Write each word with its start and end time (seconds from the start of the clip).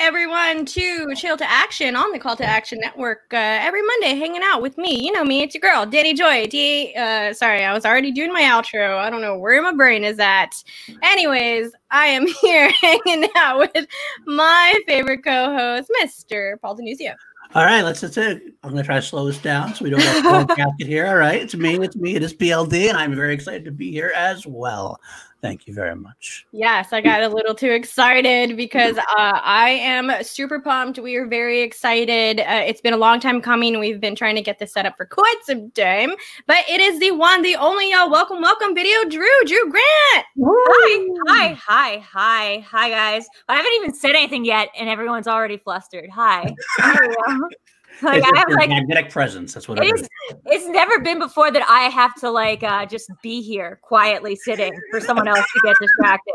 everyone, 0.00 0.64
to 0.64 1.14
Chill 1.14 1.36
to 1.36 1.48
Action 1.48 1.94
on 1.94 2.10
the 2.10 2.18
Call 2.18 2.34
to 2.34 2.44
Action 2.44 2.80
Network. 2.80 3.20
Uh, 3.34 3.36
every 3.36 3.82
Monday, 3.82 4.14
hanging 4.14 4.40
out 4.42 4.62
with 4.62 4.78
me. 4.78 4.98
You 4.98 5.12
know 5.12 5.24
me, 5.24 5.42
it's 5.42 5.54
your 5.54 5.60
girl, 5.60 5.84
Danny 5.84 6.14
Joy. 6.14 6.46
D. 6.46 6.94
Uh, 6.96 7.34
sorry, 7.34 7.62
I 7.62 7.74
was 7.74 7.84
already 7.84 8.10
doing 8.10 8.32
my 8.32 8.40
outro. 8.42 8.96
I 8.96 9.10
don't 9.10 9.20
know 9.20 9.38
where 9.38 9.60
my 9.62 9.74
brain 9.74 10.02
is 10.02 10.18
at. 10.18 10.64
Anyways, 11.02 11.72
I 11.90 12.06
am 12.06 12.26
here 12.40 12.70
hanging 12.80 13.28
out 13.36 13.58
with 13.58 13.86
my 14.24 14.74
favorite 14.88 15.22
co-host, 15.22 15.90
Mr. 16.02 16.58
Paul 16.62 16.78
Denuzio. 16.78 17.14
All 17.54 17.64
right, 17.64 17.82
let's 17.82 18.00
that's 18.00 18.16
it. 18.16 18.54
I'm 18.62 18.70
gonna 18.70 18.82
try 18.82 18.96
to 18.96 19.02
slow 19.02 19.26
this 19.26 19.38
down 19.38 19.74
so 19.74 19.84
we 19.84 19.90
don't 19.90 20.56
get 20.56 20.68
it 20.78 20.86
here. 20.86 21.08
All 21.08 21.16
right, 21.16 21.42
it's 21.42 21.54
me, 21.54 21.74
it's 21.74 21.96
me, 21.96 22.14
it 22.14 22.22
is 22.22 22.32
PLD, 22.32 22.88
and 22.88 22.96
I'm 22.96 23.14
very 23.14 23.34
excited 23.34 23.66
to 23.66 23.72
be 23.72 23.90
here 23.90 24.12
as 24.16 24.46
well. 24.46 24.98
Thank 25.42 25.66
you 25.66 25.72
very 25.72 25.96
much. 25.96 26.46
Yes, 26.52 26.92
I 26.92 27.00
got 27.00 27.22
a 27.22 27.28
little 27.28 27.54
too 27.54 27.70
excited 27.70 28.56
because 28.56 28.98
uh, 28.98 29.02
I 29.42 29.70
am 29.70 30.12
super 30.22 30.60
pumped. 30.60 30.98
We 30.98 31.16
are 31.16 31.26
very 31.26 31.62
excited. 31.62 32.40
Uh, 32.40 32.62
it's 32.66 32.82
been 32.82 32.92
a 32.92 32.98
long 32.98 33.20
time 33.20 33.40
coming. 33.40 33.78
We've 33.78 34.00
been 34.00 34.14
trying 34.14 34.34
to 34.34 34.42
get 34.42 34.58
this 34.58 34.74
set 34.74 34.84
up 34.84 34.98
for 34.98 35.06
quite 35.06 35.36
some 35.44 35.70
time, 35.70 36.10
but 36.46 36.58
it 36.68 36.80
is 36.80 37.00
the 37.00 37.12
one, 37.12 37.40
the 37.40 37.56
only, 37.56 37.90
y'all. 37.90 38.10
Welcome, 38.10 38.42
welcome, 38.42 38.74
video, 38.74 39.08
Drew, 39.08 39.44
Drew 39.46 39.70
Grant. 39.70 40.26
Hi, 40.42 41.08
hi, 41.26 41.54
hi, 41.54 41.98
hi, 41.98 42.64
hi, 42.68 42.90
guys. 42.90 43.26
I 43.48 43.56
haven't 43.56 43.72
even 43.76 43.94
said 43.94 44.10
anything 44.10 44.44
yet, 44.44 44.68
and 44.78 44.90
everyone's 44.90 45.26
already 45.26 45.56
flustered. 45.56 46.10
Hi. 46.10 46.54
Like, 48.02 48.22
I 48.22 48.38
have 48.38 48.48
like 48.50 48.70
magnetic 48.70 49.10
presence. 49.10 49.52
That's 49.52 49.68
what 49.68 49.78
it 49.78 49.94
is. 49.94 50.08
It's 50.46 50.66
never 50.66 51.00
been 51.00 51.18
before 51.18 51.50
that 51.50 51.62
I 51.68 51.82
have 51.90 52.14
to 52.20 52.30
like 52.30 52.62
uh, 52.62 52.86
just 52.86 53.10
be 53.22 53.42
here 53.42 53.78
quietly 53.82 54.36
sitting 54.36 54.72
for 54.90 55.00
someone 55.00 55.28
else 55.28 55.40
to 55.40 55.60
get 55.64 55.76
distracted. 55.80 56.34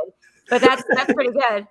But 0.49 0.61
that's 0.61 0.83
that's 0.89 1.13
pretty 1.13 1.31
good. 1.31 1.67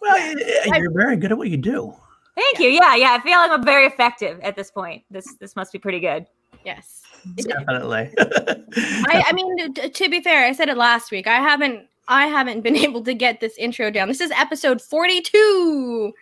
Well, 0.00 0.36
you're 0.78 0.92
very 0.92 1.16
good 1.16 1.32
at 1.32 1.38
what 1.38 1.48
you 1.48 1.56
do. 1.56 1.94
Thank 2.36 2.58
you. 2.58 2.68
Yeah, 2.68 2.94
yeah. 2.94 3.16
I 3.18 3.20
feel 3.20 3.38
like 3.38 3.50
I'm 3.50 3.64
very 3.64 3.86
effective 3.86 4.40
at 4.40 4.54
this 4.56 4.70
point. 4.70 5.02
This 5.10 5.34
this 5.40 5.56
must 5.56 5.72
be 5.72 5.78
pretty 5.78 6.00
good. 6.00 6.26
Yes, 6.64 7.02
definitely. 7.36 8.10
I, 8.18 9.24
I 9.26 9.32
mean, 9.32 9.74
t- 9.74 9.90
to 9.90 10.08
be 10.08 10.20
fair, 10.20 10.46
I 10.46 10.52
said 10.52 10.68
it 10.68 10.76
last 10.76 11.10
week. 11.10 11.26
I 11.26 11.36
haven't 11.36 11.86
I 12.08 12.26
haven't 12.26 12.62
been 12.62 12.76
able 12.88 13.02
to 13.04 13.14
get 13.14 13.40
this 13.40 13.56
intro 13.58 13.90
down. 13.90 14.08
This 14.08 14.20
is 14.20 14.30
episode 14.32 14.80
42 14.80 16.12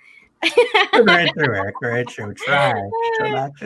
very 1.05 1.31
true, 1.31 1.55
Eric. 1.55 1.75
Very 1.81 2.05
true. 2.05 2.35
Try. 2.35 2.75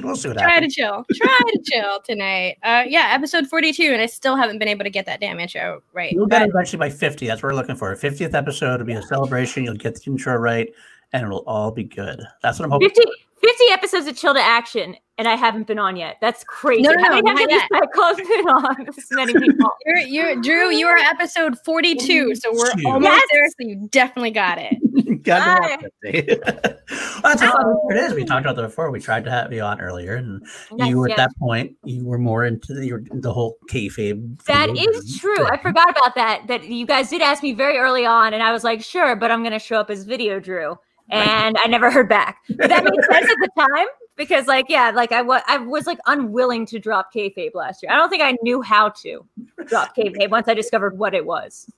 We'll 0.03 0.17
see 0.17 0.29
what 0.29 0.39
Try 0.39 0.51
happens. 0.51 0.75
to 0.75 0.81
chill. 0.83 1.05
Try 1.15 1.39
to 1.47 1.61
chill 1.65 2.01
tonight. 2.05 2.59
Uh, 2.63 2.85
yeah, 2.87 3.11
episode 3.13 3.47
42, 3.49 3.85
and 3.85 4.03
I 4.03 4.07
still 4.07 4.37
haven't 4.37 4.59
been 4.59 4.69
able 4.69 4.85
to 4.85 4.91
get 4.91 5.07
that 5.07 5.21
damn 5.21 5.41
intro 5.41 5.83
right. 5.93 6.13
You'll 6.13 6.27
get 6.27 6.43
it 6.43 6.51
eventually 6.51 6.79
by 6.79 6.91
50. 6.91 7.27
That's 7.27 7.43
what 7.43 7.51
we're 7.51 7.55
looking 7.57 7.77
for. 7.77 7.95
50th 7.95 8.35
episode 8.35 8.81
will 8.81 8.87
be 8.87 8.93
a 8.95 9.03
celebration. 9.03 9.65
You'll 9.65 9.75
get 9.77 9.95
the 9.95 10.11
intro 10.11 10.37
right, 10.37 10.69
and 11.13 11.25
it'll 11.25 11.45
all 11.47 11.71
be 11.71 11.85
good. 11.85 12.21
That's 12.43 12.59
what 12.59 12.67
I'm 12.67 12.71
hoping. 12.73 12.91
50, 12.91 13.03
50 13.47 13.65
episodes 13.71 14.07
of 14.09 14.17
Chill 14.17 14.35
to 14.35 14.41
Action, 14.41 14.97
and 15.19 15.29
I 15.29 15.37
haven't 15.37 15.69
been 15.69 15.79
on 15.79 15.95
yet. 15.95 16.17
That's 16.21 16.43
crazy. 16.45 16.83
No, 16.83 16.91
no, 16.91 17.03
How 17.05 17.11
many 17.11 17.23
not 17.23 17.37
times 17.37 17.41
have 17.41 17.51
yet. 17.51 17.69
these 17.71 17.79
cycles 17.81 18.17
been 18.17 18.47
on? 18.49 18.77
This 18.97 19.07
many 19.13 19.33
people. 19.35 19.71
You're, 19.87 19.99
you're 19.99 20.41
Drew. 20.43 20.71
You 20.71 20.87
are 20.89 20.97
episode 20.97 21.57
42, 21.65 22.35
so 22.35 22.53
we're 22.53 22.73
Two. 22.73 22.83
almost 22.89 23.05
Yes! 23.13 23.29
there. 23.33 23.47
So 23.49 23.69
you 23.69 23.89
definitely 23.93 24.33
got 24.33 24.59
it. 24.59 25.23
Got 25.23 25.43
Hi. 25.43 25.55
to 25.57 25.69
have 25.69 25.81
50. 26.03 27.21
That's 27.23 27.41
how 27.41 27.81
it 27.91 27.97
is. 27.97 28.15
We 28.15 28.25
talked 28.25 28.45
about 28.47 28.57
that 28.57 28.63
before. 28.63 28.91
We 28.91 29.01
tried 29.01 29.25
to 29.25 29.31
have 29.31 29.53
you 29.53 29.63
on 29.63 29.81
earlier, 29.81 30.15
and 30.17 30.41
Yes, 30.77 30.89
you 30.89 30.99
were 30.99 31.09
at 31.11 31.17
that 31.17 31.31
point. 31.39 31.77
You 31.85 32.05
were 32.05 32.19
more 32.19 32.45
into 32.45 32.75
the, 32.75 32.87
your, 32.87 33.03
the 33.13 33.33
whole 33.33 33.57
kayfabe. 33.71 34.43
That 34.45 34.67
field 34.67 34.79
is 34.79 34.97
and 34.97 35.21
true. 35.21 35.47
I 35.49 35.57
forgot 35.57 35.91
about 35.91 36.15
that. 36.17 36.47
That 36.49 36.65
you 36.65 36.87
guys 36.87 37.11
did 37.11 37.23
ask 37.23 37.43
me 37.43 37.53
very 37.55 37.77
early 37.79 38.07
on, 38.07 38.35
and 38.35 38.43
I 38.43 38.53
was 38.53 38.63
like, 38.65 38.83
sure, 38.83 39.17
but 39.17 39.31
I'm 39.31 39.41
going 39.43 39.53
to 39.53 39.59
show 39.59 39.79
up 39.81 39.91
as 39.91 40.05
video 40.05 40.39
Drew. 40.41 40.77
And 41.11 41.57
I 41.59 41.67
never 41.69 41.91
heard 41.91 42.09
back. 42.09 42.39
But 42.49 42.69
that 42.69 42.83
made 42.85 43.05
sense 43.05 43.31
at 43.31 43.37
the 43.41 43.51
time 43.57 43.87
because, 44.17 44.47
like, 44.47 44.67
yeah, 44.69 44.91
like 44.91 45.13
I 45.13 45.23
was, 45.23 45.43
I 45.47 45.59
was 45.59 45.87
like 45.87 45.99
unwilling 46.07 46.67
to 46.67 46.79
drop 46.81 47.13
kayfabe 47.15 47.55
last 47.55 47.83
year. 47.83 47.93
I 47.93 47.97
don't 47.97 48.09
think 48.09 48.23
I 48.23 48.37
knew 48.43 48.61
how 48.63 48.89
to 48.89 49.25
drop 49.67 49.95
kayfabe 49.97 50.31
once 50.31 50.49
I 50.49 50.55
discovered 50.55 50.99
what 50.99 51.15
it 51.15 51.25
was. 51.25 51.71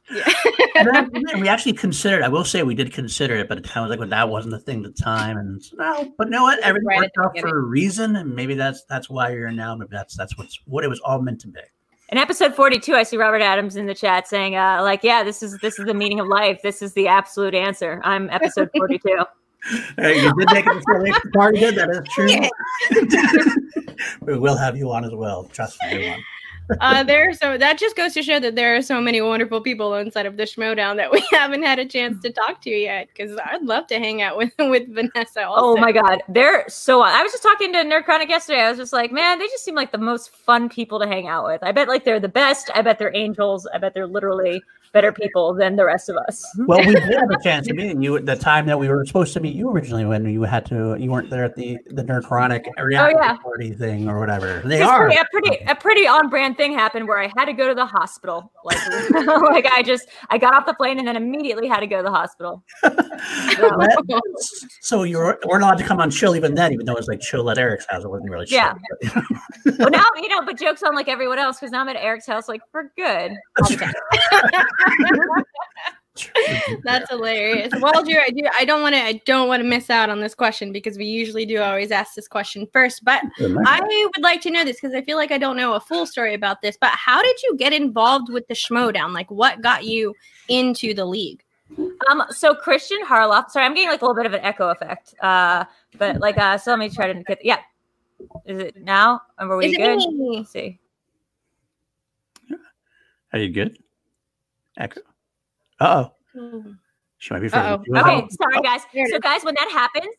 And 0.77 0.87
then- 0.87 1.11
and 1.15 1.29
then 1.29 1.41
we 1.41 1.49
actually 1.49 1.73
considered. 1.75 2.23
I 2.23 2.29
will 2.29 2.45
say 2.45 2.63
we 2.63 2.75
did 2.75 2.93
consider 2.93 3.35
it, 3.37 3.49
but 3.49 3.59
it 3.59 3.65
kind 3.65 3.85
of 3.85 3.89
was 3.89 3.91
like, 3.91 4.01
well, 4.01 4.09
that 4.09 4.29
wasn't 4.29 4.53
the 4.53 4.61
thing 4.61 4.85
at 4.85 4.95
the 4.97 5.03
time. 5.03 5.37
And 5.37 5.63
no, 5.75 6.13
but 6.17 6.29
you 6.29 6.31
know 6.31 6.45
what? 6.45 6.59
Everything 6.61 6.87
Right 6.87 6.99
worked 7.01 7.19
out 7.19 7.39
for 7.39 7.59
a 7.59 7.63
reason, 7.63 8.17
and 8.17 8.35
maybe 8.35 8.55
that's 8.55 8.85
that's 8.85 9.11
why 9.11 9.31
you're 9.31 9.51
now. 9.51 9.75
Maybe 9.75 9.91
that's 9.93 10.17
that's 10.17 10.39
what's 10.39 10.59
what 10.65 10.85
it 10.85 10.89
was 10.89 11.01
all 11.01 11.21
meant 11.21 11.41
to 11.43 11.49
be. 11.49 11.61
In 12.11 12.17
episode 12.17 12.55
42, 12.55 12.95
I 12.95 13.03
see 13.03 13.19
Robert 13.19 13.43
Adams 13.43 13.77
in 13.77 13.85
the 13.85 13.95
chat 13.95 14.27
saying, 14.27 14.57
uh, 14.57 14.81
like, 14.83 15.05
yeah, 15.05 15.23
this 15.23 15.43
is 15.43 15.59
this 15.59 15.79
is 15.79 15.85
the 15.85 15.93
meaning 15.93 16.21
of 16.21 16.27
life. 16.27 16.63
This 16.63 16.81
is 16.81 16.95
the 16.95 17.07
absolute 17.07 17.55
answer. 17.55 18.01
I'm 18.05 18.31
episode 18.31 18.71
42. 18.77 19.19
Hey, 19.99 20.23
you 20.23 20.33
did 20.35 20.49
make 20.53 20.67
it 20.67 20.73
before 20.73 21.03
the 21.03 21.31
party 21.35 21.59
did. 21.59 21.75
That 21.75 21.91
is 21.91 22.01
true. 22.15 23.97
we 24.23 24.39
will 24.39 24.57
have 24.57 24.77
you 24.77 24.93
on 24.93 25.05
as 25.05 25.13
well. 25.13 25.45
Trust 25.53 25.79
me, 25.83 26.07
you 26.07 26.13
on. 26.13 26.23
Uh, 26.81 27.03
there, 27.03 27.33
so 27.33 27.57
that 27.57 27.79
just 27.79 27.97
goes 27.97 28.15
to 28.15 28.23
show 28.23 28.39
that 28.41 28.55
there 28.55 28.77
are 28.77 28.83
so 28.83 29.01
many 29.01 29.21
wonderful 29.21 29.61
people 29.61 29.95
inside 29.95 30.27
of 30.27 30.37
the 30.37 30.43
Schmoedown 30.43 30.97
that 30.97 31.11
we 31.11 31.27
haven't 31.31 31.63
had 31.63 31.79
a 31.79 31.85
chance 31.85 32.21
to 32.23 32.31
talk 32.31 32.61
to 32.63 32.71
yet. 32.71 33.09
Because 33.09 33.39
I'd 33.45 33.63
love 33.63 33.87
to 33.89 33.99
hang 33.99 34.23
out 34.23 34.37
with 34.37 34.53
with 34.59 34.93
Vanessa. 34.93 35.47
Also. 35.47 35.65
Oh 35.65 35.77
my 35.77 35.93
god, 35.93 36.23
they're 36.29 36.65
so. 36.69 37.01
I 37.01 37.23
was 37.23 37.33
just 37.33 37.43
talking 37.43 37.73
to 37.73 37.79
Nerd 37.79 38.05
Chronic 38.05 38.29
yesterday. 38.29 38.61
I 38.61 38.69
was 38.71 38.79
just 38.79 38.93
like, 38.93 39.13
man, 39.13 39.39
they 39.39 39.47
just 39.47 39.65
seem 39.65 39.75
like 39.75 39.93
the 39.93 39.99
most 39.99 40.31
fun 40.31 40.69
people 40.69 40.99
to 41.01 41.07
hang 41.07 41.27
out 41.29 41.45
with. 41.45 41.63
I 41.63 41.73
bet 41.73 41.89
like 41.89 42.05
they're 42.05 42.21
the 42.21 42.29
best. 42.29 42.71
I 42.75 42.83
bet 42.83 42.99
they're 42.99 43.15
angels. 43.15 43.67
I 43.73 43.79
bet 43.79 43.95
they're 43.95 44.07
literally 44.07 44.63
better 44.93 45.13
people 45.13 45.55
than 45.55 45.77
the 45.77 45.85
rest 45.85 46.09
of 46.09 46.17
us. 46.17 46.45
Well, 46.67 46.79
we 46.81 46.95
did 46.95 47.03
have 47.15 47.31
a 47.31 47.39
chance 47.43 47.67
to 47.69 47.75
meet 47.75 48.01
you 48.03 48.17
at 48.17 48.27
the 48.27 48.37
time 48.37 48.67
that 48.67 48.79
we 48.79 48.89
were 48.89 49.05
supposed 49.07 49.33
to 49.35 49.41
meet 49.41 49.55
you 49.55 49.71
originally 49.71 50.05
when 50.05 50.27
you 50.27 50.43
had 50.43 50.67
to. 50.67 50.97
You 50.99 51.11
weren't 51.11 51.31
there 51.31 51.45
at 51.45 51.55
the 51.57 51.79
the 51.87 52.03
Nerd 52.05 52.25
Chronic 52.25 52.67
oh, 52.79 52.83
reality 52.83 53.15
Oh, 53.19 53.23
yeah. 53.23 53.37
party 53.39 53.73
thing 53.73 54.09
or 54.09 54.19
whatever. 54.19 54.61
They 54.65 54.79
Just 54.79 54.91
are. 54.91 55.07
pretty- 55.07 55.19
a 55.21 55.25
pretty 55.33 55.65
a 55.69 55.75
pretty 55.75 56.07
on 56.07 56.29
brand 56.29 56.57
thing 56.57 56.73
happened 56.75 57.09
where 57.09 57.19
I 57.19 57.31
had 57.37 57.47
to 57.47 57.53
go 57.53 57.69
to 57.69 57.75
the 57.75 57.87
hospital. 57.87 58.51
Like 58.65 58.79
like 59.11 59.67
I 59.73 59.83
just 59.83 60.09
I 60.31 60.37
got 60.39 60.53
off 60.55 60.67
the 60.67 60.75
plane 60.75 60.99
and 60.99 61.07
then 61.09 61.17
immediately 61.17 61.69
had 61.69 61.81
to 61.81 61.87
go 61.87 61.99
to 61.99 62.03
the 62.03 62.11
hospital. 62.11 62.63
That- 62.83 64.23
so 64.83 65.03
you 65.05 65.19
were, 65.19 65.39
weren't 65.47 65.63
allowed 65.63 65.79
to 65.79 65.85
come 65.85 66.01
on 66.01 66.11
chill 66.11 66.35
even 66.37 66.55
then, 66.55 66.73
even 66.73 66.87
though 66.87 66.93
it 66.93 66.99
was 66.99 67.09
like 67.09 67.21
chill 67.21 67.49
at 67.51 67.59
Eric's 67.59 67.87
house. 67.89 68.05
It 68.05 68.09
wasn't 68.09 68.31
really 68.31 68.47
chill. 68.47 68.57
Yeah. 68.59 68.75
but- 69.65 69.79
Well 69.79 69.91
now 69.91 70.05
you 70.17 70.29
know, 70.29 70.43
but 70.45 70.59
jokes 70.59 70.83
on 70.83 70.95
like 70.95 71.09
everyone 71.09 71.39
else 71.39 71.59
because 71.59 71.71
now 71.73 71.81
I'm 71.81 71.89
at 71.89 71.97
Eric's 71.97 72.27
house 72.27 72.49
like 72.49 72.61
for 72.73 72.93
good. 72.97 73.33
All 74.87 74.93
the 74.99 75.05
time. 75.25 75.45
That's 76.85 77.09
hilarious. 77.11 77.73
Well, 77.81 78.05
Drew, 78.05 78.19
I 78.19 78.31
do. 78.31 78.43
I 78.55 78.65
don't 78.65 78.83
want 78.83 78.95
to. 78.95 79.01
I 79.01 79.21
don't 79.25 79.49
want 79.49 79.63
to 79.63 79.69
miss 79.69 79.91
out 79.91 80.11
on 80.11 80.21
this 80.21 80.35
question 80.35 80.73
because 80.73 80.99
we 80.99 81.07
usually 81.07 81.47
do 81.47 81.61
always 81.61 81.91
ask 81.91 82.15
this 82.15 82.29
question 82.29 82.67
first. 82.73 83.05
But 83.05 83.23
I 83.41 84.11
would 84.15 84.23
like 84.23 84.41
to 84.43 84.51
know 84.51 84.65
this 84.65 84.81
because 84.81 84.95
I 84.95 85.03
feel 85.03 85.17
like 85.17 85.31
I 85.31 85.39
don't 85.39 85.57
know 85.57 85.75
a 85.75 85.81
full 85.81 86.07
story 86.07 86.35
about 86.35 86.61
this. 86.63 86.77
But 86.81 86.91
how 86.91 87.23
did 87.23 87.41
you 87.43 87.57
get 87.57 87.73
involved 87.73 88.33
with 88.33 88.49
the 88.49 88.55
Schmoedown? 88.55 89.13
Like, 89.13 89.31
what 89.31 89.63
got 89.63 89.85
you 89.85 90.15
into 90.49 90.93
the 90.93 91.05
league? 91.05 91.45
Um, 92.11 92.23
so 92.31 92.55
Kristian 92.55 93.03
Harloff. 93.07 93.51
Sorry, 93.51 93.65
I'm 93.65 93.75
getting 93.75 93.91
like 93.91 94.03
a 94.03 94.05
little 94.05 94.17
bit 94.17 94.27
of 94.27 94.33
an 94.33 94.41
echo 94.41 94.71
effect. 94.71 95.15
Uh, 95.21 95.65
but 95.99 96.19
like, 96.21 96.39
uh, 96.39 96.59
so 96.59 96.71
let 96.71 96.79
me 96.79 96.89
try 96.89 97.13
to 97.13 97.23
get. 97.23 97.45
Yeah, 97.45 97.59
is 98.47 98.59
it 98.59 98.77
now? 98.83 99.23
Are 99.39 99.57
we 99.57 99.67
Is 99.67 99.73
it 99.75 99.79
good? 99.79 100.13
me? 100.13 100.39
Let's 100.39 100.51
see. 100.51 100.79
Are 103.33 103.39
you 103.39 103.51
good? 103.51 103.79
Echo. 104.79 105.01
Uh 105.81 106.05
oh. 106.35 106.75
She 107.19 107.35
might 107.35 107.41
be 107.41 107.49
Uh-oh. 107.53 107.75
Okay, 107.75 108.23
Oh, 108.23 108.29
sorry 108.31 108.61
guys. 108.63 108.83
So 109.11 109.19
guys, 109.19 109.43
when 109.45 109.55
that 109.57 109.69
happens, 109.73 110.15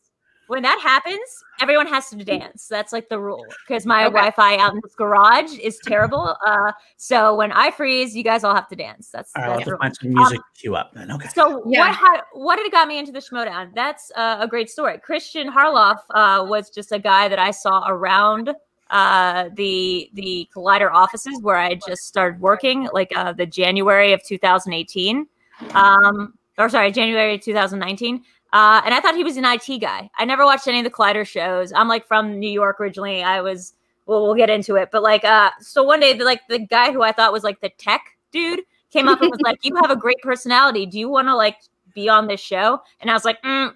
when 0.48 0.62
that 0.64 0.80
happens, 0.84 1.20
everyone 1.62 1.88
has 1.88 2.10
to 2.10 2.18
dance. 2.18 2.68
That's 2.68 2.92
like 2.92 3.08
the 3.08 3.20
rule 3.20 3.46
because 3.68 3.86
my 3.86 4.06
Okay. 4.06 4.14
Wi-Fi 4.16 4.58
out 4.58 4.74
in 4.74 4.82
this 4.84 4.96
garage 4.96 5.58
is 5.60 5.80
terrible. 5.84 6.36
Uh, 6.46 6.74
so 6.98 7.36
when 7.36 7.52
I 7.54 7.72
freeze, 7.72 8.16
you 8.18 8.24
guys 8.24 8.44
all 8.44 8.54
have 8.54 8.68
to 8.70 8.76
dance. 8.76 9.10
That's 9.14 9.32
All 9.36 9.44
right, 9.44 9.48
that's 9.50 9.60
the 9.60 9.62
just 9.62 9.72
rule. 9.72 9.80
find 9.80 9.96
some 9.96 10.14
music 10.14 10.40
to 10.40 10.60
queue 10.62 10.76
up 10.76 10.92
then. 10.94 11.10
Okay. 11.12 11.30
So 11.30 11.64
Yeah. 11.68 11.80
what 11.88 11.96
had 11.96 12.22
what 12.34 12.56
did 12.58 12.66
it 12.66 12.72
got 12.74 12.88
me 12.88 12.98
into 13.00 13.12
the 13.14 13.20
Schmoedown? 13.20 13.74
That's 13.76 14.12
uh, 14.18 14.38
a 14.42 14.48
great 14.48 14.70
story. 14.70 14.98
Kristian 14.98 15.48
Harloff 15.54 16.00
uh, 16.14 16.44
was 16.46 16.70
just 16.70 16.92
a 16.92 17.00
guy 17.00 17.30
that 17.30 17.40
I 17.40 17.52
saw 17.52 17.86
around 17.88 18.54
uh, 18.90 19.50
the 19.54 20.10
the 20.14 20.48
Collider 20.56 20.92
offices 20.92 21.40
where 21.42 21.58
I 21.58 21.76
just 21.76 22.04
started 22.08 22.40
working, 22.40 22.90
like 22.94 23.12
uh, 23.16 23.34
the 23.34 23.46
January 23.46 24.14
of 24.14 24.24
2018, 24.24 25.28
um, 25.74 26.34
or 26.58 26.70
sorry, 26.70 26.92
January 26.92 27.38
2019. 27.38 28.24
Uh, 28.52 28.82
and 28.84 28.94
I 28.96 29.00
thought 29.00 29.16
he 29.16 29.24
was 29.24 29.38
an 29.38 29.46
IT 29.46 29.80
guy. 29.80 30.10
I 30.18 30.26
never 30.26 30.44
watched 30.44 30.68
any 30.68 30.80
of 30.80 30.84
the 30.84 30.90
Collider 30.90 31.26
shows. 31.26 31.72
I'm 31.72 31.88
like 31.88 32.08
from 32.08 32.40
New 32.40 32.50
York 32.50 32.80
originally. 32.80 33.22
I 33.22 33.42
was 33.42 33.74
well, 34.08 34.24
we'll 34.24 34.34
get 34.36 34.50
into 34.50 34.76
it, 34.76 34.90
but 34.92 35.04
like, 35.04 35.24
uh, 35.24 35.52
so 35.60 35.84
one 35.84 36.00
day, 36.00 36.14
the, 36.14 36.26
like 36.26 36.42
the 36.48 36.58
guy 36.58 36.92
who 36.92 37.04
I 37.04 37.12
thought 37.12 37.32
was 37.32 37.44
like 37.44 37.62
the 37.62 37.70
tech 37.70 38.02
dude 38.32 38.62
came 38.90 39.08
up 39.08 39.22
and 39.22 39.30
was 39.30 39.40
like, 39.42 39.60
"You 39.64 39.76
have 39.76 39.92
a 39.92 39.96
great 39.96 40.20
personality. 40.24 40.88
Do 40.88 40.98
you 40.98 41.10
want 41.10 41.28
to 41.28 41.36
like 41.36 41.58
be 41.94 42.10
on 42.10 42.26
this 42.26 42.40
show?" 42.40 42.82
And 43.02 43.12
I 43.12 43.14
was 43.14 43.24
like, 43.24 43.40
mm, 43.44 43.72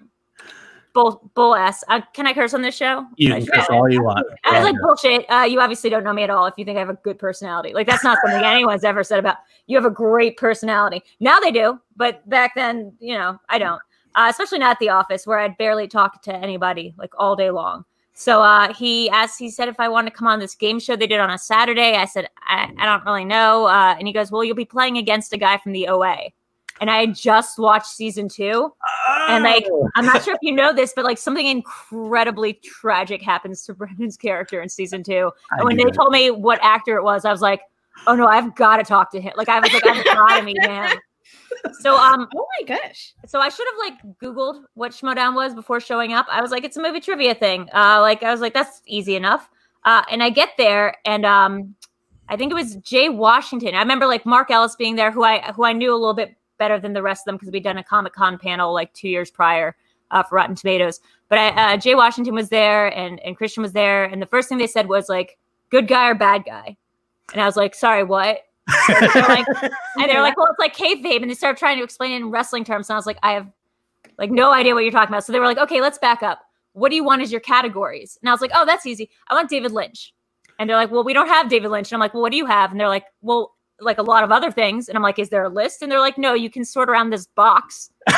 bull 0.94 1.30
bull 1.34 1.54
ass. 1.54 1.84
Uh, 1.88 2.00
can 2.14 2.26
I 2.26 2.32
curse 2.32 2.54
on 2.54 2.62
this 2.62 2.74
show? 2.74 3.04
You 3.16 3.28
can 3.34 3.46
curse 3.46 3.66
all 3.68 3.90
you 3.90 4.02
want. 4.02 4.26
I 4.44 4.58
was 4.58 4.64
like 4.64 4.80
bullshit. 4.80 5.26
Uh, 5.30 5.42
you 5.42 5.60
obviously 5.60 5.90
don't 5.90 6.04
know 6.04 6.12
me 6.12 6.22
at 6.22 6.30
all. 6.30 6.46
If 6.46 6.54
you 6.56 6.64
think 6.64 6.76
I 6.76 6.80
have 6.80 6.88
a 6.88 6.94
good 6.94 7.18
personality, 7.18 7.74
like 7.74 7.86
that's 7.86 8.04
not 8.04 8.18
something 8.24 8.42
anyone's 8.42 8.84
ever 8.84 9.04
said 9.04 9.18
about 9.18 9.36
you. 9.66 9.76
Have 9.76 9.84
a 9.84 9.90
great 9.90 10.36
personality. 10.38 11.02
Now 11.20 11.38
they 11.40 11.50
do, 11.50 11.78
but 11.96 12.26
back 12.28 12.54
then, 12.54 12.94
you 13.00 13.14
know, 13.18 13.38
I 13.50 13.58
don't. 13.58 13.82
Uh, 14.14 14.28
especially 14.30 14.60
not 14.60 14.70
at 14.70 14.78
the 14.78 14.90
office 14.90 15.26
where 15.26 15.40
I'd 15.40 15.58
barely 15.58 15.88
talk 15.88 16.22
to 16.22 16.34
anybody 16.34 16.94
like 16.96 17.10
all 17.18 17.34
day 17.34 17.50
long. 17.50 17.84
So 18.12 18.42
uh, 18.42 18.72
he 18.72 19.10
asked, 19.10 19.40
he 19.40 19.50
said 19.50 19.68
if 19.68 19.80
I 19.80 19.88
wanted 19.88 20.10
to 20.10 20.16
come 20.16 20.28
on 20.28 20.38
this 20.38 20.54
game 20.54 20.78
show 20.78 20.94
they 20.94 21.08
did 21.08 21.18
on 21.18 21.30
a 21.30 21.38
Saturday. 21.38 21.96
I 21.96 22.04
said, 22.04 22.28
I, 22.46 22.72
I 22.78 22.86
don't 22.86 23.04
really 23.04 23.24
know. 23.24 23.66
Uh, 23.66 23.96
and 23.98 24.06
he 24.06 24.14
goes, 24.14 24.30
Well, 24.30 24.44
you'll 24.44 24.54
be 24.54 24.64
playing 24.64 24.98
against 24.98 25.32
a 25.32 25.36
guy 25.36 25.58
from 25.58 25.72
the 25.72 25.88
OA. 25.88 26.30
And 26.80 26.90
I 26.90 26.98
had 26.98 27.14
just 27.14 27.58
watched 27.58 27.86
season 27.86 28.28
two. 28.28 28.72
Oh. 28.72 29.26
And 29.28 29.44
like, 29.44 29.66
oh. 29.70 29.88
I'm 29.94 30.06
not 30.06 30.24
sure 30.24 30.34
if 30.34 30.40
you 30.42 30.52
know 30.52 30.72
this, 30.72 30.92
but 30.94 31.04
like 31.04 31.18
something 31.18 31.46
incredibly 31.46 32.54
tragic 32.54 33.22
happens 33.22 33.62
to 33.64 33.74
Brendan's 33.74 34.16
character 34.16 34.60
in 34.60 34.68
season 34.68 35.02
two. 35.02 35.30
I 35.52 35.56
and 35.56 35.64
when 35.64 35.76
they 35.76 35.84
told 35.84 36.12
me 36.12 36.30
what 36.30 36.58
actor 36.62 36.96
it 36.96 37.04
was, 37.04 37.24
I 37.24 37.32
was 37.32 37.40
like, 37.40 37.60
Oh 38.06 38.16
no, 38.16 38.26
I've 38.26 38.54
got 38.56 38.78
to 38.78 38.82
talk 38.84 39.12
to 39.12 39.20
him. 39.20 39.32
Like, 39.36 39.48
I 39.48 39.60
was 39.60 39.72
like, 39.72 39.86
I've 39.86 40.04
got 40.04 40.38
to 40.38 40.42
meet 40.42 40.60
him 40.60 40.98
so 41.80 41.96
um 41.96 42.28
oh 42.36 42.46
my 42.58 42.66
gosh 42.66 43.14
so 43.26 43.40
i 43.40 43.48
should 43.48 43.66
have 43.66 43.78
like 43.78 44.18
googled 44.18 44.64
what 44.74 44.92
schmoedown 44.92 45.34
was 45.34 45.54
before 45.54 45.80
showing 45.80 46.12
up 46.12 46.26
i 46.30 46.40
was 46.40 46.50
like 46.50 46.64
it's 46.64 46.76
a 46.76 46.82
movie 46.82 47.00
trivia 47.00 47.34
thing 47.34 47.68
uh 47.74 48.00
like 48.00 48.22
i 48.22 48.30
was 48.30 48.40
like 48.40 48.54
that's 48.54 48.82
easy 48.86 49.16
enough 49.16 49.48
uh 49.84 50.02
and 50.10 50.22
i 50.22 50.30
get 50.30 50.50
there 50.58 50.96
and 51.04 51.24
um 51.24 51.74
i 52.28 52.36
think 52.36 52.50
it 52.50 52.54
was 52.54 52.76
jay 52.76 53.08
washington 53.08 53.74
i 53.74 53.80
remember 53.80 54.06
like 54.06 54.26
mark 54.26 54.50
ellis 54.50 54.76
being 54.76 54.96
there 54.96 55.10
who 55.10 55.24
i 55.24 55.40
who 55.52 55.64
i 55.64 55.72
knew 55.72 55.92
a 55.92 55.96
little 55.96 56.14
bit 56.14 56.36
better 56.58 56.78
than 56.78 56.92
the 56.92 57.02
rest 57.02 57.22
of 57.22 57.24
them 57.26 57.36
because 57.36 57.50
we'd 57.50 57.64
done 57.64 57.78
a 57.78 57.84
comic-con 57.84 58.38
panel 58.38 58.72
like 58.72 58.92
two 58.94 59.08
years 59.08 59.30
prior 59.30 59.76
uh, 60.10 60.22
for 60.22 60.36
rotten 60.36 60.54
tomatoes 60.54 61.00
but 61.28 61.38
I, 61.38 61.74
uh, 61.74 61.76
jay 61.76 61.94
washington 61.94 62.34
was 62.34 62.48
there 62.48 62.86
and 62.96 63.20
and 63.20 63.38
kristian 63.38 63.62
was 63.62 63.72
there 63.72 64.04
and 64.04 64.20
the 64.20 64.26
first 64.26 64.48
thing 64.48 64.58
they 64.58 64.66
said 64.66 64.88
was 64.88 65.08
like 65.08 65.38
good 65.70 65.88
guy 65.88 66.08
or 66.08 66.14
bad 66.14 66.44
guy 66.44 66.76
and 67.32 67.40
i 67.40 67.46
was 67.46 67.56
like 67.56 67.74
sorry 67.74 68.04
what 68.04 68.40
and 68.88 69.10
they're 69.12 69.22
like, 69.22 69.46
and 69.96 70.08
they're 70.08 70.22
like, 70.22 70.36
well, 70.36 70.46
it's 70.46 70.58
like 70.58 70.76
kayfabe, 70.76 71.20
and 71.22 71.30
they 71.30 71.34
started 71.34 71.58
trying 71.58 71.76
to 71.78 71.84
explain 71.84 72.12
it 72.12 72.16
in 72.16 72.30
wrestling 72.30 72.64
terms. 72.64 72.88
And 72.88 72.94
I 72.94 72.98
was 72.98 73.06
like, 73.06 73.18
I 73.22 73.32
have 73.32 73.50
like 74.18 74.30
no 74.30 74.52
idea 74.52 74.74
what 74.74 74.84
you're 74.84 74.92
talking 74.92 75.12
about. 75.12 75.24
So 75.24 75.32
they 75.32 75.40
were 75.40 75.46
like, 75.46 75.58
okay, 75.58 75.80
let's 75.80 75.98
back 75.98 76.22
up. 76.22 76.40
What 76.72 76.90
do 76.90 76.96
you 76.96 77.04
want 77.04 77.22
as 77.22 77.30
your 77.30 77.40
categories? 77.40 78.18
And 78.22 78.28
I 78.28 78.32
was 78.32 78.40
like, 78.40 78.50
oh, 78.54 78.64
that's 78.64 78.86
easy. 78.86 79.10
I 79.28 79.34
want 79.34 79.50
David 79.50 79.72
Lynch. 79.72 80.12
And 80.58 80.68
they're 80.68 80.76
like, 80.76 80.90
well, 80.90 81.04
we 81.04 81.12
don't 81.12 81.28
have 81.28 81.48
David 81.48 81.70
Lynch. 81.70 81.90
And 81.90 81.96
I'm 81.96 82.00
like, 82.00 82.14
well, 82.14 82.22
what 82.22 82.30
do 82.30 82.36
you 82.36 82.46
have? 82.46 82.70
And 82.70 82.80
they're 82.80 82.88
like, 82.88 83.06
well, 83.22 83.53
like 83.80 83.98
a 83.98 84.02
lot 84.02 84.24
of 84.24 84.30
other 84.30 84.50
things. 84.50 84.88
And 84.88 84.96
I'm 84.96 85.02
like, 85.02 85.18
is 85.18 85.28
there 85.28 85.44
a 85.44 85.48
list? 85.48 85.82
And 85.82 85.90
they're 85.90 86.00
like, 86.00 86.18
no, 86.18 86.34
you 86.34 86.50
can 86.50 86.64
sort 86.64 86.88
around 86.88 87.10
this 87.10 87.26
box. 87.26 87.90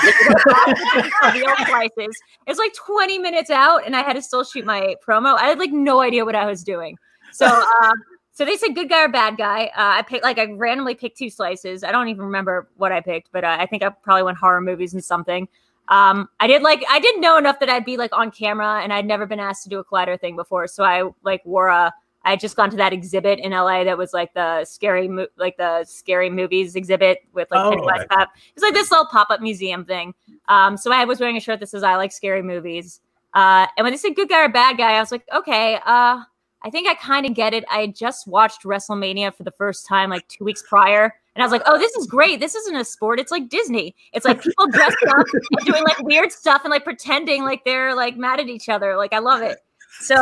It's 2.47 2.59
like 2.59 2.75
20 2.75 3.19
minutes 3.19 3.51
out, 3.51 3.87
and 3.87 3.97
I 3.97 4.03
had 4.03 4.15
to 4.15 4.23
still 4.23 4.45
shoot 4.45 4.65
my 4.65 4.95
promo. 5.07 5.37
I 5.39 5.47
had 5.47 5.59
like 5.59 5.73
no 5.73 6.01
idea 6.01 6.25
what 6.25 6.35
I 6.35 6.47
was 6.47 6.63
doing. 6.63 6.99
So 7.33 7.47
uh, 7.47 7.93
so 8.33 8.45
they 8.45 8.57
said 8.57 8.75
good 8.75 8.89
guy 8.89 9.05
or 9.05 9.09
bad 9.09 9.37
guy. 9.37 9.67
Uh, 9.77 9.99
I 9.99 10.03
picked 10.03 10.23
like 10.23 10.39
I 10.39 10.45
randomly 10.45 10.95
picked 10.95 11.17
two 11.17 11.31
slices. 11.31 11.83
I 11.83 11.91
don't 11.91 12.09
even 12.09 12.25
remember 12.25 12.69
what 12.77 12.93
I 12.93 13.01
picked, 13.01 13.33
but 13.33 13.45
uh, 13.45 13.57
I 13.59 13.67
think 13.67 13.83
I 13.83 13.89
probably 13.89 14.25
went 14.25 14.39
horror 14.39 14.61
movies 14.61 14.93
and 14.93 15.03
something. 15.03 15.49
Um, 15.89 16.29
I 16.41 16.47
did 16.47 16.63
like 16.63 16.85
I 16.91 16.99
didn't 17.01 17.21
know 17.21 17.39
enough 17.39 17.61
that 17.61 17.71
I'd 17.71 17.85
be 17.85 17.97
like 17.97 18.15
on 18.15 18.31
camera, 18.31 18.81
and 18.83 18.93
I'd 18.93 19.07
never 19.07 19.27
been 19.27 19.41
asked 19.41 19.63
to 19.65 19.69
do 19.69 19.79
a 19.79 19.85
collider 19.85 20.21
thing 20.21 20.37
before. 20.37 20.67
So 20.67 20.85
I 20.85 21.11
like 21.23 21.45
wore 21.45 21.69
a. 21.69 21.95
I 22.27 22.31
had 22.31 22.41
just 22.41 22.57
gone 22.57 22.71
to 22.71 22.77
that 22.77 22.93
exhibit 22.93 23.39
in 23.39 23.53
LA 23.53 23.85
that 23.85 23.97
was 23.97 24.13
like 24.13 24.35
the 24.35 24.65
scary, 24.65 25.07
mo- 25.07 25.29
like 25.37 25.57
the 25.57 25.85
scary 25.85 26.29
movies 26.29 26.75
exhibit 26.75 27.21
with 27.33 27.49
like 27.53 27.65
oh, 27.65 27.71
Pennywise 27.71 28.05
right. 28.11 28.29
It's 28.53 28.63
like 28.65 28.75
this 28.75 28.91
little 28.91 29.07
pop 29.07 29.31
up 29.31 29.41
museum 29.41 29.85
thing. 29.85 30.13
Um, 30.49 30.77
so 30.77 30.93
I 30.93 31.05
was 31.05 31.21
wearing 31.21 31.37
a 31.37 31.41
shirt 31.41 31.61
that 31.61 31.69
says 31.69 31.85
I 31.85 31.95
like 31.95 32.11
scary 32.11 32.43
movies. 32.43 33.01
Uh, 33.33 33.69
and 33.77 33.85
when 33.85 33.93
they 33.93 33.97
said 33.97 34.17
good 34.17 34.29
guy 34.29 34.45
or 34.45 34.49
bad 34.49 34.77
guy, 34.77 34.95
I 34.95 35.01
was 35.01 35.13
like, 35.13 35.23
okay, 35.33 35.77
uh, 35.87 36.21
I 36.63 36.71
think 36.71 36.89
I 36.89 36.95
kind 36.97 37.27
of 37.27 37.35
get 37.35 37.55
it. 37.55 37.65
I 37.71 37.87
just 37.87 38.27
watched 38.27 38.65
WrestleMania 38.65 39.33
for 39.33 39.45
the 39.45 39.53
first 39.53 39.87
time 39.87 40.11
like 40.11 40.27
two 40.27 40.45
weeks 40.45 40.65
prior. 40.69 41.15
And 41.37 41.43
I 41.43 41.47
was 41.47 41.53
like, 41.53 41.63
oh, 41.67 41.79
this 41.79 41.95
is 41.95 42.09
great. 42.09 42.41
This 42.41 42.57
isn't 42.57 42.75
a 42.75 42.85
sport. 42.85 43.21
It's 43.21 43.31
like 43.31 43.49
Disney. 43.49 43.95
It's 44.13 44.25
like 44.25 44.43
people 44.43 44.67
dressed 44.67 44.97
up 45.07 45.27
and 45.33 45.65
doing 45.65 45.85
like 45.85 46.01
weird 46.01 46.33
stuff 46.33 46.63
and 46.65 46.73
like 46.73 46.83
pretending 46.83 47.45
like 47.45 47.65
they're 47.65 47.95
like 47.95 48.17
mad 48.17 48.41
at 48.41 48.49
each 48.49 48.69
other. 48.69 48.97
Like 48.97 49.13
I 49.13 49.21
love 49.21 49.43
it. 49.43 49.59
So 50.01 50.17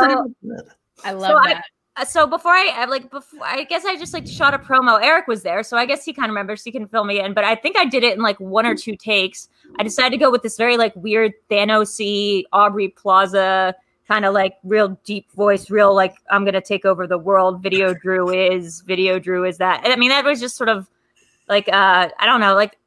I 1.03 1.13
love 1.13 1.29
so 1.29 1.39
that. 1.49 1.63
Uh, 1.97 2.03
so 2.03 2.27
before 2.27 2.51
I, 2.51 2.85
like 2.85 3.09
before 3.09 3.45
I 3.45 3.63
guess 3.63 3.85
I 3.85 3.95
just 3.97 4.13
like 4.13 4.27
shot 4.27 4.53
a 4.53 4.59
promo. 4.59 5.01
Eric 5.01 5.27
was 5.27 5.43
there, 5.43 5.63
so 5.63 5.77
I 5.77 5.85
guess 5.85 6.03
he 6.03 6.11
kind 6.11 6.25
of 6.25 6.31
remembers. 6.31 6.63
He 6.63 6.71
can 6.71 6.87
fill 6.87 7.05
me 7.05 7.21
in, 7.21 7.33
but 7.33 7.45
I 7.45 7.55
think 7.55 7.77
I 7.77 7.85
did 7.85 8.03
it 8.03 8.15
in 8.15 8.21
like 8.21 8.39
one 8.39 8.65
or 8.65 8.75
two 8.75 8.97
takes. 8.97 9.47
I 9.79 9.83
decided 9.83 10.11
to 10.11 10.17
go 10.17 10.29
with 10.29 10.43
this 10.43 10.57
very 10.57 10.75
like 10.75 10.93
weird 10.95 11.33
Thanos 11.49 12.43
Aubrey 12.51 12.89
Plaza 12.89 13.75
kind 14.07 14.25
of 14.25 14.33
like 14.33 14.57
real 14.63 14.99
deep 15.03 15.31
voice, 15.31 15.69
real 15.69 15.95
like 15.95 16.15
I'm 16.29 16.43
gonna 16.45 16.61
take 16.61 16.85
over 16.85 17.07
the 17.07 17.17
world. 17.17 17.63
Video 17.63 17.93
Drew 17.93 18.29
is 18.29 18.81
video 18.81 19.17
Drew 19.17 19.45
is 19.45 19.57
that. 19.59 19.81
I 19.85 19.95
mean, 19.95 20.09
that 20.09 20.25
was 20.25 20.39
just 20.39 20.57
sort 20.57 20.69
of 20.69 20.89
like 21.47 21.69
uh 21.69 22.09
I 22.19 22.25
don't 22.25 22.41
know, 22.41 22.55
like 22.55 22.77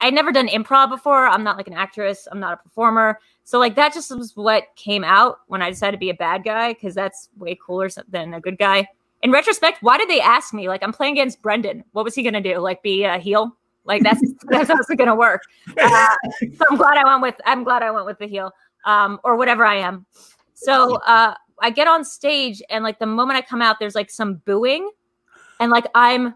I'd 0.00 0.14
never 0.14 0.32
done 0.32 0.48
improv 0.48 0.90
before. 0.90 1.26
I'm 1.26 1.42
not 1.42 1.56
like 1.56 1.68
an 1.68 1.74
actress. 1.74 2.28
I'm 2.30 2.40
not 2.40 2.54
a 2.54 2.56
performer. 2.56 3.18
So 3.44 3.58
like 3.58 3.74
that 3.76 3.92
just 3.92 4.14
was 4.16 4.36
what 4.36 4.64
came 4.76 5.04
out 5.04 5.38
when 5.48 5.62
I 5.62 5.70
decided 5.70 5.92
to 5.92 5.98
be 5.98 6.10
a 6.10 6.14
bad 6.14 6.44
guy 6.44 6.72
because 6.72 6.94
that's 6.94 7.28
way 7.36 7.58
cooler 7.64 7.88
than 8.08 8.34
a 8.34 8.40
good 8.40 8.58
guy. 8.58 8.86
In 9.22 9.32
retrospect, 9.32 9.82
why 9.82 9.98
did 9.98 10.08
they 10.08 10.20
ask 10.20 10.54
me? 10.54 10.68
Like 10.68 10.82
I'm 10.82 10.92
playing 10.92 11.14
against 11.14 11.42
Brendan. 11.42 11.84
What 11.92 12.04
was 12.04 12.14
he 12.14 12.22
gonna 12.22 12.40
do? 12.40 12.58
Like 12.58 12.82
be 12.82 13.04
a 13.04 13.18
heel? 13.18 13.56
Like 13.84 14.02
that's 14.02 14.22
that's 14.44 14.70
also 14.70 14.94
gonna 14.94 15.16
work. 15.16 15.42
Uh, 15.78 16.08
so 16.40 16.64
I'm 16.70 16.76
glad 16.76 16.96
I 16.96 17.04
went 17.04 17.22
with 17.22 17.34
I'm 17.44 17.64
glad 17.64 17.82
I 17.82 17.90
went 17.90 18.06
with 18.06 18.18
the 18.18 18.26
heel 18.26 18.52
um, 18.84 19.20
or 19.24 19.36
whatever 19.36 19.64
I 19.64 19.76
am. 19.76 20.06
So 20.54 20.96
uh, 21.06 21.34
I 21.60 21.70
get 21.70 21.88
on 21.88 22.04
stage, 22.04 22.62
and 22.70 22.84
like 22.84 22.98
the 22.98 23.06
moment 23.06 23.38
I 23.38 23.42
come 23.42 23.62
out, 23.62 23.78
there's 23.78 23.94
like 23.94 24.10
some 24.10 24.36
booing, 24.44 24.90
and 25.58 25.70
like 25.70 25.86
I'm 25.94 26.34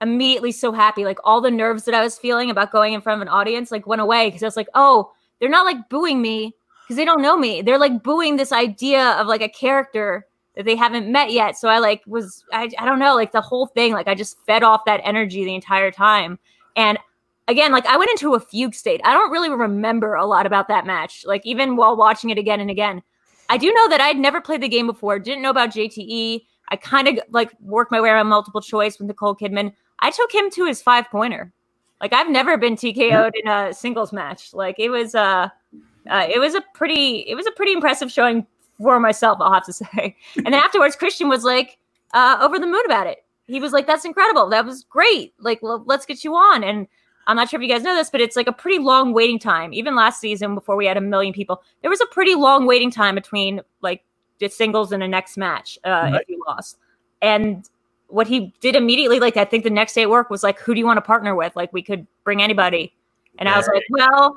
immediately 0.00 0.52
so 0.52 0.72
happy. 0.72 1.04
Like 1.04 1.18
all 1.24 1.40
the 1.40 1.50
nerves 1.50 1.84
that 1.84 1.94
I 1.94 2.02
was 2.02 2.18
feeling 2.18 2.50
about 2.50 2.72
going 2.72 2.94
in 2.94 3.00
front 3.00 3.20
of 3.20 3.22
an 3.22 3.28
audience 3.28 3.70
like 3.70 3.86
went 3.86 4.00
away 4.00 4.28
because 4.28 4.42
I 4.42 4.46
was 4.46 4.56
like, 4.56 4.68
oh, 4.74 5.12
they're 5.40 5.48
not 5.48 5.64
like 5.64 5.88
booing 5.88 6.22
me 6.22 6.54
because 6.82 6.96
they 6.96 7.04
don't 7.04 7.22
know 7.22 7.36
me. 7.36 7.62
They're 7.62 7.78
like 7.78 8.02
booing 8.02 8.36
this 8.36 8.52
idea 8.52 9.12
of 9.12 9.26
like 9.26 9.42
a 9.42 9.48
character 9.48 10.26
that 10.56 10.64
they 10.64 10.76
haven't 10.76 11.10
met 11.10 11.32
yet. 11.32 11.56
So 11.56 11.68
I 11.68 11.78
like 11.78 12.02
was 12.06 12.44
I, 12.52 12.68
I 12.78 12.84
don't 12.84 12.98
know, 12.98 13.14
like 13.14 13.32
the 13.32 13.40
whole 13.40 13.66
thing, 13.66 13.92
like 13.92 14.08
I 14.08 14.14
just 14.14 14.36
fed 14.46 14.62
off 14.62 14.84
that 14.86 15.00
energy 15.04 15.44
the 15.44 15.54
entire 15.54 15.90
time. 15.90 16.38
And 16.76 16.98
again, 17.48 17.72
like 17.72 17.86
I 17.86 17.96
went 17.96 18.10
into 18.10 18.34
a 18.34 18.40
fugue 18.40 18.74
state. 18.74 19.00
I 19.04 19.12
don't 19.12 19.30
really 19.30 19.50
remember 19.50 20.14
a 20.14 20.26
lot 20.26 20.46
about 20.46 20.68
that 20.68 20.86
match. 20.86 21.24
Like 21.24 21.44
even 21.46 21.76
while 21.76 21.96
watching 21.96 22.30
it 22.30 22.38
again 22.38 22.60
and 22.60 22.70
again, 22.70 23.02
I 23.48 23.56
do 23.56 23.72
know 23.72 23.88
that 23.88 24.00
I'd 24.00 24.18
never 24.18 24.40
played 24.40 24.60
the 24.60 24.68
game 24.68 24.86
before. 24.86 25.18
Didn't 25.18 25.42
know 25.42 25.50
about 25.50 25.70
JTE. 25.70 26.42
I 26.68 26.76
kind 26.76 27.08
of 27.08 27.18
like 27.30 27.52
worked 27.60 27.90
my 27.90 28.00
way 28.00 28.10
around 28.10 28.28
multiple 28.28 28.60
choice 28.60 28.98
with 28.98 29.08
Nicole 29.08 29.34
Kidman. 29.34 29.72
I 30.00 30.10
took 30.10 30.32
him 30.32 30.50
to 30.50 30.66
his 30.66 30.80
five 30.80 31.10
pointer. 31.10 31.52
Like 32.00 32.12
I've 32.12 32.30
never 32.30 32.56
been 32.56 32.76
TKO'd 32.76 33.32
in 33.34 33.48
a 33.48 33.72
singles 33.72 34.12
match. 34.12 34.54
Like 34.54 34.76
it 34.78 34.90
was 34.90 35.14
uh, 35.14 35.48
uh 36.08 36.26
it 36.28 36.38
was 36.38 36.54
a 36.54 36.62
pretty 36.74 37.18
it 37.28 37.34
was 37.34 37.46
a 37.46 37.52
pretty 37.52 37.72
impressive 37.72 38.10
showing 38.10 38.46
for 38.80 38.98
myself, 38.98 39.38
I'll 39.40 39.52
have 39.52 39.66
to 39.66 39.72
say. 39.72 40.16
And 40.36 40.46
then 40.46 40.54
afterwards, 40.54 40.96
Kristian 40.96 41.28
was 41.28 41.44
like 41.44 41.78
uh, 42.14 42.38
over 42.40 42.58
the 42.58 42.66
moon 42.66 42.82
about 42.86 43.06
it. 43.06 43.24
He 43.46 43.60
was 43.60 43.72
like, 43.72 43.86
"That's 43.86 44.04
incredible. 44.04 44.48
That 44.48 44.64
was 44.64 44.84
great. 44.84 45.34
Like, 45.38 45.60
well, 45.62 45.82
let's 45.86 46.06
get 46.06 46.24
you 46.24 46.34
on." 46.34 46.62
And 46.62 46.86
I'm 47.26 47.36
not 47.36 47.50
sure 47.50 47.60
if 47.60 47.66
you 47.66 47.72
guys 47.72 47.82
know 47.82 47.94
this, 47.94 48.10
but 48.10 48.20
it's 48.20 48.36
like 48.36 48.46
a 48.46 48.52
pretty 48.52 48.78
long 48.78 49.12
waiting 49.12 49.38
time. 49.38 49.72
Even 49.74 49.94
last 49.94 50.20
season, 50.20 50.54
before 50.54 50.76
we 50.76 50.86
had 50.86 50.96
a 50.96 51.00
million 51.00 51.32
people, 51.32 51.62
there 51.82 51.90
was 51.90 52.00
a 52.00 52.06
pretty 52.06 52.34
long 52.34 52.66
waiting 52.66 52.90
time 52.90 53.14
between 53.14 53.60
like 53.82 54.04
the 54.38 54.48
singles 54.48 54.92
and 54.92 55.02
the 55.02 55.08
next 55.08 55.36
match 55.36 55.78
uh, 55.84 55.90
right. 55.90 56.22
if 56.22 56.28
you 56.28 56.42
lost. 56.46 56.78
And 57.22 57.68
what 58.10 58.26
he 58.26 58.52
did 58.60 58.76
immediately, 58.76 59.20
like 59.20 59.36
I 59.36 59.44
think 59.44 59.64
the 59.64 59.70
next 59.70 59.94
day 59.94 60.02
at 60.02 60.10
work 60.10 60.30
was 60.30 60.42
like, 60.42 60.58
"Who 60.60 60.74
do 60.74 60.80
you 60.80 60.86
want 60.86 60.98
to 60.98 61.02
partner 61.02 61.34
with? 61.34 61.54
Like 61.56 61.72
we 61.72 61.82
could 61.82 62.06
bring 62.24 62.42
anybody." 62.42 62.92
And 63.38 63.46
right. 63.46 63.54
I 63.54 63.56
was 63.56 63.68
like, 63.72 63.84
"Well, 63.90 64.36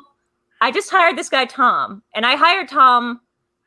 I 0.61 0.71
just 0.71 0.89
hired 0.89 1.17
this 1.17 1.29
guy 1.29 1.45
Tom, 1.45 2.03
and 2.15 2.25
I 2.25 2.35
hired 2.35 2.69
Tom 2.69 3.19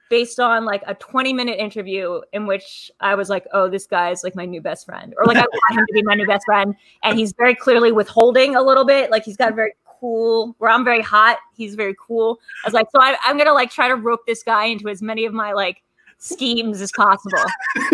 based 0.09 0.39
on 0.39 0.65
like 0.65 0.83
a 0.87 0.95
20 0.95 1.33
minute 1.33 1.59
interview 1.59 2.21
in 2.33 2.47
which 2.47 2.91
I 3.01 3.15
was 3.15 3.29
like, 3.29 3.47
oh, 3.53 3.69
this 3.69 3.87
guy 3.87 4.11
is 4.11 4.23
like 4.23 4.37
my 4.37 4.45
new 4.45 4.61
best 4.61 4.87
friend, 4.87 5.15
or 5.19 5.25
like 5.27 5.37
I 5.37 5.41
want 5.41 5.79
him 5.79 5.85
to 5.87 5.93
be 5.93 6.03
my 6.03 6.15
new 6.15 6.27
best 6.27 6.45
friend. 6.47 6.75
And 7.03 7.19
he's 7.19 7.33
very 7.33 7.55
clearly 7.55 7.93
withholding 7.93 8.57
a 8.57 8.63
little 8.63 8.85
bit. 8.85 9.11
Like 9.11 9.25
he's 9.25 9.37
got 9.37 9.55
very 9.55 9.73
cool, 9.85 10.55
where 10.59 10.71
I'm 10.71 10.85
very 10.85 11.03
hot, 11.03 11.39
he's 11.57 11.75
very 11.75 11.95
cool. 12.01 12.39
I 12.65 12.69
was 12.69 12.75
like, 12.75 12.87
so 12.91 13.01
I, 13.01 13.17
I'm 13.25 13.37
gonna 13.37 13.53
like 13.53 13.71
try 13.71 13.89
to 13.89 13.97
rope 13.97 14.21
this 14.27 14.43
guy 14.43 14.67
into 14.67 14.89
as 14.89 15.03
many 15.03 15.25
of 15.25 15.33
my 15.33 15.53
like 15.53 15.83
schemes 16.19 16.81
as 16.81 16.93
possible. 16.93 17.39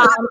um, 0.00 0.28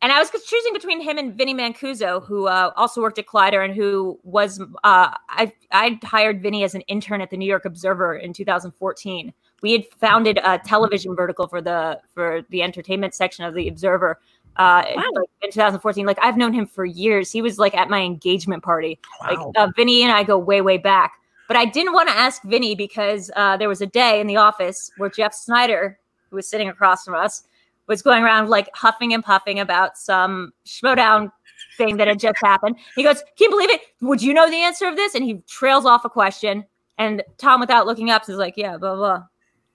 and 0.00 0.12
I 0.12 0.18
was 0.18 0.30
choosing 0.30 0.72
between 0.72 1.00
him 1.00 1.18
and 1.18 1.34
Vinny 1.34 1.54
Mancuso, 1.54 2.24
who 2.24 2.46
uh, 2.46 2.72
also 2.76 3.00
worked 3.00 3.18
at 3.18 3.26
Collider 3.26 3.64
and 3.64 3.74
who 3.74 4.18
was 4.22 4.60
uh, 4.60 5.14
I 5.28 5.52
I 5.72 5.98
hired 6.04 6.42
Vinny 6.42 6.64
as 6.64 6.74
an 6.74 6.82
intern 6.82 7.20
at 7.20 7.30
the 7.30 7.36
New 7.36 7.48
York 7.48 7.64
Observer 7.64 8.16
in 8.16 8.32
2014 8.32 9.32
we 9.62 9.72
had 9.72 9.86
founded 9.86 10.38
a 10.42 10.58
television 10.58 11.14
vertical 11.14 11.48
for 11.48 11.60
the 11.60 12.00
for 12.14 12.42
the 12.50 12.62
entertainment 12.62 13.14
section 13.14 13.44
of 13.44 13.54
the 13.54 13.68
Observer. 13.68 14.20
Uh, 14.56 14.82
wow. 14.96 15.04
like 15.14 15.28
in 15.42 15.52
2014, 15.52 16.04
like 16.04 16.18
I've 16.20 16.36
known 16.36 16.52
him 16.52 16.66
for 16.66 16.84
years. 16.84 17.30
He 17.30 17.42
was 17.42 17.58
like 17.58 17.76
at 17.76 17.88
my 17.88 18.00
engagement 18.00 18.62
party. 18.62 18.98
Wow. 19.20 19.28
Like 19.30 19.56
uh, 19.56 19.70
Vinny 19.76 20.02
and 20.02 20.12
I 20.12 20.24
go 20.24 20.38
way 20.38 20.60
way 20.60 20.78
back. 20.78 21.12
But 21.46 21.56
I 21.56 21.64
didn't 21.64 21.94
want 21.94 22.08
to 22.08 22.14
ask 22.14 22.42
Vinny 22.42 22.74
because 22.74 23.30
uh, 23.36 23.56
there 23.56 23.68
was 23.68 23.80
a 23.80 23.86
day 23.86 24.20
in 24.20 24.26
the 24.26 24.36
office 24.36 24.90
where 24.98 25.08
Jeff 25.08 25.32
Sneider, 25.32 25.98
who 26.28 26.36
was 26.36 26.48
sitting 26.48 26.68
across 26.68 27.04
from 27.04 27.14
us, 27.14 27.44
was 27.88 28.02
going 28.02 28.22
around 28.22 28.48
like 28.48 28.68
huffing 28.74 29.12
and 29.12 29.24
puffing 29.24 29.58
about 29.58 29.96
some 29.96 30.52
Schmoedown 30.66 31.32
thing 31.76 31.96
that 31.96 32.06
had 32.06 32.20
just 32.20 32.38
happened. 32.42 32.76
He 32.94 33.02
goes, 33.02 33.22
Can 33.36 33.46
you 33.46 33.50
believe 33.50 33.70
it? 33.70 33.80
Would 34.02 34.22
you 34.22 34.34
know 34.34 34.48
the 34.48 34.62
answer 34.62 34.86
of 34.86 34.96
this? 34.96 35.14
And 35.14 35.24
he 35.24 35.42
trails 35.48 35.86
off 35.86 36.04
a 36.04 36.10
question. 36.10 36.64
And 36.98 37.22
Tom, 37.38 37.60
without 37.60 37.86
looking 37.86 38.10
up, 38.10 38.28
is 38.28 38.36
like, 38.36 38.54
Yeah, 38.56 38.76
blah, 38.76 38.94
blah. 38.94 39.24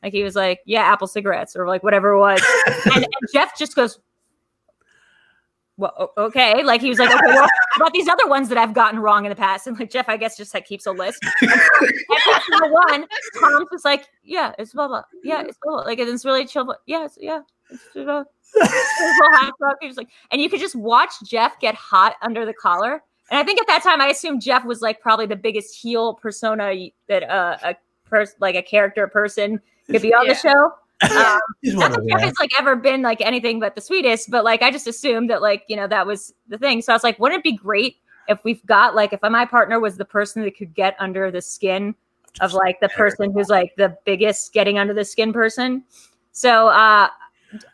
Like 0.02 0.14
he 0.14 0.24
was 0.24 0.36
like, 0.36 0.60
Yeah, 0.66 0.82
Apple 0.82 1.08
cigarettes 1.08 1.56
or 1.56 1.68
like 1.68 1.84
whatever 1.84 2.12
it 2.12 2.20
was. 2.20 2.42
and, 2.94 3.04
and 3.04 3.14
Jeff 3.34 3.58
just 3.58 3.76
goes, 3.76 4.00
well, 5.78 6.12
okay. 6.18 6.64
Like 6.64 6.82
he 6.82 6.90
was 6.90 7.00
like, 7.00 7.10
okay, 7.10 7.34
well, 7.34 7.48
about 7.76 7.94
these 7.94 8.08
other 8.08 8.28
ones 8.28 8.50
that 8.50 8.58
I've 8.58 8.74
gotten 8.74 9.00
wrong 9.00 9.26
in 9.26 9.30
the 9.30 9.36
past? 9.36 9.66
And 9.68 9.78
like 9.78 9.90
Jeff, 9.90 10.08
I 10.08 10.18
guess 10.18 10.38
just 10.38 10.54
like 10.54 10.66
keeps 10.66 10.86
a 10.86 10.92
list. 10.92 11.24
And 12.26 12.62
number 12.62 12.72
one, 12.72 13.08
Tom's 13.40 13.70
just 13.72 13.86
like, 13.86 14.08
yeah, 14.24 14.54
it's 14.58 14.74
blah 14.74 14.88
blah. 14.88 15.04
Yeah, 15.24 15.42
it's 15.42 15.58
blah 15.62 15.74
blah. 15.74 15.84
Like 15.84 16.00
it's 16.00 16.26
really 16.26 16.46
chill. 16.46 16.66
But 16.66 16.78
yeah, 16.86 17.08
it's, 17.74 17.84
yeah, 17.96 18.24
it's 18.56 19.52
blah. 19.60 19.72
He's 19.82 19.98
like, 19.98 20.10
and 20.32 20.42
you 20.42 20.50
could 20.50 20.60
just 20.60 20.76
watch 20.76 21.12
Jeff 21.26 21.60
get 21.60 21.76
hot 21.76 22.16
under 22.22 22.46
the 22.46 22.54
collar. 22.54 23.02
And 23.32 23.40
I 23.40 23.44
think 23.44 23.60
at 23.62 23.68
that 23.68 23.84
time, 23.84 24.02
I 24.02 24.08
assumed 24.08 24.42
Jeff 24.42 24.66
was 24.66 24.82
like 24.82 25.02
probably 25.02 25.26
the 25.26 25.36
biggest 25.36 25.76
heel 25.76 26.14
persona 26.16 26.90
that 27.08 27.24
uh, 27.24 27.58
a 27.64 27.76
person, 28.06 28.36
like 28.40 28.56
a 28.56 28.62
character 28.62 29.08
person, 29.08 29.60
could 29.90 30.02
be 30.02 30.14
on 30.14 30.26
yeah. 30.26 30.34
the 30.34 30.40
show. 30.40 30.72
Um, 31.04 31.40
not 31.64 31.92
that 31.92 32.08
Jeff 32.08 32.22
has 32.22 32.34
like 32.40 32.52
ever 32.58 32.78
been 32.78 33.02
like 33.02 33.20
anything 33.20 33.60
but 33.60 33.76
the 33.76 33.82
sweetest, 33.82 34.32
but 34.32 34.46
like 34.46 34.62
I 34.62 34.72
just 34.72 34.88
assumed 34.88 35.30
that 35.32 35.42
like 35.42 35.64
you 35.68 35.76
know 35.76 35.86
that 35.86 36.08
was 36.08 36.34
the 36.48 36.58
thing. 36.58 36.82
So 36.82 36.94
I 36.94 36.96
was 36.96 37.04
like, 37.04 37.20
wouldn't 37.20 37.40
it 37.40 37.44
be 37.44 37.58
great 37.58 37.98
if 38.30 38.42
we've 38.46 38.66
got 38.66 38.96
like 38.96 39.12
if 39.12 39.20
my 39.22 39.44
partner 39.44 39.82
was 39.82 39.98
the 39.98 40.06
person 40.06 40.44
that 40.44 40.56
could 40.56 40.74
get 40.74 40.96
under 41.00 41.30
the 41.30 41.42
skin 41.42 41.94
of 42.40 42.54
like 42.54 42.80
the 42.80 42.90
person 42.90 43.34
who's 43.34 43.50
like 43.50 43.74
the 43.76 43.98
biggest 44.06 44.54
getting 44.54 44.80
under 44.80 44.94
the 44.94 45.04
skin 45.04 45.34
person. 45.34 45.84
So 46.32 46.70
uh 46.70 47.10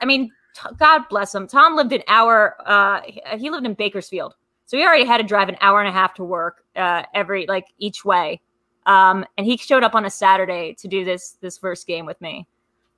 I 0.01 0.05
mean, 0.05 0.31
t- 0.55 0.75
God 0.77 1.03
bless 1.09 1.33
him. 1.33 1.48
Tom 1.48 1.75
lived 1.75 1.93
an 1.93 2.03
hour. 2.07 2.55
Uh, 2.65 3.01
he 3.38 3.50
lived 3.50 3.65
in 3.65 3.74
Bakersfield, 3.74 4.36
so 4.65 4.77
he 4.77 4.83
already 4.83 5.05
had 5.05 5.17
to 5.17 5.24
drive 5.24 5.50
an 5.50 5.57
hour 5.62 5.79
and 5.79 5.89
a 5.89 5.91
half 5.91 6.13
to 6.15 6.24
work 6.24 6.63
uh, 6.75 7.03
every 7.13 7.45
like 7.48 7.67
each 7.77 8.05
way. 8.05 8.41
Um, 8.86 9.25
and 9.38 9.45
he 9.45 9.57
showed 9.57 9.83
up 9.83 9.95
on 9.95 10.05
a 10.05 10.09
Saturday 10.09 10.75
to 10.79 10.88
do 10.88 11.05
this 11.05 11.38
this 11.41 11.57
first 11.57 11.88
game 11.88 12.05
with 12.05 12.19
me. 12.21 12.48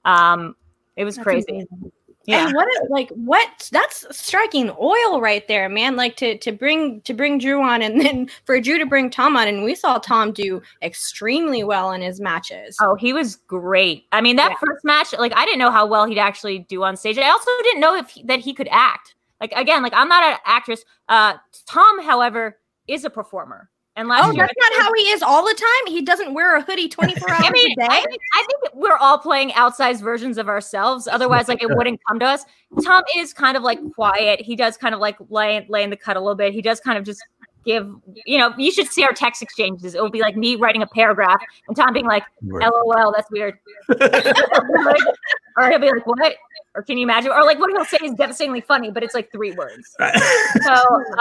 Um, 0.06 0.56
it 0.96 1.04
was 1.04 1.16
That's 1.16 1.24
crazy. 1.24 1.46
Amazing. 1.50 1.92
Yeah. 2.26 2.46
And 2.46 2.56
what 2.56 2.68
like 2.90 3.10
what 3.10 3.70
that's 3.72 4.06
striking 4.16 4.72
oil 4.80 5.22
right 5.22 5.48
there, 5.48 5.68
man. 5.70 5.96
Like 5.96 6.18
to 6.18 6.38
to 6.38 6.52
bring 6.52 7.02
to 7.02 7.14
bring 7.14 7.40
Drew 7.40 7.62
on 7.62 7.82
and 7.82 8.00
then 8.00 8.30
for 8.46 8.60
Drew 8.60 8.78
to 8.78 8.86
bring 8.86 9.10
Tom 9.10 9.36
on. 9.36 9.48
And 9.48 9.64
we 9.64 9.74
saw 9.76 9.98
Tom 9.98 10.32
do 10.32 10.62
extremely 10.82 11.64
well 11.64 11.92
in 11.92 12.02
his 12.02 12.20
matches. 12.20 12.78
Oh, 12.82 12.96
he 12.96 13.12
was 13.14 13.36
great. 13.36 14.06
I 14.12 14.22
mean, 14.22 14.36
that 14.36 14.52
yeah. 14.52 14.58
first 14.66 14.86
match, 14.86 15.14
like 15.18 15.34
I 15.36 15.46
didn't 15.46 15.60
know 15.60 15.72
how 15.72 15.86
well 15.86 16.06
he'd 16.06 16.20
actually 16.20 16.60
do 16.60 16.84
on 16.84 16.96
stage. 16.96 17.18
I 17.18 17.30
also 17.30 17.50
didn't 17.64 17.82
know 17.82 17.96
if 17.96 18.10
he, 18.10 18.24
that 18.24 18.40
he 18.40 18.54
could 18.54 18.70
act. 18.72 19.16
Like 19.40 19.54
again, 19.56 19.82
like 19.82 19.94
I'm 19.96 20.10
not 20.10 20.24
an 20.24 20.38
actress. 20.46 20.86
Uh 21.10 21.38
Tom, 21.66 22.04
however, 22.04 22.60
is 22.88 23.04
a 23.04 23.10
performer. 23.10 23.70
And 23.98 24.08
last 24.08 24.30
oh, 24.30 24.32
year, 24.32 24.48
that's 24.48 24.72
not 24.72 24.82
how 24.82 24.94
he 24.94 25.04
is 25.10 25.22
all 25.22 25.46
the 25.46 25.54
time. 25.54 25.94
He 25.94 26.02
doesn't 26.02 26.34
wear 26.34 26.56
a 26.56 26.62
hoodie 26.62 26.88
24 26.90 27.30
hours 27.30 27.44
I 27.46 27.52
mean, 27.52 27.72
a 27.74 27.76
day. 27.76 27.88
I, 27.90 28.06
I 28.36 28.46
think 28.48 28.74
we're 28.74 28.98
all 28.98 29.18
playing 29.18 29.52
outsized 29.52 30.02
versions 30.02 30.38
of 30.38 30.48
ourselves. 30.48 31.08
Otherwise, 31.08 31.48
like 31.48 31.62
it 31.62 31.70
wouldn't 31.76 32.00
come 32.08 32.20
to 32.20 32.26
us. 32.26 32.46
Tom 32.84 33.04
is 33.18 33.34
kind 33.34 33.58
of 33.58 33.64
like 33.64 33.80
quiet. 33.94 34.42
He 34.42 34.56
does 34.56 34.78
kind 34.78 34.96
of 34.96 35.02
like 35.02 35.18
lay, 35.30 35.66
lay 35.70 35.84
in 35.84 35.90
the 35.90 35.98
cut 35.98 36.16
a 36.16 36.20
little 36.20 36.36
bit. 36.36 36.54
He 36.54 36.62
does 36.62 36.80
kind 36.80 36.98
of 36.98 37.04
just 37.04 37.22
give, 37.66 37.94
you 38.26 38.38
know, 38.38 38.54
you 38.58 38.72
should 38.72 38.88
see 38.88 39.04
our 39.04 39.12
text 39.12 39.42
exchanges. 39.42 39.94
It 39.94 40.02
would 40.02 40.14
be 40.14 40.22
like 40.22 40.38
me 40.38 40.56
writing 40.56 40.82
a 40.82 40.88
paragraph 40.88 41.42
and 41.68 41.76
Tom 41.76 41.94
being 41.94 42.08
like, 42.08 42.24
LOL, 42.42 43.14
that's 43.14 43.30
weird. 43.30 43.60
or 43.90 45.70
he'll 45.70 45.80
be 45.80 45.92
like, 45.92 46.08
what? 46.08 46.36
Or 46.76 46.82
can 46.82 46.98
you 46.98 47.04
imagine? 47.04 47.32
Or 47.32 47.44
like 47.44 47.60
what 47.60 47.70
he'll 47.72 47.86
say 47.86 48.00
is 48.04 48.14
devastatingly 48.14 48.62
funny, 48.62 48.90
but 48.90 49.04
it's 49.04 49.14
like 49.14 49.32
three 49.32 49.52
words. 49.52 49.96
so, 50.64 50.76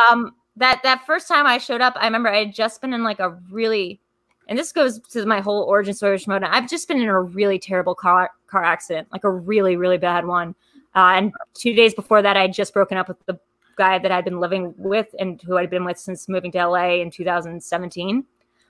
um, 0.09 0.35
that 0.57 0.80
that 0.83 1.07
first 1.07 1.28
time 1.28 1.47
I 1.47 1.59
showed 1.59 1.80
up, 1.80 1.95
I 1.97 2.04
remember 2.04 2.28
I 2.28 2.40
had 2.40 2.54
just 2.54 2.80
been 2.80 2.92
in 2.92 3.02
like 3.02 3.21
a 3.21 3.30
really, 3.50 4.00
and 4.49 4.59
this 4.59 4.73
goes 4.73 4.99
to 5.11 5.25
my 5.26 5.40
whole 5.40 5.62
origin 5.62 5.95
story 5.95 6.16
of 6.16 6.21
Shimoda. 6.21 6.49
I've 6.50 6.69
just 6.69 6.88
been 6.88 7.00
in 7.00 7.09
a 7.09 7.21
really 7.21 7.59
terrible 7.59 7.95
car 7.95 8.30
car 8.47 8.64
accident, 8.64 9.09
like 9.12 9.25
a 9.25 9.30
really 9.30 9.76
really 9.76 9.99
bad 9.99 10.26
one. 10.26 10.54
Uh, 10.95 11.12
and 11.14 11.33
two 11.54 11.73
days 11.73 11.95
before 11.95 12.21
that, 12.23 12.37
I 12.37 12.42
had 12.42 12.52
just 12.52 12.75
broken 12.75 12.99
up 12.99 13.09
with 13.09 13.25
the 13.26 13.38
guy 13.76 13.99
that 13.99 14.11
I'd 14.11 14.25
been 14.25 14.40
living 14.40 14.75
with 14.76 15.07
and 15.19 15.40
who 15.42 15.57
I'd 15.57 15.71
been 15.71 15.85
with 15.85 15.99
since 15.99 16.28
moving 16.28 16.52
to 16.52 16.66
LA 16.66 16.97
in 16.97 17.11
2017. 17.11 18.25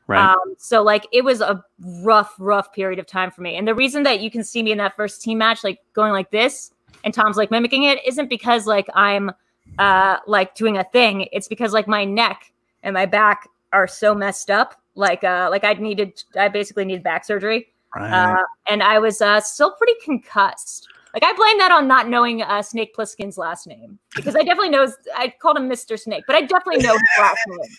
Right. 0.06 0.30
Um, 0.30 0.54
so 0.58 0.82
like 0.82 1.06
it 1.12 1.24
was 1.24 1.40
a 1.40 1.64
rough, 2.02 2.34
rough 2.38 2.72
period 2.72 2.98
of 2.98 3.06
time 3.06 3.30
for 3.30 3.42
me. 3.42 3.56
And 3.56 3.66
the 3.66 3.74
reason 3.74 4.02
that 4.04 4.20
you 4.20 4.30
can 4.30 4.44
see 4.44 4.62
me 4.62 4.72
in 4.72 4.78
that 4.78 4.96
first 4.96 5.22
team 5.22 5.38
match, 5.38 5.64
like 5.64 5.78
going 5.94 6.12
like 6.12 6.30
this, 6.30 6.72
and 7.04 7.14
Tom's 7.14 7.36
like 7.36 7.50
mimicking 7.50 7.84
it, 7.84 7.98
isn't 8.06 8.28
because 8.28 8.66
like 8.66 8.88
I'm 8.94 9.30
uh, 9.78 10.18
like 10.26 10.54
doing 10.54 10.76
a 10.76 10.84
thing, 10.84 11.28
it's 11.32 11.48
because 11.48 11.72
like 11.72 11.88
my 11.88 12.04
neck 12.04 12.52
and 12.82 12.94
my 12.94 13.06
back 13.06 13.48
are 13.72 13.86
so 13.86 14.14
messed 14.14 14.50
up. 14.50 14.74
Like, 14.94 15.24
uh, 15.24 15.48
like 15.50 15.64
I 15.64 15.74
needed, 15.74 16.22
I 16.38 16.48
basically 16.48 16.84
needed 16.84 17.02
back 17.02 17.24
surgery, 17.24 17.68
right. 17.94 18.34
uh, 18.34 18.44
and 18.68 18.82
I 18.82 18.98
was 18.98 19.22
uh, 19.22 19.40
still 19.40 19.72
pretty 19.72 19.94
concussed. 20.04 20.88
Like 21.14 21.24
I 21.24 21.32
blame 21.32 21.58
that 21.58 21.72
on 21.72 21.88
not 21.88 22.08
knowing 22.08 22.42
uh, 22.42 22.62
Snake 22.62 22.94
Plissken's 22.94 23.36
last 23.36 23.66
name 23.66 23.98
because 24.14 24.36
I 24.36 24.42
definitely 24.42 24.70
know. 24.70 24.88
I 25.16 25.32
called 25.40 25.56
him 25.56 25.68
Mr. 25.68 25.98
Snake, 25.98 26.24
but 26.26 26.36
I 26.36 26.42
definitely 26.42 26.82
know 26.82 26.92
his 26.92 27.02
last 27.18 27.38
name. 27.46 27.70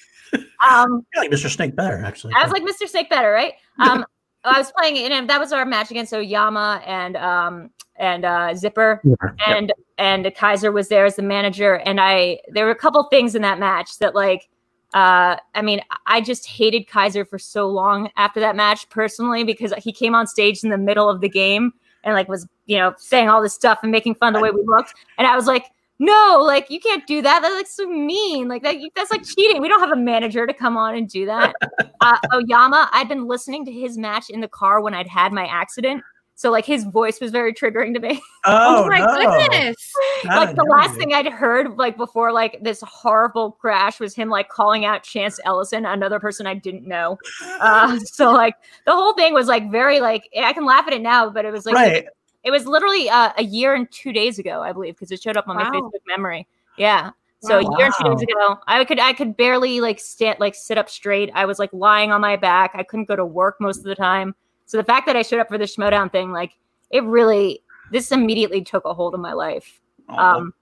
Um, 0.66 1.06
I 1.14 1.20
like 1.20 1.30
Mr. 1.30 1.50
Snake 1.50 1.76
better, 1.76 2.02
actually. 2.06 2.34
I 2.38 2.44
was 2.44 2.54
like 2.54 2.64
Mr. 2.64 2.88
Snake 2.88 3.10
better, 3.10 3.32
right? 3.32 3.56
Um, 3.80 4.06
I 4.44 4.58
was 4.58 4.72
playing, 4.72 4.98
and 5.12 5.30
that 5.30 5.40
was 5.40 5.52
our 5.52 5.66
match 5.66 5.92
against 5.92 6.14
Oyama 6.14 6.82
and 6.86 7.16
um, 7.18 7.70
and 7.98 8.26
uh, 8.26 8.56
Zipper, 8.56 9.02
and 9.46 9.68
yep. 9.70 9.78
and 9.98 10.34
Kaiser 10.36 10.72
was 10.72 10.90
there 10.90 11.06
as 11.06 11.16
the 11.16 11.22
manager. 11.22 11.76
And 11.76 12.02
I 12.02 12.40
there 12.50 12.66
were 12.66 12.72
a 12.72 12.76
couple 12.76 13.04
things 13.06 13.36
in 13.36 13.42
that 13.44 13.60
match 13.60 14.00
that 14.00 14.16
like 14.16 14.50
uh, 14.94 15.38
I 15.56 15.62
mean, 15.62 15.82
I 16.08 16.22
just 16.22 16.48
hated 16.48 16.88
Kaiser 16.88 17.24
for 17.24 17.40
so 17.40 17.68
long 17.68 18.10
after 18.18 18.40
that 18.40 18.56
match 18.56 18.90
personally 18.90 19.44
because 19.44 19.74
he 19.78 19.94
came 19.94 20.16
on 20.16 20.28
stage 20.28 20.64
in 20.64 20.70
the 20.70 20.78
middle 20.78 21.10
of 21.10 21.22
the 21.22 21.30
game 21.30 21.72
and 22.04 22.14
like 22.14 22.28
was 22.28 22.48
you 22.66 22.78
know 22.78 22.94
saying 22.98 23.30
all 23.30 23.42
this 23.42 23.54
stuff 23.54 23.80
and 23.84 23.92
making 23.92 24.16
fun 24.16 24.36
of 24.36 24.40
the 24.40 24.44
way 24.44 24.52
we 24.52 24.64
looked, 24.66 24.94
and 25.18 25.28
I 25.28 25.36
was 25.36 25.48
like. 25.48 25.66
No, 26.03 26.41
like 26.43 26.72
you 26.72 26.79
can't 26.79 27.05
do 27.05 27.22
that. 27.22 27.43
That's 27.43 27.53
like 27.53 27.67
so 27.67 27.86
mean. 27.86 28.48
Like 28.48 28.63
that, 28.63 28.75
that's 28.96 29.12
like 29.12 29.24
cheating. 29.24 29.62
We 29.62 29.67
don't 29.67 29.81
have 29.81 29.91
a 29.91 29.96
manager 29.96 30.48
to 30.48 30.53
come 30.53 30.75
on 30.75 30.96
and 30.96 31.08
do 31.08 31.27
that. 31.27 31.53
Uh, 32.01 32.17
Oyama, 32.34 32.89
I'd 32.93 33.08
been 33.08 33.27
listening 33.27 33.63
to 33.65 33.72
his 33.72 33.96
match 33.96 34.31
in 34.31 34.41
the 34.41 34.48
car 34.48 34.81
when 34.81 34.96
I'd 34.96 35.05
had 35.05 35.31
my 35.31 35.46
accident, 35.46 36.01
so 36.34 36.50
like 36.50 36.65
his 36.65 36.84
voice 36.86 37.22
was 37.22 37.29
very 37.29 37.53
triggering 37.53 37.93
to 37.93 38.00
me. 38.00 38.20
Oh, 38.43 38.86
oh 38.86 38.88
my 38.88 38.98
no. 38.98 39.38
goodness. 39.38 39.93
like 40.25 40.55
the 40.55 40.63
last 40.63 40.96
thing 40.96 41.13
I'd 41.13 41.27
heard 41.27 41.77
like 41.77 41.96
before 41.96 42.31
like 42.31 42.58
this 42.63 42.81
horrible 42.81 43.51
crash 43.51 44.00
was 44.00 44.15
him 44.15 44.29
like 44.29 44.50
calling 44.50 44.84
out 44.84 45.03
Chance 45.03 45.39
Ellison, 45.46 45.86
another 45.86 46.20
person 46.20 46.48
I 46.48 46.55
didn't 46.55 46.88
know. 46.88 47.20
Uh, 47.62 48.00
so 48.00 48.31
like 48.31 48.55
the 48.88 48.91
whole 48.91 49.13
thing 49.13 49.36
was 49.36 49.46
like 49.46 49.70
very 49.70 50.00
like 50.00 50.27
I 50.36 50.53
can 50.53 50.65
laugh 50.65 50.88
at 50.88 50.93
it 50.93 51.03
now, 51.03 51.29
but 51.29 51.46
it 51.46 51.51
was 51.51 51.67
like 51.67 51.75
right. 51.75 52.08
It, 52.44 52.48
it 52.48 52.52
was 52.52 52.66
literally 52.66 53.10
uh, 53.10 53.32
a 53.38 53.44
year 53.44 53.76
and 53.76 53.90
two 53.92 54.14
days 54.14 54.40
ago, 54.40 54.62
I 54.62 54.72
believe, 54.72 54.96
because 54.96 55.12
it 55.12 55.22
showed 55.22 55.38
up 55.38 55.48
on 55.48 55.58
wow. 55.58 55.70
my 55.70 55.80
Facebook 55.80 56.02
memory. 56.08 56.48
Yeah. 56.78 57.12
So 57.44 57.62
wow. 57.62 57.70
a 57.70 57.78
year 57.78 57.86
and 57.88 57.96
two 58.00 58.16
days 58.16 58.22
ago, 58.22 58.60
I 58.68 58.86
could 58.86 59.00
I 59.00 59.14
could 59.14 59.36
barely 59.36 59.82
like 59.82 60.00
stand 60.00 60.40
like 60.40 60.54
sit 60.54 60.78
up 60.78 60.90
straight. 60.90 61.32
I 61.34 61.46
was 61.46 61.58
like 61.58 61.72
lying 61.74 62.12
on 62.12 62.22
my 62.22 62.36
back. 62.36 62.72
I 62.76 62.84
couldn't 62.84 63.06
go 63.06 63.16
to 63.16 63.26
work 63.26 63.58
most 63.60 63.78
of 63.78 63.84
the 63.84 63.96
time. 63.96 64.36
So 64.66 64.78
the 64.78 64.84
fact 64.84 65.06
that 65.08 65.16
I 65.16 65.24
showed 65.24 65.40
up 65.40 65.50
for 65.50 65.58
the 65.58 65.66
Schmoedown 65.66 66.12
thing, 66.12 66.32
like 66.32 66.54
it 66.92 67.04
really, 67.04 67.62
this 67.92 68.12
immediately 68.12 68.64
took 68.64 68.86
a 68.86 68.94
hold 68.94 69.14
of 69.14 69.20
my 69.20 69.34
life. 69.34 69.82
Oh. 70.08 70.16
Um, 70.16 70.54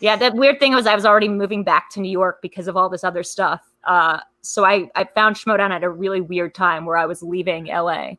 yeah, 0.00 0.16
the 0.16 0.32
weird 0.32 0.58
thing 0.58 0.74
was 0.74 0.86
I 0.86 0.94
was 0.94 1.04
already 1.04 1.28
moving 1.28 1.62
back 1.62 1.90
to 1.90 2.00
New 2.00 2.10
York 2.10 2.40
because 2.40 2.68
of 2.68 2.76
all 2.76 2.88
this 2.88 3.04
other 3.04 3.22
stuff. 3.22 3.60
Uh, 3.84 4.20
so 4.40 4.64
I, 4.64 4.88
I 4.94 5.04
found 5.04 5.36
Schmoedown 5.36 5.70
at 5.70 5.84
a 5.84 5.90
really 5.90 6.22
weird 6.22 6.54
time 6.54 6.86
where 6.86 6.96
I 6.96 7.04
was 7.04 7.22
leaving 7.22 7.66
LA. 7.66 8.12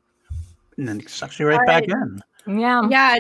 And 0.78 0.88
then 0.88 1.06
sucks 1.08 1.40
you 1.40 1.48
right 1.48 1.60
all 1.60 1.66
back 1.66 1.88
right. 1.88 1.92
in. 1.92 2.22
Yeah. 2.48 2.88
Yeah. 2.90 3.20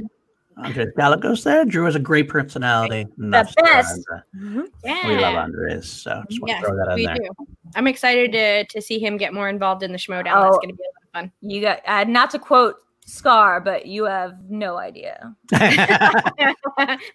Andres 0.57 0.93
Gallegos 0.97 1.43
there. 1.43 1.65
Drew 1.65 1.85
has 1.85 1.95
a 1.95 1.99
great 1.99 2.27
personality. 2.27 3.07
The 3.17 3.29
best. 3.29 4.05
Mm-hmm. 4.35 4.61
Yeah. 4.83 5.07
We 5.07 5.17
love 5.17 5.35
Andres. 5.35 5.89
So 5.89 6.23
just 6.29 6.41
want 6.41 6.49
yes, 6.49 6.61
to 6.61 6.67
throw 6.67 6.77
that 6.77 6.97
in 6.97 7.05
there. 7.05 7.15
Do. 7.15 7.47
I'm 7.75 7.87
excited 7.87 8.31
to, 8.33 8.65
to 8.65 8.81
see 8.81 8.99
him 8.99 9.17
get 9.17 9.33
more 9.33 9.49
involved 9.49 9.83
in 9.83 9.91
the 9.91 9.97
Schmoedown. 9.97 10.33
Oh, 10.35 10.43
That's 10.43 10.57
going 10.57 10.69
to 10.69 10.75
be 10.75 10.83
a 10.83 10.91
lot 10.91 11.03
of 11.03 11.11
fun. 11.13 11.31
You 11.41 11.61
got, 11.61 11.79
uh, 11.85 12.03
not 12.03 12.29
to 12.31 12.39
quote 12.39 12.75
Scar, 13.05 13.59
but 13.59 13.85
you 13.87 14.05
have 14.05 14.37
no 14.49 14.77
idea. 14.77 15.35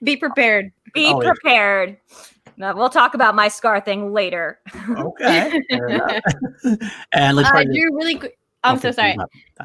be 0.03 0.17
prepared. 0.17 0.73
Be 0.95 1.07
Always. 1.07 1.29
prepared. 1.29 1.99
Now, 2.57 2.75
we'll 2.75 2.89
talk 2.89 3.15
about 3.15 3.35
my 3.35 3.49
Scar 3.49 3.81
thing 3.81 4.13
later. 4.13 4.61
okay. 4.91 5.61
and 7.13 7.37
let's 7.37 7.51
uh, 7.51 7.65
Drew, 7.65 7.97
really 7.97 8.17
quick. 8.17 8.39
I'm 8.65 8.79
so 8.79 8.91
sorry. 8.91 9.17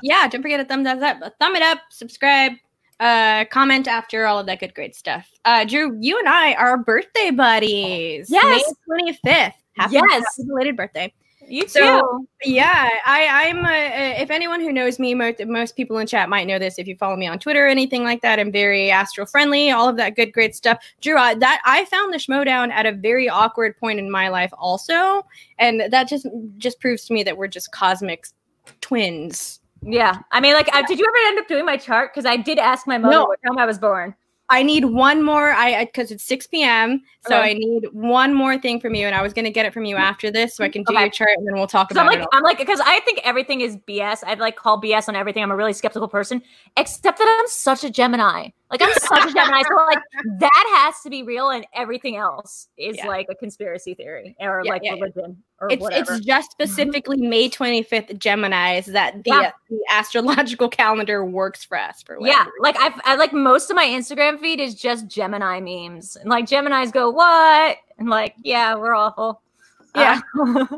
Yeah, 0.04 0.28
don't 0.28 0.42
forget 0.42 0.60
to 0.60 0.66
thumbs 0.66 0.88
up, 0.88 1.34
thumb 1.40 1.56
it 1.56 1.64
up, 1.64 1.80
subscribe, 1.90 2.54
uh, 3.00 3.46
comment 3.46 3.88
after 3.88 4.26
all 4.26 4.40
of 4.40 4.46
that 4.46 4.60
good, 4.60 4.74
great 4.74 4.96
stuff. 4.96 5.28
Uh, 5.44 5.66
Drew, 5.66 5.98
you 6.00 6.20
and 6.20 6.30
I 6.30 6.54
are 6.54 6.78
birthday 6.78 7.32
buddies. 7.32 8.30
Yes, 8.30 8.74
May 8.88 9.14
25th. 9.14 9.54
Happy, 9.78 9.94
yes. 9.94 10.04
happy 10.04 10.48
belated 10.48 10.78
birthday. 10.78 11.12
You 11.48 11.64
too. 11.64 11.70
So 11.70 12.26
yeah, 12.46 12.90
I, 13.06 13.48
I'm. 13.48 13.66
A, 13.66 14.22
if 14.22 14.30
anyone 14.30 14.62
who 14.62 14.72
knows 14.72 15.00
me, 15.00 15.16
most, 15.16 15.44
most 15.46 15.76
people 15.76 15.98
in 15.98 16.08
chat 16.08 16.30
might 16.30 16.46
know 16.46 16.60
this. 16.60 16.78
If 16.78 16.88
you 16.88 16.96
follow 16.96 17.16
me 17.16 17.28
on 17.28 17.40
Twitter 17.40 17.66
or 17.66 17.68
anything 17.68 18.04
like 18.04 18.22
that, 18.22 18.40
I'm 18.40 18.52
very 18.52 18.92
astral 18.92 19.26
friendly. 19.26 19.72
All 19.72 19.90
of 19.90 19.98
that 19.98 20.16
good, 20.16 20.32
great 20.32 20.56
stuff. 20.56 20.78
Drew, 21.02 21.18
I, 21.18 21.34
that 21.36 21.62
I 21.66 21.86
found 21.86 22.14
the 22.14 22.20
Schmoedown 22.20 22.72
at 22.72 22.86
a 22.86 22.92
very 22.92 23.28
awkward 23.28 23.76
point 23.78 24.00
in 24.00 24.10
my 24.10 24.30
life, 24.30 24.54
also, 24.58 25.26
and 25.58 25.92
that 25.92 26.08
just 26.08 26.28
just 26.58 26.80
proves 26.80 27.06
to 27.06 27.14
me 27.14 27.24
that 27.24 27.36
we're 27.36 27.48
just 27.48 27.72
cosmic 27.72 28.28
twins. 28.82 29.60
yeah. 29.84 30.20
I 30.32 30.40
mean, 30.40 30.54
like, 30.54 30.74
uh, 30.76 30.84
did 30.88 31.00
you 31.00 31.06
ever 31.08 31.28
end 31.30 31.40
up 31.40 31.48
doing 31.48 31.66
my 31.66 31.78
chart? 31.78 32.12
Because 32.14 32.26
I 32.26 32.38
did 32.38 32.60
ask 32.60 32.86
my 32.88 32.98
mother 32.98 33.16
No. 33.16 33.26
what 33.26 33.40
time 33.46 33.58
I 33.58 33.66
was 33.66 33.80
born. 33.80 34.14
I 34.54 34.64
need 34.64 34.84
one 34.84 35.24
more. 35.24 35.52
I 35.54 35.86
because 35.86 36.12
it's 36.12 36.26
6 36.26 36.48
p.m. 36.48 37.02
So 37.22 37.38
Okay. 37.38 37.52
I 37.52 37.54
need 37.54 37.86
one 37.94 38.34
more 38.34 38.58
thing 38.58 38.82
from 38.82 38.94
you, 38.96 39.06
and 39.08 39.16
I 39.16 39.22
was 39.22 39.32
gonna 39.32 39.50
get 39.50 39.66
it 39.66 39.74
from 39.74 39.86
you 39.86 39.96
after 39.96 40.30
this, 40.30 40.56
so 40.58 40.64
I 40.66 40.68
can 40.68 40.84
do 40.84 40.94
Okay. 40.94 41.04
your 41.04 41.10
chart, 41.10 41.30
and 41.38 41.48
then 41.48 41.56
we'll 41.56 41.68
talk 41.68 41.94
So 41.94 42.02
I'm 42.02 42.06
like, 42.06 42.18
it. 42.18 42.24
all. 42.24 42.28
I'm 42.34 42.44
like, 42.44 42.58
because 42.58 42.82
I 42.82 43.00
think 43.00 43.22
everything 43.24 43.62
is 43.62 43.78
BS. 43.88 44.26
I'd 44.26 44.40
like 44.40 44.58
call 44.58 44.82
BS 44.82 45.08
on 45.08 45.16
everything. 45.16 45.42
I'm 45.42 45.52
a 45.52 45.56
really 45.56 45.72
skeptical 45.72 46.10
person, 46.10 46.42
except 46.76 47.18
that 47.20 47.38
I'm 47.40 47.48
such 47.48 47.86
a 47.86 47.90
Gemini. 47.90 48.50
Like 48.70 48.82
I'm 48.82 48.92
such 48.96 49.24
a 49.24 49.34
Gemini. 49.34 49.62
So 49.64 49.76
like 49.88 50.00
that 50.40 50.82
has 50.84 51.02
to 51.04 51.10
be 51.10 51.24
real, 51.24 51.52
and 51.52 51.66
everything 51.74 52.18
else 52.18 52.68
is 52.78 52.98
Yeah. 52.98 53.08
like 53.08 53.28
a 53.30 53.36
conspiracy 53.36 53.94
theory 53.94 54.36
or 54.38 54.64
Yeah, 54.66 54.72
like 54.72 54.82
yeah, 54.84 54.94
religion 54.96 55.42
It's 55.70 55.82
whatever. 55.82 56.14
It's 56.16 56.26
just 56.26 56.52
specifically 56.52 57.18
May 57.18 57.50
25th 57.50 58.18
Gemini's 58.18 58.88
that 58.88 59.24
the 59.24 59.30
Yeah. 59.30 59.52
the 59.70 59.80
astrological 59.92 60.70
calendar 60.82 61.24
works 61.26 61.64
for 61.64 61.78
us 61.78 62.02
for 62.04 62.18
yeah, 62.22 62.46
like 62.62 62.76
I've 62.80 63.00
I, 63.06 63.16
like 63.16 63.34
most 63.34 63.70
of 63.70 63.76
my 63.76 63.86
Instagram 63.86 64.40
feed 64.40 64.60
is 64.60 64.76
just 64.76 65.08
Gemini 65.08 65.60
memes, 65.60 66.16
and 66.16 66.30
like 66.30 66.48
Gemini's 66.48 66.92
go 66.92 67.10
what, 67.10 67.78
and 68.00 68.10
like 68.10 68.36
yeah, 68.44 68.76
we're 68.76 68.96
awful. 68.96 69.42
Yeah. 69.96 70.20
Uh, 70.40 70.66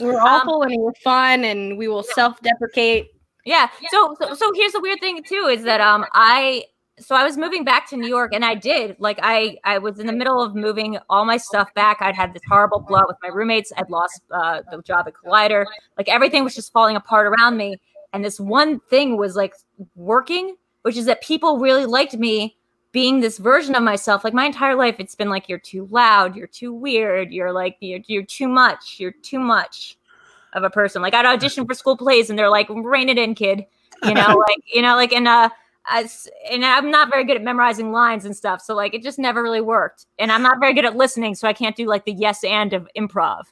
We're 0.00 0.18
Um, 0.18 0.26
awful 0.26 0.62
and 0.64 0.74
we're 0.76 0.92
fun 1.04 1.44
and 1.44 1.78
we 1.78 1.86
will 1.86 2.02
self-deprecate. 2.02 3.12
Yeah. 3.44 3.68
So, 3.90 4.16
so 4.20 4.34
so 4.34 4.50
here's 4.54 4.72
the 4.72 4.80
weird 4.80 4.98
thing 5.00 5.22
too 5.22 5.48
is 5.50 5.62
that 5.62 5.80
um 5.80 6.04
I 6.12 6.64
so 6.98 7.14
I 7.14 7.24
was 7.24 7.36
moving 7.36 7.64
back 7.64 7.88
to 7.90 7.96
New 7.96 8.08
York 8.08 8.32
and 8.34 8.44
I 8.44 8.54
did 8.54 8.96
like 8.98 9.18
I 9.22 9.58
I 9.64 9.78
was 9.78 9.98
in 9.98 10.06
the 10.06 10.12
middle 10.12 10.42
of 10.42 10.54
moving 10.54 10.98
all 11.08 11.24
my 11.24 11.36
stuff 11.36 11.72
back. 11.74 11.98
I'd 12.00 12.14
had 12.14 12.34
this 12.34 12.42
horrible 12.48 12.80
blowout 12.80 13.08
with 13.08 13.16
my 13.22 13.28
roommates. 13.28 13.72
I'd 13.76 13.90
lost 13.90 14.22
uh, 14.30 14.62
the 14.70 14.82
job 14.82 15.06
at 15.08 15.14
Collider. 15.14 15.64
Like 15.96 16.08
everything 16.08 16.44
was 16.44 16.54
just 16.54 16.72
falling 16.72 16.96
apart 16.96 17.26
around 17.26 17.56
me. 17.56 17.80
And 18.12 18.24
this 18.24 18.38
one 18.38 18.80
thing 18.90 19.16
was 19.16 19.36
like 19.36 19.54
working, 19.94 20.56
which 20.82 20.96
is 20.98 21.06
that 21.06 21.22
people 21.22 21.58
really 21.58 21.86
liked 21.86 22.14
me 22.14 22.56
being 22.92 23.20
this 23.20 23.38
version 23.38 23.74
of 23.74 23.82
myself. 23.82 24.22
Like 24.22 24.34
my 24.34 24.44
entire 24.44 24.74
life, 24.74 24.96
it's 24.98 25.14
been 25.14 25.30
like 25.30 25.48
you're 25.48 25.58
too 25.58 25.88
loud, 25.90 26.36
you're 26.36 26.46
too 26.46 26.74
weird, 26.74 27.32
you're 27.32 27.52
like 27.52 27.78
you're, 27.80 28.00
you're 28.06 28.22
too 28.22 28.48
much, 28.48 28.96
you're 29.00 29.12
too 29.12 29.38
much 29.38 29.96
of 30.52 30.62
a 30.62 30.70
person. 30.70 31.00
Like 31.00 31.14
I'd 31.14 31.24
audition 31.24 31.66
for 31.66 31.72
school 31.72 31.96
plays 31.96 32.28
and 32.28 32.38
they're 32.38 32.50
like, 32.50 32.68
rein 32.68 33.08
it 33.08 33.16
in, 33.16 33.34
kid. 33.34 33.64
You 34.02 34.12
know, 34.12 34.44
like, 34.48 34.62
you 34.66 34.82
know, 34.82 34.94
like, 34.96 35.14
and, 35.14 35.26
uh, 35.26 35.48
as, 35.88 36.28
and 36.50 36.64
I'm 36.64 36.90
not 36.90 37.10
very 37.10 37.24
good 37.24 37.36
at 37.36 37.42
memorizing 37.42 37.92
lines 37.92 38.24
and 38.24 38.36
stuff. 38.36 38.60
So 38.60 38.74
like, 38.74 38.94
it 38.94 39.02
just 39.02 39.18
never 39.18 39.42
really 39.42 39.60
worked. 39.60 40.06
And 40.18 40.30
I'm 40.30 40.42
not 40.42 40.60
very 40.60 40.74
good 40.74 40.84
at 40.84 40.96
listening. 40.96 41.34
So 41.34 41.48
I 41.48 41.52
can't 41.52 41.76
do 41.76 41.86
like 41.86 42.04
the 42.04 42.12
yes 42.12 42.44
and 42.44 42.72
of 42.72 42.88
improv. 42.96 43.44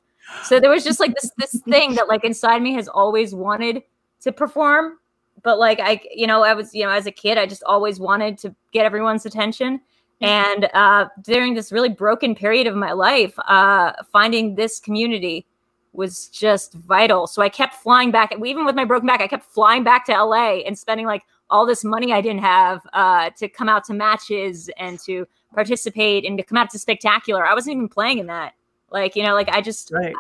So 0.45 0.61
there 0.61 0.71
was 0.71 0.85
just 0.85 1.01
like 1.01 1.15
this, 1.15 1.31
this 1.39 1.61
thing 1.69 1.95
that 1.95 2.09
like 2.09 2.25
inside 2.25 2.63
me 2.63 2.75
has 2.75 2.89
always 2.89 3.35
wanted 3.35 3.83
to 4.21 4.33
perform. 4.33 4.99
But 5.43 5.59
like, 5.59 5.81
I, 5.81 6.01
you 6.15 6.27
know, 6.27 6.43
I 6.43 6.55
was, 6.55 6.75
you 6.75 6.85
know, 6.85 6.91
as 6.91 7.07
a 7.07 7.13
kid, 7.13 7.39
I 7.39 7.47
just 7.47 7.63
always 7.65 7.99
wanted 7.99 8.39
to 8.39 8.55
get 8.73 8.85
everyone's 8.85 9.25
attention. 9.25 9.81
And 10.21 10.69
uh, 10.75 11.07
during 11.23 11.55
this 11.55 11.73
really 11.73 11.89
broken 11.89 12.35
period 12.35 12.67
of 12.67 12.77
my 12.77 12.93
life, 12.93 13.33
uh, 13.47 13.93
finding 14.13 14.55
this 14.55 14.79
community 14.79 15.47
was 15.93 16.29
just 16.29 16.75
vital. 16.75 17.27
So 17.27 17.41
I 17.41 17.49
kept 17.49 17.75
flying 17.75 18.11
back. 18.11 18.33
Even 18.45 18.67
with 18.67 18.77
my 18.77 18.85
broken 18.85 19.07
back, 19.07 19.23
I 19.23 19.27
kept 19.27 19.47
flying 19.47 19.83
back 19.83 20.05
to 20.07 20.13
LA 20.13 20.59
and 20.59 20.79
spending 20.79 21.07
like 21.07 21.23
all 21.51 21.67
this 21.67 21.85
money 21.85 22.13
I 22.13 22.21
didn't 22.21 22.43
have 22.43 22.81
uh, 22.93 23.31
to 23.39 23.49
come 23.49 23.69
out 23.69 23.85
to 23.85 23.95
matches 23.95 24.71
and 24.79 24.99
to 25.01 25.27
participate 25.55 26.25
and 26.25 26.39
to 26.39 26.45
come 26.45 26.57
out 26.57 26.71
to 26.71 26.79
spectacular. 26.79 27.45
I 27.47 27.55
wasn't 27.55 27.77
even 27.77 27.89
playing 27.89 28.19
in 28.19 28.27
that. 28.27 28.55
Like 28.91 29.17
you 29.17 29.23
know, 29.23 29.35
like 29.35 29.49
I 29.49 29.61
just, 29.61 29.93
Right. 29.93 30.15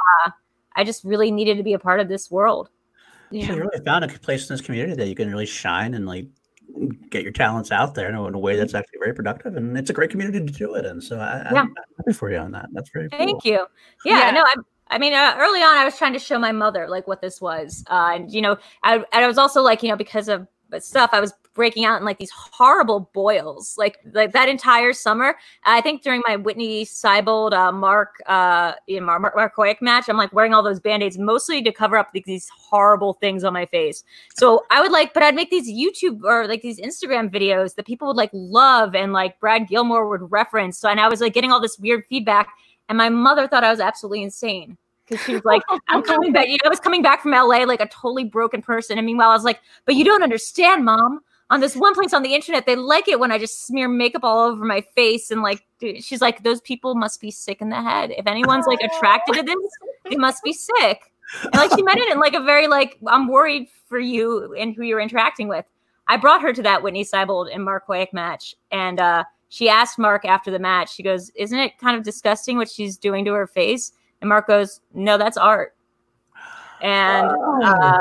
I 0.76 0.84
just 0.84 1.04
really 1.04 1.30
needed 1.30 1.56
to 1.56 1.62
be 1.62 1.72
a 1.72 1.78
part 1.78 2.00
of 2.00 2.08
this 2.08 2.30
world. 2.30 2.68
So 3.32 3.36
you 3.36 3.54
really 3.54 3.84
found 3.84 4.04
a 4.04 4.08
place 4.08 4.48
in 4.48 4.54
this 4.54 4.60
community 4.64 4.94
that 4.96 5.06
you 5.06 5.14
can 5.14 5.30
really 5.30 5.46
shine 5.46 5.94
and 5.94 6.04
like 6.06 6.26
get 7.10 7.22
your 7.22 7.32
talents 7.32 7.70
out 7.70 7.94
there 7.94 8.08
in 8.08 8.14
a, 8.14 8.26
in 8.26 8.34
a 8.34 8.38
way 8.38 8.56
that's 8.56 8.74
actually 8.74 8.98
very 8.98 9.14
productive, 9.14 9.56
and 9.56 9.76
it's 9.76 9.90
a 9.90 9.92
great 9.92 10.10
community 10.10 10.44
to 10.44 10.52
do 10.52 10.74
it 10.74 10.84
in. 10.84 11.00
So 11.00 11.18
I, 11.18 11.48
Yeah. 11.52 11.60
I'm 11.62 11.74
happy 11.98 12.12
for 12.12 12.30
you 12.30 12.38
on 12.38 12.52
that. 12.52 12.68
That's 12.72 12.90
very 12.90 13.08
cool. 13.08 13.18
Thank 13.18 13.44
you. 13.44 13.66
Yeah, 14.04 14.18
Yeah. 14.18 14.30
no, 14.32 14.42
I, 14.42 14.54
I 14.88 14.98
mean, 14.98 15.12
uh, 15.14 15.36
early 15.38 15.62
on, 15.62 15.76
I 15.76 15.84
was 15.84 15.96
trying 15.96 16.12
to 16.14 16.18
show 16.18 16.38
my 16.38 16.52
mother 16.52 16.88
like 16.88 17.06
what 17.06 17.20
this 17.20 17.40
was, 17.40 17.84
uh, 17.88 18.12
and 18.14 18.32
you 18.32 18.40
know, 18.40 18.56
I, 18.82 18.96
and 18.96 19.06
I 19.12 19.26
was 19.26 19.38
also 19.38 19.62
like, 19.62 19.82
you 19.82 19.88
know, 19.88 19.96
because 19.96 20.28
of 20.28 20.46
stuff, 20.78 21.10
I 21.12 21.20
was 21.20 21.32
breaking 21.54 21.84
out 21.84 21.98
in 21.98 22.04
like 22.04 22.18
these 22.18 22.30
horrible 22.30 23.10
boils, 23.12 23.76
like 23.76 23.98
like 24.12 24.32
that 24.32 24.48
entire 24.48 24.92
summer. 24.92 25.36
I 25.64 25.80
think 25.80 26.02
during 26.02 26.22
my 26.26 26.36
Whitney 26.36 26.84
Seibold, 26.84 27.52
uh, 27.52 27.72
Mark, 27.72 28.22
uh, 28.26 28.74
you 28.86 29.00
know, 29.00 29.06
Mark, 29.18 29.34
Mark 29.34 29.56
Hoyek 29.56 29.82
match, 29.82 30.08
I'm 30.08 30.16
like 30.16 30.32
wearing 30.32 30.54
all 30.54 30.62
those 30.62 30.80
band 30.80 31.02
aids 31.02 31.18
mostly 31.18 31.62
to 31.62 31.72
cover 31.72 31.96
up 31.96 32.10
like, 32.14 32.24
these 32.24 32.48
horrible 32.56 33.14
things 33.14 33.44
on 33.44 33.52
my 33.52 33.66
face. 33.66 34.04
So 34.36 34.64
I 34.70 34.80
would 34.80 34.92
like, 34.92 35.12
but 35.12 35.22
I'd 35.22 35.34
make 35.34 35.50
these 35.50 35.68
YouTube 35.68 36.22
or 36.24 36.46
like 36.46 36.62
these 36.62 36.80
Instagram 36.80 37.30
videos 37.30 37.74
that 37.74 37.86
people 37.86 38.08
would 38.08 38.16
like 38.16 38.30
love, 38.32 38.94
and 38.94 39.12
like 39.12 39.38
Brad 39.40 39.68
Gilmore 39.68 40.08
would 40.08 40.30
reference. 40.30 40.78
So 40.78 40.88
and 40.88 41.00
I 41.00 41.08
was 41.08 41.20
like 41.20 41.34
getting 41.34 41.52
all 41.52 41.60
this 41.60 41.78
weird 41.78 42.04
feedback. 42.08 42.48
And 42.88 42.98
my 42.98 43.08
mother 43.08 43.46
thought 43.46 43.62
I 43.62 43.70
was 43.70 43.78
absolutely 43.78 44.24
insane 44.24 44.76
because 45.10 45.24
she 45.24 45.34
was 45.34 45.44
like, 45.44 45.62
I'm 45.88 46.02
coming 46.04 46.32
back. 46.32 46.48
You 46.48 46.54
know, 46.54 46.66
I 46.66 46.68
was 46.68 46.80
coming 46.80 47.02
back 47.02 47.22
from 47.22 47.32
LA 47.32 47.64
like 47.64 47.80
a 47.80 47.88
totally 47.88 48.24
broken 48.24 48.62
person. 48.62 48.98
And 48.98 49.06
meanwhile, 49.06 49.30
I 49.30 49.34
was 49.34 49.44
like, 49.44 49.60
but 49.84 49.94
you 49.94 50.04
don't 50.04 50.22
understand, 50.22 50.84
mom. 50.84 51.20
On 51.50 51.58
this 51.58 51.74
one 51.74 51.94
place 51.94 52.14
on 52.14 52.22
the 52.22 52.32
internet, 52.32 52.64
they 52.64 52.76
like 52.76 53.08
it 53.08 53.18
when 53.18 53.32
I 53.32 53.38
just 53.38 53.66
smear 53.66 53.88
makeup 53.88 54.22
all 54.22 54.48
over 54.48 54.64
my 54.64 54.82
face. 54.94 55.32
And 55.32 55.42
like, 55.42 55.66
dude, 55.80 56.04
she's 56.04 56.20
like, 56.20 56.44
those 56.44 56.60
people 56.60 56.94
must 56.94 57.20
be 57.20 57.32
sick 57.32 57.60
in 57.60 57.70
the 57.70 57.82
head. 57.82 58.12
If 58.16 58.28
anyone's 58.28 58.66
like 58.66 58.80
attracted 58.80 59.34
to 59.34 59.42
this, 59.42 59.56
they 60.08 60.16
must 60.16 60.44
be 60.44 60.52
sick. 60.52 61.12
And 61.42 61.54
like, 61.54 61.72
she 61.74 61.82
meant 61.82 61.98
it 61.98 62.12
in 62.12 62.20
like 62.20 62.34
a 62.34 62.42
very 62.42 62.68
like, 62.68 62.98
I'm 63.08 63.26
worried 63.26 63.68
for 63.88 63.98
you 63.98 64.54
and 64.54 64.74
who 64.76 64.84
you're 64.84 65.00
interacting 65.00 65.48
with. 65.48 65.64
I 66.06 66.16
brought 66.16 66.42
her 66.42 66.52
to 66.52 66.62
that 66.62 66.84
Whitney 66.84 67.04
Seibold 67.04 67.52
and 67.52 67.64
Mark 67.64 67.86
Hoyek 67.88 68.12
match. 68.12 68.54
And, 68.70 69.00
uh, 69.00 69.24
she 69.50 69.68
asked 69.68 69.98
Mark 69.98 70.24
after 70.24 70.52
the 70.52 70.60
match, 70.60 70.94
she 70.94 71.02
goes, 71.02 71.30
Isn't 71.30 71.58
it 71.58 71.76
kind 71.78 71.96
of 71.96 72.04
disgusting 72.04 72.56
what 72.56 72.70
she's 72.70 72.96
doing 72.96 73.24
to 73.24 73.32
her 73.32 73.48
face? 73.48 73.90
And 74.20 74.28
Mark 74.28 74.46
goes, 74.46 74.80
No, 74.94 75.16
that's 75.18 75.36
art. 75.36 75.74
And 76.82 77.30
uh, 77.64 77.98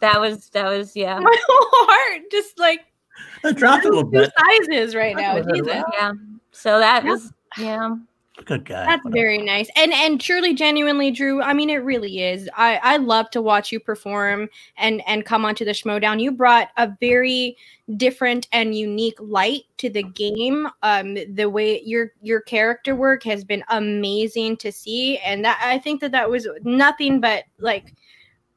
that 0.00 0.20
was, 0.20 0.48
that 0.50 0.68
was, 0.68 0.94
yeah. 0.96 1.18
My 1.20 1.36
whole 1.46 1.86
heart 1.88 2.22
just 2.30 2.58
like 2.58 2.80
It 3.44 3.56
dropped 3.56 3.84
a 3.84 3.88
little 3.88 4.04
two 4.04 4.10
bit. 4.10 4.32
sizes 4.38 4.94
right 4.94 5.16
now. 5.16 5.42
Jesus. 5.52 5.82
Yeah. 5.92 6.12
So 6.52 6.78
that 6.78 7.04
Yeah. 7.04 7.10
was, 7.10 7.32
yeah. 7.58 7.96
Good 8.44 8.66
guy. 8.66 8.84
That's 8.84 9.02
very 9.06 9.38
nice. 9.38 9.68
And 9.76 9.92
and 9.92 10.20
truly 10.20 10.54
genuinely 10.54 11.10
Drew, 11.10 11.40
I 11.40 11.54
mean 11.54 11.70
it 11.70 11.76
really 11.76 12.22
is. 12.22 12.48
I 12.54 12.78
I 12.82 12.96
love 12.98 13.30
to 13.30 13.40
watch 13.40 13.72
you 13.72 13.80
perform 13.80 14.48
and 14.76 15.02
and 15.06 15.24
come 15.24 15.44
onto 15.44 15.64
the 15.64 15.70
Schmoedown. 15.70 16.20
You 16.20 16.32
brought 16.32 16.68
a 16.76 16.94
very 17.00 17.56
different 17.96 18.46
and 18.52 18.76
unique 18.76 19.18
light 19.20 19.62
to 19.78 19.88
the 19.88 20.02
game. 20.02 20.68
Um 20.82 21.16
the 21.34 21.48
way 21.48 21.82
your 21.82 22.12
your 22.20 22.42
character 22.42 22.94
work 22.94 23.22
has 23.22 23.42
been 23.42 23.64
amazing 23.70 24.58
to 24.58 24.70
see 24.70 25.16
and 25.18 25.42
that 25.44 25.58
I 25.64 25.78
think 25.78 26.02
that 26.02 26.12
that 26.12 26.28
was 26.28 26.46
nothing 26.62 27.20
but 27.20 27.44
like 27.58 27.94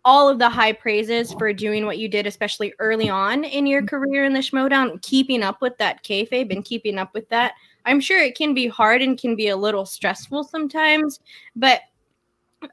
all 0.05 0.29
of 0.29 0.39
the 0.39 0.49
high 0.49 0.73
praises 0.73 1.33
for 1.33 1.51
doing 1.53 1.85
what 1.85 1.97
you 1.97 2.07
did, 2.07 2.25
especially 2.25 2.73
early 2.79 3.09
on 3.09 3.43
in 3.43 3.67
your 3.67 3.85
career 3.85 4.23
in 4.25 4.33
the 4.33 4.39
Schmoedown, 4.39 5.01
keeping 5.01 5.43
up 5.43 5.61
with 5.61 5.77
that 5.77 6.03
kayfabe 6.03 6.51
and 6.51 6.65
keeping 6.65 6.97
up 6.97 7.13
with 7.13 7.27
that. 7.29 7.53
I'm 7.85 7.99
sure 7.99 8.21
it 8.21 8.35
can 8.35 8.53
be 8.53 8.67
hard 8.67 9.01
and 9.01 9.17
can 9.17 9.35
be 9.35 9.47
a 9.49 9.55
little 9.57 9.85
stressful 9.85 10.43
sometimes, 10.45 11.19
but 11.55 11.81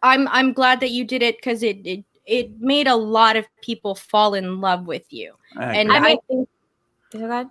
I'm 0.03 0.27
I'm 0.29 0.53
glad 0.53 0.81
that 0.81 0.90
you 0.90 1.05
did 1.05 1.23
it 1.23 1.37
because 1.38 1.62
it, 1.62 1.79
it 1.87 2.05
it 2.27 2.61
made 2.61 2.88
a 2.88 2.97
lot 2.97 3.37
of 3.37 3.47
people 3.62 3.95
fall 3.95 4.35
in 4.35 4.61
love 4.61 4.87
with 4.87 5.12
you. 5.12 5.35
I 5.57 5.77
And. 5.77 5.92
I, 5.92 5.97
I 5.97 6.01
mean- 6.01 6.19
think 6.29 6.49
Is 7.14 7.21
that 7.21 7.29
good? 7.45 7.51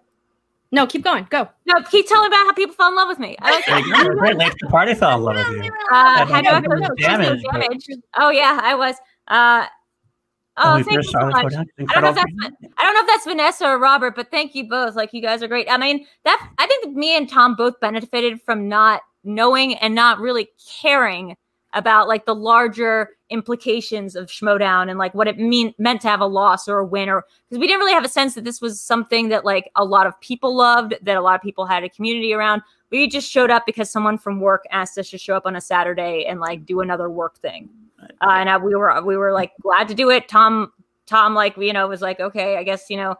no, 0.71 0.85
keep 0.85 1.03
going, 1.03 1.25
go. 1.29 1.47
No, 1.65 1.81
keep 1.83 2.07
telling 2.09 2.27
about 2.27 2.45
how 2.47 2.51
people 2.53 2.75
fell 2.75 2.89
in 2.89 2.95
love 2.95 3.07
with 3.07 3.19
me. 3.19 3.37
I 3.39 3.51
like 3.51 3.65
There 3.65 3.79
you 3.79 3.93
go. 4.09 4.15
Great. 4.19 4.35
Late 4.35 4.53
the 4.59 4.67
party 4.67 4.93
fell 4.93 5.15
in 5.17 5.23
love 5.23 5.37
with 5.37 5.63
you. 5.65 5.71
Uh, 5.71 5.75
Yeah, 5.93 6.25
how 6.25 6.41
do 6.41 6.49
I 6.49 6.59
but 6.59 6.69
feel 6.71 6.79
that 6.79 6.85
so 6.87 6.93
was 6.93 6.99
damage, 6.99 7.43
but- 7.51 7.61
damage? 7.61 7.87
Oh 8.17 8.29
yeah, 8.31 8.59
I 8.61 8.75
was. 8.75 8.95
Uh, 9.29 9.65
oh, 10.57 10.83
thank 10.83 10.91
you 10.91 11.03
so 11.03 11.25
much. 11.27 11.53
I 11.53 11.65
don't 11.93 12.03
know 12.03 12.09
if 12.09 12.15
that's 12.15 12.31
I 12.77 12.83
don't 12.83 12.93
know 12.93 13.01
if 13.01 13.07
that's 13.07 13.25
Vanessa 13.25 13.67
or 13.67 13.79
Robert, 13.79 14.15
but 14.15 14.31
thank 14.31 14.55
you 14.55 14.67
both. 14.67 14.95
Like 14.95 15.13
you 15.13 15.21
guys 15.21 15.43
are 15.43 15.47
great. 15.47 15.69
I 15.69 15.77
mean, 15.77 16.05
that 16.23 16.51
I 16.57 16.67
think 16.67 16.95
me 16.95 17.15
and 17.15 17.29
Tom 17.29 17.55
both 17.55 17.79
benefited 17.79 18.41
from 18.41 18.67
not 18.67 19.01
knowing 19.23 19.75
and 19.75 19.95
not 19.95 20.19
really 20.19 20.49
caring 20.81 21.35
about 21.73 22.07
like 22.07 22.25
the 22.25 22.35
larger 22.35 23.09
implications 23.29 24.15
of 24.15 24.27
Schmoedown 24.27 24.89
and 24.89 24.97
like 24.97 25.13
what 25.13 25.27
it 25.27 25.37
mean 25.37 25.73
meant 25.77 25.99
to 26.01 26.07
have 26.07 26.21
a 26.21 26.25
loss 26.25 26.67
or 26.67 26.79
a 26.79 26.85
win 26.85 27.09
or 27.09 27.25
because 27.49 27.59
we 27.59 27.67
didn't 27.67 27.79
really 27.79 27.93
have 27.93 28.05
a 28.05 28.09
sense 28.09 28.35
that 28.35 28.45
this 28.45 28.61
was 28.61 28.79
something 28.79 29.29
that 29.29 29.43
like 29.43 29.69
a 29.75 29.83
lot 29.83 30.07
of 30.07 30.19
people 30.21 30.55
loved, 30.55 30.93
that 31.01 31.17
a 31.17 31.21
lot 31.21 31.35
of 31.35 31.41
people 31.41 31.65
had 31.65 31.83
a 31.83 31.89
community 31.89 32.33
around. 32.33 32.61
We 32.91 33.07
just 33.09 33.29
showed 33.29 33.51
up 33.51 33.65
because 33.65 33.89
someone 33.91 34.17
from 34.17 34.39
work 34.39 34.63
asked 34.71 34.97
us 34.97 35.09
to 35.09 35.17
show 35.17 35.35
up 35.35 35.45
on 35.45 35.55
a 35.55 35.61
Saturday 35.61 36.25
and 36.25 36.39
like 36.39 36.65
do 36.65 36.79
another 36.79 37.09
work 37.09 37.37
thing. 37.39 37.69
Uh, 38.21 38.29
and 38.31 38.49
I, 38.49 38.57
we 38.57 38.75
were 38.75 39.01
we 39.03 39.17
were 39.17 39.31
like 39.31 39.51
glad 39.61 39.87
to 39.87 39.93
do 39.93 40.09
it. 40.09 40.27
Tom 40.27 40.71
Tom 41.05 41.33
like 41.33 41.57
you 41.57 41.73
know 41.73 41.87
was 41.87 42.01
like 42.01 42.19
okay, 42.19 42.57
I 42.57 42.63
guess 42.63 42.89
you 42.89 42.97
know, 42.97 43.15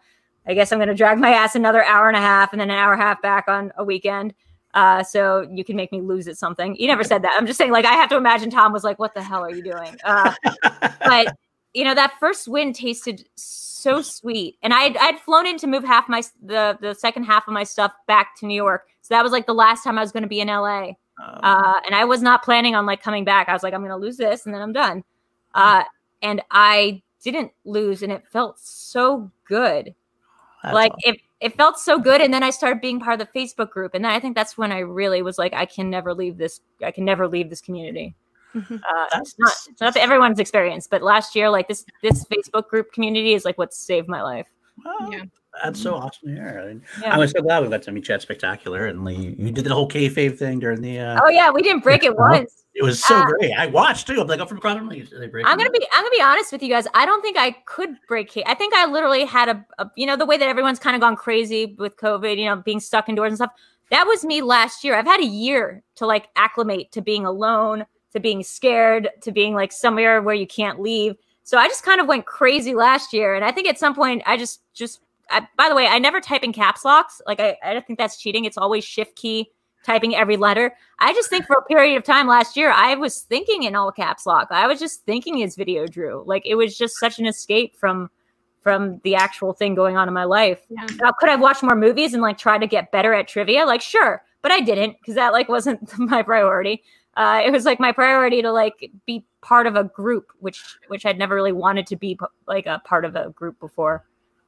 I 0.47 0.53
guess 0.53 0.71
I'm 0.71 0.79
gonna 0.79 0.95
drag 0.95 1.17
my 1.17 1.29
ass 1.29 1.55
another 1.55 1.83
hour 1.83 2.07
and 2.07 2.17
a 2.17 2.21
half 2.21 2.53
and 2.53 2.59
then 2.59 2.69
an 2.69 2.77
hour 2.77 2.93
and 2.93 3.01
a 3.01 3.05
half 3.05 3.21
back 3.21 3.47
on 3.47 3.71
a 3.77 3.83
weekend. 3.83 4.33
Uh, 4.73 5.01
so 5.01 5.47
you 5.49 5.63
can 5.63 5.77
make 5.77 5.91
me 5.93 6.01
lose 6.01 6.27
at 6.27 6.37
something. 6.37 6.75
You 6.77 6.87
never 6.87 7.03
said 7.03 7.21
that. 7.21 7.33
I'm 7.37 7.47
just 7.47 7.57
saying, 7.57 7.71
like, 7.71 7.85
I 7.85 7.93
have 7.93 8.09
to 8.09 8.17
imagine 8.17 8.49
Tom 8.49 8.73
was 8.73 8.83
like, 8.83 8.99
"What 8.99 9.13
the 9.13 9.23
hell 9.23 9.41
are 9.41 9.49
you 9.49 9.63
doing?" 9.63 9.95
Uh, 10.03 10.33
but 10.99 11.35
you 11.73 11.85
know, 11.85 11.95
that 11.95 12.13
first 12.19 12.47
win 12.47 12.73
tasted 12.73 13.25
so 13.35 14.01
sweet, 14.01 14.57
and 14.61 14.73
I'd 14.73 14.97
I'd 14.97 15.19
flown 15.19 15.47
in 15.47 15.57
to 15.59 15.67
move 15.67 15.85
half 15.85 16.09
my 16.09 16.21
the 16.43 16.77
the 16.81 16.93
second 16.93 17.23
half 17.23 17.47
of 17.47 17.53
my 17.53 17.63
stuff 17.63 17.93
back 18.05 18.35
to 18.39 18.45
New 18.45 18.55
York. 18.55 18.87
So 19.01 19.13
that 19.13 19.23
was 19.23 19.31
like 19.31 19.45
the 19.45 19.53
last 19.53 19.83
time 19.83 19.97
I 19.97 20.01
was 20.01 20.11
going 20.11 20.23
to 20.23 20.29
be 20.29 20.41
in 20.41 20.49
LA. 20.49 20.93
Um, 21.21 21.39
Uh, 21.43 21.79
and 21.85 21.95
I 21.95 22.03
was 22.05 22.21
not 22.21 22.43
planning 22.43 22.75
on 22.75 22.85
like 22.85 23.01
coming 23.01 23.23
back. 23.25 23.47
I 23.49 23.53
was 23.53 23.63
like, 23.63 23.73
I'm 23.73 23.81
gonna 23.81 23.97
lose 23.97 24.17
this 24.17 24.45
and 24.45 24.53
then 24.53 24.61
I'm 24.61 24.73
done. 24.73 25.03
Uh, 25.53 25.83
and 26.21 26.41
I 26.51 27.01
didn't 27.23 27.51
lose, 27.63 28.03
and 28.03 28.11
it 28.11 28.23
felt 28.31 28.59
so 28.59 29.31
good. 29.47 29.93
that's 30.63 30.73
like 30.73 30.91
all. 30.91 30.97
it, 31.13 31.21
it 31.39 31.55
felt 31.55 31.77
so 31.79 31.99
good. 31.99 32.21
And 32.21 32.33
then 32.33 32.43
I 32.43 32.49
started 32.49 32.81
being 32.81 32.99
part 32.99 33.19
of 33.21 33.27
the 33.27 33.39
Facebook 33.39 33.69
group, 33.69 33.93
and 33.93 34.03
then 34.03 34.11
I 34.11 34.19
think 34.19 34.35
that's 34.35 34.57
when 34.57 34.71
I 34.71 34.79
really 34.79 35.21
was 35.21 35.37
like, 35.37 35.53
I 35.53 35.65
can 35.65 35.89
never 35.89 36.13
leave 36.13 36.37
this. 36.37 36.61
I 36.83 36.91
can 36.91 37.05
never 37.05 37.27
leave 37.27 37.49
this 37.49 37.61
community. 37.61 38.15
Mhm. 38.53 38.75
Uh, 38.77 39.07
That's- 39.11 39.21
it's 39.21 39.35
not 39.39 39.53
it's 39.69 39.81
not 39.81 39.97
everyone's 39.97 40.39
experience, 40.39 40.87
but 40.87 41.01
last 41.01 41.35
year, 41.35 41.49
like 41.49 41.67
this 41.67 41.85
this 42.01 42.25
Facebook 42.25 42.67
group 42.69 42.91
community 42.93 43.33
is 43.33 43.43
like 43.45 43.57
what 43.57 43.73
saved 43.73 44.07
my 44.07 44.21
life. 44.21 44.47
Well, 44.83 45.11
Yeah. 45.11 45.23
That's 45.63 45.81
so 45.81 45.95
awesome 45.95 46.29
to 46.29 46.35
hear. 46.35 46.81
I, 46.81 47.01
Yeah. 47.01 47.15
I 47.15 47.17
was 47.17 47.31
so 47.31 47.41
glad 47.41 47.63
we 47.63 47.69
got 47.69 47.81
to 47.83 47.91
meet 47.91 48.07
you 48.07 48.15
at 48.15 48.21
Spectacular, 48.21 48.87
and 48.87 49.05
Lee, 49.05 49.35
you 49.37 49.51
did 49.51 49.63
the 49.63 49.73
whole 49.73 49.87
kayfabe 49.87 50.37
thing 50.37 50.59
during 50.59 50.81
the. 50.81 50.99
Uh, 50.99 51.19
Oh 51.23 51.29
yeah, 51.29 51.49
we 51.51 51.61
didn't 51.61 51.83
break 51.83 52.03
it 52.03 52.15
once. 52.15 52.65
It 52.75 52.83
was 52.83 53.01
so 53.01 53.15
uh, 53.15 53.25
great. 53.25 53.53
I 53.57 53.67
watched 53.67 54.05
too. 54.05 54.19
I'm 54.19 54.27
like, 54.27 54.41
up 54.41 54.49
from 54.49 54.87
me. 54.89 55.07
They 55.17 55.27
break 55.27 55.47
I'm 55.47 55.57
gonna 55.57 55.69
be 55.69 55.87
I'm 55.93 56.03
gonna 56.03 56.15
be 56.15 56.21
honest 56.21 56.51
with 56.51 56.61
you 56.61 56.67
guys. 56.67 56.85
I 56.93 57.05
don't 57.05 57.21
think 57.21 57.37
I 57.37 57.51
could 57.65 57.95
break 58.05 58.29
case. 58.29 58.43
I 58.45 58.53
think 58.53 58.73
I 58.73 58.85
literally 58.85 59.23
had 59.23 59.47
a, 59.47 59.65
a 59.79 59.89
you 59.95 60.05
know 60.05 60.17
the 60.17 60.25
way 60.25 60.37
that 60.37 60.47
everyone's 60.47 60.77
kind 60.77 60.93
of 60.93 61.01
gone 61.01 61.15
crazy 61.15 61.73
with 61.79 61.95
COVID, 61.95 62.37
you 62.37 62.45
know, 62.45 62.57
being 62.57 62.81
stuck 62.81 63.07
indoors 63.07 63.29
and 63.29 63.37
stuff. 63.37 63.51
That 63.91 64.05
was 64.05 64.25
me 64.25 64.41
last 64.41 64.83
year. 64.83 64.95
I've 64.95 65.05
had 65.05 65.21
a 65.21 65.25
year 65.25 65.83
to 65.95 66.05
like 66.05 66.27
acclimate 66.35 66.91
to 66.91 67.01
being 67.01 67.25
alone, 67.25 67.85
to 68.11 68.19
being 68.19 68.43
scared, 68.43 69.09
to 69.21 69.31
being 69.31 69.53
like 69.53 69.71
somewhere 69.71 70.21
where 70.21 70.35
you 70.35 70.47
can't 70.47 70.81
leave. 70.81 71.15
So 71.43 71.57
I 71.57 71.67
just 71.67 71.83
kind 71.83 72.01
of 72.01 72.07
went 72.07 72.25
crazy 72.25 72.75
last 72.75 73.13
year, 73.13 73.35
and 73.35 73.45
I 73.45 73.53
think 73.53 73.69
at 73.69 73.79
some 73.79 73.95
point 73.95 74.21
I 74.25 74.35
just 74.35 74.61
just. 74.73 74.99
I, 75.29 75.47
by 75.57 75.69
the 75.69 75.75
way, 75.75 75.87
I 75.87 75.99
never 75.99 76.21
type 76.21 76.43
in 76.43 76.53
caps 76.53 76.85
locks. 76.85 77.21
Like 77.25 77.39
I, 77.39 77.57
I 77.63 77.73
don't 77.73 77.85
think 77.85 77.99
that's 77.99 78.17
cheating. 78.17 78.45
It's 78.45 78.57
always 78.57 78.83
shift 78.83 79.15
key 79.15 79.49
typing 79.85 80.15
every 80.15 80.35
letter. 80.35 80.75
I 80.99 81.13
just 81.13 81.29
think 81.29 81.45
for 81.45 81.57
a 81.57 81.63
period 81.65 81.95
of 81.95 82.03
time 82.03 82.27
last 82.27 82.57
year, 82.57 82.71
I 82.71 82.95
was 82.95 83.21
thinking 83.21 83.63
in 83.63 83.75
all 83.75 83.91
caps 83.91 84.25
lock. 84.25 84.47
I 84.49 84.67
was 84.67 84.79
just 84.79 85.05
thinking 85.05 85.43
as 85.43 85.55
video 85.55 85.87
drew. 85.87 86.23
Like 86.25 86.45
it 86.45 86.55
was 86.55 86.77
just 86.77 86.97
such 86.97 87.19
an 87.19 87.25
escape 87.25 87.75
from 87.75 88.09
from 88.61 88.99
the 89.03 89.13
actual 89.13 89.53
thing 89.53 89.75
going 89.75 89.95
on 89.95 90.07
in 90.07 90.13
my 90.13 90.23
life. 90.23 90.65
Yeah. 90.69 90.87
Now, 90.99 91.11
could 91.11 91.29
I 91.29 91.35
watch 91.35 91.61
more 91.61 91.75
movies 91.75 92.13
and 92.15 92.23
like 92.23 92.39
try 92.39 92.57
to 92.57 92.65
get 92.65 92.91
better 92.91 93.13
at 93.13 93.27
trivia? 93.27 93.63
Like 93.63 93.81
sure, 93.81 94.23
but 94.41 94.51
I 94.51 94.59
didn't 94.59 94.97
because 94.99 95.15
that 95.15 95.33
like 95.33 95.47
wasn't 95.47 95.87
my 95.99 96.23
priority. 96.23 96.83
Uh, 97.15 97.41
it 97.45 97.51
was 97.51 97.63
like 97.63 97.79
my 97.79 97.91
priority 97.91 98.41
to 98.41 98.51
like 98.51 98.91
be 99.05 99.23
part 99.41 99.67
of 99.67 99.75
a 99.75 99.83
group, 99.83 100.31
which 100.39 100.61
which 100.87 101.05
I'd 101.05 101.19
never 101.19 101.35
really 101.35 101.53
wanted 101.53 101.85
to 101.87 101.95
be 101.95 102.17
like 102.47 102.65
a 102.65 102.81
part 102.83 103.05
of 103.05 103.15
a 103.15 103.29
group 103.29 103.59
before. 103.59 104.03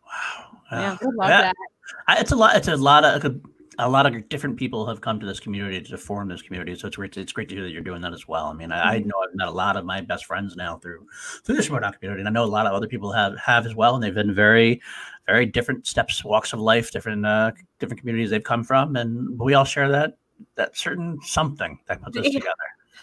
Wow. 0.05 0.46
Yeah. 0.71 0.97
I 1.01 1.05
love 1.05 1.29
Yeah. 1.29 1.41
that. 1.41 1.55
I, 2.07 2.19
it's 2.19 2.31
a 2.31 2.35
lot. 2.35 2.55
It's 2.55 2.67
a 2.67 2.75
lot 2.75 3.05
of 3.05 3.41
a 3.79 3.87
lot 3.89 4.05
of 4.07 4.27
different 4.29 4.57
people 4.57 4.87
have 4.87 5.01
come 5.01 5.19
to 5.19 5.25
this 5.25 5.39
community 5.39 5.79
to 5.81 5.97
form 5.97 6.27
this 6.27 6.41
community. 6.41 6.75
So 6.75 6.87
it's 6.87 6.95
great. 6.95 7.15
It's 7.15 7.31
great 7.31 7.47
to 7.49 7.55
hear 7.55 7.63
that 7.63 7.69
you're 7.69 7.83
doing 7.83 8.01
that 8.01 8.11
as 8.13 8.27
well. 8.27 8.47
I 8.47 8.53
mean, 8.53 8.71
I, 8.71 8.95
I 8.95 8.99
know 8.99 9.13
I've 9.23 9.35
met 9.35 9.47
a 9.47 9.51
lot 9.51 9.77
of 9.77 9.85
my 9.85 10.01
best 10.01 10.25
friends 10.25 10.55
now 10.55 10.77
through 10.77 11.05
through 11.43 11.55
the 11.55 11.63
Smart 11.63 11.83
community, 11.99 12.21
and 12.21 12.27
I 12.27 12.31
know 12.31 12.43
a 12.43 12.45
lot 12.45 12.65
of 12.65 12.73
other 12.73 12.87
people 12.87 13.11
have 13.11 13.37
have 13.37 13.65
as 13.65 13.75
well. 13.75 13.95
And 13.95 14.03
they've 14.03 14.13
been 14.13 14.33
very, 14.33 14.81
very 15.27 15.45
different 15.45 15.85
steps, 15.85 16.23
walks 16.25 16.53
of 16.53 16.59
life, 16.59 16.91
different 16.91 17.25
uh, 17.25 17.51
different 17.79 17.99
communities 17.99 18.31
they've 18.31 18.43
come 18.43 18.63
from, 18.63 18.95
and 18.95 19.39
we 19.39 19.53
all 19.53 19.65
share 19.65 19.89
that 19.89 20.17
that 20.55 20.75
certain 20.75 21.19
something 21.21 21.79
that 21.87 22.01
puts 22.01 22.17
us 22.17 22.25
together. 22.25 22.53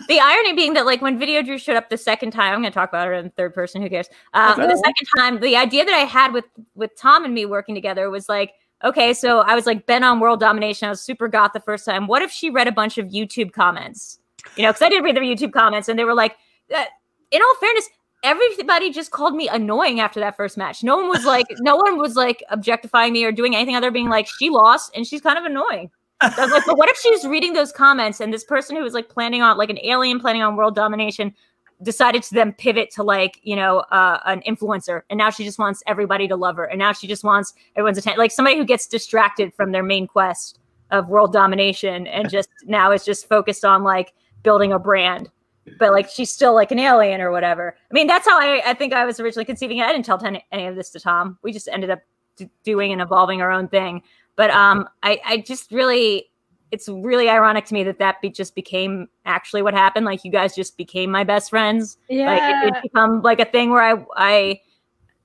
The 0.09 0.21
irony 0.21 0.55
being 0.55 0.75
that, 0.75 0.87
like, 0.87 1.01
when 1.03 1.19
Video 1.19 1.43
Drew 1.43 1.59
showed 1.59 1.77
up 1.77 1.89
the 1.89 1.97
second 1.97 2.33
time, 2.33 2.53
I'm 2.53 2.61
going 2.61 2.73
to 2.73 2.75
talk 2.75 2.89
about 2.89 3.09
it 3.09 3.25
in 3.25 3.31
third 3.31 3.55
person. 3.55 3.81
Who 3.83 3.89
cares? 3.89 4.09
Um. 4.33 4.59
The 4.59 4.77
second 4.77 5.07
time, 5.17 5.41
the 5.41 5.57
idea 5.57 5.85
that 5.85 5.95
I 5.95 6.01
had 6.01 6.33
with 6.33 6.45
with 6.75 6.97
Tom 6.97 7.25
and 7.25 7.35
me 7.35 7.47
working 7.47 7.75
together 7.75 8.11
was 8.11 8.29
like, 8.29 8.55
okay, 8.83 9.15
so 9.15 9.41
I 9.41 9.55
was 9.55 9.67
like 9.67 9.87
bent 9.87 10.05
on 10.05 10.21
world 10.21 10.41
domination. 10.41 10.87
I 10.87 10.91
was 10.91 11.01
super 11.01 11.29
goth 11.29 11.53
the 11.53 11.61
first 11.61 11.85
time. 11.85 12.07
What 12.07 12.23
if 12.23 12.31
she 12.31 12.51
read 12.51 12.69
a 12.69 12.73
bunch 12.73 12.99
of 12.99 13.07
YouTube 13.07 13.53
comments? 13.53 14.19
You 14.57 14.63
know, 14.63 14.71
because 14.71 14.83
I 14.83 14.89
did 14.89 15.03
read 15.03 15.17
the 15.17 15.21
YouTube 15.21 15.53
comments, 15.53 15.89
and 15.89 15.99
they 15.99 16.05
were 16.05 16.15
like, 16.15 16.37
uh, 16.75 16.85
in 17.31 17.43
all 17.43 17.55
fairness. 17.61 17.89
Everybody 18.23 18.91
just 18.91 19.11
called 19.11 19.35
me 19.35 19.49
annoying 19.49 20.01
after 20.01 20.19
that 20.21 20.35
first 20.35 20.57
match. 20.57 20.83
No 20.83 20.97
one 20.97 21.09
was 21.09 21.27
like, 21.27 21.45
no 21.61 21.77
one 21.77 21.99
was 21.99 22.17
like 22.17 22.43
objectifying 22.49 23.13
me 23.13 23.23
or 23.23 23.33
doing 23.33 23.55
anything 23.55 23.77
other 23.77 23.89
than 23.89 23.93
being 23.93 24.09
like, 24.09 24.27
she 24.27 24.49
lost 24.49 24.91
and 24.95 25.07
she's 25.07 25.21
kind 25.21 25.37
of 25.37 25.45
annoying. 25.45 25.91
I 26.25 26.43
was 26.45 26.51
like, 26.51 26.67
but 26.67 26.79
what 26.79 26.89
if 26.89 26.97
she 26.99 27.11
was 27.11 27.27
reading 27.27 27.53
those 27.53 27.73
comments 27.73 28.21
and 28.21 28.33
this 28.33 28.45
person 28.45 28.77
who 28.77 28.83
was 28.83 28.95
like 28.95 29.09
planning 29.09 29.43
on 29.43 29.57
like 29.57 29.71
an 29.71 29.79
alien 29.83 30.21
planning 30.21 30.43
on 30.43 30.57
world 30.57 30.75
domination 30.75 31.35
decided 31.83 32.23
to 32.23 32.35
then 32.35 32.53
pivot 32.53 32.91
to 32.93 33.03
like 33.03 33.41
you 33.43 33.57
know 33.57 33.79
uh, 33.91 34.19
an 34.27 34.43
influencer 34.49 35.03
and 35.11 35.19
now 35.19 35.31
she 35.31 35.45
just 35.45 35.59
wants 35.59 35.83
everybody 35.87 36.29
to 36.29 36.37
love 36.37 36.57
her 36.57 36.65
and 36.65 36.79
now 36.79 36.93
she 36.93 37.07
just 37.07 37.25
wants 37.25 37.53
everyone's 37.77 37.99
attention 37.99 38.19
like 38.19 38.31
somebody 38.31 38.57
who 38.57 38.65
gets 38.65 38.87
distracted 38.87 39.53
from 39.55 39.73
their 39.73 39.83
main 39.83 40.07
quest 40.07 40.61
of 40.91 41.09
world 41.09 41.33
domination 41.33 42.07
and 42.07 42.31
just 42.31 42.49
now 42.65 42.93
is 42.93 43.05
just 43.05 43.29
focused 43.29 43.65
on 43.65 43.83
like 43.83 44.15
building 44.43 44.73
a 44.73 44.79
brand 44.79 45.31
but 45.79 45.93
like 45.93 46.09
she's 46.09 46.31
still 46.31 46.55
like 46.55 46.71
an 46.71 46.79
alien 46.79 47.21
or 47.21 47.31
whatever. 47.31 47.75
I 47.91 47.95
mean 47.95 48.07
that's 48.07 48.27
how 48.27 48.39
i, 48.41 48.63
I 48.65 48.75
think 48.75 48.93
i 48.93 49.05
was 49.05 49.19
originally 49.19 49.45
conceiving 49.45 49.79
it. 49.79 49.85
I 49.85 49.93
didn't 49.93 50.05
tell 50.05 50.25
any, 50.25 50.45
any 50.53 50.67
of 50.67 50.77
this 50.77 50.91
to 50.91 51.01
tom. 51.01 51.39
We 51.43 51.53
just 51.53 51.69
ended 51.69 51.91
up 51.91 52.01
d- 52.37 52.51
doing 52.63 52.93
and 52.93 53.01
evolving 53.01 53.43
our 53.43 53.51
own 53.51 53.69
thing 53.69 54.03
but 54.37 54.51
um 54.51 54.89
i 55.03 55.21
i 55.25 55.39
just 55.39 55.71
really 55.73 56.27
it's 56.75 56.89
really 56.89 57.29
ironic 57.29 57.65
to 57.67 57.73
me 57.75 57.85
that 57.85 58.01
that 58.01 58.21
be, 58.21 58.29
just 58.29 58.57
became 58.57 59.07
actually 59.27 59.63
what 59.63 59.75
happened. 59.75 60.05
Like 60.05 60.25
you 60.25 60.33
guys 60.33 60.57
just 60.57 60.77
became 60.77 61.09
my 61.09 61.23
best 61.23 61.49
friends. 61.51 61.99
Yeah. 62.09 62.27
like 62.27 62.43
it 62.43 62.65
did 62.65 62.83
become 62.83 63.23
like 63.23 63.39
a 63.39 63.45
thing 63.45 63.71
where 63.71 63.83
i 63.83 64.05
i 64.17 64.61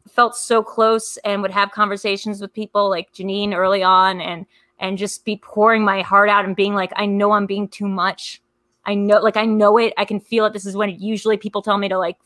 felt 0.07 0.35
so 0.35 0.63
close 0.63 1.17
and 1.17 1.41
would 1.41 1.51
have 1.51 1.71
conversations 1.71 2.39
with 2.39 2.53
people 2.53 2.89
like 2.89 3.11
janine 3.13 3.53
early 3.53 3.83
on 3.83 4.21
and 4.21 4.45
and 4.79 4.97
just 4.97 5.25
be 5.25 5.37
pouring 5.37 5.83
my 5.83 6.01
heart 6.01 6.29
out 6.29 6.45
and 6.45 6.55
being 6.55 6.73
like 6.73 6.91
i 6.95 7.05
know 7.05 7.31
i'm 7.31 7.45
being 7.45 7.67
too 7.67 7.87
much. 7.87 8.41
I 8.85 8.93
know 8.93 9.19
like 9.19 9.37
i 9.37 9.45
know 9.45 9.77
it. 9.77 9.93
I 9.97 10.05
can 10.05 10.19
feel 10.19 10.45
it. 10.45 10.53
This 10.53 10.65
is 10.67 10.75
when 10.75 10.99
usually 10.99 11.37
people 11.37 11.61
tell 11.63 11.79
me 11.79 11.89
to 11.89 11.97
like 11.97 12.17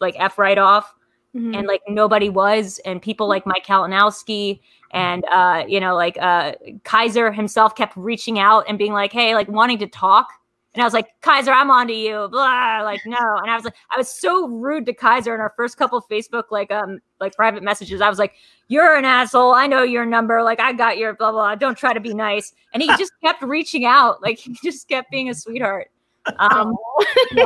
like 0.00 0.14
f 0.18 0.38
right 0.38 0.58
off 0.58 0.92
Mhm. 1.34 1.56
and 1.56 1.66
like 1.68 1.82
nobody 1.88 2.28
was 2.28 2.80
and 2.84 3.00
people 3.00 3.28
like 3.28 3.46
mike 3.46 3.64
kalinowski 3.64 4.58
and 4.90 5.24
uh 5.26 5.62
you 5.68 5.78
know 5.78 5.94
like 5.94 6.18
uh 6.20 6.54
kaiser 6.82 7.30
himself 7.30 7.76
kept 7.76 7.96
reaching 7.96 8.40
out 8.40 8.64
and 8.68 8.78
being 8.78 8.92
like 8.92 9.12
hey 9.12 9.34
like 9.36 9.46
wanting 9.48 9.78
to 9.78 9.86
talk. 9.86 10.26
And 10.74 10.82
i 10.82 10.84
was 10.84 10.92
like 10.92 11.08
kaiser 11.20 11.52
i'm 11.52 11.70
on 11.70 11.86
to 11.86 11.92
you 11.94 12.26
blah 12.32 12.82
like 12.82 13.00
no. 13.06 13.36
And 13.42 13.48
i 13.48 13.54
was 13.54 13.64
like 13.64 13.74
i 13.92 13.96
was 13.96 14.08
so 14.08 14.48
rude 14.48 14.86
to 14.86 14.92
kaiser 14.92 15.32
in 15.32 15.40
our 15.40 15.52
first 15.56 15.76
couple 15.76 16.00
facebook 16.10 16.44
like 16.50 16.72
um 16.72 16.98
like 17.20 17.34
private 17.36 17.62
messages. 17.62 18.00
I 18.00 18.08
was 18.08 18.18
like 18.18 18.32
you're 18.66 18.96
an 18.96 19.04
asshole. 19.04 19.52
I 19.52 19.66
know 19.68 19.82
your 19.84 20.04
number. 20.06 20.42
Like 20.42 20.58
i 20.58 20.72
got 20.72 20.98
your 20.98 21.14
blah 21.14 21.30
blah. 21.30 21.54
Don't 21.54 21.76
try 21.78 21.92
to 21.92 22.00
be 22.00 22.12
nice. 22.14 22.52
And 22.72 22.82
he 22.82 22.88
just 22.96 23.12
kept 23.22 23.42
reaching 23.42 23.84
out. 23.84 24.20
Like 24.22 24.38
he 24.38 24.56
just 24.64 24.88
kept 24.88 25.10
being 25.12 25.28
a 25.28 25.34
sweetheart 25.34 25.90
um 26.38 26.76
yeah 27.32 27.44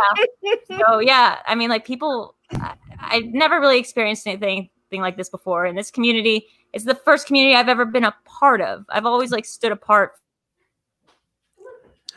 so 0.79 0.99
yeah 0.99 1.39
i 1.47 1.55
mean 1.55 1.71
like 1.71 1.85
people 1.85 2.35
I, 2.53 2.75
i've 3.01 3.27
never 3.27 3.61
really 3.61 3.79
experienced 3.79 4.27
anything 4.27 4.69
thing 4.91 5.01
like 5.01 5.17
this 5.17 5.29
before 5.29 5.67
in 5.67 5.77
this 5.77 5.91
community 5.91 6.47
it's 6.73 6.85
the 6.85 6.95
first 6.95 7.27
community 7.27 7.55
i've 7.55 7.69
ever 7.69 7.85
been 7.85 8.05
a 8.05 8.15
part 8.25 8.61
of 8.61 8.85
i've 8.89 9.07
always 9.07 9.31
like 9.31 9.45
stood 9.45 9.73
apart 9.73 10.13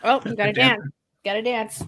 oh, 0.04 0.22
you 0.26 0.36
got 0.36 0.46
to 0.46 0.54
dance. 0.54 0.82
dance. 0.82 0.94
Got 1.24 1.34
to 1.34 1.42
dance. 1.42 1.84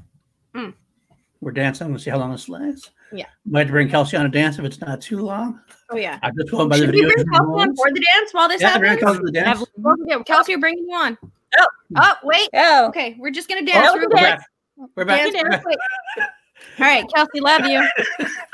We're 1.42 1.52
dancing. 1.52 1.92
Let's 1.92 2.04
see 2.04 2.10
how 2.10 2.18
long 2.18 2.32
this 2.32 2.50
lasts. 2.50 2.92
Yeah. 3.14 3.26
Might 3.46 3.60
have 3.60 3.68
to 3.68 3.72
bring 3.72 3.90
Kelsey 3.90 4.18
on 4.18 4.26
a 4.26 4.30
dance 4.30 4.60
if 4.60 4.66
it's 4.66 4.82
not 4.82 5.00
too 5.00 5.20
long. 5.20 5.60
Oh 5.90 5.96
yeah. 5.96 6.20
I'm 6.22 6.36
just 6.36 6.52
going 6.52 6.68
by 6.68 6.78
the 6.78 6.86
Should 6.86 6.96
we 6.96 7.02
bring 7.02 7.26
Kelsey 7.28 7.62
on 7.62 7.74
board 7.74 7.96
the 7.96 8.06
dance 8.14 8.34
while 8.34 8.50
this 8.50 8.62
Yeah, 8.62 8.78
bring 8.78 8.92
happens? 8.92 9.06
Kelsey 9.06 9.20
to 9.20 9.26
the 9.26 9.32
dance. 9.32 9.66
Yeah, 10.06 10.24
Kelsey, 10.24 10.56
we're 10.56 10.60
bringing 10.60 10.88
you 10.90 10.96
on. 10.96 11.18
Oh. 11.58 11.68
oh, 11.96 12.14
wait. 12.24 12.50
oh 12.54 12.88
Okay, 12.90 13.16
we're 13.20 13.32
just 13.32 13.48
gonna 13.48 13.66
dance. 13.66 13.88
Oh, 13.90 13.98
real 13.98 14.10
quick. 14.10 14.40
We're 14.96 15.06
back. 15.06 15.22
Dance 15.22 15.34
We're 15.34 15.44
real 15.44 15.52
back. 15.52 15.64
quick. 15.64 15.80
All 16.80 16.86
right, 16.86 17.06
Kelsey, 17.14 17.40
love 17.40 17.66
you. 17.66 17.88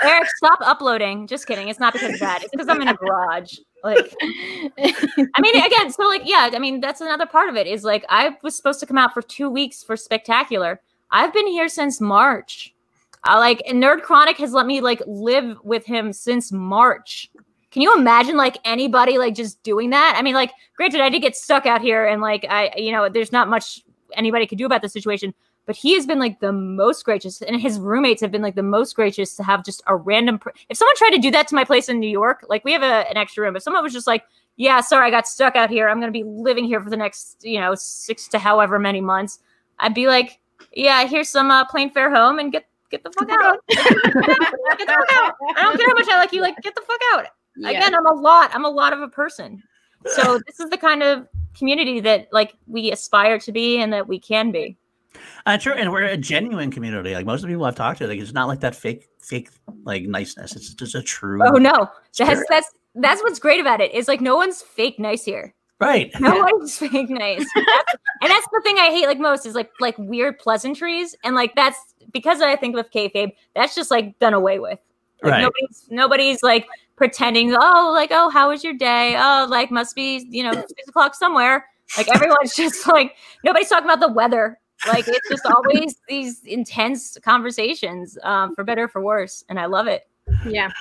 eric 0.03 0.27
stop 0.37 0.59
uploading 0.61 1.25
just 1.25 1.47
kidding 1.47 1.69
it's 1.69 1.79
not 1.79 1.93
because 1.93 2.13
of 2.13 2.19
that 2.19 2.43
it's 2.43 2.51
because 2.51 2.67
i'm 2.67 2.81
in 2.81 2.87
a 2.87 2.93
garage 2.93 3.57
like 3.85 4.13
I 4.77 5.41
mean, 5.41 5.63
again, 5.63 5.91
so 5.91 6.03
like, 6.07 6.23
yeah, 6.25 6.49
I 6.51 6.59
mean, 6.59 6.81
that's 6.81 7.01
another 7.01 7.27
part 7.27 7.49
of 7.49 7.55
it 7.55 7.67
is 7.67 7.83
like, 7.83 8.03
I 8.09 8.35
was 8.41 8.55
supposed 8.55 8.79
to 8.79 8.87
come 8.87 8.97
out 8.97 9.13
for 9.13 9.21
two 9.21 9.47
weeks 9.47 9.83
for 9.83 9.95
Spectacular. 9.95 10.81
I've 11.11 11.31
been 11.31 11.47
here 11.47 11.69
since 11.69 12.01
March. 12.01 12.73
I 13.23 13.37
like, 13.37 13.63
Nerd 13.67 14.01
Chronic 14.01 14.37
has 14.37 14.53
let 14.53 14.65
me 14.65 14.81
like 14.81 15.03
live 15.05 15.57
with 15.63 15.85
him 15.85 16.13
since 16.13 16.51
March. 16.51 17.29
Can 17.69 17.83
you 17.83 17.95
imagine 17.95 18.37
like 18.37 18.57
anybody 18.65 19.19
like 19.19 19.35
just 19.35 19.61
doing 19.61 19.91
that? 19.91 20.15
I 20.17 20.23
mean, 20.23 20.33
like, 20.33 20.51
granted, 20.75 21.01
I 21.01 21.09
did 21.09 21.21
get 21.21 21.35
stuck 21.35 21.67
out 21.67 21.81
here 21.81 22.07
and 22.07 22.21
like, 22.21 22.43
I, 22.49 22.73
you 22.77 22.91
know, 22.91 23.07
there's 23.07 23.31
not 23.31 23.49
much 23.49 23.83
anybody 24.15 24.47
could 24.47 24.57
do 24.57 24.65
about 24.65 24.81
the 24.81 24.89
situation. 24.89 25.33
But 25.65 25.75
he 25.75 25.95
has 25.95 26.05
been 26.05 26.19
like 26.19 26.39
the 26.39 26.51
most 26.51 27.05
gracious, 27.05 27.41
and 27.41 27.59
his 27.59 27.79
roommates 27.79 28.21
have 28.21 28.31
been 28.31 28.43
like 28.43 28.55
the 28.55 28.63
most 28.63 28.95
gracious 28.95 29.35
to 29.37 29.43
have 29.43 29.65
just 29.65 29.81
a 29.87 29.95
random. 29.95 30.37
Pr- 30.37 30.49
if 30.69 30.77
someone 30.77 30.95
tried 30.95 31.11
to 31.11 31.17
do 31.17 31.31
that 31.31 31.47
to 31.47 31.55
my 31.55 31.63
place 31.63 31.89
in 31.89 31.99
New 31.99 32.09
York, 32.09 32.45
like 32.49 32.63
we 32.63 32.71
have 32.71 32.83
a, 32.83 33.09
an 33.09 33.17
extra 33.17 33.43
room, 33.43 33.55
if 33.55 33.63
someone 33.63 33.81
was 33.81 33.93
just 33.93 34.05
like, 34.05 34.25
"Yeah, 34.57 34.81
sorry, 34.81 35.07
I 35.07 35.09
got 35.09 35.27
stuck 35.27 35.55
out 35.55 35.71
here. 35.71 35.89
I'm 35.89 35.99
going 35.99 36.11
to 36.13 36.17
be 36.17 36.23
living 36.23 36.65
here 36.65 36.81
for 36.81 36.89
the 36.89 36.97
next, 36.97 37.37
you 37.43 37.59
know, 37.59 37.73
six 37.75 38.27
to 38.29 38.39
however 38.39 38.77
many 38.77 39.01
months," 39.01 39.39
I'd 39.79 39.95
be 39.95 40.07
like, 40.07 40.39
"Yeah, 40.73 41.07
here's 41.07 41.29
some 41.29 41.49
uh, 41.49 41.65
plane 41.65 41.89
fare 41.89 42.13
home, 42.13 42.37
and 42.37 42.51
get 42.51 42.65
get 42.91 43.03
the 43.03 43.11
fuck 43.11 43.29
out. 43.31 43.59
get 43.67 43.79
the 43.79 44.85
fuck 44.87 45.13
out. 45.13 45.33
I 45.55 45.63
don't 45.63 45.77
care 45.77 45.87
how 45.87 45.95
much 45.95 46.07
I 46.09 46.19
like 46.19 46.31
you. 46.31 46.41
Like, 46.41 46.57
get 46.61 46.75
the 46.75 46.83
fuck 46.85 47.01
out." 47.13 47.25
Yeah. 47.57 47.69
Again, 47.69 47.95
I'm 47.95 48.05
a 48.05 48.13
lot. 48.13 48.51
I'm 48.53 48.65
a 48.65 48.69
lot 48.69 48.93
of 48.93 49.01
a 49.01 49.07
person. 49.07 49.63
So 50.05 50.39
this 50.45 50.59
is 50.59 50.69
the 50.69 50.77
kind 50.77 51.01
of 51.01 51.27
community 51.57 51.99
that 52.01 52.27
like 52.31 52.53
we 52.67 52.91
aspire 52.91 53.39
to 53.39 53.51
be 53.51 53.79
and 53.81 53.91
that 53.93 54.07
we 54.07 54.19
can 54.19 54.51
be. 54.51 54.77
Uh, 55.45 55.57
true, 55.57 55.73
and 55.73 55.91
we're 55.91 56.03
a 56.03 56.17
genuine 56.17 56.71
community. 56.71 57.13
Like 57.13 57.25
most 57.25 57.37
of 57.39 57.41
the 57.43 57.53
people 57.53 57.65
I've 57.65 57.75
talked 57.75 57.99
to, 57.99 58.07
like 58.07 58.19
it's 58.19 58.33
not 58.33 58.47
like 58.47 58.59
that 58.61 58.75
fake, 58.75 59.07
fake 59.21 59.49
like 59.83 60.03
niceness. 60.03 60.55
It's 60.55 60.73
just 60.73 60.95
a 60.95 61.01
true. 61.01 61.39
Oh 61.45 61.57
no, 61.57 61.89
that's 62.17 62.31
Spirit. 62.31 62.47
that's 62.49 62.71
that's 62.95 63.21
what's 63.23 63.39
great 63.39 63.59
about 63.59 63.81
it. 63.81 63.93
Is 63.93 64.07
like 64.07 64.21
no 64.21 64.35
one's 64.35 64.61
fake 64.61 64.99
nice 64.99 65.23
here. 65.25 65.53
Right. 65.79 66.09
No 66.21 66.39
one's 66.39 66.77
fake 66.79 67.09
nice, 67.09 67.45
That's- 67.55 67.95
and 68.21 68.31
that's 68.31 68.47
the 68.51 68.61
thing 68.63 68.77
I 68.79 68.87
hate 68.91 69.07
like 69.07 69.19
most 69.19 69.45
is 69.45 69.55
like 69.55 69.71
like 69.79 69.97
weird 69.97 70.39
pleasantries, 70.39 71.15
and 71.23 71.35
like 71.35 71.53
that's 71.55 71.77
because 72.13 72.41
I 72.41 72.55
think 72.55 72.75
with 72.75 72.91
kayfabe, 72.91 73.31
that's 73.55 73.75
just 73.75 73.91
like 73.91 74.17
done 74.19 74.33
away 74.33 74.59
with. 74.59 74.79
Like 75.23 75.31
Right. 75.31 75.41
nobody's 75.41 75.87
nobody's 75.89 76.43
like 76.43 76.67
pretending. 76.95 77.53
Oh, 77.59 77.91
like 77.93 78.09
oh, 78.11 78.29
how 78.29 78.49
was 78.49 78.63
your 78.63 78.73
day? 78.73 79.15
Oh, 79.17 79.47
like 79.49 79.69
must 79.69 79.95
be 79.95 80.25
you 80.29 80.43
know 80.43 80.53
six 80.53 80.87
o'clock 80.87 81.13
somewhere. 81.13 81.65
Like 81.97 82.07
everyone's 82.15 82.55
just 82.55 82.87
like 82.87 83.15
nobody's 83.43 83.67
talking 83.69 83.85
about 83.85 83.99
the 83.99 84.11
weather. 84.13 84.57
Like 84.87 85.07
it's 85.07 85.29
just 85.29 85.45
always 85.45 85.95
these 86.07 86.43
intense 86.45 87.17
conversations, 87.23 88.17
um, 88.23 88.53
for 88.55 88.63
better 88.63 88.83
or 88.83 88.87
for 88.87 89.01
worse, 89.01 89.43
and 89.49 89.59
I 89.59 89.65
love 89.65 89.87
it. 89.87 90.07
yeah. 90.47 90.71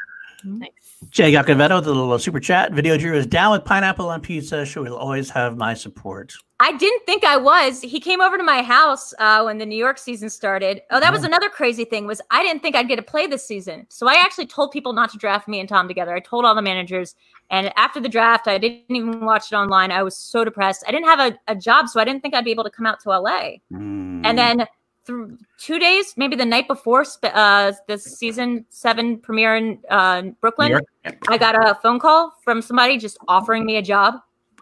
Nice. 0.45 0.71
Jay 1.11 1.33
Gacavetto, 1.33 1.83
the 1.83 1.93
little 1.95 2.19
super 2.19 2.41
chat. 2.41 2.73
Video 2.73 2.97
Drew 2.97 3.17
is 3.17 3.27
down 3.27 3.53
with 3.53 3.65
pineapple 3.65 4.09
on 4.11 4.21
pizza. 4.21 4.65
She 4.67 4.79
will 4.79 4.97
always 4.97 5.31
have 5.31 5.57
my 5.57 5.75
support. 5.75 6.35
I 6.61 6.73
didn't 6.77 7.05
think 7.05 7.25
I 7.25 7.37
was. 7.37 7.81
He 7.81 7.99
came 8.01 8.21
over 8.21 8.37
to 8.39 8.43
my 8.45 8.63
house 8.63 9.13
uh, 9.19 9.43
when 9.43 9.59
the 9.59 9.67
New 9.67 9.77
York 9.77 9.99
season 9.99 10.31
started. 10.31 10.83
Oh, 10.91 11.01
that 11.01 11.13
was 11.13 11.23
Oh. 11.23 11.27
another 11.27 11.49
crazy 11.49 11.85
thing 11.85 12.07
was 12.07 12.21
I 12.31 12.43
didn't 12.43 12.63
think 12.63 12.77
I'd 12.77 12.89
get 12.89 12.97
to 12.97 13.03
play 13.03 13.27
this 13.27 13.45
season. 13.45 13.87
So 13.89 14.09
I 14.09 14.15
actually 14.15 14.47
told 14.47 14.71
people 14.71 14.93
not 14.93 15.11
to 15.11 15.19
draft 15.19 15.49
me 15.49 15.61
and 15.61 15.69
Tom 15.69 15.89
together. 15.89 16.15
I 16.15 16.21
told 16.21 16.45
all 16.45 16.55
the 16.55 16.63
managers. 16.63 17.15
And 17.51 17.73
after 17.77 18.01
the 18.01 18.09
draft, 18.09 18.47
I 18.49 18.59
didn't 18.59 18.95
even 18.97 19.25
watch 19.25 19.53
it 19.53 19.57
online. 19.57 19.91
I 19.91 20.03
was 20.03 20.17
so 20.17 20.45
depressed. 20.45 20.85
I 20.87 20.93
didn't 20.93 21.07
have 21.07 21.21
a, 21.21 21.39
a 21.53 21.57
job, 21.57 21.89
so 21.89 22.01
I 22.01 22.05
didn't 22.05 22.23
think 22.23 22.35
I'd 22.35 22.45
be 22.45 22.51
able 22.53 22.65
to 22.65 22.71
come 22.71 22.87
out 22.87 23.01
to 23.01 23.11
LA. 23.11 23.57
Mm. 23.73 24.23
And 24.25 24.39
then 24.39 24.67
through 25.05 25.39
two 25.59 25.79
days, 25.79 26.15
maybe 26.17 26.37
the 26.37 26.45
night 26.45 26.67
before 26.67 27.05
uh, 27.23 27.73
the 27.87 27.99
season 27.99 28.65
seven 28.71 29.19
premiere 29.19 29.57
in 29.57 29.79
uh, 29.91 30.23
Brooklyn, 30.41 30.81
I 31.29 31.39
got 31.39 31.55
a 31.55 31.75
phone 31.83 31.99
call 31.99 32.33
from 32.43 32.63
somebody 32.63 32.99
just 32.99 33.19
offering 33.29 33.67
me 33.67 33.77
a 33.77 33.83
job 33.83 34.15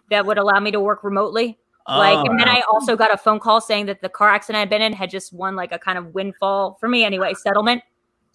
that 0.09 0.25
would 0.25 0.37
allow 0.37 0.59
me 0.59 0.71
to 0.71 0.79
work 0.79 1.03
remotely. 1.03 1.57
Like, 1.87 2.25
and 2.25 2.39
then 2.39 2.47
Oh, 2.47 2.51
I 2.51 2.63
also 2.71 2.95
got 2.95 3.13
a 3.13 3.17
phone 3.17 3.39
call 3.39 3.59
saying 3.59 3.87
that 3.87 4.01
the 4.01 4.09
car 4.09 4.29
accident 4.29 4.61
I'd 4.61 4.69
been 4.69 4.81
in 4.81 4.93
had 4.93 5.09
just 5.09 5.33
won 5.33 5.55
like 5.55 5.71
a 5.73 5.79
kind 5.79 5.97
of 5.97 6.13
windfall 6.13 6.77
for 6.79 6.87
me 6.87 7.03
anyway, 7.03 7.33
settlement. 7.33 7.83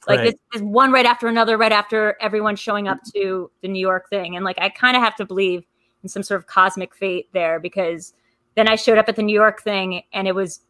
Like 0.07 0.19
Right. 0.19 0.25
this 0.33 0.61
is 0.61 0.63
one 0.63 0.93
right 0.93 1.07
after 1.07 1.29
another, 1.29 1.57
right 1.57 1.73
after 1.73 2.17
everyone 2.21 2.57
showing 2.57 2.89
up 2.89 2.99
to 3.15 3.51
the 3.63 3.69
New 3.69 3.81
York 3.81 4.09
thing. 4.11 4.37
And 4.37 4.45
like 4.45 4.59
I 4.61 4.69
kind 4.69 4.97
of 4.97 5.03
have 5.03 5.17
to 5.17 5.25
believe 5.25 5.65
in 6.03 6.09
some 6.09 6.23
sort 6.23 6.41
of 6.41 6.47
cosmic 6.47 6.95
fate 6.95 7.29
there 7.33 7.59
because 7.59 8.13
then 8.55 8.69
I 8.69 8.77
showed 8.77 8.99
up 8.99 9.09
at 9.09 9.17
the 9.17 9.23
New 9.23 9.35
York 9.35 9.63
thing 9.63 10.03
and 10.13 10.29
it 10.29 10.35
was 10.35 10.61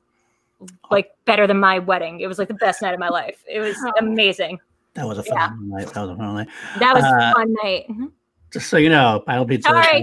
like 0.91 1.11
better 1.25 1.47
than 1.47 1.59
my 1.61 1.79
wedding. 1.79 2.21
It 2.21 2.27
was 2.27 2.39
like 2.39 2.49
the 2.49 2.55
best 2.55 2.83
night 2.83 2.95
of 2.95 3.01
my 3.01 3.09
life. 3.09 3.43
It 3.49 3.61
was 3.61 3.77
Oh. 3.85 3.93
amazing. 3.99 4.59
that 4.95 5.07
was 5.07 5.19
a 5.19 5.25
yeah. 5.27 5.49
fun 5.49 5.69
night. 5.69 5.87
That 5.95 6.01
was 6.03 6.11
a 6.11 6.17
fun 6.17 6.35
night. 6.35 6.49
That 6.79 6.95
was 6.95 7.05
Uh, 7.05 7.09
a 7.09 7.33
fun 7.35 7.53
night. 7.63 7.87
Mhm. 7.89 8.13
Just 8.51 8.69
so 8.71 8.79
you 8.79 8.89
know, 8.89 9.23
Pile 9.27 9.45
Pizza. 9.45 9.69
Sorry. 9.69 10.03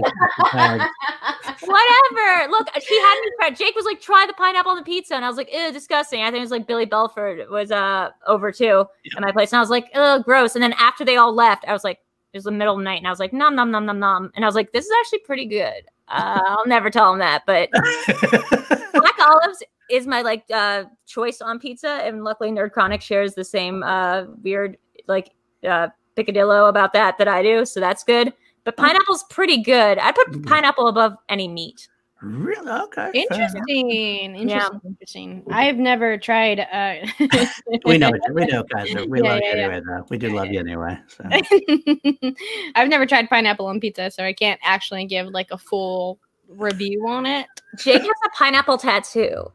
Whatever. 1.60 2.50
Look, 2.50 2.68
he 2.76 3.00
had 3.00 3.20
me 3.22 3.30
try. 3.38 3.50
Jake 3.50 3.74
was 3.74 3.84
like, 3.84 4.00
try 4.00 4.24
the 4.26 4.34
pineapple 4.34 4.70
on 4.70 4.76
the 4.78 4.84
pizza. 4.84 5.14
And 5.16 5.24
I 5.24 5.28
was 5.28 5.36
like, 5.36 5.52
ew, 5.52 5.72
disgusting. 5.72 6.22
I 6.22 6.26
think 6.26 6.36
it 6.36 6.40
was 6.42 6.50
like 6.52 6.66
Billy 6.66 6.84
Belford 6.84 7.48
was 7.50 7.70
uh 7.72 8.10
over 8.26 8.52
too 8.52 8.84
at 9.16 9.20
my 9.22 9.32
place. 9.32 9.50
And 9.52 9.58
I 9.58 9.60
was 9.60 9.70
like, 9.70 9.86
ugh, 9.94 10.22
gross. 10.24 10.54
And 10.54 10.62
then 10.62 10.74
after 10.74 11.04
they 11.04 11.16
all 11.16 11.34
left, 11.34 11.64
I 11.66 11.72
was 11.72 11.82
like, 11.82 11.98
it 12.32 12.36
was 12.36 12.44
the 12.44 12.52
middle 12.52 12.74
of 12.74 12.80
the 12.80 12.84
night. 12.84 12.98
And 12.98 13.06
I 13.06 13.10
was 13.10 13.18
like, 13.18 13.32
nom, 13.32 13.56
nom, 13.56 13.70
nom, 13.70 13.84
nom, 13.86 13.98
nom. 13.98 14.30
And 14.36 14.44
I 14.44 14.48
was 14.48 14.54
like, 14.54 14.70
this 14.72 14.84
is 14.84 14.92
actually 15.00 15.20
pretty 15.20 15.46
good. 15.46 15.82
Uh, 16.08 16.40
I'll 16.46 16.66
never 16.66 16.88
tell 16.90 17.12
him 17.12 17.18
that. 17.18 17.42
But 17.46 17.68
black 18.92 19.18
olives 19.20 19.62
is 19.90 20.06
my 20.06 20.22
like 20.22 20.44
uh 20.52 20.84
choice 21.06 21.40
on 21.40 21.58
pizza. 21.58 22.00
And 22.04 22.24
luckily 22.24 22.50
Nerd 22.50 22.72
Chronic 22.72 23.00
shares 23.02 23.34
the 23.34 23.44
same 23.44 23.82
uh 23.82 24.24
weird 24.42 24.76
like 25.06 25.30
uh 25.66 25.88
picadillo 26.16 26.68
about 26.68 26.92
that 26.94 27.18
that 27.18 27.28
I 27.28 27.42
do. 27.42 27.64
So 27.64 27.80
that's 27.80 28.02
good. 28.04 28.32
But 28.64 28.76
pineapple's 28.76 29.24
pretty 29.30 29.62
good. 29.62 29.98
I 29.98 30.10
put 30.12 30.28
Mm. 30.32 30.46
pineapple 30.46 30.88
above 30.88 31.14
any 31.28 31.46
meat. 31.46 31.86
really? 32.22 32.68
Okay. 32.68 33.10
Interesting. 33.14 33.90
Interesting. 33.90 34.48
Yeah. 34.48 34.68
Interesting. 34.84 35.44
I've 35.52 35.76
never 35.76 36.16
tried. 36.18 36.60
Uh, 36.60 37.06
We 37.84 37.98
know. 37.98 38.10
We 38.32 38.46
know, 38.46 38.64
guys. 38.64 38.92
We 39.06 39.20
Yeah, 39.22 39.28
love 39.34 39.40
yeah, 39.44 39.52
you 39.52 39.58
yeah. 39.58 39.64
anyway, 39.66 39.80
though. 39.86 40.06
We 40.10 40.18
do 40.18 40.30
love 40.34 40.48
you 40.48 40.58
anyway. 40.58 40.98
So. 41.06 41.24
I've 42.74 42.88
never 42.88 43.06
tried 43.06 43.28
pineapple 43.28 43.66
on 43.66 43.78
pizza, 43.80 44.10
so 44.10 44.24
I 44.24 44.32
can't 44.32 44.58
actually 44.64 45.04
give 45.04 45.26
like 45.28 45.50
a 45.52 45.58
full 45.58 46.18
review 46.48 47.06
on 47.06 47.26
it. 47.26 47.46
Jake 47.78 48.00
has 48.02 48.10
a 48.24 48.30
pineapple 48.36 48.78
tattoo. 48.78 49.52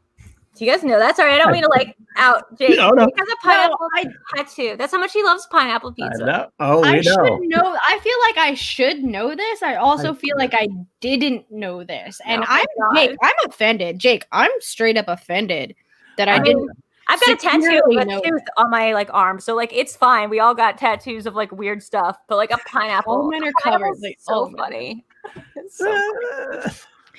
Do 0.56 0.66
you 0.66 0.72
guys 0.72 0.84
know 0.84 1.00
that? 1.00 1.16
Sorry, 1.16 1.34
I 1.34 1.38
don't 1.38 1.52
mean 1.54 1.64
to 1.64 1.70
like 1.70 1.96
out 2.18 2.58
Jake. 2.58 2.76
No, 2.78 2.90
no. 2.92 3.06
Jake 3.06 3.18
has 3.20 3.28
a 3.30 3.36
pineapple 3.38 3.78
I, 3.96 4.06
tattoo. 4.36 4.76
That's 4.78 4.92
how 4.92 5.00
much 5.00 5.14
he 5.14 5.24
loves 5.24 5.48
pineapple 5.50 5.92
I 5.92 6.10
pizza. 6.10 6.26
know. 6.26 6.50
Oh, 6.60 6.82
we 6.82 6.88
I 6.90 6.92
know. 6.96 7.02
should 7.02 7.40
know. 7.50 7.78
I 7.88 8.00
feel 8.00 8.18
like 8.28 8.38
I 8.38 8.54
should 8.54 9.02
know 9.04 9.34
this. 9.34 9.64
I 9.64 9.76
also 9.76 10.12
I- 10.12 10.16
feel 10.18 10.36
like 10.38 10.54
I 10.54 10.68
didn't 11.00 11.50
know 11.52 11.84
this, 11.86 12.20
and 12.26 12.42
Oh 12.44 12.46
I'm 12.50 12.66
God. 12.80 12.96
Jake. 12.96 13.18
I'm 13.24 13.50
offended, 13.50 14.00
Jake. 14.00 14.26
I'm 14.32 14.52
straight 14.60 14.98
up 14.98 15.06
offended 15.08 15.74
that 16.18 16.28
I, 16.28 16.36
I 16.36 16.40
didn't. 16.40 16.62
mean, 16.62 16.70
I've 17.08 17.20
got 17.22 17.30
a 17.30 17.36
tattoo 17.38 17.82
of 17.90 17.98
a 17.98 18.06
know 18.06 18.22
tooth 18.22 18.42
on 18.58 18.70
my 18.70 18.94
like 18.94 19.10
arm, 19.14 19.40
so 19.40 19.56
like 19.56 19.72
it's 19.74 19.96
fine. 19.96 20.30
We 20.30 20.40
all 20.42 20.54
got 20.54 20.78
tattoos 20.78 21.26
of 21.26 21.34
like 21.36 21.52
weird 21.54 21.82
stuff, 21.82 22.18
but 22.28 22.36
like 22.36 22.52
a 22.52 22.58
pineapple. 22.68 23.14
All 23.14 23.32
mine 23.32 23.44
are 23.46 23.50
a 23.58 23.62
pineapple's 23.64 24.00
covered, 24.00 24.02
like, 24.02 24.18
so 24.20 24.34
all 24.34 24.44
of 24.48 24.54
funny. 24.58 25.06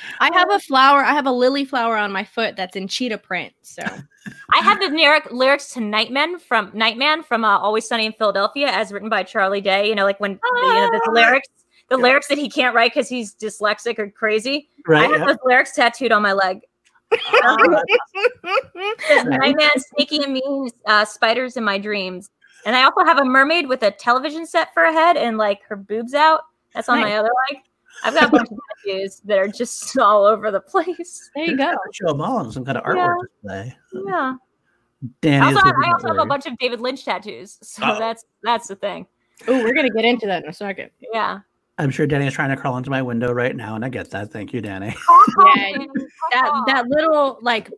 It's 0.09 0.13
so 0.13 0.17
I 0.21 0.39
have 0.39 0.51
a 0.51 0.59
flower. 0.59 1.01
I 1.01 1.13
have 1.13 1.27
a 1.27 1.33
lily 1.33 1.65
flower 1.65 1.97
on 1.97 2.13
my 2.13 2.25
foot 2.25 2.57
that's 2.57 2.77
in 2.77 2.89
cheetah 2.89 3.19
print. 3.19 3.53
So 3.63 3.83
I 4.53 4.59
have 4.59 4.81
the 4.81 4.89
lyric 4.89 5.31
lyrics 5.33 5.73
to 5.75 5.81
Nightman 5.81 6.39
from 6.39 6.71
Nightman 6.75 7.23
from 7.23 7.45
uh, 7.45 7.59
Always 7.59 7.87
Sunny 7.87 8.07
in 8.07 8.13
Philadelphia, 8.13 8.69
as 8.69 8.93
written 8.93 9.09
by 9.09 9.23
Charlie 9.23 9.61
Day. 9.61 9.89
You 9.89 9.95
know, 9.95 10.05
like 10.05 10.21
when 10.21 10.33
you 10.33 10.39
know 10.75 10.89
the 10.91 11.03
Ah. 11.09 11.13
lyrics, 11.13 11.49
the 11.89 11.97
lyrics 11.97 12.29
that 12.29 12.39
he 12.39 12.49
can't 12.49 12.75
write 12.75 12.93
because 12.93 13.09
he's 13.09 13.35
dyslexic 13.35 13.99
or 13.99 14.11
crazy. 14.11 14.69
right. 14.87 15.01
I 15.09 15.13
have 15.13 15.21
yeah. 15.21 15.27
those 15.27 15.39
lyrics 15.45 15.75
tattooed 15.75 16.13
on 16.13 16.23
my 16.23 16.33
leg. 16.33 16.61
Um, 17.45 17.59
says, 19.07 19.25
Nightman, 19.27 19.69
sneaky 19.77 20.23
and 20.23 20.33
mean, 20.33 20.71
uh, 20.87 21.05
spiders 21.05 21.59
in 21.59 21.65
my 21.65 21.77
dreams. 21.77 22.31
And 22.65 22.75
I 22.75 22.85
also 22.85 23.05
have 23.05 23.19
a 23.19 23.25
mermaid 23.25 23.69
with 23.69 23.83
a 23.83 23.91
television 23.91 24.47
set 24.47 24.73
for 24.73 24.85
a 24.85 24.93
head 24.93 25.19
and 25.19 25.37
like 25.37 25.61
her 25.69 25.77
boobs 25.77 26.15
out. 26.15 26.43
That's 26.75 26.89
on 26.89 27.01
my 27.01 27.17
other 27.17 27.31
leg. 27.51 27.63
I've 28.05 28.15
got 28.15 28.25
a 28.25 28.29
bunch 28.31 28.49
of 28.51 28.59
tattoos 28.85 29.21
that 29.25 29.39
are 29.39 29.49
just 29.49 29.97
all 29.99 30.25
over 30.25 30.51
the 30.51 30.61
place. 30.61 31.31
there 31.35 31.45
you 31.45 31.57
go. 31.57 31.73
Show 31.93 32.09
them 32.09 32.21
all 32.21 32.45
in 32.45 32.51
some 32.53 32.65
kind 32.65 32.79
of 32.79 32.85
Yeah. 32.87 33.07
artwork 33.09 33.17
display. 33.43 33.77
Yeah. 34.07 34.35
Danny 35.21 35.45
I 35.45 35.53
also, 35.53 35.61
I 35.85 35.93
also 35.93 36.09
have 36.09 36.19
a 36.19 36.27
bunch 36.27 36.47
of 36.47 36.57
David 36.59 36.81
Lynch 36.81 37.05
tattoos. 37.05 37.59
So 37.63 37.83
Oh. 37.85 37.99
that's 37.99 38.25
that's 38.43 38.69
the 38.69 38.77
thing. 38.77 39.07
Oh, 39.49 39.63
we're 39.65 39.75
gonna 39.75 39.91
get 39.91 40.05
into 40.05 40.27
that 40.27 40.45
in 40.45 40.49
a 40.51 40.53
second. 40.53 40.91
Yeah. 41.13 41.41
I'm 41.79 41.91
sure 41.91 42.07
Danny 42.07 42.27
is 42.29 42.35
trying 42.35 42.51
to 42.51 42.57
crawl 42.57 42.77
into 42.77 42.91
my 42.91 43.01
window 43.03 43.33
right 43.33 43.57
now, 43.57 43.75
and 43.75 43.85
I 43.85 43.89
get 43.89 44.11
that. 44.11 44.31
Thank 44.31 44.53
you, 44.53 44.61
Danny. 44.61 44.95
Yeah, 45.39 45.87
That 46.31 46.63
that 46.67 46.89
little 46.89 47.39
like 47.43 47.71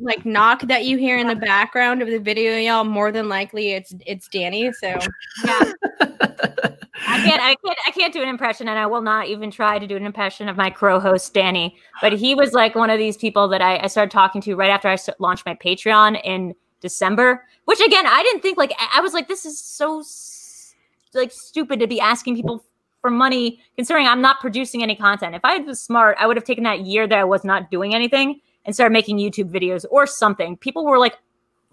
like 0.00 0.24
knock 0.26 0.62
that 0.62 0.84
you 0.84 0.96
hear 0.98 1.16
in 1.18 1.26
the 1.28 1.36
background 1.36 2.02
of 2.02 2.08
the 2.08 2.18
video, 2.18 2.56
y'all. 2.56 2.84
More 2.84 3.12
than 3.12 3.28
likely, 3.28 3.72
it's 3.72 3.94
it's 4.06 4.26
Danny. 4.28 4.72
So 4.72 4.98
yeah. 5.44 5.72
I 7.06 7.20
can't, 7.20 7.42
I 7.42 7.54
can't, 7.56 7.78
I 7.86 7.90
can't 7.90 8.12
do 8.12 8.22
an 8.22 8.28
impression, 8.28 8.68
and 8.68 8.78
I 8.78 8.86
will 8.86 9.02
not 9.02 9.26
even 9.28 9.50
try 9.50 9.78
to 9.78 9.86
do 9.86 9.96
an 9.96 10.06
impression 10.06 10.48
of 10.48 10.56
my 10.56 10.70
crow 10.70 11.00
host 11.00 11.34
Danny. 11.34 11.76
But 12.00 12.12
he 12.12 12.34
was 12.34 12.52
like 12.52 12.74
one 12.74 12.90
of 12.90 12.98
these 12.98 13.16
people 13.16 13.48
that 13.48 13.60
I, 13.60 13.78
I 13.78 13.86
started 13.88 14.10
talking 14.10 14.40
to 14.42 14.54
right 14.54 14.70
after 14.70 14.88
I 14.88 14.96
launched 15.18 15.44
my 15.44 15.54
Patreon 15.54 16.20
in 16.24 16.54
December. 16.80 17.44
Which 17.64 17.80
again, 17.80 18.06
I 18.06 18.22
didn't 18.22 18.42
think 18.42 18.58
like 18.58 18.72
I 18.94 19.00
was 19.00 19.14
like, 19.14 19.28
this 19.28 19.44
is 19.46 19.58
so 19.58 20.02
like 21.14 21.32
stupid 21.32 21.80
to 21.80 21.86
be 21.86 22.00
asking 22.00 22.36
people 22.36 22.64
for 23.00 23.10
money, 23.10 23.60
considering 23.76 24.06
I'm 24.06 24.20
not 24.20 24.40
producing 24.40 24.82
any 24.82 24.94
content. 24.94 25.34
If 25.34 25.44
I 25.44 25.58
was 25.58 25.80
smart, 25.80 26.16
I 26.20 26.26
would 26.26 26.36
have 26.36 26.44
taken 26.44 26.64
that 26.64 26.86
year 26.86 27.06
that 27.06 27.18
I 27.18 27.24
was 27.24 27.44
not 27.44 27.70
doing 27.70 27.94
anything 27.94 28.40
and 28.64 28.74
started 28.74 28.92
making 28.92 29.18
YouTube 29.18 29.50
videos 29.50 29.84
or 29.90 30.06
something. 30.06 30.56
People 30.56 30.84
were 30.84 30.98
like 30.98 31.16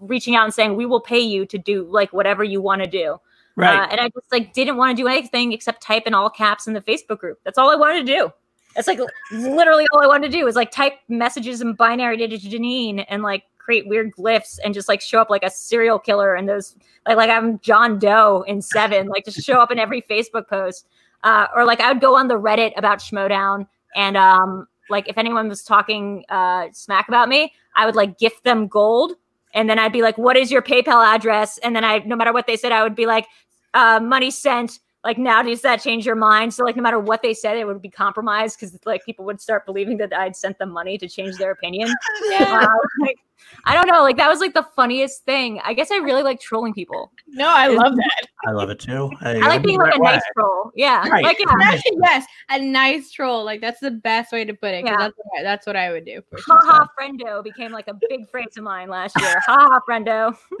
reaching 0.00 0.34
out 0.34 0.44
and 0.44 0.52
saying, 0.52 0.76
"We 0.76 0.86
will 0.86 1.00
pay 1.00 1.20
you 1.20 1.46
to 1.46 1.58
do 1.58 1.84
like 1.84 2.12
whatever 2.12 2.42
you 2.42 2.60
want 2.60 2.82
to 2.82 2.90
do." 2.90 3.18
Right. 3.56 3.80
Uh, 3.80 3.88
and 3.90 4.00
I 4.00 4.08
just 4.08 4.30
like 4.32 4.52
didn't 4.52 4.76
want 4.76 4.96
to 4.96 5.02
do 5.02 5.08
anything 5.08 5.52
except 5.52 5.82
type 5.82 6.06
in 6.06 6.14
all 6.14 6.30
caps 6.30 6.66
in 6.66 6.74
the 6.74 6.80
Facebook 6.80 7.18
group. 7.18 7.38
That's 7.44 7.58
all 7.58 7.70
I 7.70 7.76
wanted 7.76 8.06
to 8.06 8.12
do. 8.12 8.32
That's 8.74 8.86
like 8.86 9.00
literally 9.32 9.86
all 9.92 10.02
I 10.02 10.06
wanted 10.06 10.30
to 10.30 10.38
do 10.38 10.44
was 10.44 10.54
like 10.54 10.70
type 10.70 10.94
messages 11.08 11.60
in 11.60 11.74
binary 11.74 12.16
to 12.16 12.28
Janine 12.28 13.04
and 13.08 13.22
like 13.22 13.44
create 13.58 13.86
weird 13.88 14.12
glyphs 14.12 14.58
and 14.64 14.72
just 14.72 14.88
like 14.88 15.00
show 15.00 15.20
up 15.20 15.28
like 15.28 15.42
a 15.42 15.50
serial 15.50 15.98
killer 15.98 16.34
and 16.34 16.48
those 16.48 16.76
like 17.06 17.16
like 17.16 17.30
I'm 17.30 17.58
John 17.60 17.98
Doe 17.98 18.44
in 18.46 18.62
Seven, 18.62 19.08
like 19.08 19.24
just 19.24 19.44
show 19.44 19.60
up 19.60 19.70
in 19.70 19.78
every 19.78 20.02
Facebook 20.02 20.48
post. 20.48 20.86
Uh, 21.22 21.46
or 21.54 21.64
like 21.64 21.80
I 21.80 21.92
would 21.92 22.00
go 22.00 22.16
on 22.16 22.28
the 22.28 22.38
Reddit 22.38 22.72
about 22.76 23.00
Schmoedown 23.00 23.66
and 23.94 24.16
um 24.16 24.66
like 24.88 25.08
if 25.08 25.18
anyone 25.18 25.48
was 25.48 25.62
talking 25.62 26.24
uh 26.28 26.68
smack 26.72 27.08
about 27.08 27.28
me, 27.28 27.52
I 27.76 27.86
would 27.86 27.96
like 27.96 28.18
gift 28.18 28.44
them 28.44 28.68
gold 28.68 29.14
and 29.54 29.68
then 29.68 29.78
I'd 29.78 29.92
be 29.92 30.02
like, 30.02 30.18
"What 30.18 30.36
is 30.36 30.50
your 30.50 30.62
PayPal 30.62 31.04
address?" 31.04 31.58
And 31.58 31.74
then 31.74 31.84
I, 31.84 31.98
no 31.98 32.16
matter 32.16 32.32
what 32.32 32.46
they 32.46 32.56
said, 32.56 32.72
I 32.72 32.82
would 32.82 32.94
be 32.94 33.06
like, 33.06 33.26
uh, 33.74 34.00
"Money 34.00 34.30
sent." 34.30 34.78
Like 35.02 35.16
now, 35.16 35.42
does 35.42 35.62
that 35.62 35.80
change 35.80 36.04
your 36.04 36.14
mind? 36.14 36.52
So 36.52 36.62
like, 36.62 36.76
no 36.76 36.82
matter 36.82 36.98
what 36.98 37.22
they 37.22 37.32
said, 37.32 37.56
it 37.56 37.66
would 37.66 37.80
be 37.80 37.88
compromised 37.88 38.60
because 38.60 38.78
like 38.84 39.02
people 39.04 39.24
would 39.24 39.40
start 39.40 39.64
believing 39.64 39.96
that 39.96 40.12
I'd 40.12 40.36
sent 40.36 40.58
them 40.58 40.70
money 40.70 40.98
to 40.98 41.08
change 41.08 41.36
their 41.36 41.50
opinion. 41.50 41.88
Yeah. 42.30 42.60
Uh, 42.62 42.76
like, 43.00 43.16
I 43.64 43.74
don't 43.74 43.86
know. 43.86 44.02
Like 44.02 44.16
that 44.16 44.28
was 44.28 44.40
like 44.40 44.54
the 44.54 44.66
funniest 44.76 45.24
thing. 45.24 45.60
I 45.64 45.74
guess 45.74 45.90
I 45.90 45.96
really 45.96 46.22
like 46.22 46.40
trolling 46.40 46.72
people. 46.74 47.12
No, 47.28 47.48
I 47.48 47.68
love 47.68 47.94
that. 47.96 48.26
I 48.46 48.52
love 48.52 48.70
it 48.70 48.78
too. 48.78 49.10
I 49.20 49.34
like 49.34 49.62
being 49.62 49.78
like 49.78 49.94
a 49.94 49.98
nice 49.98 50.22
troll. 50.34 50.70
Yeah. 50.74 51.06
Right. 51.08 51.22
Like 51.24 51.38
yeah. 51.38 51.46
Actually, 51.62 51.98
yes, 52.02 52.26
a 52.48 52.58
nice 52.60 53.10
troll. 53.10 53.44
Like 53.44 53.60
that's 53.60 53.80
the 53.80 53.90
best 53.90 54.32
way 54.32 54.44
to 54.44 54.54
put 54.54 54.74
it. 54.74 54.84
Yeah. 54.84 54.96
That's, 54.96 55.16
what 55.16 55.38
I, 55.38 55.42
that's 55.42 55.66
what 55.66 55.76
I 55.76 55.90
would 55.92 56.04
do. 56.04 56.22
Ha 56.36 56.60
ha 56.62 56.88
friendo 56.98 57.44
became 57.44 57.72
like 57.72 57.88
a 57.88 57.94
big 58.08 58.28
phrase 58.30 58.56
of 58.56 58.64
mine 58.64 58.88
last 58.88 59.18
year. 59.20 59.40
Ha 59.46 59.56
ha 59.56 59.80
friendo. 59.88 60.36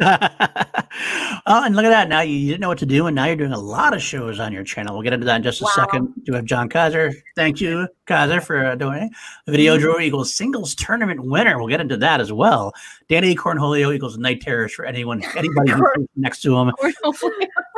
oh, 1.46 1.64
and 1.64 1.76
look 1.76 1.84
at 1.84 1.90
that. 1.90 2.08
Now 2.08 2.20
you, 2.20 2.34
you 2.34 2.48
didn't 2.48 2.60
know 2.60 2.68
what 2.68 2.78
to 2.78 2.86
do, 2.86 3.06
and 3.06 3.14
now 3.14 3.26
you're 3.26 3.36
doing 3.36 3.52
a 3.52 3.58
lot 3.58 3.94
of 3.94 4.02
shows 4.02 4.40
on 4.40 4.52
your 4.52 4.64
channel. 4.64 4.94
We'll 4.94 5.02
get 5.02 5.12
into 5.12 5.26
that 5.26 5.36
in 5.36 5.42
just 5.42 5.60
a 5.60 5.64
Wow. 5.64 5.70
second. 5.74 6.12
Do 6.24 6.32
have 6.34 6.44
John 6.44 6.68
Kaiser. 6.68 7.12
Thank 7.36 7.60
you, 7.60 7.88
Kaiser, 8.06 8.40
for 8.40 8.64
uh, 8.64 8.74
doing 8.74 9.04
it. 9.04 9.12
Video 9.46 9.70
Mm-hmm. 9.74 9.82
Draw 9.84 10.00
equals 10.00 10.34
singles 10.34 10.74
tournament 10.74 11.24
winner. 11.24 11.58
We'll 11.58 11.68
get 11.68 11.80
into 11.80 11.96
that 11.98 12.20
as 12.20 12.32
well. 12.32 12.69
Danny 13.08 13.34
Cornholio 13.34 13.94
equals 13.94 14.18
night 14.18 14.40
terrors 14.40 14.72
for 14.72 14.84
anyone, 14.84 15.22
anybody 15.36 15.72
next 16.16 16.42
to 16.42 16.56
him. 16.56 16.72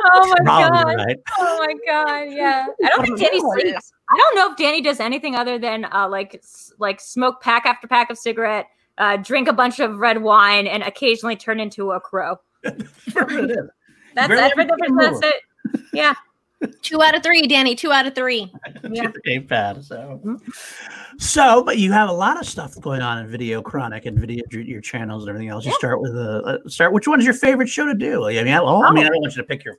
Oh 0.05 0.27
my 0.37 0.43
god. 0.43 0.83
right. 0.97 1.17
Oh 1.39 1.57
my 1.65 1.73
god, 1.87 2.23
yeah. 2.29 2.67
I 2.83 2.89
don't 2.89 3.05
think 3.05 3.19
Danny 3.19 3.39
sleeps. 3.39 3.93
I 4.09 4.17
don't 4.17 4.35
know 4.35 4.51
if 4.51 4.57
Danny 4.57 4.81
does 4.81 4.99
anything 4.99 5.33
other 5.33 5.57
than 5.57 5.85
uh, 5.85 6.09
like 6.09 6.43
like 6.77 6.99
smoke 6.99 7.41
pack 7.41 7.65
after 7.65 7.87
pack 7.87 8.09
of 8.09 8.17
cigarette, 8.17 8.67
uh, 8.97 9.15
drink 9.15 9.47
a 9.47 9.53
bunch 9.53 9.79
of 9.79 9.99
red 9.99 10.21
wine, 10.21 10.67
and 10.67 10.83
occasionally 10.83 11.37
turn 11.37 11.61
into 11.61 11.91
a 11.91 12.01
crow. 12.01 12.35
That's 12.63 13.07
lucky 13.09 14.93
That's 14.97 15.21
it. 15.23 15.35
Yeah. 15.93 16.13
Two 16.81 17.01
out 17.01 17.15
of 17.15 17.23
three, 17.23 17.47
Danny. 17.47 17.75
Two 17.75 17.91
out 17.91 18.05
of 18.07 18.15
three. 18.15 18.51
Yeah. 18.91 19.39
Bad. 19.39 19.83
So, 19.83 20.39
so, 21.17 21.63
but 21.63 21.77
you 21.77 21.91
have 21.91 22.09
a 22.09 22.13
lot 22.13 22.39
of 22.39 22.45
stuff 22.45 22.79
going 22.81 23.01
on 23.01 23.17
in 23.19 23.27
Video 23.27 23.61
Chronic 23.61 24.05
and 24.05 24.19
video 24.19 24.43
your 24.51 24.81
channels 24.81 25.23
and 25.23 25.29
everything 25.29 25.49
else. 25.49 25.65
You 25.65 25.71
Yeah. 25.71 25.77
start 25.77 26.01
with 26.01 26.15
a 26.15 26.61
uh, 26.65 26.69
start. 26.69 26.91
Which 26.93 27.07
one 27.07 27.19
is 27.19 27.25
your 27.25 27.33
favorite 27.33 27.69
show 27.69 27.85
to 27.87 27.93
do? 27.93 28.25
I 28.27 28.43
mean, 28.43 28.53
I, 28.53 28.61
well, 28.61 28.83
I 28.83 28.91
mean, 28.91 29.05
I 29.05 29.09
don't 29.09 29.21
want 29.21 29.35
you 29.35 29.41
to 29.41 29.47
pick 29.47 29.63
your. 29.63 29.77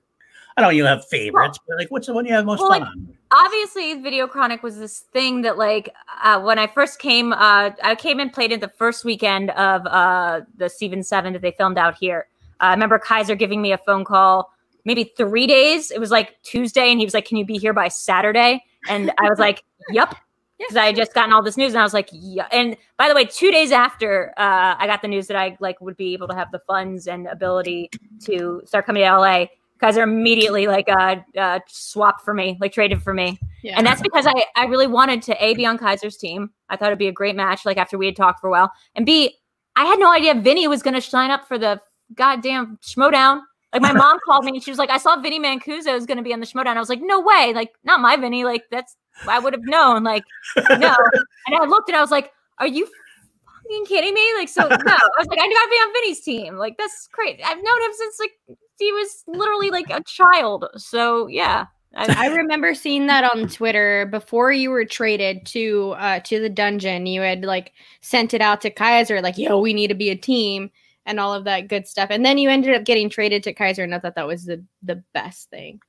I 0.57 0.63
don't. 0.63 0.75
You 0.75 0.85
have 0.85 1.07
favorites, 1.09 1.59
but 1.69 1.77
like, 1.79 1.91
what's 1.91 2.07
the 2.07 2.15
one 2.15 2.25
you 2.27 2.33
have 2.33 2.45
most 2.47 2.61
Well, 2.61 2.71
fun 2.71 2.81
like, 2.81 2.89
on? 2.89 3.17
obviously 3.33 3.95
video 4.01 4.27
chronic 4.27 4.63
was 4.63 4.79
this 4.79 5.01
thing 5.13 5.43
that 5.43 5.59
like 5.59 5.89
uh, 6.23 6.41
when 6.41 6.57
i 6.57 6.67
first 6.69 7.01
came 7.01 7.33
uh, 7.33 7.71
i 7.83 7.95
came 7.97 8.21
and 8.21 8.33
played 8.33 8.53
it 8.53 8.61
the 8.61 8.69
first 8.69 9.05
weekend 9.05 9.51
of 9.53 9.85
uh, 9.87 10.43
the 10.57 10.69
season 10.69 11.03
7 11.03 11.33
that 11.33 11.43
they 11.43 11.51
filmed 11.53 11.77
out 11.79 11.97
here 11.99 12.29
uh, 12.61 12.65
i 12.67 12.71
remember 12.71 12.97
kaiser 12.97 13.35
giving 13.35 13.61
me 13.61 13.73
a 13.73 13.79
phone 13.79 14.05
call 14.05 14.53
maybe 14.85 15.13
three 15.17 15.47
days 15.47 15.91
it 15.91 15.99
was 15.99 16.11
like 16.11 16.37
tuesday 16.43 16.91
and 16.91 16.99
he 17.01 17.07
was 17.07 17.15
like 17.15 17.27
can 17.27 17.37
you 17.37 17.45
be 17.45 17.59
here 17.59 17.73
by 17.73 17.89
saturday 17.89 18.63
and 18.89 19.11
i 19.19 19.29
was 19.29 19.39
like 19.39 19.63
yep 19.91 20.15
because 20.59 20.77
i 20.77 20.87
had 20.87 20.97
just 20.97 21.15
gotten 21.15 21.33
all 21.33 21.43
this 21.43 21.57
news 21.57 21.73
and 21.73 21.81
i 21.81 21.83
was 21.83 21.95
like 21.95 22.09
yeah 22.13 22.47
and 22.53 22.77
by 22.97 23.09
the 23.09 23.15
way 23.15 23.25
two 23.25 23.51
days 23.51 23.73
after 23.73 24.33
uh, 24.37 24.75
i 24.79 24.87
got 24.87 25.03
the 25.03 25.09
news 25.09 25.27
that 25.27 25.37
i 25.37 25.57
like 25.61 25.81
would 25.81 25.97
be 25.97 26.13
able 26.13 26.29
to 26.29 26.35
have 26.35 26.51
the 26.53 26.61
funds 26.67 27.07
and 27.07 27.27
ability 27.27 27.91
to 28.25 28.63
start 28.65 28.87
coming 28.87 29.03
to 29.03 29.19
la 29.19 29.47
kaiser 29.81 30.03
immediately 30.03 30.67
like 30.67 30.89
uh, 30.89 31.17
uh 31.37 31.59
swapped 31.67 32.21
for 32.23 32.33
me 32.33 32.57
like 32.61 32.73
traded 32.73 33.03
for 33.03 33.13
me 33.13 33.39
Yeah. 33.65 33.75
and 33.77 33.87
that's 33.87 34.01
because 34.03 34.27
I, 34.27 34.45
I 34.57 34.67
really 34.67 34.87
wanted 34.87 35.23
to 35.23 35.45
A, 35.45 35.55
be 35.55 35.65
on 35.65 35.79
Kaiser's 35.79 36.19
team. 36.19 36.51
I 36.69 36.77
thought 36.77 36.89
it'd 36.89 36.99
be 36.99 37.09
a 37.09 37.13
great 37.13 37.35
match, 37.35 37.65
like 37.65 37.79
after 37.79 37.97
we 37.97 38.05
had 38.07 38.15
talked 38.15 38.41
for 38.41 38.49
a 38.49 38.51
while. 38.51 38.71
And 38.95 39.07
B, 39.07 39.35
I 39.75 39.85
had 39.87 39.99
no 39.99 40.13
idea 40.13 40.35
Vinny 40.35 40.69
was 40.69 40.83
going 40.83 40.93
to 40.95 41.01
sign 41.01 41.31
up 41.31 41.49
for 41.49 41.59
the 41.59 41.81
goddamn 42.15 42.79
Schmoedown. 42.83 43.41
Like 43.75 43.83
my 43.83 43.93
mom 43.93 44.19
called 44.25 44.45
me 44.45 44.53
and 44.53 44.63
she 44.63 44.71
was 44.71 44.79
like, 44.79 44.91
I 44.91 44.99
saw 44.99 45.21
Vinny 45.21 45.41
Mancuso 45.41 45.97
is 45.97 46.07
going 46.07 46.17
to 46.17 46.23
be 46.23 46.33
on 46.33 46.39
the 46.39 46.47
Schmoedown. 46.47 46.77
I 46.77 46.79
was 46.79 46.89
like, 46.89 47.01
no 47.03 47.21
way. 47.21 47.53
Like, 47.55 47.73
not 47.83 48.01
my 48.01 48.17
Vinny. 48.17 48.45
Like, 48.45 48.63
that's, 48.71 48.97
I 49.27 49.41
would 49.41 49.53
have 49.53 49.65
known. 49.65 50.05
Like, 50.05 50.23
no. 50.57 50.97
And 51.47 51.57
I 51.57 51.65
looked 51.67 51.89
and 51.89 51.97
I 51.97 52.01
was 52.01 52.13
like, 52.13 52.33
are 52.59 52.67
you 52.69 52.87
fucking 52.87 53.87
kidding 53.87 54.15
me? 54.15 54.27
Like, 54.39 54.49
so 54.49 54.63
no. 54.63 54.69
I 54.69 55.19
was 55.19 55.27
like, 55.27 55.41
I 55.41 55.49
gotta 55.49 55.71
be 55.71 55.77
on 55.77 55.93
Vinny's 55.93 56.21
team. 56.21 56.57
Like, 56.57 56.77
that's 56.79 57.09
great. 57.13 57.41
I've 57.45 57.57
known 57.57 57.83
him 57.83 57.93
since 57.99 58.19
like 58.21 58.59
he 58.79 58.93
was 58.93 59.25
literally 59.27 59.71
like 59.71 59.91
a 59.91 60.03
child. 60.05 60.67
So 60.77 61.27
yeah. 61.27 61.67
I, 61.97 62.27
I 62.27 62.35
remember 62.35 62.75
seeing 62.75 63.07
that 63.09 63.25
on 63.25 63.49
Twitter 63.49 64.07
before 64.07 64.53
you 64.53 64.71
were 64.71 64.85
traded 64.85 65.47
to 65.47 65.95
uh 65.99 66.21
to 66.21 66.41
the 66.41 66.49
dungeon. 66.49 67.07
You 67.07 67.21
had 67.21 67.45
like 67.45 67.73
sent 68.01 68.35
it 68.35 68.41
out 68.41 68.61
to 68.63 68.71
Kaiser, 68.71 69.21
like, 69.21 69.37
yo, 69.37 69.61
we 69.61 69.75
need 69.75 69.89
to 69.89 69.95
be 69.95 70.11
a 70.11 70.17
team 70.17 70.71
and 71.07 71.21
all 71.21 71.35
of 71.35 71.45
that 71.45 71.69
good 71.69 71.87
stuff. 71.87 72.09
And 72.11 72.25
then 72.25 72.39
you 72.39 72.49
ended 72.51 72.75
up 72.75 72.85
getting 72.85 73.09
traded 73.11 73.43
to 73.45 73.53
Kaiser, 73.53 73.83
and 73.85 73.95
I 73.95 73.99
thought 73.99 74.15
that 74.17 74.27
was 74.27 74.45
the 74.45 74.63
the 74.83 75.03
best 75.13 75.51
thing. 75.51 75.81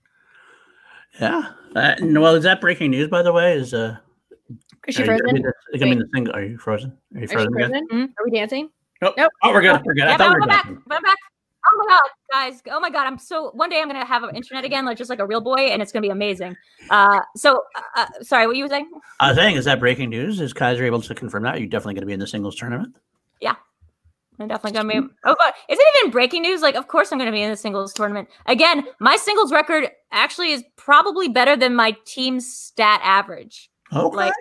Yeah. 1.20 1.52
Uh, 1.76 1.96
well, 2.02 2.36
is 2.36 2.44
that 2.44 2.60
breaking 2.62 2.92
news? 2.92 3.08
By 3.08 3.22
the 3.22 3.32
way, 3.34 3.54
is 3.58 3.74
uh, 3.74 3.98
Is 4.88 4.96
she 4.96 5.04
are 5.04 5.06
you- 5.06 5.14
I 5.14 5.18
frozen? 5.20 5.34
mean, 5.36 5.46
I 5.82 5.86
mean, 5.86 6.00
the 6.00 6.08
thing. 6.14 6.30
Are 6.32 6.44
you 6.44 6.58
frozen? 6.58 6.98
Are 7.16 7.20
you 7.20 7.26
Are 7.26 7.28
frozen? 7.28 7.54
again? 7.56 7.70
frozen? 7.70 7.88
Mhm. 7.92 8.04
Are 8.20 8.26
we 8.26 8.32
dancing? 8.32 8.70
Nope. 9.02 9.16
Nope. 9.18 9.32
Oh, 9.44 9.52
we're 9.54 9.62
good. 9.62 9.82
We're 9.86 9.94
good. 9.94 10.04
I 10.06 10.18
thought 10.18 10.30
we 10.30 10.36
were 10.36 10.42
I'm 10.44 10.48
back. 10.50 10.66
dancing. 10.66 10.84
But 10.88 10.98
I'm 10.98 11.04
back. 11.04 11.18
Oh 11.68 11.78
my 11.80 11.96
god, 11.96 12.10
guys! 12.32 12.62
Oh 12.70 12.80
my 12.80 12.92
god, 12.92 13.08
I'm 13.08 13.18
so. 13.18 13.50
One 13.56 13.72
day 13.72 13.82
I'm 13.82 13.88
gonna 13.88 14.06
have 14.06 14.22
an 14.22 14.36
internet 14.36 14.64
again, 14.66 14.86
like 14.86 14.98
just 15.00 15.10
like 15.10 15.18
a 15.18 15.26
real 15.26 15.42
boy, 15.42 15.56
and 15.56 15.82
it's 15.82 15.92
gonna 15.92 16.04
be 16.04 16.12
amazing. 16.12 16.56
Uh, 16.92 17.22
so 17.36 17.64
uh, 17.96 18.06
sorry, 18.22 18.46
what 18.46 18.56
you 18.56 18.64
were 18.66 18.70
saying? 18.70 18.88
I 19.20 19.30
was 19.30 19.38
saying, 19.38 19.56
is 19.56 19.66
that 19.66 19.80
breaking 19.80 20.12
news? 20.12 20.40
Is 20.42 20.54
Kaiser 20.54 20.86
able 20.86 21.02
to 21.02 21.16
confirm 21.16 21.42
that? 21.44 21.56
Are 21.56 21.60
you 21.60 21.66
definitely 21.66 21.96
going 21.96 22.04
to 22.04 22.06
be 22.08 22.14
in 22.14 22.20
the 22.20 22.28
singles 22.28 22.56
tournament? 22.56 22.96
I'm 24.40 24.48
definitely 24.48 24.78
gonna 24.78 25.02
be. 25.02 25.08
Oh, 25.24 25.36
but 25.40 25.56
is 25.70 25.80
it 25.80 25.96
even 26.00 26.12
breaking 26.12 26.42
news? 26.42 26.62
Like, 26.62 26.76
of 26.76 26.88
course 26.88 27.12
I'm 27.12 27.18
gonna 27.18 27.32
be 27.32 27.42
in 27.42 27.50
the 27.50 27.58
singles 27.58 27.94
tournament 27.94 28.30
again. 28.46 28.86
My 29.00 29.16
singles 29.16 29.52
record 29.52 29.90
actually 30.12 30.52
is 30.52 30.64
probably 30.76 31.28
better 31.28 31.56
than 31.56 31.76
my 31.76 31.96
team's 32.06 32.52
stat 32.52 33.02
average. 33.04 33.70
Okay. 33.94 34.16
Like, 34.16 34.34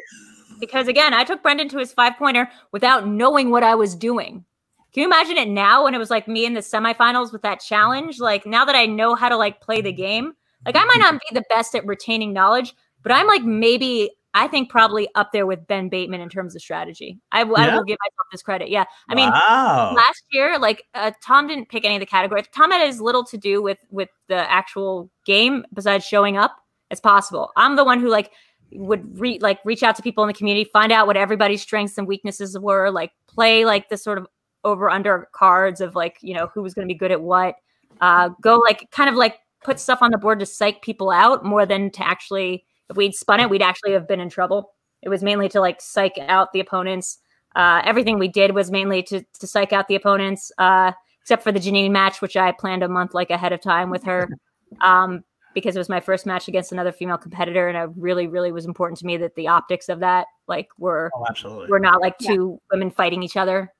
because 0.61 0.89
again, 0.89 1.15
I 1.15 1.25
took 1.25 1.43
Brendan 1.43 1.69
to 1.71 1.79
his 1.79 1.93
five 1.93 2.17
pointer 2.17 2.49
without 2.73 3.07
knowing 3.07 3.51
what 3.51 3.63
I 3.63 3.75
was 3.75 3.95
doing. 3.95 4.45
Can 4.93 5.01
you 5.01 5.07
imagine 5.07 5.37
it 5.37 5.49
now 5.49 5.85
when 5.85 5.95
it 5.95 5.99
was 5.99 6.11
like 6.11 6.29
me 6.29 6.47
in 6.47 6.55
the 6.55 6.61
semifinals 6.61 7.33
with 7.33 7.43
that 7.43 7.61
challenge? 7.61 8.21
Like 8.21 8.47
now 8.47 8.65
that 8.65 8.77
I 8.77 8.87
know 8.87 9.15
how 9.15 9.29
to 9.29 9.37
like 9.37 9.61
play 9.61 9.81
the 9.81 9.93
game, 9.93 10.35
like 10.65 10.77
I 10.77 10.85
might 10.85 10.99
not 10.99 11.15
be 11.15 11.35
the 11.35 11.45
best 11.51 11.75
at 11.75 11.87
retaining 11.87 12.33
knowledge, 12.33 12.75
but 13.03 13.13
I'm 13.13 13.27
like 13.27 13.43
maybe 13.43 14.11
I 14.35 14.49
think 14.49 14.69
probably 14.69 15.09
up 15.15 15.31
there 15.33 15.47
with 15.47 15.67
Ben 15.67 15.89
Bateman 15.89 16.21
in 16.21 16.29
terms 16.29 16.55
of 16.57 16.61
strategy. 16.61 17.21
I, 17.33 17.41
w- 17.45 17.57
I 17.57 17.69
Yeah? 17.69 17.77
will 17.77 17.85
give 17.85 17.97
myself 18.05 18.27
this 18.33 18.43
credit. 18.43 18.69
Yeah, 18.69 18.85
I 19.09 19.15
mean 19.15 19.31
wow. 19.31 19.95
last 19.97 20.25
year 20.33 20.59
like 20.59 20.85
uh, 20.95 21.13
tom 21.25 21.47
didn't 21.47 21.69
pick 21.69 21.85
any 21.85 21.95
of 21.97 22.01
the 22.01 22.07
categories 22.07 22.47
tom 22.53 22.71
had 22.73 22.87
as 22.87 23.01
little 23.01 23.25
to 23.25 23.39
do 23.39 23.63
with 23.63 23.79
with 23.91 24.09
the 24.29 24.51
actual 24.51 25.11
game 25.25 25.65
besides 25.73 26.05
showing 26.05 26.37
up 26.37 26.57
as 26.91 27.01
possible 27.01 27.51
i'm 27.57 27.77
the 27.77 27.85
one 27.85 28.01
who 28.01 28.09
like 28.09 28.31
would 28.73 29.19
re- 29.21 29.39
like 29.41 29.59
reach 29.65 29.83
out 29.83 29.95
to 29.97 30.03
people 30.03 30.25
in 30.25 30.29
the 30.29 30.35
community 30.35 30.69
find 30.73 30.91
out 30.93 31.07
what 31.07 31.17
everybody's 31.17 31.63
strengths 31.63 31.97
and 31.99 32.07
weaknesses 32.09 32.59
were 32.59 32.91
like 32.91 33.13
play 33.29 33.65
like 33.65 33.89
the 33.89 33.97
sort 33.97 34.19
of 34.19 34.27
over 34.65 34.91
under 34.91 35.29
cards 35.33 35.81
of 35.81 35.95
like 35.95 36.17
you 36.23 36.35
know 36.35 36.49
who 36.53 36.63
was 36.63 36.75
going 36.75 36.87
to 36.87 36.93
be 36.93 36.99
good 36.99 37.13
at 37.13 37.21
what 37.21 37.55
uh 38.01 38.29
go 38.43 38.57
like 38.59 38.89
kind 38.91 39.09
of 39.09 39.15
like 39.15 39.37
put 39.63 39.79
stuff 39.79 40.01
on 40.03 40.11
the 40.11 40.19
board 40.19 40.41
to 40.41 40.47
psych 40.47 40.83
people 40.83 41.11
out 41.11 41.45
more 41.45 41.65
than 41.67 41.91
to 41.91 42.05
actually 42.07 42.65
if 42.91 42.97
we'd 42.97 43.15
spun 43.15 43.41
it 43.41 43.49
we'd 43.51 43.63
actually 43.63 43.93
have 43.93 44.07
been 44.09 44.21
in 44.21 44.29
trouble 44.29 44.73
it 45.03 45.09
was 45.09 45.23
mainly 45.23 45.49
to 45.49 45.61
like 45.61 45.81
psych 45.81 46.19
out 46.29 46.53
the 46.53 46.61
opponents 46.61 47.19
uh, 47.57 47.81
everything 47.85 48.19
we 48.19 48.29
did 48.29 48.55
was 48.55 48.71
mainly 48.71 49.03
to 49.03 49.23
to 49.39 49.47
psych 49.47 49.73
out 49.73 49.87
the 49.89 49.95
opponents, 49.95 50.51
uh, 50.59 50.93
except 51.21 51.43
for 51.43 51.53
the 51.53 51.61
Janine 51.61 51.91
match, 51.93 52.21
which 52.21 52.37
I 52.37 52.53
planned 52.53 52.83
a 52.83 52.89
month 52.89 53.15
like 53.15 53.31
ahead 53.31 53.53
of 53.53 53.61
time 53.61 53.91
with 53.91 54.03
her, 54.05 54.29
um, 54.81 55.23
because 55.55 55.77
it 55.77 55.79
was 55.79 55.89
my 55.89 56.01
first 56.01 56.27
match 56.27 56.49
against 56.49 56.73
another 56.73 56.91
female 56.91 57.17
competitor, 57.17 57.69
and 57.69 57.79
it 57.79 57.95
really, 57.97 58.27
really 58.27 58.51
was 58.51 58.67
important 58.67 58.99
to 58.99 59.07
me 59.07 59.17
that 59.19 59.37
the 59.37 59.47
optics 59.49 59.89
of 59.89 60.01
that 60.01 60.27
like 60.49 60.69
were 60.79 61.11
Oh, 61.15 61.25
absolutely. 61.29 61.69
were 61.69 61.79
not 61.79 62.01
like 62.01 62.15
Yeah. 62.19 62.35
two 62.35 62.61
women 62.73 62.91
fighting 62.91 63.23
each 63.23 63.37
other. 63.37 63.73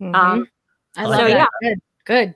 Mhm. 0.00 0.14
Um, 0.14 0.48
I 0.96 1.04
so 1.04 1.10
love 1.10 1.28
yeah. 1.28 1.46
Good. 1.62 1.78
Good. 2.06 2.34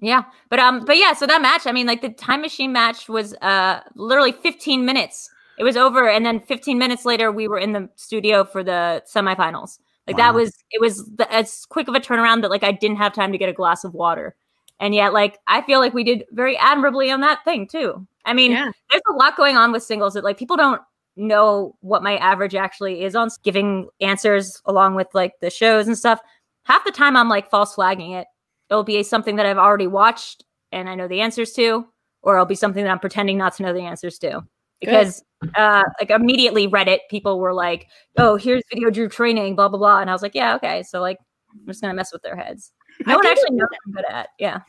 Yeah, 0.00 0.22
but 0.48 0.58
um, 0.60 0.86
but 0.86 0.96
yeah, 0.96 1.12
so 1.12 1.26
that 1.26 1.42
match, 1.42 1.66
I 1.66 1.72
mean, 1.72 1.86
like 1.86 2.00
the 2.00 2.08
time 2.08 2.40
machine 2.40 2.72
match 2.72 3.06
was 3.10 3.34
uh 3.42 3.80
literally 3.96 4.32
15 4.32 4.86
minutes. 4.86 5.28
It 5.62 5.64
was 5.64 5.76
over, 5.76 6.08
and 6.08 6.26
then 6.26 6.40
15 6.40 6.76
minutes 6.76 7.04
later, 7.04 7.30
we 7.30 7.46
were 7.46 7.56
in 7.56 7.72
the 7.72 7.88
studio 7.94 8.42
for 8.42 8.64
the 8.64 9.00
semifinals. 9.08 9.78
Like 10.08 10.16
that 10.16 10.34
was 10.34 10.52
it 10.72 10.80
was 10.80 11.06
the, 11.14 11.32
as 11.32 11.64
quick 11.66 11.86
of 11.86 11.94
a 11.94 12.00
turnaround 12.00 12.42
that 12.42 12.50
like 12.50 12.64
I 12.64 12.72
didn't 12.72 12.96
have 12.96 13.12
time 13.12 13.30
to 13.30 13.38
get 13.38 13.48
a 13.48 13.52
glass 13.52 13.84
of 13.84 13.94
water, 13.94 14.34
and 14.80 14.92
yet 14.92 15.12
like 15.12 15.38
I 15.46 15.62
feel 15.62 15.78
like 15.78 15.94
we 15.94 16.02
did 16.02 16.24
very 16.32 16.56
admirably 16.58 17.12
on 17.12 17.20
that 17.20 17.44
thing 17.44 17.68
too. 17.68 18.04
I 18.24 18.32
mean, 18.32 18.50
Yeah. 18.50 18.72
there's 18.90 19.02
a 19.08 19.12
lot 19.14 19.36
going 19.36 19.56
on 19.56 19.70
with 19.70 19.84
singles 19.84 20.14
that 20.14 20.24
like 20.24 20.36
people 20.36 20.56
don't 20.56 20.82
know 21.14 21.76
what 21.80 22.02
my 22.02 22.16
average 22.16 22.56
actually 22.56 23.04
is 23.04 23.14
on 23.14 23.28
giving 23.44 23.88
answers 24.00 24.60
along 24.64 24.96
with 24.96 25.06
like 25.14 25.34
the 25.40 25.48
shows 25.50 25.86
and 25.86 25.96
stuff. 25.96 26.18
Half 26.64 26.84
the 26.84 26.90
time 26.90 27.16
I'm 27.16 27.28
like 27.28 27.48
false 27.48 27.76
flagging 27.76 28.10
it. 28.10 28.26
It'll 28.68 28.82
be 28.82 29.00
something 29.04 29.36
that 29.36 29.46
I've 29.46 29.58
already 29.58 29.86
watched 29.86 30.44
and 30.72 30.90
I 30.90 30.96
know 30.96 31.06
the 31.06 31.20
answers 31.20 31.52
to, 31.52 31.86
or 32.22 32.34
it'll 32.34 32.46
be 32.46 32.56
something 32.56 32.82
that 32.82 32.90
I'm 32.90 32.98
pretending 32.98 33.38
not 33.38 33.54
to 33.58 33.62
know 33.62 33.72
the 33.72 33.82
answers 33.82 34.18
to. 34.18 34.42
Because 34.82 35.22
uh 35.56 35.82
like 36.00 36.10
immediately 36.10 36.68
Reddit 36.68 36.98
people 37.10 37.38
were 37.40 37.54
like, 37.54 37.88
"Oh, 38.18 38.36
here's 38.36 38.62
video 38.72 38.90
drew 38.90 39.08
training, 39.08 39.56
blah 39.56 39.68
blah 39.68 39.78
blah," 39.78 40.00
and 40.00 40.10
I 40.10 40.12
was 40.12 40.22
like, 40.22 40.34
"Yeah, 40.34 40.54
okay." 40.56 40.82
So 40.82 41.00
like, 41.00 41.18
I'm 41.52 41.66
just 41.66 41.80
gonna 41.80 41.94
mess 41.94 42.12
with 42.12 42.22
their 42.22 42.36
heads. 42.36 42.72
I 43.06 43.14
one 43.14 43.22
think 43.22 43.38
actually 43.38 43.56
knows 43.56 43.68
what 43.70 43.78
I'm 43.86 43.92
good 43.92 44.04
at. 44.14 44.28
Yeah. 44.38 44.60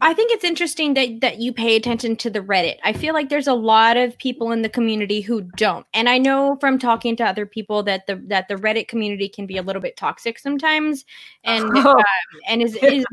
I 0.00 0.12
think 0.12 0.32
it's 0.32 0.42
interesting 0.44 0.94
that 0.94 1.20
that 1.20 1.38
you 1.38 1.52
pay 1.52 1.76
attention 1.76 2.16
to 2.16 2.30
the 2.30 2.40
Reddit. 2.40 2.78
I 2.82 2.92
feel 2.92 3.14
like 3.14 3.28
there's 3.28 3.46
a 3.46 3.54
lot 3.54 3.96
of 3.96 4.18
people 4.18 4.50
in 4.50 4.62
the 4.62 4.68
community 4.68 5.20
who 5.20 5.42
don't, 5.56 5.86
and 5.94 6.08
I 6.08 6.18
know 6.18 6.56
from 6.60 6.80
talking 6.80 7.14
to 7.16 7.24
other 7.24 7.46
people 7.46 7.84
that 7.84 8.06
the 8.08 8.16
that 8.26 8.48
the 8.48 8.56
Reddit 8.56 8.88
community 8.88 9.28
can 9.28 9.46
be 9.46 9.56
a 9.56 9.62
little 9.62 9.80
bit 9.80 9.96
toxic 9.96 10.38
sometimes, 10.40 11.04
and 11.44 11.64
Oh. 11.76 11.90
um, 11.92 12.04
and 12.48 12.62
is 12.62 12.76
is. 12.82 13.04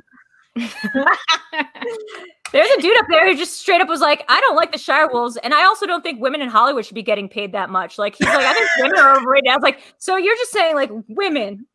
There's 2.51 2.69
a 2.77 2.81
dude 2.81 2.97
up 2.99 3.05
there 3.09 3.25
who 3.29 3.35
just 3.37 3.59
straight 3.59 3.81
up 3.81 3.87
was 3.87 4.01
like, 4.01 4.25
I 4.27 4.39
don't 4.41 4.55
like 4.55 4.71
the 4.71 4.77
Shire 4.77 5.07
Wolves, 5.11 5.37
and 5.37 5.53
I 5.53 5.63
also 5.65 5.85
don't 5.85 6.01
think 6.03 6.19
women 6.21 6.41
in 6.41 6.49
Hollywood 6.49 6.85
should 6.85 6.95
be 6.95 7.03
getting 7.03 7.29
paid 7.29 7.53
that 7.53 7.69
much. 7.69 7.97
Like 7.97 8.15
he's 8.15 8.27
like, 8.27 8.45
I 8.45 8.53
think 8.53 8.69
women 8.79 8.99
are 8.99 9.17
overrated. 9.17 9.49
I 9.49 9.55
was 9.55 9.63
like, 9.63 9.79
so 9.97 10.17
you're 10.17 10.35
just 10.35 10.51
saying 10.51 10.75
like 10.75 10.89
women 11.07 11.65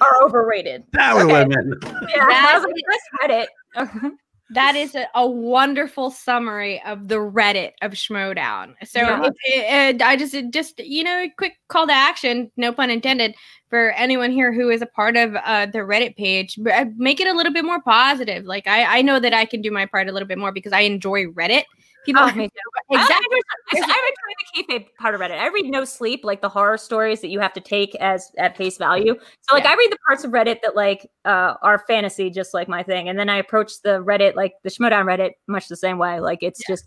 are 0.00 0.22
overrated? 0.24 0.84
Power 0.92 1.22
Okay. 1.22 1.32
women. 1.32 1.74
Yeah. 1.82 2.26
I 2.28 2.54
was 2.58 2.64
like, 2.64 2.74
that's 2.88 3.46
Reddit. 3.76 4.12
That 4.52 4.74
is 4.74 4.94
a, 4.94 5.06
a 5.14 5.28
wonderful 5.28 6.10
summary 6.10 6.82
of 6.84 7.08
the 7.08 7.16
Reddit 7.16 7.72
of 7.82 7.92
Schmoedown. 7.92 8.74
So 8.84 9.00
Yeah. 9.00 9.28
it, 9.44 10.02
uh, 10.02 10.04
I 10.04 10.16
just 10.16 10.34
it 10.34 10.50
just 10.50 10.78
you 10.80 11.04
know 11.04 11.26
quick 11.38 11.54
call 11.68 11.86
to 11.86 11.92
action, 11.92 12.50
no 12.56 12.72
pun 12.72 12.90
intended, 12.90 13.34
for 13.68 13.92
anyone 13.92 14.32
here 14.32 14.52
who 14.52 14.68
is 14.68 14.82
a 14.82 14.86
part 14.86 15.16
of 15.16 15.36
uh, 15.36 15.66
the 15.66 15.78
Reddit 15.78 16.16
page, 16.16 16.58
uh, 16.72 16.86
make 16.96 17.20
it 17.20 17.28
a 17.28 17.32
little 17.32 17.52
bit 17.52 17.64
more 17.64 17.80
positive. 17.82 18.44
Like 18.44 18.66
I 18.66 18.98
I 18.98 19.02
know 19.02 19.20
that 19.20 19.32
I 19.32 19.44
can 19.44 19.62
do 19.62 19.70
my 19.70 19.86
part 19.86 20.08
a 20.08 20.12
little 20.12 20.28
bit 20.28 20.38
more 20.38 20.52
because 20.52 20.72
I 20.72 20.80
enjoy 20.80 21.26
Reddit. 21.26 21.64
People 22.04 22.22
Oh, 22.24 22.32
me 22.34 22.44
exactly. 22.90 23.38
I, 23.72 23.78
I, 23.78 23.82
I 23.82 24.10
enjoy 24.10 24.66
the 24.66 24.78
kayfabe 24.78 24.86
part 24.98 25.14
of 25.14 25.20
Reddit. 25.20 25.38
I 25.38 25.48
read 25.48 25.66
No 25.66 25.84
Sleep, 25.84 26.24
like 26.24 26.40
the 26.40 26.48
horror 26.48 26.78
stories 26.78 27.20
that 27.20 27.28
you 27.28 27.40
have 27.40 27.52
to 27.54 27.60
take 27.60 27.94
as 27.96 28.30
at 28.38 28.56
face 28.56 28.78
value. 28.78 29.14
So 29.42 29.54
like 29.54 29.64
Yeah. 29.64 29.70
I 29.70 29.74
read 29.74 29.92
the 29.92 29.98
parts 30.08 30.24
of 30.24 30.30
Reddit 30.32 30.62
that 30.62 30.74
like 30.74 31.10
uh, 31.24 31.54
are 31.62 31.78
fantasy, 31.86 32.30
just 32.30 32.54
like 32.54 32.68
my 32.68 32.82
thing, 32.82 33.08
and 33.08 33.18
then 33.18 33.28
I 33.28 33.36
approach 33.36 33.82
the 33.82 34.02
Reddit, 34.02 34.34
like 34.34 34.54
the 34.62 34.70
Schmoedown 34.70 35.04
Reddit, 35.04 35.32
much 35.46 35.68
the 35.68 35.76
same 35.76 35.98
way. 35.98 36.20
Like 36.20 36.38
it's 36.42 36.60
just 36.66 36.86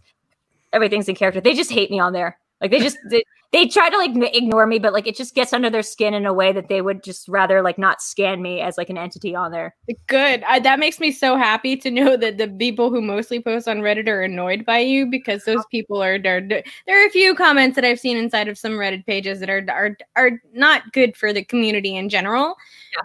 everything's 0.74 1.07
in 1.07 1.16
character. 1.16 1.39
They 1.41 1.53
just 1.53 1.72
hate 1.72 1.91
me 1.91 1.99
on 1.99 2.14
there. 2.14 2.38
Like 2.61 2.72
they 2.72 2.80
just 2.80 2.97
they, 3.09 3.24
they 3.54 3.68
try 3.68 3.88
to 3.88 3.97
like 3.97 4.12
ignore 4.34 4.66
me, 4.66 4.80
but 4.80 4.93
like 4.93 5.06
it 5.06 5.16
just 5.16 5.36
gets 5.36 5.54
under 5.54 5.70
their 5.70 5.84
skin 5.84 6.16
in 6.16 6.26
a 6.26 6.34
way 6.34 6.51
that 6.51 6.70
they 6.70 6.82
would 6.82 7.04
just 7.04 7.30
rather 7.30 7.62
like 7.62 7.78
not 7.78 8.01
scan 8.01 8.41
me 8.41 8.60
as 8.60 8.80
like 8.80 8.89
an 8.89 8.97
entity 8.97 9.36
on 9.36 9.51
there. 9.51 9.76
Good. 10.08 10.43
I, 10.43 10.60
that 10.60 10.80
makes 10.80 10.99
me 10.99 11.12
so 11.12 11.38
happy 11.38 11.78
to 11.78 11.91
know 11.91 12.18
that 12.18 12.39
the 12.39 12.47
people 12.47 12.89
who 12.89 12.99
mostly 12.99 13.39
post 13.39 13.68
on 13.68 13.78
Reddit 13.78 14.08
are 14.08 14.24
annoyed 14.24 14.66
by 14.66 14.80
you 14.80 15.06
because 15.06 15.45
those 15.45 15.64
people 15.70 16.01
are 16.01 16.18
there. 16.18 16.41
There 16.41 16.64
are 16.89 17.06
a 17.06 17.12
few 17.12 17.36
comments 17.36 17.76
that 17.76 17.86
I've 17.86 17.99
seen 17.99 18.18
inside 18.18 18.47
of 18.47 18.58
some 18.58 18.74
Reddit 18.74 19.06
pages 19.06 19.39
that 19.39 19.51
are 19.51 19.64
are 19.70 19.97
are 20.16 20.41
not 20.54 20.91
good 20.91 21.16
for 21.16 21.32
the 21.32 21.43
community 21.43 21.95
in 21.95 22.10
general. 22.10 22.56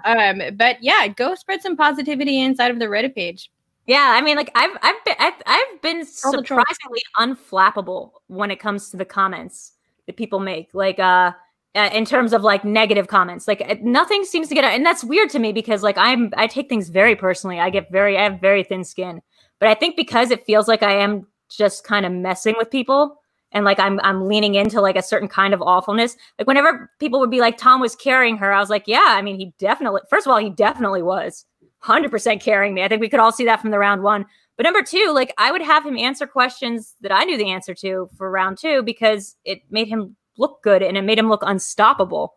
Um, 0.07 0.41
but 0.57 0.83
yeah, 0.83 1.09
go 1.09 1.35
spread 1.35 1.61
some 1.61 1.77
positivity 1.77 2.41
inside 2.41 2.71
of 2.71 2.79
the 2.79 2.87
Reddit 2.87 3.15
page. 3.15 3.51
Yeah, 3.87 4.15
I 4.17 4.23
mean, 4.23 4.37
like 4.37 4.51
I've 4.55 4.77
I've 4.81 5.05
been 5.05 5.17
I've, 5.19 5.43
I've 5.45 5.83
been 5.83 6.07
All 6.25 6.33
the 6.33 6.43
trolls. 6.43 6.65
surprisingly 6.69 7.03
unflappable 7.19 8.13
when 8.29 8.51
it 8.51 8.61
comes 8.61 8.91
to 8.91 8.97
the 8.97 9.05
comments 9.05 9.73
that 10.09 10.17
people 10.17 10.41
make. 10.41 10.71
Like, 10.73 10.99
uh, 10.99 11.33
uh, 11.75 11.91
in 11.93 12.05
terms 12.05 12.33
of 12.33 12.43
like 12.43 12.65
negative 12.65 13.07
comments, 13.07 13.47
like 13.47 13.83
nothing 13.83 14.25
seems 14.25 14.49
to 14.49 14.55
get, 14.55 14.65
and 14.65 14.85
that's 14.85 15.05
weird 15.05 15.31
to 15.31 15.39
me 15.39 15.53
because 15.53 15.85
like 15.85 15.97
I'm 15.97 16.33
I 16.37 16.49
take 16.49 16.69
things 16.69 16.89
very 16.89 17.15
personally. 17.15 17.61
I 17.61 17.71
get 17.71 17.93
very 17.93 18.19
I 18.19 18.25
have 18.25 18.41
very 18.41 18.65
thin 18.65 18.83
skin, 18.83 19.21
but 19.61 19.69
I 19.69 19.75
think 19.75 19.95
because 19.95 20.33
it 20.33 20.45
feels 20.45 20.67
like 20.67 20.83
I 20.83 20.95
am 20.95 21.27
just 21.49 21.85
kind 21.85 22.05
of 22.05 22.11
messing 22.11 22.55
with 22.59 22.71
people. 22.71 23.21
And 23.53 23.65
like 23.65 23.79
I'm 23.79 24.01
I'm 24.01 24.27
leaning 24.27 24.57
into 24.57 24.81
like 24.81 24.97
a 24.97 25.03
certain 25.03 25.29
kind 25.29 25.55
of 25.55 25.63
awfulness. 25.63 26.17
Like 26.39 26.49
whenever 26.49 26.91
people 26.99 27.21
would 27.21 27.31
be 27.31 27.41
like 27.41 27.59
Tom 27.59 27.81
was 27.81 27.95
carrying 27.95 28.39
her, 28.39 28.53
I 28.53 28.61
was 28.61 28.71
like, 28.71 28.85
yeah, 28.87 29.07
I 29.07 29.23
mean 29.23 29.39
he 29.39 29.55
definitely 29.59 30.01
first 30.11 30.27
of 30.27 30.33
all, 30.33 30.39
he 30.39 30.51
definitely 30.51 31.03
was 31.03 31.45
100% 31.85 32.41
carrying 32.41 32.75
me. 32.75 32.83
I 32.83 32.89
think 32.89 33.01
we 33.01 33.09
could 33.09 33.21
all 33.21 33.33
see 33.33 33.45
that 33.45 33.61
from 33.61 33.71
the 33.71 33.79
round 33.79 34.03
one. 34.03 34.27
But 34.59 34.65
number 34.65 34.83
two, 34.83 35.13
like 35.15 35.33
I 35.39 35.53
would 35.53 35.63
have 35.63 35.87
him 35.87 35.97
answer 35.97 36.27
questions 36.27 36.97
that 37.01 37.13
I 37.13 37.23
knew 37.25 37.39
the 37.39 37.51
answer 37.51 37.75
to 37.75 38.11
for 38.19 38.29
round 38.29 38.59
two 38.59 38.83
because 38.83 39.37
it 39.45 39.63
made 39.71 39.87
him 39.87 40.17
look 40.37 40.63
good 40.63 40.83
and 40.83 40.97
it 40.97 41.03
made 41.03 41.19
him 41.19 41.29
look 41.29 41.43
unstoppable. 41.47 42.35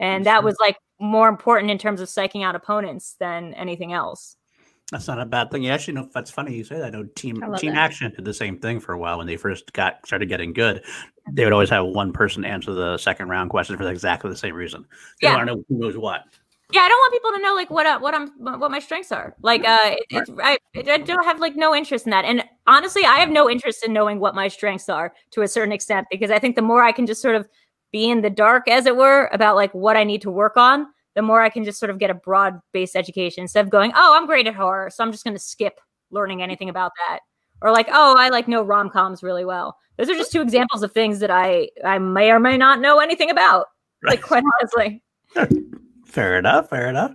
And 0.00 0.26
that 0.26 0.42
was 0.42 0.56
like 0.60 0.76
more 0.98 1.28
important 1.28 1.70
in 1.70 1.78
terms 1.78 2.00
of 2.00 2.08
psyching 2.08 2.44
out 2.44 2.56
opponents 2.56 3.14
than 3.20 3.54
anything 3.54 3.92
else. 3.92 4.36
That's 4.90 5.06
not 5.06 5.20
a 5.20 5.24
bad 5.24 5.52
thing. 5.52 5.62
You 5.62 5.70
actually 5.70 5.94
know 5.94 6.08
that's 6.12 6.32
funny 6.32 6.56
you 6.56 6.64
say 6.64 6.78
that. 6.78 6.86
I 6.86 6.90
know 6.90 7.04
Team 7.14 7.40
I 7.44 7.56
Team 7.56 7.74
that. 7.74 7.78
Action 7.78 8.12
did 8.12 8.24
the 8.24 8.34
same 8.34 8.58
thing 8.58 8.80
for 8.80 8.92
a 8.92 8.98
while 8.98 9.18
when 9.18 9.28
they 9.28 9.36
first 9.36 9.72
got 9.72 10.04
started 10.04 10.28
getting 10.28 10.52
good. 10.52 10.84
They 11.32 11.44
would 11.44 11.52
always 11.52 11.70
have 11.70 11.86
one 11.86 12.12
person 12.12 12.44
answer 12.44 12.74
the 12.74 12.98
second 12.98 13.28
round 13.28 13.50
question 13.50 13.76
for 13.76 13.88
exactly 13.88 14.28
the 14.30 14.36
same 14.36 14.56
reason. 14.56 14.84
They 15.20 15.28
Yeah. 15.28 15.36
want 15.36 15.48
to 15.48 15.54
know 15.54 15.64
who 15.68 15.78
knows 15.78 15.96
what. 15.96 16.24
Yeah, 16.72 16.82
I 16.82 16.88
don't 16.88 16.98
want 16.98 17.12
people 17.12 17.32
to 17.32 17.42
know 17.42 17.54
like 17.54 17.70
what 17.70 17.86
uh, 17.86 17.98
what 17.98 18.14
I'm 18.14 18.28
what 18.60 18.70
my 18.70 18.78
strengths 18.78 19.12
are. 19.12 19.34
Like 19.42 19.66
uh, 19.66 19.78
it, 19.82 20.06
it's 20.10 20.30
I, 20.42 20.58
I 20.76 20.98
don't 20.98 21.24
have 21.24 21.40
like 21.40 21.56
no 21.56 21.74
interest 21.74 22.06
in 22.06 22.10
that. 22.10 22.24
And 22.24 22.44
honestly, 22.66 23.04
I 23.04 23.16
have 23.18 23.30
no 23.30 23.50
interest 23.50 23.84
in 23.84 23.92
knowing 23.92 24.20
what 24.20 24.34
my 24.34 24.48
strengths 24.48 24.88
are 24.88 25.12
to 25.32 25.42
a 25.42 25.48
certain 25.48 25.72
extent 25.72 26.06
because 26.10 26.30
I 26.30 26.38
think 26.38 26.56
the 26.56 26.62
more 26.62 26.82
I 26.82 26.92
can 26.92 27.06
just 27.06 27.22
sort 27.22 27.34
of 27.34 27.48
be 27.92 28.08
in 28.08 28.20
the 28.20 28.30
dark, 28.30 28.68
as 28.68 28.86
it 28.86 28.96
were, 28.96 29.28
about 29.32 29.56
like 29.56 29.72
what 29.74 29.96
I 29.96 30.04
need 30.04 30.22
to 30.22 30.30
work 30.30 30.56
on, 30.56 30.86
the 31.14 31.22
more 31.22 31.40
I 31.40 31.48
can 31.48 31.64
just 31.64 31.80
sort 31.80 31.90
of 31.90 31.98
get 31.98 32.10
a 32.10 32.14
broad 32.14 32.60
based 32.72 32.94
education 32.94 33.42
instead 33.42 33.64
of 33.64 33.70
going, 33.70 33.92
oh, 33.96 34.16
I'm 34.16 34.26
great 34.26 34.46
at 34.46 34.54
horror, 34.54 34.90
so 34.90 35.02
I'm 35.02 35.12
just 35.12 35.24
going 35.24 35.34
to 35.34 35.42
skip 35.42 35.80
learning 36.10 36.42
anything 36.42 36.68
about 36.68 36.92
that. 37.08 37.20
Or 37.62 37.72
like, 37.72 37.88
oh, 37.90 38.14
I 38.16 38.28
like 38.28 38.48
know 38.48 38.62
rom 38.62 38.90
coms 38.90 39.22
really 39.22 39.44
well. 39.44 39.76
Those 39.98 40.08
are 40.08 40.14
just 40.14 40.32
two 40.32 40.40
examples 40.40 40.82
of 40.82 40.92
things 40.92 41.18
that 41.18 41.30
I 41.30 41.68
I 41.84 41.98
may 41.98 42.30
or 42.30 42.40
may 42.40 42.56
not 42.56 42.80
know 42.80 43.00
anything 43.00 43.30
about. 43.30 43.66
Like 44.02 44.22
quite 44.22 44.44
honestly. 44.60 45.02
Fair 46.10 46.38
enough. 46.38 46.68
Fair 46.70 46.88
enough. 46.88 47.12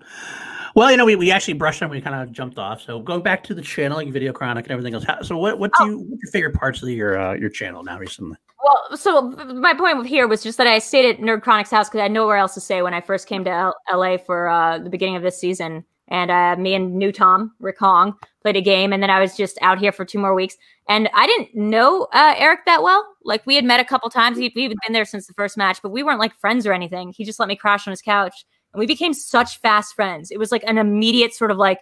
Well, 0.76 0.92
you 0.92 0.98
know, 0.98 1.06
we, 1.06 1.16
we 1.16 1.32
actually 1.32 1.54
brushed 1.54 1.82
on, 1.82 1.90
we 1.90 2.02
kind 2.02 2.16
of 2.22 2.34
jumped 2.34 2.58
off. 2.58 2.82
So 2.82 3.00
going 3.00 3.22
back 3.22 3.44
to 3.46 3.54
the 3.54 3.62
channel, 3.62 3.98
like 3.98 4.12
Video 4.12 4.34
Chronic 4.34 4.66
and 4.66 4.72
everything 4.74 4.94
else. 4.94 5.06
How, 5.06 5.22
so 5.22 5.38
what 5.38 5.58
what 5.58 5.72
do 5.78 5.84
Oh. 5.84 5.86
you 5.86 6.00
what's 6.00 6.24
your 6.24 6.32
favorite 6.32 6.56
parts 6.56 6.84
of 6.84 6.90
your 6.90 7.18
uh, 7.18 7.34
your 7.34 7.50
channel 7.50 7.84
now 7.84 7.98
recently? 7.98 8.38
Well, 8.64 8.98
so 8.98 9.22
my 9.22 9.74
point 9.74 9.98
with 9.98 10.08
here 10.08 10.28
was 10.28 10.44
just 10.44 10.58
that 10.58 10.68
I 10.68 10.80
stayed 10.80 11.08
at 11.08 11.22
Nerd 11.22 11.44
Chronic's 11.44 11.70
house 11.72 11.88
because 11.88 12.00
I 12.00 12.04
had 12.04 12.12
nowhere 12.12 12.36
else 12.38 12.56
to 12.56 12.62
stay 12.62 12.82
when 12.82 12.94
I 12.94 13.00
first 13.02 13.28
came 13.28 13.44
to 13.46 13.52
L- 13.52 13.76
LA 13.94 14.18
for 14.18 14.50
uh, 14.50 14.80
the 14.80 14.90
beginning 14.90 15.16
of 15.16 15.22
this 15.24 15.40
season. 15.40 15.86
And 16.08 16.30
uh, 16.30 16.56
me 16.60 16.76
and 16.76 16.96
new 16.96 17.12
Tom, 17.12 17.52
Rick 17.60 17.78
Hong, 17.80 18.14
played 18.44 18.56
a 18.56 18.62
game. 18.62 18.92
And 18.94 19.02
then 19.02 19.10
I 19.10 19.20
was 19.20 19.36
just 19.36 19.58
out 19.62 19.80
here 19.80 19.92
for 19.92 20.04
two 20.06 20.20
more 20.20 20.36
weeks. 20.36 20.56
And 20.88 21.10
I 21.16 21.26
didn't 21.26 21.56
know 21.56 22.08
uh, 22.14 22.36
Eric 22.38 22.60
that 22.68 22.84
well. 22.84 23.04
Like 23.24 23.44
we 23.48 23.56
had 23.56 23.66
met 23.66 23.80
a 23.80 23.86
couple 23.86 24.10
times. 24.10 24.38
He'd, 24.38 24.52
he'd 24.54 24.74
been 24.86 24.94
there 24.94 25.06
since 25.06 25.26
the 25.26 25.34
first 25.34 25.58
match, 25.58 25.80
but 25.82 25.90
we 25.90 26.04
weren't 26.04 26.20
like 26.20 26.36
friends 26.40 26.68
or 26.68 26.74
anything. 26.74 27.12
He 27.16 27.24
just 27.24 27.40
let 27.40 27.48
me 27.48 27.56
crash 27.56 27.88
on 27.88 27.92
his 27.92 28.02
couch. 28.04 28.46
And 28.76 28.80
we 28.80 28.88
became 28.88 29.14
such 29.14 29.60
fast 29.62 29.96
friends. 29.96 30.32
It 30.32 30.38
was 30.38 30.52
like 30.52 30.64
an 30.68 30.78
immediate 30.78 31.34
sort 31.34 31.52
of 31.52 31.58
like, 31.58 31.80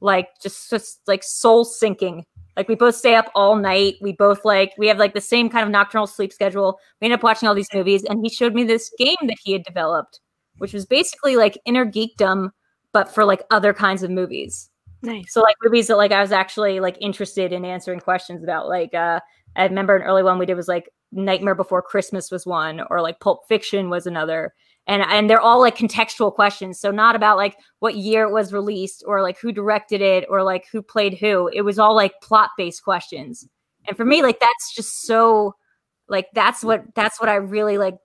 like 0.00 0.28
just, 0.40 0.70
just 0.70 1.00
like 1.06 1.22
soul 1.22 1.64
sinking 1.64 2.24
like 2.56 2.68
we 2.68 2.74
both 2.74 2.94
stay 2.94 3.14
up 3.14 3.30
all 3.34 3.56
night. 3.56 3.96
We 4.00 4.12
both 4.12 4.44
like 4.44 4.74
we 4.76 4.86
have 4.88 4.98
like 4.98 5.14
the 5.14 5.20
same 5.20 5.48
kind 5.48 5.64
of 5.64 5.70
nocturnal 5.70 6.06
sleep 6.06 6.32
schedule. 6.32 6.78
We 7.00 7.06
end 7.06 7.14
up 7.14 7.22
watching 7.22 7.48
all 7.48 7.54
these 7.54 7.72
movies, 7.72 8.04
and 8.04 8.20
he 8.22 8.28
showed 8.28 8.54
me 8.54 8.64
this 8.64 8.92
game 8.98 9.16
that 9.22 9.38
he 9.42 9.52
had 9.52 9.64
developed, 9.64 10.20
which 10.58 10.74
was 10.74 10.84
basically 10.84 11.36
like 11.36 11.58
inner 11.64 11.86
geekdom, 11.86 12.50
but 12.92 13.12
for 13.14 13.24
like 13.24 13.42
other 13.50 13.72
kinds 13.72 14.02
of 14.02 14.10
movies. 14.10 14.68
Nice. 15.02 15.32
So 15.32 15.40
like 15.40 15.56
movies 15.62 15.86
that 15.86 15.96
like 15.96 16.12
I 16.12 16.20
was 16.20 16.32
actually 16.32 16.80
like 16.80 16.98
interested 17.00 17.52
in 17.52 17.64
answering 17.64 18.00
questions 18.00 18.42
about. 18.42 18.68
Like 18.68 18.94
uh 18.94 19.20
I 19.56 19.64
remember 19.64 19.96
an 19.96 20.02
early 20.02 20.22
one 20.22 20.38
we 20.38 20.46
did 20.46 20.54
was 20.54 20.68
like 20.68 20.90
Nightmare 21.12 21.54
Before 21.54 21.80
Christmas 21.80 22.30
was 22.30 22.46
one, 22.46 22.82
or 22.90 23.00
like 23.00 23.20
Pulp 23.20 23.48
Fiction 23.48 23.88
was 23.88 24.06
another. 24.06 24.52
And 24.90 25.02
and 25.02 25.30
they're 25.30 25.40
all 25.40 25.60
like 25.60 25.76
contextual 25.76 26.34
questions. 26.34 26.80
So 26.80 26.90
not 26.90 27.14
about 27.14 27.36
like 27.36 27.56
what 27.78 27.94
year 27.94 28.24
it 28.24 28.32
was 28.32 28.52
released 28.52 29.04
or 29.06 29.22
like 29.22 29.38
who 29.38 29.52
directed 29.52 30.00
it 30.00 30.24
or 30.28 30.42
like 30.42 30.66
who 30.72 30.82
played 30.82 31.14
who. 31.14 31.48
It 31.52 31.62
was 31.62 31.78
all 31.78 31.94
like 31.94 32.12
plot 32.20 32.50
based 32.58 32.82
questions. 32.82 33.48
And 33.86 33.96
for 33.96 34.04
me, 34.04 34.22
like 34.22 34.40
that's 34.40 34.74
just 34.74 35.02
so 35.02 35.54
like 36.08 36.26
that's 36.34 36.64
what 36.64 36.82
that's 36.96 37.20
what 37.20 37.28
I 37.28 37.36
really 37.36 37.78
like 37.78 37.98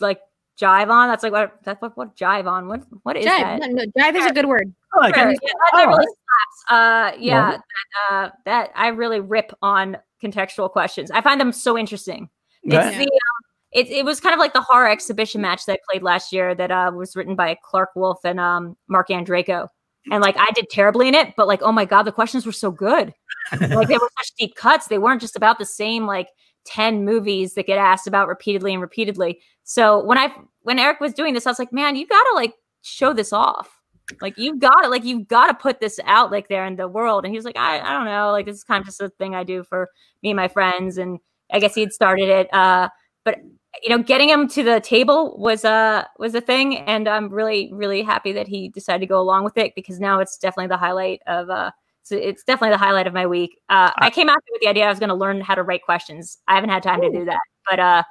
like 0.00 0.18
jive 0.60 0.90
on. 0.90 1.08
That's 1.08 1.22
like 1.22 1.32
what 1.32 1.52
that's 1.62 1.80
what 1.80 1.96
what 1.96 2.16
jive 2.16 2.46
on. 2.46 2.66
What 2.66 2.82
what 3.04 3.16
is 3.16 3.24
Jive. 3.26 3.40
that? 3.40 3.60
No, 3.60 3.66
no, 3.68 3.84
jive 3.96 4.16
is 4.16 4.26
a 4.26 4.32
good 4.32 4.46
word. 4.46 4.74
Oh, 4.96 5.02
I 5.02 5.12
Sure, 5.12 5.30
yeah, 5.30 5.36
that, 5.42 5.70
that 5.72 5.84
Oh, 5.84 5.86
really 5.88 6.06
slaps. 6.06 6.64
Uh, 6.68 7.16
yeah, 7.20 7.50
Love 7.50 7.60
that, 7.60 8.14
uh, 8.16 8.30
that 8.44 8.70
I 8.74 8.88
really 8.88 9.20
rip 9.20 9.52
on 9.62 9.98
contextual 10.22 10.70
questions. 10.70 11.10
I 11.12 11.20
find 11.20 11.40
them 11.40 11.52
so 11.52 11.78
interesting. 11.78 12.28
It's 12.64 12.74
Okay. 12.74 12.98
the 12.98 13.04
um, 13.04 13.33
it, 13.74 13.88
it 13.88 14.04
was 14.04 14.20
kind 14.20 14.32
of 14.32 14.38
like 14.38 14.52
the 14.52 14.60
horror 14.60 14.88
exhibition 14.88 15.40
match 15.40 15.66
that 15.66 15.74
I 15.74 15.78
played 15.90 16.02
last 16.02 16.32
year 16.32 16.54
that 16.54 16.70
uh, 16.70 16.92
was 16.94 17.16
written 17.16 17.34
by 17.34 17.56
Clark 17.62 17.90
Wolf 17.96 18.20
and 18.24 18.38
um, 18.38 18.76
Mark 18.88 19.08
Andreyko. 19.08 19.68
And 20.10 20.22
like 20.22 20.36
I 20.38 20.50
did 20.54 20.68
terribly 20.70 21.08
in 21.08 21.14
it, 21.14 21.34
but 21.36 21.48
like 21.48 21.62
oh 21.62 21.72
my 21.72 21.84
god, 21.84 22.02
the 22.02 22.12
questions 22.12 22.46
were 22.46 22.52
so 22.52 22.70
good. 22.70 23.12
like 23.52 23.88
they 23.88 23.98
were 23.98 24.10
such 24.18 24.34
deep 24.38 24.54
cuts. 24.54 24.86
They 24.86 24.98
weren't 24.98 25.20
just 25.20 25.36
about 25.36 25.58
the 25.58 25.64
same 25.64 26.06
like 26.06 26.28
10 26.66 27.04
movies 27.04 27.54
that 27.54 27.66
get 27.66 27.78
asked 27.78 28.06
about 28.06 28.28
repeatedly 28.28 28.72
and 28.72 28.82
repeatedly. 28.82 29.40
So 29.64 30.04
when 30.04 30.18
I 30.18 30.32
when 30.60 30.78
Eric 30.78 31.00
was 31.00 31.14
doing 31.14 31.34
this, 31.34 31.46
I 31.46 31.50
was 31.50 31.58
like, 31.58 31.72
man, 31.72 31.96
you 31.96 32.06
gotta 32.06 32.32
like 32.34 32.54
show 32.82 33.12
this 33.12 33.32
off. 33.32 33.80
Like 34.20 34.36
you've 34.36 34.58
got 34.58 34.82
to 34.82 34.88
like 34.88 35.04
you've 35.04 35.28
got 35.28 35.46
to 35.46 35.54
put 35.54 35.80
this 35.80 35.98
out 36.04 36.30
like 36.30 36.48
there 36.48 36.66
in 36.66 36.76
the 36.76 36.88
world. 36.88 37.24
And 37.24 37.32
he 37.32 37.38
was 37.38 37.44
like, 37.44 37.56
I, 37.56 37.80
I 37.80 37.92
don't 37.92 38.04
know, 38.04 38.30
like 38.32 38.46
this 38.46 38.56
is 38.56 38.64
kind 38.64 38.80
of 38.80 38.86
just 38.86 39.00
a 39.00 39.08
thing 39.08 39.34
I 39.34 39.44
do 39.44 39.64
for 39.64 39.88
me 40.22 40.30
and 40.30 40.36
my 40.36 40.48
friends. 40.48 40.98
And 40.98 41.18
I 41.50 41.58
guess 41.58 41.74
he 41.74 41.80
had 41.80 41.92
started 41.92 42.28
it. 42.28 42.52
Uh, 42.52 42.90
but 43.24 43.38
you 43.82 43.90
know, 43.90 44.02
getting 44.02 44.28
him 44.28 44.48
to 44.48 44.62
the 44.62 44.80
table 44.80 45.36
was 45.38 45.64
a 45.64 46.08
was 46.18 46.34
a 46.34 46.40
thing, 46.40 46.78
and 46.78 47.08
I'm 47.08 47.28
really 47.28 47.70
really 47.72 48.02
happy 48.02 48.32
that 48.32 48.48
he 48.48 48.68
decided 48.68 49.00
to 49.00 49.06
go 49.06 49.20
along 49.20 49.44
with 49.44 49.56
it 49.56 49.74
because 49.74 50.00
now 50.00 50.20
it's 50.20 50.38
definitely 50.38 50.68
the 50.68 50.76
highlight 50.76 51.20
of 51.26 51.50
uh, 51.50 51.70
so 52.02 52.16
it's 52.16 52.44
definitely 52.44 52.70
the 52.70 52.78
highlight 52.78 53.06
of 53.06 53.14
my 53.14 53.26
week. 53.26 53.58
Uh, 53.68 53.90
I 53.96 54.10
came 54.10 54.28
out 54.28 54.38
with 54.50 54.60
the 54.60 54.68
idea 54.68 54.84
I 54.84 54.90
was 54.90 54.98
going 54.98 55.08
to 55.08 55.14
learn 55.14 55.40
how 55.40 55.54
to 55.54 55.62
write 55.62 55.82
questions. 55.84 56.38
I 56.46 56.54
haven't 56.54 56.70
had 56.70 56.82
time 56.82 57.00
Ooh. 57.00 57.10
to 57.10 57.18
do 57.18 57.24
that, 57.24 57.40
but 57.68 57.80
uh, 57.80 58.02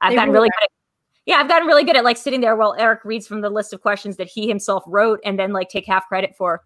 I've 0.00 0.10
they 0.10 0.16
gotten 0.16 0.32
really 0.32 0.48
good. 0.48 0.64
At, 0.64 0.70
yeah, 1.26 1.36
I've 1.36 1.48
gotten 1.48 1.66
really 1.66 1.84
good 1.84 1.96
at 1.96 2.04
like 2.04 2.16
sitting 2.16 2.40
there 2.40 2.56
while 2.56 2.74
Eric 2.78 3.04
reads 3.04 3.26
from 3.26 3.40
the 3.40 3.50
list 3.50 3.72
of 3.72 3.80
questions 3.80 4.16
that 4.16 4.28
he 4.28 4.48
himself 4.48 4.82
wrote, 4.86 5.20
and 5.24 5.38
then 5.38 5.52
like 5.52 5.68
take 5.68 5.86
half 5.86 6.06
credit 6.08 6.34
for. 6.36 6.62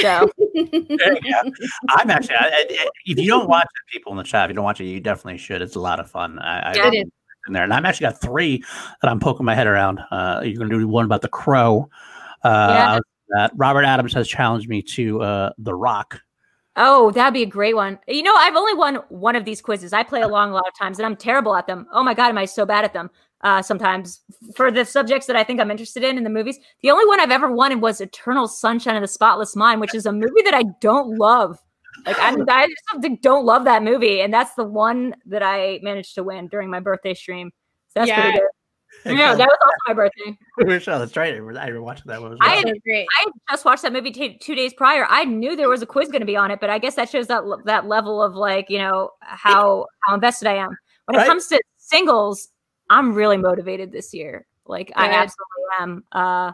So 0.00 0.30
yeah. 0.54 1.42
I'm 1.90 2.10
actually, 2.10 2.36
I, 2.36 2.46
I, 2.46 2.66
if 3.06 3.18
you 3.18 3.26
don't 3.26 3.48
watch 3.48 3.64
it, 3.64 3.92
people 3.92 4.12
in 4.12 4.18
the 4.18 4.24
chat, 4.24 4.44
if 4.44 4.50
you 4.50 4.54
don't 4.54 4.64
watch 4.64 4.80
it, 4.80 4.84
you 4.84 5.00
definitely 5.00 5.38
should. 5.38 5.62
It's 5.62 5.74
a 5.74 5.80
lot 5.80 5.98
of 5.98 6.08
fun. 6.10 6.38
I, 6.38 6.74
yeah, 6.74 6.84
I, 6.84 6.88
it 6.88 6.94
is. 6.94 7.10
In 7.46 7.52
there, 7.52 7.64
and 7.64 7.72
I've 7.72 7.84
actually 7.84 8.06
got 8.06 8.20
three 8.20 8.64
that 9.02 9.10
I'm 9.10 9.20
poking 9.20 9.44
my 9.44 9.54
head 9.54 9.66
around. 9.66 10.00
Uh, 10.10 10.40
you're 10.42 10.56
going 10.56 10.70
to 10.70 10.78
do 10.78 10.88
one 10.88 11.04
about 11.04 11.20
the 11.22 11.28
crow. 11.28 11.88
Uh, 12.42 13.00
yeah. 13.30 13.48
Robert 13.54 13.84
Adams 13.84 14.14
has 14.14 14.28
challenged 14.28 14.68
me 14.68 14.82
to 14.82 15.22
uh, 15.22 15.52
The 15.58 15.74
Rock. 15.74 16.20
Oh, 16.76 17.10
that'd 17.12 17.34
be 17.34 17.42
a 17.42 17.46
great 17.46 17.76
one. 17.76 17.98
You 18.08 18.22
know, 18.22 18.34
I've 18.34 18.56
only 18.56 18.74
won 18.74 18.96
one 19.08 19.36
of 19.36 19.44
these 19.44 19.60
quizzes. 19.60 19.92
I 19.92 20.02
play 20.02 20.22
along 20.22 20.50
a 20.50 20.54
lot 20.54 20.66
of 20.66 20.76
times 20.76 20.98
and 20.98 21.06
I'm 21.06 21.16
terrible 21.16 21.54
at 21.54 21.66
them. 21.66 21.86
Oh 21.92 22.02
my 22.02 22.14
God, 22.14 22.30
am 22.30 22.38
I 22.38 22.46
so 22.46 22.66
bad 22.66 22.84
at 22.84 22.92
them? 22.92 23.10
Uh, 23.42 23.62
sometimes 23.62 24.22
for 24.56 24.72
the 24.72 24.84
subjects 24.84 25.26
that 25.26 25.36
I 25.36 25.44
think 25.44 25.60
I'm 25.60 25.70
interested 25.70 26.02
in 26.02 26.16
in 26.16 26.24
the 26.24 26.30
movies. 26.30 26.58
The 26.82 26.90
only 26.90 27.06
one 27.06 27.20
I've 27.20 27.30
ever 27.30 27.52
won 27.52 27.80
was 27.80 28.00
Eternal 28.00 28.48
Sunshine 28.48 28.96
of 28.96 29.02
the 29.02 29.08
Spotless 29.08 29.54
Mind, 29.54 29.80
which 29.80 29.94
is 29.94 30.06
a 30.06 30.12
movie 30.12 30.42
that 30.44 30.54
I 30.54 30.64
don't 30.80 31.18
love. 31.18 31.58
Like 32.06 32.18
I, 32.18 32.34
I 32.48 32.66
just 32.66 33.22
don't 33.22 33.44
love 33.44 33.64
that 33.64 33.82
movie, 33.82 34.20
and 34.20 34.32
that's 34.32 34.54
the 34.54 34.64
one 34.64 35.14
that 35.26 35.42
I 35.42 35.80
managed 35.82 36.14
to 36.16 36.24
win 36.24 36.48
during 36.48 36.70
my 36.70 36.80
birthday 36.80 37.14
stream. 37.14 37.50
So 37.88 38.00
that's 38.00 38.08
yeah. 38.08 38.22
pretty 38.22 38.38
good. 38.38 38.48
Yeah, 39.04 39.34
that 39.34 39.48
was 39.48 39.58
also 39.64 39.76
my 39.88 39.94
birthday. 39.94 40.38
oh, 40.92 40.98
that's 40.98 41.16
right. 41.16 41.34
I 41.34 41.36
remember 41.36 41.82
watching 41.82 42.04
that 42.06 42.22
one. 42.22 42.38
I, 42.40 42.54
had, 42.54 42.68
I 42.68 43.26
just 43.50 43.64
watched 43.64 43.82
that 43.82 43.92
movie 43.92 44.12
t- 44.12 44.38
two 44.38 44.54
days 44.54 44.72
prior. 44.72 45.04
I 45.10 45.24
knew 45.24 45.56
there 45.56 45.68
was 45.68 45.82
a 45.82 45.86
quiz 45.86 46.08
going 46.08 46.20
to 46.20 46.26
be 46.26 46.36
on 46.36 46.50
it, 46.50 46.60
but 46.60 46.70
I 46.70 46.78
guess 46.78 46.94
that 46.94 47.10
shows 47.10 47.26
that 47.26 47.42
that 47.64 47.86
level 47.86 48.22
of 48.22 48.34
like 48.34 48.70
you 48.70 48.78
know 48.78 49.10
how 49.20 49.86
how 50.06 50.14
invested 50.14 50.48
I 50.48 50.54
am. 50.54 50.76
When 51.06 51.16
right? 51.16 51.26
it 51.26 51.28
comes 51.28 51.48
to 51.48 51.60
singles, 51.76 52.48
I'm 52.88 53.14
really 53.14 53.36
motivated 53.36 53.92
this 53.92 54.14
year. 54.14 54.46
Like 54.64 54.92
I 54.96 55.08
absolutely 55.08 55.64
am. 55.80 56.04
Uh, 56.12 56.52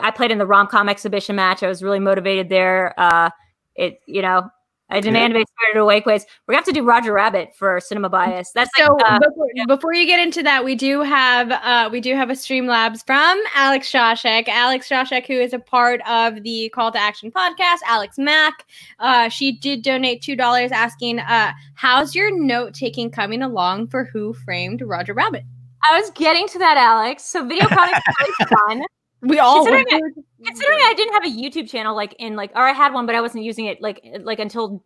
I 0.00 0.10
played 0.10 0.30
in 0.30 0.38
the 0.38 0.46
rom 0.46 0.68
com 0.68 0.88
exhibition 0.88 1.36
match. 1.36 1.62
I 1.62 1.68
was 1.68 1.82
really 1.82 2.00
motivated 2.00 2.48
there. 2.48 2.94
Uh, 2.98 3.30
it 3.74 3.98
you 4.06 4.22
know 4.22 4.48
I 4.92 5.00
demand 5.00 5.34
okay. 5.34 5.44
Spirited 5.56 5.80
Away 5.80 6.00
quiz. 6.02 6.26
We're 6.46 6.52
gonna 6.52 6.58
have 6.58 6.66
to 6.66 6.72
do 6.72 6.84
Roger 6.84 7.14
Rabbit 7.14 7.54
for 7.56 7.80
Cinema 7.80 8.10
Bias. 8.10 8.52
That's 8.54 8.70
so. 8.76 8.92
Like, 8.94 9.12
uh, 9.12 9.18
before, 9.20 9.46
yeah. 9.54 9.64
before, 9.66 9.94
you 9.94 10.06
get 10.06 10.20
into 10.20 10.42
that, 10.42 10.64
we 10.64 10.74
do 10.74 11.00
have 11.00 11.50
uh, 11.50 11.88
we 11.90 12.00
do 12.00 12.14
have 12.14 12.28
a 12.28 12.34
Streamlabs 12.34 13.04
from 13.06 13.40
Alex 13.54 13.90
Shashek. 13.90 14.48
Alex 14.48 14.88
Shashek, 14.88 15.26
who 15.26 15.34
is 15.34 15.54
a 15.54 15.58
part 15.58 16.00
of 16.06 16.42
the 16.42 16.68
Call 16.74 16.92
to 16.92 16.98
Action 16.98 17.32
podcast. 17.32 17.78
Alex 17.86 18.18
Mack. 18.18 18.66
Uh, 18.98 19.30
she 19.30 19.52
did 19.52 19.82
donate 19.82 20.20
two 20.20 20.36
dollars, 20.36 20.70
asking, 20.72 21.20
uh, 21.20 21.52
"How's 21.74 22.14
your 22.14 22.36
note 22.38 22.74
taking 22.74 23.10
coming 23.10 23.42
along 23.42 23.88
for 23.88 24.04
Who 24.04 24.34
Framed 24.34 24.82
Roger 24.82 25.14
Rabbit?" 25.14 25.44
I 25.88 25.98
was 25.98 26.10
getting 26.10 26.46
to 26.48 26.58
that, 26.58 26.76
Alex. 26.76 27.24
So 27.24 27.46
video 27.46 27.66
comics 27.68 27.98
is 27.98 28.14
really 28.20 28.50
fun. 28.50 28.82
We 29.22 29.38
all 29.38 29.64
considering, 29.64 29.86
I, 29.88 30.00
considering 30.44 30.78
I 30.82 30.94
didn't 30.96 31.14
have 31.14 31.24
a 31.24 31.28
YouTube 31.28 31.70
channel 31.70 31.94
like 31.94 32.14
in 32.18 32.34
like 32.34 32.50
or 32.56 32.62
I 32.62 32.72
had 32.72 32.92
one 32.92 33.06
but 33.06 33.14
I 33.14 33.20
wasn't 33.20 33.44
using 33.44 33.66
it 33.66 33.80
like 33.80 34.04
like 34.20 34.40
until 34.40 34.84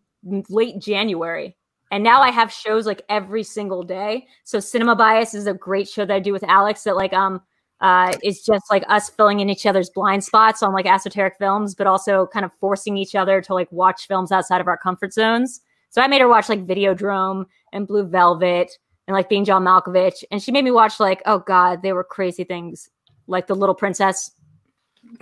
late 0.51 0.79
January. 0.79 1.57
And 1.91 2.05
now 2.05 2.21
I 2.21 2.31
have 2.31 2.53
shows 2.53 2.85
like 2.85 3.03
every 3.09 3.43
single 3.43 3.83
day. 3.83 4.27
So 4.45 4.61
Cinema 4.61 4.95
Bias 4.95 5.35
is 5.35 5.47
a 5.47 5.55
great 5.55 5.89
show 5.89 6.05
that 6.05 6.13
I 6.15 6.21
do 6.21 6.33
with 6.33 6.45
Alex 6.45 6.83
that 6.83 6.97
like 6.97 7.15
um 7.15 7.41
uh 7.81 8.13
is 8.23 8.43
just 8.43 8.65
like 8.71 8.85
us 8.89 9.09
filling 9.09 9.41
in 9.41 9.49
each 9.49 9.65
other's 9.65 9.89
blind 9.89 10.23
spots 10.23 10.63
on 10.63 10.75
like 10.75 10.87
esoteric 10.87 11.37
films, 11.39 11.75
but 11.75 11.87
also 11.87 12.27
kind 12.27 12.45
of 12.45 12.53
forcing 12.61 12.99
each 12.99 13.15
other 13.15 13.41
to 13.41 13.55
like 13.55 13.73
watch 13.73 14.07
films 14.07 14.33
outside 14.33 14.61
of 14.61 14.67
our 14.67 14.79
comfort 14.79 15.15
zones. 15.15 15.63
So 15.89 16.03
I 16.03 16.09
made 16.09 16.21
her 16.21 16.29
watch 16.29 16.51
like 16.51 16.67
Videodrome 16.67 17.47
and 17.73 17.87
Blue 17.87 18.05
Velvet 18.05 18.71
and 19.07 19.15
like 19.15 19.31
Being 19.31 19.47
John 19.47 19.65
Malkovich. 19.65 20.25
And 20.31 20.43
she 20.43 20.53
made 20.53 20.65
me 20.65 20.73
watch 20.73 21.01
like, 21.01 21.23
oh 21.25 21.39
God, 21.39 21.81
they 21.83 21.95
were 21.95 22.05
crazy 22.05 22.45
things 22.45 22.91
like 23.27 23.47
the 23.47 23.55
Little 23.55 23.75
Princess, 23.75 24.31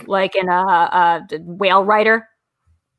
like 0.07 0.35
in 0.37 0.49
a, 0.49 0.53
a 0.53 1.27
Whale 1.41 1.85
Rider. 1.85 2.29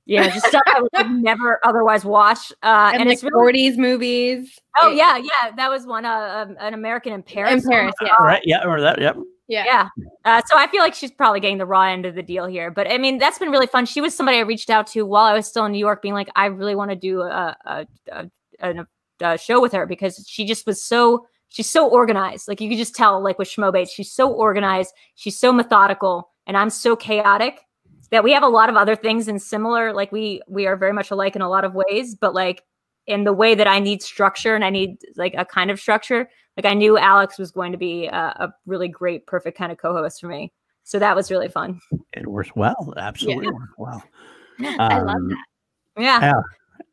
Yeah, 0.08 0.30
just 0.30 0.46
stuff 0.46 0.62
I 0.68 0.82
would 0.82 1.12
never 1.12 1.60
otherwise 1.66 2.06
watch. 2.06 2.52
Uh, 2.62 2.92
and, 2.94 3.02
and 3.02 3.10
like 3.10 3.14
it's 3.16 3.24
really, 3.24 3.72
40s 3.72 3.78
movies. 3.78 4.60
Oh 4.78 4.92
yeah, 4.92 5.18
yeah, 5.18 5.52
that 5.56 5.70
was 5.70 5.88
one. 5.88 6.06
Uh, 6.06 6.46
um, 6.48 6.58
an 6.60 6.76
American 6.76 7.12
in 7.14 7.24
Paris. 7.24 7.64
In 7.64 7.70
Paris, 7.70 7.96
yeah. 8.02 8.14
right. 8.20 8.42
Yeah, 8.46 8.64
or 8.66 8.80
that. 8.82 9.02
Yep. 9.02 9.18
Yeah. 9.48 9.64
Yeah. 9.66 9.88
Uh, 10.24 10.42
so 10.46 10.58
I 10.58 10.68
feel 10.68 10.82
like 10.82 10.94
she's 10.94 11.12
probably 11.12 11.40
getting 11.40 11.58
the 11.58 11.66
raw 11.66 11.84
end 11.84 12.06
of 12.06 12.16
the 12.16 12.24
deal 12.24 12.46
here. 12.46 12.72
But 12.72 12.90
I 12.90 12.98
mean, 12.98 13.18
that's 13.18 13.38
been 13.38 13.52
really 13.52 13.68
fun. 13.68 13.86
She 13.86 14.02
was 14.02 14.16
somebody 14.16 14.38
I 14.38 14.42
reached 14.42 14.70
out 14.70 14.88
to 14.88 15.04
while 15.04 15.26
I 15.26 15.34
was 15.34 15.48
still 15.48 15.66
in 15.66 15.72
New 15.72 15.80
York, 15.80 16.02
being 16.02 16.14
like, 16.14 16.30
I 16.36 16.48
really 16.48 16.76
want 16.76 16.92
to 16.92 16.96
do 16.96 17.22
a, 17.22 17.56
a, 17.66 17.88
a, 18.12 18.30
a, 18.60 18.86
a 19.22 19.38
show 19.38 19.62
with 19.62 19.72
her 19.74 19.86
because 19.86 20.26
she 20.28 20.46
just 20.46 20.66
was 20.66 20.84
so 20.84 21.28
she's 21.50 21.70
so 21.70 21.88
organized. 21.88 22.48
Like 22.48 22.62
you 22.62 22.70
could 22.70 22.78
just 22.78 22.96
tell, 22.96 23.22
like 23.22 23.40
with 23.40 23.48
Schmobates, 23.48 23.90
she's 23.90 24.12
so 24.12 24.32
organized, 24.32 24.94
she's 25.16 25.40
so 25.40 25.52
methodical, 25.52 26.30
and 26.48 26.58
I'm 26.58 26.70
so 26.70 26.96
chaotic 26.96 27.62
that 28.12 28.24
we 28.24 28.32
have 28.32 28.44
a 28.44 28.48
lot 28.48 28.70
of 28.70 28.76
other 28.76 28.96
things 28.96 29.28
in 29.28 29.40
similar. 29.40 29.94
Like 29.94 30.12
we 30.12 30.42
we 30.48 30.68
are 30.68 30.76
very 30.76 30.94
much 30.94 31.12
alike 31.12 31.36
in 31.36 31.42
a 31.42 31.50
lot 31.50 31.66
of 31.66 31.74
ways, 31.74 32.16
but 32.16 32.34
like 32.34 32.64
in 33.08 33.24
the 33.24 33.34
way 33.34 33.56
that 33.56 33.68
I 33.68 33.80
need 33.80 34.02
structure 34.02 34.56
and 34.56 34.66
I 34.66 34.70
need 34.70 34.98
like 35.16 35.36
a 35.38 35.46
kind 35.46 35.72
of 35.72 35.80
structure. 35.80 36.30
Like 36.58 36.66
I 36.66 36.74
knew 36.74 36.98
Alex 36.98 37.38
was 37.38 37.52
going 37.52 37.72
to 37.72 37.78
be 37.78 38.08
a, 38.08 38.16
a 38.16 38.54
really 38.66 38.88
great, 38.88 39.28
perfect 39.28 39.58
kind 39.58 39.72
of 39.72 39.78
co-host 39.78 40.22
for 40.22 40.28
me. 40.28 40.52
So 40.84 41.00
that 41.00 41.16
was 41.16 41.32
really 41.32 41.50
fun. 41.50 41.80
It 42.14 42.28
worked 42.28 42.56
well. 42.56 42.94
Absolutely 42.98 43.46
yeah. 43.46 43.52
worked 43.52 43.74
well. 43.78 44.04
Um, 44.60 44.80
I 44.80 45.00
love 45.00 45.16
um, 45.16 45.30
that. 45.30 45.46
Yeah. 45.98 46.22
yeah. 46.22 46.42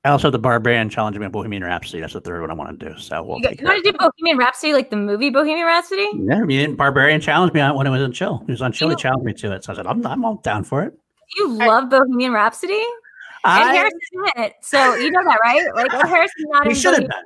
I 0.05 0.11
also 0.11 0.27
have 0.27 0.33
the 0.33 0.39
Barbarian 0.39 0.89
challenge 0.89 1.17
me 1.17 1.25
on 1.25 1.31
Bohemian 1.31 1.63
Rhapsody. 1.63 2.01
That's 2.01 2.13
the 2.13 2.21
third 2.21 2.41
one 2.41 2.51
I 2.51 2.55
want 2.55 2.79
to 2.79 2.89
do. 2.89 2.99
So 2.99 3.23
we'll 3.23 3.39
you, 3.39 3.51
you 3.57 3.65
want 3.65 3.85
to 3.85 3.93
do 3.93 3.97
Bohemian 3.97 4.37
Rhapsody, 4.37 4.73
like 4.73 4.91
the 4.91 4.97
movie 4.97 5.31
Bohemian 5.31 5.67
Rhapsody? 5.67 6.09
Yeah, 6.15 6.41
I 6.41 6.43
mean, 6.43 6.75
Barbarian 6.75 7.21
challenged 7.21 7.55
me 7.55 7.61
on 7.61 7.77
when 7.77 7.87
it 7.87 7.91
was 7.91 8.03
on 8.03 8.13
Chill. 8.13 8.43
He 8.47 8.53
was 8.53 8.63
on 8.63 8.73
Chill. 8.73 8.89
He 8.89 8.97
challenged 8.97 9.25
me 9.25 9.33
to 9.35 9.53
it. 9.53 9.65
So 9.65 9.73
I 9.73 9.77
said, 9.77 9.87
I'm, 9.87 10.05
I'm 10.05 10.25
all 10.25 10.37
down 10.37 10.65
for 10.65 10.83
it. 10.83 10.99
You 11.37 11.53
love 11.57 11.89
Bohemian 11.89 12.33
Rhapsody? 12.33 12.83
I, 13.45 13.63
and 13.63 13.77
Harrison's 13.77 14.35
in 14.37 14.43
it. 14.43 14.55
So 14.61 14.95
you 14.97 15.11
know 15.11 15.21
that, 15.25 15.39
right? 15.45 15.67
Like, 15.75 15.93
Ed 15.95 16.07
Harrison's 16.07 16.47
not 16.49 16.65
he 16.65 16.71
in 16.71 16.77
should 16.77 16.95
have 16.95 17.03
been. 17.03 17.23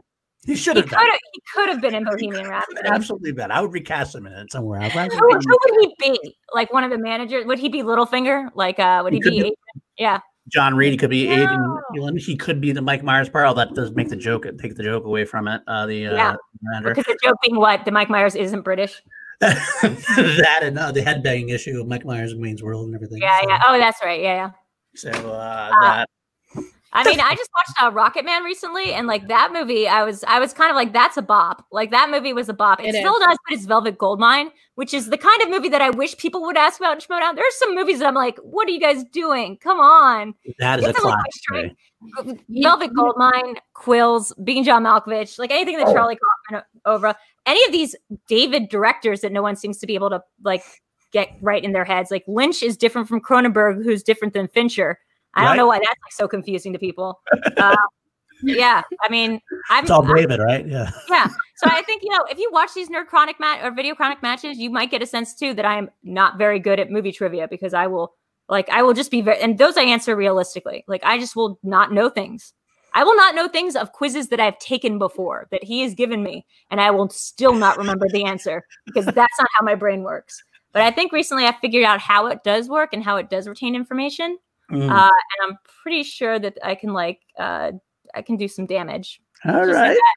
He 0.46 0.54
should 0.54 0.76
have 0.76 0.88
been. 0.88 0.98
He 1.32 1.42
could 1.54 1.68
have 1.68 1.80
been 1.80 1.94
in 1.94 2.04
Bohemian 2.10 2.46
Rhapsody. 2.46 2.80
Absolutely 2.84 3.32
been. 3.32 3.50
I 3.50 3.60
would 3.60 3.72
recast 3.72 4.14
him 4.14 4.26
in 4.26 4.32
it 4.32 4.52
somewhere 4.52 4.80
else. 4.80 4.92
Who, 4.92 5.18
who, 5.18 5.28
would 5.30 5.80
he 5.80 5.94
be? 5.98 6.34
Like 6.54 6.72
one 6.72 6.84
of 6.84 6.90
the 6.90 6.98
managers? 6.98 7.46
Would 7.46 7.58
he 7.58 7.68
be 7.68 7.82
Littlefinger? 7.82 8.50
Like, 8.54 8.78
uh, 8.78 9.00
would 9.02 9.12
he, 9.12 9.20
he 9.24 9.42
be? 9.42 9.56
Yeah. 9.98 10.20
John 10.48 10.74
Reid. 10.74 10.92
He 10.92 10.96
could 10.96 11.10
be 11.10 11.26
no. 11.26 11.80
Aiden. 11.94 12.20
He 12.20 12.36
could 12.36 12.60
be 12.60 12.72
the 12.72 12.82
Mike 12.82 13.02
Myers 13.02 13.28
part. 13.28 13.46
Oh, 13.48 13.54
that 13.54 13.74
does 13.74 13.92
make 13.92 14.08
the 14.08 14.16
joke 14.16 14.46
take 14.58 14.76
the 14.76 14.82
joke 14.82 15.04
away 15.04 15.24
from 15.24 15.48
it. 15.48 15.62
Uh, 15.66 15.86
the 15.86 15.96
yeah, 15.96 16.34
uh, 16.74 16.80
because 16.82 17.04
the 17.04 17.18
joke 17.22 17.36
being 17.42 17.56
what 17.56 17.84
the 17.84 17.90
Mike 17.90 18.10
Myers 18.10 18.34
isn't 18.34 18.62
British. 18.62 19.02
that 19.40 20.60
and 20.62 20.78
uh, 20.78 20.90
the 20.92 21.02
headbanging 21.02 21.50
issue 21.50 21.78
of 21.80 21.86
Mike 21.86 22.06
Myers 22.06 22.32
and 22.32 22.40
Wayne's 22.40 22.62
World 22.62 22.86
and 22.86 22.94
everything. 22.94 23.18
Yeah, 23.18 23.40
so. 23.42 23.48
yeah. 23.48 23.62
Oh, 23.66 23.78
that's 23.78 23.98
right. 24.02 24.20
Yeah, 24.20 24.34
yeah. 24.34 24.50
So 24.94 25.10
uh, 25.10 25.70
uh, 25.72 25.80
that 25.82 26.08
I 26.96 27.04
mean, 27.04 27.20
I 27.20 27.34
just 27.34 27.50
watched 27.54 27.82
uh, 27.82 27.90
Rocketman 27.90 28.44
recently, 28.44 28.92
and 28.92 29.06
like 29.06 29.28
that 29.28 29.52
movie, 29.52 29.86
I 29.86 30.02
was 30.02 30.24
I 30.24 30.38
was 30.38 30.52
kind 30.52 30.70
of 30.70 30.76
like, 30.76 30.92
that's 30.92 31.16
a 31.16 31.22
bop. 31.22 31.66
Like 31.70 31.90
that 31.90 32.10
movie 32.10 32.32
was 32.32 32.48
a 32.48 32.54
bop. 32.54 32.80
It, 32.80 32.94
it 32.94 32.94
still 32.96 33.14
is. 33.14 33.26
does, 33.26 33.38
but 33.46 33.54
it's 33.54 33.66
Velvet 33.66 33.98
Goldmine, 33.98 34.50
which 34.76 34.94
is 34.94 35.10
the 35.10 35.18
kind 35.18 35.42
of 35.42 35.50
movie 35.50 35.68
that 35.68 35.82
I 35.82 35.90
wish 35.90 36.16
people 36.16 36.42
would 36.42 36.56
ask 36.56 36.80
about 36.80 36.94
in 36.94 37.00
Schmoedown. 37.00 37.34
There 37.34 37.44
are 37.44 37.56
some 37.58 37.74
movies 37.74 37.98
that 37.98 38.06
I'm 38.06 38.14
like, 38.14 38.38
what 38.38 38.66
are 38.68 38.70
you 38.70 38.80
guys 38.80 39.04
doing? 39.12 39.58
Come 39.58 39.78
on. 39.78 40.34
That 40.58 40.78
is 40.80 40.86
Get 40.86 40.96
a 40.96 41.00
classic. 41.00 41.76
Velvet 42.48 42.94
Goldmine, 42.94 43.56
Quills, 43.74 44.32
Being 44.42 44.64
John 44.64 44.84
Malkovich, 44.84 45.38
like 45.38 45.50
anything 45.50 45.76
that 45.78 45.88
oh. 45.88 45.92
Charlie 45.92 46.18
Kaufman 46.48 46.64
over, 46.84 47.14
any 47.44 47.64
of 47.64 47.72
these 47.72 47.94
David 48.28 48.68
directors 48.68 49.20
that 49.20 49.32
no 49.32 49.42
one 49.42 49.56
seems 49.56 49.78
to 49.78 49.86
be 49.86 49.94
able 49.94 50.10
to 50.10 50.22
like 50.44 50.62
get 51.12 51.36
right 51.40 51.62
in 51.62 51.72
their 51.72 51.84
heads. 51.84 52.10
Like 52.10 52.24
Lynch 52.26 52.62
is 52.62 52.76
different 52.76 53.08
from 53.08 53.20
Cronenberg, 53.20 53.84
who's 53.84 54.02
different 54.02 54.34
than 54.34 54.48
Fincher. 54.48 54.98
I 55.36 55.42
right? 55.42 55.48
don't 55.48 55.56
know 55.56 55.66
why 55.66 55.78
that's 55.78 56.00
like 56.02 56.12
so 56.12 56.26
confusing 56.26 56.72
to 56.72 56.78
people. 56.78 57.20
Uh, 57.56 57.76
yeah, 58.42 58.82
I 59.02 59.08
mean, 59.10 59.40
I'm, 59.70 59.84
it's 59.84 59.90
all 59.90 60.02
David, 60.02 60.40
right? 60.40 60.66
Yeah, 60.66 60.90
yeah. 61.08 61.28
So 61.56 61.68
I 61.70 61.82
think 61.82 62.02
you 62.02 62.10
know, 62.10 62.24
if 62.30 62.38
you 62.38 62.50
watch 62.52 62.74
these 62.74 62.88
nerd 62.88 63.06
chronic 63.06 63.38
mat 63.40 63.64
or 63.64 63.70
video 63.70 63.94
chronic 63.94 64.22
matches, 64.22 64.58
you 64.58 64.70
might 64.70 64.90
get 64.90 65.02
a 65.02 65.06
sense 65.06 65.34
too 65.34 65.54
that 65.54 65.64
I 65.64 65.78
am 65.78 65.90
not 66.02 66.38
very 66.38 66.58
good 66.58 66.80
at 66.80 66.90
movie 66.90 67.12
trivia 67.12 67.48
because 67.48 67.74
I 67.74 67.86
will 67.86 68.14
like 68.48 68.68
I 68.68 68.82
will 68.82 68.94
just 68.94 69.10
be 69.10 69.20
very 69.20 69.40
and 69.40 69.58
those 69.58 69.76
I 69.76 69.82
answer 69.82 70.16
realistically. 70.16 70.84
Like 70.86 71.04
I 71.04 71.18
just 71.18 71.36
will 71.36 71.58
not 71.62 71.92
know 71.92 72.08
things. 72.08 72.52
I 72.94 73.04
will 73.04 73.16
not 73.16 73.34
know 73.34 73.46
things 73.46 73.76
of 73.76 73.92
quizzes 73.92 74.28
that 74.28 74.40
I've 74.40 74.58
taken 74.58 74.98
before 74.98 75.48
that 75.50 75.62
he 75.62 75.82
has 75.82 75.94
given 75.94 76.22
me, 76.22 76.46
and 76.70 76.80
I 76.80 76.90
will 76.90 77.10
still 77.10 77.54
not 77.54 77.76
remember 77.76 78.08
the 78.08 78.24
answer 78.24 78.64
because 78.86 79.04
that's 79.04 79.38
not 79.38 79.48
how 79.58 79.64
my 79.64 79.74
brain 79.74 80.02
works. 80.02 80.42
But 80.72 80.82
I 80.82 80.90
think 80.90 81.12
recently 81.12 81.46
I 81.46 81.52
figured 81.52 81.84
out 81.84 82.00
how 82.00 82.26
it 82.26 82.42
does 82.42 82.68
work 82.68 82.90
and 82.92 83.02
how 83.04 83.16
it 83.16 83.28
does 83.30 83.48
retain 83.48 83.74
information. 83.74 84.38
Mm. 84.70 84.90
Uh, 84.90 85.10
and 85.10 85.50
I'm 85.52 85.58
pretty 85.82 86.02
sure 86.02 86.38
that 86.38 86.58
I 86.64 86.74
can 86.74 86.92
like 86.92 87.20
uh, 87.38 87.72
I 88.14 88.22
can 88.22 88.36
do 88.36 88.48
some 88.48 88.66
damage. 88.66 89.20
All 89.44 89.52
Just 89.52 89.68
like 89.68 89.74
right. 89.74 89.96
that. 89.96 90.14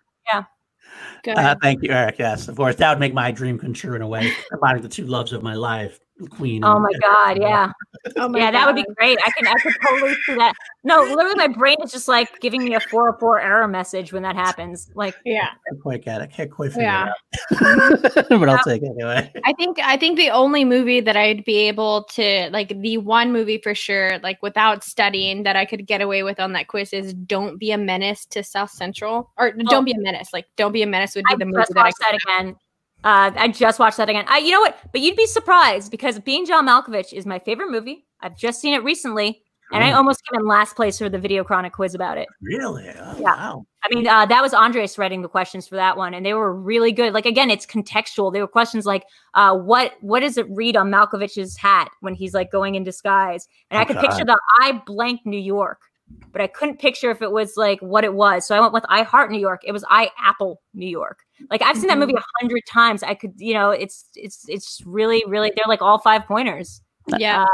Go 1.23 1.33
Uh, 1.33 1.55
thank 1.61 1.83
you, 1.83 1.91
Eric. 1.91 2.15
Yes, 2.19 2.47
of 2.47 2.55
course. 2.55 2.75
That 2.75 2.89
would 2.89 2.99
make 2.99 3.13
my 3.13 3.31
dream 3.31 3.59
come 3.59 3.73
true 3.73 3.95
in 3.95 4.01
a 4.01 4.07
way, 4.07 4.31
combining 4.49 4.81
the 4.81 4.89
two 4.89 5.05
loves 5.05 5.33
of 5.33 5.43
my 5.43 5.53
life, 5.53 5.99
Queen. 6.27 6.63
Oh 6.63 6.79
my 6.79 6.91
god, 7.01 7.39
yeah. 7.39 7.71
oh 8.17 8.27
my 8.27 8.39
yeah, 8.39 8.51
that 8.51 8.65
would 8.67 8.75
be 8.75 8.85
great. 8.95 9.17
I 9.25 9.31
can 9.31 9.47
I 9.47 9.53
could 9.55 9.73
totally 9.85 10.13
see 10.25 10.35
that. 10.35 10.53
No, 10.83 11.01
literally 11.03 11.35
my 11.35 11.47
brain 11.47 11.77
is 11.83 11.91
just 11.91 12.07
like 12.07 12.39
giving 12.39 12.63
me 12.63 12.75
a 12.75 12.79
404 12.79 13.39
error 13.39 13.67
message 13.67 14.11
when 14.11 14.23
that 14.23 14.35
happens. 14.35 14.89
Like 14.95 15.15
Yeah. 15.25 15.49
Can't 15.67 15.81
quite 15.81 16.03
get 16.03 16.21
it. 16.21 16.31
Can't 16.31 16.51
quite 16.51 16.71
figure 16.71 16.83
Yeah. 16.83 17.07
it 17.51 17.61
out. 17.61 18.03
Mm-hmm. 18.13 18.39
but 18.39 18.49
I'll 18.49 18.63
take 18.63 18.81
it 18.81 18.89
anyway. 18.89 19.31
I 19.45 19.53
think 19.53 19.79
I 19.79 19.97
think 19.97 20.17
the 20.17 20.29
only 20.29 20.65
movie 20.65 20.99
that 20.99 21.15
I'd 21.15 21.45
be 21.45 21.67
able 21.67 22.03
to 22.15 22.49
like 22.51 22.79
the 22.81 22.97
one 22.97 23.31
movie 23.31 23.59
for 23.59 23.73
sure, 23.73 24.19
like 24.19 24.41
without 24.41 24.83
studying 24.83 25.43
that 25.43 25.55
I 25.55 25.65
could 25.65 25.85
get 25.85 26.01
away 26.01 26.23
with 26.23 26.39
on 26.39 26.53
that 26.53 26.67
quiz 26.67 26.93
is 26.93 27.13
Don't 27.13 27.57
Be 27.57 27.71
a 27.71 27.77
Menace 27.77 28.25
to 28.27 28.43
South 28.43 28.71
Central. 28.71 29.31
Or 29.37 29.53
oh. 29.57 29.63
Don't 29.69 29.85
Be 29.85 29.91
a 29.91 29.99
Menace. 29.99 30.29
Like 30.33 30.47
Don't 30.55 30.71
Be 30.71 30.81
a 30.81 30.87
Menace 30.87 31.15
would 31.15 31.25
be 31.29 31.33
I 31.33 31.37
the 31.37 31.45
movie 31.45 31.63
that 31.69 31.77
I 31.77 31.83
watched 31.83 31.99
that 31.99 32.17
again. 32.25 32.55
Uh, 33.03 33.31
I 33.35 33.47
just 33.47 33.79
watched 33.79 33.97
that 33.97 34.09
again. 34.09 34.25
I, 34.27 34.39
you 34.39 34.51
know 34.51 34.59
what? 34.59 34.77
But 34.91 35.01
you'd 35.01 35.15
be 35.15 35.25
surprised 35.25 35.89
because 35.91 36.19
Being 36.19 36.45
John 36.45 36.67
Malkovich 36.67 37.13
is 37.13 37.25
my 37.25 37.39
favorite 37.39 37.71
movie. 37.71 38.05
I've 38.21 38.37
just 38.37 38.59
seen 38.59 38.73
it 38.73 38.83
recently, 38.83 39.41
and 39.71 39.83
I 39.83 39.93
almost 39.93 40.21
came 40.25 40.39
in 40.41 40.45
last 40.47 40.75
place 40.75 40.97
for 40.97 41.07
the 41.07 41.17
Video 41.19 41.43
Chronic 41.43 41.71
quiz 41.73 41.95
about 41.95 42.17
it. 42.17 42.27
really? 42.41 42.89
Oh, 42.89 42.93
Yeah. 42.93 43.19
Wow. 43.19 43.65
I 43.81 43.95
mean, 43.95 44.07
uh, 44.07 44.25
that 44.25 44.41
was 44.41 44.53
Andres 44.53 44.97
writing 44.97 45.21
the 45.21 45.29
questions 45.29 45.65
for 45.65 45.75
that 45.77 45.95
one, 45.95 46.13
and 46.13 46.25
they 46.25 46.33
were 46.33 46.53
really 46.53 46.91
good. 46.91 47.13
Like 47.13 47.25
again, 47.25 47.49
it's 47.49 47.65
contextual. 47.65 48.33
They 48.33 48.41
were 48.41 48.47
questions 48.47 48.85
like, 48.85 49.05
uh, 49.35 49.55
"What 49.55 49.93
what 50.01 50.19
does 50.19 50.37
it 50.37 50.47
read 50.49 50.75
on 50.75 50.91
Malkovich's 50.91 51.55
hat 51.55 51.89
when 52.01 52.13
he's 52.13 52.33
like 52.33 52.51
going 52.51 52.75
in 52.75 52.83
disguise?" 52.83 53.47
And 53.71 53.79
I 53.79 53.85
could 53.85 53.97
picture 53.97 54.25
the 54.25 54.37
I 54.59 54.81
blank 54.85 55.21
New 55.23 55.39
York, 55.39 55.79
but 56.31 56.41
I 56.41 56.47
couldn't 56.47 56.79
picture 56.79 57.09
if 57.11 57.21
it 57.21 57.31
was 57.31 57.53
like 57.57 57.79
what 57.81 58.03
it 58.03 58.13
was. 58.13 58.45
So 58.47 58.55
I 58.55 58.59
went 58.59 58.73
with 58.73 58.85
I 58.89 59.03
Heart 59.03 59.31
New 59.31 59.39
York. 59.39 59.61
It 59.65 59.71
was 59.71 59.83
I 59.89 60.09
Apple 60.19 60.61
New 60.73 60.87
York. 60.87 61.19
Like 61.49 61.61
I've 61.61 61.77
seen 61.77 61.87
that 61.87 61.97
movie 61.97 62.13
a 62.13 62.23
hundred 62.39 62.61
times. 62.67 63.01
I 63.03 63.13
could, 63.15 63.33
you 63.37 63.53
know, 63.53 63.71
it's 63.71 64.05
it's 64.15 64.45
it's 64.47 64.81
really 64.85 65.23
really 65.27 65.51
they're 65.55 65.65
like 65.67 65.81
all 65.81 65.99
five 65.99 66.25
pointers. 66.25 66.81
Yeah. 67.17 67.45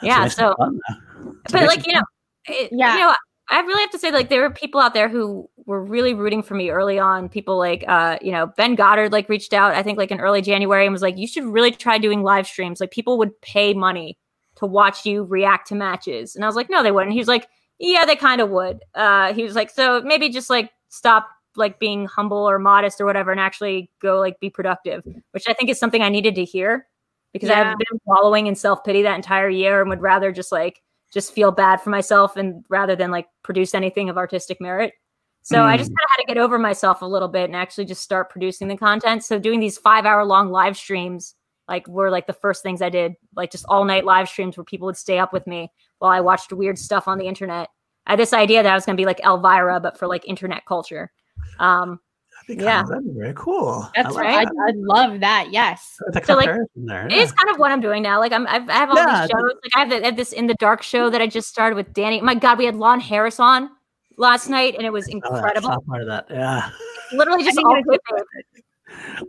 That's 0.00 0.02
Yeah, 0.02 0.18
nice 0.18 0.36
so- 0.36 0.54
fun, 0.58 0.78
though. 0.88 1.32
It's 1.44 1.52
but 1.52 1.66
like 1.66 1.86
you 1.86 1.94
know, 1.94 2.02
it, 2.46 2.68
Yeah. 2.72 2.94
you 2.94 3.00
know, 3.00 3.14
I 3.50 3.60
really 3.60 3.80
have 3.82 3.90
to 3.90 3.98
say 3.98 4.10
like 4.10 4.28
there 4.30 4.40
were 4.42 4.50
people 4.50 4.80
out 4.80 4.94
there 4.94 5.08
who 5.08 5.48
were 5.66 5.84
really 5.84 6.14
rooting 6.14 6.42
for 6.42 6.54
me 6.54 6.70
early 6.70 6.98
on. 6.98 7.28
People 7.28 7.58
like 7.58 7.84
uh, 7.88 8.18
you 8.22 8.32
know, 8.32 8.46
Ben 8.56 8.74
Goddard 8.74 9.12
like 9.12 9.28
reached 9.28 9.52
out, 9.52 9.74
I 9.74 9.82
think 9.82 9.98
like 9.98 10.10
in 10.10 10.20
early 10.20 10.40
January 10.40 10.86
and 10.86 10.92
was 10.92 11.02
like, 11.02 11.18
you 11.18 11.26
should 11.26 11.44
really 11.44 11.70
try 11.70 11.98
doing 11.98 12.22
live 12.22 12.46
streams. 12.46 12.80
Like 12.80 12.90
people 12.90 13.18
would 13.18 13.38
pay 13.42 13.74
money 13.74 14.16
to 14.56 14.66
watch 14.66 15.04
you 15.04 15.24
react 15.24 15.68
to 15.68 15.74
matches. 15.74 16.36
And 16.36 16.44
I 16.44 16.48
was 16.48 16.56
like, 16.56 16.70
no, 16.70 16.82
they 16.82 16.92
wouldn't. 16.92 17.12
He 17.12 17.18
was 17.18 17.28
like, 17.28 17.48
yeah, 17.78 18.04
they 18.04 18.16
kind 18.16 18.40
of 18.40 18.50
would. 18.50 18.80
Uh, 18.94 19.32
he 19.34 19.42
was 19.42 19.54
like, 19.54 19.70
so 19.70 20.00
maybe 20.02 20.28
just 20.28 20.50
like 20.50 20.70
stop 20.88 21.28
like 21.56 21.78
being 21.78 22.06
humble 22.06 22.48
or 22.48 22.58
modest 22.58 23.00
or 23.00 23.04
whatever 23.06 23.30
and 23.30 23.40
actually 23.40 23.90
go 24.02 24.18
like 24.18 24.38
be 24.40 24.50
productive, 24.50 25.04
which 25.32 25.44
I 25.48 25.52
think 25.54 25.70
is 25.70 25.78
something 25.78 26.02
I 26.02 26.08
needed 26.08 26.34
to 26.36 26.44
hear 26.44 26.86
because 27.32 27.48
Yeah. 27.48 27.72
I've 27.72 27.78
been 27.78 28.00
wallowing 28.06 28.46
in 28.46 28.54
self 28.54 28.84
pity 28.84 29.02
that 29.02 29.14
entire 29.16 29.48
year 29.48 29.80
and 29.80 29.88
would 29.90 30.00
rather 30.02 30.32
just 30.32 30.50
like 30.52 30.80
just 31.12 31.32
feel 31.32 31.52
bad 31.52 31.80
for 31.80 31.90
myself 31.90 32.36
and 32.36 32.64
rather 32.68 32.96
than 32.96 33.10
like 33.12 33.26
produce 33.44 33.74
anything 33.74 34.08
of 34.08 34.16
artistic 34.16 34.60
merit. 34.60 34.94
So 35.42 35.62
I 35.62 35.76
just 35.76 35.90
Mm. 35.90 35.94
kind 35.98 36.04
of 36.06 36.10
had 36.10 36.22
to 36.22 36.26
get 36.34 36.38
over 36.38 36.58
myself 36.58 37.02
a 37.02 37.06
little 37.06 37.28
bit 37.28 37.44
and 37.44 37.54
actually 37.54 37.84
just 37.84 38.02
start 38.02 38.30
producing 38.30 38.66
the 38.66 38.76
content. 38.76 39.24
So 39.24 39.38
doing 39.38 39.60
these 39.60 39.78
five 39.78 40.06
hour 40.06 40.24
long 40.24 40.50
live 40.50 40.76
streams 40.76 41.34
like 41.68 41.86
were 41.86 42.10
like 42.10 42.26
the 42.26 42.32
first 42.32 42.62
things 42.62 42.82
I 42.82 42.88
did, 42.88 43.14
like 43.36 43.50
just 43.52 43.64
all 43.68 43.84
night 43.84 44.04
live 44.04 44.28
streams 44.28 44.56
where 44.56 44.64
people 44.64 44.86
would 44.86 44.96
stay 44.96 45.18
up 45.18 45.32
with 45.32 45.46
me 45.46 45.70
while 45.98 46.10
I 46.12 46.20
watched 46.20 46.52
weird 46.52 46.78
stuff 46.78 47.08
on 47.08 47.18
the 47.18 47.26
internet. 47.26 47.68
I 48.06 48.12
had 48.12 48.18
this 48.18 48.32
idea 48.32 48.62
that 48.62 48.70
I 48.70 48.74
was 48.74 48.84
going 48.84 48.96
to 48.96 49.00
be 49.00 49.06
like 49.06 49.20
Elvira, 49.24 49.80
but 49.80 49.98
for 49.98 50.06
like 50.06 50.26
internet 50.28 50.66
culture. 50.66 51.10
Um, 51.58 52.00
That'd 52.46 52.62
yeah. 52.62 52.82
of- 52.82 52.88
that'd 52.88 53.04
be 53.04 53.18
very 53.18 53.32
cool. 53.34 53.88
That's 53.96 54.14
I 54.14 54.20
right. 54.20 54.46
that. 54.46 54.54
I, 54.68 54.72
love 54.76 55.20
that. 55.20 55.50
Yes. 55.50 55.96
The 56.12 56.22
So, 56.24 56.34
like, 56.36 56.44
comparison 56.46 56.84
there. 56.84 57.06
It 57.06 57.12
yeah. 57.12 57.22
is 57.22 57.32
kind 57.32 57.48
of 57.48 57.58
what 57.58 57.72
I'm 57.72 57.80
doing 57.80 58.02
now. 58.02 58.18
Like 58.18 58.32
I'm, 58.32 58.46
I've, 58.46 58.68
I 58.68 58.72
have 58.74 58.90
all 58.90 58.96
Yeah, 58.96 59.22
these 59.22 59.30
shows. 59.30 59.42
Like 59.62 59.72
I 59.74 59.78
have, 59.78 59.88
the, 59.90 60.02
I 60.02 60.06
have 60.06 60.16
this 60.16 60.32
in 60.32 60.46
the 60.46 60.54
dark 60.54 60.82
show 60.82 61.08
that 61.08 61.22
I 61.22 61.26
just 61.26 61.48
started 61.48 61.74
with 61.76 61.94
Danny. 61.94 62.20
My 62.20 62.34
God, 62.34 62.58
we 62.58 62.66
had 62.66 62.76
Lon 62.76 63.00
Harris 63.00 63.40
on 63.40 63.70
last 64.18 64.50
night, 64.50 64.74
and 64.76 64.84
it 64.84 64.92
was 64.92 65.08
Oh, 65.08 65.12
incredible. 65.12 65.70
not 65.70 65.86
part 65.86 66.02
of 66.02 66.08
that. 66.08 66.26
Yeah. 66.28 66.68
Literally 67.14 67.44
just 67.44 67.56
all 67.56 67.76
it. 67.76 68.00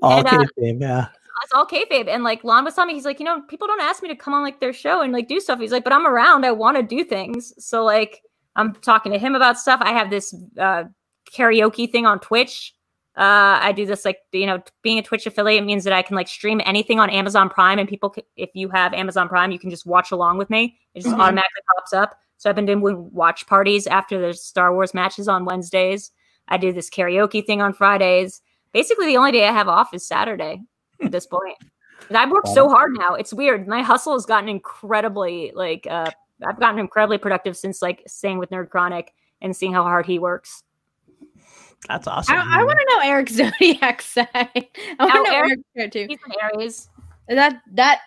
All 0.02 0.20
And, 0.20 0.28
uh, 0.28 0.46
yeah. 0.58 1.08
It's 1.44 1.54
all 1.54 1.66
kayfabe. 1.66 2.08
And 2.08 2.24
like 2.24 2.44
Lon 2.44 2.64
was 2.66 2.76
telling 2.76 2.88
me, 2.90 2.94
he's 2.94 3.06
like, 3.06 3.20
you 3.20 3.26
know, 3.26 3.42
people 3.44 3.68
don't 3.68 3.82
ask 3.82 4.02
me 4.02 4.10
to 4.10 4.16
come 4.16 4.34
on 4.34 4.42
like 4.44 4.60
their 4.60 4.74
show 4.74 5.02
and 5.02 5.14
like 5.14 5.28
do 5.28 5.40
stuff. 5.40 5.60
He's 5.60 5.72
like, 5.72 5.84
but 5.84 5.94
I'm 5.94 6.08
around. 6.08 6.46
I 6.46 6.52
want 6.52 6.78
to 6.78 6.84
do 6.84 7.04
things. 7.04 7.54
So 7.64 7.84
like, 7.84 8.22
I'm 8.56 8.74
talking 8.76 9.12
to 9.12 9.20
him 9.20 9.36
about 9.36 9.60
stuff. 9.60 9.82
I 9.84 9.92
have 9.92 10.10
this 10.10 10.34
uh, 10.60 10.86
karaoke 11.32 11.92
thing 11.92 12.06
on 12.06 12.20
Twitch. 12.20 12.74
Uh, 13.18 13.60
I 13.62 13.72
do 13.72 13.86
this 13.86 14.04
like 14.04 14.18
you 14.34 14.46
know, 14.46 14.62
being 14.82 15.00
a 15.00 15.04
Twitch 15.04 15.26
affiliate 15.26 15.66
means 15.66 15.84
that 15.86 15.94
I 15.94 16.02
can 16.02 16.16
like 16.16 16.28
stream 16.28 16.62
anything 16.66 17.00
on 17.00 17.10
Amazon 17.10 17.50
Prime, 17.50 17.80
and 17.80 17.88
people, 17.88 18.12
c- 18.14 18.24
if 18.36 18.50
you 18.54 18.68
have 18.70 18.94
Amazon 18.94 19.30
Prime, 19.30 19.52
you 19.52 19.60
can 19.60 19.70
just 19.70 19.86
watch 19.86 20.12
along 20.12 20.38
with 20.38 20.50
me. 20.50 20.78
It 20.96 21.04
just 21.04 21.16
Mhm. 21.16 21.20
automatically 21.20 21.62
pops 21.76 21.94
up. 21.94 22.20
So 22.38 22.50
I've 22.50 22.58
been 22.58 22.66
doing 22.66 22.82
watch 23.14 23.48
parties 23.48 23.88
after 23.88 24.20
the 24.20 24.34
Star 24.34 24.74
Wars 24.74 24.94
matches 24.94 25.30
on 25.30 25.46
Wednesdays. 25.46 26.12
I 26.50 26.58
do 26.58 26.74
this 26.74 26.90
karaoke 26.90 27.46
thing 27.46 27.62
on 27.62 27.72
Fridays. 27.72 28.42
Basically, 28.74 29.06
the 29.06 29.18
only 29.18 29.32
day 29.32 29.48
I 29.48 29.52
have 29.54 29.70
off 29.70 29.94
is 29.94 30.06
Saturday 30.06 30.62
at 31.02 31.12
this 31.12 31.26
point. 31.26 31.58
And 32.10 32.18
I've 32.18 32.32
worked 32.32 32.50
so 32.50 32.70
hard 32.70 32.92
now. 32.98 33.16
It's 33.16 33.34
weird. 33.34 33.68
My 33.68 33.82
hustle 33.82 34.14
has 34.14 34.26
gotten 34.26 34.50
incredibly 34.50 35.52
like 35.56 35.88
uh, 35.90 36.12
I've 36.46 36.60
gotten 36.60 36.80
incredibly 36.80 37.18
productive 37.18 37.58
since 37.58 37.82
like 37.82 38.04
staying 38.08 38.38
with 38.38 38.50
Nerd 38.50 38.70
Chronic 38.70 39.14
and 39.42 39.56
seeing 39.56 39.74
how 39.74 39.84
hard 39.84 40.06
he 40.06 40.20
works. 40.20 40.64
That's 41.88 42.08
awesome. 42.08 42.36
I, 42.36 42.60
I 42.60 42.64
want 42.64 42.78
to 42.80 42.86
know 42.90 43.00
Eric's 43.10 43.34
zodiac 43.34 44.02
sign. 44.02 44.28
I 44.34 44.68
want 45.00 45.14
to 45.14 45.24
know 45.24 45.36
Eric- 45.36 45.50
Eric's 45.50 45.64
there 45.76 45.90
too. 45.90 46.06
He's 46.10 46.20
an 46.26 46.34
Aries. 46.42 46.90
That 47.28 47.62
that 47.74 48.02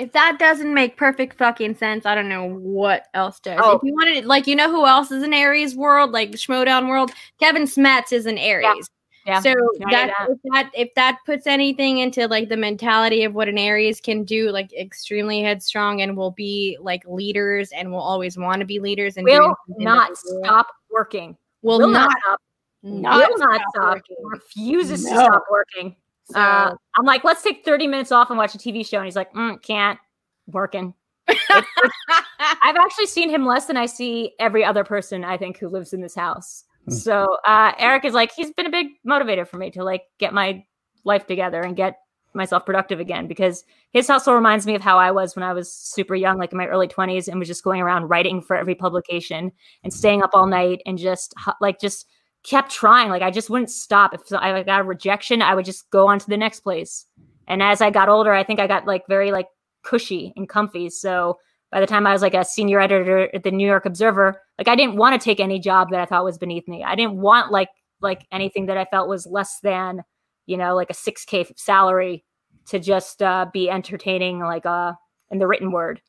if 0.00 0.12
that 0.12 0.38
doesn't 0.38 0.72
make 0.72 0.96
perfect 0.96 1.36
fucking 1.36 1.74
sense, 1.76 2.06
I 2.06 2.14
don't 2.14 2.30
know 2.30 2.48
what 2.48 3.08
else 3.12 3.38
does. 3.38 3.60
Oh. 3.62 3.76
If 3.76 3.82
you 3.82 3.92
wanted, 3.92 4.24
like, 4.24 4.46
you 4.46 4.56
know 4.56 4.70
who 4.70 4.86
else 4.86 5.10
is 5.10 5.22
an 5.22 5.34
Aries 5.34 5.76
world, 5.76 6.12
like 6.12 6.32
the 6.32 6.38
Schmoedown 6.38 6.88
world? 6.88 7.10
Kevin 7.38 7.64
Smets 7.64 8.10
is 8.10 8.24
an 8.24 8.38
Aries. 8.38 8.64
Yeah. 8.64 8.82
So 9.26 9.54
that, 9.90 9.90
that. 9.90 10.28
if 10.30 10.38
that 10.52 10.70
if 10.74 10.94
that 10.94 11.18
puts 11.26 11.46
anything 11.46 11.98
into 11.98 12.26
like 12.26 12.48
the 12.48 12.56
mentality 12.56 13.24
of 13.24 13.34
what 13.34 13.48
an 13.48 13.58
Aries 13.58 14.00
can 14.00 14.24
do, 14.24 14.50
like 14.50 14.72
extremely 14.72 15.42
headstrong 15.42 16.00
and 16.00 16.16
will 16.16 16.30
be 16.30 16.78
like 16.80 17.02
leaders 17.06 17.70
and 17.72 17.92
will 17.92 18.00
always 18.00 18.38
want 18.38 18.60
to 18.60 18.66
be 18.66 18.80
leaders 18.80 19.16
and 19.16 19.24
will 19.24 19.38
doing 19.38 19.54
something 19.68 19.84
that 19.84 19.94
not 19.94 20.16
stop 20.16 20.68
working. 20.90 21.36
Will, 21.62 21.78
will 21.78 21.88
not, 21.88 22.08
not 22.08 22.18
stop. 22.22 22.40
not 22.82 23.28
will 23.30 23.38
not 23.38 23.60
stop 23.60 23.70
stop. 23.74 23.94
working. 23.94 24.16
Refuses 24.22 25.04
to 25.04 25.10
stop 25.10 25.44
working. 25.50 25.94
So, 26.24 26.40
Uh, 26.40 26.74
I'm 26.96 27.04
like, 27.04 27.22
let's 27.24 27.42
take 27.42 27.64
30 27.64 27.86
minutes 27.88 28.12
off 28.12 28.30
and 28.30 28.38
watch 28.38 28.54
a 28.54 28.58
TV 28.58 28.86
show. 28.86 28.98
And 28.98 29.04
he's 29.04 29.16
like, 29.16 29.32
mm, 29.34 29.60
can't. 29.62 29.98
Working. 30.46 30.94
I've 31.28 32.76
actually 32.76 33.06
seen 33.06 33.30
him 33.30 33.46
less 33.46 33.66
than 33.66 33.76
I 33.76 33.86
see 33.86 34.32
every 34.38 34.64
other 34.64 34.82
person 34.82 35.24
I 35.24 35.36
think 35.36 35.58
who 35.58 35.68
lives 35.68 35.92
in 35.92 36.00
this 36.00 36.14
house. 36.14 36.64
Hmm. 36.90 36.96
So 36.96 37.36
uh, 37.46 37.72
Eric 37.78 38.04
is 38.04 38.14
like, 38.14 38.32
he's 38.32 38.52
been 38.52 38.66
a 38.66 38.70
big 38.70 38.88
motivator 39.06 39.46
for 39.46 39.56
me 39.56 39.70
to 39.72 39.84
like 39.84 40.02
get 40.18 40.34
my 40.34 40.64
life 41.04 41.26
together 41.26 41.62
and 41.62 41.76
get 41.76 41.98
myself 42.34 42.64
productive 42.64 43.00
again 43.00 43.26
because 43.26 43.64
his 43.92 44.06
hustle 44.06 44.34
reminds 44.34 44.66
me 44.66 44.74
of 44.74 44.82
how 44.82 44.98
I 44.98 45.10
was 45.10 45.34
when 45.34 45.42
I 45.42 45.52
was 45.52 45.72
super 45.72 46.14
young, 46.14 46.38
like 46.38 46.52
in 46.52 46.58
my 46.58 46.66
early 46.66 46.86
20s, 46.86 47.28
and 47.28 47.38
was 47.38 47.48
just 47.48 47.64
going 47.64 47.80
around 47.80 48.08
writing 48.08 48.40
for 48.40 48.56
every 48.56 48.74
publication 48.74 49.50
and 49.82 49.92
staying 49.92 50.22
up 50.22 50.30
all 50.34 50.46
night 50.46 50.80
and 50.86 50.98
just 50.98 51.34
like 51.60 51.80
just 51.80 52.06
kept 52.42 52.70
trying. 52.70 53.10
Like 53.10 53.22
I 53.22 53.30
just 53.30 53.50
wouldn't 53.50 53.70
stop. 53.70 54.14
If 54.14 54.32
I 54.32 54.62
got 54.62 54.80
a 54.80 54.84
rejection, 54.84 55.42
I 55.42 55.54
would 55.54 55.64
just 55.64 55.90
go 55.90 56.08
on 56.08 56.18
to 56.18 56.28
the 56.28 56.36
next 56.36 56.60
place. 56.60 57.06
And 57.48 57.62
as 57.62 57.80
I 57.80 57.90
got 57.90 58.08
older, 58.08 58.32
I 58.32 58.44
think 58.44 58.60
I 58.60 58.66
got 58.66 58.86
like 58.86 59.06
very 59.08 59.32
like 59.32 59.48
cushy 59.82 60.32
and 60.36 60.48
comfy. 60.48 60.88
So 60.88 61.38
by 61.70 61.80
the 61.80 61.86
time 61.86 62.06
I 62.06 62.12
was 62.12 62.22
like 62.22 62.34
a 62.34 62.44
senior 62.44 62.80
editor 62.80 63.34
at 63.34 63.42
the 63.42 63.50
New 63.50 63.66
York 63.66 63.86
Observer, 63.86 64.40
like 64.58 64.68
I 64.68 64.74
didn't 64.74 64.96
want 64.96 65.20
to 65.20 65.24
take 65.24 65.40
any 65.40 65.58
job 65.58 65.90
that 65.90 66.00
I 66.00 66.06
thought 66.06 66.24
was 66.24 66.38
beneath 66.38 66.66
me. 66.66 66.82
I 66.84 66.94
didn't 66.94 67.14
want 67.14 67.52
like 67.52 67.68
like 68.00 68.26
anything 68.32 68.66
that 68.66 68.78
I 68.78 68.86
felt 68.86 69.08
was 69.08 69.26
less 69.26 69.60
than, 69.62 70.02
you 70.46 70.56
know, 70.56 70.74
like 70.74 70.90
a 70.90 70.94
6k 70.94 71.58
salary 71.58 72.24
to 72.66 72.78
just 72.78 73.22
uh, 73.22 73.46
be 73.52 73.70
entertaining 73.70 74.40
like 74.40 74.66
uh 74.66 74.92
in 75.30 75.38
the 75.38 75.46
written 75.46 75.70
word. 75.70 76.00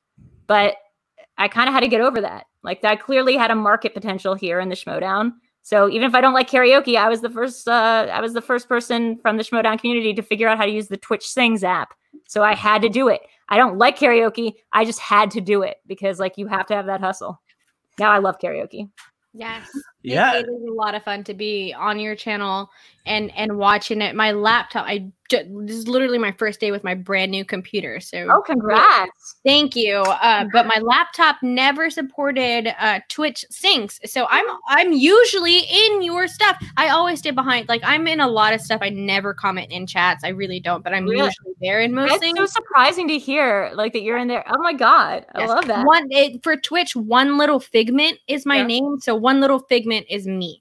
But 0.48 0.76
I 1.38 1.48
kind 1.48 1.68
of 1.68 1.74
had 1.74 1.82
to 1.82 1.88
get 1.88 2.02
over 2.02 2.22
that. 2.22 2.46
Like 2.64 2.82
that 2.82 3.02
clearly 3.02 3.36
had 3.36 3.52
a 3.52 3.56
market 3.56 3.94
potential 3.94 4.36
here 4.36 4.60
in 4.60 4.70
the 4.70 4.76
Schmoedown. 4.76 5.34
So 5.64 5.90
even 5.90 6.08
if 6.08 6.16
I 6.16 6.22
don't 6.22 6.34
like 6.34 6.50
karaoke, 6.50 6.98
I 6.98 7.08
was 7.08 7.22
the 7.22 7.30
first 7.30 7.68
uh, 7.68 8.08
I 8.12 8.20
was 8.20 8.34
the 8.34 8.42
first 8.42 8.68
person 8.68 9.18
from 9.18 9.38
the 9.38 9.44
Schmoedown 9.44 9.80
community 9.80 10.14
to 10.14 10.24
figure 10.24 10.48
out 10.48 10.58
how 10.58 10.66
to 10.66 10.72
use 10.72 10.88
the 10.88 10.98
Twitch 10.98 11.28
Sings 11.28 11.64
app. 11.64 11.94
So 12.28 12.44
I 12.44 12.56
had 12.56 12.82
to 12.84 12.90
do 12.90 13.08
it. 13.10 13.22
I 13.50 13.58
don't 13.58 13.78
like 13.78 13.98
karaoke. 13.98 14.54
I 14.72 14.86
just 14.86 15.00
had 15.00 15.32
to 15.32 15.42
do 15.42 15.62
it 15.64 15.78
because 15.88 16.20
like 16.20 16.38
you 16.38 16.48
have 16.48 16.66
to 16.68 16.76
have 16.76 16.86
that 16.86 17.02
hustle. 17.02 17.42
Now 18.00 18.12
I 18.12 18.20
love 18.20 18.40
karaoke. 18.40 18.90
yes. 19.34 19.70
Yeah. 20.02 20.36
it 20.36 20.48
is 20.48 20.64
a 20.70 20.74
lot 20.74 20.96
of 20.96 21.04
fun 21.04 21.24
to 21.26 21.34
be 21.34 21.74
on 21.78 22.00
your 22.00 22.16
channel 22.16 22.70
and 23.06 23.32
and 23.36 23.58
watching 23.58 24.02
it. 24.02 24.16
My 24.16 24.32
laptop, 24.32 24.86
I 24.88 25.08
ju- 25.30 25.64
this 25.66 25.76
is 25.76 25.88
literally 25.88 26.18
my 26.18 26.32
first 26.34 26.60
day 26.60 26.72
with 26.72 26.84
my 26.84 26.94
brand 26.94 27.32
new 27.32 27.44
computer. 27.46 28.00
So 28.00 28.28
Oh, 28.30 28.42
congrats. 28.42 29.38
Thank 29.46 29.76
you. 29.76 29.98
Uh, 29.98 30.46
but 30.54 30.66
my 30.68 30.80
laptop 30.82 31.38
never 31.42 31.90
supported 31.90 32.74
uh, 32.80 33.00
Twitch 33.10 33.44
Sings, 33.50 34.00
so 34.06 34.28
I'm 34.30 34.46
I'm 34.70 34.92
usually 34.92 35.60
in 35.60 36.02
your 36.04 36.28
stuff. 36.28 36.58
I 36.78 36.90
always 36.90 37.20
stay 37.20 37.32
behind. 37.32 37.68
Like 37.70 37.82
I'm 37.84 38.08
in 38.08 38.20
a 38.20 38.28
lot 38.28 38.54
of 38.54 38.62
stuff. 38.62 38.80
I 38.84 38.90
never 38.90 39.34
comment 39.34 39.72
in 39.72 39.88
chats. 39.88 40.24
I 40.24 40.30
really 40.30 40.60
don't. 40.60 40.84
But 40.84 40.94
I'm 40.94 41.06
Really? 41.06 41.26
usually 41.26 41.54
there 41.62 41.82
in 41.82 41.94
most 41.94 42.10
That's 42.10 42.20
things. 42.22 42.38
so 42.38 42.46
surprising 42.46 43.08
to 43.08 43.18
hear, 43.18 43.72
like 43.74 43.94
that 43.94 44.02
you're 44.04 44.18
in 44.18 44.28
there. 44.28 44.44
Oh 44.48 44.62
my 44.62 44.74
god, 44.74 45.26
I 45.34 45.46
love 45.46 45.66
that. 45.68 45.86
One 45.86 46.08
it, 46.12 46.44
for 46.44 46.56
Twitch, 46.58 46.96
one 46.96 47.38
little 47.38 47.60
figment 47.60 48.20
is 48.28 48.46
my 48.46 48.58
Yeah. 48.58 48.68
name. 48.68 49.00
So 49.00 49.16
one 49.16 49.40
little 49.42 49.60
figment 49.60 50.06
is 50.10 50.28
me. 50.28 50.61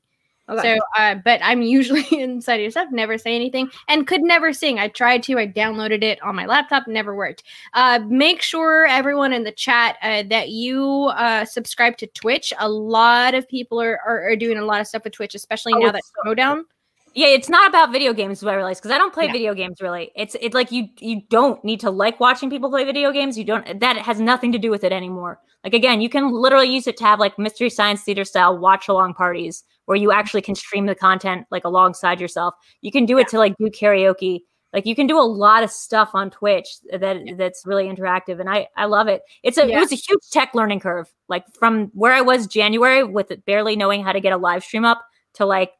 Okay. 0.51 0.78
So, 0.78 0.84
uh, 0.98 1.14
but 1.24 1.40
I'm 1.44 1.62
usually 1.62 2.05
inside 2.20 2.57
your 2.57 2.70
stuff, 2.72 2.88
never 2.90 3.16
say 3.18 3.36
anything, 3.36 3.70
and 3.88 4.07
could 4.07 4.20
never 4.22 4.53
sing. 4.53 4.78
I 4.80 4.88
tried 4.88 5.22
to, 5.24 5.38
I 5.38 5.46
downloaded 5.46 6.03
it 6.03 6.20
on 6.22 6.34
my 6.34 6.46
laptop, 6.46 6.88
never 6.88 7.14
worked. 7.14 7.44
Uh, 7.74 8.01
make 8.09 8.42
sure 8.42 8.86
everyone 8.86 9.32
in 9.32 9.44
the 9.44 9.53
chat 9.53 9.96
uh, 10.03 10.24
that 10.28 10.48
you 10.48 11.11
uh, 11.14 11.44
subscribe 11.44 11.96
to 11.98 12.07
Twitch. 12.09 12.53
A 12.59 12.68
lot 12.68 13.34
of 13.34 13.48
people 13.48 13.80
are, 13.80 14.01
are, 14.07 14.30
are 14.30 14.36
doing 14.36 14.59
a 14.59 14.64
lot 14.64 14.80
of 14.80 14.88
stuff 14.88 15.05
with 15.05 15.12
Twitch, 15.12 15.34
especially 15.36 15.74
Oh, 15.74 15.78
now 15.78 15.92
that 15.92 16.03
so 16.05 16.11
Schmoedown. 16.24 16.62
yeah, 17.14 17.28
it's 17.28 17.48
not 17.48 17.68
about 17.68 17.92
video 17.92 18.12
games, 18.12 18.42
what 18.42 18.53
I 18.53 18.57
realized 18.57 18.80
because 18.82 18.92
I 18.94 18.98
don't 18.98 19.12
play 19.14 19.26
Yeah. 19.26 19.32
video 19.32 19.55
games 19.55 19.80
really. 19.80 20.11
It's 20.16 20.36
it's 20.40 20.55
like 20.55 20.72
you 20.72 20.88
you 20.98 21.22
don't 21.30 21.62
need 21.64 21.80
to 21.80 21.90
like 21.90 22.18
watching 22.20 22.51
people 22.51 22.70
play 22.70 22.84
video 22.84 23.12
games. 23.12 23.38
You 23.38 23.44
don't 23.44 23.80
that 23.80 23.98
has 23.98 24.20
nothing 24.20 24.53
to 24.53 24.59
do 24.59 24.70
with 24.70 24.84
it 24.84 24.92
anymore. 24.92 25.40
Like 25.64 25.74
again, 25.74 26.01
you 26.01 26.09
can 26.09 26.32
literally 26.32 26.72
use 26.72 26.86
it 26.86 26.96
to 26.98 27.05
have 27.05 27.20
like 27.20 27.38
mystery 27.38 27.70
science 27.70 28.03
theater 28.03 28.24
style 28.24 28.57
watch 28.59 28.88
along 28.88 29.14
parties 29.14 29.64
where 29.91 29.97
you 29.99 30.12
actually 30.12 30.41
can 30.41 30.55
stream 30.55 30.86
the 30.86 30.95
content 30.95 31.45
like 31.51 31.64
alongside 31.64 32.20
yourself. 32.20 32.55
You 32.80 32.93
can 32.93 33.07
do 33.07 33.18
it 33.18 33.26
to 33.26 33.38
like 33.38 33.57
do 33.59 33.64
karaoke. 33.70 34.43
Like 34.72 34.86
you 34.86 34.95
can 34.95 35.09
do 35.09 35.18
a 35.18 35.26
lot 35.26 35.64
of 35.64 35.70
stuff 35.72 36.11
on 36.14 36.30
Twitch 36.30 36.68
that 36.93 37.16
that's 37.36 37.66
really 37.66 37.88
interactive, 37.88 38.38
and 38.38 38.49
I 38.49 38.68
I 38.76 38.84
love 38.84 39.09
it. 39.09 39.22
It's 39.43 39.59
a 39.59 39.66
Yeah. 39.66 39.78
it 39.78 39.80
was 39.80 39.91
a 39.91 39.97
huge 39.97 40.20
tech 40.30 40.55
learning 40.55 40.78
curve. 40.78 41.12
Like 41.26 41.45
from 41.59 41.86
where 41.93 42.12
I 42.12 42.20
was 42.20 42.47
January 42.47 43.03
with 43.03 43.32
it 43.32 43.45
barely 43.45 43.74
knowing 43.74 44.05
how 44.05 44.12
to 44.12 44.20
get 44.20 44.32
a 44.32 44.36
live 44.36 44.62
stream 44.62 44.84
up 44.84 45.05
to 45.34 45.45
like 45.45 45.72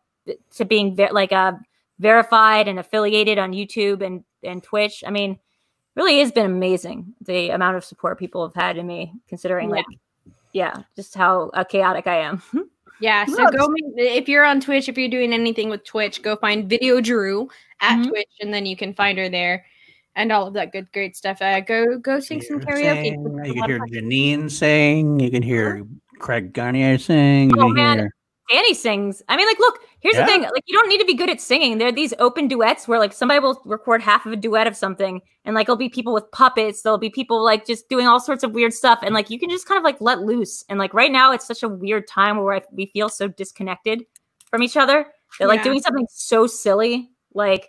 to 0.56 0.64
being 0.64 0.96
ve- 0.96 1.12
like 1.12 1.30
uh, 1.32 1.52
verified 2.00 2.66
and 2.66 2.80
affiliated 2.80 3.38
on 3.38 3.52
YouTube 3.52 4.04
and 4.04 4.24
and 4.42 4.61
Twitch. 4.61 5.04
I 5.06 5.11
mean, 5.11 5.38
really 5.94 6.18
has 6.18 6.32
been 6.32 6.46
amazing 6.46 7.14
the 7.20 7.50
amount 7.50 7.76
of 7.76 7.84
support 7.84 8.18
people 8.18 8.44
have 8.44 8.56
had 8.61 8.76
in 8.76 8.88
me, 8.88 9.12
considering 9.28 9.68
Yeah. 9.70 9.76
like 9.76 9.86
yeah, 10.52 10.82
just 10.96 11.14
how 11.14 11.50
uh, 11.54 11.62
chaotic 11.62 12.08
I 12.08 12.22
am. 12.22 12.42
Yeah, 13.01 13.24
so 13.24 13.48
go 13.51 13.68
if 13.96 14.28
you're 14.28 14.44
on 14.44 14.61
Twitch, 14.61 14.88
if 14.88 14.98
you're 14.98 15.09
doing 15.09 15.32
anything 15.32 15.70
with 15.70 15.84
Twitch, 15.84 16.22
go 16.22 16.36
find 16.36 16.68
Video 16.68 17.01
Drew 17.01 17.48
at 17.80 17.98
Mhm. 17.98 18.09
Twitch, 18.09 18.28
and 18.40 18.53
then 18.53 18.66
you 18.66 18.76
can 18.76 18.92
find 18.92 19.16
her 19.18 19.28
there, 19.28 19.64
and 20.16 20.30
all 20.30 20.46
of 20.46 20.55
that 20.55 20.72
good, 20.72 20.92
great 20.92 21.16
stuff. 21.16 21.40
Uh, 21.40 21.61
go, 21.61 21.98
go 21.98 22.20
sing 22.20 22.42
some 22.42 22.61
karaoke. 22.61 23.12
You 23.46 23.55
can 23.55 23.68
hear. 23.68 23.78
Janine 23.80 24.51
sing. 24.51 25.18
You 25.18 25.30
can 25.30 25.42
hear 25.42 25.86
Craig 26.18 26.53
Garnier 26.53 26.98
sing. 26.98 27.51
Oh, 27.59 27.68
man. 27.68 27.98
hear 27.98 28.14
Danny 28.51 28.74
sings. 28.74 29.22
I 29.28 29.36
mean, 29.36 29.46
like, 29.46 29.59
look, 29.61 29.80
here's 30.01 30.14
Yeah. 30.16 30.22
the 30.22 30.26
thing. 30.26 30.42
Like, 30.42 30.64
you 30.66 30.76
don't 30.76 30.88
need 30.88 30.98
to 30.98 31.05
be 31.05 31.14
good 31.14 31.30
at 31.30 31.40
singing. 31.40 31.78
There 31.78 31.88
are 31.88 31.92
these 31.92 32.14
open 32.18 32.48
duets 32.48 32.86
where, 32.88 32.98
like, 32.98 33.12
somebody 33.12 33.40
will 33.40 33.61
record 33.64 34.03
half 34.03 34.26
of 34.26 34.32
a 34.32 34.36
duet 34.36 34.66
of 34.66 34.76
something, 34.76 35.20
and 35.44 35.55
like, 35.55 35.64
it'll 35.66 35.76
be 35.76 35.88
people 35.88 36.12
with 36.12 36.30
puppets. 36.32 36.82
There'll 36.82 36.98
be 36.98 37.11
people 37.11 37.42
like 37.44 37.66
just 37.66 37.88
doing 37.88 38.07
all 38.07 38.20
sorts 38.20 38.42
of 38.44 38.53
weird 38.53 38.72
stuff, 38.74 39.01
and 39.03 39.14
like, 39.14 39.30
you 39.30 39.38
can 39.38 39.51
just 39.51 39.66
kind 39.66 39.78
of 39.78 39.84
like 39.84 40.01
let 40.01 40.20
loose. 40.20 40.64
And 40.68 40.78
like, 40.78 40.94
right 40.94 41.12
now, 41.12 41.32
it's 41.32 41.46
such 41.46 41.62
a 41.62 41.68
weird 41.68 42.07
time 42.09 42.38
where 42.42 42.55
I, 42.55 42.62
we 42.72 42.86
feel 42.86 43.09
so 43.09 43.28
disconnected 43.28 44.05
from 44.51 44.62
each 44.62 44.76
other 44.76 45.07
that 45.38 45.48
like 45.48 45.59
Yeah. 45.59 45.64
doing 45.64 45.80
something 45.80 46.07
so 46.11 46.46
silly, 46.46 47.11
like 47.34 47.68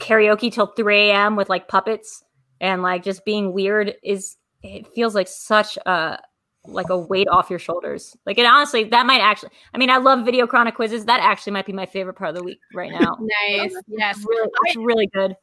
karaoke 0.00 0.52
till 0.52 0.66
3 0.66 1.10
a.m. 1.10 1.36
with 1.36 1.48
like 1.48 1.68
puppets 1.68 2.22
and 2.60 2.82
like 2.82 3.02
just 3.02 3.24
being 3.24 3.52
weird 3.52 3.94
is 4.02 4.36
it 4.62 4.86
feels 4.88 5.14
like 5.14 5.28
such 5.28 5.78
a 5.86 6.18
like 6.66 6.88
a 6.88 6.98
weight 6.98 7.28
off 7.28 7.50
your 7.50 7.58
shoulders. 7.58 8.16
Like 8.26 8.38
it 8.38 8.46
honestly, 8.46 8.84
that 8.84 9.06
might 9.06 9.20
actually. 9.20 9.50
I 9.72 9.78
mean, 9.78 9.90
I 9.90 9.98
love 9.98 10.24
video 10.24 10.46
chronic 10.46 10.74
quizzes. 10.74 11.04
That 11.04 11.20
actually 11.20 11.52
might 11.52 11.66
be 11.66 11.72
my 11.72 11.86
favorite 11.86 12.14
part 12.14 12.30
of 12.30 12.36
the 12.36 12.42
week 12.42 12.60
right 12.74 12.90
now. 12.92 13.16
Nice. 13.48 13.74
Yes. 13.88 14.16
It's 14.16 14.26
really, 14.26 14.50
it's 14.64 14.76
really 14.76 15.06
good. 15.08 15.36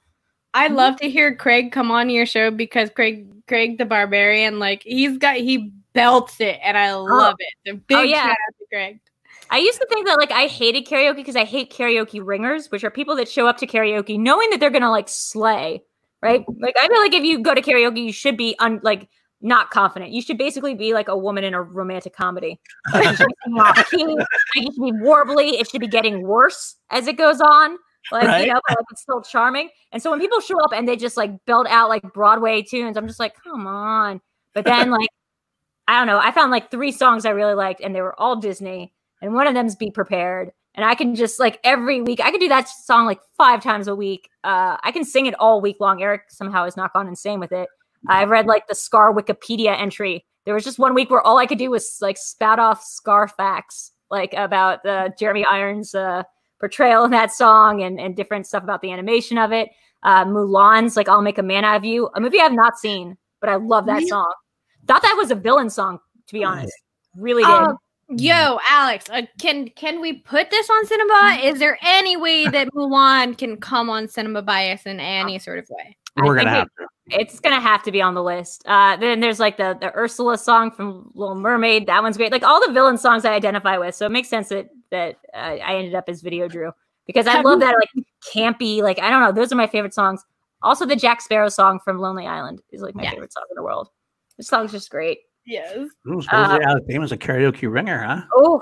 I 0.53 0.67
mm-hmm. 0.67 0.75
love 0.75 0.95
to 0.97 1.09
hear 1.09 1.35
Craig 1.35 1.71
come 1.71 1.91
on 1.91 2.09
your 2.09 2.25
show 2.25 2.51
because 2.51 2.89
Craig 2.89 3.27
Craig 3.47 3.77
the 3.77 3.85
Barbarian, 3.85 4.59
like 4.59 4.83
he's 4.83 5.17
got 5.17 5.37
he 5.37 5.71
belts 5.93 6.39
it 6.39 6.59
and 6.63 6.77
I 6.77 6.91
oh. 6.91 7.03
love 7.03 7.35
it. 7.39 7.53
So 7.67 7.75
oh, 7.75 7.81
big 7.87 7.97
Oh, 7.97 8.01
yeah. 8.01 8.23
shout 8.23 8.29
out 8.29 8.57
to 8.59 8.65
Craig. 8.69 8.99
I 9.49 9.57
used 9.57 9.79
to 9.81 9.87
think 9.87 10.07
that 10.07 10.17
like 10.17 10.31
I 10.31 10.47
hated 10.47 10.87
karaoke 10.87 11.17
because 11.17 11.35
I 11.35 11.43
hate 11.43 11.71
karaoke 11.71 12.25
ringers, 12.25 12.71
which 12.71 12.83
are 12.83 12.91
people 12.91 13.15
that 13.17 13.27
show 13.27 13.47
up 13.47 13.57
to 13.57 13.67
karaoke 13.67 14.17
knowing 14.17 14.49
that 14.51 14.59
they're 14.59 14.69
gonna 14.69 14.91
like 14.91 15.09
slay, 15.09 15.83
right? 16.21 16.41
Mm-hmm. 16.41 16.63
Like 16.63 16.75
I 16.79 16.87
feel 16.87 16.99
like 16.99 17.13
if 17.13 17.23
you 17.23 17.39
go 17.39 17.53
to 17.53 17.61
karaoke, 17.61 18.05
you 18.05 18.13
should 18.13 18.37
be 18.37 18.55
un- 18.59 18.79
like 18.83 19.09
not 19.41 19.71
confident. 19.71 20.11
You 20.11 20.21
should 20.21 20.37
basically 20.37 20.75
be 20.75 20.93
like 20.93 21.07
a 21.07 21.17
woman 21.17 21.43
in 21.43 21.53
a 21.53 21.61
romantic 21.61 22.15
comedy. 22.15 22.59
You 22.93 23.15
should 23.15 23.27
be 23.27 23.35
singing 23.45 23.59
off 23.59 23.91
you 24.55 24.63
should 24.63 24.83
be 24.83 24.91
warbly. 24.91 25.59
It 25.59 25.69
should 25.69 25.81
be 25.81 25.87
getting 25.87 26.21
worse 26.23 26.75
as 26.89 27.07
it 27.07 27.17
goes 27.17 27.41
on. 27.41 27.77
Like 28.11 28.23
Right. 28.23 28.47
you 28.47 28.53
know, 28.53 28.59
but, 28.67 28.77
like 28.77 28.85
it's 28.91 29.01
still 29.01 29.21
charming. 29.21 29.69
And 29.91 30.01
so 30.01 30.09
when 30.11 30.19
people 30.19 30.39
show 30.39 30.59
up 30.63 30.71
and 30.73 30.87
they 30.87 30.95
just 30.95 31.17
like 31.17 31.31
belt 31.45 31.67
out 31.69 31.89
like 31.89 32.01
Broadway 32.13 32.61
tunes, 32.61 32.97
I'm 32.97 33.07
just 33.07 33.19
like, 33.19 33.35
come 33.43 33.67
on. 33.67 34.21
But 34.53 34.65
then 34.65 34.89
like 34.99 35.09
I 35.87 35.97
don't 35.97 36.07
know, 36.07 36.19
I 36.19 36.31
found 36.31 36.51
like 36.51 36.71
three 36.71 36.91
songs 36.91 37.25
I 37.25 37.31
really 37.31 37.53
liked, 37.53 37.81
and 37.81 37.93
they 37.93 38.01
were 38.01 38.19
all 38.19 38.37
Disney 38.37 38.93
and 39.21 39.33
one 39.33 39.47
of 39.47 39.53
them's 39.53 39.75
be 39.75 39.91
prepared 39.91 40.51
and 40.75 40.83
i 40.83 40.95
can 40.95 41.15
just 41.15 41.39
like 41.39 41.59
every 41.63 42.01
week 42.01 42.19
i 42.19 42.31
could 42.31 42.41
do 42.41 42.47
that 42.47 42.67
song 42.67 43.05
like 43.05 43.19
five 43.37 43.61
times 43.61 43.87
a 43.87 43.95
week 43.95 44.29
uh 44.43 44.77
i 44.83 44.91
can 44.91 45.05
sing 45.05 45.25
it 45.25 45.35
all 45.39 45.61
week 45.61 45.77
long 45.79 46.01
eric 46.01 46.23
somehow 46.29 46.65
has 46.65 46.75
not 46.75 46.91
gone 46.93 47.07
insane 47.07 47.39
with 47.39 47.51
it 47.51 47.69
i've 48.07 48.29
read 48.29 48.45
like 48.45 48.67
the 48.67 48.75
scar 48.75 49.13
wikipedia 49.13 49.77
entry 49.79 50.25
there 50.45 50.53
was 50.53 50.63
just 50.63 50.79
one 50.79 50.93
week 50.93 51.09
where 51.09 51.21
all 51.21 51.37
i 51.37 51.45
could 51.45 51.57
do 51.57 51.69
was 51.69 51.97
like 52.01 52.17
spout 52.17 52.59
off 52.59 52.83
scar 52.83 53.27
facts 53.27 53.91
like 54.09 54.33
about 54.33 54.85
uh, 54.85 55.09
jeremy 55.19 55.45
irons 55.45 55.93
uh 55.95 56.23
portrayal 56.59 57.03
in 57.05 57.11
that 57.11 57.31
song 57.31 57.81
and 57.81 57.99
and 57.99 58.15
different 58.15 58.45
stuff 58.45 58.63
about 58.63 58.81
the 58.81 58.91
animation 58.91 59.37
of 59.37 59.51
it 59.51 59.69
uh 60.03 60.25
mulan's 60.25 60.95
like 60.95 61.09
i'll 61.09 61.21
make 61.21 61.37
a 61.37 61.43
man 61.43 61.63
out 61.63 61.77
of 61.77 61.85
you 61.85 62.09
a 62.15 62.21
movie 62.21 62.39
i've 62.39 62.51
not 62.51 62.77
seen 62.77 63.17
but 63.39 63.49
i 63.49 63.55
love 63.55 63.85
that 63.85 63.95
Really? 63.97 64.07
song 64.07 64.31
thought 64.87 65.01
that 65.01 65.15
was 65.17 65.31
a 65.31 65.35
villain 65.35 65.69
song 65.69 65.99
to 66.27 66.33
be 66.33 66.43
honest 66.43 66.73
really 67.15 67.43
did 67.43 67.51
Oh, 67.51 67.77
Yo, 68.17 68.59
Alex, 68.69 69.09
uh, 69.09 69.21
can 69.39 69.69
can 69.69 70.01
we 70.01 70.13
put 70.13 70.49
this 70.49 70.69
on 70.69 70.85
Cinema? 70.85 71.39
Is 71.43 71.59
there 71.59 71.77
any 71.81 72.17
way 72.17 72.45
that 72.45 72.67
Mulan 72.75 73.37
can 73.37 73.55
come 73.55 73.89
on 73.89 74.09
Cinema 74.09 74.41
Bias 74.41 74.85
in 74.85 74.99
any 74.99 75.39
sort 75.39 75.59
of 75.59 75.69
way? 75.69 75.95
We're 76.17 76.35
gonna 76.35 76.49
think 76.49 76.49
have 76.49 76.67
to. 76.67 76.87
It's 77.11 77.39
gonna 77.39 77.59
have 77.59 77.83
to 77.83 77.91
be 77.91 78.01
on 78.01 78.13
the 78.13 78.23
list. 78.23 78.63
Uh, 78.65 78.97
then 78.97 79.19
there's 79.19 79.39
like 79.39 79.57
the 79.57 79.77
the 79.79 79.95
Ursula 79.95 80.37
song 80.37 80.71
from 80.71 81.11
Little 81.13 81.35
Mermaid. 81.35 81.87
That 81.87 82.01
one's 82.03 82.17
great. 82.17 82.31
Like 82.31 82.43
all 82.43 82.65
the 82.65 82.73
villain 82.73 82.97
songs 82.97 83.25
I 83.25 83.33
identify 83.33 83.77
with, 83.77 83.95
so 83.95 84.05
it 84.05 84.11
makes 84.11 84.29
sense 84.29 84.49
that 84.49 84.69
that 84.91 85.17
uh, 85.33 85.37
I 85.37 85.75
ended 85.75 85.95
up 85.95 86.05
as 86.07 86.21
Video 86.21 86.47
Drew 86.47 86.71
because 87.07 87.27
I 87.27 87.31
Have 87.33 87.45
love 87.45 87.59
you- 87.59 87.65
that 87.65 87.75
like 87.75 88.05
campy. 88.33 88.81
Like 88.81 88.99
I 88.99 89.09
don't 89.09 89.21
know, 89.21 89.31
those 89.31 89.51
are 89.51 89.55
my 89.55 89.67
favorite 89.67 89.93
songs. 89.93 90.23
Also, 90.63 90.85
the 90.85 90.95
Jack 90.95 91.21
Sparrow 91.21 91.49
song 91.49 91.79
from 91.83 91.97
Lonely 91.99 92.27
Island 92.27 92.61
is 92.71 92.81
like 92.81 92.93
my 92.95 93.03
Yeah. 93.03 93.11
favorite 93.11 93.33
song 93.33 93.45
in 93.49 93.55
the 93.55 93.63
world. 93.63 93.89
This 94.37 94.47
song's 94.47 94.71
just 94.71 94.89
great. 94.91 95.19
Yes. 95.45 95.75
Ooh, 96.07 96.21
supposedly 96.21 96.63
Uh, 96.63 96.69
Alex 96.69 96.85
Dame 96.87 97.01
is 97.03 97.11
a 97.11 97.17
karaoke 97.17 97.71
ringer, 97.71 97.99
huh? 98.03 98.21
Oh, 98.35 98.61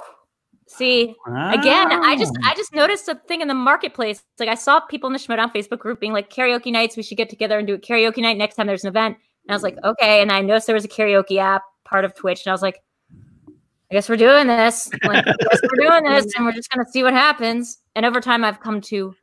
see, 0.70 1.16
Again, 1.26 1.92
I 1.92 2.16
just. 2.18 2.38
I 2.44 2.54
just 2.56 2.74
noticed 2.74 3.08
a 3.08 3.16
thing 3.28 3.42
in 3.42 3.48
the 3.48 3.54
marketplace. 3.54 4.20
It's 4.20 4.40
like 4.40 4.50
I 4.50 4.56
saw 4.56 4.80
people 4.80 5.08
in 5.08 5.14
the 5.14 5.20
Schmoedown 5.20 5.54
Facebook 5.54 5.80
group 5.80 6.00
being 6.00 6.14
like 6.14 6.32
karaoke 6.32 6.72
nights. 6.72 6.96
We 6.96 7.04
should 7.04 7.18
get 7.18 7.30
together 7.30 7.58
and 7.58 7.68
do 7.68 7.74
a 7.74 7.80
karaoke 7.80 8.20
night 8.20 8.38
next 8.38 8.56
time 8.56 8.68
there's 8.68 8.84
an 8.84 8.90
event. 8.90 9.18
And 9.46 9.52
I 9.52 9.56
was 9.56 9.64
like, 9.64 9.76
mm. 9.78 9.84
okay. 9.92 10.22
And 10.22 10.32
I 10.32 10.42
noticed 10.42 10.68
there 10.68 10.76
was 10.76 10.86
a 10.86 10.90
karaoke 10.90 11.38
app 11.38 11.64
part 11.86 12.06
of 12.06 12.14
Twitch, 12.16 12.46
and 12.46 12.52
I 12.52 12.54
was 12.54 12.62
like, 12.62 12.82
I 13.92 13.96
guess 13.96 14.08
we're 14.08 14.18
doing 14.18 14.48
this. 14.48 14.90
Like, 15.04 15.28
I 15.28 15.34
guess 15.50 15.62
we're 15.64 15.90
doing 15.90 16.04
this, 16.04 16.34
and 16.36 16.46
we're 16.46 16.54
just 16.54 16.70
gonna 16.70 16.88
see 16.90 17.04
what 17.04 17.14
happens. 17.14 17.80
And 17.96 18.06
over 18.06 18.22
time, 18.22 18.44
I've 18.44 18.60
come 18.60 18.82
to 18.82 19.14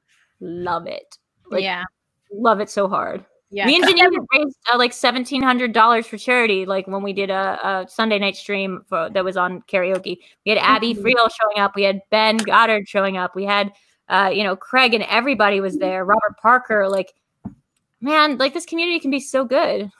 love 0.40 0.86
it. 0.86 1.16
Like, 1.50 1.62
yeah. 1.62 1.84
love 2.32 2.60
it 2.60 2.68
so 2.68 2.88
hard. 2.88 3.24
Yeah. 3.56 3.64
Me 3.64 3.76
and 3.76 3.84
Janine 3.86 4.26
raised 4.34 4.58
uh, 4.70 4.76
like 4.76 4.92
seventeen 4.92 5.42
hundred 5.42 5.72
dollars 5.72 6.06
for 6.06 6.18
charity. 6.18 6.66
Like 6.66 6.86
when 6.86 7.02
we 7.02 7.14
did 7.14 7.30
a, 7.30 7.58
a 7.66 7.86
Sunday 7.88 8.18
night 8.18 8.36
stream 8.36 8.84
for, 8.86 9.08
that 9.08 9.24
was 9.24 9.38
on 9.38 9.62
karaoke, 9.62 10.18
we 10.44 10.50
had 10.50 10.58
Abby 10.58 10.94
Mhm. 10.94 11.00
Friel 11.02 11.28
showing 11.40 11.58
up. 11.64 11.74
We 11.74 11.82
had 11.84 12.02
Ben 12.10 12.36
Goddard 12.36 12.86
showing 12.86 13.16
up. 13.16 13.34
We 13.34 13.44
had, 13.44 13.72
uh, 14.10 14.30
you 14.30 14.44
know, 14.44 14.56
Craig 14.56 14.92
and 14.92 15.04
everybody 15.04 15.60
was 15.60 15.78
there. 15.78 16.04
Robert 16.04 16.36
Parker. 16.42 16.86
Like, 16.86 17.14
man, 18.02 18.36
like 18.36 18.52
this 18.52 18.66
community 18.66 19.00
can 19.00 19.10
be 19.10 19.20
so 19.20 19.44
good. 19.46 19.90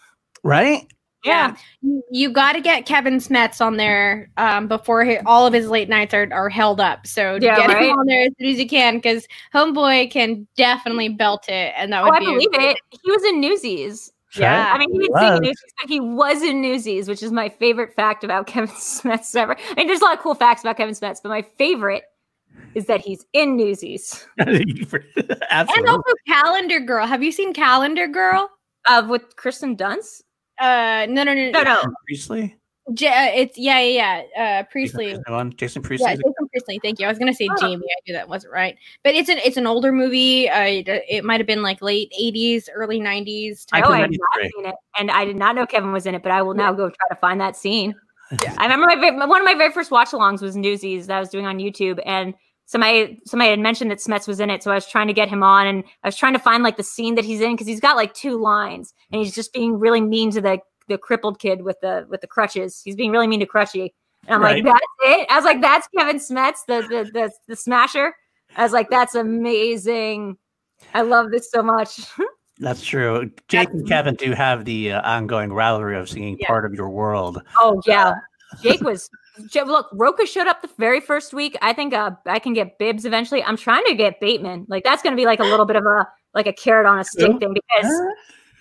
right? 0.43 0.87
Yeah. 1.25 1.57
You, 1.83 2.03
you 2.11 2.31
got 2.31 2.53
to 2.53 2.61
get 2.61 2.87
Kevin 2.87 3.17
Smets 3.17 3.61
on 3.61 3.77
there 3.77 4.31
um, 4.37 4.69
before 4.69 5.05
he, 5.05 5.19
all 5.19 5.47
of 5.47 5.53
his 5.53 5.69
late 5.69 5.89
nights 5.89 6.15
are, 6.15 6.29
are 6.33 6.49
held 6.49 6.81
up. 6.81 7.07
So 7.07 7.35
Yeah, 7.41 7.57
get 7.57 7.69
right? 7.69 7.85
him 7.85 7.99
on 7.99 8.07
there 8.07 8.27
as 8.27 8.33
soon 8.39 8.49
as 8.49 8.59
you 8.59 8.69
can 8.69 8.97
because 8.97 9.27
Homeboy 9.53 10.11
can 10.11 10.47
definitely 10.57 11.09
belt 11.09 11.49
it. 11.49 11.75
And 11.77 11.93
that 11.93 12.03
Oh, 12.03 12.05
would 12.05 12.15
I 12.15 12.19
be 12.21 12.27
believe 12.27 12.49
it. 12.53 12.79
He 12.91 13.11
was 13.11 13.25
in 13.25 13.41
Newsies. 13.41 14.13
Yeah. 14.37 14.71
I 14.73 14.79
mean, 14.79 14.93
he 14.93 14.99
didn't 14.99 15.19
sing 15.19 15.41
Newsies, 15.41 15.73
but 15.81 15.91
he 15.91 15.99
was 16.01 16.43
in 16.43 16.61
Newsies, 16.61 17.09
which 17.09 17.23
is 17.23 17.33
my 17.33 17.49
favorite 17.49 17.95
fact 17.95 18.23
about 18.23 18.47
Kevin 18.49 18.75
Smets 18.75 19.35
ever. 19.35 19.57
I 19.71 19.75
mean, 19.75 19.87
there's 19.87 20.03
a 20.03 20.05
lot 20.05 20.15
of 20.15 20.21
cool 20.21 20.35
facts 20.35 20.61
about 20.63 20.77
Kevin 20.77 20.95
Smets, 20.95 21.21
but 21.23 21.31
my 21.31 21.43
favorite 21.57 22.05
is 22.75 22.87
that 22.87 23.01
he's 23.01 23.25
in 23.33 23.57
Newsies. 23.57 24.27
And 24.39 25.89
also 25.89 26.13
Calendar 26.29 26.81
Girl. 26.81 27.07
Have 27.07 27.23
you 27.23 27.33
seen 27.33 27.53
Calendar 27.55 28.07
Girl? 28.07 28.51
Uh, 28.87 29.05
with 29.09 29.35
Kirsten 29.37 29.77
Dunst? 29.77 30.23
Uh, 30.59 31.07
no, 31.09 31.23
no, 31.25 31.35
no, 31.35 31.51
No, 31.51 31.63
no. 31.63 31.83
Priestley. 32.07 32.57
J- 32.95 33.09
uh, 33.09 33.41
it's 33.41 33.59
yeah, 33.59 33.81
yeah, 33.81 34.23
yeah. 34.37 34.61
Uh, 34.61 34.63
Priestley. 34.71 35.07
Jason, 35.07 35.25
one. 35.29 35.53
Jason 35.57 35.83
Priestley. 35.83 36.11
Yeah, 36.11 36.15
Jason 36.17 36.49
Priestley. 36.53 36.79
Thank 36.83 37.01
you. 37.01 37.07
I 37.07 37.09
was 37.09 37.19
gonna 37.19 37.35
say 37.35 37.49
Oh. 37.51 37.57
Jamie. 37.61 37.85
I 37.85 37.99
knew 38.07 38.15
that 38.15 38.29
wasn't 38.29 38.53
right, 38.53 38.77
but 39.03 39.15
it's 39.15 39.29
an 39.29 39.39
it's 39.39 39.57
an 39.57 39.67
older 39.67 39.91
movie. 39.91 40.49
Uh, 40.49 40.61
it, 40.63 40.89
it 41.09 41.25
might 41.25 41.41
have 41.41 41.49
been 41.49 41.63
like 41.63 41.83
late 41.83 42.13
'80s, 42.19 42.69
early 42.73 43.01
'90s. 43.01 43.67
I 43.73 43.81
No, 43.81 43.89
I 43.89 43.99
have 44.03 44.11
not 44.11 44.41
seen 44.55 44.67
it, 44.67 44.75
and 45.01 45.11
I 45.11 45.25
did 45.25 45.35
not 45.37 45.57
know 45.57 45.67
Kevin 45.67 45.91
was 45.91 46.07
in 46.07 46.15
it. 46.15 46.23
But 46.23 46.31
I 46.31 46.43
will 46.43 46.55
now 46.55 46.73
go 46.73 46.89
try 46.89 47.09
to 47.11 47.17
find 47.17 47.41
that 47.41 47.57
scene. 47.57 47.93
Yeah. 48.43 48.55
I 48.59 48.67
remember 48.67 48.87
my 49.17 49.27
one 49.27 49.41
of 49.41 49.45
my 49.45 49.55
very 49.55 49.73
first 49.73 49.91
watch-alongs 49.91 50.41
was 50.41 50.57
Newsies 50.57 51.09
that 51.09 51.17
I 51.17 51.21
was 51.21 51.29
doing 51.29 51.47
on 51.47 51.59
YouTube, 51.59 52.01
and 52.07 52.35
somebody 52.67 53.21
somebody 53.25 53.51
had 53.51 53.59
mentioned 53.61 53.91
that 53.91 53.99
Smets 53.99 54.29
was 54.29 54.39
in 54.41 54.51
it, 54.51 54.63
so 54.63 54.71
I 54.71 54.75
was 54.75 54.87
trying 54.87 55.07
to 55.09 55.13
get 55.15 55.29
him 55.29 55.43
on, 55.43 55.67
and 55.67 55.85
I 56.05 56.09
was 56.09 56.17
trying 56.17 56.35
to 56.35 56.39
find 56.39 56.63
like 56.63 56.77
the 56.77 56.83
scene 56.83 57.15
that 57.15 57.25
he's 57.25 57.41
in 57.41 57.53
because 57.53 57.67
he's 57.67 57.81
got 57.81 57.97
like 57.97 58.13
two 58.15 58.37
lines, 58.39 58.93
and 59.11 59.21
he's 59.23 59.35
just 59.35 59.53
being 59.53 59.79
really 59.79 60.01
mean 60.01 60.31
to 60.33 60.41
the 60.41 60.59
the 60.89 60.99
crippled 60.99 61.39
kid 61.41 61.63
with 61.63 61.81
the 61.81 62.07
with 62.09 62.21
the 62.21 62.27
crutches. 62.27 62.81
He's 62.85 62.95
being 62.97 63.11
really 63.11 63.27
mean 63.27 63.41
to 63.41 63.47
Crutchy, 63.47 63.93
and 64.27 64.35
I'm 64.37 64.43
Right. 64.43 64.63
like, 64.63 64.73
that's 64.75 65.21
it. 65.21 65.27
I 65.31 65.37
was 65.37 65.45
like, 65.45 65.61
that's 65.61 65.89
Kevin 65.97 66.17
Smets, 66.19 66.59
the 66.69 66.83
the 66.89 67.11
the, 67.13 67.31
the 67.49 67.57
Smasher. 67.57 68.15
I 68.57 68.63
was 68.63 68.73
like, 68.73 68.89
that's 68.91 69.15
amazing. 69.15 70.37
I 70.95 71.03
love 71.03 71.31
this 71.31 71.51
so 71.51 71.63
much. 71.63 72.01
That's 72.59 72.83
true. 72.83 73.31
Jake 73.49 73.69
and 73.69 73.87
Kevin 73.87 74.15
do 74.15 74.33
have 74.33 74.65
the 74.65 74.93
uh, 74.93 75.03
ongoing 75.03 75.53
rivalry 75.53 75.95
of 75.99 76.09
singing 76.09 76.39
Yeah. 76.41 76.47
part 76.47 76.65
of 76.65 76.73
your 76.73 76.89
world. 76.89 77.43
Oh 77.59 77.83
yeah, 77.87 78.15
Jake 78.63 78.81
was. 78.81 79.11
Look, 79.55 79.89
Roka 79.93 80.27
showed 80.27 80.47
up 80.47 80.63
the 80.63 80.71
very 80.79 81.01
first 81.01 81.33
week. 81.33 81.57
I 81.63 81.73
think 81.73 81.95
uh, 81.95 82.13
I 82.27 82.39
can 82.39 82.53
get 82.53 82.79
Bibbs 82.79 83.05
eventually. 83.05 83.43
I'm 83.43 83.57
trying 83.57 83.85
to 83.87 83.95
get 83.95 84.21
Bateman. 84.21 84.67
Like 84.69 84.85
that's 84.85 85.03
going 85.03 85.15
to 85.15 85.21
be 85.21 85.27
like 85.27 85.41
a 85.41 85.45
little 85.45 85.67
bit 85.67 85.77
of 85.77 85.85
a 85.85 86.07
like 86.35 86.47
a 86.47 86.53
carrot 86.53 86.87
on 86.87 86.99
a 86.99 87.05
stick 87.05 87.33
Who? 87.33 87.39
thing 87.39 87.55
because 87.55 87.93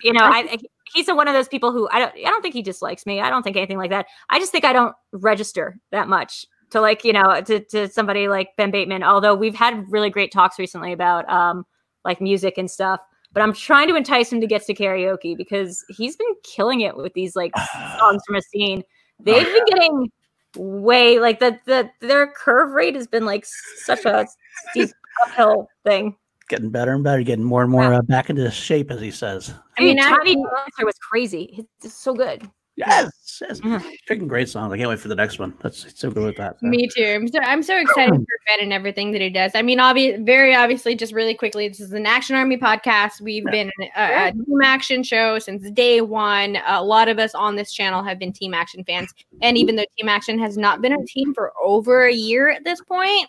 you 0.02 0.12
know 0.12 0.24
I, 0.24 0.38
I 0.52 0.58
he's 0.94 1.08
a, 1.08 1.14
one 1.14 1.28
of 1.28 1.34
those 1.34 1.48
people 1.48 1.72
who 1.72 1.88
I 1.90 1.98
don't 1.98 2.12
I 2.16 2.30
don't 2.30 2.42
think 2.42 2.54
he 2.54 2.62
dislikes 2.62 3.06
me. 3.06 3.20
I 3.20 3.30
don't 3.30 3.42
think 3.42 3.56
anything 3.56 3.78
like 3.78 3.90
that. 3.90 4.06
I 4.30 4.38
just 4.38 4.52
think 4.52 4.64
I 4.64 4.72
don't 4.72 4.94
register 5.12 5.78
that 5.92 6.08
much 6.08 6.46
to 6.70 6.80
like 6.80 7.04
you 7.04 7.12
know 7.12 7.40
to 7.42 7.60
to 7.60 7.88
somebody 7.88 8.28
like 8.28 8.50
Ben 8.56 8.70
Bateman. 8.70 9.02
Although 9.02 9.34
we've 9.34 9.54
had 9.54 9.84
really 9.88 10.10
great 10.10 10.32
talks 10.32 10.58
recently 10.58 10.92
about 10.92 11.28
um 11.30 11.64
like 12.04 12.20
music 12.20 12.54
and 12.56 12.70
stuff. 12.70 13.00
But 13.32 13.42
I'm 13.42 13.52
trying 13.52 13.88
to 13.88 13.96
entice 13.96 14.32
him 14.32 14.40
to 14.40 14.46
get 14.46 14.64
to 14.64 14.74
karaoke 14.74 15.36
because 15.36 15.84
he's 15.90 16.16
been 16.16 16.34
killing 16.42 16.80
it 16.80 16.96
with 16.96 17.12
these 17.12 17.36
like 17.36 17.52
songs 17.98 18.22
from 18.26 18.36
a 18.36 18.42
scene. 18.42 18.82
They've 19.20 19.44
been 19.44 19.64
getting 19.66 20.10
way 20.56 21.18
like 21.18 21.40
that 21.40 21.64
the 21.66 21.90
their 22.00 22.26
curve 22.26 22.72
rate 22.72 22.94
has 22.94 23.06
been 23.06 23.24
like 23.24 23.44
such 23.44 24.04
a 24.04 24.26
steep 24.70 24.90
uphill 25.24 25.68
thing. 25.84 26.16
Getting 26.48 26.70
better 26.70 26.94
and 26.94 27.02
better, 27.02 27.22
getting 27.22 27.44
more 27.44 27.62
and 27.62 27.70
more 27.70 27.92
uh, 27.92 28.02
back 28.02 28.30
into 28.30 28.48
shape, 28.50 28.90
as 28.92 29.00
he 29.00 29.10
says. 29.10 29.52
I 29.78 29.82
mean, 29.82 29.98
I 30.00 30.04
mean, 30.04 30.16
Tommy 30.16 30.34
Dancer 30.34 30.86
was 30.86 30.96
crazy. 30.98 31.66
It's 31.82 31.94
so 31.94 32.14
good. 32.14 32.48
Yes, 32.78 33.10
yes. 33.40 33.60
Mhm. 33.60 33.82
Freaking 34.08 34.28
great 34.28 34.50
songs. 34.50 34.70
I 34.70 34.76
can't 34.76 34.90
wait 34.90 34.98
for 35.00 35.08
the 35.08 35.14
next 35.14 35.38
one. 35.38 35.54
That's 35.62 35.98
so 35.98 36.10
good 36.10 36.24
with 36.24 36.36
that. 36.36 36.60
so. 36.60 36.66
Me 36.66 36.86
too. 36.94 37.04
I'm 37.06 37.26
so 37.28 37.38
I'm 37.40 37.62
so 37.62 37.78
excited 37.78 38.14
for 38.14 38.24
Ben 38.46 38.60
and 38.60 38.70
everything 38.72 39.12
that 39.12 39.22
he 39.22 39.30
does. 39.30 39.52
I 39.54 39.62
mean, 39.62 39.80
obvious, 39.80 40.20
very 40.22 40.54
obviously, 40.54 40.94
just 40.94 41.14
really 41.14 41.32
quickly, 41.34 41.68
this 41.68 41.80
is 41.80 41.92
an 41.92 42.04
Action 42.04 42.36
Army 42.36 42.58
podcast. 42.58 43.22
We've 43.22 43.46
been 43.46 43.70
a, 43.96 44.28
a 44.28 44.32
team 44.32 44.60
action 44.62 45.02
show 45.02 45.38
since 45.38 45.70
day 45.70 46.02
one. 46.02 46.58
A 46.66 46.84
lot 46.84 47.08
of 47.08 47.18
us 47.18 47.34
on 47.34 47.56
this 47.56 47.72
channel 47.72 48.02
have 48.02 48.18
been 48.18 48.32
team 48.32 48.52
action 48.52 48.84
fans, 48.84 49.10
and 49.40 49.56
even 49.56 49.76
though 49.76 49.84
team 49.98 50.10
action 50.10 50.38
has 50.38 50.58
not 50.58 50.82
been 50.82 50.92
a 50.92 51.04
team 51.06 51.32
for 51.32 51.52
over 51.62 52.04
a 52.06 52.12
year 52.14 52.50
at 52.50 52.64
this 52.64 52.82
point, 52.82 53.26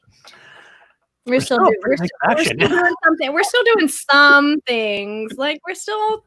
we're, 1.26 1.36
We're 1.36 1.40
still, 1.42 1.58
still 1.58 1.66
doing, 1.68 1.82
we're, 1.86 1.96
still, 1.98 2.10
we're 2.36 2.44
still 2.44 2.58
doing 2.68 2.94
something. 3.06 3.34
We're 3.34 3.44
still 3.44 3.64
doing 3.76 3.88
some 3.88 4.62
things. 4.68 5.34
Like 5.38 5.60
we're 5.68 5.76
still 5.76 6.24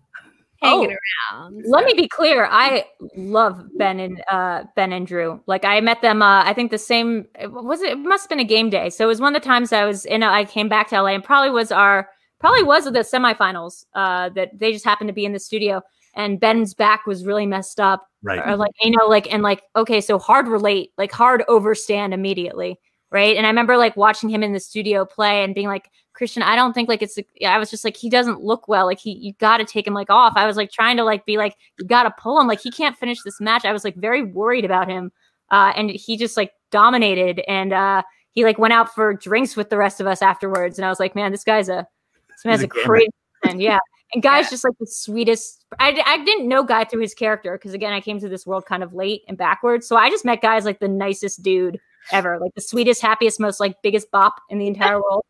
hanging 0.63 0.97
around. 1.33 1.65
Let 1.67 1.85
me 1.85 1.95
be 1.95 2.09
clear. 2.09 2.47
I 2.51 2.85
love 3.17 3.63
Ben 3.77 4.01
and 4.01 4.23
uh, 4.31 4.65
Ben 4.77 4.93
and 4.93 5.07
Drew. 5.07 5.41
Like 5.47 5.65
I 5.65 5.81
met 5.81 6.03
them. 6.03 6.23
Uh, 6.23 6.45
I 6.45 6.53
think 6.53 6.71
the 6.71 6.79
same. 6.79 7.27
it 7.39 7.53
Was 7.53 7.83
it? 7.83 7.93
It 7.93 7.99
must 7.99 8.25
have 8.25 8.29
been 8.29 8.41
a 8.41 8.45
game 8.45 8.71
day. 8.71 8.91
So 8.91 9.05
it 9.05 9.09
was 9.09 9.21
one 9.21 9.35
of 9.35 9.43
the 9.43 9.47
times 9.47 9.73
I 9.73 9.85
was 9.85 10.05
in. 10.05 10.23
I 10.23 10.45
came 10.45 10.69
back 10.69 10.89
to 10.89 11.03
LA 11.03 11.11
and 11.11 11.25
probably 11.25 11.51
was 11.51 11.73
our 11.73 12.09
probably 12.39 12.63
was 12.63 12.85
the 12.85 12.91
semifinals. 12.91 13.85
Uh, 13.95 14.29
that 14.31 14.59
they 14.59 14.73
just 14.73 14.85
happened 14.85 15.09
to 15.09 15.15
be 15.15 15.25
in 15.25 15.33
the 15.33 15.39
studio 15.41 15.83
and 16.15 16.41
Ben's 16.41 16.75
back 16.75 17.07
was 17.07 17.25
really 17.25 17.47
messed 17.47 17.81
up. 17.81 18.07
Right. 18.23 18.47
or 18.47 18.55
like 18.55 18.73
you 18.83 18.91
know 18.91 19.07
like 19.07 19.33
and 19.33 19.43
like 19.43 19.63
okay 19.75 20.03
so 20.03 20.19
hard 20.19 20.47
relate 20.47 20.91
like 20.99 21.11
hard 21.11 21.43
overstand 21.49 22.13
immediately 22.13 22.79
right? 23.11 23.37
And 23.37 23.47
i 23.47 23.49
remember 23.49 23.77
like 23.77 23.97
watching 23.97 24.29
him 24.29 24.43
in 24.43 24.53
the 24.53 24.61
studio 24.61 25.05
play 25.05 25.43
and 25.45 25.55
being 25.55 25.67
like 25.67 25.91
kristian 26.19 26.43
i 26.43 26.55
don't 26.55 26.75
think 26.75 26.89
like 26.89 27.01
it's 27.03 27.19
i 27.47 27.59
was 27.59 27.71
just 27.71 27.85
like 27.85 27.97
he 27.97 28.11
doesn't 28.11 28.43
look 28.43 28.69
well. 28.69 28.87
Like 28.87 28.99
he 28.99 29.13
you 29.13 29.33
got 29.35 29.59
to 29.59 29.65
take 29.65 29.87
him 29.87 29.95
like 29.95 30.11
off. 30.11 30.35
I 30.37 30.47
was 30.47 30.57
like 30.57 30.71
trying 30.71 30.97
to 30.99 31.05
like 31.05 31.25
be 31.25 31.37
like 31.39 31.55
you 31.79 31.87
got 31.87 32.03
to 32.05 32.11
pull 32.19 32.39
him. 32.41 32.47
Like 32.47 32.61
he 32.61 32.71
can't 32.71 32.97
finish 32.97 33.23
this 33.23 33.41
match. 33.41 33.65
I 33.65 33.73
was 33.73 33.85
like 33.85 33.97
very 33.97 34.23
worried 34.23 34.65
about 34.65 34.89
him 34.89 35.13
uh 35.51 35.73
and 35.77 35.91
he 35.91 36.17
just 36.17 36.37
like 36.37 36.53
dominated 36.71 37.41
and 37.49 37.73
uh 37.73 38.03
he 38.33 38.45
like 38.45 38.59
went 38.59 38.73
out 38.73 38.95
for 38.95 39.15
drinks 39.15 39.57
with 39.57 39.71
the 39.71 39.77
rest 39.77 40.01
of 40.01 40.07
us 40.07 40.21
afterwards. 40.23 40.79
And 40.79 40.85
i 40.85 40.89
was 40.89 41.01
like 41.01 41.15
man 41.15 41.31
this 41.33 41.45
guy's 41.45 41.69
a 41.69 41.87
this 42.29 42.45
man's 42.45 42.63
a 42.63 42.67
a 42.67 42.69
crazy 42.69 43.09
man. 43.45 43.61
Yeah. 43.61 43.79
And 44.13 44.23
Guy's 44.23 44.47
Yeah. 44.47 44.51
just 44.51 44.65
like 44.65 44.75
the 44.81 44.87
sweetest. 44.89 45.65
I, 45.79 46.03
I 46.05 46.25
didn't 46.25 46.49
know 46.49 46.65
Guy 46.65 46.85
through 46.85 47.03
his 47.03 47.15
character 47.15 47.53
because 47.57 47.75
again, 47.75 47.93
I 47.93 48.01
came 48.01 48.19
to 48.21 48.29
this 48.29 48.45
world 48.45 48.67
kind 48.67 48.83
of 48.83 48.93
late 48.93 49.23
and 49.29 49.39
backwards. 49.39 49.87
So 49.87 49.97
I 49.97 50.11
just 50.11 50.25
met 50.25 50.43
guys 50.43 50.65
like 50.65 50.81
the 50.81 50.89
nicest 50.89 51.43
dude 51.43 51.79
ever, 52.13 52.39
like 52.39 52.55
the 52.55 52.61
sweetest, 52.61 53.03
happiest, 53.03 53.41
most 53.41 53.61
like 53.61 53.81
biggest 53.83 54.11
bop 54.11 54.41
in 54.51 54.59
the 54.59 54.67
entire 54.67 55.01
world, 55.03 55.23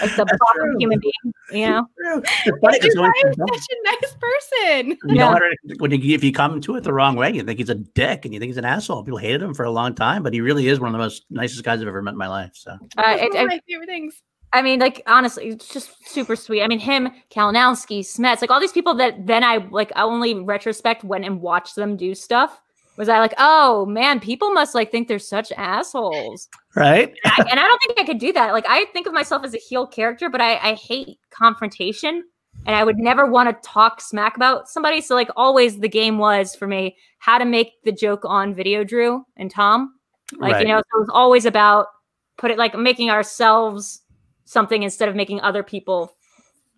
like 0.00 0.10
the 0.16 0.24
That's 0.24 0.38
bop 0.38 0.56
of 0.56 0.62
true. 0.62 0.76
a 0.76 0.78
human 0.78 0.98
being. 1.00 1.12
You 1.52 1.66
know, 1.70 1.86
It's 2.44 2.58
funny 2.60 2.78
'cause 2.80 2.90
You're 2.94 3.02
when 3.02 3.10
right, 3.10 3.24
you- 3.38 3.46
such 3.48 3.66
a 3.70 3.76
nice 3.84 4.16
person. 4.20 4.90
you 5.08 5.16
Yeah. 5.16 5.30
know, 5.34 5.40
when 5.78 5.90
you, 5.92 6.14
if 6.14 6.24
you 6.24 6.32
come 6.32 6.60
to 6.60 6.76
it 6.76 6.82
the 6.84 6.92
wrong 6.92 7.16
way, 7.16 7.32
you 7.32 7.42
think 7.42 7.58
he's 7.58 7.68
a 7.70 7.74
dick 7.74 8.24
and 8.24 8.34
you 8.34 8.40
think 8.40 8.48
he's 8.50 8.56
an 8.56 8.64
asshole. 8.64 9.04
People 9.04 9.18
hated 9.18 9.42
him 9.42 9.54
for 9.54 9.64
a 9.64 9.70
long 9.70 9.94
time, 9.94 10.22
but 10.22 10.32
he 10.34 10.40
really 10.40 10.68
is 10.68 10.80
one 10.80 10.88
of 10.88 10.92
the 10.92 10.98
most 10.98 11.24
nicest 11.30 11.62
guys 11.64 11.80
I've 11.80 11.88
ever 11.88 12.02
met 12.02 12.12
in 12.12 12.18
my 12.18 12.28
life. 12.28 12.50
So 12.54 12.72
uh, 12.72 12.76
it, 13.20 13.32
one 13.32 13.36
of 13.36 13.36
I, 13.36 13.44
my 13.44 13.60
favorite 13.68 13.86
things. 13.86 14.22
I 14.52 14.62
mean, 14.62 14.78
like 14.80 15.02
honestly, 15.06 15.48
it's 15.48 15.68
just 15.68 15.90
super 16.08 16.34
sweet. 16.36 16.62
I 16.62 16.68
mean, 16.68 16.78
him, 16.78 17.10
Kalinowski, 17.30 18.00
Smets, 18.00 18.40
like 18.40 18.50
all 18.50 18.60
these 18.60 18.72
people 18.72 18.94
that 18.94 19.26
then 19.26 19.44
I 19.44 19.58
like 19.70 19.92
I 19.96 20.02
only 20.02 20.34
retrospect 20.34 21.04
went 21.04 21.24
and 21.24 21.40
watched 21.40 21.74
them 21.76 21.96
do 21.96 22.14
stuff. 22.14 22.60
Was 22.96 23.08
I 23.08 23.18
like, 23.18 23.34
oh 23.38 23.86
man, 23.86 24.20
people 24.20 24.52
must 24.52 24.74
like 24.74 24.90
think 24.90 25.08
they're 25.08 25.18
such 25.18 25.52
assholes. 25.52 26.48
right, 26.74 27.14
and 27.24 27.32
I, 27.32 27.50
and 27.50 27.60
I 27.60 27.64
don't 27.64 27.78
think 27.86 28.00
I 28.00 28.04
could 28.04 28.18
do 28.18 28.32
that. 28.32 28.52
Like 28.52 28.64
I 28.68 28.86
think 28.86 29.06
of 29.06 29.12
myself 29.12 29.44
as 29.44 29.54
a 29.54 29.58
heel 29.58 29.86
character, 29.86 30.30
but 30.30 30.40
I, 30.40 30.56
I 30.56 30.74
hate 30.74 31.18
confrontation, 31.30 32.24
and 32.66 32.74
I 32.74 32.84
would 32.84 32.98
never 32.98 33.26
want 33.26 33.48
to 33.48 33.68
talk 33.68 34.00
smack 34.00 34.36
about 34.36 34.68
somebody. 34.68 35.00
So 35.00 35.14
like 35.14 35.28
always, 35.36 35.78
the 35.78 35.88
game 35.88 36.18
was 36.18 36.54
for 36.54 36.66
me 36.66 36.96
how 37.18 37.38
to 37.38 37.44
make 37.44 37.72
the 37.84 37.92
joke 37.92 38.22
on 38.24 38.54
video, 38.54 38.82
Drew 38.82 39.24
and 39.36 39.50
Tom. 39.50 39.94
Like 40.38 40.54
Right. 40.54 40.66
you 40.66 40.72
know, 40.72 40.78
so 40.78 40.98
it 40.98 41.00
was 41.00 41.10
always 41.12 41.44
about 41.44 41.86
put 42.38 42.50
it 42.50 42.58
like 42.58 42.74
making 42.76 43.10
ourselves 43.10 44.02
something 44.44 44.82
instead 44.82 45.08
of 45.08 45.14
making 45.14 45.40
other 45.40 45.62
people 45.62 46.15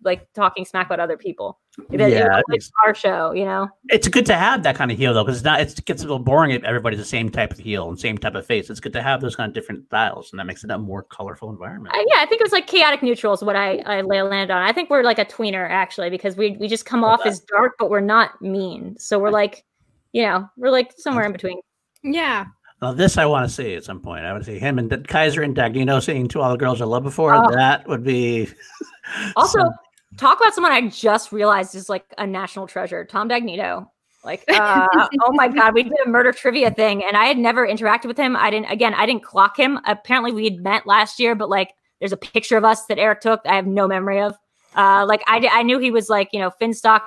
like 0.03 0.31
talking 0.33 0.63
smack 0.65 0.85
about 0.87 0.99
other 0.99 1.17
people. 1.17 1.59
It 1.91 1.99
Yeah, 1.99 2.27
was 2.27 2.43
it's- 2.51 2.71
our 2.85 2.93
show, 2.95 3.31
you 3.31 3.45
know. 3.45 3.67
it's 3.89 4.07
good 4.07 4.25
to 4.27 4.35
have 4.35 4.63
that 4.63 4.75
kind 4.75 4.91
of 4.91 4.97
heel 4.97 5.13
though, 5.13 5.23
because 5.23 5.37
it's 5.37 5.45
not. 5.45 5.59
It 5.61 5.83
gets 5.85 6.01
a 6.01 6.05
little 6.05 6.19
boring 6.19 6.51
if 6.51 6.63
everybody's 6.63 6.99
the 6.99 7.05
same 7.05 7.29
type 7.29 7.51
of 7.51 7.57
heel 7.59 7.87
and 7.89 7.99
same 7.99 8.17
type 8.17 8.35
of 8.35 8.45
face. 8.45 8.69
It's 8.69 8.79
good 8.79 8.93
to 8.93 9.01
have 9.01 9.21
those 9.21 9.35
kind 9.35 9.49
of 9.49 9.53
different 9.53 9.85
styles, 9.85 10.31
and 10.31 10.39
that 10.39 10.45
makes 10.45 10.63
it 10.63 10.71
a 10.71 10.77
more 10.77 11.03
colorful 11.03 11.49
environment. 11.49 11.95
Uh, 11.95 12.01
yeah, 12.07 12.17
I 12.21 12.25
think 12.25 12.41
it 12.41 12.43
was 12.45 12.51
like 12.51 12.67
chaotic 12.67 13.01
neutral 13.03 13.33
is 13.33 13.41
what 13.43 13.55
I 13.55 13.77
I 13.85 14.01
lay 14.01 14.21
landed 14.21 14.53
on. 14.53 14.61
I 14.61 14.73
think 14.73 14.89
we're 14.89 15.03
like 15.03 15.19
a 15.19 15.25
tweener 15.25 15.69
actually 15.69 16.09
because 16.09 16.35
we 16.35 16.57
we 16.59 16.67
just 16.67 16.85
come 16.85 17.03
off 17.03 17.25
as 17.25 17.39
dark, 17.41 17.73
but 17.79 17.89
we're 17.89 17.99
not 18.01 18.41
mean. 18.41 18.95
So 18.97 19.17
we're 19.19 19.31
like, 19.31 19.63
you 20.11 20.23
know, 20.23 20.49
we're 20.57 20.71
like 20.71 20.93
somewhere 20.97 21.25
in 21.25 21.31
between. 21.31 21.59
Yeah. 22.03 22.45
Now, 22.81 22.93
this 22.93 23.17
I 23.17 23.25
want 23.25 23.45
to 23.47 23.53
see 23.53 23.75
at 23.75 23.83
some 23.83 23.99
point. 23.99 24.23
I 24.23 24.31
would 24.31 24.45
see 24.45 24.57
him 24.57 24.79
and 24.79 25.05
Kaiser 25.07 25.41
and 25.43 25.53
Dagnino 25.55 26.01
singing 26.01 26.29
"To 26.29 26.39
All 26.41 26.51
the 26.51 26.57
Girls 26.57 26.81
I 26.81 26.85
Loved 26.85 27.03
Before." 27.03 27.33
Oh. 27.35 27.53
That 27.53 27.85
would 27.89 28.03
be 28.05 28.47
Also, 29.35 29.59
some- 29.59 29.73
talk 30.17 30.39
about 30.39 30.53
someone 30.53 30.71
I 30.71 30.87
just 30.87 31.31
realized 31.31 31.75
is 31.75 31.89
like 31.89 32.05
a 32.17 32.25
national 32.25 32.67
treasure, 32.67 33.05
Tom 33.05 33.29
Dagnito. 33.29 33.87
Like, 34.23 34.43
uh, 34.49 34.87
oh 35.23 35.31
my 35.31 35.47
god, 35.47 35.73
we 35.73 35.83
did 35.83 35.93
a 36.05 36.09
murder 36.09 36.33
trivia 36.33 36.71
thing, 36.71 37.03
and 37.03 37.15
I 37.15 37.25
had 37.25 37.37
never 37.37 37.65
interacted 37.65 38.05
with 38.05 38.17
him. 38.17 38.35
I 38.35 38.49
didn't. 38.49 38.69
Again, 38.69 38.93
I 38.93 39.05
didn't 39.05 39.23
clock 39.23 39.57
him. 39.57 39.79
Apparently, 39.85 40.33
we 40.33 40.43
had 40.43 40.61
met 40.61 40.85
last 40.85 41.19
year, 41.19 41.35
but 41.35 41.49
like, 41.49 41.73
there's 41.99 42.11
a 42.11 42.17
picture 42.17 42.57
of 42.57 42.65
us 42.65 42.85
that 42.87 42.99
Eric 42.99 43.21
took. 43.21 43.41
I 43.45 43.55
have 43.55 43.65
no 43.65 43.87
memory 43.87 44.19
of. 44.21 44.35
Uh, 44.75 45.05
like, 45.07 45.23
I 45.25 45.47
I 45.51 45.63
knew 45.63 45.79
he 45.79 45.89
was 45.89 46.09
like 46.09 46.29
you 46.33 46.39
know 46.39 46.51
Finstock 46.61 47.01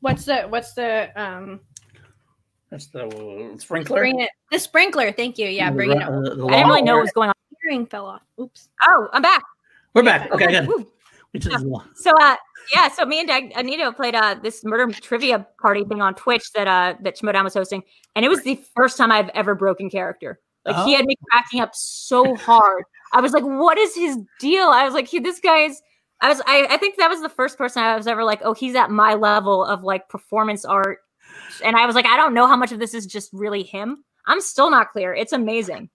What's 0.00 0.24
the 0.24 0.42
what's 0.42 0.72
the 0.72 1.10
um 1.14 1.60
that's 2.70 2.86
the 2.86 3.54
sprinkler. 3.58 3.98
bring 3.98 4.20
it 4.20 4.30
the 4.50 4.58
sprinkler? 4.58 5.12
Thank 5.12 5.38
you. 5.38 5.48
Yeah, 5.48 5.70
bring 5.70 5.90
it 5.90 6.02
up. 6.02 6.10
I 6.10 6.14
didn't 6.22 6.40
really 6.40 6.82
know 6.82 6.96
what 6.96 7.02
was 7.02 7.12
going 7.12 7.28
on. 7.28 7.34
Hearing 7.62 7.86
fell 7.86 8.06
off. 8.06 8.22
Oops. 8.40 8.68
Oh, 8.88 9.08
I'm 9.12 9.22
back. 9.22 9.42
We're 9.92 10.02
back. 10.02 10.30
Okay, 10.32 10.46
good. 10.46 10.68
Woo. 10.68 10.86
Which 11.32 11.46
is, 11.46 11.64
So 11.94 12.12
uh 12.20 12.36
yeah, 12.74 12.88
so 12.88 13.04
me 13.04 13.20
and 13.20 13.28
Dag- 13.28 13.52
Anita 13.54 13.92
played 13.92 14.14
uh 14.14 14.36
this 14.42 14.64
murder 14.64 14.92
trivia 14.92 15.46
party 15.60 15.84
thing 15.84 16.00
on 16.00 16.14
Twitch 16.14 16.52
that 16.54 16.66
uh 16.66 16.94
that 17.02 17.18
Schmodown 17.18 17.44
was 17.44 17.54
hosting, 17.54 17.82
and 18.16 18.24
it 18.24 18.28
was 18.28 18.42
the 18.42 18.58
first 18.74 18.96
time 18.96 19.12
I've 19.12 19.28
ever 19.30 19.54
broken 19.54 19.90
character. 19.90 20.40
Like 20.64 20.84
he 20.84 20.94
had 20.94 21.06
me 21.06 21.16
cracking 21.30 21.60
up 21.60 21.70
so 21.74 22.34
hard. 22.36 22.84
I 23.12 23.20
was 23.20 23.32
like, 23.32 23.44
what 23.44 23.78
is 23.78 23.94
his 23.94 24.18
deal? 24.38 24.68
I 24.68 24.84
was 24.84 24.94
like, 24.94 25.08
he 25.08 25.18
this 25.18 25.40
guy's 25.40 25.80
I 26.20 26.28
was 26.28 26.40
I, 26.46 26.66
I 26.70 26.76
think 26.76 26.96
that 26.98 27.08
was 27.08 27.22
the 27.22 27.28
first 27.28 27.56
person 27.56 27.82
I 27.82 27.96
was 27.96 28.06
ever 28.06 28.24
like, 28.24 28.40
oh, 28.44 28.52
he's 28.52 28.74
at 28.74 28.90
my 28.90 29.14
level 29.14 29.64
of 29.64 29.82
like 29.82 30.08
performance 30.08 30.64
art. 30.64 30.98
And 31.64 31.76
I 31.76 31.86
was 31.86 31.94
like, 31.94 32.06
I 32.06 32.16
don't 32.16 32.34
know 32.34 32.46
how 32.46 32.56
much 32.56 32.72
of 32.72 32.78
this 32.78 32.94
is 32.94 33.06
just 33.06 33.30
really 33.32 33.62
him. 33.62 34.04
I'm 34.26 34.40
still 34.40 34.70
not 34.70 34.90
clear. 34.90 35.14
It's 35.14 35.32
amazing. 35.32 35.90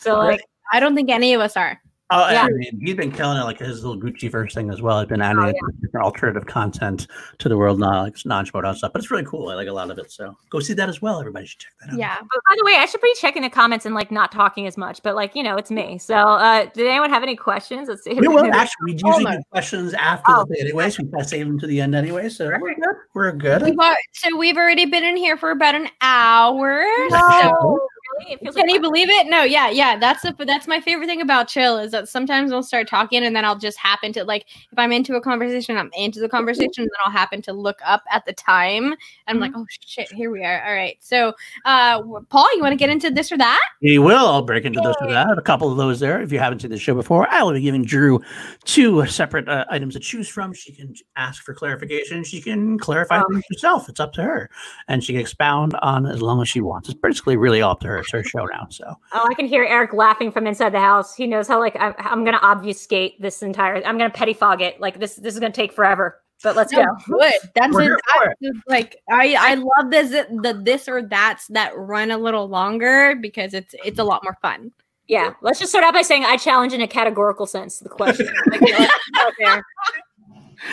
So 0.00 0.18
like 0.18 0.44
I 0.72 0.80
don't 0.80 0.94
think 0.94 1.10
any 1.10 1.34
of 1.34 1.40
us 1.40 1.56
are. 1.56 1.80
Oh, 2.14 2.30
Yeah. 2.30 2.42
I 2.44 2.48
mean, 2.50 2.80
he's 2.80 2.94
been 2.94 3.10
killing 3.10 3.38
it, 3.38 3.44
like 3.44 3.58
his 3.58 3.84
little 3.84 4.00
Gucci 4.00 4.30
verse 4.30 4.54
thing 4.54 4.70
as 4.70 4.82
well. 4.82 5.00
He's 5.00 5.08
been 5.08 5.22
Oh, 5.22 5.24
adding 5.24 5.54
different 5.80 6.04
alternative 6.04 6.46
content 6.46 7.06
to 7.38 7.48
the 7.48 7.56
world, 7.56 7.78
not 7.78 8.02
like 8.02 8.16
non 8.26 8.44
Schmoedown 8.46 8.76
stuff. 8.76 8.92
But 8.92 9.00
it's 9.02 9.10
really 9.10 9.24
cool. 9.24 9.48
I 9.48 9.54
like 9.54 9.68
a 9.68 9.72
lot 9.72 9.90
of 9.90 9.98
it. 9.98 10.10
So 10.12 10.36
go 10.50 10.60
see 10.60 10.74
that 10.74 10.88
as 10.88 11.00
well. 11.00 11.18
Everybody 11.20 11.46
should 11.46 11.60
check 11.60 11.72
that 11.80 11.92
out. 11.92 11.98
Yeah. 11.98 12.16
But 12.20 12.40
by 12.48 12.54
the 12.58 12.64
way, 12.64 12.74
I 12.76 12.86
should 12.86 13.00
be 13.00 13.12
checking 13.18 13.42
the 13.42 13.50
comments 13.50 13.86
and 13.86 13.94
like 13.94 14.10
not 14.10 14.30
talking 14.32 14.66
as 14.66 14.76
much, 14.76 15.02
but 15.02 15.14
like 15.14 15.34
you 15.34 15.42
know, 15.42 15.56
it's 15.56 15.70
me. 15.70 15.98
So, 15.98 16.14
uh, 16.14 16.66
did 16.74 16.86
anyone 16.86 17.10
have 17.10 17.22
any 17.22 17.36
questions? 17.36 17.88
Let's 17.88 18.04
see. 18.04 18.14
We 18.14 18.28
will 18.28 18.44
actually. 18.54 18.72
We 18.84 18.92
usually 18.92 19.24
do 19.36 19.42
questions 19.50 19.94
after 19.94 20.32
Oh. 20.32 20.44
the 20.48 20.60
anyway, 20.60 20.90
so 20.90 21.02
we 21.02 21.10
kind 21.10 21.22
of 21.22 21.28
save 21.28 21.46
them 21.46 21.58
to 21.60 21.66
the 21.66 21.80
end 21.80 21.94
anyway. 21.94 22.28
So 22.28 22.46
we're 22.60 22.74
good. 22.74 22.94
We're 23.14 23.32
good. 23.32 23.62
We've 23.62 23.76
so 24.12 24.36
we've 24.36 24.56
already 24.56 24.86
been 24.86 25.04
in 25.04 25.16
here 25.16 25.36
for 25.36 25.50
about 25.50 25.74
an 25.74 25.88
hour. 26.00 26.82
No, 27.10 27.18
really? 27.28 27.78
It 28.20 28.40
feels 28.40 28.54
can 28.54 28.66
like 28.66 28.74
you 28.74 28.80
believe 28.80 29.08
it? 29.08 29.26
No, 29.28 29.42
yeah, 29.42 29.70
yeah. 29.70 29.96
That's 29.96 30.22
the 30.22 30.34
that's 30.46 30.66
my 30.66 30.80
favorite 30.80 31.06
thing 31.06 31.20
about 31.20 31.48
chill 31.48 31.78
is 31.78 31.92
that 31.92 32.08
sometimes 32.08 32.50
we'll 32.50 32.62
start 32.62 32.88
talking 32.88 33.24
and 33.24 33.34
then 33.34 33.44
I'll 33.44 33.58
just 33.58 33.78
happen 33.78 34.12
to 34.14 34.24
like 34.24 34.46
if 34.70 34.78
I'm 34.78 34.92
into 34.92 35.14
a 35.16 35.20
conversation, 35.20 35.76
I'm 35.76 35.90
into 35.96 36.20
the 36.20 36.28
conversation, 36.28 36.82
and 36.82 36.86
then 36.86 36.98
I'll 37.04 37.12
happen 37.12 37.42
to 37.42 37.52
look 37.52 37.78
up 37.84 38.02
at 38.10 38.24
the 38.26 38.32
time 38.32 38.84
and 38.92 38.96
I'm 39.26 39.40
like, 39.40 39.52
oh 39.54 39.66
shit, 39.80 40.12
here 40.12 40.30
we 40.30 40.44
are. 40.44 40.64
All 40.66 40.74
right. 40.74 40.96
So 41.00 41.32
uh 41.64 42.02
Paul, 42.28 42.48
you 42.54 42.62
want 42.62 42.72
to 42.72 42.76
get 42.76 42.90
into 42.90 43.10
this 43.10 43.32
or 43.32 43.38
that? 43.38 43.60
We 43.80 43.98
will. 43.98 44.26
I'll 44.26 44.42
break 44.42 44.64
into 44.64 44.80
those 44.80 44.96
with 45.00 45.10
that. 45.10 45.38
A 45.38 45.42
couple 45.42 45.70
of 45.70 45.76
those 45.76 46.00
there. 46.00 46.20
If 46.20 46.32
you 46.32 46.38
haven't 46.38 46.60
seen 46.60 46.70
the 46.70 46.78
show 46.78 46.94
before, 46.94 47.28
I 47.30 47.42
will 47.42 47.52
be 47.52 47.60
giving 47.60 47.84
Drew 47.84 48.20
two 48.64 49.04
separate 49.06 49.48
uh, 49.48 49.64
items 49.70 49.94
to 49.94 50.00
choose 50.00 50.28
from. 50.28 50.52
She 50.52 50.72
can 50.72 50.94
ask 51.16 51.42
for 51.42 51.54
clarification. 51.54 52.24
She 52.24 52.40
can 52.40 52.78
clarify 52.78 53.22
things 53.30 53.44
herself. 53.50 53.88
It's 53.88 54.00
up 54.00 54.12
to 54.14 54.22
her, 54.22 54.50
and 54.88 55.02
she 55.02 55.12
can 55.12 55.20
expound 55.20 55.74
on 55.82 56.06
as 56.06 56.22
long 56.22 56.40
as 56.42 56.48
she 56.48 56.60
wants. 56.60 56.88
It's 56.88 56.98
basically 56.98 57.36
really 57.36 57.62
up 57.62 57.80
to 57.80 57.88
her. 57.88 58.01
It's 58.02 58.12
her 58.12 58.22
show 58.22 58.44
now. 58.46 58.66
So 58.70 58.84
Oh, 59.12 59.28
I 59.30 59.34
can 59.34 59.46
hear 59.46 59.64
Eric 59.64 59.92
laughing 59.92 60.30
from 60.30 60.46
inside 60.46 60.70
the 60.70 60.80
house. 60.80 61.14
He 61.14 61.26
knows 61.26 61.48
how 61.48 61.58
like 61.58 61.76
I'm, 61.78 61.94
I'm 61.98 62.24
gonna 62.24 62.40
obfuscate 62.42 63.20
this 63.20 63.42
entire. 63.42 63.76
I'm 63.84 63.98
gonna 63.98 64.10
pettifog 64.10 64.60
it. 64.60 64.80
Like 64.80 65.00
this. 65.00 65.16
This 65.16 65.34
is 65.34 65.40
gonna 65.40 65.52
take 65.52 65.72
forever. 65.72 66.22
But 66.42 66.56
let's 66.56 66.72
go. 66.72 66.84
Good. 67.06 67.32
That's 67.54 67.76
it. 67.76 67.82
here 67.82 67.98
for 68.14 68.24
That's 68.26 68.40
just, 68.42 68.68
like 68.68 68.96
I 69.10 69.36
I 69.38 69.54
love 69.54 69.90
this 69.90 70.10
the 70.10 70.60
this 70.62 70.88
or 70.88 71.02
that's 71.02 71.46
that 71.48 71.76
run 71.76 72.10
a 72.10 72.18
little 72.18 72.48
longer 72.48 73.14
because 73.14 73.54
it's 73.54 73.74
it's 73.84 73.98
a 73.98 74.04
lot 74.04 74.24
more 74.24 74.36
fun. 74.42 74.72
Yeah. 75.08 75.34
Let's 75.42 75.58
just 75.58 75.72
start 75.72 75.84
out 75.84 75.94
by 75.94 76.02
saying 76.02 76.24
I 76.24 76.36
challenge 76.36 76.72
in 76.72 76.80
a 76.80 76.88
categorical 76.88 77.46
sense 77.46 77.78
the 77.78 77.88
question. 77.88 78.28
Like, 78.50 78.60
you 78.60 78.78
know, 78.78 78.88
out 79.18 79.32
there. 79.38 79.62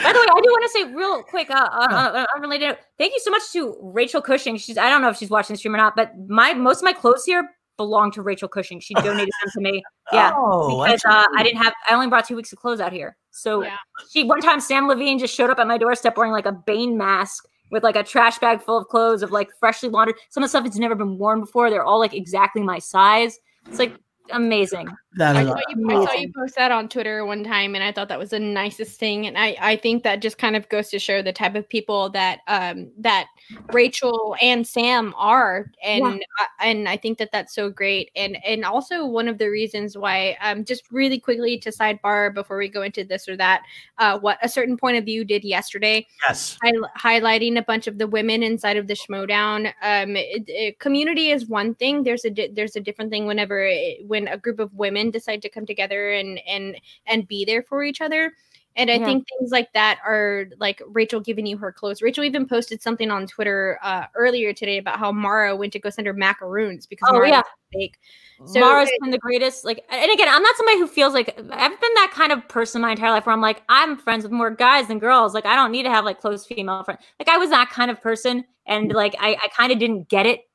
By 0.03 0.13
the 0.13 0.19
way, 0.19 0.25
I 0.29 0.41
do 0.41 0.49
want 0.51 0.63
to 0.63 0.69
say 0.69 0.93
real 0.93 1.23
quick, 1.23 1.49
uh, 1.49 1.69
uh, 1.71 1.87
uh, 1.91 2.25
unrelated. 2.35 2.77
Thank 2.97 3.13
you 3.13 3.19
so 3.23 3.31
much 3.31 3.41
to 3.53 3.75
Rachel 3.81 4.21
Cushing. 4.21 4.57
She's 4.57 4.77
I 4.77 4.89
don't 4.89 5.01
know 5.01 5.09
if 5.09 5.17
she's 5.17 5.29
watching 5.29 5.55
the 5.55 5.57
stream 5.57 5.73
or 5.73 5.77
not, 5.77 5.95
but 5.95 6.13
my 6.27 6.53
most 6.53 6.77
of 6.79 6.83
my 6.83 6.93
clothes 6.93 7.25
here 7.25 7.49
belong 7.77 8.11
to 8.11 8.21
Rachel 8.21 8.47
Cushing. 8.47 8.79
She 8.79 8.93
donated 8.93 9.33
them 9.43 9.51
to 9.53 9.61
me. 9.61 9.83
Yeah. 10.11 10.31
Oh, 10.35 10.83
because 10.83 11.03
uh. 11.05 11.23
I 11.37 11.43
didn't 11.43 11.61
have. 11.61 11.71
I 11.87 11.93
only 11.93 12.07
brought 12.07 12.27
two 12.27 12.35
weeks 12.35 12.51
of 12.51 12.57
clothes 12.57 12.79
out 12.79 12.91
here. 12.91 13.15
So 13.29 13.63
Yeah. 13.63 13.75
she 14.09 14.23
one 14.23 14.41
time 14.41 14.59
Sam 14.59 14.87
Levine 14.87 15.19
just 15.19 15.35
showed 15.35 15.51
up 15.51 15.59
at 15.59 15.67
my 15.67 15.77
doorstep 15.77 16.17
wearing 16.17 16.31
like 16.31 16.47
a 16.47 16.51
Bane 16.51 16.97
mask 16.97 17.45
with 17.69 17.83
like 17.83 17.95
a 17.95 18.01
trash 18.01 18.39
bag 18.39 18.59
full 18.59 18.75
of 18.79 18.87
clothes 18.87 19.21
of 19.21 19.29
like 19.31 19.49
freshly 19.59 19.87
laundered. 19.87 20.15
Some 20.31 20.41
of 20.41 20.45
the 20.45 20.49
stuff 20.49 20.63
that's 20.63 20.79
never 20.79 20.95
been 20.95 21.19
worn 21.19 21.41
before. 21.41 21.69
They're 21.69 21.83
all 21.83 21.99
like 21.99 22.15
exactly 22.15 22.63
my 22.63 22.79
size. 22.79 23.37
It's 23.67 23.77
like 23.77 23.93
amazing. 24.32 24.89
That 25.13 25.36
I 25.36 25.43
saw, 25.43 25.57
you, 25.69 25.89
I 25.89 26.05
saw 26.05 26.13
you 26.13 26.32
post 26.38 26.55
that 26.55 26.71
on 26.71 26.88
Twitter 26.88 27.25
one 27.25 27.43
time, 27.43 27.75
and 27.75 27.84
I 27.84 27.91
thought 27.91 28.09
that 28.09 28.19
was 28.19 28.30
the 28.30 28.39
nicest 28.39 28.99
thing. 28.99 29.25
And 29.25 29.38
I, 29.38 29.57
I 29.59 29.75
think 29.75 30.03
that 30.03 30.21
just 30.21 30.38
kind 30.38 30.55
of 30.55 30.69
goes 30.69 30.89
to 30.89 30.99
show 30.99 31.21
the 31.21 31.34
type 31.34 31.55
of 31.55 31.67
people 31.67 32.09
that 32.11 32.41
um 32.47 32.91
that 32.97 33.27
Rachel 33.73 34.36
and 34.41 34.65
Sam 34.65 35.13
are, 35.17 35.71
and 35.84 36.05
uh, 36.05 36.45
and 36.61 36.88
I 36.88 36.97
think 36.97 37.17
that 37.17 37.32
that's 37.32 37.55
so 37.55 37.69
great. 37.69 38.11
And 38.15 38.38
and 38.45 38.63
also 38.63 39.05
one 39.05 39.27
of 39.27 39.38
the 39.38 39.49
reasons 39.49 39.97
why 39.97 40.38
um 40.41 40.63
just 40.63 40.84
really 40.91 41.19
quickly 41.19 41.57
to 41.59 41.71
sidebar 41.71 42.34
before 42.34 42.57
we 42.57 42.69
go 42.69 42.84
into 42.84 43.03
this 43.03 43.27
or 43.27 43.36
that, 43.38 43.63
uh, 43.97 44.19
what 44.19 44.38
a 44.43 44.49
certain 44.49 44.77
point 44.77 44.97
of 44.97 45.05
view 45.05 45.25
did 45.25 45.43
yesterday 45.43 46.05
yes. 46.27 46.57
hi- 46.61 47.19
highlighting 47.19 47.57
a 47.57 47.63
bunch 47.63 47.88
of 47.88 47.97
the 47.97 48.07
women 48.07 48.43
inside 48.43 48.77
of 48.77 48.88
the 48.88 48.93
Schmoedown. 48.93 49.67
Um, 49.82 50.15
it, 50.15 50.43
it- 50.47 50.80
community 50.80 51.32
is 51.32 51.47
one 51.47 51.75
thing. 51.75 52.03
There's 52.03 52.25
a 52.25 52.30
di- 52.30 52.51
there's 52.53 52.75
a 52.75 52.80
different 52.80 53.11
thing 53.11 53.25
whenever 53.25 53.65
it, 53.65 54.05
when 54.07 54.18
a 54.28 54.38
group 54.38 54.59
of 54.59 54.74
women 54.74 55.11
decide 55.11 55.41
to 55.43 55.49
come 55.49 55.65
together 55.65 56.11
and 56.11 56.39
and 56.47 56.76
and 57.05 57.28
be 57.28 57.45
there 57.45 57.63
for 57.63 57.84
each 57.84 58.01
other. 58.01 58.34
And 58.76 58.89
I 58.89 58.97
Yeah. 58.97 59.05
think 59.05 59.28
things 59.28 59.51
like 59.51 59.74
that 59.74 59.99
are 60.05 60.45
like 60.59 60.82
Rachel 60.88 61.20
giving 61.20 61.45
you 61.45 61.57
her 61.57 61.72
clothes. 61.72 62.01
Rachel 62.01 62.24
even 62.24 62.47
posted 62.47 62.82
something 62.82 63.09
on 63.11 63.28
Twitter 63.28 63.80
uh, 63.84 64.05
earlier 64.15 64.53
today 64.53 64.78
about 64.78 64.99
how 64.99 65.11
Mara 65.11 65.55
went 65.55 65.74
to 65.74 65.80
go 65.80 65.89
send 65.89 66.07
her 66.07 66.13
macaroons 66.13 66.86
because 66.86 67.09
Oh, 67.11 67.13
Mara 67.13 67.30
yeah. 67.30 67.41
fake. 67.74 67.97
So 68.45 68.61
Mara's 68.61 68.88
it- 68.89 69.01
been 69.01 69.11
the 69.11 69.17
greatest. 69.17 69.65
Like, 69.65 69.84
and 69.89 70.11
again, 70.11 70.28
I'm 70.30 70.41
not 70.41 70.55
somebody 70.55 70.80
who 70.80 70.88
feels 70.88 71.13
like 71.13 71.30
I've 71.38 71.82
been 71.82 71.93
that 71.95 72.11
kind 72.13 72.32
of 72.32 72.47
person 72.47 72.82
my 72.82 72.91
entire 72.91 73.11
life 73.11 73.26
where 73.26 73.34
I'm 73.34 73.41
like, 73.41 73.63
I'm 73.67 73.97
friends 73.97 74.24
with 74.24 74.32
more 74.32 74.49
guys 74.49 74.88
than 74.88 74.97
girls. 74.99 75.34
Like, 75.34 75.45
I 75.45 75.55
don't 75.55 75.72
need 75.72 75.84
to 75.84 75.89
have 75.89 76.05
like 76.05 76.22
close 76.22 76.45
female 76.45 76.84
friends. 76.84 77.01
Like, 77.20 77.28
I 77.28 77.38
was 77.38 77.49
that 77.49 77.70
kind 77.72 77.91
of 77.91 77.99
person, 78.01 78.45
and 78.65 78.93
like, 78.93 79.15
I, 79.20 79.36
I 79.43 79.47
kind 79.49 79.72
of 79.74 79.80
didn't 79.80 80.07
get 80.09 80.26
it 80.26 80.48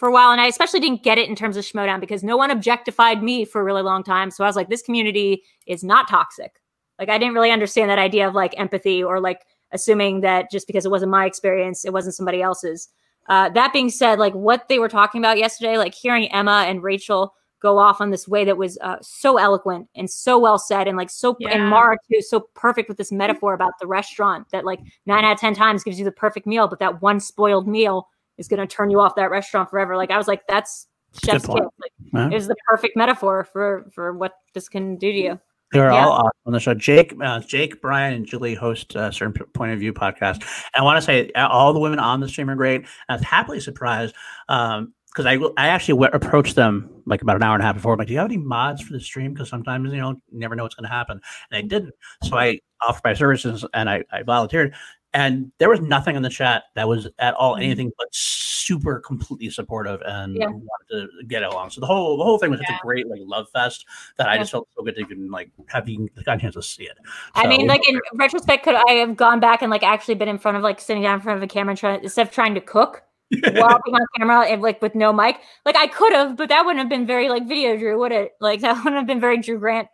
for 0.00 0.08
a 0.08 0.12
while, 0.12 0.32
and 0.32 0.40
I 0.40 0.46
especially 0.46 0.80
didn't 0.80 1.02
get 1.02 1.18
it 1.18 1.28
in 1.28 1.36
terms 1.36 1.58
of 1.58 1.64
Schmoedown 1.64 2.00
because 2.00 2.24
no 2.24 2.34
one 2.36 2.50
objectified 2.50 3.22
me 3.22 3.44
for 3.44 3.60
a 3.60 3.64
really 3.64 3.82
long 3.82 4.02
time. 4.02 4.30
So 4.30 4.42
I 4.42 4.46
was 4.46 4.56
like, 4.56 4.70
this 4.70 4.80
community 4.80 5.42
is 5.66 5.84
not 5.84 6.08
toxic. 6.08 6.54
Like, 6.98 7.10
I 7.10 7.18
didn't 7.18 7.34
really 7.34 7.50
understand 7.50 7.90
that 7.90 7.98
idea 7.98 8.26
of 8.26 8.34
like 8.34 8.58
empathy 8.58 9.02
or 9.02 9.20
like 9.20 9.42
assuming 9.72 10.22
that 10.22 10.50
just 10.50 10.66
because 10.66 10.86
it 10.86 10.90
wasn't 10.90 11.10
my 11.10 11.26
experience, 11.26 11.84
it 11.84 11.92
wasn't 11.92 12.14
somebody 12.14 12.40
else's. 12.40 12.88
Uh, 13.28 13.50
that 13.50 13.74
being 13.74 13.90
said, 13.90 14.18
like 14.18 14.32
what 14.32 14.68
they 14.68 14.78
were 14.78 14.88
talking 14.88 15.20
about 15.20 15.36
yesterday, 15.36 15.76
like 15.76 15.94
hearing 15.94 16.32
Emma 16.32 16.64
and 16.66 16.82
Rachel 16.82 17.34
go 17.60 17.76
off 17.78 18.00
on 18.00 18.10
this 18.10 18.26
way 18.26 18.42
that 18.46 18.56
was 18.56 18.78
uh, 18.80 18.96
so 19.02 19.36
eloquent 19.36 19.86
and 19.94 20.08
so 20.10 20.38
well 20.38 20.58
said, 20.58 20.88
and 20.88 20.96
like 20.96 21.10
so, 21.10 21.36
Yeah. 21.38 21.50
and 21.50 21.68
Mara 21.68 21.98
too, 22.10 22.22
so 22.22 22.48
perfect 22.54 22.88
with 22.88 22.96
this 22.96 23.12
metaphor 23.12 23.52
about 23.52 23.74
the 23.78 23.86
restaurant 23.86 24.46
that 24.50 24.64
like 24.64 24.80
nine 25.04 25.26
out 25.26 25.32
of 25.32 25.38
ten 25.40 25.52
times 25.54 25.84
gives 25.84 25.98
you 25.98 26.06
the 26.06 26.10
perfect 26.10 26.46
meal, 26.46 26.68
but 26.68 26.78
that 26.78 27.02
one 27.02 27.20
spoiled 27.20 27.68
meal 27.68 28.08
is 28.40 28.48
going 28.48 28.58
to 28.58 28.66
turn 28.66 28.90
you 28.90 28.98
off 29.00 29.14
that 29.14 29.30
restaurant 29.30 29.70
forever. 29.70 29.96
Like 29.96 30.10
I 30.10 30.16
was 30.18 30.26
like, 30.26 30.42
that's 30.48 30.88
chef's 31.24 31.46
kiss. 31.46 31.54
Like 31.54 31.92
Yeah. 32.12 32.26
it 32.28 32.34
was 32.34 32.48
the 32.48 32.56
perfect 32.66 32.96
metaphor 32.96 33.44
for 33.44 33.88
for 33.94 34.12
what 34.14 34.32
this 34.54 34.68
can 34.68 34.96
do 34.96 35.12
to 35.12 35.18
you. 35.18 35.40
They're 35.72 35.92
Yeah. 35.92 36.04
all 36.04 36.12
awesome 36.12 36.30
on 36.46 36.52
the 36.52 36.58
show. 36.58 36.74
Jake, 36.74 37.14
uh, 37.22 37.38
Jake, 37.40 37.80
Brian, 37.80 38.14
and 38.14 38.26
Julie 38.26 38.54
host 38.56 38.96
a 38.96 39.12
certain 39.12 39.32
point 39.54 39.72
of 39.72 39.78
view 39.78 39.92
podcast. 39.92 40.36
And 40.74 40.80
I 40.80 40.82
want 40.82 40.96
to 40.96 41.02
say 41.02 41.30
uh, 41.36 41.46
all 41.46 41.72
the 41.72 41.78
women 41.78 42.00
on 42.00 42.18
the 42.18 42.28
stream 42.28 42.50
are 42.50 42.56
great. 42.56 42.86
I 43.08 43.12
was 43.12 43.22
happily 43.22 43.60
surprised 43.60 44.16
because 44.48 45.26
I 45.26 45.34
I 45.56 45.68
actually 45.68 45.94
w- 46.00 46.10
approached 46.12 46.56
them 46.56 46.90
like 47.06 47.22
about 47.22 47.36
an 47.36 47.42
hour 47.44 47.54
and 47.54 47.62
a 47.62 47.66
half 47.66 47.76
before. 47.76 47.92
I'm 47.92 47.98
like, 47.98 48.08
do 48.08 48.14
you 48.14 48.18
have 48.18 48.28
any 48.28 48.36
mods 48.38 48.82
for 48.82 48.92
the 48.94 49.00
stream? 49.00 49.32
Because 49.32 49.48
sometimes 49.48 49.92
you 49.92 49.98
know 50.00 50.10
you 50.10 50.38
never 50.40 50.56
know 50.56 50.64
what's 50.64 50.74
going 50.74 50.88
to 50.88 50.94
happen, 50.94 51.20
and 51.52 51.58
I 51.58 51.62
didn't. 51.68 51.94
So 52.24 52.36
I 52.36 52.58
offered 52.86 53.02
my 53.04 53.14
services 53.14 53.64
and 53.74 53.88
I, 53.90 54.02
I 54.10 54.22
volunteered. 54.22 54.74
And 55.12 55.50
there 55.58 55.68
was 55.68 55.80
nothing 55.80 56.14
in 56.14 56.22
the 56.22 56.30
chat 56.30 56.64
that 56.74 56.86
was 56.86 57.08
at 57.18 57.34
all 57.34 57.54
mm-hmm. 57.54 57.62
anything 57.62 57.92
but 57.98 58.08
super 58.12 59.00
completely 59.00 59.50
supportive 59.50 60.00
and 60.02 60.36
Yeah. 60.36 60.46
wanted 60.46 60.88
to 60.90 61.08
get 61.26 61.42
along. 61.42 61.70
So 61.70 61.80
the 61.80 61.86
whole 61.86 62.16
the 62.16 62.24
whole 62.24 62.38
thing 62.38 62.50
was 62.50 62.60
such 62.60 62.70
a 62.70 62.78
great 62.82 63.08
like 63.08 63.20
love 63.24 63.48
fest 63.50 63.86
that 64.18 64.28
I 64.28 64.38
just 64.38 64.52
felt 64.52 64.68
so 64.76 64.84
good 64.84 64.94
to 64.94 65.00
even 65.00 65.30
like 65.30 65.50
have 65.68 65.88
you 65.88 66.08
got 66.24 66.36
a 66.36 66.40
chance 66.40 66.54
to 66.54 66.62
see 66.62 66.84
it. 66.84 66.96
I 67.34 67.48
mean, 67.48 67.66
like 67.66 67.86
in 67.88 67.98
retrospect, 68.14 68.64
could 68.64 68.76
I 68.76 68.92
have 68.92 69.16
gone 69.16 69.40
back 69.40 69.62
and 69.62 69.70
like 69.70 69.82
actually 69.82 70.14
been 70.14 70.28
in 70.28 70.38
front 70.38 70.56
of 70.56 70.62
like 70.62 70.80
sitting 70.80 71.02
down 71.02 71.16
in 71.16 71.20
front 71.20 71.38
of 71.38 71.42
a 71.42 71.48
camera 71.48 71.72
and 71.72 71.78
trying 71.78 72.04
instead 72.04 72.26
of 72.26 72.32
trying 72.32 72.54
to 72.54 72.60
cook 72.60 73.02
while 73.42 73.80
being 73.84 73.96
on 73.96 74.06
camera 74.18 74.46
and 74.46 74.62
like 74.62 74.80
with 74.80 74.94
no 74.94 75.12
mic? 75.12 75.38
Like 75.64 75.76
I 75.76 75.88
could 75.88 76.12
have, 76.12 76.36
but 76.36 76.48
that 76.48 76.64
wouldn't 76.64 76.80
have 76.80 76.88
been 76.88 77.06
very 77.06 77.28
like 77.28 77.48
video 77.48 77.76
Drew, 77.76 77.98
would 77.98 78.12
it? 78.12 78.32
Like 78.40 78.60
that 78.62 78.76
wouldn't 78.76 78.96
have 78.96 79.06
been 79.06 79.20
very 79.20 79.38
Drew 79.38 79.58
Grant 79.58 79.88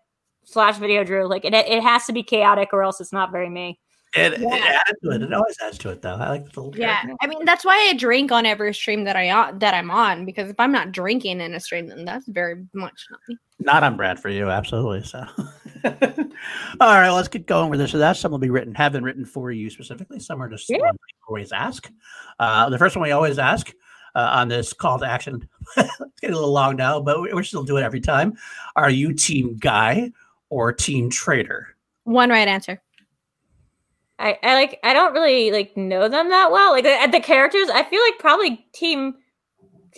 slash 0.45 0.77
video 0.77 1.05
Drew. 1.05 1.27
Like 1.27 1.45
it, 1.45 1.55
it 1.55 1.83
has 1.83 2.07
to 2.07 2.13
be 2.13 2.23
chaotic 2.23 2.71
or 2.73 2.83
else 2.83 3.01
it's 3.01 3.13
not 3.13 3.33
very 3.33 3.49
me. 3.49 3.79
It, 4.17 4.33
it 4.41 4.43
adds 4.43 4.99
to 5.03 5.11
it. 5.11 5.23
It 5.23 5.33
always 5.33 5.57
adds 5.63 5.79
to 5.79 5.91
it 5.91 6.03
though. 6.03 6.15
I 6.15 6.29
like 6.31 6.53
the 6.53 6.63
little 6.63 6.79
Yeah, 6.81 7.03
I 7.21 7.27
mean 7.27 7.45
that's 7.45 7.65
why 7.65 7.75
I 7.91 7.95
drink 7.97 8.33
on 8.33 8.47
every 8.47 8.73
stream 8.75 9.05
that 9.05 9.17
I 9.17 9.31
on 9.31 9.59
that 9.61 9.75
I'm 9.75 9.91
on 9.91 10.25
because 10.25 10.51
if 10.51 10.59
I'm 10.59 10.73
not 10.73 10.93
drinking 10.93 11.41
in 11.41 11.55
a 11.55 11.61
stream, 11.61 11.87
then 11.89 12.05
that's 12.05 12.27
very 12.27 12.65
much 12.73 13.07
not 13.11 13.21
me. 13.29 13.39
Not 13.59 13.83
on 13.83 13.97
brand 13.97 14.21
for 14.21 14.29
you, 14.29 14.51
absolutely. 14.51 15.03
So, 15.03 15.25
all 15.85 15.95
right, 16.81 17.11
let's 17.11 17.29
get 17.29 17.47
going 17.47 17.71
with 17.71 17.81
this. 17.81 17.91
So 17.93 17.99
that's 17.99 18.21
some 18.21 18.31
will 18.31 18.39
be 18.39 18.51
written, 18.51 18.75
have 18.75 18.93
been 18.93 19.03
written 19.05 19.25
for 19.25 19.51
you 19.51 19.71
specifically. 19.71 20.21
Some 20.21 20.43
are 20.43 20.49
just 20.49 20.69
Yeah. 20.69 20.77
we 20.83 20.99
always 21.29 21.53
ask. 21.53 21.91
Uh, 22.39 22.69
the 22.69 22.79
first 22.79 22.97
one 22.97 23.03
we 23.03 23.13
always 23.13 23.39
ask 23.39 23.73
uh, 24.15 24.31
on 24.35 24.49
this 24.49 24.73
call 24.73 24.99
to 24.99 25.07
action. 25.07 25.49
it's 25.77 25.91
getting 26.21 26.35
a 26.35 26.39
little 26.39 26.53
long 26.53 26.77
now, 26.77 27.01
but 27.01 27.21
we- 27.23 27.33
we're 27.33 27.43
still 27.43 27.65
doing 27.65 27.83
it 27.83 27.87
every 27.87 28.01
time. 28.01 28.37
Are 28.77 28.91
you 28.91 29.13
team 29.15 29.57
guy 29.57 30.13
or 30.51 30.73
Team 30.73 31.09
Traitor? 31.11 31.69
One 32.05 32.31
right 32.31 32.47
answer. 32.47 32.81
I, 34.19 34.39
I 34.43 34.55
like 34.55 34.79
I 34.83 34.95
don't 34.95 35.13
really 35.13 35.51
like 35.51 35.77
know 35.77 36.09
them 36.09 36.31
that 36.31 36.51
well. 36.51 36.73
Like 36.73 36.85
the, 36.85 37.09
the 37.11 37.21
characters, 37.21 37.69
I 37.69 37.83
feel 37.85 38.01
like 38.01 38.19
probably 38.19 38.65
team. 38.73 39.15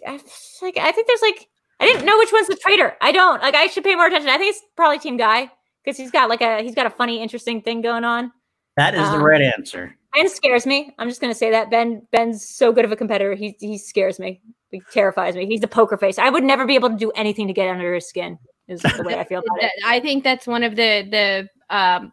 I, 0.07 0.21
like 0.63 0.77
I 0.79 0.93
think 0.93 1.07
there's 1.07 1.23
like 1.23 1.49
I 1.81 1.87
didn't 1.87 2.05
know 2.07 2.19
which 2.19 2.33
one's 2.33 2.49
the 2.49 2.57
traitor. 2.57 2.97
I 3.01 3.13
don't 3.13 3.41
like. 3.43 3.55
I 3.55 3.69
should 3.69 3.85
pay 3.85 3.95
more 3.95 4.07
attention. 4.07 4.29
I 4.29 4.39
think 4.39 4.57
it's 4.57 4.65
probably 4.77 4.99
Team 4.99 5.17
Guy 5.17 5.51
because 5.85 5.97
he's 5.97 6.11
got 6.11 6.29
like 6.29 6.41
a 6.41 6.63
he's 6.63 6.75
got 6.75 6.87
a 6.87 6.91
funny, 6.91 7.23
interesting 7.23 7.63
thing 7.63 7.81
going 7.81 8.05
on. 8.05 8.33
That 8.77 8.95
is 8.95 9.09
the 9.11 9.17
Um, 9.17 9.25
right 9.25 9.43
answer. 9.43 9.95
Ben 10.15 10.29
scares 10.29 10.67
me. 10.67 10.93
I'm 10.99 11.09
just 11.09 11.21
gonna 11.21 11.35
say 11.35 11.51
that 11.53 11.71
Ben 11.71 12.07
Ben's 12.11 12.49
so 12.49 12.73
good 12.73 12.85
of 12.85 12.93
a 12.93 12.97
competitor. 12.97 13.35
He 13.35 13.57
he 13.61 13.79
scares 13.79 14.19
me. 14.19 14.41
He 14.71 14.83
terrifies 14.93 15.35
me. 15.37 15.47
He's 15.47 15.63
a 15.63 15.69
poker 15.69 15.97
face. 15.97 16.19
I 16.19 16.31
would 16.31 16.45
never 16.45 16.67
be 16.67 16.75
able 16.75 16.91
to 16.91 16.97
do 16.97 17.11
anything 17.13 17.47
to 17.47 17.53
get 17.53 17.69
under 17.69 17.95
his 17.95 18.09
skin. 18.09 18.39
Is 18.67 18.83
the 18.83 19.03
way 19.05 19.19
I 19.19 19.25
feel 19.25 19.39
about 19.39 19.63
it. 19.63 19.73
I 19.87 20.01
think 20.01 20.25
that's 20.25 20.47
one 20.47 20.63
of 20.63 20.77
the 20.77 21.49
the 21.71 21.75
um 21.75 22.13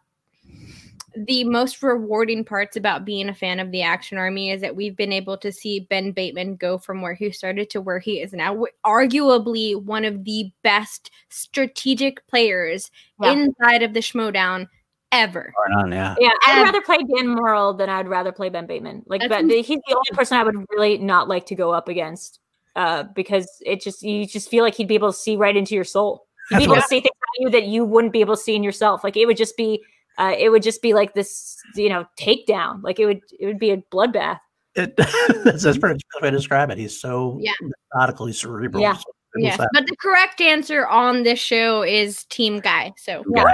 the 1.16 1.44
most 1.44 1.82
rewarding 1.82 2.44
parts 2.44 2.76
about 2.76 3.04
being 3.04 3.28
a 3.28 3.34
fan 3.34 3.60
of 3.60 3.70
the 3.70 3.82
Action 3.82 4.18
Army 4.18 4.50
is 4.50 4.60
that 4.60 4.76
we've 4.76 4.96
been 4.96 5.12
able 5.12 5.36
to 5.38 5.50
see 5.50 5.80
Ben 5.80 6.12
Bateman 6.12 6.56
go 6.56 6.78
from 6.78 7.00
where 7.02 7.14
he 7.14 7.30
started 7.30 7.70
to 7.70 7.80
where 7.80 7.98
he 7.98 8.20
is 8.20 8.32
now. 8.32 8.64
Arguably 8.84 9.80
one 9.80 10.04
of 10.04 10.24
the 10.24 10.50
best 10.62 11.10
strategic 11.28 12.26
players 12.26 12.90
Yeah. 13.20 13.32
inside 13.32 13.82
of 13.82 13.94
the 13.94 14.00
Schmoedown 14.00 14.68
ever. 15.12 15.52
On, 15.78 15.92
yeah. 15.92 16.14
Yeah, 16.18 16.30
I'd 16.46 16.62
rather 16.62 16.82
play 16.82 16.98
Dan 16.98 17.28
Morrill 17.28 17.74
than 17.74 17.88
I'd 17.88 18.08
rather 18.08 18.32
play 18.32 18.48
Ben 18.48 18.66
Bateman. 18.66 19.02
Like, 19.06 19.20
That's 19.20 19.30
but 19.30 19.50
he's 19.50 19.66
the 19.66 19.94
only 19.94 20.10
person 20.16 20.36
I 20.36 20.42
would 20.42 20.56
really 20.70 20.98
not 20.98 21.28
like 21.28 21.46
to 21.46 21.54
go 21.54 21.72
up 21.72 21.88
against, 21.88 22.40
uh, 22.74 23.04
because 23.14 23.48
it 23.64 23.80
just 23.80 24.02
you 24.02 24.26
just 24.26 24.50
feel 24.50 24.64
like 24.64 24.74
he'd 24.74 24.88
be 24.88 24.94
able 24.96 25.12
to 25.12 25.18
see 25.18 25.36
right 25.36 25.56
into 25.56 25.74
your 25.74 25.84
soul. 25.84 26.26
He'd 26.50 26.58
be 26.58 26.64
able 26.64 26.76
to 26.76 26.82
see 26.82 27.00
things 27.00 27.16
about 27.16 27.40
you 27.40 27.50
that 27.50 27.66
you 27.66 27.84
wouldn't 27.84 28.12
be 28.12 28.20
able 28.20 28.36
to 28.36 28.42
see 28.42 28.54
in 28.54 28.62
yourself. 28.62 29.02
Like 29.02 29.16
it 29.16 29.26
would 29.26 29.36
just 29.36 29.56
be, 29.56 29.82
uh, 30.18 30.34
it 30.38 30.50
would 30.50 30.62
just 30.62 30.82
be 30.82 30.94
like 30.94 31.14
this, 31.14 31.56
you 31.74 31.88
know, 31.88 32.06
takedown. 32.18 32.82
Like 32.82 32.98
it 32.98 33.06
would, 33.06 33.20
it 33.38 33.46
would 33.46 33.58
be 33.58 33.70
a 33.70 33.78
bloodbath. 33.92 34.38
It, 34.74 34.96
that's, 35.44 35.62
that's 35.62 35.78
pretty 35.78 35.94
much 35.94 36.02
the 36.20 36.24
way 36.24 36.30
to 36.30 36.36
describe 36.36 36.70
it. 36.70 36.78
He's 36.78 37.00
so 37.00 37.38
Yeah. 37.40 37.52
methodically 37.94 38.32
cerebral. 38.32 38.82
Yeah. 38.82 38.94
So 38.94 39.02
simple 39.34 39.46
Yes, 39.48 39.54
stuff. 39.54 39.68
but 39.72 39.86
the 39.86 39.96
correct 39.96 40.40
answer 40.40 40.86
on 40.86 41.22
this 41.22 41.38
show 41.38 41.82
is 41.82 42.24
Team 42.26 42.60
Guy. 42.60 42.92
So 42.96 43.22
Yeah. 43.34 43.44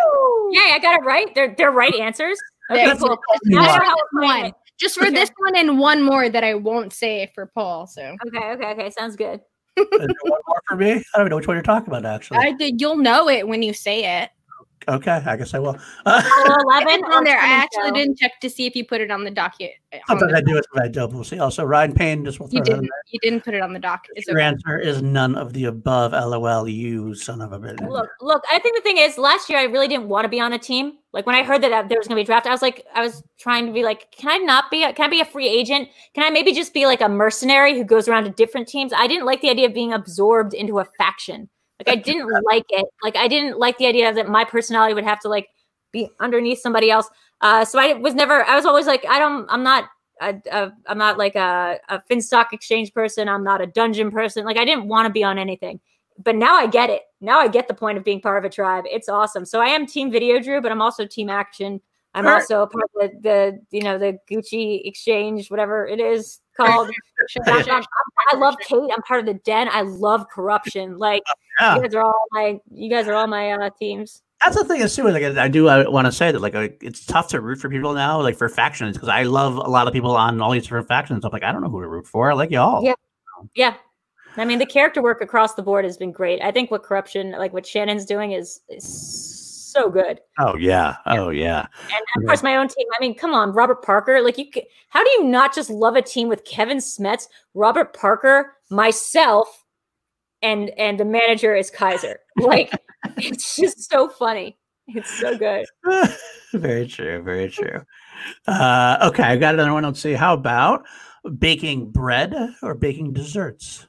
Yeah, 0.50 0.72
I 0.74 0.78
got 0.80 1.00
it 1.00 1.04
right. 1.04 1.34
They're 1.34 1.54
they're 1.56 1.70
right 1.72 1.94
answers. 1.94 2.38
Okay, 2.70 2.84
That's 2.86 3.00
cool. 3.00 3.10
what- 3.10 3.18
Now 3.44 3.62
I 3.62 3.66
Just 3.66 3.78
know 3.78 3.84
how 3.84 3.94
we're 4.14 4.20
playing 4.20 4.42
one. 4.44 4.52
just 4.78 4.98
for 4.98 5.10
this 5.10 5.30
one 5.38 5.56
and 5.56 5.78
one 5.78 6.02
more 6.02 6.28
that 6.28 6.44
I 6.44 6.54
won't 6.54 6.92
say 6.92 7.30
for 7.34 7.46
Paul. 7.46 7.86
So 7.86 8.16
Okay, 8.26 8.50
okay, 8.52 8.70
okay. 8.72 8.90
Sounds 8.90 9.16
good. 9.16 9.40
One 9.76 9.88
more 10.46 10.62
for 10.68 10.76
me? 10.76 10.90
I 10.90 10.94
don't 10.94 11.02
even 11.20 11.30
know 11.30 11.36
which 11.36 11.46
one 11.46 11.56
you're 11.56 11.62
talking 11.62 11.88
about, 11.88 12.04
actually. 12.04 12.38
I 12.38 12.52
did. 12.52 12.80
You'll 12.80 12.96
know 12.98 13.28
it 13.30 13.48
when 13.48 13.62
you 13.62 13.72
say 13.72 14.20
it. 14.22 14.30
Okay, 14.88 15.22
I 15.24 15.36
guess 15.36 15.54
I 15.54 15.58
will. 15.58 15.76
Apollo 16.06 16.56
11 16.70 17.04
on 17.12 17.24
there. 17.24 17.38
I 17.38 17.46
actually 17.46 17.88
Show? 17.88 17.94
didn't 17.94 18.18
check 18.18 18.40
to 18.40 18.50
see 18.50 18.66
if 18.66 18.74
you 18.76 18.84
put 18.84 19.00
it 19.00 19.10
on 19.10 19.24
the 19.24 19.30
docket. 19.30 19.72
on 19.92 20.00
Sometimes 20.08 20.32
the- 20.32 20.38
I 20.38 20.40
do 20.40 20.56
it, 20.56 20.64
sometimes 20.72 20.88
I 20.88 20.92
don't. 20.92 21.12
We'll 21.12 21.24
see. 21.24 21.38
Also, 21.38 21.64
Ryan 21.64 21.92
Payne, 21.92 22.24
just 22.24 22.40
will 22.40 22.48
throw 22.48 22.58
You 22.58 22.64
didn't. 22.64 22.88
You 23.10 23.20
didn't 23.20 23.44
put 23.44 23.54
it 23.54 23.62
on 23.62 23.72
the 23.72 23.78
dock. 23.78 24.04
It's 24.14 24.26
Your 24.28 24.38
okay. 24.38 24.46
answer 24.46 24.78
is 24.78 25.02
none 25.02 25.34
of 25.36 25.52
the 25.52 25.64
above. 25.66 26.12
LOL, 26.12 26.68
you 26.68 27.14
son 27.14 27.40
of 27.40 27.52
a 27.52 27.58
bitch. 27.58 27.80
Look, 27.88 28.08
look. 28.20 28.42
I 28.50 28.58
think 28.58 28.76
the 28.76 28.82
thing 28.82 28.98
is, 28.98 29.18
last 29.18 29.48
year 29.50 29.58
I 29.58 29.64
really 29.64 29.88
didn't 29.88 30.08
want 30.08 30.24
to 30.24 30.28
be 30.28 30.40
on 30.40 30.52
a 30.52 30.58
team. 30.58 30.94
Like 31.12 31.26
when 31.26 31.34
I 31.36 31.42
heard 31.42 31.62
that 31.62 31.72
uh, 31.72 31.82
there 31.88 31.98
was 31.98 32.08
going 32.08 32.16
to 32.16 32.22
be 32.22 32.24
draft, 32.24 32.46
I 32.46 32.50
was 32.52 32.62
like, 32.62 32.86
I 32.94 33.02
was 33.02 33.22
trying 33.38 33.66
to 33.66 33.72
be 33.72 33.82
like, 33.84 34.10
can 34.12 34.30
I 34.30 34.38
not 34.38 34.70
be? 34.70 34.82
A, 34.82 34.94
can 34.94 35.04
I 35.04 35.08
be 35.08 35.20
a 35.20 35.26
free 35.26 35.46
agent? 35.48 35.88
Can 36.14 36.24
I 36.24 36.30
maybe 36.30 36.54
just 36.54 36.72
be 36.72 36.86
like 36.86 37.02
a 37.02 37.08
mercenary 37.08 37.76
who 37.76 37.84
goes 37.84 38.08
around 38.08 38.24
to 38.24 38.30
different 38.30 38.66
teams? 38.66 38.92
I 38.96 39.06
didn't 39.06 39.26
like 39.26 39.42
the 39.42 39.50
idea 39.50 39.66
of 39.66 39.74
being 39.74 39.92
absorbed 39.92 40.54
into 40.54 40.78
a 40.78 40.86
faction. 40.96 41.50
Like 41.86 41.98
I 41.98 42.00
didn't 42.00 42.30
like 42.44 42.66
it. 42.70 42.86
Like 43.02 43.16
I 43.16 43.28
didn't 43.28 43.58
like 43.58 43.78
the 43.78 43.86
idea 43.86 44.12
that 44.12 44.28
my 44.28 44.44
personality 44.44 44.94
would 44.94 45.04
have 45.04 45.20
to 45.20 45.28
like 45.28 45.48
be 45.92 46.10
underneath 46.20 46.60
somebody 46.60 46.90
else. 46.90 47.08
Uh, 47.40 47.64
so 47.64 47.78
I 47.78 47.94
was 47.94 48.14
never. 48.14 48.44
I 48.44 48.54
was 48.56 48.66
always 48.66 48.86
like, 48.86 49.04
I 49.06 49.18
don't. 49.18 49.46
I'm 49.50 49.62
not. 49.62 49.84
A, 50.20 50.40
a, 50.52 50.72
I'm 50.86 50.98
not 50.98 51.18
like 51.18 51.34
a, 51.34 51.78
a 51.88 52.00
FinStock 52.08 52.52
exchange 52.52 52.94
person. 52.94 53.28
I'm 53.28 53.42
not 53.42 53.60
a 53.60 53.66
dungeon 53.66 54.10
person. 54.10 54.44
Like 54.44 54.56
I 54.56 54.64
didn't 54.64 54.86
want 54.86 55.06
to 55.06 55.12
be 55.12 55.24
on 55.24 55.36
anything 55.36 55.80
but 56.22 56.36
now 56.36 56.54
I 56.54 56.66
get 56.66 56.90
it. 56.90 57.02
Now 57.20 57.38
I 57.38 57.48
get 57.48 57.68
the 57.68 57.74
point 57.74 57.98
of 57.98 58.04
being 58.04 58.20
part 58.20 58.38
of 58.38 58.44
a 58.44 58.52
tribe. 58.52 58.84
It's 58.86 59.08
awesome. 59.08 59.44
So 59.44 59.60
I 59.60 59.66
am 59.66 59.86
team 59.86 60.10
video 60.10 60.40
drew, 60.40 60.60
but 60.60 60.72
I'm 60.72 60.82
also 60.82 61.06
team 61.06 61.30
action. 61.30 61.80
I'm 62.14 62.24
Sure. 62.24 62.34
also 62.34 62.66
part 62.66 62.84
of 62.84 62.90
the, 62.94 63.20
the 63.22 63.76
you 63.76 63.82
know 63.82 63.98
the 63.98 64.18
Gucci 64.30 64.82
exchange, 64.84 65.50
whatever 65.50 65.86
it 65.86 66.00
is 66.00 66.40
called. 66.56 66.90
I'm- 67.46 67.64
I'm- 67.70 67.82
I 68.32 68.36
love 68.36 68.56
Kate. 68.66 68.90
I'm 68.94 69.02
part 69.02 69.20
of 69.20 69.26
the 69.26 69.34
den. 69.34 69.68
I 69.70 69.82
love 69.82 70.26
corruption. 70.28 70.98
Like 70.98 71.22
Yeah. 71.60 71.76
you 71.76 71.82
guys 71.82 71.94
are 71.94 72.02
all 72.02 72.24
my 72.32 72.58
you 72.70 72.90
guys 72.90 73.06
are 73.08 73.14
all 73.14 73.26
my 73.26 73.52
uh, 73.52 73.70
teams. 73.78 74.22
That's 74.42 74.56
the 74.56 74.64
thing 74.64 74.80
is 74.80 74.94
too. 74.94 75.04
Like 75.08 75.22
I 75.22 75.46
do, 75.48 75.68
I 75.68 75.86
want 75.88 76.06
to 76.06 76.12
say 76.12 76.32
that 76.32 76.40
like 76.40 76.54
it's 76.82 77.04
tough 77.06 77.28
to 77.28 77.40
root 77.40 77.60
for 77.60 77.68
people 77.68 77.92
now, 77.94 78.20
like 78.20 78.36
for 78.36 78.48
factions, 78.48 78.96
because 78.96 79.08
I 79.08 79.22
love 79.22 79.56
a 79.56 79.68
lot 79.68 79.86
of 79.86 79.92
people 79.92 80.16
on 80.16 80.40
all 80.40 80.50
these 80.50 80.64
different 80.64 80.88
factions. 80.88 81.24
I'm 81.24 81.30
like, 81.32 81.44
I 81.44 81.52
don't 81.52 81.62
know 81.62 81.68
who 81.70 81.80
to 81.80 81.86
root 81.88 82.06
for. 82.06 82.30
I 82.30 82.34
like 82.34 82.50
y'all. 82.50 82.82
Yeah. 82.82 82.94
Yeah. 83.54 83.74
I 84.36 84.44
mean, 84.44 84.58
the 84.58 84.66
character 84.66 85.02
work 85.02 85.20
across 85.20 85.54
the 85.54 85.62
board 85.62 85.84
has 85.84 85.96
been 85.96 86.10
great. 86.10 86.40
I 86.42 86.50
think 86.50 86.70
what 86.70 86.82
corruption, 86.82 87.32
like 87.32 87.52
what 87.52 87.66
Shannon's 87.66 88.04
doing, 88.06 88.32
is 88.32 88.60
is 88.68 88.82
so 89.72 89.90
good. 89.90 90.20
Oh 90.38 90.56
yeah. 90.56 90.96
Oh 91.06 91.30
yeah. 91.30 91.66
And 91.92 92.02
of 92.16 92.26
course, 92.26 92.42
my 92.42 92.56
own 92.56 92.68
team. 92.68 92.86
I 92.96 93.00
mean, 93.00 93.14
come 93.14 93.34
on, 93.34 93.52
Robert 93.52 93.82
Parker. 93.82 94.20
Like, 94.20 94.38
you, 94.38 94.46
how 94.88 95.02
do 95.02 95.10
you 95.10 95.24
not 95.24 95.54
just 95.54 95.70
love 95.70 95.96
a 95.96 96.02
team 96.02 96.28
with 96.28 96.44
Kevin 96.44 96.78
Smets, 96.78 97.24
Robert 97.54 97.94
Parker, 97.94 98.54
myself, 98.70 99.64
and 100.42 100.70
and 100.70 100.98
the 100.98 101.04
manager 101.04 101.54
is 101.54 101.70
Kaiser? 101.70 102.20
Like, 102.36 102.72
it's 103.18 103.56
just 103.56 103.90
so 103.90 104.08
funny. 104.08 104.56
It's 104.88 105.10
so 105.18 105.36
good. 105.36 105.66
very 106.54 106.86
true. 106.86 107.22
Very 107.22 107.50
true. 107.50 107.82
Uh, 108.46 108.98
okay, 109.02 109.22
I 109.22 109.36
got 109.36 109.54
another 109.54 109.72
one. 109.72 109.84
Let's 109.84 110.00
see. 110.00 110.14
How 110.14 110.34
about 110.34 110.84
baking 111.38 111.90
bread 111.90 112.34
or 112.62 112.74
baking 112.74 113.12
desserts? 113.12 113.86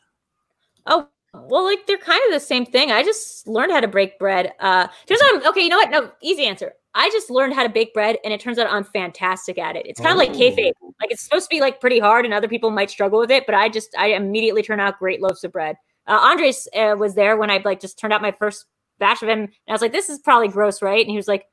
Oh, 0.85 1.07
well, 1.33 1.63
like 1.65 1.85
they're 1.87 1.97
kind 1.97 2.21
of 2.27 2.33
the 2.33 2.39
same 2.39 2.65
thing. 2.65 2.91
I 2.91 3.03
just 3.03 3.47
learned 3.47 3.71
how 3.71 3.79
to 3.79 3.87
break 3.87 4.19
bread. 4.19 4.53
Uh, 4.59 4.87
turns 5.07 5.21
out, 5.21 5.35
I'm, 5.35 5.47
okay, 5.47 5.61
you 5.61 5.69
know 5.69 5.77
what? 5.77 5.89
No, 5.89 6.11
easy 6.21 6.45
answer. 6.45 6.73
I 6.95 7.09
just 7.09 7.31
learned 7.31 7.53
how 7.53 7.63
to 7.63 7.69
bake 7.69 7.93
bread, 7.93 8.17
and 8.23 8.31
it 8.33 8.39
turns 8.39 8.59
out 8.59 8.71
I'm 8.71 8.83
fantastic 8.83 9.57
at 9.57 9.75
it. 9.75 9.87
It's 9.87 9.99
kind 9.99 10.11
of 10.11 10.17
like 10.17 10.31
kayfabe. 10.31 10.73
Like 11.01 11.09
it's 11.11 11.23
supposed 11.23 11.49
to 11.49 11.55
be 11.55 11.59
like 11.59 11.81
pretty 11.81 11.99
hard, 11.99 12.25
and 12.25 12.33
other 12.33 12.47
people 12.47 12.69
might 12.69 12.91
struggle 12.91 13.19
with 13.19 13.31
it, 13.31 13.45
but 13.47 13.55
I 13.55 13.67
just 13.67 13.95
I 13.97 14.09
immediately 14.09 14.61
turn 14.61 14.79
out 14.79 14.99
great 14.99 15.21
loaves 15.21 15.43
of 15.43 15.51
bread. 15.51 15.75
Uh, 16.05 16.19
Andres 16.21 16.67
uh, 16.75 16.95
was 16.97 17.15
there 17.15 17.35
when 17.35 17.49
I 17.49 17.61
like 17.65 17.79
just 17.79 17.97
turned 17.97 18.13
out 18.13 18.21
my 18.21 18.31
first 18.31 18.65
batch 18.99 19.23
of 19.23 19.29
him, 19.29 19.39
and 19.39 19.49
I 19.67 19.71
was 19.71 19.81
like, 19.81 19.91
"This 19.91 20.09
is 20.09 20.19
probably 20.19 20.49
gross, 20.49 20.83
right?" 20.83 21.01
And 21.01 21.09
he 21.09 21.17
was 21.17 21.27
like, 21.27 21.45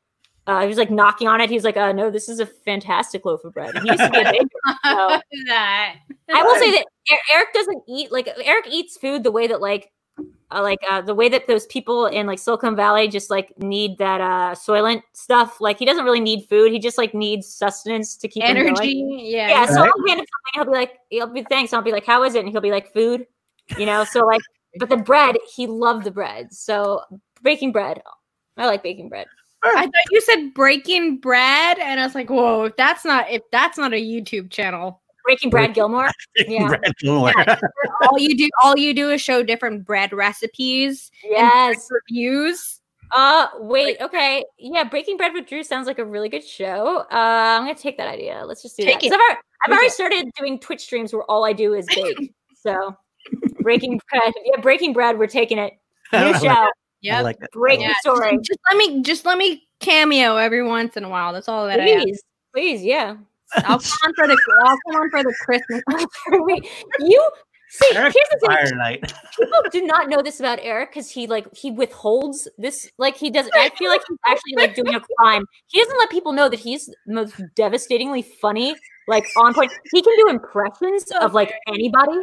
uh, 0.47 0.63
he 0.63 0.67
was 0.69 0.79
like 0.79 0.91
knocking 0.91 1.29
on 1.29 1.41
it. 1.41 1.49
He 1.49 1.55
was 1.55 1.65
like, 1.65 1.77
"Uh, 1.77 1.93
no, 1.93 2.11
this 2.11 2.29
is 2.29 2.41
a 2.41 2.47
fantastic 2.47 3.25
loaf 3.25 3.45
of 3.45 3.55
bread." 3.55 3.75
And 3.75 3.85
he 3.85 3.91
used 3.91 4.03
to 4.03 4.11
be 4.11 4.21
a 4.21 4.25
baker. 4.25 4.49
so- 4.85 5.21
that. 5.47 5.97
I 6.35 6.43
will 6.43 6.55
say 6.57 6.71
that 6.73 6.87
Eric 7.33 7.53
doesn't 7.53 7.83
eat 7.89 8.11
like 8.13 8.29
Eric 8.45 8.67
eats 8.71 8.97
food 8.97 9.23
the 9.23 9.31
way 9.31 9.47
that 9.47 9.61
like 9.61 9.93
uh, 10.53 10.63
like 10.63 10.79
uh, 10.91 11.01
the 11.01 11.15
way 11.15 11.29
that 11.29 11.47
those 11.47 11.67
people 11.67 12.07
in 12.07 12.27
like 12.27 12.39
Silicon 12.39 12.75
Valley 12.75 13.09
just 13.09 13.31
like 13.31 13.53
need 13.59 13.99
that 13.99 14.21
uh 14.21 14.55
soylent 14.55 15.03
stuff. 15.13 15.61
Like 15.61 15.79
he 15.79 15.85
doesn't 15.85 16.05
really 16.05 16.21
need 16.21 16.47
food. 16.49 16.73
He 16.73 16.79
just 16.79 16.99
like 16.99 17.15
needs 17.15 17.47
sustenance 17.53 18.17
to 18.17 18.29
keep 18.29 18.43
him 18.45 18.55
going. 18.57 18.69
Energy. 18.69 19.23
Yeah. 19.25 19.49
Yeah, 19.49 19.67
so 19.67 19.81
Right. 19.83 19.91
I'll 19.95 20.09
hand 20.09 20.21
him 20.21 20.27
something. 20.27 20.53
He'll 20.55 20.65
be 20.65 20.71
like, 20.71 20.99
he'll 21.11 21.33
be 21.33 21.43
thanks. 21.45 21.73
I'll 21.73 21.83
be 21.83 21.93
like, 21.93 22.07
how 22.07 22.23
is 22.25 22.35
it? 22.35 22.41
And 22.41 22.49
he'll 22.51 22.61
be 22.61 22.71
like, 22.73 22.93
food. 22.93 23.27
You 23.79 23.87
know, 23.87 24.05
so 24.05 24.27
like, 24.27 24.41
but 24.79 24.89
the 24.89 24.97
bread, 24.97 25.37
he 25.55 25.67
loved 25.69 26.05
the 26.05 26.11
bread. 26.11 26.53
So 26.53 27.03
baking 27.43 27.71
bread, 27.73 28.03
I 28.57 28.67
like 28.67 28.83
baking 28.83 29.09
bread. 29.09 29.27
I 29.63 29.83
thought 29.85 29.93
you 30.11 30.21
said 30.23 30.55
breaking 30.55 31.19
bread, 31.19 31.79
and 31.79 32.01
I 32.01 32.05
was 32.05 32.15
like, 32.15 32.31
"Whoa! 32.31 32.65
If 32.65 32.77
that's 32.77 33.05
not 33.05 33.31
if 33.31 33.43
that's 33.53 33.77
not 33.79 33.93
a 33.93 34.01
YouTube 34.01 34.51
channel, 34.51 35.01
Breaking 35.25 35.51
Brad 35.51 35.75
Gilmore. 35.75 36.09
Yeah. 36.37 36.69
bread. 36.69 36.93
Gilmore. 37.01 37.33
all 38.03 38.19
you 38.19 38.37
do 38.37 38.49
all 38.63 38.79
you 38.79 38.95
do 38.95 39.11
is 39.11 39.21
show 39.21 39.43
different 39.43 39.85
bread 39.85 40.13
recipes, 40.13 41.11
Yes. 41.25 41.89
reviews." 41.91 42.81
Uh, 43.13 43.49
wait. 43.59 44.01
Okay. 44.01 44.45
Yeah, 44.57 44.85
Breaking 44.85 45.17
Bread 45.17 45.33
with 45.35 45.47
Drew 45.47 45.65
sounds 45.65 45.89
like 45.89 45.99
a 45.99 46.05
really 46.05 46.29
good 46.29 46.45
show. 46.45 46.99
Uh, 47.11 47.59
I'm 47.59 47.63
gonna 47.63 47.75
take 47.75 47.97
that 47.99 48.07
idea. 48.09 48.45
Let's 48.47 48.63
just 48.63 48.77
do 48.77 48.85
Take 48.85 49.01
that. 49.01 49.07
it. 49.07 49.09
'Cause 49.11 49.15
I've 49.17 49.21
already, 49.21 49.41
I've 49.67 49.73
already 49.73 49.87
it. 49.89 49.93
started 49.93 50.31
doing 50.39 50.59
Twitch 50.61 50.83
streams 50.83 51.13
where 51.13 51.25
all 51.25 51.45
I 51.45 51.53
do 51.53 51.75
is 51.75 51.87
bake. 51.95 52.33
so, 52.57 52.97
Breaking 53.63 54.01
Bread. 54.11 54.33
Yeah, 54.45 54.61
Breaking 54.63 54.93
Bread. 54.93 55.19
We're 55.19 55.27
taking 55.27 55.59
it. 55.59 55.73
I 56.13 56.31
New 56.33 56.39
show. 56.39 56.69
It. 57.03 57.11
I 57.11 57.17
Yep. 57.17 57.25
like. 57.25 57.39
Break 57.53 57.81
Yeah, 57.81 57.89
the 57.89 57.95
story. 58.01 58.37
Just, 58.39 58.45
just 58.47 58.61
let 58.71 58.77
me 58.77 59.03
just 59.03 59.25
let 59.27 59.39
me 59.39 59.67
cameo 59.81 60.37
every 60.37 60.63
once 60.63 60.97
in 60.97 61.05
a 61.05 61.09
while. 61.09 61.33
That's 61.33 61.49
all 61.49 61.67
that 61.67 61.81
I 61.81 61.89
ask. 61.91 62.03
Please, 62.05 62.23
please, 62.55 62.83
yeah. 62.85 63.17
I'll 63.57 63.79
come 63.81 63.99
on 64.07 64.15
for 64.15 64.27
the 64.29 64.39
I'll 64.65 64.79
come 64.87 65.01
on 65.01 65.11
for 65.11 65.23
the 65.23 65.35
Christmas. 65.45 65.83
Wait, 66.29 66.69
you 67.01 67.31
see? 67.71 67.97
Eric's 67.97 68.17
here's 68.17 68.41
the 68.41 68.49
thing. 68.49 68.57
fire 68.57 68.99
people 69.39 69.63
do 69.73 69.83
not 69.83 70.09
know 70.09 70.23
this 70.23 70.39
about 70.41 70.59
Eric 70.63 70.91
because 70.91 71.11
he 71.11 71.27
like 71.27 71.53
he 71.55 71.71
withholds 71.71 72.49
this 72.59 72.91
like 72.99 73.17
he 73.17 73.31
doesn't 73.31 73.53
I 73.57 73.71
feel 73.71 73.91
like 73.91 74.03
he's 74.09 74.19
actually 74.27 74.57
like 74.57 74.75
doing 74.75 74.95
a 74.95 75.01
crime. 75.19 75.45
He 75.67 75.81
doesn't 75.81 75.99
let 75.99 76.11
people 76.11 76.33
know 76.33 76.49
that 76.49 76.61
he's 76.61 76.87
the 76.87 77.15
most 77.15 77.35
devastatingly 77.57 78.23
funny, 78.23 78.77
like 79.09 79.27
on 79.37 79.55
point. 79.55 79.73
He 79.93 80.03
can 80.03 80.17
do 80.17 80.29
impressions 80.29 81.11
of 81.21 81.35
like 81.35 81.53
anybody. 81.67 82.21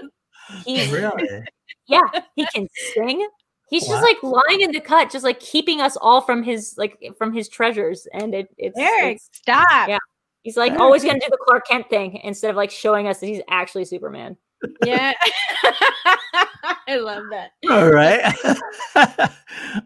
He's 0.66 0.90
Really? 0.92 1.44
yeah, 1.88 2.08
he 2.36 2.46
can 2.54 2.68
sing. 2.94 3.28
He's 3.70 3.86
just 3.86 4.02
like 4.02 4.18
lying 4.24 4.62
in 4.62 4.72
the 4.72 4.80
cut, 4.80 5.12
just 5.12 5.26
like 5.26 5.40
keeping 5.40 5.82
us 5.82 5.98
all 5.98 6.22
from 6.22 6.42
his 6.42 6.76
like 6.78 6.98
from 7.18 7.34
his 7.34 7.50
treasures, 7.50 8.08
and 8.14 8.34
it, 8.34 8.50
it's, 8.58 8.78
Eric, 8.78 9.18
it's 9.18 9.30
stop. 9.34 9.90
Yeah. 9.90 9.98
he's 10.44 10.56
like 10.56 10.74
always 10.74 11.04
gonna 11.04 11.20
do 11.20 11.28
the 11.30 11.38
Clark 11.46 11.68
Kent 11.68 11.90
thing 11.90 12.22
instead 12.24 12.50
of 12.50 12.56
like 12.56 12.72
showing 12.72 13.08
us 13.08 13.20
that 13.20 13.28
he's 13.28 13.42
actually 13.50 13.84
Superman. 13.86 14.38
Yeah. 14.86 15.14
I 16.88 16.98
love 16.98 17.24
that. 17.32 17.52
All 17.70 17.92
right. 17.92 18.22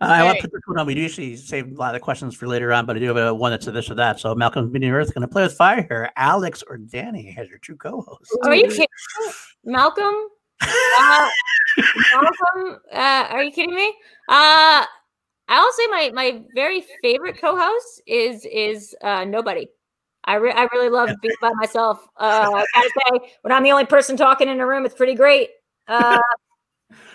I 0.02 0.24
want 0.24 0.38
to 0.38 0.42
put 0.44 0.52
this 0.52 0.62
one 0.66 0.80
on. 0.80 0.86
We 0.86 0.96
do 0.96 1.02
usually 1.02 1.36
save 1.36 1.72
a 1.72 1.76
lot 1.76 1.96
of 1.96 2.02
questions 2.02 2.36
for 2.36 2.48
later 2.48 2.72
on, 2.72 2.86
but 2.86 2.96
I 2.96 3.00
do 3.00 3.08
have 3.08 3.18
a 3.18 3.34
one 3.34 3.52
that's 3.52 3.68
a 3.68 3.72
this 3.72 3.90
or 3.90 3.96
that. 3.96 4.20
So 4.20 4.34
Malcolm 4.36 4.72
Meeting 4.72 4.92
Earth 4.92 5.14
going 5.14 5.24
to 5.24 5.28
play 5.28 5.44
with 5.44 5.54
fire 5.54 5.86
here. 5.88 6.12
Alex 6.16 6.64
or 6.68 6.78
Danny 6.78 7.36
as 7.38 7.50
your 7.50 7.58
true 7.58 7.76
co-host. 7.76 8.38
Are 8.44 8.56
you 8.56 8.68
kidding. 8.68 8.88
Malcolm? 9.64 10.16
Uh, 10.62 11.30
Malcolm, 12.12 12.80
uh, 12.94 13.28
are 13.30 13.44
you 13.44 13.52
kidding 13.52 13.76
me? 13.76 13.94
Uh, 14.28 14.86
I'll 15.48 15.72
say 15.74 15.88
my 15.88 16.12
my 16.14 16.42
very 16.56 16.84
favorite 17.02 17.40
co-host 17.40 18.02
is 18.08 18.46
is 18.46 18.96
uh, 19.02 19.26
nobody. 19.26 19.68
I 20.24 20.36
re- 20.36 20.54
I 20.56 20.68
really 20.74 20.90
love 20.90 21.10
being 21.22 21.34
by 21.42 21.52
myself. 21.56 22.00
Uh, 22.18 22.50
I 22.54 22.66
gotta 22.76 22.90
say, 22.90 23.34
when 23.42 23.52
I'm 23.52 23.64
the 23.64 23.72
only 23.72 23.86
person 23.86 24.16
talking 24.16 24.48
in 24.48 24.60
a 24.60 24.68
room, 24.68 24.86
it's 24.86 24.96
pretty 24.96 25.16
great. 25.16 25.50
Uh, 25.88 26.20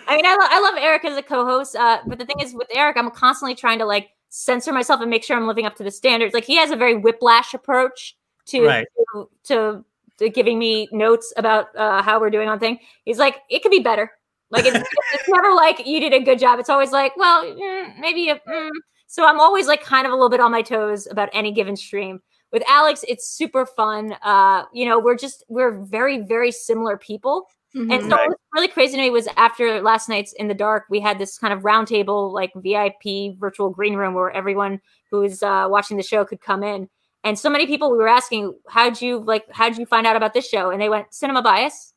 I 0.07 0.15
mean, 0.15 0.25
I, 0.25 0.33
lo- 0.33 0.47
I 0.49 0.61
love 0.61 0.75
Eric 0.77 1.05
as 1.05 1.17
a 1.17 1.21
co-host, 1.21 1.75
uh, 1.75 1.99
but 2.07 2.17
the 2.17 2.25
thing 2.25 2.37
is, 2.41 2.53
with 2.53 2.67
Eric, 2.73 2.97
I'm 2.97 3.09
constantly 3.11 3.55
trying 3.55 3.79
to 3.79 3.85
like 3.85 4.09
censor 4.29 4.71
myself 4.71 5.01
and 5.01 5.09
make 5.09 5.23
sure 5.23 5.35
I'm 5.35 5.47
living 5.47 5.65
up 5.65 5.75
to 5.77 5.83
the 5.83 5.91
standards. 5.91 6.33
Like 6.33 6.45
he 6.45 6.57
has 6.57 6.71
a 6.71 6.75
very 6.75 6.95
whiplash 6.95 7.53
approach 7.53 8.15
to 8.47 8.61
Right. 8.61 8.87
to, 9.13 9.29
to 9.45 9.85
giving 10.33 10.57
me 10.59 10.87
notes 10.91 11.33
about 11.37 11.75
uh, 11.75 12.01
how 12.01 12.19
we're 12.19 12.29
doing 12.29 12.49
on 12.49 12.59
thing. 12.59 12.79
He's 13.05 13.19
like, 13.19 13.37
it 13.49 13.61
could 13.61 13.71
be 13.71 13.79
better. 13.79 14.11
Like 14.49 14.65
it's, 14.65 14.77
it's 14.77 15.27
never 15.27 15.53
like 15.53 15.85
you 15.85 15.99
did 15.99 16.13
a 16.13 16.21
good 16.21 16.39
job. 16.39 16.59
It's 16.59 16.69
always 16.69 16.91
like, 16.91 17.15
well, 17.17 17.43
mm, 17.45 17.99
maybe. 17.99 18.29
A, 18.29 18.35
mm. 18.39 18.69
So 19.07 19.25
I'm 19.25 19.39
always 19.39 19.67
like 19.67 19.83
kind 19.83 20.05
of 20.07 20.11
a 20.13 20.15
little 20.15 20.29
bit 20.29 20.39
on 20.39 20.51
my 20.51 20.61
toes 20.61 21.07
about 21.09 21.29
any 21.33 21.51
given 21.51 21.75
stream. 21.75 22.21
With 22.53 22.63
Alex, 22.69 23.03
it's 23.07 23.27
super 23.27 23.65
fun. 23.65 24.15
Uh, 24.23 24.63
you 24.73 24.85
know, 24.85 24.99
we're 24.99 25.17
just 25.17 25.43
we're 25.49 25.83
very 25.83 26.19
very 26.21 26.51
similar 26.51 26.97
people. 26.97 27.47
And 27.73 27.91
Mhm. 27.91 28.09
so 28.09 28.15
Right. 28.15 28.29
what's 28.29 28.41
really 28.55 28.67
crazy 28.69 28.95
to 28.95 29.01
me 29.01 29.09
was 29.09 29.27
after 29.35 29.81
last 29.81 30.07
night's 30.09 30.31
in 30.33 30.47
the 30.47 30.53
dark, 30.53 30.85
we 30.89 30.99
had 31.01 31.19
this 31.19 31.37
kind 31.37 31.53
of 31.53 31.61
roundtable, 31.61 32.31
like 32.33 32.51
VIP 32.55 33.35
virtual 33.37 33.69
green 33.69 33.95
room 33.95 34.13
where 34.13 34.31
everyone 34.31 34.79
who 35.11 35.19
was 35.19 35.43
uh, 35.43 35.67
watching 35.69 35.97
the 35.97 36.03
show 36.03 36.23
could 36.25 36.39
come 36.41 36.63
in. 36.63 36.89
And 37.27 37.37
so 37.37 37.49
many 37.49 37.67
people 37.67 37.91
we 37.91 37.97
were 37.97 38.07
asking, 38.07 38.55
how'd 38.69 39.01
you 39.01 39.19
like 39.19 39.43
how'd 39.51 39.77
you 39.77 39.85
find 39.85 40.07
out 40.07 40.15
about 40.15 40.33
this 40.33 40.47
show? 40.47 40.69
And 40.69 40.81
they 40.81 40.87
went, 40.87 41.13
cinema 41.13 41.41
bias. 41.41 41.93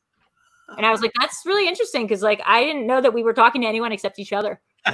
And 0.75 0.85
I 0.85 0.91
was 0.91 1.01
like, 1.01 1.13
that's 1.21 1.43
really 1.45 1.69
interesting 1.69 2.03
because 2.03 2.21
like 2.21 2.41
I 2.45 2.65
didn't 2.65 2.85
know 2.85 2.99
that 2.99 3.13
we 3.13 3.23
were 3.23 3.31
talking 3.33 3.61
to 3.61 3.67
anyone 3.67 3.93
except 3.93 4.19
each 4.19 4.33
other. 4.33 4.59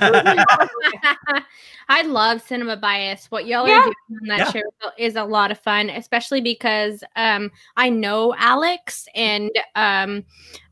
I 1.90 2.04
love 2.04 2.44
cinema 2.44 2.78
bias. 2.78 3.32
What 3.32 3.48
y'all 3.48 3.68
Yeah. 3.68 3.80
are 3.80 3.84
doing 3.84 3.96
on 4.22 4.28
that 4.28 4.54
Yeah. 4.54 4.62
show 4.62 4.92
is 5.00 5.16
a 5.16 5.24
lot 5.24 5.50
of 5.50 5.58
fun, 5.58 5.90
especially 5.90 6.42
because 6.42 7.04
um, 7.16 7.50
I 7.76 7.90
know 7.90 8.36
Alex 8.38 9.08
and 9.16 9.50
um, 9.74 10.24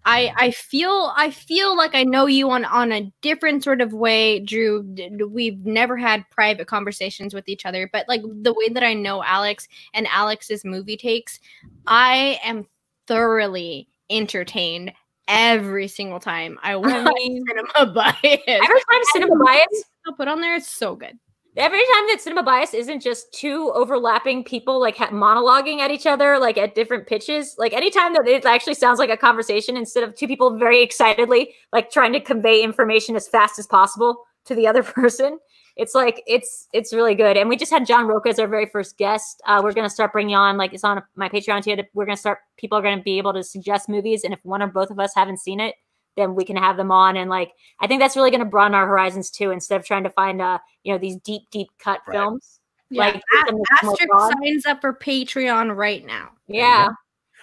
I 0.06 0.32
I 0.38 0.52
feel 0.52 1.12
I 1.16 1.32
feel 1.32 1.76
like 1.76 1.96
I 1.96 2.04
know 2.04 2.28
you 2.28 2.50
on 2.52 2.64
on 2.66 2.92
a 2.92 3.12
different 3.22 3.64
sort 3.64 3.82
of 3.82 3.92
way, 3.94 4.40
Drew. 4.40 4.84
We've 5.30 5.66
never 5.66 5.98
had 5.98 6.24
private 6.30 6.68
conversations 6.68 7.34
with 7.34 7.50
each 7.50 7.66
other, 7.66 7.90
but 7.92 8.08
like 8.08 8.22
the 8.22 8.54
way 8.54 8.70
that 8.70 8.84
I 8.84 8.94
know 8.94 9.24
Alex 9.24 9.68
and 9.94 10.08
Alex's 10.08 10.64
movie 10.64 10.98
takes, 10.98 11.40
I 11.88 12.40
am 12.44 12.68
thoroughly 13.08 13.88
entertained 14.10 14.94
every 15.28 15.88
single 15.88 16.20
time 16.20 16.60
I 16.62 16.76
watch 16.76 17.12
mean- 17.16 17.44
cinema 17.48 17.92
bias. 17.94 18.42
Every 18.48 18.68
time 18.68 19.02
cinema 19.14 19.44
bias 19.44 19.84
I'll 20.06 20.14
put 20.14 20.28
on 20.28 20.40
there. 20.40 20.56
It's 20.56 20.72
so 20.72 20.96
good. 20.96 21.18
Every 21.58 21.80
time 21.80 22.04
that 22.08 22.22
cinema 22.22 22.44
bias 22.44 22.74
isn't 22.74 23.02
just 23.02 23.32
two 23.34 23.72
overlapping 23.74 24.44
people 24.44 24.80
like 24.80 24.98
ha- 24.98 25.10
monologuing 25.10 25.80
at 25.80 25.92
each 25.92 26.06
other 26.06 26.38
like 26.38 26.58
at 26.58 26.76
different 26.76 27.08
pitches 27.08 27.56
like 27.58 27.74
anytime 27.74 28.14
that 28.14 28.28
it 28.28 28.46
actually 28.46 28.74
sounds 28.74 29.00
like 29.00 29.10
a 29.10 29.18
conversation 29.18 29.78
instead 29.78 30.04
of 30.04 30.16
two 30.16 30.28
people 30.28 30.58
very 30.58 30.82
excitedly 30.82 31.54
like 31.72 31.90
trying 31.92 32.14
to 32.14 32.20
convey 32.20 32.62
information 32.62 33.16
as 33.16 33.28
fast 33.28 33.58
as 33.60 33.68
possible 33.68 34.24
to 34.46 34.56
the 34.56 34.68
other 34.68 34.84
person 34.84 35.40
it's 35.76 35.94
like 35.94 36.24
it's 36.26 36.68
it's 36.72 36.94
really 36.94 37.16
good. 37.16 37.36
And 37.38 37.50
we 37.50 37.58
just 37.58 37.72
had 37.72 37.86
john 37.86 38.08
roca 38.08 38.30
as 38.30 38.40
our 38.40 38.48
very 38.48 38.66
first 38.66 38.98
guest. 38.98 39.42
Uh, 39.46 39.62
we're 39.64 39.74
going 39.74 39.88
to 39.88 39.94
start 39.94 40.14
bringing 40.14 40.36
on 40.36 40.58
like 40.58 40.74
it's 40.74 40.84
on 40.84 41.02
my 41.16 41.30
patreon 41.30 41.64
too 41.64 41.76
we're 41.94 42.06
going 42.06 42.16
to 42.16 42.20
start 42.20 42.40
people 42.58 42.78
are 42.78 42.82
going 42.82 42.98
to 42.98 43.04
be 43.04 43.18
able 43.18 43.34
to 43.34 43.44
suggest 43.44 43.90
movies 43.90 44.24
and 44.24 44.34
if 44.34 44.40
one 44.44 44.62
or 44.62 44.68
both 44.68 44.90
of 44.90 45.00
us 45.00 45.14
haven't 45.16 45.40
seen 45.40 45.60
it 45.60 45.76
then 46.16 46.36
we 46.36 46.46
can 46.46 46.56
have 46.56 46.78
them 46.78 46.92
on 46.92 47.18
and 47.18 47.30
like 47.30 47.52
i 47.80 47.88
think 47.88 48.00
that's 48.02 48.16
really 48.16 48.32
going 48.32 48.40
to 48.40 48.46
broaden 48.46 48.74
our 48.76 48.88
horizons 48.88 49.30
too 49.30 49.52
instead 49.52 49.80
of 49.80 49.86
trying 49.86 50.04
to 50.04 50.10
find 50.10 50.42
uh 50.42 50.58
you 50.84 50.92
know 50.94 50.98
these 50.98 51.18
deep 51.18 51.44
deep 51.52 51.68
cut 51.80 52.00
Right. 52.08 52.16
films 52.16 52.60
Yeah. 52.90 53.06
Like, 53.06 53.16
A- 53.16 53.46
something 53.86 54.08
Asterisk 54.10 54.34
signs 54.44 54.66
up 54.66 54.82
for 54.82 54.94
Patreon 54.94 55.76
right 55.76 56.06
now. 56.06 56.30
yeah 56.48 56.90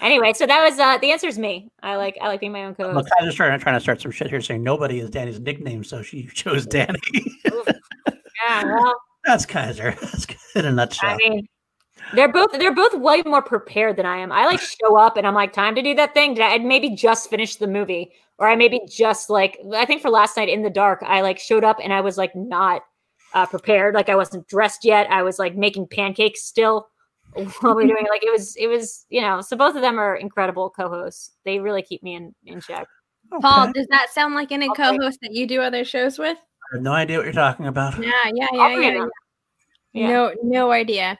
anyway 0.00 0.32
so 0.32 0.46
that 0.46 0.62
was 0.68 0.78
uh 0.78 0.98
the 0.98 1.12
answer 1.12 1.28
is 1.28 1.38
me 1.38 1.68
i 1.82 1.96
like 1.96 2.16
i 2.20 2.26
like 2.28 2.40
being 2.40 2.52
my 2.52 2.62
own 2.64 2.70
Look, 2.70 2.78
co-host 2.78 3.08
I'm 3.20 3.26
just 3.26 3.36
trying, 3.36 3.58
trying 3.60 3.76
to 3.76 3.80
start 3.80 4.00
some 4.00 4.10
shit 4.10 4.28
here 4.30 4.40
saying 4.40 4.62
nobody 4.62 4.98
is 5.00 5.10
Danny's 5.10 5.38
nickname, 5.38 5.84
so 5.84 6.02
she 6.02 6.26
chose 6.34 6.66
Danny. 6.66 6.98
yeah 7.44 8.64
well 8.64 8.94
That's 9.24 9.46
Kaiser. 9.46 9.94
That's 10.00 10.26
good 10.26 10.36
in 10.56 10.64
a 10.64 10.72
nutshell. 10.72 11.10
i 11.10 11.16
mean 11.16 11.46
they're 12.14 12.32
both 12.32 12.52
they're 12.52 12.74
both 12.74 12.94
way 12.94 13.22
more 13.24 13.42
prepared 13.42 13.96
than 13.96 14.06
i 14.06 14.16
am 14.16 14.32
i 14.32 14.44
like 14.44 14.60
show 14.60 14.96
up 14.96 15.16
and 15.16 15.26
i'm 15.26 15.34
like 15.34 15.52
time 15.52 15.74
to 15.74 15.82
do 15.82 15.94
that 15.94 16.14
thing 16.14 16.34
did 16.34 16.42
i 16.42 16.52
I'd 16.52 16.64
maybe 16.64 16.90
just 16.90 17.30
finished 17.30 17.58
the 17.58 17.66
movie 17.66 18.12
or 18.38 18.48
i 18.48 18.56
maybe 18.56 18.80
just 18.88 19.30
like 19.30 19.58
i 19.74 19.84
think 19.84 20.02
for 20.02 20.10
last 20.10 20.36
night 20.36 20.48
in 20.48 20.62
the 20.62 20.70
dark 20.70 21.02
i 21.02 21.20
like 21.20 21.38
showed 21.38 21.64
up 21.64 21.78
and 21.82 21.92
i 21.92 22.00
was 22.00 22.18
like 22.18 22.34
not 22.34 22.82
uh, 23.34 23.46
prepared 23.46 23.94
like 23.94 24.08
i 24.08 24.16
wasn't 24.16 24.46
dressed 24.48 24.84
yet 24.84 25.10
i 25.10 25.22
was 25.22 25.38
like 25.38 25.56
making 25.56 25.86
pancakes 25.86 26.42
still 26.42 26.88
while 27.32 27.74
we 27.74 27.84
were 27.84 27.88
doing 27.88 28.04
it. 28.04 28.10
like 28.10 28.22
it 28.22 28.30
was 28.30 28.56
it 28.56 28.66
was 28.66 29.06
you 29.08 29.20
know 29.22 29.40
so 29.40 29.56
both 29.56 29.74
of 29.74 29.80
them 29.80 29.98
are 29.98 30.16
incredible 30.16 30.68
co-hosts 30.68 31.32
they 31.46 31.58
really 31.58 31.80
keep 31.82 32.02
me 32.02 32.14
in 32.14 32.34
in 32.44 32.60
check 32.60 32.86
Paul, 33.40 33.72
does 33.72 33.86
that 33.88 34.10
sound 34.10 34.34
like 34.34 34.52
any 34.52 34.68
Okay. 34.68 34.82
co-host 34.82 35.18
that 35.22 35.32
you 35.32 35.46
do 35.46 35.62
other 35.62 35.84
shows 35.84 36.18
with? 36.18 36.36
I 36.36 36.76
have 36.76 36.82
no 36.82 36.92
idea 36.92 37.16
what 37.16 37.24
you're 37.24 37.32
talking 37.32 37.66
about. 37.66 37.98
Yeah, 37.98 38.10
yeah, 38.34 38.48
yeah, 38.52 38.76
yeah. 38.76 39.06
Yeah. 39.94 40.08
No, 40.08 40.34
no 40.42 40.72
idea. 40.72 41.18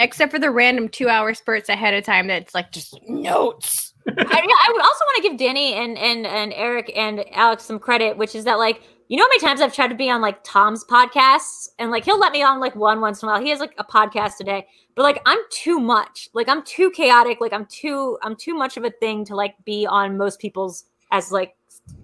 Except 0.00 0.32
for 0.32 0.38
the 0.38 0.50
random 0.50 0.88
two-hour 0.88 1.34
spurts 1.34 1.68
ahead 1.68 1.92
of 1.92 2.04
time 2.04 2.26
that's 2.26 2.54
like 2.54 2.72
just 2.72 2.98
notes. 3.06 3.92
I, 4.08 4.12
yeah, 4.16 4.24
I 4.24 4.78
also 4.82 5.04
want 5.04 5.22
to 5.22 5.28
give 5.28 5.38
Danny 5.38 5.74
and 5.74 5.98
and 5.98 6.26
and 6.26 6.54
Eric 6.54 6.90
and 6.96 7.22
Alex 7.32 7.64
some 7.64 7.78
credit, 7.78 8.16
which 8.16 8.34
is 8.34 8.44
that 8.44 8.54
like 8.54 8.82
you 9.08 9.18
know 9.18 9.24
how 9.24 9.28
many 9.28 9.40
times 9.40 9.60
I've 9.60 9.74
tried 9.74 9.88
to 9.88 9.94
be 9.94 10.08
on 10.08 10.22
like 10.22 10.42
Tom's 10.42 10.84
podcasts 10.84 11.68
and 11.78 11.90
like 11.90 12.06
he'll 12.06 12.18
let 12.18 12.32
me 12.32 12.42
on 12.42 12.60
like 12.60 12.74
one 12.74 13.02
once 13.02 13.22
in 13.22 13.28
a 13.28 13.32
while. 13.32 13.42
He 13.42 13.50
has 13.50 13.60
like 13.60 13.74
a 13.76 13.84
podcast 13.84 14.38
today, 14.38 14.66
but 14.94 15.02
like 15.02 15.20
I'm 15.26 15.38
too 15.50 15.78
much. 15.78 16.30
Like 16.32 16.48
I'm 16.48 16.62
too 16.62 16.90
chaotic. 16.92 17.38
Like 17.38 17.52
I'm 17.52 17.66
too 17.66 18.16
I'm 18.22 18.36
too 18.36 18.54
much 18.54 18.78
of 18.78 18.84
a 18.84 18.90
thing 18.90 19.26
to 19.26 19.36
like 19.36 19.54
be 19.66 19.86
on 19.86 20.16
most 20.16 20.40
people's 20.40 20.84
as 21.10 21.30
like 21.30 21.56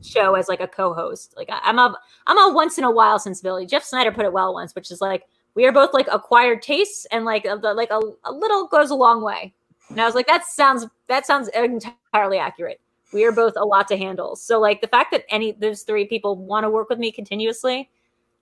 show 0.02 0.34
as 0.34 0.48
like 0.48 0.60
a 0.60 0.68
co-host. 0.68 1.32
Like 1.34 1.48
I, 1.50 1.60
I'm 1.62 1.78
a 1.78 1.96
I'm 2.26 2.38
a 2.38 2.54
once 2.54 2.76
in 2.76 2.84
a 2.84 2.90
while 2.90 3.18
sensibility. 3.18 3.64
Jeff 3.64 3.84
Sneider 3.84 4.12
put 4.12 4.26
it 4.26 4.32
well 4.34 4.52
once, 4.52 4.74
which 4.74 4.90
is 4.90 5.00
like 5.00 5.22
we 5.56 5.66
are 5.66 5.72
both 5.72 5.92
like 5.92 6.06
acquired 6.12 6.62
tastes 6.62 7.06
and 7.10 7.24
like 7.24 7.44
a, 7.46 7.54
like 7.54 7.90
a, 7.90 8.00
a 8.24 8.30
little 8.32 8.68
goes 8.68 8.90
a 8.90 8.94
long 8.94 9.22
way. 9.22 9.52
And 9.88 10.00
I 10.00 10.04
was 10.04 10.14
like, 10.14 10.26
that 10.28 10.44
sounds 10.44 10.86
that 11.08 11.26
sounds 11.26 11.48
entirely 11.48 12.38
accurate. 12.38 12.80
We 13.12 13.24
are 13.24 13.32
both 13.32 13.54
a 13.56 13.64
lot 13.64 13.88
to 13.88 13.96
handle. 13.96 14.36
So 14.36 14.60
like 14.60 14.80
the 14.82 14.86
fact 14.88 15.10
that 15.12 15.24
any 15.30 15.52
those 15.52 15.82
three 15.82 16.06
people 16.06 16.36
want 16.36 16.64
to 16.64 16.70
work 16.70 16.88
with 16.90 16.98
me 16.98 17.10
continuously. 17.10 17.88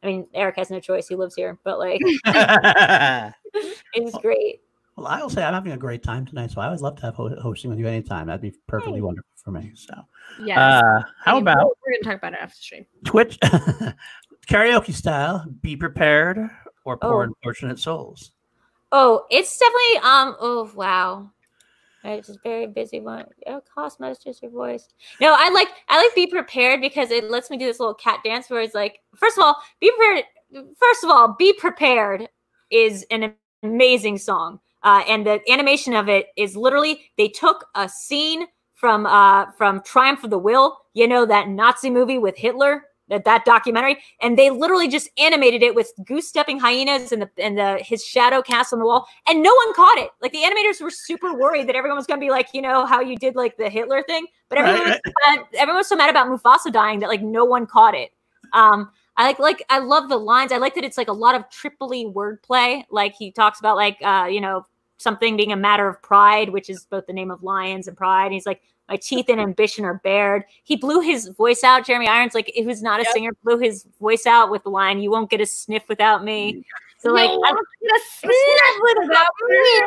I 0.02 0.06
mean, 0.06 0.26
Eric 0.34 0.56
has 0.56 0.70
no 0.70 0.80
choice; 0.80 1.08
he 1.08 1.14
lives 1.14 1.34
here, 1.34 1.58
but 1.64 1.78
like 1.78 2.00
it's 3.94 4.18
great. 4.20 4.60
well, 4.96 5.06
I 5.06 5.22
will 5.22 5.30
say 5.30 5.42
I'm 5.42 5.54
having 5.54 5.72
a 5.72 5.78
great 5.78 6.02
time 6.02 6.26
tonight, 6.26 6.50
so 6.50 6.60
I 6.60 6.68
would 6.70 6.80
love 6.82 6.96
to 6.96 7.02
have 7.02 7.14
ho- 7.14 7.34
hosting 7.40 7.70
with 7.70 7.78
you 7.78 7.86
anytime. 7.86 8.26
That'd 8.26 8.42
be 8.42 8.52
perfectly 8.66 8.98
Hey. 8.98 9.02
wonderful 9.02 9.30
for 9.42 9.50
me. 9.52 9.72
So, 9.74 9.94
yeah. 10.42 10.78
uh, 10.80 11.02
how 11.24 11.38
about 11.38 11.76
we're 11.86 11.92
gonna 11.92 12.02
talk 12.04 12.18
about 12.22 12.34
it 12.34 12.40
after 12.42 12.56
stream? 12.56 12.84
Twitch 13.04 13.38
karaoke 14.46 14.92
style? 14.92 15.46
Be 15.62 15.76
prepared 15.76 16.50
or 16.84 16.98
Oh. 17.02 17.08
poor 17.08 17.22
unfortunate 17.24 17.78
souls. 17.78 18.32
Oh, 18.92 19.24
it's 19.30 19.58
definitely 19.58 20.08
um. 20.08 20.36
Oh 20.40 20.70
wow, 20.74 21.28
it's 22.04 22.28
just 22.28 22.42
very 22.42 22.66
busy 22.66 23.00
one. 23.00 23.24
Oh, 23.46 23.60
Cosmos, 23.74 24.18
just 24.18 24.42
your 24.42 24.52
voice. 24.52 24.88
No, 25.20 25.34
I 25.36 25.48
like 25.50 25.68
I 25.88 25.98
like 26.00 26.14
be 26.14 26.26
prepared 26.26 26.80
because 26.80 27.10
it 27.10 27.28
lets 27.30 27.50
me 27.50 27.56
do 27.56 27.66
this 27.66 27.80
little 27.80 27.94
cat 27.94 28.20
dance 28.24 28.48
where 28.50 28.60
it's 28.60 28.74
like, 28.74 29.00
first 29.16 29.36
of 29.36 29.44
all, 29.44 29.56
be 29.80 29.90
prepared. 29.96 30.24
First 30.78 31.02
of 31.02 31.10
all, 31.10 31.34
be 31.36 31.52
prepared 31.54 32.28
is 32.70 33.04
an 33.10 33.34
amazing 33.64 34.18
song, 34.18 34.60
uh, 34.84 35.02
and 35.08 35.26
the 35.26 35.40
animation 35.50 35.94
of 35.94 36.08
it 36.08 36.26
is 36.36 36.56
literally 36.56 37.00
they 37.18 37.28
took 37.28 37.66
a 37.74 37.88
scene 37.88 38.46
from 38.74 39.06
uh 39.06 39.50
from 39.52 39.80
Triumph 39.82 40.22
of 40.22 40.30
the 40.30 40.38
Will. 40.38 40.78
You 40.92 41.08
know 41.08 41.26
that 41.26 41.48
Nazi 41.48 41.90
movie 41.90 42.18
with 42.18 42.36
Hitler 42.36 42.84
that 43.08 43.24
that 43.24 43.44
documentary 43.44 43.98
and 44.20 44.38
they 44.38 44.50
literally 44.50 44.88
just 44.88 45.08
animated 45.18 45.62
it 45.62 45.74
with 45.74 45.92
goose 46.06 46.28
stepping 46.28 46.58
hyenas 46.58 47.12
and 47.12 47.22
the 47.22 47.30
and 47.38 47.58
the 47.58 47.78
his 47.82 48.04
shadow 48.04 48.40
cast 48.42 48.72
on 48.72 48.78
the 48.78 48.84
wall 48.84 49.06
and 49.28 49.42
no 49.42 49.54
one 49.54 49.74
caught 49.74 49.98
it 49.98 50.10
like 50.22 50.32
the 50.32 50.38
animators 50.38 50.80
were 50.80 50.90
super 50.90 51.34
worried 51.34 51.68
that 51.68 51.76
everyone 51.76 51.96
was 51.96 52.06
going 52.06 52.18
to 52.18 52.24
be 52.24 52.30
like 52.30 52.48
you 52.52 52.62
know 52.62 52.86
how 52.86 53.00
you 53.00 53.16
did 53.16 53.34
like 53.36 53.56
the 53.56 53.68
hitler 53.68 54.02
thing 54.02 54.26
but 54.48 54.58
everyone, 54.58 54.88
Right, 54.88 55.00
was, 55.04 55.12
mad, 55.26 55.46
everyone 55.54 55.78
was 55.78 55.88
so 55.88 55.96
mad 55.96 56.10
about 56.10 56.28
mufasa 56.28 56.72
dying 56.72 57.00
that 57.00 57.08
like 57.08 57.22
no 57.22 57.44
one 57.44 57.66
caught 57.66 57.94
it 57.94 58.10
um 58.52 58.90
I 59.16 59.26
like 59.26 59.38
like 59.38 59.64
I 59.70 59.78
love 59.78 60.08
the 60.08 60.16
lines. 60.16 60.50
I 60.50 60.56
like 60.56 60.74
that 60.74 60.84
it's 60.84 60.98
like 60.98 61.08
a 61.08 61.12
lot 61.12 61.34
of 61.34 61.48
Tripoli 61.48 62.06
wordplay. 62.06 62.82
Like 62.90 63.14
he 63.14 63.30
talks 63.30 63.60
about 63.60 63.76
like 63.76 63.96
uh, 64.02 64.26
you 64.28 64.40
know, 64.40 64.66
something 64.98 65.36
being 65.36 65.52
a 65.52 65.56
matter 65.56 65.88
of 65.88 66.00
pride, 66.02 66.50
which 66.50 66.70
is 66.70 66.86
both 66.86 67.06
the 67.06 67.12
name 67.12 67.30
of 67.30 67.42
lions 67.42 67.88
and 67.88 67.96
pride. 67.96 68.26
And 68.26 68.34
he's 68.34 68.46
like, 68.46 68.62
my 68.88 68.96
teeth 68.96 69.26
and 69.28 69.40
ambition 69.40 69.84
are 69.84 70.00
bared. 70.04 70.44
He 70.64 70.76
blew 70.76 71.00
his 71.00 71.28
voice 71.28 71.64
out. 71.64 71.86
Jeremy 71.86 72.08
Irons, 72.08 72.34
like 72.34 72.52
who's 72.54 72.82
not 72.82 73.00
a 73.00 73.04
yep. 73.04 73.12
singer, 73.12 73.30
blew 73.42 73.58
his 73.58 73.86
voice 74.00 74.26
out 74.26 74.50
with 74.50 74.62
the 74.62 74.70
line, 74.70 75.00
"You 75.00 75.10
won't 75.10 75.30
get 75.30 75.40
a 75.40 75.46
sniff 75.46 75.84
without 75.88 76.22
me." 76.22 76.64
So 76.98 77.10
like, 77.10 77.30
I 77.30 77.32
don't 77.32 77.68
get 77.82 77.92
a 77.92 78.00
sniff 78.18 78.98
without 79.08 79.26
me. 79.48 79.80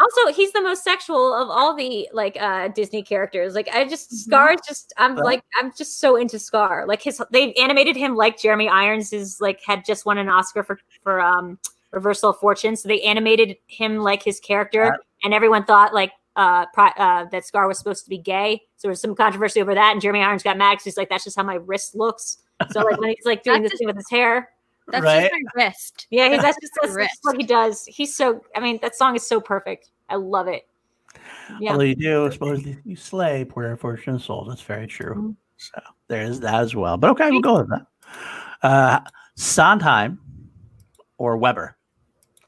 Also, 0.00 0.32
he's 0.32 0.52
the 0.52 0.60
most 0.60 0.84
sexual 0.84 1.34
of 1.34 1.50
all 1.50 1.74
the 1.74 2.08
like 2.12 2.36
uh 2.40 2.68
Disney 2.68 3.02
characters. 3.02 3.56
Like 3.56 3.68
I 3.72 3.84
just 3.84 4.10
mm-hmm. 4.10 4.30
Scar 4.30 4.56
just 4.64 4.92
I'm 4.96 5.16
like 5.16 5.42
I'm 5.60 5.72
just 5.76 5.98
so 5.98 6.14
into 6.14 6.38
Scar. 6.38 6.86
Like 6.86 7.02
his 7.02 7.20
they 7.32 7.52
animated 7.54 7.96
him 7.96 8.14
like 8.14 8.38
Jeremy 8.38 8.68
Irons 8.68 9.12
is 9.12 9.40
like 9.40 9.60
had 9.66 9.84
just 9.84 10.06
won 10.06 10.18
an 10.18 10.28
Oscar 10.28 10.62
for 10.62 10.78
for 11.02 11.20
um 11.20 11.58
Reversal 11.92 12.30
of 12.30 12.38
Fortune. 12.38 12.76
So 12.76 12.88
they 12.88 13.00
animated 13.02 13.56
him 13.66 13.98
like 13.98 14.22
his 14.22 14.40
character, 14.40 14.98
and 15.24 15.32
everyone 15.32 15.64
thought 15.64 15.94
like 15.94 16.12
uh, 16.36 16.66
uh, 16.76 17.24
that 17.26 17.44
Scar 17.44 17.66
was 17.66 17.78
supposed 17.78 18.04
to 18.04 18.10
be 18.10 18.18
gay. 18.18 18.62
So 18.76 18.88
there 18.88 18.90
was 18.90 19.00
some 19.00 19.14
controversy 19.14 19.60
over 19.60 19.74
that, 19.74 19.92
and 19.92 20.00
Jeremy 20.00 20.20
Irons 20.20 20.42
got 20.42 20.56
mad 20.56 20.72
because 20.72 20.84
he's 20.84 20.96
like, 20.96 21.08
"That's 21.08 21.24
just 21.24 21.36
how 21.36 21.42
my 21.42 21.56
wrist 21.56 21.94
looks." 21.94 22.38
So 22.70 22.80
like 22.80 22.98
when 23.00 23.10
he's 23.10 23.24
like 23.24 23.42
doing 23.42 23.62
this 23.62 23.72
thing 23.78 23.86
with 23.86 23.96
his 23.96 24.10
hair, 24.10 24.50
that's 24.88 25.04
right? 25.04 25.22
just 25.22 25.34
my 25.54 25.64
wrist. 25.64 26.06
Yeah, 26.10 26.28
he's, 26.28 26.42
that's 26.42 26.58
just 26.60 26.72
that's, 26.80 26.96
that's 26.96 27.18
what 27.22 27.36
he 27.36 27.44
does. 27.44 27.84
He's 27.86 28.16
so. 28.16 28.44
I 28.54 28.60
mean, 28.60 28.78
that 28.82 28.96
song 28.96 29.16
is 29.16 29.26
so 29.26 29.40
perfect. 29.40 29.90
I 30.08 30.16
love 30.16 30.48
it. 30.48 30.66
Yeah. 31.60 31.72
Well, 31.72 31.84
you 31.84 31.94
do. 31.94 32.30
suppose 32.30 32.64
you 32.84 32.96
slay 32.96 33.44
poor 33.44 33.64
unfortunate 33.64 34.20
souls. 34.20 34.48
That's 34.48 34.62
very 34.62 34.86
true. 34.86 35.14
Mm-hmm. 35.14 35.30
So 35.56 35.80
there's 36.08 36.40
that 36.40 36.62
as 36.62 36.74
well. 36.74 36.96
But 36.96 37.10
okay, 37.10 37.30
we'll 37.30 37.40
go 37.40 37.58
with 37.58 37.70
that. 37.70 37.86
Uh, 38.62 39.00
Sondheim 39.36 40.20
or 41.16 41.36
Webber. 41.36 41.76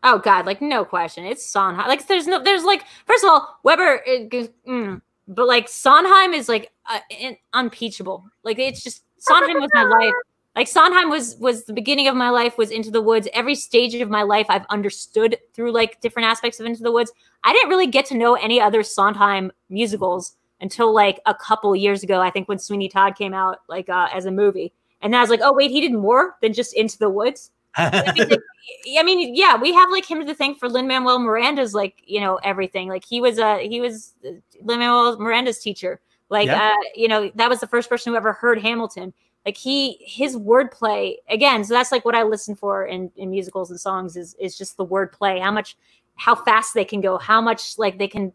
Oh 0.03 0.19
God, 0.19 0.47
like 0.47 0.63
no 0.63 0.85
question, 0.85 1.25
it's 1.25 1.45
Sondheim. 1.45 1.87
Like 1.87 2.07
there's 2.07 2.27
no, 2.27 2.43
there's 2.43 2.65
like 2.65 2.85
first 3.07 3.23
of 3.23 3.31
all, 3.31 3.59
Webber, 3.63 4.01
it, 4.07 4.31
mm, 4.67 5.01
but 5.29 5.47
like 5.47 5.69
Sondheim 5.69 6.33
is 6.33 6.49
like 6.49 6.73
uh, 6.89 7.01
in, 7.11 7.37
unpeachable. 7.53 8.25
Like 8.43 8.59
it's 8.59 8.83
just 8.83 9.05
Sondheim 9.19 9.61
was 9.61 9.71
my 9.75 9.85
life. 9.85 10.13
Like 10.57 10.69
Sondheim 10.69 11.11
was 11.11 11.37
was 11.37 11.65
the 11.65 11.73
beginning 11.73 12.09
of 12.09 12.17
my 12.17 12.31
life. 12.31 12.57
Was 12.57 12.71
Into 12.71 12.91
the 12.91 13.03
Woods. 13.03 13.29
Every 13.35 13.55
stage 13.55 13.95
of 13.95 14.11
my 14.11 14.23
life, 14.23 14.47
I've 14.49 14.67
understood 14.71 15.37
through 15.55 15.73
like 15.73 16.01
different 16.01 16.27
aspects 16.27 16.59
of 16.59 16.67
Into 16.67 16.83
the 16.83 16.93
Woods. 16.93 17.13
I 17.45 17.53
didn't 17.53 17.69
really 17.69 17.87
get 17.87 18.07
to 18.07 18.17
know 18.17 18.35
any 18.35 18.61
other 18.61 18.83
Sondheim 18.83 19.53
musicals 19.69 20.37
until 20.61 20.93
like 20.93 21.21
a 21.27 21.35
couple 21.35 21.75
years 21.77 22.03
ago. 22.03 22.21
I 22.21 22.31
think 22.31 22.49
when 22.49 22.59
Sweeney 22.59 22.89
Todd 22.89 23.17
came 23.17 23.35
out 23.35 23.59
like 23.69 23.89
uh, 23.89 24.09
as 24.13 24.25
a 24.25 24.31
movie, 24.31 24.73
and 25.03 25.15
I 25.15 25.21
was 25.21 25.31
like, 25.31 25.41
oh 25.43 25.53
wait, 25.53 25.71
he 25.71 25.81
did 25.81 25.93
more 25.93 26.37
than 26.43 26.53
just 26.53 26.75
Into 26.75 26.99
the 26.99 27.11
Woods. 27.11 27.51
I, 27.77 28.13
mean, 28.17 28.39
I 28.99 29.03
mean, 29.03 29.35
yeah, 29.35 29.57
we 29.57 29.73
have 29.73 29.91
like 29.91 30.09
him 30.09 30.27
to 30.27 30.35
thank 30.35 30.59
for 30.59 30.69
Lin 30.69 30.87
Manuel 30.87 31.19
Miranda's 31.19 31.75
like 31.75 32.03
you 32.05 32.21
know 32.21 32.37
everything. 32.43 32.89
Like 32.89 33.05
he 33.05 33.21
was 33.21 33.39
a 33.39 33.47
uh, 33.47 33.59
he 33.59 33.81
was 33.81 34.15
uh, 34.25 34.31
Lin 34.63 34.81
Manuel 34.81 35.19
Miranda's 35.19 35.59
teacher. 35.59 36.01
Like 36.29 36.47
yeah. 36.47 36.73
uh, 36.73 36.85
you 36.95 37.09
know 37.09 37.31
that 37.35 37.49
was 37.49 37.61
the 37.61 37.67
first 37.67 37.89
person 37.89 38.13
who 38.13 38.17
ever 38.17 38.33
heard 38.33 38.61
Hamilton. 38.61 39.13
Like 39.47 39.57
he 39.57 39.99
his 40.01 40.37
wordplay 40.37 41.17
again. 41.29 41.65
So 41.65 41.75
that's 41.75 41.93
like 41.93 42.05
what 42.05 42.15
I 42.15 42.23
listen 42.23 42.55
for 42.55 42.87
in 42.87 43.11
in 43.17 43.31
musicals 43.31 43.71
and 43.71 43.81
songs 43.81 44.17
is 44.17 44.35
is 44.39 44.57
just 44.57 44.77
the 44.77 44.87
wordplay. 44.87 45.41
How 45.41 45.53
much 45.53 45.77
how 46.17 46.35
fast 46.35 46.75
they 46.75 46.85
can 46.85 47.01
go. 47.01 47.19
How 47.19 47.41
much 47.41 47.79
like 47.79 47.99
they 47.99 48.09
can 48.09 48.33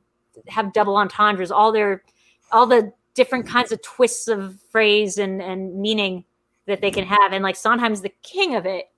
have 0.47 0.73
double 0.73 0.97
entendres. 0.97 1.51
All 1.51 1.71
their 1.71 2.03
all 2.51 2.65
the 2.65 2.91
different 3.13 3.47
kinds 3.47 3.71
of 3.71 3.81
twists 3.81 4.27
of 4.27 4.59
phrase 4.71 5.17
and 5.17 5.41
and 5.41 5.75
meaning 5.79 6.25
that 6.65 6.81
they 6.81 6.91
can 6.91 7.05
have. 7.05 7.31
And 7.31 7.43
like 7.43 7.55
Sondheim's 7.55 8.01
the 8.01 8.13
king 8.23 8.55
of 8.55 8.65
it 8.65 8.89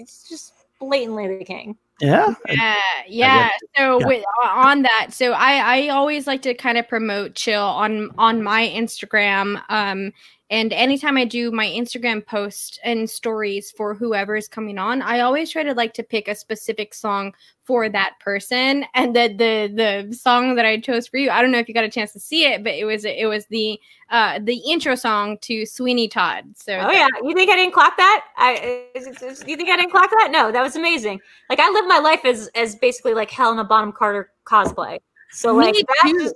it's 0.00 0.28
just 0.28 0.54
blatantly 0.78 1.38
the 1.38 1.44
king. 1.44 1.76
Yeah. 2.00 2.34
Yeah. 2.48 2.76
Yeah. 3.06 3.48
So 3.76 4.00
yeah. 4.00 4.06
with 4.06 4.24
on 4.44 4.82
that, 4.82 5.08
so 5.10 5.32
I 5.32 5.84
I 5.84 5.88
always 5.88 6.26
like 6.26 6.42
to 6.42 6.54
kind 6.54 6.78
of 6.78 6.88
promote 6.88 7.34
chill 7.34 7.62
on 7.62 8.10
on 8.18 8.42
my 8.42 8.66
Instagram. 8.66 9.62
Um 9.68 10.12
and 10.50 10.72
anytime 10.72 11.16
I 11.16 11.24
do 11.24 11.52
my 11.52 11.66
Instagram 11.66 12.26
post 12.26 12.80
and 12.82 13.08
stories 13.08 13.70
for 13.70 13.94
whoever 13.94 14.34
is 14.34 14.48
coming 14.48 14.78
on, 14.78 15.00
I 15.00 15.20
always 15.20 15.48
try 15.48 15.62
to 15.62 15.74
like 15.74 15.94
to 15.94 16.02
pick 16.02 16.26
a 16.26 16.34
specific 16.34 16.92
song 16.92 17.32
for 17.62 17.88
that 17.88 18.14
person. 18.18 18.84
And 18.94 19.14
the 19.14 19.28
the 19.28 20.08
the 20.08 20.14
song 20.14 20.56
that 20.56 20.66
I 20.66 20.80
chose 20.80 21.06
for 21.06 21.18
you, 21.18 21.30
I 21.30 21.40
don't 21.40 21.52
know 21.52 21.60
if 21.60 21.68
you 21.68 21.74
got 21.74 21.84
a 21.84 21.88
chance 21.88 22.12
to 22.14 22.20
see 22.20 22.46
it, 22.46 22.64
but 22.64 22.74
it 22.74 22.84
was 22.84 23.04
it 23.04 23.28
was 23.28 23.46
the 23.46 23.78
uh 24.10 24.40
the 24.42 24.56
intro 24.68 24.96
song 24.96 25.38
to 25.42 25.64
Sweeney 25.64 26.08
Todd. 26.08 26.46
So 26.56 26.76
Oh 26.76 26.90
yeah, 26.90 27.06
you 27.22 27.32
think 27.32 27.48
I 27.48 27.54
didn't 27.54 27.72
clock 27.72 27.96
that? 27.96 28.24
I 28.36 28.88
you 28.96 29.56
think 29.56 29.68
I 29.68 29.76
didn't 29.76 29.92
clock 29.92 30.10
that? 30.10 30.30
No, 30.32 30.50
that 30.50 30.62
was 30.62 30.74
amazing. 30.74 31.20
Like 31.48 31.60
I 31.60 31.70
live 31.70 31.86
my 31.86 31.98
life 31.98 32.24
as 32.24 32.48
as 32.56 32.74
basically 32.74 33.14
like 33.14 33.30
Helena 33.30 33.62
Bonham 33.62 33.92
Carter 33.92 34.32
cosplay. 34.46 34.98
So 35.30 35.54
like 35.54 35.74
that 35.74 36.34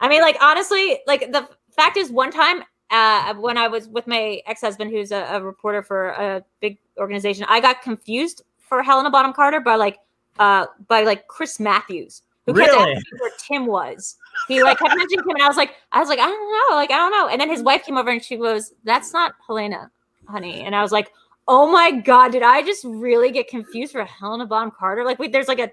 I 0.00 0.08
mean 0.08 0.20
like 0.20 0.36
honestly, 0.40 1.00
like 1.08 1.32
the 1.32 1.48
fact 1.74 1.96
is 1.96 2.12
one 2.12 2.30
time 2.30 2.62
uh, 2.90 3.34
when 3.34 3.58
I 3.58 3.68
was 3.68 3.88
with 3.88 4.06
my 4.06 4.40
ex 4.46 4.60
husband, 4.60 4.90
who's 4.90 5.12
a, 5.12 5.24
a, 5.30 5.42
reporter 5.42 5.82
for 5.82 6.08
a 6.10 6.44
big 6.60 6.78
organization, 6.98 7.46
I 7.48 7.60
got 7.60 7.82
confused 7.82 8.42
for 8.58 8.82
Helena 8.82 9.10
Bonham 9.10 9.32
Carter 9.32 9.60
by 9.60 9.74
like 9.74 9.98
uh, 10.38 10.66
by 10.88 11.02
like 11.02 11.26
Chris 11.26 11.58
Matthews, 11.58 12.22
who 12.46 12.52
really? 12.52 12.68
kept 12.68 12.96
asking 12.96 13.18
where 13.18 13.32
Tim 13.38 13.66
was. 13.66 14.16
He 14.48 14.62
like 14.62 14.78
kept 14.78 14.96
mentioning 14.96 15.24
Tim, 15.24 15.34
and 15.34 15.42
I 15.42 15.48
was 15.48 15.56
like, 15.56 15.74
I 15.92 16.00
was 16.00 16.08
like, 16.08 16.20
I 16.20 16.26
don't 16.26 16.70
know, 16.70 16.76
like 16.76 16.90
I 16.90 16.96
don't 16.96 17.10
know. 17.10 17.28
And 17.28 17.40
then 17.40 17.50
his 17.50 17.62
wife 17.62 17.84
came 17.84 17.96
over 17.96 18.10
and 18.10 18.22
she 18.22 18.36
goes, 18.36 18.72
"That's 18.84 19.12
not 19.12 19.34
Helena, 19.46 19.90
honey." 20.28 20.62
And 20.62 20.74
I 20.74 20.82
was 20.82 20.92
like, 20.92 21.10
Oh 21.48 21.70
my 21.70 21.92
god, 21.92 22.32
did 22.32 22.42
I 22.42 22.62
just 22.62 22.84
really 22.84 23.30
get 23.30 23.46
confused 23.46 23.92
for 23.92 24.04
Helena 24.04 24.46
Bonham 24.46 24.72
Carter? 24.76 25.04
Like, 25.04 25.18
wait, 25.20 25.30
there's 25.30 25.46
like 25.46 25.60
a 25.60 25.70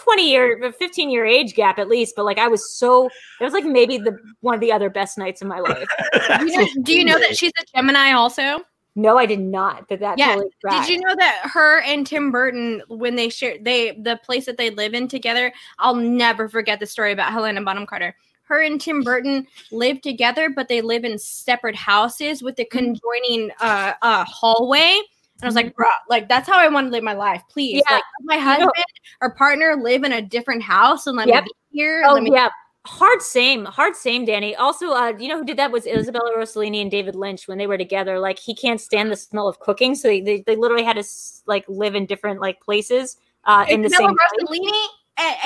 20 0.00 0.30
year 0.30 0.72
15 0.72 1.10
year 1.10 1.26
age 1.26 1.54
gap 1.54 1.78
at 1.78 1.88
least 1.88 2.14
but 2.16 2.24
like 2.24 2.38
i 2.38 2.48
was 2.48 2.70
so 2.72 3.06
it 3.40 3.44
was 3.44 3.52
like 3.52 3.64
maybe 3.64 3.98
the 3.98 4.16
one 4.40 4.54
of 4.54 4.60
the 4.60 4.72
other 4.72 4.88
best 4.88 5.18
nights 5.18 5.42
of 5.42 5.48
my 5.48 5.60
life. 5.60 5.86
You 6.40 6.56
know, 6.56 6.66
do 6.82 6.92
you 6.94 7.04
know 7.04 7.18
that 7.18 7.36
she's 7.36 7.52
a 7.60 7.64
gemini 7.74 8.12
also? 8.12 8.60
No 8.96 9.18
i 9.18 9.26
did 9.26 9.40
not 9.40 9.86
but 9.88 10.00
that 10.00 10.18
yeah. 10.18 10.34
totally 10.34 10.50
did 10.68 10.88
you 10.88 11.00
know 11.00 11.14
that 11.16 11.40
her 11.44 11.80
and 11.82 12.06
tim 12.06 12.32
burton 12.32 12.82
when 12.88 13.14
they 13.14 13.28
shared 13.28 13.64
they 13.64 13.92
the 13.92 14.18
place 14.24 14.46
that 14.46 14.56
they 14.56 14.70
live 14.70 14.94
in 14.94 15.06
together 15.06 15.52
i'll 15.78 15.94
never 15.94 16.48
forget 16.48 16.80
the 16.80 16.86
story 16.86 17.12
about 17.12 17.32
helena 17.32 17.62
bonham 17.62 17.86
carter. 17.86 18.14
Her 18.50 18.62
and 18.62 18.80
Tim 18.80 19.02
Burton 19.02 19.46
live 19.70 20.02
together, 20.02 20.50
but 20.50 20.66
they 20.66 20.80
live 20.80 21.04
in 21.04 21.20
separate 21.20 21.76
houses 21.76 22.42
with 22.42 22.58
a 22.58 22.64
mm. 22.64 22.70
conjoining 22.70 23.52
uh, 23.60 23.92
uh, 24.02 24.24
hallway. 24.24 25.00
And 25.40 25.46
I 25.46 25.48
was 25.48 25.54
like, 25.54 25.66
mm-hmm. 25.66 25.82
bro, 25.82 25.88
like 26.08 26.28
that's 26.28 26.48
how 26.48 26.58
I 26.58 26.68
want 26.68 26.88
to 26.88 26.90
live 26.90 27.02
my 27.02 27.14
life. 27.14 27.42
Please, 27.50 27.82
yeah. 27.88 27.96
like 27.96 28.04
my 28.22 28.36
husband 28.36 28.72
or 29.20 29.34
partner 29.34 29.76
live 29.76 30.04
in 30.04 30.12
a 30.12 30.22
different 30.22 30.62
house 30.62 31.06
and 31.06 31.16
let 31.16 31.28
yep. 31.28 31.44
me 31.44 31.50
be 31.72 31.78
here. 31.78 32.02
Oh 32.06 32.20
me- 32.20 32.30
yeah, 32.32 32.48
hard 32.86 33.22
same, 33.22 33.64
hard 33.64 33.96
same, 33.96 34.24
Danny. 34.24 34.54
Also, 34.56 34.92
uh, 34.92 35.12
you 35.18 35.28
know 35.28 35.38
who 35.38 35.44
did 35.44 35.56
that 35.56 35.72
was 35.72 35.86
Isabella 35.86 36.32
Rossellini 36.36 36.82
and 36.82 36.90
David 36.90 37.14
Lynch 37.14 37.48
when 37.48 37.58
they 37.58 37.66
were 37.66 37.78
together. 37.78 38.18
Like 38.18 38.38
he 38.38 38.54
can't 38.54 38.80
stand 38.80 39.10
the 39.10 39.16
smell 39.16 39.48
of 39.48 39.60
cooking, 39.60 39.94
so 39.94 40.08
they 40.08 40.20
they, 40.20 40.44
they 40.46 40.56
literally 40.56 40.84
had 40.84 40.96
to 40.96 41.04
like 41.46 41.64
live 41.68 41.94
in 41.94 42.06
different 42.06 42.40
like 42.40 42.60
places 42.60 43.16
uh, 43.44 43.64
in 43.68 43.82
the 43.82 43.90
same. 43.90 44.10
Rossellini, 44.10 44.86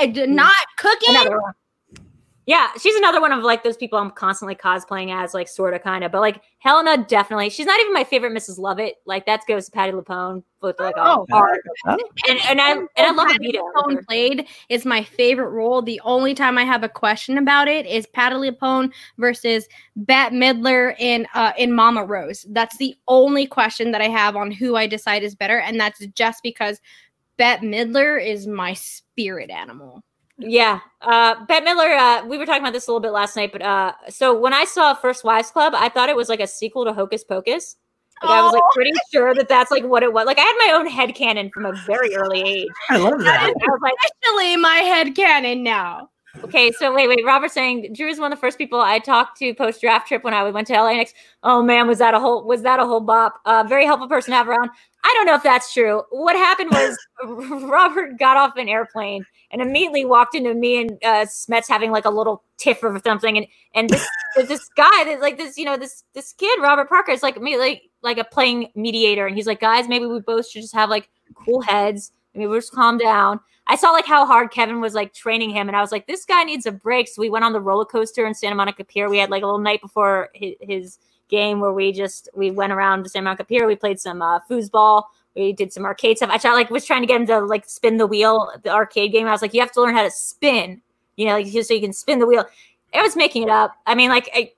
and, 0.01 0.19
and 0.19 0.37
not 0.37 0.55
cooking. 0.79 1.15
Yeah, 2.47 2.69
she's 2.79 2.95
another 2.97 3.23
one 3.23 3.33
of 3.33 3.43
like 3.43 3.63
those 3.63 3.77
people 3.77 3.99
I'm 3.99 4.11
constantly 4.11 4.55
cosplaying 4.55 5.15
as, 5.15 5.33
like 5.33 5.49
sort 5.49 5.73
of 5.73 5.83
kind 5.83 6.05
of. 6.05 6.13
But 6.13 6.21
like 6.21 6.43
Helena, 6.59 7.03
definitely. 7.09 7.49
She's 7.49 7.65
not 7.65 7.81
even 7.81 7.95
my 7.95 8.05
favorite 8.05 8.35
Mrs. 8.35 8.59
Lovett. 8.59 8.97
Like 9.07 9.25
that 9.27 9.47
goes 9.49 9.67
to 9.67 9.71
Patti 9.71 9.93
LuPone 9.93 10.43
with 10.61 10.79
like 10.79 10.95
oh, 10.99 11.27
hard. 11.31 11.61
And 11.87 12.39
and 12.47 12.61
I 12.61 12.73
and 12.73 12.89
I 12.99 13.13
love 13.13 13.29
Patti 13.29 13.53
LuPone 13.53 14.05
played 14.07 14.47
is 14.69 14.85
my 14.85 15.03
favorite 15.03 15.51
role. 15.51 15.81
The 15.81 16.01
only 16.05 16.35
time 16.35 16.59
I 16.59 16.65
have 16.65 16.83
a 16.83 16.89
question 16.89 17.39
about 17.39 17.67
it 17.67 17.87
is 17.87 18.07
Patti 18.07 18.37
LuPone 18.37 18.93
versus 19.17 19.67
Bette 19.97 20.35
Midler 20.37 20.95
in 20.99 21.27
uh 21.35 21.53
in 21.57 21.73
Mama 21.73 22.05
Rose. 22.05 22.45
That's 22.51 22.77
the 22.77 22.95
only 23.09 23.47
question 23.47 23.91
that 23.93 24.03
I 24.03 24.09
have 24.09 24.37
on 24.37 24.51
who 24.51 24.77
I 24.77 24.87
decide 24.87 25.23
is 25.23 25.35
better, 25.35 25.61
and 25.61 25.81
that's 25.81 26.05
just 26.09 26.43
because 26.43 26.79
Bette 27.39 27.67
Midler 27.67 28.23
is 28.23 28.47
my 28.47 28.75
spirit 28.75 29.49
animal. 29.49 30.05
Yeah. 30.39 30.81
Uh, 31.01 31.45
Bette 31.47 31.65
Midler, 31.65 31.97
uh, 31.97 32.27
we 32.27 32.39
were 32.39 32.47
talking 32.47 32.63
about 32.63 32.73
this 32.73 32.89
a 32.89 32.91
little 32.91 33.01
bit 33.01 33.13
last 33.13 33.37
night, 33.37 33.53
but 33.53 33.63
uh, 33.63 33.93
so 34.09 34.37
when 34.39 34.53
I 34.53 34.65
saw 34.65 34.95
First 34.95 35.25
Wives 35.25 35.51
Club, 35.51 35.75
I 35.77 35.89
thought 35.89 36.09
it 36.09 36.17
was 36.17 36.29
like 36.29 36.41
a 36.41 36.47
sequel 36.47 36.85
to 36.85 36.93
Hocus 36.93 37.23
Pocus. 37.23 37.77
Like, 38.23 38.31
oh. 38.31 38.35
I 38.35 38.43
was 38.43 38.53
like 38.53 38.63
pretty 38.73 38.93
sure 39.13 39.35
that 39.35 39.49
that's 39.49 39.71
like 39.71 39.85
what 39.85 40.03
it 40.03 40.13
was. 40.13 40.27
Like 40.27 40.39
I 40.39 40.43
had 40.43 40.73
my 40.73 40.79
own 40.79 40.87
head 40.87 41.15
canon 41.15 41.51
from 41.51 41.67
a 41.67 41.73
very 41.87 42.15
early 42.15 42.41
age. 42.41 42.69
I 42.91 42.97
love 42.97 43.21
that. 43.21 43.43
I 43.43 43.67
was 43.67 43.81
like, 43.83 43.95
actually, 44.05 44.57
my 44.57 44.77
head 44.77 45.15
canon 45.15 45.63
now. 45.63 46.11
Okay, 46.43 46.73
so 46.73 46.93
wait, 46.93 47.09
wait. 47.09 47.25
Robert's 47.25 47.55
saying 47.55 47.93
Drew 47.93 48.09
is 48.09 48.19
one 48.19 48.33
of 48.33 48.37
the 48.37 48.41
first 48.41 48.59
people 48.59 48.81
I 48.81 48.99
talked 48.99 49.39
to 49.39 49.55
post 49.55 49.81
draft 49.81 50.09
trip 50.09 50.25
when 50.25 50.35
I 50.35 50.43
went 50.51 50.67
to 50.69 50.73
LA 50.73 50.95
next. 50.95 51.15
Oh 51.45 51.63
man, 51.63 51.87
was 51.87 51.99
that 51.99 52.15
a 52.15 52.19
whole 52.19 52.45
was 52.45 52.63
that 52.63 52.81
a 52.81 52.85
whole 52.85 53.01
bop? 53.01 53.41
Uh, 53.45 53.65
very 53.69 53.87
helpful 53.87 54.09
person 54.09 54.33
to 54.33 54.37
have 54.37 54.49
around. 54.49 54.71
I 55.05 55.13
don't 55.15 55.27
know 55.27 55.35
if 55.35 55.43
that's 55.43 55.73
true. 55.73 56.03
What 56.11 56.35
happened 56.35 56.71
was 56.71 56.97
Robert 57.25 58.19
got 58.19 58.39
off 58.39 58.57
an 58.57 58.71
airplane 58.71 59.27
and 59.51 59.61
immediately 59.61 60.07
walked 60.07 60.35
into 60.35 60.55
me 60.55 60.81
and 60.81 60.93
uh, 61.05 61.27
Smets 61.27 61.69
having 61.69 61.91
like 61.91 62.07
a 62.07 62.11
little 62.11 62.43
tiff 62.57 62.83
or 62.83 62.99
something, 63.05 63.37
and 63.37 63.47
and 63.75 63.91
this 63.91 64.09
this 64.49 64.69
guy, 64.75 65.05
this, 65.05 65.21
like 65.21 65.37
this, 65.37 65.59
you 65.59 65.67
know, 65.67 65.77
this 65.77 66.05
this 66.15 66.33
kid, 66.33 66.59
Robert 66.63 66.89
Parker, 66.89 67.13
is 67.13 67.23
like 67.23 67.41
me, 67.41 67.59
like 67.59 67.83
like 68.03 68.17
a 68.17 68.25
playing 68.25 68.71
mediator, 68.75 69.27
and 69.27 69.37
he's 69.37 69.47
like, 69.47 69.61
guys, 69.61 69.89
maybe 69.89 70.07
we 70.07 70.21
both 70.21 70.49
should 70.49 70.63
just 70.63 70.75
have 70.75 70.89
like 70.89 71.11
cool 71.35 71.61
heads. 71.61 72.13
Maybe 72.35 72.47
we'll 72.47 72.59
just 72.59 72.73
calm 72.73 72.97
down. 72.97 73.41
I 73.67 73.77
saw 73.77 73.91
like 73.91 74.07
how 74.07 74.25
hard 74.25 74.51
Kevin 74.51 74.81
was 74.81 74.95
like 74.95 75.13
training 75.13 75.51
him, 75.51 75.69
and 75.69 75.77
I 75.77 75.83
was 75.83 75.93
like, 75.93 76.07
this 76.07 76.25
guy 76.25 76.45
needs 76.45 76.65
a 76.65 76.73
break. 76.73 77.09
So 77.09 77.21
we 77.21 77.29
went 77.29 77.45
on 77.45 77.53
the 77.53 77.61
roller 77.61 77.85
coaster 77.85 78.27
in 78.27 78.33
Santa 78.33 78.55
Monica 78.55 78.85
Pier. 78.85 79.11
We 79.11 79.19
had 79.19 79.31
like 79.31 79.43
a 79.43 79.47
little 79.47 79.61
night 79.61 79.83
before 79.83 80.31
his, 80.33 80.55
his 80.63 80.99
game 81.29 81.61
where 81.61 81.73
we 81.73 81.93
just 81.93 82.29
we 82.35 82.51
went 82.51 82.73
around 82.73 83.05
to 83.05 83.09
Santa 83.09 83.25
Monica 83.25 83.45
Pier. 83.45 83.67
We 83.67 83.77
played 83.77 84.01
some 84.01 84.23
uh, 84.23 84.41
foosball. 84.51 85.05
We 85.35 85.53
did 85.53 85.73
some 85.73 85.85
arcade 85.85 86.19
stuff. 86.19 86.31
I 86.31 86.39
tried, 86.39 86.55
like 86.55 86.71
was 86.71 86.87
trying 86.87 87.03
to 87.03 87.07
get 87.07 87.21
him 87.21 87.27
to 87.27 87.41
like 87.41 87.65
spin 87.67 87.97
the 87.97 88.07
wheel, 88.07 88.51
the 88.63 88.71
arcade 88.71 89.13
game. 89.13 89.27
I 89.27 89.33
was 89.33 89.43
like, 89.43 89.53
you 89.53 89.61
have 89.61 89.73
to 89.73 89.83
learn 89.83 89.95
how 89.95 90.03
to 90.05 90.11
spin, 90.11 90.81
you 91.17 91.27
know, 91.27 91.33
like 91.33 91.47
so 91.47 91.75
you 91.75 91.81
can 91.81 91.93
spin 91.93 92.19
the 92.19 92.27
wheel. 92.27 92.45
I 92.93 93.03
was 93.03 93.17
making 93.17 93.43
it 93.43 93.49
up. 93.49 93.75
I 93.87 93.97
mean, 93.97 94.11
like, 94.11 94.31
I, 94.33 94.53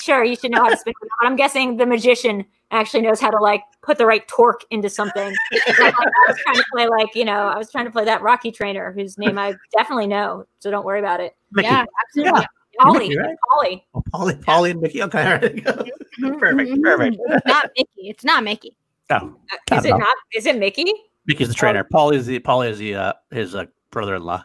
sure, 0.00 0.22
you 0.22 0.36
should 0.36 0.52
know 0.52 0.62
how 0.62 0.68
to 0.68 0.76
spin, 0.76 0.94
but 1.00 1.26
I'm 1.26 1.34
guessing 1.34 1.76
the 1.76 1.86
magician 1.86 2.44
actually 2.70 3.02
knows 3.02 3.20
how 3.20 3.30
to 3.30 3.38
like 3.38 3.62
put 3.82 3.98
the 3.98 4.06
right 4.06 4.26
torque 4.28 4.60
into 4.70 4.88
something. 4.88 5.34
I 5.52 5.92
was 6.28 6.38
trying 6.44 6.56
to 6.56 6.64
play 6.72 6.86
like 6.86 7.14
you 7.14 7.24
know, 7.24 7.48
I 7.48 7.58
was 7.58 7.70
trying 7.70 7.86
to 7.86 7.90
play 7.90 8.04
that 8.04 8.22
Rocky 8.22 8.52
trainer 8.52 8.92
whose 8.92 9.18
name 9.18 9.38
I 9.38 9.54
definitely 9.76 10.06
know, 10.06 10.44
so 10.60 10.70
don't 10.70 10.84
worry 10.84 11.00
about 11.00 11.20
it. 11.20 11.34
Mickey. 11.50 11.66
Yeah, 11.66 11.84
absolutely. 12.06 12.40
Yeah. 12.40 12.46
Paulie, 12.80 12.98
Mickey, 13.08 13.18
right? 13.18 13.36
Paulie. 13.52 13.82
Oh, 13.94 14.02
Paulie, 14.12 14.44
Paulie, 14.44 14.70
and 14.72 14.80
Mickey. 14.80 15.02
Okay, 15.02 15.22
all 15.22 15.38
right. 15.38 15.64
perfect, 16.38 16.82
perfect. 16.82 17.16
It's 17.20 17.46
not 17.46 17.70
Mickey. 17.76 18.08
It's 18.08 18.24
not 18.24 18.44
Mickey. 18.44 18.76
No, 19.10 19.36
Uh, 19.72 19.76
Is 19.76 19.84
it 19.84 19.90
not? 19.90 20.16
Is 20.34 20.46
it 20.46 20.58
Mickey? 20.58 20.92
Mickey's 21.26 21.48
the 21.48 21.54
trainer. 21.54 21.84
Paulie 21.84 22.14
is 22.16 22.26
the 22.26 22.38
Paulie 22.40 22.70
is 22.70 22.78
the 22.78 22.94
uh, 22.94 23.12
his 23.30 23.54
uh, 23.54 23.66
brother-in-law. 23.90 24.44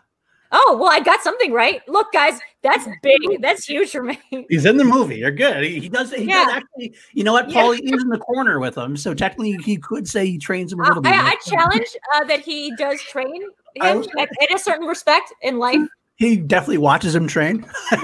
Oh 0.51 0.77
well, 0.79 0.89
I 0.91 0.99
got 1.01 1.21
something 1.21 1.51
right. 1.51 1.81
Look, 1.87 2.13
guys, 2.13 2.39
that's 2.61 2.87
big. 3.01 3.19
That's 3.41 3.65
huge 3.65 3.91
for 3.91 4.03
me. 4.03 4.19
He's 4.49 4.65
in 4.65 4.77
the 4.77 4.83
movie. 4.85 5.17
You're 5.17 5.31
good. 5.31 5.63
He, 5.63 5.79
he 5.79 5.89
does. 5.89 6.13
He 6.13 6.23
Yeah. 6.25 6.45
does 6.45 6.53
actually. 6.57 6.95
You 7.13 7.23
know 7.23 7.33
what? 7.33 7.49
Yeah. 7.49 7.71
Is 7.71 7.79
in 8.03 8.09
the 8.09 8.19
corner 8.19 8.59
with 8.59 8.77
him, 8.77 8.95
so 8.95 9.13
technically 9.13 9.53
he 9.63 9.77
could 9.77 10.07
say 10.07 10.25
he 10.27 10.37
trains 10.37 10.71
him 10.71 10.79
a 10.79 10.83
Uh, 10.83 10.87
little 10.89 11.01
bit. 11.03 11.11
I, 11.13 11.31
I 11.31 11.35
challenge 11.45 11.87
uh, 12.15 12.23
that 12.25 12.39
he 12.41 12.73
does 12.77 13.01
train 13.01 13.43
him 13.75 14.03
at, 14.17 14.29
at 14.41 14.53
a 14.53 14.59
certain 14.59 14.87
respect 14.87 15.33
in 15.41 15.59
life. 15.59 15.81
He 16.17 16.37
definitely 16.37 16.77
watches 16.77 17.15
him 17.15 17.27
train. 17.27 17.65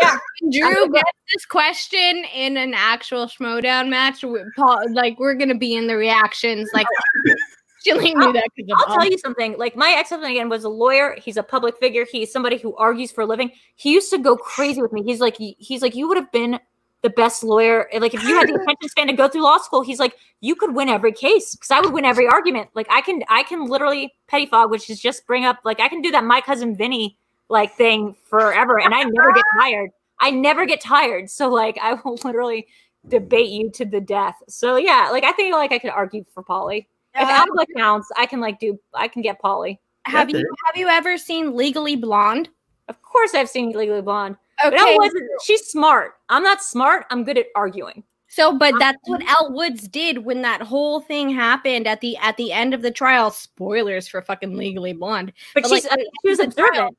Yeah, 0.00 0.16
Drew 0.50 0.90
gets 0.90 1.10
this 1.32 1.44
question 1.46 2.24
in 2.34 2.56
an 2.56 2.72
actual 2.74 3.26
Schmoedown 3.26 3.88
match. 3.88 4.24
Paul, 4.56 4.92
like 4.92 5.18
we're 5.18 5.34
gonna 5.34 5.58
be 5.58 5.74
in 5.76 5.86
the 5.86 5.96
reactions. 5.96 6.70
Like 6.72 6.86
she 7.84 7.92
only 7.92 8.14
knew 8.14 8.32
that 8.32 8.48
because 8.56 8.72
I'll 8.76 8.94
tell 8.96 9.04
you 9.04 9.18
something. 9.18 9.58
Like 9.58 9.76
my 9.76 9.94
ex-husband 9.98 10.30
again 10.30 10.48
was 10.48 10.64
a 10.64 10.68
lawyer. 10.70 11.16
He's 11.22 11.36
a 11.36 11.42
public 11.42 11.76
figure. 11.78 12.06
He's 12.10 12.32
somebody 12.32 12.56
who 12.56 12.74
argues 12.76 13.12
for 13.12 13.22
a 13.22 13.26
living. 13.26 13.52
He 13.76 13.92
used 13.92 14.10
to 14.10 14.18
go 14.18 14.36
crazy 14.36 14.80
with 14.80 14.92
me. 14.92 15.02
He's 15.02 15.20
like, 15.20 15.36
he's 15.36 15.82
like, 15.82 15.94
you 15.94 16.08
would 16.08 16.16
have 16.16 16.32
been 16.32 16.58
the 17.02 17.10
best 17.10 17.42
lawyer. 17.42 17.88
Like 17.98 18.14
if 18.14 18.22
you 18.24 18.34
had 18.38 18.48
the 18.48 18.54
attention 18.54 18.88
span 18.88 19.06
to 19.08 19.12
go 19.12 19.28
through 19.28 19.42
law 19.42 19.58
school, 19.58 19.82
he's 19.82 19.98
like, 19.98 20.14
you 20.40 20.54
could 20.54 20.74
win 20.74 20.88
every 20.88 21.12
case 21.12 21.54
because 21.54 21.70
I 21.70 21.80
would 21.80 21.92
win 21.92 22.04
every 22.04 22.26
argument. 22.26 22.70
Like 22.74 22.86
I 22.90 23.02
can, 23.02 23.22
I 23.28 23.42
can 23.42 23.66
literally 23.66 24.12
pettifog, 24.30 24.70
which 24.70 24.88
is 24.88 25.00
just 25.00 25.26
bring 25.26 25.44
up. 25.44 25.58
Like 25.64 25.80
I 25.80 25.88
can 25.88 26.00
do 26.00 26.10
that. 26.10 26.24
My 26.24 26.40
cousin 26.40 26.74
Vinny 26.74 27.18
like 27.50 27.74
thing 27.76 28.16
forever, 28.28 28.80
and 28.80 28.94
I 28.94 29.02
never 29.02 29.32
get 29.32 29.44
tired. 29.60 29.90
I 30.20 30.30
never 30.30 30.64
get 30.66 30.80
tired. 30.80 31.28
So 31.30 31.48
like 31.50 31.78
I 31.82 31.94
will 31.94 32.18
literally 32.24 32.66
debate 33.08 33.48
you 33.50 33.70
to 33.72 33.84
the 33.84 34.00
death. 34.00 34.36
So 34.48 34.76
yeah, 34.76 35.08
like 35.12 35.24
I 35.24 35.32
think 35.32 35.54
like 35.54 35.72
I 35.72 35.78
could 35.78 35.90
argue 35.90 36.24
for 36.32 36.42
Paulie. 36.42 36.86
If 37.14 37.22
Uh, 37.28 37.30
Alba 37.30 37.66
counts, 37.76 38.08
I 38.16 38.26
can 38.26 38.40
like 38.40 38.58
do 38.60 38.78
I 38.94 39.08
can 39.08 39.20
get 39.22 39.40
Paulie. 39.42 39.78
have 40.06 40.30
Yeah, 40.30 40.38
you 40.38 40.54
have 40.66 40.76
you 40.76 40.88
ever 40.88 41.18
seen 41.18 41.56
Legally 41.56 41.96
Blonde? 41.96 42.48
Of 42.88 43.02
course 43.02 43.34
I've 43.34 43.48
seen 43.48 43.72
Legally 43.72 44.02
Blonde. 44.02 44.36
Okay, 44.64 44.76
But 44.76 44.80
Elle 44.80 44.98
Woods, 44.98 45.14
she's 45.44 45.66
smart. 45.66 46.12
I'm 46.28 46.42
not 46.42 46.62
smart. 46.62 47.06
I'm 47.10 47.24
good 47.24 47.38
at 47.38 47.46
arguing. 47.56 48.04
so 48.28 48.56
but 48.56 48.74
that's 48.78 48.98
what 49.06 49.22
Elle 49.26 49.52
Woods 49.54 49.88
did 49.88 50.18
when 50.24 50.42
that 50.42 50.60
whole 50.62 51.00
thing 51.00 51.30
happened 51.30 51.86
at 51.88 52.00
the 52.02 52.16
at 52.18 52.36
the 52.36 52.52
end 52.52 52.74
of 52.74 52.82
the 52.82 52.90
trial. 52.90 53.30
Spoilers 53.30 54.06
for 54.06 54.20
fucking 54.22 54.56
Legally 54.56 54.92
Blonde. 54.92 55.32
But, 55.54 55.62
But, 55.64 55.70
she's 55.70 55.84
like, 55.84 55.98
uh, 55.98 56.02
she 56.22 56.28
was 56.28 56.38
the 56.38 56.46
trial- 56.48 56.66
observant. 56.68 56.96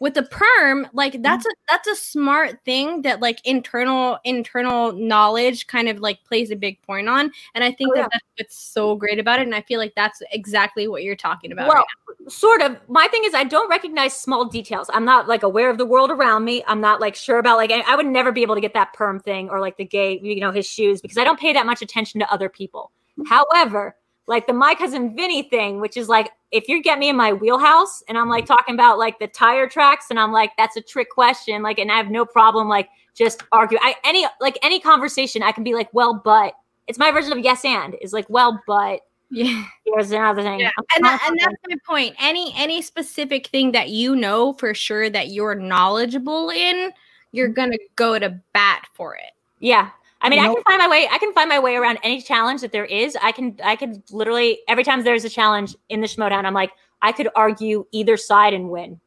With 0.00 0.14
the 0.14 0.22
perm 0.22 0.86
like 0.92 1.12
mm-hmm. 1.12 1.22
that's 1.22 1.46
a 1.46 1.50
that's 1.68 1.88
a 1.88 1.96
smart 1.96 2.58
thing 2.64 3.02
that 3.02 3.20
like 3.20 3.40
internal 3.44 4.18
internal 4.24 4.92
knowledge 4.92 5.66
kind 5.66 5.88
of 5.88 6.00
like 6.00 6.22
plays 6.24 6.50
a 6.50 6.56
big 6.56 6.80
point 6.82 7.08
on 7.08 7.30
and 7.54 7.64
i 7.64 7.72
think 7.72 7.90
Oh, 7.92 7.96
that 7.96 8.00
yeah. 8.02 8.08
that's 8.12 8.24
what's 8.36 8.58
so 8.58 8.96
great 8.96 9.18
about 9.18 9.40
it 9.40 9.42
and 9.42 9.54
i 9.54 9.62
feel 9.62 9.78
like 9.78 9.94
that's 9.94 10.22
exactly 10.32 10.88
what 10.88 11.02
you're 11.02 11.16
talking 11.16 11.52
about 11.52 11.68
Well, 11.68 11.76
right 11.76 11.84
sort 12.30 12.62
of. 12.62 12.76
My 12.88 13.08
thing 13.08 13.22
is 13.24 13.34
I 13.34 13.44
don't 13.44 13.68
recognize 13.68 14.14
small 14.14 14.44
details. 14.44 14.90
I'm 14.92 15.04
not 15.04 15.28
like 15.28 15.42
aware 15.42 15.70
of 15.70 15.78
the 15.78 15.86
world 15.86 16.10
around 16.10 16.44
me. 16.44 16.62
I'm 16.66 16.80
not 16.80 17.00
like 17.00 17.14
sure 17.14 17.38
about 17.38 17.56
like 17.56 17.70
I 17.70 17.82
I 17.86 17.96
would 17.96 18.06
never 18.06 18.32
be 18.32 18.42
able 18.42 18.54
to 18.54 18.60
get 18.60 18.74
that 18.74 18.92
perm 18.92 19.20
thing 19.20 19.48
or 19.50 19.60
like 19.60 19.76
the 19.76 19.84
gay, 19.84 20.18
you 20.22 20.40
know, 20.40 20.50
his 20.50 20.66
shoes 20.66 21.00
because 21.00 21.18
I 21.18 21.24
don't 21.24 21.40
pay 21.40 21.52
that 21.52 21.66
much 21.66 21.82
attention 21.82 22.20
to 22.20 22.32
other 22.32 22.48
people. 22.48 22.92
Mm-hmm. 23.18 23.28
However, 23.28 23.96
like 24.28 24.46
the 24.46 24.52
my 24.52 24.74
cousin 24.74 25.16
Vinny 25.16 25.42
thing, 25.42 25.80
which 25.80 25.96
is 25.96 26.08
like 26.08 26.30
if 26.52 26.68
you 26.68 26.82
get 26.82 26.98
me 26.98 27.08
in 27.08 27.16
my 27.16 27.32
wheelhouse 27.32 28.02
and 28.08 28.16
I'm 28.16 28.28
like 28.28 28.46
talking 28.46 28.74
about 28.74 28.98
like 28.98 29.18
the 29.18 29.26
tire 29.26 29.68
tracks 29.68 30.06
and 30.10 30.18
I'm 30.18 30.32
like 30.32 30.52
that's 30.56 30.76
a 30.76 30.80
trick 30.80 31.10
question, 31.10 31.62
like 31.62 31.78
and 31.78 31.90
I 31.90 31.96
have 31.96 32.10
no 32.10 32.24
problem 32.24 32.68
like 32.68 32.88
just 33.14 33.42
argue. 33.50 33.78
I 33.80 33.96
any 34.04 34.26
like 34.40 34.58
any 34.62 34.78
conversation 34.78 35.42
I 35.42 35.52
can 35.52 35.64
be 35.64 35.74
like, 35.74 35.92
well, 35.92 36.20
but 36.24 36.54
it's 36.86 36.98
my 36.98 37.10
version 37.10 37.32
of 37.32 37.38
yes 37.38 37.64
and 37.64 37.96
is 38.00 38.12
like, 38.12 38.26
well, 38.28 38.62
but 38.66 39.00
yeah 39.30 39.64
here's 39.84 40.10
another 40.10 40.42
thing. 40.42 40.58
yeah 40.58 40.70
and, 40.96 41.04
that, 41.04 41.22
and 41.26 41.38
that's 41.38 41.54
my 41.68 41.76
point 41.86 42.14
any 42.18 42.50
any 42.56 42.80
specific 42.80 43.46
thing 43.48 43.72
that 43.72 43.90
you 43.90 44.16
know 44.16 44.54
for 44.54 44.72
sure 44.72 45.10
that 45.10 45.28
you're 45.28 45.54
knowledgeable 45.54 46.48
in 46.48 46.90
you're 47.32 47.48
mm-hmm. 47.48 47.54
gonna 47.54 47.78
go 47.96 48.18
to 48.18 48.40
bat 48.54 48.86
for 48.94 49.16
it 49.16 49.32
Yeah. 49.60 49.90
I 50.20 50.28
mean, 50.28 50.40
I 50.40 50.46
can 50.46 50.62
find 50.64 50.78
my 50.78 50.88
way. 50.88 51.08
I 51.10 51.18
can 51.18 51.32
find 51.32 51.48
my 51.48 51.58
way 51.58 51.76
around 51.76 51.98
any 52.02 52.20
challenge 52.20 52.60
that 52.62 52.72
there 52.72 52.84
is. 52.84 53.16
I 53.22 53.32
can, 53.32 53.56
I 53.62 53.76
could 53.76 54.02
literally 54.10 54.58
every 54.66 54.84
time 54.84 55.04
there's 55.04 55.24
a 55.24 55.30
challenge 55.30 55.76
in 55.88 56.00
the 56.00 56.08
Schmoedown, 56.08 56.44
I'm 56.44 56.54
like, 56.54 56.72
I 57.02 57.12
could 57.12 57.28
argue 57.36 57.86
either 57.92 58.16
side 58.16 58.52
and 58.52 58.70
win. 58.70 59.00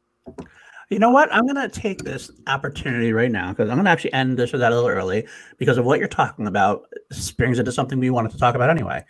You 0.90 1.00
know 1.00 1.10
what? 1.10 1.34
I'm 1.34 1.48
going 1.48 1.56
to 1.56 1.70
take 1.70 2.04
this 2.04 2.30
opportunity 2.48 3.14
right 3.14 3.32
now 3.32 3.50
because 3.50 3.70
I'm 3.70 3.78
going 3.78 3.86
to 3.86 3.92
actually 3.92 4.12
end 4.12 4.38
this 4.38 4.54
or 4.54 4.58
that 4.58 4.74
a 4.74 4.76
little 4.76 4.90
early 4.90 5.26
because 5.58 5.78
of 5.78 5.86
what 5.86 6.00
you're 6.00 6.10
talking 6.10 6.48
about. 6.48 6.86
springs 7.12 7.60
into 7.60 7.72
something 7.72 7.98
we 7.98 8.10
wanted 8.10 8.32
to 8.34 8.38
talk 8.38 8.56
about 8.56 8.70
anyway. 8.70 9.04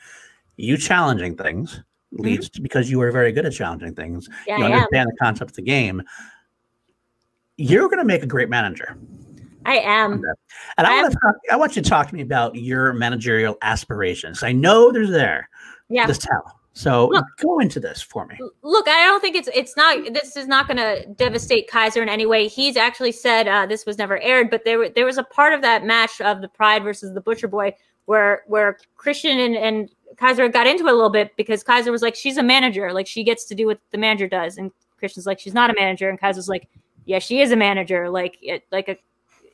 You 0.57 0.77
challenging 0.77 1.35
things 1.35 1.81
mm-hmm. 2.13 2.23
leads 2.23 2.49
to 2.51 2.61
because 2.61 2.91
you 2.91 3.01
are 3.01 3.11
very 3.11 3.31
good 3.31 3.47
at 3.47 3.53
challenging 3.53 3.95
things. 3.95 4.29
Yeah, 4.45 4.57
you 4.57 4.65
I 4.65 4.67
am. 4.67 4.73
understand 4.73 5.09
the 5.09 5.17
concept 5.17 5.51
of 5.51 5.55
the 5.55 5.63
game. 5.63 6.03
You're 7.57 7.87
going 7.87 7.99
to 7.99 8.05
make 8.05 8.21
a 8.21 8.27
great 8.27 8.49
manager. 8.49 8.95
I 9.65 9.77
am. 9.77 10.23
And 10.77 10.88
I, 10.88 10.99
I 10.99 11.01
want 11.01 11.13
to 11.13 11.19
talk, 11.19 11.35
I 11.51 11.55
want 11.55 11.75
you 11.75 11.81
to 11.81 11.89
talk 11.89 12.07
to 12.07 12.15
me 12.15 12.21
about 12.21 12.55
your 12.55 12.93
managerial 12.93 13.57
aspirations. 13.61 14.43
I 14.43 14.51
know 14.51 14.91
there's 14.91 15.11
there. 15.11 15.49
Yeah. 15.89 16.07
Just 16.07 16.21
tell. 16.21 16.59
So 16.73 17.07
Look. 17.07 17.25
go 17.41 17.59
into 17.59 17.79
this 17.79 18.01
for 18.01 18.25
me. 18.25 18.38
Look, 18.61 18.88
I 18.88 19.05
don't 19.05 19.19
think 19.19 19.35
it's 19.35 19.49
it's 19.53 19.75
not. 19.75 20.13
This 20.13 20.38
is 20.38 20.47
not 20.47 20.67
going 20.67 20.77
to 20.77 21.05
devastate 21.15 21.69
Kaiser 21.69 22.01
in 22.01 22.07
any 22.07 22.25
way. 22.25 22.47
He's 22.47 22.77
actually 22.77 23.11
said 23.11 23.47
uh, 23.47 23.65
this 23.65 23.85
was 23.85 23.97
never 23.97 24.19
aired, 24.19 24.49
but 24.49 24.63
there 24.63 24.88
there 24.88 25.05
was 25.05 25.17
a 25.17 25.23
part 25.23 25.53
of 25.53 25.61
that 25.63 25.83
match 25.83 26.21
of 26.21 26.39
the 26.41 26.47
Pride 26.47 26.83
versus 26.83 27.13
the 27.13 27.19
Butcher 27.19 27.49
Boy 27.49 27.75
where 28.05 28.43
where 28.47 28.77
Kristian 28.97 29.45
and, 29.45 29.55
and 29.55 29.89
Kaiser 30.17 30.47
got 30.47 30.67
into 30.67 30.85
it 30.85 30.91
a 30.91 30.95
little 30.95 31.09
bit 31.09 31.35
because 31.35 31.63
Kaiser 31.63 31.91
was 31.91 32.01
like, 32.01 32.15
she's 32.15 32.38
a 32.38 32.43
manager, 32.43 32.93
like 32.93 33.07
she 33.07 33.23
gets 33.23 33.45
to 33.45 33.55
do 33.55 33.65
what 33.65 33.79
the 33.91 33.97
manager 33.97 34.27
does, 34.27 34.57
and 34.57 34.71
Kristian's 35.01 35.25
like, 35.25 35.39
she's 35.39 35.53
not 35.53 35.69
a 35.69 35.73
manager, 35.73 36.09
and 36.09 36.19
Kaiser's 36.19 36.49
like, 36.49 36.69
yeah, 37.05 37.19
she 37.19 37.41
is 37.41 37.51
a 37.51 37.55
manager, 37.55 38.09
like 38.09 38.38
it, 38.41 38.65
like 38.71 38.89
a, 38.89 38.97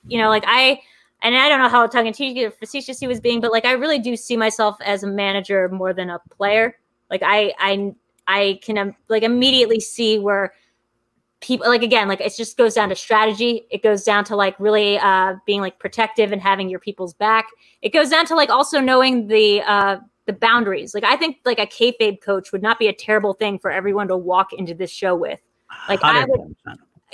you 0.10 0.18
know, 0.18 0.30
like 0.30 0.44
I. 0.48 0.82
And 1.24 1.36
I 1.36 1.50
don't 1.50 1.58
know 1.58 1.68
how 1.68 1.88
tongue 1.88 2.06
in 2.06 2.14
cheek 2.14 2.38
or 2.38 2.52
facetious 2.52 3.00
he 3.00 3.08
was 3.08 3.20
being, 3.20 3.42
but 3.42 3.52
like 3.52 3.66
I 3.66 3.72
really 3.72 3.98
do 3.98 4.16
see 4.16 4.38
myself 4.38 4.78
as 4.86 5.02
a 5.02 5.08
manager 5.08 5.68
more 5.70 5.92
than 5.92 6.12
a 6.12 6.20
player. 6.30 6.78
Like 7.10 7.24
I, 7.26 7.56
I, 7.58 7.96
I 8.28 8.60
can 8.62 8.78
um, 8.78 8.96
like 9.10 9.24
immediately 9.24 9.80
see 9.80 10.20
where 10.20 10.54
people 11.40 11.68
like 11.68 11.82
again 11.82 12.08
like 12.08 12.22
it 12.22 12.36
just 12.36 12.56
goes 12.56 12.76
down 12.76 12.90
to 12.90 12.96
strategy 12.96 13.66
it 13.72 13.82
goes 13.84 14.04
down 14.04 14.24
to 14.26 14.36
like 14.36 14.56
really 14.60 14.98
uh 15.00 15.34
being 15.46 15.62
like 15.62 15.78
protective 15.80 16.32
and 16.32 16.42
having 16.42 16.68
your 16.68 16.80
people's 16.80 17.14
back 17.14 17.48
it 17.84 17.90
goes 17.94 18.10
down 18.10 18.26
to 18.26 18.36
like 18.36 18.50
also 18.50 18.80
knowing 18.80 19.28
the 19.28 19.62
uh 19.62 19.98
the 20.26 20.34
boundaries 20.34 20.96
like 20.96 21.04
i 21.04 21.16
think 21.16 21.38
like 21.46 21.60
a 21.60 21.68
kayfabe 21.68 22.20
coach 22.22 22.52
would 22.52 22.64
not 22.64 22.80
be 22.80 22.88
a 22.88 22.94
terrible 22.94 23.34
thing 23.34 23.60
for 23.60 23.70
everyone 23.72 24.08
to 24.08 24.18
walk 24.18 24.52
into 24.54 24.74
this 24.74 24.90
show 24.92 25.16
with 25.16 25.40
Like, 25.88 26.04
I 26.04 26.26
would- 26.26 26.56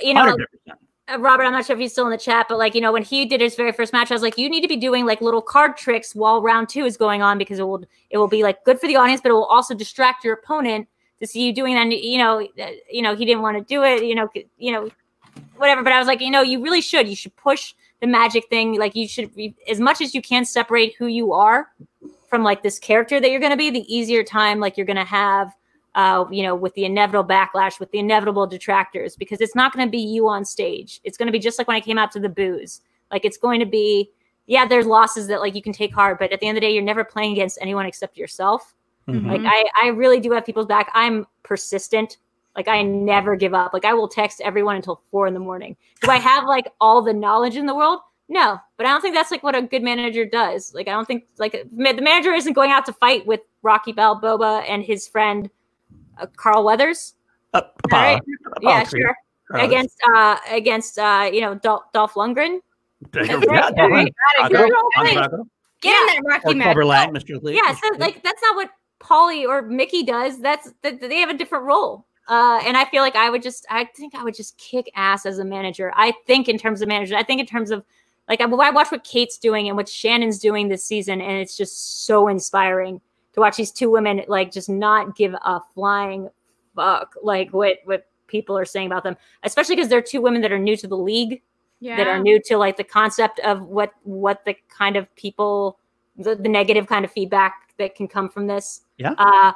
you 0.00 0.14
know 0.14 0.36
100%. 0.68 0.74
Uh, 1.12 1.18
Robert, 1.18 1.44
I'm 1.44 1.52
not 1.52 1.66
sure 1.66 1.74
if 1.74 1.80
he's 1.80 1.92
still 1.92 2.06
in 2.06 2.10
the 2.10 2.18
chat, 2.18 2.46
but 2.48 2.58
like, 2.58 2.74
you 2.74 2.80
know, 2.80 2.92
when 2.92 3.02
he 3.02 3.26
did 3.26 3.40
his 3.40 3.54
very 3.56 3.72
first 3.72 3.92
match, 3.92 4.10
I 4.10 4.14
was 4.14 4.22
like, 4.22 4.38
you 4.38 4.48
need 4.48 4.62
to 4.62 4.68
be 4.68 4.76
doing 4.76 5.04
like 5.04 5.20
little 5.20 5.42
card 5.42 5.76
tricks 5.76 6.14
while 6.14 6.40
round 6.40 6.68
two 6.68 6.84
is 6.84 6.96
going 6.96 7.20
on 7.20 7.36
because 7.36 7.58
it 7.58 7.64
will 7.64 7.84
it 8.10 8.18
will 8.18 8.28
be 8.28 8.42
like 8.42 8.64
good 8.64 8.80
for 8.80 8.86
the 8.86 8.96
audience, 8.96 9.20
but 9.20 9.30
it 9.30 9.34
will 9.34 9.44
also 9.44 9.74
distract 9.74 10.24
your 10.24 10.34
opponent 10.34 10.88
to 11.20 11.26
see 11.26 11.44
you 11.44 11.52
doing 11.52 11.74
that. 11.74 11.82
And, 11.82 11.92
you 11.92 12.18
know, 12.18 12.40
uh, 12.40 12.70
you 12.90 13.02
know, 13.02 13.14
he 13.14 13.24
didn't 13.24 13.42
want 13.42 13.58
to 13.58 13.64
do 13.64 13.82
it, 13.82 14.02
you 14.04 14.14
know, 14.14 14.28
you 14.56 14.72
know, 14.72 14.88
whatever. 15.56 15.82
But 15.82 15.92
I 15.92 15.98
was 15.98 16.08
like, 16.08 16.20
you 16.20 16.30
know, 16.30 16.42
you 16.42 16.62
really 16.62 16.80
should. 16.80 17.06
You 17.06 17.16
should 17.16 17.36
push 17.36 17.74
the 18.00 18.06
magic 18.06 18.48
thing. 18.48 18.78
Like 18.78 18.96
you 18.96 19.06
should, 19.06 19.30
as 19.68 19.80
much 19.80 20.00
as 20.00 20.14
you 20.14 20.22
can, 20.22 20.44
separate 20.44 20.94
who 20.98 21.06
you 21.06 21.32
are 21.32 21.68
from 22.28 22.42
like 22.42 22.62
this 22.62 22.78
character 22.78 23.20
that 23.20 23.30
you're 23.30 23.40
going 23.40 23.52
to 23.52 23.56
be, 23.56 23.70
the 23.70 23.94
easier 23.94 24.24
time 24.24 24.58
like 24.58 24.76
you're 24.76 24.86
going 24.86 24.96
to 24.96 25.04
have 25.04 25.52
uh, 25.94 26.24
you 26.30 26.42
know, 26.42 26.54
with 26.54 26.74
the 26.74 26.84
inevitable 26.84 27.28
backlash, 27.28 27.78
with 27.78 27.90
the 27.92 27.98
inevitable 27.98 28.46
detractors, 28.46 29.16
because 29.16 29.40
it's 29.40 29.54
not 29.54 29.72
going 29.72 29.86
to 29.86 29.90
be 29.90 29.98
you 29.98 30.28
on 30.28 30.44
stage. 30.44 31.00
It's 31.04 31.16
going 31.16 31.26
to 31.26 31.32
be 31.32 31.38
just 31.38 31.58
like 31.58 31.68
when 31.68 31.76
I 31.76 31.80
came 31.80 31.98
out 31.98 32.10
to 32.12 32.20
the 32.20 32.28
booze. 32.28 32.80
Like 33.12 33.24
it's 33.24 33.36
going 33.36 33.60
to 33.60 33.66
be, 33.66 34.10
yeah, 34.46 34.66
there's 34.66 34.86
losses 34.86 35.28
that 35.28 35.40
like 35.40 35.54
you 35.54 35.62
can 35.62 35.72
take 35.72 35.94
hard, 35.94 36.18
but 36.18 36.32
at 36.32 36.40
the 36.40 36.48
end 36.48 36.58
of 36.58 36.62
the 36.62 36.66
day, 36.66 36.74
you're 36.74 36.82
never 36.82 37.04
playing 37.04 37.32
against 37.32 37.58
anyone 37.60 37.86
except 37.86 38.16
yourself. 38.16 38.74
Mm-hmm. 39.08 39.28
Like 39.28 39.42
I, 39.44 39.64
I 39.82 39.88
really 39.88 40.20
do 40.20 40.32
have 40.32 40.44
people's 40.44 40.66
back. 40.66 40.90
I'm 40.94 41.26
persistent. 41.42 42.18
Like 42.56 42.68
I 42.68 42.82
never 42.82 43.36
give 43.36 43.54
up. 43.54 43.72
Like 43.72 43.84
I 43.84 43.94
will 43.94 44.08
text 44.08 44.40
everyone 44.40 44.76
until 44.76 45.02
four 45.10 45.26
in 45.26 45.34
the 45.34 45.40
morning. 45.40 45.76
Do 46.02 46.10
I 46.10 46.18
have 46.18 46.44
like 46.44 46.66
all 46.80 47.02
the 47.02 47.12
knowledge 47.12 47.56
in 47.56 47.66
the 47.66 47.74
world? 47.74 48.00
No, 48.28 48.58
but 48.76 48.86
I 48.86 48.90
don't 48.90 49.02
think 49.02 49.14
that's 49.14 49.30
like 49.30 49.42
what 49.42 49.54
a 49.54 49.62
good 49.62 49.82
manager 49.82 50.24
does. 50.24 50.72
Like 50.72 50.88
I 50.88 50.92
don't 50.92 51.04
think 51.04 51.24
like 51.38 51.52
the 51.52 52.00
manager 52.00 52.32
isn't 52.32 52.54
going 52.54 52.70
out 52.70 52.86
to 52.86 52.92
fight 52.94 53.26
with 53.26 53.40
Rocky 53.62 53.92
Balboa 53.92 54.60
and 54.60 54.82
his 54.82 55.06
friend 55.06 55.50
uh, 56.18 56.26
Carl 56.36 56.64
Weathers. 56.64 57.14
Uh, 57.52 57.62
right? 57.90 58.20
yeah, 58.60 58.84
sure. 58.84 59.16
Against 59.52 59.96
uh 60.14 60.36
against 60.50 60.98
uh 60.98 61.30
you 61.32 61.40
know 61.40 61.54
Dolph, 61.54 61.84
Dolph 61.92 62.14
Lundgren. 62.14 62.60
Get 63.12 63.30
in 63.30 63.38
that 66.08 66.22
Rocky. 66.24 66.58
Mr. 67.10 67.42
Lee. 67.42 67.56
Yeah, 67.56 67.74
so 67.74 67.96
like 67.98 68.22
that's 68.22 68.40
not 68.42 68.56
what 68.56 68.70
Paulie 69.00 69.46
or 69.46 69.62
Mickey 69.62 70.02
does. 70.02 70.40
That's 70.40 70.72
that 70.82 71.00
they 71.00 71.18
have 71.18 71.28
a 71.28 71.36
different 71.36 71.64
role. 71.64 72.06
Uh, 72.26 72.60
and 72.64 72.76
I 72.76 72.86
feel 72.86 73.02
like 73.02 73.16
I 73.16 73.28
would 73.28 73.42
just, 73.42 73.66
I 73.68 73.84
think 73.84 74.14
I 74.14 74.24
would 74.24 74.34
just 74.34 74.56
kick 74.56 74.90
ass 74.94 75.26
as 75.26 75.38
a 75.38 75.44
manager. 75.44 75.92
I 75.94 76.14
think 76.26 76.48
in 76.48 76.56
terms 76.56 76.80
of 76.80 76.88
manager, 76.88 77.16
I 77.16 77.22
think 77.22 77.38
in 77.38 77.46
terms 77.46 77.70
of 77.70 77.84
like 78.28 78.40
I, 78.40 78.44
I 78.44 78.70
watch 78.70 78.90
what 78.90 79.04
Kate's 79.04 79.36
doing 79.36 79.68
and 79.68 79.76
what 79.76 79.88
Shannon's 79.88 80.38
doing 80.38 80.68
this 80.68 80.84
season, 80.84 81.20
and 81.20 81.32
it's 81.32 81.56
just 81.56 82.06
so 82.06 82.28
inspiring 82.28 83.00
to 83.34 83.40
watch 83.40 83.56
these 83.56 83.70
two 83.70 83.90
women 83.90 84.22
like 84.28 84.50
just 84.50 84.68
not 84.68 85.16
give 85.16 85.34
a 85.34 85.60
flying 85.74 86.28
fuck 86.74 87.14
like 87.22 87.52
what 87.52 87.78
what 87.84 88.06
people 88.26 88.56
are 88.58 88.64
saying 88.64 88.86
about 88.86 89.04
them, 89.04 89.16
especially 89.42 89.76
because 89.76 89.88
they're 89.88 90.02
two 90.02 90.20
women 90.20 90.40
that 90.42 90.52
are 90.52 90.58
new 90.58 90.76
to 90.76 90.86
the 90.86 90.96
league, 90.96 91.42
yeah. 91.80 91.96
that 91.96 92.06
are 92.06 92.18
new 92.18 92.40
to 92.46 92.56
like 92.56 92.76
the 92.76 92.84
concept 92.84 93.38
of 93.40 93.62
what 93.62 93.92
what 94.02 94.44
the 94.44 94.54
kind 94.68 94.96
of 94.96 95.14
people 95.16 95.78
the, 96.16 96.34
the 96.34 96.48
negative 96.48 96.86
kind 96.86 97.04
of 97.04 97.10
feedback 97.10 97.54
that 97.78 97.94
can 97.94 98.08
come 98.08 98.28
from 98.28 98.46
this. 98.46 98.82
Yeah. 98.98 99.14
Uh, 99.18 99.52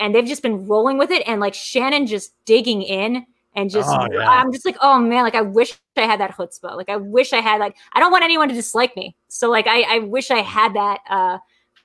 and 0.00 0.14
they've 0.14 0.26
just 0.26 0.42
been 0.42 0.66
rolling 0.66 0.96
with 0.96 1.10
it, 1.10 1.22
and 1.26 1.40
like 1.40 1.54
Shannon 1.54 2.06
just 2.06 2.32
digging 2.44 2.82
in 2.82 3.26
and 3.54 3.70
just 3.70 3.88
oh, 3.90 4.06
yeah. 4.12 4.28
I'm 4.28 4.52
just 4.52 4.64
like, 4.64 4.76
oh 4.80 4.98
man, 5.00 5.24
like 5.24 5.34
I 5.34 5.42
wish 5.42 5.74
I 5.96 6.02
had 6.02 6.20
that 6.20 6.36
chutzpah. 6.36 6.76
Like 6.76 6.88
I 6.88 6.96
wish 6.96 7.32
I 7.32 7.40
had 7.40 7.60
like 7.60 7.76
I 7.92 8.00
don't 8.00 8.12
want 8.12 8.24
anyone 8.24 8.48
to 8.48 8.54
dislike 8.54 8.96
me. 8.96 9.16
So 9.28 9.50
like 9.50 9.66
I 9.66 9.96
I 9.96 9.98
wish 10.00 10.30
I 10.30 10.40
had 10.40 10.74
that 10.74 11.00
uh 11.08 11.38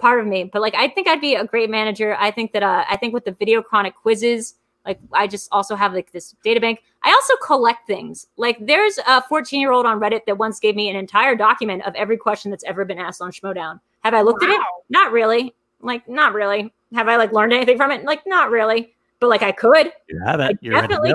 part 0.03 0.19
of 0.19 0.27
me. 0.27 0.43
But 0.43 0.61
like, 0.61 0.75
I 0.75 0.89
think 0.89 1.07
I'd 1.07 1.21
be 1.21 1.35
a 1.35 1.45
great 1.45 1.69
manager. 1.69 2.15
I 2.19 2.30
think 2.30 2.51
that 2.51 2.61
uh, 2.61 2.84
I 2.89 2.97
think 2.97 3.13
with 3.13 3.23
the 3.23 3.31
video 3.31 3.61
chronic 3.61 3.95
quizzes, 3.95 4.55
like 4.85 4.99
I 5.13 5.27
just 5.27 5.47
also 5.53 5.75
have 5.75 5.93
like 5.93 6.11
this 6.11 6.35
data 6.43 6.59
bank. 6.59 6.84
I 7.03 7.11
also 7.11 7.35
collect 7.38 7.88
things. 7.88 8.27
Like 8.35 8.57
there's 8.59 8.99
a 9.07 9.21
14 9.23 9.61
year 9.61 9.71
old 9.71 9.85
on 9.85 9.99
Reddit 9.99 10.25
that 10.27 10.38
once 10.38 10.59
gave 10.59 10.75
me 10.75 10.89
an 10.89 10.97
entire 10.97 11.35
document 11.35 11.85
of 11.88 11.95
every 11.95 12.17
question 12.17 12.51
that's 12.51 12.65
ever 12.65 12.84
been 12.84 12.99
asked 12.99 13.21
on 13.21 13.31
Schmoedown. 13.31 13.80
Have 14.01 14.13
I 14.13 14.21
looked 14.21 14.41
wow. 14.43 14.49
at 14.49 14.55
it? 14.55 14.61
Not 14.89 15.13
really. 15.13 15.55
Like 15.80 16.07
not 16.09 16.34
really. 16.34 16.73
Have 16.93 17.07
I 17.07 17.15
like 17.15 17.31
learned 17.31 17.53
anything 17.53 17.77
from 17.77 17.91
it? 17.91 18.03
Like 18.03 18.23
not 18.27 18.51
really. 18.51 18.93
But 19.21 19.30
like 19.30 19.41
I 19.41 19.53
could. 19.53 19.93
You 20.09 20.19
have 20.25 20.41
it. 20.41 20.57
I 20.65 20.85
definitely 20.85 21.13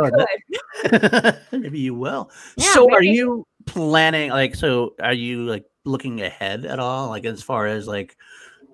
could. 0.80 1.38
maybe 1.60 1.78
you 1.78 1.94
will. 1.94 2.30
Yeah, 2.56 2.72
so 2.72 2.86
maybe. 2.86 2.96
are 2.96 3.02
you 3.02 3.46
planning 3.66 4.30
like 4.30 4.54
so 4.54 4.94
are 5.02 5.12
you 5.12 5.44
like 5.44 5.66
looking 5.84 6.22
ahead 6.22 6.64
at 6.64 6.78
all? 6.78 7.10
Like 7.10 7.26
as 7.26 7.42
far 7.42 7.66
as 7.66 7.86
like 7.86 8.16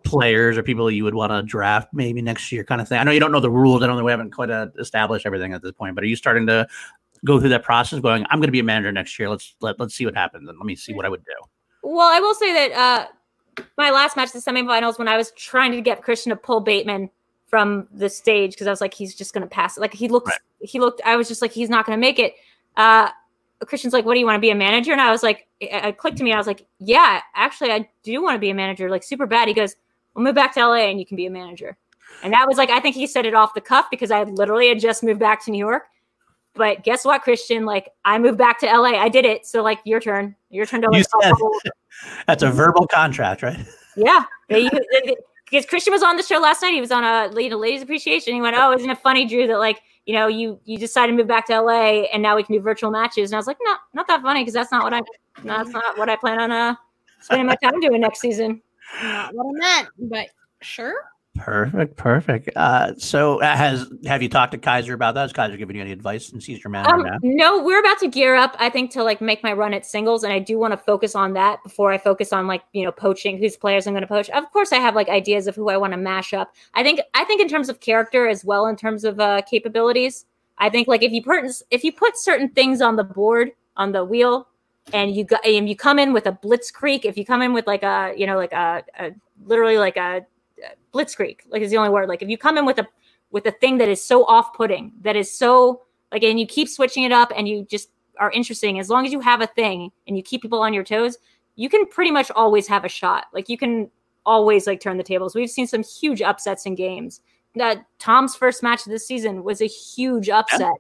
players 0.04 0.56
or 0.56 0.62
people 0.62 0.90
you 0.90 1.04
would 1.04 1.14
want 1.14 1.32
to 1.32 1.42
draft 1.42 1.88
maybe 1.92 2.22
next 2.22 2.52
year 2.52 2.64
kind 2.64 2.80
of 2.80 2.88
thing? 2.88 2.98
I 2.98 3.04
know 3.04 3.10
you 3.10 3.20
don't 3.20 3.32
know 3.32 3.40
the 3.40 3.50
rules. 3.50 3.82
I 3.82 3.86
don't 3.86 3.96
know 3.96 4.04
we 4.04 4.10
haven't 4.10 4.30
quite 4.30 4.50
uh, 4.50 4.68
established 4.78 5.26
everything 5.26 5.52
at 5.52 5.62
this 5.62 5.72
point, 5.72 5.94
but 5.94 6.04
are 6.04 6.06
you 6.06 6.16
starting 6.16 6.46
to 6.46 6.66
go 7.24 7.40
through 7.40 7.48
that 7.50 7.62
process 7.62 8.00
going, 8.00 8.24
I'm 8.30 8.38
going 8.38 8.48
to 8.48 8.52
be 8.52 8.60
a 8.60 8.64
manager 8.64 8.92
next 8.92 9.18
year. 9.18 9.28
Let's 9.28 9.54
let, 9.60 9.80
let's 9.80 9.94
see 9.94 10.04
what 10.04 10.14
happens 10.14 10.48
and 10.48 10.58
let 10.58 10.66
me 10.66 10.76
see 10.76 10.92
what 10.92 11.06
I 11.06 11.08
would 11.08 11.24
do. 11.24 11.32
Well, 11.82 12.08
I 12.08 12.20
will 12.20 12.34
say 12.34 12.52
that 12.52 12.72
uh, 12.72 13.62
my 13.76 13.90
last 13.90 14.16
match, 14.16 14.32
the 14.32 14.38
semifinals, 14.38 14.98
when 14.98 15.08
I 15.08 15.16
was 15.16 15.32
trying 15.32 15.72
to 15.72 15.80
get 15.80 16.02
Kristian 16.02 16.30
to 16.30 16.36
pull 16.36 16.60
Bateman 16.60 17.10
from 17.48 17.88
the 17.92 18.08
stage 18.08 18.52
because 18.52 18.66
I 18.66 18.70
was 18.70 18.80
like, 18.80 18.94
he's 18.94 19.14
just 19.14 19.32
going 19.32 19.42
to 19.42 19.48
pass 19.48 19.76
it. 19.76 19.80
Like 19.80 19.94
he 19.94 20.08
looks, 20.08 20.30
right. 20.30 20.68
he 20.68 20.80
looked, 20.80 21.00
I 21.04 21.16
was 21.16 21.28
just 21.28 21.40
like, 21.40 21.52
he's 21.52 21.70
not 21.70 21.86
going 21.86 21.96
to 21.96 22.00
make 22.00 22.18
it. 22.18 22.34
Uh, 22.76 23.08
Kristian's 23.62 23.92
like, 23.92 24.04
what 24.04 24.14
do 24.14 24.20
you 24.20 24.26
want 24.26 24.36
to 24.36 24.40
be 24.40 24.50
a 24.50 24.54
manager? 24.54 24.92
And 24.92 25.00
I 25.00 25.10
was 25.10 25.22
like, 25.22 25.46
it 25.60 25.96
clicked 25.96 26.18
to 26.18 26.24
me. 26.24 26.32
I 26.32 26.38
was 26.38 26.46
like, 26.46 26.66
yeah, 26.78 27.20
actually, 27.34 27.70
I 27.70 27.88
do 28.02 28.22
want 28.22 28.34
to 28.34 28.38
be 28.38 28.50
a 28.50 28.54
manager, 28.54 28.90
like 28.90 29.02
super 29.02 29.26
bad. 29.26 29.48
He 29.48 29.54
goes, 29.54 29.76
we'll 30.14 30.24
move 30.24 30.34
back 30.34 30.54
to 30.54 30.66
LA 30.66 30.88
and 30.88 30.98
you 30.98 31.06
can 31.06 31.16
be 31.16 31.26
a 31.26 31.30
manager. 31.30 31.76
And 32.22 32.32
that 32.32 32.46
was 32.46 32.56
like, 32.56 32.70
I 32.70 32.80
think 32.80 32.94
he 32.94 33.06
said 33.06 33.26
it 33.26 33.34
off 33.34 33.54
the 33.54 33.60
cuff 33.60 33.86
because 33.90 34.10
I 34.10 34.22
literally 34.24 34.68
had 34.68 34.80
just 34.80 35.02
moved 35.02 35.20
back 35.20 35.44
to 35.44 35.50
New 35.50 35.58
York. 35.58 35.84
But 36.54 36.84
guess 36.84 37.04
what, 37.04 37.24
Kristian? 37.24 37.66
Like, 37.66 37.90
I 38.04 38.18
moved 38.18 38.38
back 38.38 38.60
to 38.60 38.66
LA. 38.66 39.00
I 39.00 39.08
did 39.08 39.24
it. 39.24 39.44
So, 39.44 39.62
like, 39.62 39.80
your 39.84 40.00
turn. 40.00 40.36
Your 40.50 40.66
turn 40.66 40.82
to 40.82 40.88
you 40.92 41.02
said, 41.20 41.32
That's 42.26 42.42
a 42.44 42.50
verbal 42.50 42.86
contract, 42.86 43.42
right? 43.42 43.58
Yeah. 43.96 44.24
Because 44.48 45.66
Kristian 45.66 45.90
was 45.90 46.02
on 46.02 46.16
the 46.16 46.22
show 46.22 46.38
last 46.38 46.62
night. 46.62 46.74
He 46.74 46.80
was 46.80 46.92
on 46.92 47.04
a 47.04 47.40
you 47.40 47.50
know, 47.50 47.58
ladies 47.58 47.82
appreciation. 47.82 48.34
He 48.34 48.40
went, 48.40 48.56
"Oh, 48.58 48.72
isn't 48.72 48.88
it 48.88 48.98
funny, 48.98 49.26
Drew, 49.26 49.46
that 49.46 49.58
like 49.58 49.80
you 50.06 50.14
know 50.14 50.26
you 50.26 50.58
you 50.64 50.78
decided 50.78 51.12
to 51.12 51.18
move 51.18 51.28
back 51.28 51.46
to 51.46 51.60
LA 51.60 52.06
and 52.12 52.22
now 52.22 52.34
we 52.34 52.42
can 52.42 52.54
do 52.54 52.60
virtual 52.60 52.90
matches?" 52.90 53.30
And 53.30 53.36
I 53.36 53.38
was 53.38 53.46
like, 53.46 53.58
"No, 53.62 53.74
not 53.92 54.08
that 54.08 54.22
funny 54.22 54.40
because 54.40 54.54
that's 54.54 54.72
not 54.72 54.82
what 54.82 54.94
I 54.94 55.02
that's 55.44 55.70
not 55.70 55.98
what 55.98 56.08
I 56.08 56.16
plan 56.16 56.40
on 56.40 56.50
uh 56.50 56.74
spending 57.20 57.46
my 57.46 57.56
time 57.56 57.78
doing 57.80 58.00
next 58.00 58.20
season." 58.20 58.62
Not 59.02 59.34
what 59.34 59.46
I 59.46 59.52
meant, 59.58 59.88
but 59.98 60.28
sure. 60.60 60.94
Perfect, 61.36 61.96
perfect. 61.96 62.48
Uh, 62.54 62.94
so, 62.96 63.42
uh, 63.42 63.56
has 63.56 63.92
have 64.06 64.22
you 64.22 64.28
talked 64.28 64.52
to 64.52 64.58
Kaiser 64.58 64.94
about 64.94 65.16
that? 65.16 65.22
Has 65.22 65.32
Kaiser 65.32 65.56
given 65.56 65.74
you 65.74 65.82
any 65.82 65.90
advice 65.90 66.26
since 66.26 66.44
he's 66.44 66.62
your 66.62 66.70
manager 66.70 66.94
um, 66.94 67.02
now? 67.02 67.18
No, 67.22 67.60
we're 67.60 67.80
about 67.80 67.98
to 68.00 68.08
gear 68.08 68.36
up. 68.36 68.54
I 68.60 68.70
think 68.70 68.92
to 68.92 69.02
like 69.02 69.20
make 69.20 69.42
my 69.42 69.52
run 69.52 69.74
at 69.74 69.84
singles, 69.84 70.22
and 70.22 70.32
I 70.32 70.38
do 70.38 70.60
want 70.60 70.74
to 70.74 70.76
focus 70.76 71.16
on 71.16 71.32
that 71.32 71.60
before 71.64 71.90
I 71.90 71.98
focus 71.98 72.32
on 72.32 72.46
like 72.46 72.62
you 72.72 72.84
know 72.84 72.92
poaching 72.92 73.36
whose 73.36 73.56
players 73.56 73.88
I'm 73.88 73.94
going 73.94 74.02
to 74.02 74.06
poach. 74.06 74.30
Of 74.30 74.48
course, 74.52 74.72
I 74.72 74.76
have 74.76 74.94
like 74.94 75.08
ideas 75.08 75.48
of 75.48 75.56
who 75.56 75.70
I 75.70 75.76
want 75.76 75.92
to 75.92 75.96
mash 75.96 76.32
up. 76.32 76.54
I 76.74 76.84
think 76.84 77.00
I 77.14 77.24
think 77.24 77.40
in 77.40 77.48
terms 77.48 77.68
of 77.68 77.80
character 77.80 78.28
as 78.28 78.44
well, 78.44 78.66
in 78.66 78.76
terms 78.76 79.02
of 79.02 79.18
uh, 79.18 79.42
capabilities. 79.42 80.26
I 80.58 80.70
think 80.70 80.86
like 80.86 81.02
if 81.02 81.10
you 81.10 81.20
put 81.20 81.44
if 81.72 81.82
you 81.82 81.90
put 81.90 82.16
certain 82.16 82.48
things 82.48 82.80
on 82.80 82.94
the 82.94 83.02
board 83.02 83.50
on 83.76 83.90
the 83.90 84.04
wheel, 84.04 84.46
and 84.92 85.14
you 85.14 85.24
got 85.24 85.44
and 85.46 85.68
you 85.68 85.76
come 85.76 85.98
in 85.98 86.12
with 86.12 86.26
a 86.26 86.32
blitzkrieg 86.32 87.04
if 87.04 87.16
you 87.16 87.24
come 87.24 87.42
in 87.42 87.52
with 87.52 87.66
like 87.66 87.82
a 87.82 88.12
you 88.16 88.26
know 88.26 88.36
like 88.36 88.52
a, 88.52 88.84
a 88.98 89.10
literally 89.46 89.78
like 89.78 89.96
a, 89.96 90.24
a 90.62 90.96
blitzkrieg 90.96 91.38
like 91.48 91.62
is 91.62 91.70
the 91.70 91.76
only 91.76 91.90
word 91.90 92.08
like 92.08 92.22
if 92.22 92.28
you 92.28 92.36
come 92.36 92.58
in 92.58 92.66
with 92.66 92.78
a 92.78 92.86
with 93.30 93.46
a 93.46 93.52
thing 93.52 93.78
that 93.78 93.88
is 93.88 94.02
so 94.02 94.24
off-putting 94.26 94.92
that 95.00 95.16
is 95.16 95.32
so 95.32 95.82
like 96.12 96.22
and 96.22 96.38
you 96.38 96.46
keep 96.46 96.68
switching 96.68 97.02
it 97.02 97.12
up 97.12 97.32
and 97.36 97.48
you 97.48 97.66
just 97.68 97.88
are 98.20 98.30
interesting 98.30 98.78
as 98.78 98.88
long 98.88 99.04
as 99.06 99.12
you 99.12 99.20
have 99.20 99.40
a 99.40 99.46
thing 99.46 99.90
and 100.06 100.16
you 100.16 100.22
keep 100.22 100.42
people 100.42 100.60
on 100.60 100.72
your 100.72 100.84
toes 100.84 101.18
you 101.56 101.68
can 101.68 101.86
pretty 101.86 102.10
much 102.10 102.30
always 102.32 102.66
have 102.68 102.84
a 102.84 102.88
shot. 102.88 103.26
Like 103.32 103.48
you 103.48 103.56
can 103.56 103.90
always 104.26 104.66
like 104.66 104.80
turn 104.80 104.96
the 104.96 105.04
tables. 105.04 105.34
We've 105.34 105.50
seen 105.50 105.66
some 105.66 105.82
huge 105.82 106.22
upsets 106.22 106.66
in 106.66 106.74
games. 106.74 107.20
That 107.54 107.84
tom's 107.98 108.34
first 108.34 108.62
match 108.62 108.84
this 108.84 109.06
season 109.06 109.44
was 109.44 109.60
a 109.60 109.66
huge 109.66 110.28
upset. 110.28 110.60
Yeah, 110.60 110.70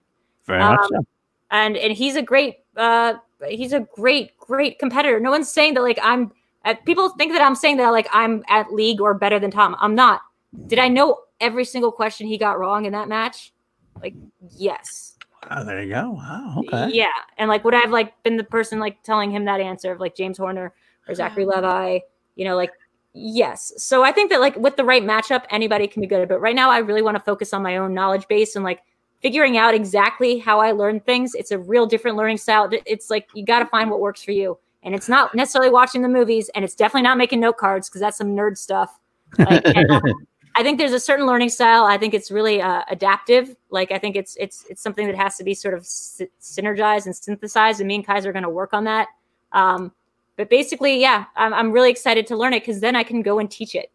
very 0.46 0.62
um, 0.62 0.74
much 0.74 0.88
so. 0.88 1.06
and 1.50 1.76
and 1.76 1.92
he's 1.92 2.16
a 2.16 2.22
great 2.22 2.56
uh 2.76 3.14
he's 3.50 3.72
a 3.72 3.80
great, 3.80 4.36
great 4.38 4.78
competitor. 4.78 5.20
No 5.20 5.30
one's 5.30 5.50
saying 5.50 5.74
that 5.74 5.82
like 5.82 5.98
I'm. 6.02 6.32
Uh, 6.64 6.74
people 6.86 7.10
think 7.10 7.32
that 7.32 7.42
I'm 7.42 7.54
saying 7.54 7.76
that 7.76 7.90
like 7.90 8.08
I'm 8.12 8.42
at 8.48 8.72
league 8.72 9.00
or 9.00 9.12
better 9.14 9.38
than 9.38 9.50
Tom. 9.50 9.76
I'm 9.80 9.94
not. 9.94 10.22
Did 10.66 10.78
I 10.78 10.88
know 10.88 11.20
every 11.40 11.64
single 11.64 11.92
question 11.92 12.26
he 12.26 12.38
got 12.38 12.58
wrong 12.58 12.84
in 12.86 12.92
that 12.92 13.08
match? 13.08 13.52
Like, 14.00 14.14
yes. 14.56 15.16
Oh, 15.50 15.64
there 15.64 15.82
you 15.82 15.92
go. 15.92 16.10
Wow. 16.10 16.62
Okay. 16.66 16.90
Yeah, 16.92 17.08
and 17.36 17.48
like, 17.48 17.64
would 17.64 17.74
I 17.74 17.80
have 17.80 17.90
like 17.90 18.22
been 18.22 18.36
the 18.36 18.44
person 18.44 18.78
like 18.78 19.02
telling 19.02 19.30
him 19.30 19.44
that 19.44 19.60
answer 19.60 19.92
of 19.92 20.00
like 20.00 20.16
James 20.16 20.38
Horner 20.38 20.72
or 21.06 21.14
Zachary 21.14 21.44
Levi? 21.44 21.98
You 22.36 22.44
know, 22.44 22.56
like 22.56 22.72
yes. 23.12 23.72
So 23.76 24.02
I 24.02 24.12
think 24.12 24.30
that 24.30 24.40
like 24.40 24.56
with 24.56 24.76
the 24.76 24.84
right 24.84 25.02
matchup, 25.02 25.44
anybody 25.50 25.86
can 25.86 26.00
be 26.00 26.06
good. 26.06 26.28
But 26.28 26.40
right 26.40 26.54
now, 26.54 26.70
I 26.70 26.78
really 26.78 27.02
want 27.02 27.16
to 27.16 27.22
focus 27.22 27.52
on 27.52 27.62
my 27.62 27.76
own 27.76 27.92
knowledge 27.92 28.26
base 28.26 28.56
and 28.56 28.64
like 28.64 28.80
figuring 29.24 29.56
out 29.56 29.72
exactly 29.72 30.36
how 30.38 30.60
I 30.60 30.72
learn 30.72 31.00
things. 31.00 31.34
It's 31.34 31.50
a 31.50 31.58
real 31.58 31.86
different 31.86 32.18
learning 32.18 32.36
style. 32.36 32.68
It's 32.84 33.08
like 33.08 33.26
you 33.32 33.42
got 33.42 33.60
to 33.60 33.64
find 33.64 33.90
what 33.90 33.98
works 33.98 34.22
for 34.22 34.32
you. 34.32 34.58
And 34.82 34.94
it's 34.94 35.08
not 35.08 35.34
necessarily 35.34 35.70
watching 35.70 36.02
the 36.02 36.10
movies, 36.10 36.50
and 36.54 36.62
it's 36.62 36.74
definitely 36.74 37.04
not 37.04 37.16
making 37.16 37.40
note 37.40 37.56
cards 37.56 37.88
because 37.88 38.02
that's 38.02 38.18
some 38.18 38.36
nerd 38.36 38.58
stuff. 38.58 39.00
Like, 39.38 39.62
I 40.56 40.62
think 40.62 40.76
there's 40.76 40.92
a 40.92 41.00
certain 41.00 41.24
learning 41.24 41.48
style. 41.48 41.84
I 41.84 41.96
think 41.96 42.12
it's 42.12 42.30
really 42.30 42.60
uh, 42.60 42.82
adaptive. 42.90 43.56
Like 43.70 43.92
I 43.92 43.98
think 43.98 44.14
it's 44.14 44.36
it's 44.36 44.66
it's 44.68 44.82
something 44.82 45.06
that 45.06 45.16
has 45.16 45.38
to 45.38 45.44
be 45.44 45.54
sort 45.54 45.72
of 45.72 45.84
synergized 45.84 47.06
and 47.06 47.16
synthesized. 47.16 47.80
And 47.80 47.88
me 47.88 47.94
and 47.94 48.06
Kaiser 48.06 48.28
are 48.28 48.32
going 48.34 48.42
to 48.42 48.50
work 48.50 48.74
on 48.74 48.84
that. 48.84 49.08
Um, 49.52 49.90
but 50.36 50.50
basically, 50.50 51.00
yeah, 51.00 51.24
I'm, 51.34 51.54
I'm 51.54 51.72
really 51.72 51.90
excited 51.90 52.26
to 52.26 52.36
learn 52.36 52.52
it 52.52 52.60
because 52.60 52.80
then 52.80 52.94
I 52.94 53.04
can 53.04 53.22
go 53.22 53.38
and 53.38 53.50
teach 53.50 53.74
it. 53.74 53.90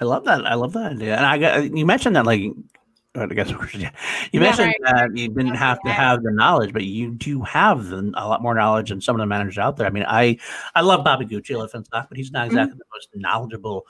I 0.00 0.04
love 0.04 0.24
that. 0.24 0.46
I 0.46 0.54
love 0.54 0.72
that 0.74 0.92
idea. 0.92 1.16
And 1.16 1.26
I 1.26 1.36
got 1.36 1.76
you 1.76 1.84
mentioned 1.84 2.14
that 2.14 2.26
like 2.26 2.44
I 3.16 3.26
guess 3.26 3.50
you 3.50 3.58
yeah, 3.74 4.40
mentioned 4.40 4.74
right. 4.82 4.94
that 4.94 5.16
you 5.16 5.28
didn't 5.28 5.54
have 5.54 5.80
to 5.82 5.92
have 5.92 6.22
the 6.22 6.32
knowledge, 6.32 6.72
but 6.72 6.84
you 6.84 7.12
do 7.12 7.42
have 7.42 7.86
the, 7.86 8.12
a 8.14 8.26
lot 8.26 8.42
more 8.42 8.54
knowledge 8.54 8.88
than 8.88 9.00
some 9.00 9.14
of 9.14 9.20
the 9.20 9.26
managers 9.26 9.58
out 9.58 9.76
there. 9.76 9.86
I 9.86 9.90
mean, 9.90 10.04
I 10.06 10.38
I 10.74 10.80
love 10.80 11.04
Bobby 11.04 11.24
Gucci, 11.24 11.54
I 11.54 11.58
love 11.58 11.72
Finstock, 11.72 12.08
but 12.08 12.16
he's 12.16 12.32
not 12.32 12.48
mm-hmm. 12.48 12.56
exactly 12.56 12.72
mm-hmm. 12.72 12.78
the 12.78 12.84
most 12.92 13.08
knowledgeable 13.14 13.86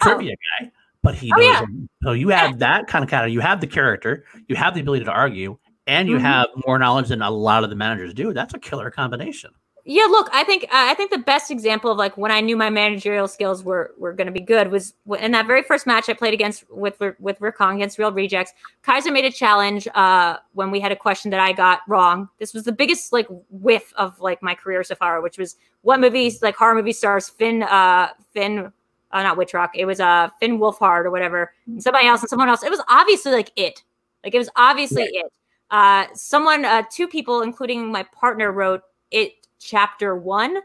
trivia 0.00 0.36
guy, 0.60 0.70
but 1.02 1.14
he 1.16 1.32
Oh, 1.34 1.40
yeah. 1.40 1.62
So 2.02 2.12
you 2.12 2.28
have 2.28 2.60
that 2.60 2.86
kind 2.86 3.02
of 3.02 3.10
kind 3.10 3.24
of 3.26 3.32
you 3.32 3.40
have 3.40 3.60
the 3.60 3.66
character, 3.66 4.24
you 4.46 4.54
have 4.54 4.74
the 4.74 4.80
ability 4.80 5.04
to 5.04 5.12
argue, 5.12 5.58
and 5.88 6.08
you 6.08 6.18
Mhm. 6.18 6.20
have 6.20 6.46
more 6.66 6.78
knowledge 6.78 7.08
than 7.08 7.22
a 7.22 7.30
lot 7.30 7.64
of 7.64 7.70
the 7.70 7.76
managers 7.76 8.14
do. 8.14 8.32
That's 8.32 8.54
a 8.54 8.58
killer 8.58 8.90
combination. 8.90 9.50
Yeah, 9.90 10.04
look, 10.04 10.28
I 10.34 10.44
think 10.44 10.64
uh, 10.64 10.66
I 10.70 10.92
think 10.92 11.10
the 11.10 11.16
best 11.16 11.50
example 11.50 11.90
of 11.90 11.96
like 11.96 12.18
when 12.18 12.30
I 12.30 12.42
knew 12.42 12.58
my 12.58 12.68
managerial 12.68 13.26
skills 13.26 13.64
were 13.64 13.94
were 13.96 14.12
going 14.12 14.26
to 14.26 14.32
be 14.32 14.38
good 14.40 14.70
was 14.70 14.92
in 15.18 15.32
that 15.32 15.46
very 15.46 15.62
first 15.62 15.86
match 15.86 16.10
I 16.10 16.12
played 16.12 16.34
against 16.34 16.70
with 16.70 17.00
with 17.18 17.40
Rick 17.40 17.56
Kong 17.56 17.76
against 17.76 17.96
Real 17.98 18.12
Rejects. 18.12 18.52
Kaiser 18.82 19.10
made 19.10 19.24
a 19.24 19.32
challenge 19.32 19.88
uh, 19.94 20.36
when 20.52 20.70
we 20.70 20.78
had 20.78 20.92
a 20.92 20.96
question 20.96 21.30
that 21.30 21.40
I 21.40 21.54
got 21.54 21.80
wrong. 21.88 22.28
This 22.38 22.52
was 22.52 22.64
the 22.64 22.72
biggest 22.72 23.14
like 23.14 23.28
whiff 23.48 23.94
of 23.96 24.20
like 24.20 24.42
my 24.42 24.54
career 24.54 24.84
so 24.84 24.94
far, 24.94 25.22
which 25.22 25.38
was 25.38 25.56
what 25.80 26.00
movies 26.00 26.42
like 26.42 26.54
horror 26.54 26.74
movie 26.74 26.92
stars 26.92 27.30
Finn 27.30 27.62
uh 27.62 28.08
Finn 28.34 28.70
uh, 29.10 29.22
not 29.22 29.38
Witchrock. 29.38 29.70
It 29.74 29.86
was 29.86 30.00
uh 30.00 30.28
Finn 30.38 30.58
Wolfhard 30.58 31.06
or 31.06 31.10
whatever. 31.10 31.54
Somebody 31.78 32.08
else 32.08 32.20
and 32.20 32.28
someone 32.28 32.50
else. 32.50 32.62
It 32.62 32.70
was 32.70 32.82
obviously 32.90 33.32
like 33.32 33.52
it. 33.56 33.82
Like 34.22 34.34
it 34.34 34.38
was 34.38 34.50
obviously 34.54 35.04
it. 35.04 35.32
Uh, 35.70 36.04
someone, 36.12 36.66
uh, 36.66 36.82
two 36.90 37.08
people, 37.08 37.40
including 37.40 37.90
my 37.90 38.02
partner, 38.02 38.52
wrote 38.52 38.82
it 39.10 39.32
chapter 39.58 40.16
one. 40.16 40.56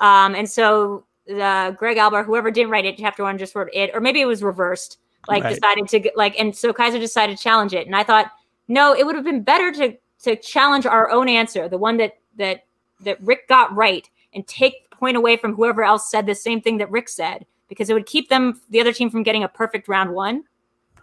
Um, 0.00 0.34
and 0.34 0.48
so 0.48 1.04
the 1.26 1.74
Greg 1.78 1.96
Albert, 1.96 2.24
whoever 2.24 2.50
didn't 2.50 2.70
write 2.70 2.84
it 2.84 2.98
chapter 2.98 3.22
one, 3.22 3.38
just 3.38 3.54
wrote 3.54 3.70
it, 3.72 3.90
or 3.94 4.00
maybe 4.00 4.20
it 4.20 4.26
was 4.26 4.42
reversed. 4.42 4.98
Like 5.26 5.42
Right. 5.42 5.54
decided 5.54 5.88
to 5.88 6.00
get 6.00 6.16
like, 6.18 6.38
and 6.38 6.54
so 6.54 6.70
Kaiser 6.72 6.98
decided 6.98 7.38
to 7.38 7.42
challenge 7.42 7.72
it. 7.72 7.86
And 7.86 7.96
I 7.96 8.02
thought, 8.02 8.30
no, 8.68 8.94
it 8.94 9.06
would 9.06 9.14
have 9.14 9.24
been 9.24 9.42
better 9.42 9.72
to 9.72 9.96
to 10.24 10.36
challenge 10.36 10.84
our 10.84 11.10
own 11.10 11.30
answer, 11.30 11.66
the 11.66 11.78
one 11.78 11.96
that 11.96 12.18
that 12.36 12.64
that 13.00 13.22
Rick 13.22 13.48
got 13.48 13.74
right, 13.74 14.06
and 14.34 14.46
take 14.46 14.90
the 14.90 14.96
point 14.96 15.16
away 15.16 15.38
from 15.38 15.54
whoever 15.54 15.82
else 15.82 16.10
said 16.10 16.26
the 16.26 16.34
same 16.34 16.60
thing 16.60 16.76
that 16.76 16.90
Rick 16.90 17.08
said, 17.08 17.46
because 17.68 17.88
it 17.88 17.94
would 17.94 18.04
keep 18.04 18.28
them 18.28 18.60
the 18.68 18.80
other 18.80 18.92
team 18.92 19.08
from 19.08 19.22
getting 19.22 19.44
a 19.44 19.48
perfect 19.48 19.88
round 19.88 20.12
one. 20.12 20.44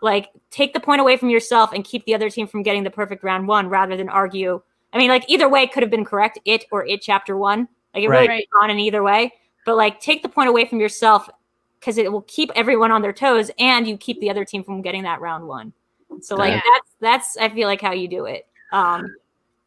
Like 0.02 0.30
take 0.52 0.74
the 0.74 0.80
point 0.80 1.02
away 1.02 1.18
from 1.18 1.30
yourself 1.32 1.72
and 1.74 1.84
keep 1.84 2.06
the 2.06 2.14
other 2.14 2.30
team 2.30 2.46
from 2.46 2.62
getting 2.62 2.84
the 2.84 2.92
perfect 2.92 3.24
round 3.24 3.48
one, 3.48 3.70
rather 3.70 3.98
than 3.98 4.08
argue. 4.08 4.62
I 4.94 4.98
mean, 4.98 5.10
like 5.10 5.26
either 5.30 5.48
way 5.50 5.68
could 5.68 5.84
have 5.84 5.90
been 5.90 6.06
correct, 6.06 6.40
it 6.46 6.66
or 6.72 6.86
it 6.86 7.02
chapter 7.02 7.38
one. 7.38 7.68
Like 7.94 8.04
it 8.04 8.08
really 8.10 8.28
Right. 8.28 8.48
could 8.52 8.58
have 8.60 8.62
gone 8.62 8.70
in 8.72 8.80
either 8.80 9.04
way. 9.04 9.34
But 9.66 9.78
like 9.78 10.00
take 10.00 10.24
the 10.24 10.30
point 10.30 10.50
away 10.50 10.66
from 10.66 10.80
yourself 10.80 11.30
because 11.80 11.98
it 11.98 12.12
will 12.12 12.24
keep 12.24 12.52
everyone 12.56 12.92
on 12.92 13.02
their 13.02 13.14
toes 13.14 13.52
and 13.60 13.88
you 13.88 13.98
keep 13.98 14.20
the 14.20 14.30
other 14.30 14.44
team 14.46 14.64
from 14.64 14.82
getting 14.82 15.04
that 15.04 15.22
round 15.22 15.48
one. 15.48 15.74
So 16.22 16.36
like 16.36 16.52
Yeah. 16.54 16.62
that's 16.74 16.92
that's 17.00 17.38
I 17.38 17.50
feel 17.50 17.68
like 17.68 17.82
how 17.82 17.92
you 17.94 18.08
do 18.08 18.26
it. 18.26 18.48
Um 18.72 19.16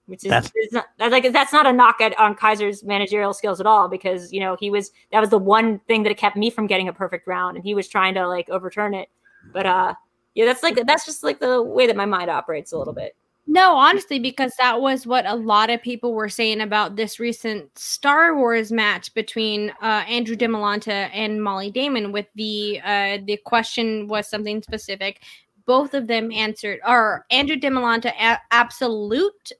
which 0.06 0.22
is 0.24 0.28
That's- 0.30 0.52
is 0.56 0.72
not 0.72 0.86
that's 0.98 1.12
like 1.12 1.32
that's 1.32 1.52
not 1.52 1.66
a 1.66 1.72
knock 1.72 2.00
at 2.02 2.18
on 2.18 2.34
Kaiser's 2.34 2.84
managerial 2.84 3.32
skills 3.32 3.58
at 3.60 3.66
all 3.66 3.88
because 3.88 4.32
you 4.32 4.40
know 4.40 4.54
he 4.60 4.68
was 4.68 4.90
that 5.12 5.20
was 5.20 5.30
the 5.30 5.38
one 5.38 5.78
thing 5.88 6.02
that 6.02 6.14
kept 6.18 6.36
me 6.36 6.50
from 6.50 6.66
getting 6.66 6.88
a 6.88 6.92
perfect 6.92 7.26
round 7.26 7.56
and 7.56 7.64
he 7.64 7.74
was 7.74 7.88
trying 7.88 8.12
to 8.14 8.28
like 8.28 8.48
overturn 8.50 8.92
it. 8.94 9.08
But 9.52 9.64
uh 9.66 9.94
yeah, 10.34 10.44
that's 10.44 10.62
like 10.62 10.78
that's 10.86 11.06
just 11.06 11.22
like 11.24 11.38
the 11.40 11.62
way 11.62 11.86
that 11.86 11.96
my 11.96 12.04
mind 12.06 12.30
operates 12.30 12.72
a 12.72 12.78
little 12.78 12.92
bit. 12.92 13.16
No, 13.46 13.76
honestly, 13.76 14.18
because 14.18 14.52
that 14.58 14.80
was 14.80 15.06
what 15.06 15.26
a 15.26 15.34
lot 15.34 15.68
of 15.68 15.82
people 15.82 16.14
were 16.14 16.30
saying 16.30 16.62
about 16.62 16.96
this 16.96 17.20
recent 17.20 17.78
Star 17.78 18.34
Wars 18.36 18.72
match 18.72 19.12
between 19.12 19.70
uh, 19.82 20.04
Andrew 20.08 20.34
DiMolanta 20.34 21.10
and 21.12 21.42
Molly 21.42 21.70
Damon. 21.70 22.10
With 22.10 22.26
the 22.34 22.80
uh, 22.82 23.18
the 23.26 23.36
question 23.44 24.08
was 24.08 24.28
something 24.28 24.62
specific. 24.62 25.20
Both 25.66 25.92
of 25.94 26.06
them 26.06 26.32
answered, 26.32 26.80
or 26.86 27.26
Andrew 27.30 27.56
DiMolanta 27.56 28.12
a- 28.18 28.40
absolute, 28.50 29.52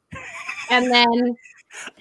and 0.71 0.91
then 0.91 1.37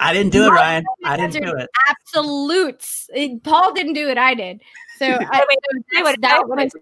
I 0.00 0.12
didn't 0.14 0.32
do 0.32 0.44
it, 0.44 0.48
No, 0.48 0.54
Ryan. 0.54 0.84
I 1.04 1.16
didn't 1.18 1.42
do 1.42 1.54
it. 1.54 1.68
absolutes. 1.90 3.10
It- 3.14 3.42
Paul 3.42 3.72
didn't 3.74 3.94
do 3.94 4.08
it. 4.08 4.16
I 4.18 4.34
did. 4.34 4.62
So 4.98 5.06
I, 5.20 5.44
Wait, 5.48 5.58
so 5.92 6.04
wait, 6.04 6.20
that 6.22 6.48
was 6.48 6.72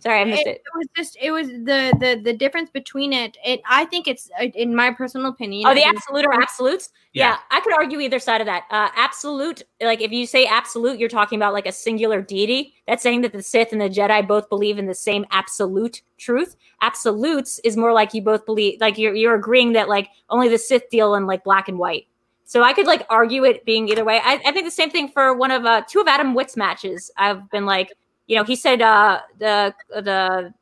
Sorry, 0.00 0.20
I 0.20 0.24
missed 0.24 0.42
it, 0.42 0.48
it. 0.48 0.62
it 0.64 0.78
was 0.78 0.86
just 0.96 1.18
it 1.20 1.30
was 1.32 1.48
the 1.48 1.92
the 1.98 2.20
the 2.22 2.32
difference 2.32 2.70
between 2.70 3.12
it. 3.12 3.36
It 3.44 3.60
I 3.68 3.84
think 3.86 4.06
it's 4.06 4.30
uh, 4.40 4.44
in 4.44 4.74
my 4.74 4.92
personal 4.92 5.28
opinion. 5.28 5.66
Oh, 5.66 5.70
I 5.70 5.74
the 5.74 5.84
absolute 5.84 6.24
or 6.24 6.40
absolutes? 6.40 6.90
Yeah. 7.12 7.30
Yeah. 7.30 7.36
I 7.50 7.60
could 7.60 7.74
argue 7.74 7.98
either 8.00 8.20
side 8.20 8.40
of 8.40 8.46
that. 8.46 8.64
Uh, 8.70 8.90
absolute, 8.94 9.62
like 9.80 10.00
if 10.00 10.12
you 10.12 10.26
say 10.26 10.46
absolute, 10.46 11.00
you're 11.00 11.08
talking 11.08 11.36
about 11.36 11.52
like 11.52 11.66
a 11.66 11.72
singular 11.72 12.22
deity. 12.22 12.74
That's 12.86 13.02
saying 13.02 13.22
that 13.22 13.32
the 13.32 13.42
Sith 13.42 13.72
and 13.72 13.80
the 13.80 13.90
Jedi 13.90 14.26
both 14.26 14.48
believe 14.48 14.78
in 14.78 14.86
the 14.86 14.94
same 14.94 15.26
absolute 15.32 16.02
truth. 16.16 16.54
Absolutes 16.80 17.58
is 17.64 17.76
more 17.76 17.92
like 17.92 18.14
you 18.14 18.22
both 18.22 18.46
believe, 18.46 18.80
like 18.80 18.98
you're 18.98 19.14
you're 19.14 19.34
agreeing 19.34 19.72
that 19.72 19.88
like 19.88 20.10
only 20.30 20.48
the 20.48 20.58
Sith 20.58 20.88
deal 20.90 21.14
in 21.16 21.26
like 21.26 21.42
black 21.42 21.68
and 21.68 21.78
white. 21.78 22.06
So 22.44 22.62
I 22.62 22.72
could 22.72 22.86
like 22.86 23.04
argue 23.10 23.44
it 23.44 23.64
being 23.66 23.88
either 23.88 24.04
way. 24.04 24.22
I, 24.24 24.40
I 24.46 24.52
think 24.52 24.64
the 24.64 24.70
same 24.70 24.90
thing 24.90 25.08
for 25.08 25.34
one 25.34 25.50
of 25.50 25.66
uh, 25.66 25.82
two 25.86 26.00
of 26.00 26.06
Adam 26.06 26.34
Witt's 26.34 26.56
matches. 26.56 27.10
I've 27.18 27.50
been 27.50 27.66
like, 27.66 27.92
you 28.28 28.36
know, 28.36 28.44
he 28.44 28.54
said 28.54 28.80
uh, 28.80 29.20
the 29.38 29.74
the 29.90 30.54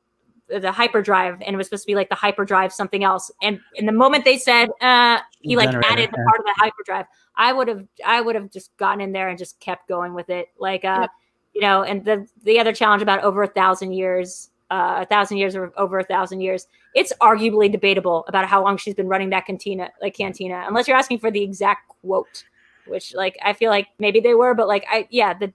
the 0.48 0.70
hyperdrive 0.70 1.43
and 1.43 1.55
it 1.55 1.56
was 1.56 1.66
supposed 1.66 1.82
to 1.82 1.86
be 1.88 1.94
like 1.97 2.09
the 2.09 2.14
hyperdrive 2.14 2.72
something 2.72 3.02
else 3.02 3.32
and 3.43 3.59
in 3.74 3.84
the 3.84 3.90
moment 3.93 4.24
they 4.24 4.38
said 4.38 4.68
uh 4.80 5.18
he 5.40 5.56
like 5.56 5.70
Generator, 5.70 5.93
added 5.93 6.10
the 6.12 6.18
yeah. 6.18 6.24
part 6.24 6.38
of 6.38 6.44
the 6.44 6.55
hyperdrive 6.56 7.06
i 7.34 7.52
would 7.52 7.66
have 7.66 7.84
i 8.05 8.20
would 8.20 8.36
have 8.36 8.48
just 8.52 8.76
gotten 8.76 9.01
in 9.01 9.10
there 9.10 9.28
and 9.28 9.38
just 9.38 9.59
kept 9.59 9.88
going 9.88 10.14
with 10.14 10.30
it 10.30 10.48
like 10.59 10.84
uh 10.84 11.01
Yeah. 11.01 11.06
you 11.52 11.60
know 11.62 11.82
and 11.82 12.05
the 12.05 12.28
the 12.44 12.60
other 12.60 12.72
challenge 12.72 13.02
about 13.02 13.24
over 13.24 13.43
a 13.43 13.48
thousand 13.48 13.93
years 13.93 14.51
uh, 14.70 14.98
a 15.02 15.06
thousand 15.06 15.38
years 15.38 15.56
or 15.56 15.72
over 15.76 15.98
a 15.98 16.05
thousand 16.05 16.40
years 16.43 16.68
it's 16.94 17.12
arguably 17.20 17.70
debatable 17.70 18.24
about 18.28 18.47
how 18.47 18.62
long 18.62 18.76
she's 18.76 18.94
been 18.94 19.09
running 19.09 19.30
that 19.30 19.47
cantina 19.47 19.90
like 20.01 20.16
cantina 20.16 20.64
unless 20.68 20.86
you're 20.86 20.97
asking 20.97 21.18
for 21.18 21.32
the 21.32 21.43
exact 21.43 21.88
quote 21.88 22.44
which 22.86 23.14
like 23.14 23.36
i 23.44 23.52
feel 23.52 23.70
like 23.70 23.88
maybe 23.98 24.20
they 24.20 24.34
were 24.34 24.55
but 24.55 24.68
like 24.68 24.84
i 24.88 25.09
yeah 25.10 25.34
the 25.34 25.52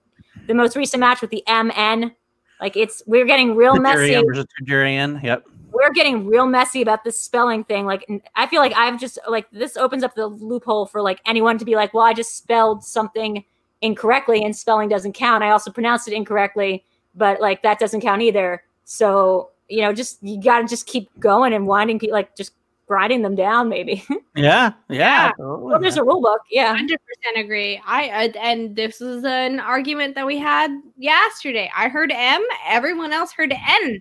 the 0.48 0.54
most 0.54 0.76
recent 0.76 1.00
match 1.00 1.22
with 1.22 1.30
the 1.30 1.44
mn 1.48 2.12
like 2.60 2.78
it's 2.78 3.02
we're 3.06 3.26
getting 3.26 3.56
real 3.56 3.76
messy 3.76 4.14
Tugurian. 4.62 5.22
Yep. 5.24 5.46
we're 5.72 5.92
getting 5.92 6.26
real 6.26 6.46
messy 6.46 6.82
about 6.82 7.04
this 7.04 7.20
spelling 7.20 7.64
thing. 7.64 7.86
Like, 7.86 8.08
I 8.36 8.46
feel 8.48 8.62
like 8.62 8.74
I've 8.76 9.00
just 9.00 9.18
like 9.28 9.50
this 9.52 9.78
opens 9.78 10.04
up 10.04 10.16
the 10.16 10.28
loophole 10.28 10.86
for 10.86 11.02
like 11.02 11.20
anyone 11.26 11.58
to 11.58 11.66
be 11.66 11.76
like, 11.76 11.94
well, 11.94 12.06
I 12.06 12.14
just 12.14 12.38
spelled 12.38 12.84
something 12.84 13.44
incorrectly 13.82 14.44
and 14.44 14.56
spelling 14.56 14.90
doesn't 14.90 15.14
count. 15.14 15.44
I 15.44 15.50
also 15.50 15.72
pronounced 15.72 16.08
it 16.08 16.14
incorrectly, 16.14 16.84
but 17.16 17.42
like 17.42 17.64
that 17.64 17.80
doesn't 17.80 18.02
count 18.02 18.22
either. 18.22 18.64
So, 18.86 19.50
you 19.70 19.82
know, 19.82 19.94
just 19.94 20.22
you 20.22 20.42
got 20.42 20.60
to 20.60 20.68
just 20.68 20.86
keep 20.86 21.10
going 21.20 21.54
and 21.54 21.66
winding 21.66 22.00
people, 22.00 22.14
like 22.14 22.36
just 22.36 22.52
grinding 22.92 23.22
them 23.22 23.36
down, 23.36 23.70
maybe. 23.70 24.04
Yeah. 24.36 24.72
Yeah. 24.90 25.28
Yeah. 25.28 25.32
well, 25.38 25.80
there's 25.80 25.98
a 25.98 26.04
rule 26.04 26.22
book. 26.22 26.42
Yeah. 26.50 26.74
Hundred 26.76 27.00
percent 27.06 27.38
agree. 27.46 27.82
I 27.86 28.10
uh, 28.10 28.40
and 28.40 28.76
this 28.76 29.00
is 29.02 29.24
an 29.26 29.60
argument 29.60 30.16
that 30.16 30.26
we 30.26 30.38
had 30.38 30.72
yesterday. 30.98 31.70
I 31.76 31.88
heard 31.90 32.12
M. 32.14 32.42
Everyone 32.68 33.12
else 33.14 33.32
heard 33.34 33.52
N. 33.52 34.00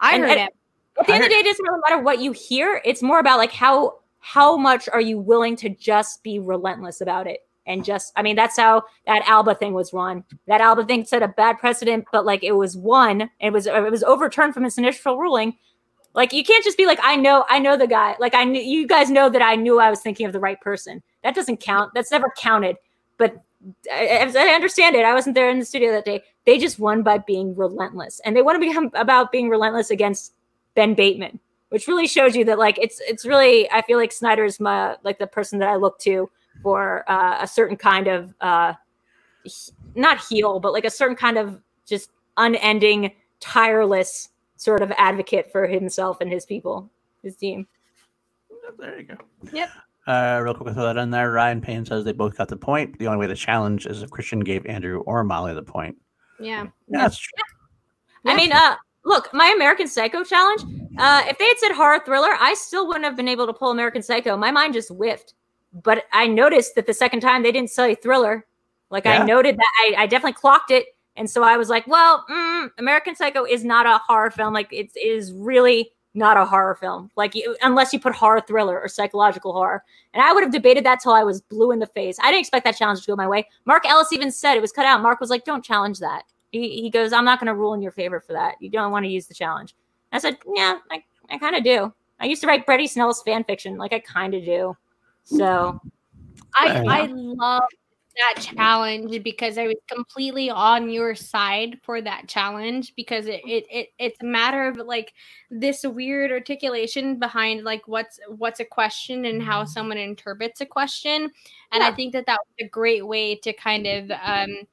I 0.00 0.14
And- 0.14 0.22
heard 0.22 0.30
and- 0.30 0.40
M. 0.40 0.48
At 0.98 1.06
the 1.06 1.12
I 1.12 1.16
end 1.16 1.24
of 1.24 1.30
the 1.30 1.34
day, 1.34 1.40
it 1.40 1.44
doesn't 1.44 1.64
really 1.64 1.80
matter 1.88 2.02
what 2.02 2.20
you 2.20 2.32
hear. 2.32 2.80
It's 2.84 3.02
more 3.02 3.18
about 3.18 3.38
like 3.38 3.52
how 3.52 3.98
how 4.20 4.56
much 4.56 4.88
are 4.88 5.00
you 5.00 5.18
willing 5.18 5.56
to 5.56 5.68
just 5.68 6.22
be 6.22 6.38
relentless 6.38 7.00
about 7.00 7.26
it 7.26 7.40
and 7.66 7.84
just 7.84 8.12
I 8.16 8.22
mean 8.22 8.34
that's 8.36 8.56
how 8.56 8.84
that 9.06 9.22
Alba 9.28 9.56
thing 9.56 9.74
was 9.74 9.92
run. 9.92 10.24
That 10.46 10.60
Alba 10.60 10.84
thing 10.86 11.04
set 11.04 11.22
a 11.22 11.28
bad 11.28 11.58
precedent, 11.58 12.06
but 12.12 12.24
like 12.24 12.42
it 12.44 12.52
was 12.52 12.76
won. 12.76 13.28
It 13.40 13.52
was 13.52 13.66
it 13.66 13.90
was 13.90 14.04
overturned 14.04 14.54
from 14.54 14.64
its 14.64 14.78
initial 14.78 15.18
ruling. 15.18 15.56
Like 16.16 16.32
you 16.32 16.42
can't 16.42 16.64
just 16.64 16.78
be 16.78 16.86
like 16.86 16.98
I 17.02 17.14
know 17.14 17.44
I 17.48 17.58
know 17.58 17.76
the 17.76 17.86
guy. 17.86 18.16
Like 18.18 18.34
I 18.34 18.42
you 18.42 18.86
guys 18.86 19.10
know 19.10 19.28
that 19.28 19.42
I 19.42 19.54
knew 19.54 19.78
I 19.78 19.90
was 19.90 20.00
thinking 20.00 20.26
of 20.26 20.32
the 20.32 20.40
right 20.40 20.60
person. 20.60 21.02
That 21.22 21.34
doesn't 21.34 21.58
count. 21.58 21.92
That's 21.94 22.10
never 22.10 22.32
counted. 22.36 22.76
But 23.18 23.36
I, 23.92 24.32
I 24.36 24.54
understand 24.54 24.96
it, 24.96 25.04
I 25.04 25.14
wasn't 25.14 25.34
there 25.34 25.50
in 25.50 25.58
the 25.58 25.64
studio 25.64 25.92
that 25.92 26.04
day. 26.04 26.22
They 26.46 26.58
just 26.58 26.78
won 26.78 27.02
by 27.02 27.18
being 27.18 27.54
relentless, 27.54 28.20
and 28.24 28.34
they 28.34 28.42
want 28.42 28.60
to 28.60 28.66
become 28.66 28.90
about 28.94 29.30
being 29.30 29.48
relentless 29.50 29.90
against 29.90 30.34
Ben 30.74 30.94
Bateman, 30.94 31.38
which 31.68 31.86
really 31.86 32.06
shows 32.06 32.34
you 32.34 32.44
that 32.46 32.58
like 32.58 32.78
it's 32.78 33.00
it's 33.06 33.26
really 33.26 33.70
I 33.70 33.82
feel 33.82 33.98
like 33.98 34.10
Sneider's 34.10 34.58
my 34.58 34.96
like 35.02 35.18
the 35.18 35.26
person 35.26 35.58
that 35.58 35.68
I 35.68 35.76
look 35.76 35.98
to 36.00 36.30
for 36.62 37.04
uh, 37.10 37.38
a 37.42 37.46
certain 37.46 37.76
kind 37.76 38.08
of 38.08 38.34
uh, 38.40 38.72
not 39.94 40.24
heel, 40.24 40.60
but 40.60 40.72
like 40.72 40.86
a 40.86 40.90
certain 40.90 41.16
kind 41.16 41.36
of 41.36 41.60
just 41.86 42.10
unending, 42.38 43.12
tireless 43.40 44.30
sort 44.56 44.82
of 44.82 44.92
advocate 44.98 45.50
for 45.52 45.66
himself 45.66 46.20
and 46.20 46.30
his 46.30 46.46
people, 46.46 46.90
his 47.22 47.36
team. 47.36 47.66
There 48.78 48.98
you 48.98 49.04
go. 49.04 49.16
Yep. 49.52 49.70
Uh, 50.06 50.40
real 50.42 50.54
quick, 50.54 50.74
throw 50.74 50.84
that 50.84 50.96
in 50.96 51.10
there. 51.10 51.32
Ryan 51.32 51.60
Payne 51.60 51.84
says 51.84 52.04
they 52.04 52.12
both 52.12 52.36
got 52.36 52.48
the 52.48 52.56
point. 52.56 52.98
The 52.98 53.06
only 53.06 53.18
way 53.18 53.26
to 53.26 53.34
challenge 53.34 53.86
is 53.86 54.02
if 54.02 54.10
Kristian 54.10 54.44
gave 54.44 54.64
Andrew 54.66 55.00
or 55.00 55.24
Molly 55.24 55.52
the 55.52 55.62
point. 55.62 55.96
Yeah. 56.38 56.66
Yeah, 56.88 57.02
that's 57.02 57.18
true. 57.18 57.42
I 58.24 58.36
mean, 58.36 58.52
uh, 58.52 58.76
look, 59.04 59.32
my 59.32 59.52
American 59.54 59.88
Psycho 59.88 60.24
challenge. 60.24 60.62
Uh, 60.98 61.22
if 61.26 61.38
they 61.38 61.46
had 61.46 61.58
said 61.58 61.72
horror 61.72 62.00
thriller, 62.04 62.30
I 62.40 62.54
still 62.54 62.86
wouldn't 62.86 63.04
have 63.04 63.16
been 63.16 63.28
able 63.28 63.46
to 63.46 63.52
pull 63.52 63.70
American 63.70 64.02
Psycho. 64.02 64.36
My 64.36 64.50
mind 64.50 64.74
just 64.74 64.90
whiffed. 64.90 65.34
But 65.72 66.04
I 66.12 66.26
noticed 66.26 66.74
that 66.76 66.86
the 66.86 66.94
second 66.94 67.20
time 67.20 67.42
they 67.42 67.52
didn't 67.52 67.70
say 67.70 67.94
thriller. 67.94 68.46
Like 68.90 69.04
Yeah. 69.04 69.22
I 69.22 69.24
noted 69.24 69.56
that 69.56 69.72
I, 69.80 70.02
I 70.02 70.06
definitely 70.06 70.34
clocked 70.34 70.70
it, 70.70 70.86
and 71.16 71.28
so 71.28 71.42
I 71.42 71.56
was 71.56 71.68
like, 71.68 71.86
well, 71.86 72.24
mm, 72.30 72.70
American 72.78 73.16
Psycho 73.16 73.44
is 73.44 73.64
not 73.64 73.86
a 73.86 73.98
horror 74.06 74.30
film. 74.30 74.52
Like 74.52 74.72
it 74.72 74.90
is 74.96 75.32
really 75.32 75.90
not 76.14 76.36
a 76.36 76.44
horror 76.46 76.74
film. 76.74 77.10
Like 77.16 77.34
you, 77.34 77.56
unless 77.62 77.92
you 77.92 78.00
put 78.00 78.14
horror 78.14 78.42
thriller 78.46 78.80
or 78.80 78.88
psychological 78.88 79.52
horror. 79.52 79.84
And 80.14 80.22
I 80.22 80.32
would 80.32 80.42
have 80.42 80.52
debated 80.52 80.84
that 80.84 81.00
till 81.00 81.12
I 81.12 81.24
was 81.24 81.42
blue 81.42 81.72
in 81.72 81.78
the 81.78 81.86
face. 81.86 82.18
I 82.22 82.30
didn't 82.30 82.40
expect 82.40 82.64
that 82.64 82.76
challenge 82.76 83.02
to 83.02 83.06
go 83.06 83.16
my 83.16 83.28
way. 83.28 83.48
Mark 83.66 83.86
Ellis 83.86 84.12
even 84.12 84.30
said 84.30 84.56
it 84.56 84.62
was 84.62 84.72
cut 84.72 84.86
out. 84.86 85.02
Mark 85.02 85.20
was 85.20 85.30
like, 85.30 85.44
don't 85.44 85.64
challenge 85.64 85.98
that. 85.98 86.22
he, 86.52 86.80
he 86.80 86.90
goes, 86.90 87.12
I'm 87.12 87.24
not 87.24 87.38
going 87.38 87.48
to 87.48 87.54
rule 87.54 87.74
in 87.74 87.82
your 87.82 87.92
favor 87.92 88.20
for 88.20 88.32
that. 88.32 88.54
You 88.60 88.70
don't 88.70 88.92
want 88.92 89.04
to 89.04 89.10
use 89.10 89.26
the 89.26 89.34
challenge. 89.34 89.74
I 90.12 90.18
said, 90.18 90.38
yeah, 90.54 90.78
I, 90.90 91.04
I 91.30 91.38
kind 91.38 91.56
of 91.56 91.64
do. 91.64 91.92
I 92.18 92.26
used 92.26 92.40
to 92.42 92.46
write 92.46 92.64
Brady 92.64 92.86
Snell's 92.86 93.22
fan 93.22 93.44
fiction. 93.44 93.76
Like 93.76 93.92
I 93.92 93.98
kind 93.98 94.34
of 94.34 94.44
do. 94.44 94.76
So 95.24 95.80
I, 96.54 96.82
I 96.86 97.06
love 97.06 97.64
that 98.18 98.42
challenge 98.42 99.22
because 99.22 99.58
I 99.58 99.66
was 99.66 99.76
completely 99.88 100.50
on 100.50 100.88
your 100.88 101.14
side 101.14 101.78
for 101.82 102.00
that 102.00 102.28
challenge 102.28 102.94
because 102.96 103.26
it, 103.26 103.40
it, 103.46 103.66
it 103.70 103.88
it's 103.98 104.22
a 104.22 104.26
matter 104.26 104.66
of 104.66 104.76
like 104.76 105.12
this 105.50 105.84
weird 105.84 106.32
articulation 106.32 107.18
behind 107.18 107.64
like 107.64 107.86
what's 107.86 108.18
what's 108.28 108.60
a 108.60 108.64
question 108.64 109.24
and 109.24 109.42
how 109.42 109.64
someone 109.64 109.98
interprets 109.98 110.60
a 110.60 110.66
question. 110.66 111.30
And 111.72 111.82
yeah. 111.82 111.88
I 111.88 111.92
think 111.92 112.12
that 112.12 112.26
that 112.26 112.38
was 112.40 112.66
a 112.66 112.68
great 112.68 113.06
way 113.06 113.36
to 113.36 113.52
kind 113.52 113.86
of 113.86 114.10
um 114.22 114.66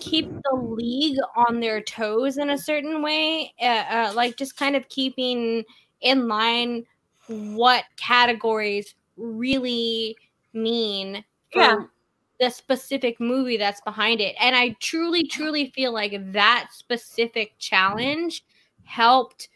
keep 0.00 0.30
the 0.30 0.56
league 0.56 1.18
on 1.36 1.60
their 1.60 1.82
toes 1.82 2.38
in 2.38 2.50
a 2.50 2.58
certain 2.58 3.02
way 3.02 3.52
uh, 3.60 3.84
uh, 3.90 4.12
like 4.14 4.36
just 4.36 4.56
kind 4.56 4.74
of 4.74 4.88
keeping 4.88 5.62
in 6.00 6.26
line 6.26 6.84
what 7.26 7.84
categories 7.98 8.94
really 9.18 10.16
mean 10.54 11.22
yeah 11.54 11.76
the 12.40 12.50
specific 12.50 13.18
movie 13.20 13.56
that's 13.56 13.80
behind 13.80 14.20
it. 14.20 14.36
And 14.40 14.54
I 14.54 14.76
truly, 14.80 15.26
truly 15.26 15.70
feel 15.70 15.92
like 15.92 16.32
that 16.32 16.68
specific 16.72 17.54
challenge 17.58 18.44
helped 18.84 19.48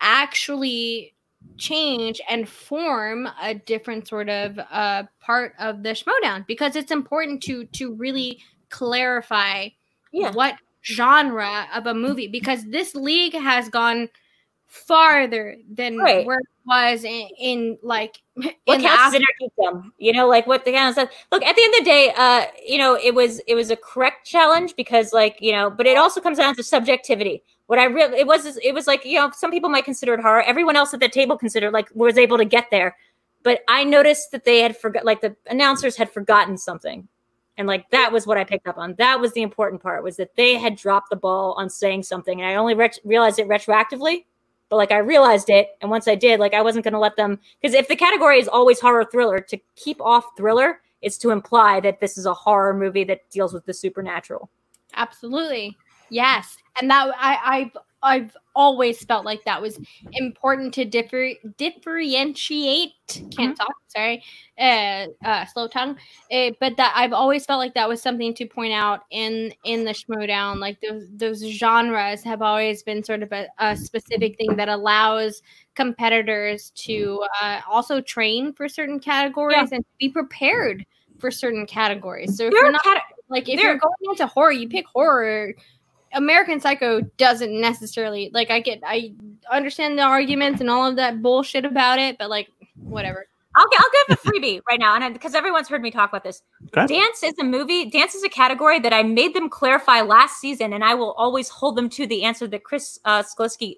actually 0.00 1.14
change 1.56 2.20
and 2.28 2.48
form 2.48 3.28
a 3.40 3.54
different 3.54 4.08
sort 4.08 4.28
of 4.28 4.58
uh, 4.70 5.04
part 5.20 5.54
of 5.58 5.82
the 5.82 5.90
Schmoedown 5.90 6.46
because 6.46 6.76
it's 6.76 6.90
important 6.90 7.42
to 7.44 7.64
to 7.66 7.94
really 7.94 8.40
clarify 8.68 9.68
yeah. 10.12 10.32
what 10.32 10.56
genre 10.84 11.66
of 11.74 11.86
a 11.86 11.94
movie 11.94 12.28
because 12.28 12.64
this 12.66 12.94
league 12.94 13.34
has 13.34 13.68
gone 13.68 14.08
farther 14.66 15.56
than 15.72 15.96
right. 15.96 16.26
where 16.26 16.38
it 16.38 16.46
was 16.66 17.04
in, 17.04 17.28
in 17.38 17.78
like 17.82 18.20
what 18.64 18.80
counts 18.80 19.16
as 19.16 19.22
them? 19.56 19.92
You 19.98 20.12
know 20.12 20.28
like 20.28 20.46
what 20.46 20.64
the 20.64 20.72
kind 20.72 20.88
of 20.88 20.94
said 20.94 21.08
look 21.30 21.42
at 21.42 21.56
the 21.56 21.62
end 21.62 21.74
of 21.74 21.78
the 21.80 21.84
day 21.84 22.12
uh 22.16 22.46
you 22.66 22.78
know 22.78 22.98
it 23.02 23.14
was 23.14 23.40
it 23.46 23.54
was 23.54 23.70
a 23.70 23.76
correct 23.76 24.26
challenge 24.26 24.74
because 24.76 25.12
like 25.12 25.38
you 25.40 25.52
know 25.52 25.70
but 25.70 25.86
it 25.86 25.96
also 25.96 26.20
comes 26.20 26.38
down 26.38 26.54
to 26.56 26.62
subjectivity. 26.62 27.42
What 27.66 27.78
i 27.78 27.84
really 27.84 28.18
it 28.18 28.26
was 28.26 28.58
it 28.58 28.74
was 28.74 28.86
like 28.86 29.04
you 29.04 29.18
know 29.18 29.30
some 29.34 29.50
people 29.50 29.70
might 29.70 29.84
consider 29.84 30.14
it 30.14 30.20
horror. 30.20 30.42
Everyone 30.42 30.76
else 30.76 30.92
at 30.92 31.00
the 31.00 31.08
table 31.08 31.38
considered 31.38 31.72
like 31.72 31.88
was 31.94 32.18
able 32.18 32.38
to 32.38 32.44
get 32.44 32.66
there. 32.70 32.96
But 33.42 33.60
i 33.68 33.84
noticed 33.84 34.32
that 34.32 34.44
they 34.44 34.60
had 34.60 34.76
forgot 34.76 35.04
like 35.04 35.20
the 35.20 35.36
announcers 35.48 35.96
had 35.96 36.10
forgotten 36.10 36.58
something. 36.58 37.08
And 37.58 37.66
like 37.66 37.88
that 37.90 38.12
was 38.12 38.26
what 38.26 38.36
i 38.36 38.44
picked 38.44 38.66
up 38.66 38.78
on. 38.78 38.94
That 38.98 39.20
was 39.20 39.32
the 39.32 39.42
important 39.42 39.82
part 39.82 40.02
was 40.02 40.16
that 40.16 40.34
they 40.36 40.56
had 40.56 40.76
dropped 40.76 41.10
the 41.10 41.16
ball 41.16 41.54
on 41.56 41.70
saying 41.70 42.02
something. 42.02 42.40
And 42.40 42.50
i 42.50 42.56
only 42.56 42.74
re- 42.74 42.90
realized 43.04 43.38
it 43.38 43.48
retroactively 43.48 44.24
but 44.68 44.76
like 44.76 44.92
I 44.92 44.98
realized 44.98 45.50
it, 45.50 45.70
and 45.80 45.90
once 45.90 46.08
I 46.08 46.14
did, 46.14 46.40
like 46.40 46.54
I 46.54 46.62
wasn't 46.62 46.84
going 46.84 46.94
to 46.94 47.00
let 47.00 47.16
them 47.16 47.38
because 47.60 47.74
if 47.74 47.88
the 47.88 47.96
category 47.96 48.38
is 48.38 48.48
always 48.48 48.80
horror 48.80 49.04
thriller, 49.04 49.40
to 49.40 49.58
keep 49.76 50.00
off 50.00 50.24
thriller 50.36 50.80
is 51.02 51.18
to 51.18 51.30
imply 51.30 51.80
that 51.80 52.00
this 52.00 52.18
is 52.18 52.26
a 52.26 52.34
horror 52.34 52.74
movie 52.74 53.04
that 53.04 53.28
deals 53.30 53.52
with 53.52 53.64
the 53.66 53.74
supernatural. 53.74 54.50
Absolutely, 54.94 55.76
yes, 56.10 56.56
and 56.80 56.90
that 56.90 57.12
I 57.16 57.38
I've 57.44 57.76
I've 58.06 58.36
always 58.54 59.04
felt 59.04 59.24
like 59.24 59.44
that 59.44 59.60
was 59.60 59.78
important 60.12 60.72
to 60.74 60.84
differ 60.84 61.30
differentiate. 61.58 62.92
Can't 63.08 63.32
mm-hmm. 63.32 63.52
talk. 63.52 63.74
Sorry, 63.88 64.22
uh, 64.58 65.06
uh, 65.24 65.44
slow 65.46 65.68
tongue. 65.68 65.96
Uh, 66.32 66.52
but 66.60 66.76
that 66.76 66.92
I've 66.96 67.12
always 67.12 67.44
felt 67.44 67.58
like 67.58 67.74
that 67.74 67.88
was 67.88 68.00
something 68.00 68.32
to 68.34 68.46
point 68.46 68.72
out 68.72 69.00
in 69.10 69.52
in 69.64 69.84
the 69.84 69.90
Schmoedown. 69.90 70.58
Like 70.58 70.80
those 70.80 71.06
those 71.14 71.44
genres 71.44 72.22
have 72.22 72.42
always 72.42 72.82
been 72.82 73.02
sort 73.02 73.22
of 73.22 73.32
a, 73.32 73.48
a 73.58 73.76
specific 73.76 74.38
thing 74.38 74.56
that 74.56 74.68
allows 74.68 75.42
competitors 75.74 76.70
to 76.76 77.24
uh, 77.42 77.60
also 77.68 78.00
train 78.00 78.52
for 78.52 78.68
certain 78.68 79.00
categories 79.00 79.68
yeah. 79.70 79.76
and 79.76 79.84
be 79.98 80.08
prepared 80.08 80.86
for 81.18 81.30
certain 81.30 81.66
categories. 81.66 82.36
So 82.36 82.44
if 82.44 82.52
there 82.52 82.62
you're 82.62 82.72
not 82.72 82.82
cat- 82.82 83.02
like 83.28 83.48
if 83.48 83.60
you're 83.60 83.78
going 83.78 83.94
into 84.04 84.26
horror, 84.26 84.52
you 84.52 84.68
pick 84.68 84.86
horror 84.86 85.54
American 86.16 86.60
Psycho 86.60 87.02
doesn't 87.18 87.60
necessarily 87.60 88.30
like 88.32 88.50
I 88.50 88.60
get 88.60 88.80
I 88.84 89.12
understand 89.52 89.98
the 89.98 90.02
arguments 90.02 90.60
and 90.60 90.70
all 90.70 90.88
of 90.88 90.96
that 90.96 91.22
bullshit 91.22 91.64
about 91.64 91.98
it, 91.98 92.18
but 92.18 92.30
like 92.30 92.48
whatever. 92.76 93.26
I'll, 93.54 93.66
I'll 93.78 94.06
give 94.06 94.18
a 94.18 94.28
freebie 94.28 94.60
right 94.68 94.78
now, 94.78 94.96
and 94.96 95.14
because 95.14 95.34
everyone's 95.34 95.68
heard 95.68 95.82
me 95.82 95.90
talk 95.90 96.10
about 96.10 96.24
this. 96.24 96.42
Okay. 96.68 96.86
Dance 96.86 97.22
is 97.22 97.38
a 97.38 97.44
movie. 97.44 97.88
Dance 97.90 98.14
is 98.14 98.22
a 98.22 98.28
category 98.28 98.78
that 98.80 98.92
I 98.92 99.02
made 99.02 99.34
them 99.34 99.48
clarify 99.48 100.02
last 100.02 100.40
season, 100.40 100.72
and 100.72 100.84
I 100.84 100.94
will 100.94 101.12
always 101.12 101.48
hold 101.48 101.76
them 101.76 101.88
to 101.90 102.06
the 102.06 102.24
answer 102.24 102.46
that 102.48 102.64
Chris 102.64 102.98
uh, 103.04 103.22
Sklisky, 103.22 103.76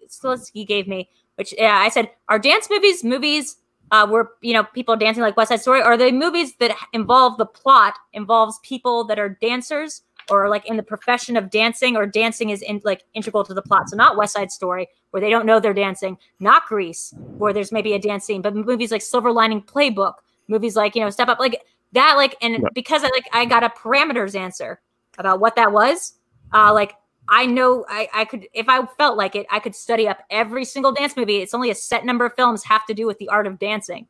gave 0.66 0.88
me. 0.88 1.08
Which 1.36 1.54
uh, 1.60 1.64
I 1.64 1.88
said, 1.90 2.10
are 2.28 2.38
dance 2.38 2.68
movies 2.68 3.04
movies 3.04 3.56
uh, 3.92 4.06
where 4.08 4.30
you 4.40 4.52
know 4.52 4.64
people 4.64 4.96
dancing 4.96 5.22
like 5.22 5.36
West 5.36 5.50
Side 5.50 5.60
Story? 5.60 5.80
Or 5.80 5.92
are 5.92 5.96
they 5.96 6.10
movies 6.10 6.56
that 6.58 6.76
involve 6.92 7.38
the 7.38 7.46
plot 7.46 7.94
involves 8.12 8.58
people 8.64 9.04
that 9.04 9.18
are 9.18 9.28
dancers? 9.28 10.02
Or 10.30 10.48
like 10.48 10.66
in 10.66 10.76
the 10.76 10.82
profession 10.82 11.36
of 11.36 11.50
dancing 11.50 11.96
or 11.96 12.06
dancing 12.06 12.50
is 12.50 12.62
in, 12.62 12.80
like 12.84 13.04
integral 13.14 13.44
to 13.44 13.54
the 13.54 13.62
plot. 13.62 13.88
So 13.88 13.96
not 13.96 14.16
West 14.16 14.34
Side 14.34 14.50
Story 14.50 14.88
where 15.10 15.20
they 15.20 15.30
don't 15.30 15.46
know 15.46 15.58
they're 15.58 15.74
dancing, 15.74 16.18
not 16.40 16.66
Grease 16.66 17.14
where 17.38 17.52
there's 17.52 17.72
maybe 17.72 17.94
a 17.94 17.98
dance 17.98 18.24
scene, 18.24 18.42
but 18.42 18.54
movies 18.54 18.90
like 18.90 19.02
Silver 19.02 19.32
Lining 19.32 19.62
Playbook, 19.62 20.14
movies 20.48 20.76
like 20.76 20.94
you 20.94 21.02
know 21.02 21.10
Step 21.10 21.28
Up, 21.28 21.38
like 21.38 21.62
that. 21.92 22.16
Like 22.16 22.36
and 22.42 22.68
because 22.74 23.04
I 23.04 23.08
like 23.08 23.28
I 23.32 23.44
got 23.44 23.64
a 23.64 23.70
parameters 23.70 24.38
answer 24.38 24.80
about 25.18 25.40
what 25.40 25.56
that 25.56 25.72
was. 25.72 26.14
Uh, 26.52 26.72
like 26.72 26.94
I 27.28 27.46
know 27.46 27.84
I, 27.88 28.08
I 28.14 28.24
could 28.24 28.46
if 28.52 28.68
I 28.68 28.84
felt 28.98 29.16
like 29.16 29.36
it, 29.36 29.46
I 29.50 29.60
could 29.60 29.74
study 29.74 30.08
up 30.08 30.18
every 30.30 30.64
single 30.64 30.92
dance 30.92 31.16
movie. 31.16 31.38
It's 31.38 31.54
only 31.54 31.70
a 31.70 31.74
set 31.74 32.04
number 32.04 32.24
of 32.24 32.34
films 32.34 32.64
have 32.64 32.86
to 32.86 32.94
do 32.94 33.06
with 33.06 33.18
the 33.18 33.28
art 33.28 33.46
of 33.46 33.58
dancing. 33.58 34.06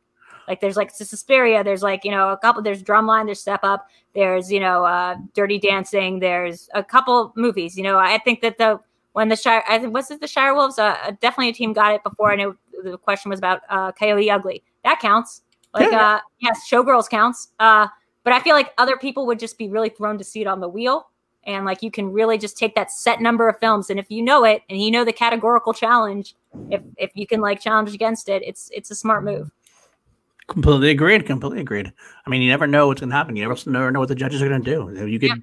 Like 0.49 0.61
there's 0.61 0.75
like 0.75 0.89
Suspiria, 0.89 1.63
there's 1.63 1.83
like, 1.83 2.03
you 2.03 2.09
know, 2.09 2.29
a 2.29 2.37
couple, 2.37 2.63
there's 2.63 2.81
Drumline, 2.81 3.27
there's 3.27 3.39
Step 3.39 3.59
Up, 3.63 3.87
there's, 4.15 4.51
you 4.51 4.59
know, 4.59 4.83
uh, 4.83 5.15
Dirty 5.35 5.59
Dancing, 5.59 6.19
there's 6.19 6.69
a 6.73 6.83
couple 6.83 7.31
movies. 7.35 7.77
You 7.77 7.83
know, 7.83 7.99
I 7.99 8.17
think 8.17 8.41
that 8.41 8.57
the, 8.57 8.79
when 9.13 9.29
the 9.29 9.35
Shire, 9.35 9.63
I 9.69 9.77
think, 9.77 9.93
was 9.93 10.09
it 10.09 10.21
the 10.21 10.27
Shire 10.27 10.55
Wolves? 10.55 10.79
Uh, 10.79 10.97
uh, 11.03 11.11
definitely 11.21 11.49
a 11.49 11.53
team 11.53 11.71
got 11.71 11.93
it 11.93 12.03
before. 12.03 12.31
I 12.31 12.35
know 12.35 12.55
the 12.83 12.97
question 12.97 13.29
was 13.29 13.37
about 13.37 13.61
uh, 13.69 13.91
Coyote 13.91 14.31
Ugly. 14.31 14.63
That 14.83 14.99
counts. 14.99 15.43
Like, 15.73 15.91
yeah. 15.91 16.15
uh, 16.15 16.19
yes, 16.39 16.67
Showgirls 16.67 17.07
counts. 17.09 17.49
Uh, 17.59 17.87
but 18.23 18.33
I 18.33 18.39
feel 18.39 18.55
like 18.55 18.73
other 18.79 18.97
people 18.97 19.27
would 19.27 19.37
just 19.37 19.57
be 19.59 19.69
really 19.69 19.89
thrown 19.89 20.17
to 20.17 20.23
see 20.23 20.41
it 20.41 20.47
on 20.47 20.59
the 20.59 20.67
wheel. 20.67 21.09
And 21.43 21.63
like 21.63 21.83
you 21.83 21.91
can 21.91 22.11
really 22.11 22.37
just 22.37 22.57
take 22.57 22.75
that 22.75 22.91
set 22.91 23.21
number 23.21 23.47
of 23.47 23.57
films, 23.59 23.89
and 23.89 23.97
if 23.97 24.11
you 24.11 24.21
know 24.21 24.43
it, 24.43 24.61
and 24.69 24.79
you 24.79 24.91
know 24.91 25.05
the 25.05 25.13
categorical 25.13 25.73
challenge, 25.73 26.35
if 26.69 26.81
if 26.97 27.11
you 27.15 27.25
can 27.25 27.39
like 27.39 27.61
challenge 27.61 27.93
against 27.93 28.27
it, 28.27 28.43
it's 28.45 28.69
it's 28.73 28.91
a 28.91 28.95
smart 28.95 29.23
move. 29.23 29.49
Completely 30.49 30.89
agreed. 30.89 31.25
Completely 31.25 31.61
agreed. 31.61 31.93
I 32.25 32.29
mean, 32.29 32.41
you 32.41 32.49
never 32.49 32.65
know 32.65 32.87
what's 32.87 32.99
going 32.99 33.11
to 33.11 33.15
happen. 33.15 33.35
You 33.35 33.47
never, 33.47 33.91
know 33.91 33.99
what 33.99 34.09
the 34.09 34.15
judges 34.15 34.41
are 34.41 34.49
going 34.49 34.63
to 34.63 34.91
do. 34.91 35.07
You 35.07 35.19
could, 35.19 35.29
yeah. 35.29 35.35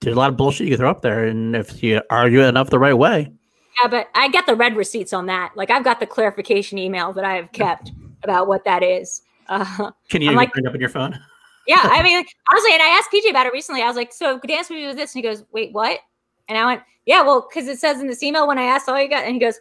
there's 0.00 0.14
a 0.14 0.18
lot 0.18 0.28
of 0.28 0.36
bullshit 0.36 0.66
you 0.66 0.72
can 0.72 0.78
throw 0.78 0.90
up 0.90 1.00
there, 1.00 1.24
and 1.24 1.56
if 1.56 1.82
you 1.82 2.02
argue 2.10 2.42
enough 2.42 2.68
the 2.68 2.78
right 2.78 2.94
way. 2.94 3.32
Yeah, 3.80 3.88
but 3.88 4.08
I 4.14 4.28
get 4.28 4.44
the 4.44 4.54
red 4.54 4.76
receipts 4.76 5.14
on 5.14 5.26
that. 5.26 5.52
Like, 5.56 5.70
I've 5.70 5.82
got 5.82 5.98
the 5.98 6.06
clarification 6.06 6.76
email 6.76 7.12
that 7.14 7.24
I 7.24 7.36
have 7.36 7.52
kept 7.52 7.92
about 8.22 8.48
what 8.48 8.64
that 8.64 8.82
is. 8.82 9.22
Uh, 9.48 9.90
Can 10.10 10.20
you 10.20 10.32
like, 10.32 10.52
bring 10.52 10.66
up 10.66 10.74
on 10.74 10.80
your 10.80 10.90
phone? 10.90 11.18
yeah, 11.66 11.80
I 11.84 12.02
mean, 12.04 12.22
honestly, 12.50 12.72
and 12.74 12.82
I 12.82 12.88
asked 12.98 13.10
PJ 13.10 13.30
about 13.30 13.46
it 13.46 13.54
recently. 13.54 13.80
I 13.80 13.86
was 13.86 13.96
like, 13.96 14.12
"So 14.12 14.38
dance 14.40 14.68
movie 14.68 14.86
was 14.86 14.96
this?" 14.96 15.14
And 15.14 15.24
he 15.24 15.28
goes, 15.28 15.44
"Wait, 15.52 15.72
what?" 15.72 16.00
And 16.48 16.58
I 16.58 16.66
went, 16.66 16.82
"Yeah, 17.06 17.22
well, 17.22 17.48
because 17.48 17.66
it 17.66 17.78
says 17.78 18.00
in 18.00 18.08
this 18.08 18.22
email 18.22 18.46
when 18.46 18.58
I 18.58 18.64
asked 18.64 18.88
all 18.90 19.00
you 19.00 19.08
got," 19.08 19.24
and 19.24 19.32
he 19.32 19.40
goes, 19.40 19.58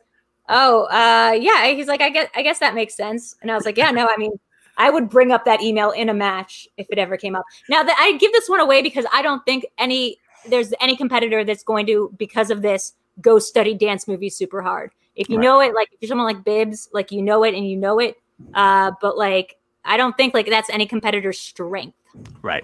"Oh, 0.49 0.83
uh, 0.91 1.31
yeah." 1.39 1.67
He's 1.67 1.87
like, 1.87 2.01
"I 2.01 2.09
guess, 2.09 2.29
I 2.35 2.41
guess 2.41 2.59
that 2.59 2.75
makes 2.75 2.95
sense." 2.95 3.35
And 3.41 3.49
I 3.49 3.55
was 3.55 3.65
like, 3.65 3.77
"Yeah, 3.77 3.91
no, 3.91 4.07
I 4.07 4.17
mean." 4.17 4.33
I 4.79 4.89
would 4.89 5.09
bring 5.09 5.31
up 5.31 5.45
that 5.45 5.61
email 5.61 5.91
in 5.91 6.09
a 6.09 6.13
match 6.13 6.67
if 6.77 6.87
it 6.89 6.97
ever 6.97 7.17
came 7.17 7.35
up. 7.35 7.45
Now 7.69 7.83
that 7.83 7.95
I 7.99 8.17
give 8.17 8.31
this 8.31 8.49
one 8.49 8.61
away 8.61 8.81
because 8.81 9.05
I 9.13 9.21
don't 9.21 9.45
think 9.45 9.65
any 9.77 10.17
there's 10.47 10.73
any 10.79 10.95
competitor 10.95 11.43
that's 11.43 11.63
going 11.63 11.85
to 11.87 12.11
because 12.17 12.49
of 12.49 12.61
this 12.61 12.93
go 13.21 13.37
study 13.37 13.73
dance 13.73 14.07
movies 14.07 14.35
super 14.35 14.61
hard. 14.61 14.91
If 15.15 15.29
you 15.29 15.37
right. 15.37 15.43
know 15.43 15.59
it, 15.59 15.75
like 15.75 15.89
if 15.91 16.01
you're 16.01 16.07
someone 16.07 16.27
like 16.27 16.45
Bibbs, 16.45 16.89
like 16.93 17.11
you 17.11 17.21
know 17.21 17.43
it 17.43 17.53
and 17.53 17.69
you 17.69 17.75
know 17.75 17.99
it. 17.99 18.15
Uh, 18.53 18.93
but 19.01 19.17
like 19.17 19.57
I 19.83 19.97
don't 19.97 20.15
think 20.15 20.33
like 20.33 20.47
that's 20.47 20.69
any 20.69 20.85
competitor's 20.85 21.39
strength. 21.39 21.97
Right. 22.41 22.63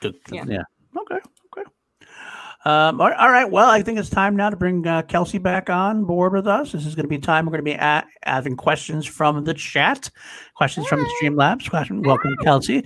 Good. 0.00 0.16
Yeah. 0.32 0.44
yeah. 0.48 0.62
Okay. 0.98 1.18
Um, 2.66 3.00
all 3.00 3.10
right. 3.10 3.48
Well, 3.48 3.70
I 3.70 3.80
think 3.80 3.96
it's 3.96 4.10
time 4.10 4.34
now 4.34 4.50
to 4.50 4.56
bring 4.56 4.84
uh, 4.88 5.02
Kelsey 5.02 5.38
back 5.38 5.70
on 5.70 6.04
board 6.04 6.32
with 6.32 6.48
us. 6.48 6.72
This 6.72 6.84
is 6.84 6.96
going 6.96 7.04
to 7.04 7.08
be 7.08 7.16
time 7.16 7.46
we're 7.46 7.52
going 7.52 7.64
to 7.64 7.70
be 7.70 7.74
at, 7.74 8.08
having 8.24 8.56
questions 8.56 9.06
from 9.06 9.44
the 9.44 9.54
chat, 9.54 10.10
questions 10.56 10.88
from 10.88 10.98
the 10.98 11.08
Streamlabs. 11.22 11.70
Question. 11.70 12.02
Welcome, 12.02 12.34
Kelsey. 12.42 12.84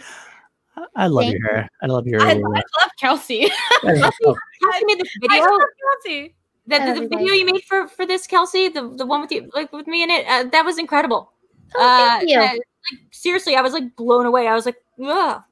I 0.97 1.07
love 1.07 1.24
Thank 1.24 1.39
your 1.39 1.48
hair. 1.48 1.70
I 1.82 1.86
love 1.86 2.07
your. 2.07 2.20
I, 2.20 2.32
I 2.32 2.35
love 2.35 2.62
Kelsey. 3.01 3.48
Kelsey 3.81 4.85
made 4.85 5.01
the 5.01 5.09
video. 5.23 5.44
Kelsey. 5.47 6.35
The, 6.66 6.78
the, 6.78 7.01
the, 7.01 7.09
video 7.09 7.32
you 7.32 7.47
made 7.47 7.65
for 7.65 7.89
for 7.89 8.05
this 8.05 8.27
Kelsey, 8.27 8.69
the 8.69 8.86
the 8.86 9.07
one 9.07 9.23
with 9.23 9.32
you, 9.32 9.51
like 9.55 9.73
with 9.73 9.86
me 9.86 10.02
in 10.02 10.11
it, 10.11 10.27
uh, 10.27 10.44
that 10.52 10.62
was 10.62 10.77
incredible. 10.77 11.32
Oh, 11.74 12.19
thank 12.19 12.24
uh, 12.24 12.27
you. 12.27 12.39
Uh, 12.39 12.52
like 12.52 13.01
seriously, 13.12 13.57
I 13.57 13.62
was 13.62 13.73
like 13.73 13.97
blown 13.97 14.27
away. 14.27 14.47
I 14.47 14.55
was 14.55 14.66
like, 14.66 14.77
Ugh. 15.02 15.43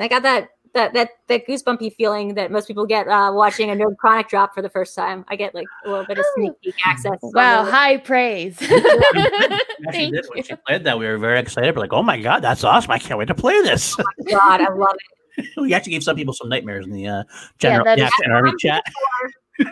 I 0.00 0.08
got 0.08 0.22
that 0.22 0.48
that 0.74 0.92
that 0.92 1.10
that 1.28 1.46
goosebumpy 1.46 1.94
feeling 1.94 2.34
that 2.34 2.50
most 2.50 2.66
people 2.66 2.84
get 2.86 3.08
uh, 3.08 3.30
watching 3.32 3.70
a 3.70 3.74
Nerd 3.74 3.96
Chronic 3.96 4.28
drop 4.28 4.54
for 4.54 4.62
the 4.62 4.68
first 4.68 4.94
time. 4.94 5.24
I 5.28 5.36
get 5.36 5.54
like 5.54 5.66
a 5.84 5.88
little 5.88 6.04
bit 6.04 6.18
of 6.18 6.24
sneak 6.34 6.52
peek 6.62 6.74
access. 6.86 7.18
Wow, 7.22 7.64
high 7.64 7.96
praise. 7.96 8.56
Thank 8.56 10.14
did 10.14 10.26
when 10.28 10.38
you. 10.38 10.42
she 10.44 10.54
played 10.66 10.84
that. 10.84 10.98
We 10.98 11.06
were 11.06 11.18
very 11.18 11.38
excited. 11.38 11.74
We're 11.74 11.80
like, 11.80 11.92
oh 11.92 12.02
my 12.02 12.20
god, 12.20 12.42
that's 12.42 12.64
awesome! 12.64 12.90
I 12.90 12.98
can't 12.98 13.18
wait 13.18 13.28
to 13.28 13.34
play 13.34 13.60
this. 13.62 13.96
God, 14.28 14.60
I 14.60 14.68
love 14.72 14.94
it. 14.96 15.48
we 15.56 15.74
actually 15.74 15.92
gave 15.92 16.02
some 16.02 16.16
people 16.16 16.34
some 16.34 16.48
nightmares 16.48 16.86
in 16.86 16.92
the 16.92 17.06
uh, 17.06 17.24
general 17.58 17.84
that 17.84 17.98
yeah, 17.98 18.10
Army 18.30 18.52
chat. 18.58 18.82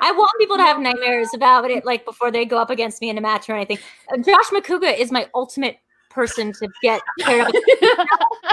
I 0.00 0.12
want 0.12 0.30
people 0.38 0.56
to 0.56 0.62
have 0.62 0.78
nightmares 0.80 1.34
about 1.34 1.70
it, 1.70 1.84
like 1.84 2.04
before 2.04 2.30
they 2.30 2.44
go 2.44 2.58
up 2.58 2.70
against 2.70 3.00
me 3.00 3.10
in 3.10 3.18
a 3.18 3.20
match 3.20 3.48
or 3.48 3.54
anything. 3.54 3.78
Uh, 4.12 4.18
Josh 4.18 4.48
Macuga 4.52 4.96
is 4.96 5.10
my 5.10 5.28
ultimate 5.34 5.78
person 6.12 6.52
to 6.52 6.68
get 6.82 7.00
paired 7.20 7.46
up. 7.46 7.54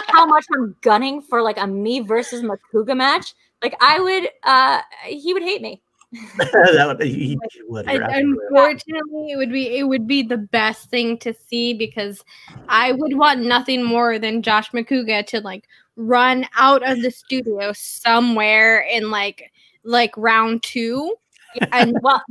How 0.08 0.26
much 0.26 0.46
I'm 0.56 0.76
gunning 0.82 1.22
for 1.22 1.42
like 1.42 1.58
a 1.58 1.68
me 1.68 2.00
versus 2.00 2.44
Macuga 2.44 2.96
match. 2.96 3.34
Like 3.62 3.76
I 3.82 4.00
would, 4.00 4.30
uh 4.44 4.82
he 5.06 5.34
would 5.34 5.44
hate 5.44 5.62
me. 5.62 5.82
that 6.38 6.86
would 6.88 6.98
be, 6.98 7.14
he 7.14 7.40
would. 7.68 7.88
I- 7.88 7.94
you're 7.94 8.04
absolutely 8.04 8.38
right. 8.52 8.72
unfortunately, 8.72 9.32
it 9.32 9.38
would 9.38 9.52
be 9.52 9.78
it 9.78 9.84
would 9.84 10.08
be 10.08 10.24
the 10.24 10.38
best 10.38 10.90
thing 10.90 11.18
to 11.20 11.34
see 11.34 11.74
because 11.74 12.24
I 12.68 12.94
would 12.94 13.16
want 13.16 13.42
nothing 13.42 13.84
more 13.84 14.18
than 14.18 14.42
Josh 14.42 14.72
Macuga 14.72 15.26
to 15.28 15.42
like 15.42 15.66
run 15.96 16.48
out 16.58 16.82
of 16.90 17.02
the 17.02 17.12
studio 17.12 17.74
somewhere 17.74 18.80
in 18.80 19.12
like 19.12 19.52
like 19.84 20.14
round 20.18 20.64
two, 20.64 21.16
and 21.72 21.98
Well, 22.02 22.22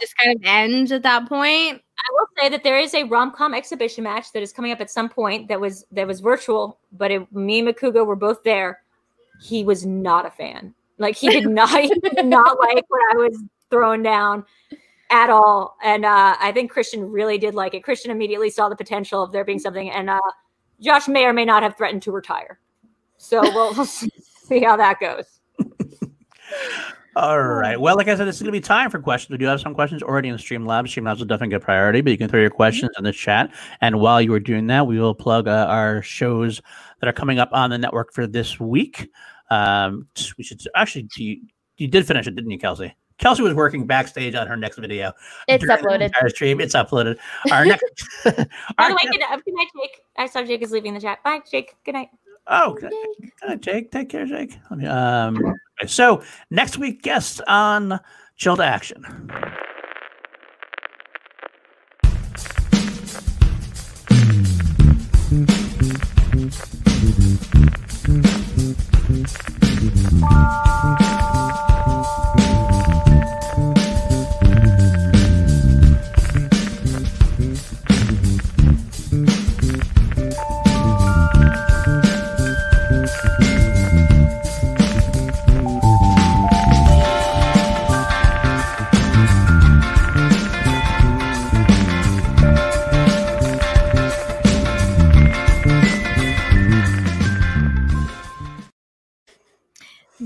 just 0.00 0.16
kind 0.16 0.36
of 0.36 0.42
ends 0.44 0.92
at 0.92 1.02
that 1.02 1.28
point. 1.28 1.82
I 1.98 2.12
will 2.12 2.28
say 2.38 2.48
that 2.50 2.62
there 2.62 2.78
is 2.78 2.94
a 2.94 3.04
rom 3.04 3.32
com 3.32 3.54
exhibition 3.54 4.04
match 4.04 4.32
that 4.32 4.42
is 4.42 4.52
coming 4.52 4.72
up 4.72 4.80
at 4.80 4.90
some 4.90 5.08
point 5.08 5.48
that 5.48 5.60
was 5.60 5.84
that 5.92 6.06
was 6.06 6.20
virtual, 6.20 6.78
but 6.92 7.10
it, 7.10 7.32
me 7.32 7.60
and 7.60 7.68
Macuga 7.68 8.04
were 8.04 8.16
both 8.16 8.42
there. 8.42 8.80
He 9.40 9.64
was 9.64 9.86
not 9.86 10.26
a 10.26 10.30
fan. 10.30 10.74
Like 10.98 11.16
he 11.16 11.28
did 11.30 11.46
not 11.48 11.70
he 11.70 11.88
did 11.88 12.26
not 12.26 12.58
like 12.58 12.84
what 12.88 13.00
I 13.12 13.16
was 13.16 13.42
throwing 13.70 14.02
down 14.02 14.44
at 15.10 15.30
all. 15.30 15.76
And 15.82 16.04
uh, 16.04 16.36
I 16.38 16.52
think 16.52 16.72
Kristian 16.72 17.10
really 17.10 17.38
did 17.38 17.54
like 17.54 17.74
it. 17.74 17.82
Kristian 17.82 18.08
immediately 18.08 18.50
saw 18.50 18.68
the 18.68 18.76
potential 18.76 19.22
of 19.22 19.32
there 19.32 19.44
being 19.44 19.58
something, 19.58 19.90
and 19.90 20.10
uh, 20.10 20.20
Josh 20.80 21.08
may 21.08 21.24
or 21.24 21.32
may 21.32 21.44
not 21.44 21.62
have 21.62 21.76
threatened 21.76 22.02
to 22.02 22.12
retire. 22.12 22.58
So 23.16 23.40
we'll, 23.42 23.74
we'll 23.74 23.86
see 23.86 24.60
how 24.60 24.76
that 24.76 25.00
goes. 25.00 25.40
All 27.16 27.42
right. 27.42 27.80
Well, 27.80 27.96
like 27.96 28.08
I 28.08 28.14
said, 28.14 28.26
this 28.26 28.36
is 28.36 28.42
going 28.42 28.52
to 28.52 28.58
be 28.58 28.60
time 28.60 28.90
for 28.90 29.00
questions. 29.00 29.30
We 29.30 29.38
do 29.38 29.46
have 29.46 29.62
some 29.62 29.72
questions 29.72 30.02
already 30.02 30.28
in 30.28 30.36
Streamlabs. 30.36 30.88
Streamlabs 30.88 31.16
is 31.16 31.22
definitely 31.22 31.54
a 31.54 31.58
good 31.58 31.64
priority, 31.64 32.02
but 32.02 32.10
you 32.10 32.18
can 32.18 32.28
throw 32.28 32.42
your 32.42 32.50
questions 32.50 32.90
in 32.98 33.04
the 33.04 33.12
chat. 33.12 33.50
And 33.80 34.00
while 34.00 34.20
you 34.20 34.34
are 34.34 34.40
doing 34.40 34.66
that, 34.66 34.86
we 34.86 35.00
will 35.00 35.14
plug 35.14 35.48
uh, 35.48 35.64
our 35.66 36.02
shows 36.02 36.60
that 37.00 37.08
are 37.08 37.14
coming 37.14 37.38
up 37.38 37.48
on 37.52 37.70
the 37.70 37.78
network 37.78 38.12
for 38.12 38.26
this 38.26 38.60
week. 38.60 39.08
Um, 39.48 40.06
we 40.36 40.44
should 40.44 40.60
actually, 40.74 41.08
you, 41.16 41.40
you 41.78 41.88
did 41.88 42.06
finish 42.06 42.26
it, 42.26 42.36
didn't 42.36 42.50
you, 42.50 42.58
Kelsey? 42.58 42.94
Kelsey 43.16 43.42
was 43.42 43.54
working 43.54 43.86
backstage 43.86 44.34
on 44.34 44.46
her 44.46 44.56
next 44.58 44.76
video. 44.76 45.12
It's 45.48 45.64
uploaded. 45.64 46.02
entire 46.02 46.28
stream. 46.28 46.60
It's 46.60 46.74
uploaded. 46.74 47.16
Our 47.50 47.64
next. 47.64 47.82
By 48.24 48.30
the 48.32 48.94
way, 48.94 49.10
good, 49.10 49.22
good 49.42 49.54
night, 49.54 49.68
Jake. 49.74 50.02
I 50.18 50.26
saw 50.26 50.42
Jake 50.42 50.60
is 50.60 50.70
leaving 50.70 50.92
the 50.92 51.00
chat. 51.00 51.24
Bye, 51.24 51.40
Jake. 51.50 51.76
Good 51.86 51.94
night. 51.94 52.10
Oh, 52.46 52.74
good, 52.74 52.92
good, 53.40 53.62
Jake. 53.62 53.90
Take 53.90 54.10
care, 54.10 54.26
Jake. 54.26 54.58
Let 54.70 54.78
me, 54.78 54.86
um, 54.86 55.54
so 55.86 56.22
next 56.50 56.78
week, 56.78 57.02
guests 57.02 57.40
on 57.46 58.00
Chill 58.36 58.56
to 58.56 58.64
Action. 58.64 59.04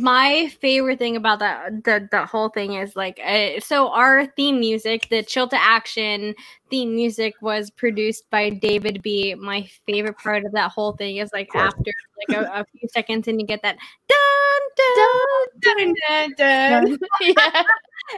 My 0.01 0.51
favorite 0.61 0.99
thing 0.99 1.17
about 1.17 1.39
that 1.41 1.85
the, 1.85 2.09
the 2.11 2.25
whole 2.25 2.49
thing 2.49 2.75
is 2.75 2.97
like 2.97 3.21
uh, 3.25 3.61
so 3.61 3.91
our 3.91 4.27
theme 4.27 4.59
music 4.59 5.07
the 5.11 5.23
chill 5.23 5.47
to 5.47 5.61
action 5.61 6.35
theme 6.71 6.95
music 6.95 7.35
was 7.43 7.71
produced 7.71 8.29
by 8.31 8.49
david 8.49 9.03
b 9.03 9.35
my 9.35 9.69
favorite 9.87 10.17
part 10.17 10.45
of 10.45 10.53
that 10.53 10.71
whole 10.71 10.93
thing 10.93 11.19
is 11.19 11.31
like 11.33 11.55
after 11.55 11.93
like 12.29 12.39
a, 12.39 12.61
a 12.61 12.65
few 12.79 12.89
seconds 12.89 13.29
and 13.29 13.41
you 13.41 13.47
get 13.47 13.63
that 13.63 13.77
dun 14.09 14.61
dun 14.77 15.95
dun 16.07 16.35
dun, 16.37 16.83
dun. 16.87 16.99
yeah. 17.21 17.63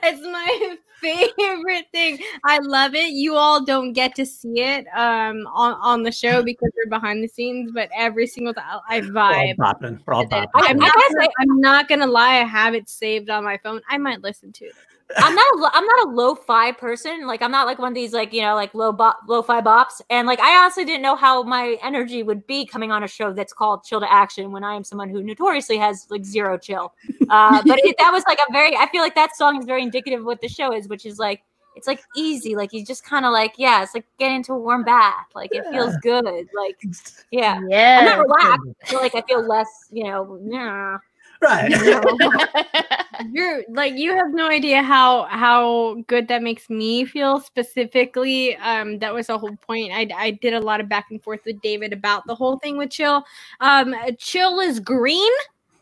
It's 0.02 0.22
my 0.22 0.76
favorite 1.02 1.86
thing 1.90 2.16
i 2.44 2.58
love 2.58 2.94
it 2.94 3.08
you 3.08 3.34
all 3.34 3.64
don't 3.64 3.92
get 3.92 4.14
to 4.14 4.24
see 4.24 4.60
it 4.60 4.86
um 4.94 5.48
on, 5.52 5.74
on 5.82 6.02
the 6.04 6.12
show 6.12 6.42
because 6.44 6.70
we're 6.76 6.88
behind 6.88 7.22
the 7.22 7.28
scenes 7.28 7.72
but 7.74 7.88
every 7.96 8.26
single 8.26 8.54
time 8.54 8.78
i 8.88 9.00
We're 9.00 9.06
all 9.06 9.32
vibe 9.32 9.56
popping. 9.56 10.00
We're 10.06 10.14
all 10.14 10.26
popping. 10.26 10.50
I'm 10.54 10.76
not, 10.76 10.94
I'm 11.40 11.60
not 11.60 11.88
gonna 11.88 12.06
lie. 12.06 12.40
I 12.40 12.44
have 12.44 12.74
it 12.74 12.88
saved 12.88 13.30
on 13.30 13.42
my 13.42 13.58
phone. 13.58 13.80
I 13.88 13.98
might 13.98 14.22
listen 14.22 14.52
to 14.52 14.64
it. 14.66 14.74
I'm 15.18 15.34
not 15.34 15.54
a, 15.54 15.58
lo- 15.58 15.68
I'm 15.72 15.84
not 15.84 16.06
a 16.06 16.10
lo-fi 16.10 16.72
person. 16.72 17.26
Like 17.26 17.42
I'm 17.42 17.50
not 17.50 17.66
like 17.66 17.78
one 17.78 17.88
of 17.88 17.94
these 17.94 18.12
like 18.12 18.32
you 18.32 18.42
know 18.42 18.54
like 18.54 18.74
low 18.74 18.92
bop, 18.92 19.18
lo-fi 19.28 19.60
bops. 19.60 20.00
And 20.10 20.26
like 20.26 20.40
I 20.40 20.56
honestly 20.62 20.84
didn't 20.84 21.02
know 21.02 21.16
how 21.16 21.42
my 21.42 21.76
energy 21.82 22.22
would 22.22 22.46
be 22.46 22.64
coming 22.64 22.90
on 22.90 23.02
a 23.04 23.08
show 23.08 23.32
that's 23.32 23.52
called 23.52 23.84
Chill 23.84 24.00
to 24.00 24.10
Action 24.12 24.52
when 24.52 24.64
I 24.64 24.74
am 24.74 24.84
someone 24.84 25.10
who 25.10 25.22
notoriously 25.22 25.76
has 25.76 26.06
like 26.10 26.24
zero 26.24 26.58
chill. 26.58 26.94
Uh, 27.32 27.62
but 27.66 27.78
it, 27.82 27.96
that 27.98 28.10
was 28.12 28.22
like 28.26 28.38
a 28.46 28.52
very 28.52 28.76
I 28.76 28.86
feel 28.90 29.00
like 29.00 29.14
that 29.14 29.34
song 29.36 29.58
is 29.58 29.64
very 29.64 29.82
indicative 29.82 30.20
of 30.20 30.26
what 30.26 30.42
the 30.42 30.48
show 30.48 30.70
is, 30.74 30.86
which 30.88 31.06
is 31.06 31.18
like 31.18 31.42
it's 31.76 31.86
like 31.86 32.02
easy. 32.14 32.54
Like 32.54 32.74
you 32.74 32.84
just 32.84 33.04
kind 33.04 33.24
of 33.24 33.32
like 33.32 33.54
yeah, 33.56 33.82
it's 33.82 33.94
like 33.94 34.04
getting 34.18 34.36
into 34.36 34.52
a 34.52 34.58
warm 34.58 34.84
bath. 34.84 35.26
Like 35.34 35.48
it 35.54 35.64
feels 35.70 35.96
good. 36.02 36.24
Like 36.24 36.76
yeah. 36.82 36.92
yeah. 37.30 37.54
I'm 37.54 37.70
Yeah. 37.70 38.04
not 38.04 38.18
relaxed. 38.18 38.68
I 38.82 38.86
feel 38.86 39.00
like 39.00 39.14
I 39.14 39.22
feel 39.22 39.46
less, 39.46 39.68
you 39.90 40.04
know, 40.04 40.38
nah. 40.42 40.98
Right. 41.40 41.72
You're 43.32 43.62
like 43.70 43.94
you 43.94 44.14
have 44.14 44.32
no 44.32 44.48
idea 44.48 44.82
how 44.82 45.24
how 45.24 45.94
good 46.06 46.28
that 46.28 46.42
makes 46.42 46.68
me 46.68 47.04
feel 47.04 47.40
specifically. 47.40 48.56
Um, 48.56 48.98
that 48.98 49.14
was 49.14 49.28
the 49.28 49.38
whole 49.38 49.56
point. 49.56 49.92
I 49.92 50.08
I 50.14 50.30
did 50.32 50.52
a 50.54 50.60
lot 50.60 50.80
of 50.80 50.88
back 50.88 51.06
and 51.10 51.22
forth 51.22 51.40
with 51.46 51.60
David 51.62 51.92
about 51.92 52.26
the 52.26 52.34
whole 52.34 52.58
thing 52.58 52.76
with 52.76 52.90
Chill. 52.90 53.24
Um, 53.60 53.94
Chill 54.18 54.60
is 54.60 54.80
green 54.80 55.32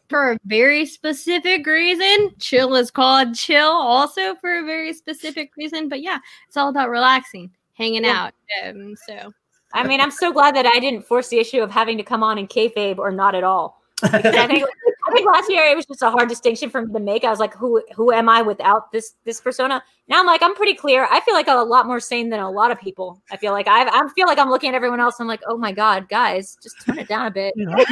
for 0.09 0.33
a 0.33 0.39
very 0.45 0.87
specific 0.87 1.67
reason. 1.67 2.31
Chill 2.39 2.75
is 2.77 2.91
called 2.91 3.35
Chill 3.35 3.69
also 3.69 4.35
for 4.37 4.59
a 4.59 4.65
very 4.65 4.93
specific 4.93 5.51
reason. 5.57 5.89
But 5.89 6.03
yeah, 6.03 6.19
it's 6.47 6.57
all 6.57 6.69
about 6.69 6.91
relaxing, 6.91 7.51
hanging 7.75 8.05
Yeah. 8.05 8.27
out. 8.27 8.35
Um, 8.65 8.95
so 9.07 9.33
I 9.73 9.87
mean, 9.87 10.01
I'm 10.01 10.11
so 10.11 10.33
glad 10.33 10.55
that 10.57 10.67
I 10.67 10.79
didn't 10.81 11.03
force 11.03 11.29
the 11.29 11.39
issue 11.39 11.63
of 11.63 11.71
having 11.71 11.97
to 11.97 12.03
come 12.03 12.23
on 12.23 12.39
in 12.39 12.49
kayfabe 12.49 12.99
or 12.99 13.11
not 13.11 13.35
at 13.35 13.45
all. 13.45 13.81
I 14.03 14.47
think 14.47 14.65
I 15.11 15.15
think 15.15 15.27
last 15.27 15.51
year 15.51 15.65
it 15.65 15.77
was 15.77 15.87
just 15.87 16.03
a 16.03 16.11
hard 16.11 16.29
distinction 16.29 16.71
for 16.71 16.83
me 16.83 16.93
to 16.93 17.01
make. 17.01 17.25
I 17.25 17.31
was 17.31 17.41
like, 17.41 17.55
who 17.55 17.83
who 17.95 18.13
am 18.13 18.29
I 18.29 18.43
without 18.43 18.93
this 18.93 19.15
this 19.25 19.41
persona? 19.41 19.83
Now 20.09 20.21
I'm 20.21 20.27
like, 20.27 20.43
I'm 20.43 20.55
pretty 20.55 20.75
clear. 20.75 21.07
I 21.11 21.21
feel 21.21 21.35
like 21.35 21.49
I'm 21.49 21.59
a 21.59 21.65
lot 21.65 21.87
more 21.87 22.01
sane 22.01 22.31
than 22.31 22.41
a 22.41 22.51
lot 22.51 22.71
of 22.71 22.81
people. 22.81 23.21
I 23.31 23.37
feel 23.37 23.53
like 23.53 23.67
I 23.69 23.87
I 23.89 24.09
feel 24.15 24.27
like 24.27 24.39
I'm 24.39 24.51
looking 24.51 24.69
at 24.71 24.75
everyone 24.75 25.01
else. 25.01 25.21
I'm 25.21 25.27
like, 25.27 25.43
oh 25.47 25.59
my 25.59 25.73
god, 25.73 26.09
guys, 26.09 26.57
just 26.63 26.81
turn 26.85 26.99
it 26.99 27.09
down 27.09 27.27
a 27.27 27.31
bit. 27.31 27.55
You 27.57 27.67
know? 27.67 27.85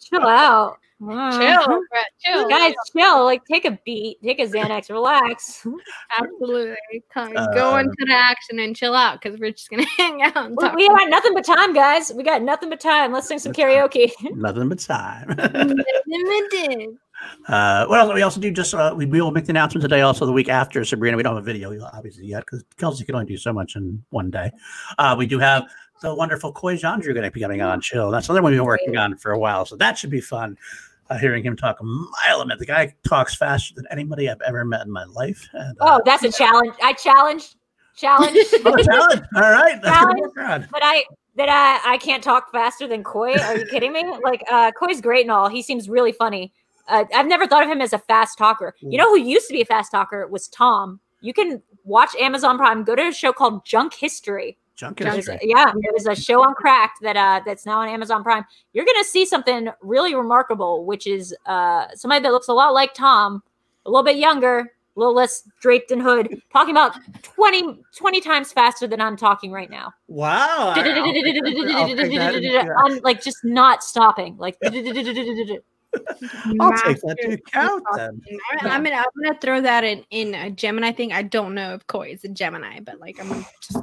Chill 0.00 0.26
out. 0.26 0.78
Chill, 1.08 1.80
Brett, 1.90 2.06
chill, 2.20 2.48
Guys, 2.48 2.74
chill. 2.96 3.24
Like, 3.24 3.44
take 3.44 3.64
a 3.64 3.78
beat, 3.84 4.18
take 4.22 4.38
a 4.38 4.46
Xanax, 4.46 4.90
relax. 4.90 5.66
Absolutely. 6.18 6.76
Come, 7.12 7.36
Uh, 7.36 7.52
go 7.54 7.76
into 7.78 7.94
the 8.06 8.14
action 8.14 8.58
and 8.58 8.74
chill 8.74 8.94
out 8.94 9.20
because 9.20 9.38
we're 9.38 9.50
just 9.50 9.70
gonna 9.70 9.84
hang 9.96 10.22
out 10.22 10.36
and 10.36 10.56
We, 10.56 10.64
talk. 10.64 10.76
we 10.76 10.88
got 10.88 11.08
nothing 11.08 11.34
but 11.34 11.44
time, 11.44 11.72
guys. 11.74 12.12
We 12.14 12.22
got 12.22 12.42
nothing 12.42 12.70
but 12.70 12.80
time. 12.80 13.12
Let's 13.12 13.28
sing 13.28 13.38
some 13.38 13.52
karaoke. 13.52 14.10
Nothing 14.34 14.68
but 14.68 14.78
time. 14.78 15.28
Limited. 16.06 16.96
Uh, 17.48 17.86
what 17.86 18.00
else? 18.00 18.12
We 18.12 18.20
also 18.20 18.38
do 18.40 18.50
just 18.50 18.74
uh, 18.74 18.92
we, 18.94 19.06
we 19.06 19.20
will 19.22 19.30
make 19.30 19.46
the 19.46 19.52
announcement 19.52 19.80
today. 19.82 20.02
Also, 20.02 20.26
the 20.26 20.32
week 20.32 20.50
after 20.50 20.84
Sabrina, 20.84 21.16
we 21.16 21.22
don't 21.22 21.34
have 21.34 21.42
a 21.42 21.46
video 21.46 21.72
obviously 21.94 22.26
yet 22.26 22.40
because 22.44 22.64
Kelsey 22.76 23.04
can 23.04 23.14
only 23.14 23.26
do 23.26 23.38
so 23.38 23.50
much 23.52 23.76
in 23.76 24.04
one 24.10 24.30
day. 24.30 24.50
Uh, 24.98 25.14
we 25.16 25.24
do 25.26 25.38
have 25.38 25.64
the 26.02 26.14
wonderful 26.14 26.52
Coy 26.52 26.76
Jandreau 26.76 27.14
going 27.14 27.22
to 27.22 27.30
be 27.30 27.40
coming 27.40 27.62
on. 27.62 27.80
Chill. 27.80 28.10
That's 28.10 28.28
another 28.28 28.42
one 28.42 28.52
we've 28.52 28.58
been 28.58 28.66
working 28.66 28.96
on 28.98 29.16
for 29.16 29.30
a 29.32 29.38
while, 29.38 29.64
so 29.64 29.74
that 29.76 29.96
should 29.96 30.10
be 30.10 30.20
fun. 30.20 30.58
Uh, 31.10 31.18
hearing 31.18 31.44
him 31.44 31.54
talk 31.56 31.78
a 31.80 31.84
mile 31.84 32.40
a 32.40 32.46
minute. 32.46 32.58
The 32.58 32.66
guy 32.66 32.94
talks 33.06 33.34
faster 33.34 33.74
than 33.74 33.86
anybody 33.90 34.28
I've 34.30 34.40
ever 34.46 34.64
met 34.64 34.86
in 34.86 34.90
my 34.90 35.04
life. 35.04 35.46
And, 35.52 35.76
uh, 35.80 35.98
Oh, 35.98 36.02
that's 36.04 36.22
a 36.24 36.32
challenge. 36.32 36.74
I 36.82 36.92
challenge, 37.06 37.54
challenge. 37.96 38.36
oh, 38.64 38.76
talent. 38.82 39.22
All 39.36 39.42
right, 39.50 39.82
Challenge. 39.84 40.66
but 40.72 40.80
I, 40.82 41.04
that 41.36 41.48
I, 41.50 41.94
I 41.94 41.98
can't 41.98 42.22
talk 42.22 42.50
faster 42.52 42.86
than 42.88 43.04
Coy. 43.04 43.34
Are 43.34 43.58
you 43.58 43.66
kidding 43.66 43.92
me? 43.92 44.02
Like, 44.24 44.42
uh, 44.50 44.72
Coy's 44.72 45.00
great 45.02 45.22
and 45.22 45.30
all. 45.30 45.48
He 45.48 45.62
seems 45.62 45.88
really 45.88 46.12
funny. 46.12 46.52
Uh, 46.88 47.04
I've 47.14 47.26
never 47.26 47.46
thought 47.46 47.62
of 47.62 47.68
him 47.68 47.80
as 47.82 47.92
a 47.92 47.98
fast 47.98 48.38
talker. 48.38 48.74
You 48.80 48.96
know 48.98 49.08
who 49.10 49.18
used 49.18 49.46
to 49.48 49.52
be 49.52 49.60
a 49.62 49.64
fast 49.66 49.90
talker 49.90 50.26
was 50.26 50.48
Tom. 50.48 51.00
You 51.20 51.32
can 51.34 51.62
watch 51.84 52.14
Amazon 52.16 52.56
Prime. 52.58 52.84
Go 52.84 52.94
to 52.94 53.08
a 53.08 53.12
show 53.12 53.32
called 53.32 53.64
Junk 53.66 53.94
History. 53.94 54.58
Junk 54.76 55.00
It 55.00 55.14
was- 55.14 55.28
yeah, 55.42 55.72
it 55.76 55.94
was 55.94 56.06
a 56.06 56.14
show 56.16 56.42
on 56.42 56.54
Cracked 56.54 57.00
that 57.02 57.16
uh, 57.16 57.40
that's 57.46 57.64
now 57.64 57.80
on 57.80 57.88
Amazon 57.88 58.22
Prime. 58.24 58.44
You're 58.72 58.84
gonna 58.84 59.04
see 59.04 59.24
something 59.24 59.68
really 59.82 60.14
remarkable, 60.14 60.84
which 60.84 61.06
is 61.06 61.34
uh, 61.46 61.86
somebody 61.94 62.22
that 62.22 62.32
looks 62.32 62.48
a 62.48 62.52
lot 62.52 62.74
like 62.74 62.92
Tom, 62.94 63.42
a 63.86 63.90
little 63.90 64.02
bit 64.04 64.16
younger, 64.16 64.72
a 64.96 64.98
little 64.98 65.14
less 65.14 65.48
draped 65.60 65.92
in 65.92 66.00
hood, 66.00 66.40
talking 66.52 66.72
about 66.72 66.96
20, 67.22 67.80
20 67.96 68.20
times 68.20 68.52
faster 68.52 68.86
than 68.88 69.00
I'm 69.00 69.16
talking 69.16 69.52
right 69.52 69.70
now. 69.70 69.92
Wow. 70.08 70.72
I- 70.76 70.98
I'll 70.98 71.12
take 71.12 71.24
that- 71.24 71.74
I'll 71.76 71.86
take 71.88 71.96
that 72.18 72.34
into 72.34 72.58
account. 72.60 72.70
I'm 72.78 72.98
like 73.02 73.22
just 73.22 73.44
not 73.44 73.84
stopping. 73.84 74.36
Like 74.38 74.56
I'll 74.64 74.72
take 74.72 77.00
that 77.02 77.16
to 77.22 77.32
account 77.34 77.84
then. 77.96 78.20
I'm, 78.60 78.66
I'm 78.68 78.84
gonna 78.84 78.96
I'm 78.96 79.22
gonna 79.24 79.38
throw 79.40 79.60
that 79.60 79.84
in 79.84 80.04
in 80.10 80.34
a 80.34 80.50
Gemini 80.50 80.92
thing. 80.92 81.12
I 81.12 81.22
don't 81.22 81.54
know 81.54 81.74
if 81.74 81.86
Coy 81.86 82.10
is 82.10 82.24
a 82.24 82.28
Gemini, 82.28 82.80
but 82.80 82.98
like 82.98 83.20
I'm 83.20 83.28
gonna 83.28 83.44
just 83.60 83.78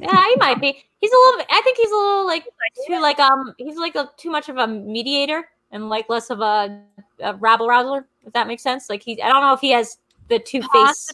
yeah, 0.00 0.24
he 0.28 0.36
might 0.36 0.60
be. 0.60 0.84
He's 1.00 1.12
a 1.12 1.16
little. 1.16 1.38
bit- 1.38 1.46
I 1.50 1.60
think 1.62 1.76
he's 1.76 1.90
a 1.90 1.94
little 1.94 2.26
like 2.26 2.44
too 2.86 3.00
like 3.00 3.18
um. 3.20 3.54
He's 3.58 3.76
like 3.76 3.94
a 3.96 4.10
too 4.16 4.30
much 4.30 4.48
of 4.48 4.56
a 4.58 4.66
mediator 4.66 5.48
and 5.70 5.88
like 5.88 6.08
less 6.08 6.30
of 6.30 6.40
a, 6.40 6.80
a 7.20 7.34
rabble 7.34 7.68
rouser. 7.68 8.06
If 8.26 8.32
that 8.32 8.46
makes 8.46 8.62
sense. 8.62 8.88
Like 8.88 9.02
he. 9.02 9.20
I 9.22 9.28
don't 9.28 9.42
know 9.42 9.52
if 9.54 9.60
he 9.60 9.70
has 9.70 9.98
the 10.28 10.38
two 10.38 10.60
face. 10.60 10.70
Poss- 10.72 11.12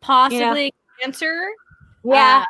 possibly 0.00 0.74
Cancer. 1.00 1.50
Yeah, 2.04 2.42
Uh, 2.42 2.46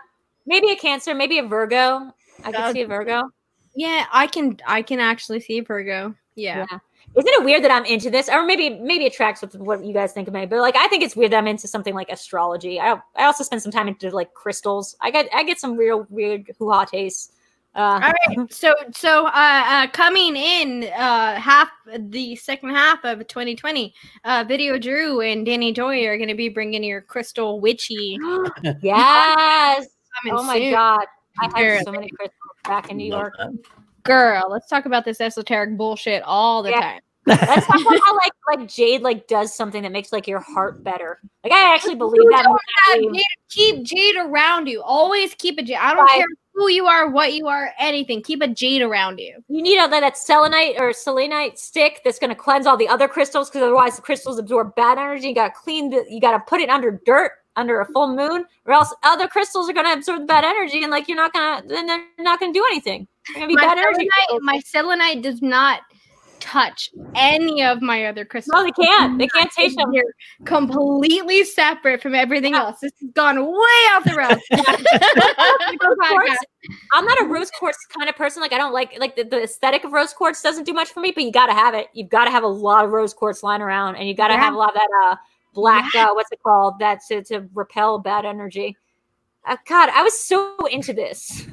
maybe 0.46 0.70
a 0.70 0.76
Cancer, 0.76 1.14
maybe 1.14 1.38
a 1.38 1.42
Virgo. 1.46 2.12
I 2.44 2.52
could 2.52 2.54
Uh, 2.54 2.72
see 2.72 2.80
a 2.82 2.86
Virgo. 2.86 3.30
yeah, 3.74 4.06
I 4.12 4.26
can 4.26 4.58
I 4.66 4.80
can 4.82 4.98
actually 5.00 5.40
see 5.40 5.60
Virgo. 5.60 6.14
Yeah. 6.34 6.66
Isn't 7.14 7.28
it 7.28 7.44
weird 7.44 7.62
that 7.64 7.70
I'm 7.70 7.84
into 7.84 8.10
this, 8.10 8.28
or 8.28 8.44
maybe 8.46 8.70
maybe 8.70 9.04
it 9.04 9.12
tracks 9.12 9.42
with 9.42 9.54
what 9.56 9.84
you 9.84 9.92
guys 9.92 10.12
think 10.12 10.28
of 10.28 10.34
me? 10.34 10.46
But 10.46 10.60
like, 10.60 10.76
I 10.76 10.88
think 10.88 11.02
it's 11.02 11.14
weird 11.14 11.32
that 11.32 11.38
I'm 11.38 11.46
into 11.46 11.68
something 11.68 11.94
like 11.94 12.08
astrology. 12.08 12.80
I 12.80 12.94
I 13.16 13.24
also 13.24 13.44
spend 13.44 13.62
some 13.62 13.72
time 13.72 13.88
into 13.88 14.10
like 14.10 14.32
crystals. 14.34 14.96
I 15.00 15.10
get 15.10 15.28
I 15.34 15.44
get 15.44 15.60
some 15.60 15.76
real 15.76 16.06
weird 16.08 16.50
hoo 16.58 16.70
ha 16.70 16.84
tastes. 16.84 17.32
Uh, 17.74 18.00
All 18.04 18.12
right. 18.12 18.50
So 18.52 18.74
so 18.92 19.26
uh, 19.26 19.30
uh 19.34 19.86
coming 19.88 20.36
in 20.36 20.84
uh 20.84 21.36
half 21.36 21.70
the 21.98 22.36
second 22.36 22.70
half 22.70 23.04
of 23.04 23.26
2020, 23.26 23.94
uh 24.24 24.44
Video 24.46 24.78
Drew 24.78 25.20
and 25.20 25.44
Danny 25.44 25.72
Joy 25.72 26.06
are 26.06 26.16
going 26.16 26.28
to 26.28 26.34
be 26.34 26.48
bringing 26.48 26.82
your 26.84 27.00
crystal 27.00 27.60
witchy. 27.60 28.18
yes. 28.82 29.86
Oh 30.30 30.42
my 30.42 30.58
soon. 30.58 30.72
god. 30.72 31.06
I 31.40 31.48
Girl. 31.48 31.74
have 31.76 31.82
so 31.84 31.92
many 31.92 32.10
crystals 32.10 32.56
back 32.64 32.90
in 32.90 32.96
New 32.96 33.10
York. 33.10 33.34
that. 33.38 33.52
Girl, 34.04 34.44
let's 34.50 34.68
talk 34.68 34.86
about 34.86 35.04
this 35.04 35.20
esoteric 35.20 35.76
bullshit 35.76 36.22
all 36.24 36.62
the 36.62 36.70
Yeah. 36.70 36.80
time. 36.80 37.00
Let's 37.24 37.66
talk 37.66 37.80
about 37.80 38.00
how 38.04 38.16
like 38.16 38.32
like 38.48 38.68
Jade 38.68 39.02
like 39.02 39.28
does 39.28 39.54
something 39.54 39.82
that 39.84 39.92
makes 39.92 40.12
like 40.12 40.26
your 40.26 40.40
heart 40.40 40.82
better. 40.82 41.20
Like 41.44 41.52
I 41.52 41.72
actually 41.72 41.94
believe 41.94 42.28
that. 42.32 42.42
Don't 42.42 42.60
have 42.88 42.96
Jade- 43.00 43.14
Jade- 43.14 43.24
keep 43.48 43.82
Jade 43.84 44.16
around 44.16 44.66
you. 44.68 44.82
Always 44.82 45.32
keep 45.34 45.56
a 45.58 45.62
Jade. 45.62 45.76
I 45.80 45.94
don't 45.94 46.02
Right. 46.04 46.16
care 46.16 46.26
who 46.54 46.68
you 46.68 46.86
are, 46.86 47.08
what 47.08 47.32
you 47.32 47.46
are, 47.46 47.72
anything. 47.78 48.22
Keep 48.22 48.42
a 48.42 48.48
Jade 48.48 48.82
around 48.82 49.18
you. 49.20 49.36
You 49.48 49.62
need 49.62 49.78
a, 49.78 49.88
that 49.88 50.16
selenite 50.18 50.80
or 50.80 50.92
selenite 50.92 51.58
stick 51.60 52.00
that's 52.04 52.18
going 52.18 52.30
to 52.30 52.34
cleanse 52.36 52.66
all 52.66 52.76
the 52.76 52.88
other 52.88 53.06
crystals 53.08 53.48
because 53.48 53.62
otherwise 53.62 53.96
the 53.96 54.02
crystals 54.02 54.38
absorb 54.38 54.74
bad 54.74 54.98
energy. 54.98 55.28
You 55.28 55.34
got 55.34 55.54
to 55.54 55.54
clean 55.54 55.90
the, 55.90 56.04
you 56.10 56.20
got 56.20 56.32
to 56.32 56.40
put 56.40 56.60
it 56.60 56.68
under 56.68 57.00
dirt 57.06 57.32
under 57.56 57.80
a 57.80 57.86
full 57.92 58.14
moon, 58.14 58.44
or 58.66 58.72
else 58.74 58.94
other 59.02 59.28
crystals 59.28 59.68
are 59.68 59.72
going 59.72 59.86
to 59.86 59.92
absorb 59.92 60.20
the 60.20 60.26
bad 60.26 60.44
energy, 60.44 60.82
and 60.82 60.90
like 60.90 61.08
you're 61.08 61.16
not 61.16 61.32
gonna, 61.32 61.62
then 61.66 61.86
they're 61.86 62.04
not 62.20 62.40
going 62.40 62.52
to 62.52 62.58
do 62.58 62.64
anything. 62.70 63.06
They're 63.34 63.46
going 63.46 63.48
to 63.50 63.56
be 63.56 63.66
My 63.66 63.74
bad 63.74 63.78
energy. 63.78 64.08
selenite, 64.28 64.42
my 64.42 64.58
selenite 64.60 65.22
does 65.22 65.42
not 65.42 65.80
touch 66.40 66.90
any 67.14 67.62
of 67.62 67.80
my 67.80 68.06
other 68.06 68.24
crystals. 68.24 68.54
No, 68.56 68.64
they 68.64 68.72
can't. 68.72 69.16
They 69.16 69.28
can't 69.28 69.48
taste 69.52 69.76
them. 69.76 69.92
They're 69.92 70.02
completely 70.44 71.44
separate 71.44 72.02
from 72.02 72.16
everything 72.16 72.54
else. 72.54 72.80
This 72.80 72.90
has 73.00 73.10
gone 73.12 73.36
way 73.38 73.52
off 73.94 74.02
the 74.02 74.16
rails. 74.16 74.40
Quartz, 76.08 76.36
I'm 76.92 77.04
not 77.04 77.20
a 77.20 77.24
rose 77.26 77.50
quartz 77.58 77.78
kind 77.96 78.08
of 78.08 78.16
person. 78.16 78.40
Like 78.42 78.52
I 78.52 78.58
don't 78.58 78.72
like 78.72 78.98
like 78.98 79.14
the, 79.16 79.24
the 79.24 79.42
aesthetic 79.44 79.84
of 79.84 79.92
rose 79.92 80.12
quartz 80.12 80.42
doesn't 80.42 80.64
do 80.64 80.72
much 80.72 80.88
for 80.90 81.00
me, 81.00 81.12
but 81.14 81.22
you 81.24 81.32
got 81.32 81.46
to 81.46 81.52
have 81.54 81.74
it. 81.74 81.88
You've 81.92 82.08
got 82.10 82.24
to 82.24 82.30
have 82.30 82.42
a 82.42 82.48
lot 82.48 82.84
of 82.84 82.90
rose 82.90 83.14
quartz 83.14 83.42
lying 83.42 83.62
around, 83.62 83.96
and 83.96 84.08
you 84.08 84.14
got 84.14 84.28
to 84.28 84.34
Yeah. 84.34 84.40
have 84.40 84.54
a 84.54 84.58
lot 84.58 84.70
of 84.70 84.74
that 84.74 84.88
uh 85.04 85.16
black 85.52 85.94
uh, 85.94 86.12
what's 86.12 86.32
it 86.32 86.40
called 86.42 86.78
that 86.78 87.00
to, 87.08 87.22
to 87.24 87.48
repel 87.54 87.98
bad 87.98 88.24
energy. 88.24 88.76
Uh, 89.44 89.56
God, 89.68 89.88
I 89.88 90.02
was 90.04 90.16
so 90.16 90.54
into 90.70 90.92
this. 90.92 91.46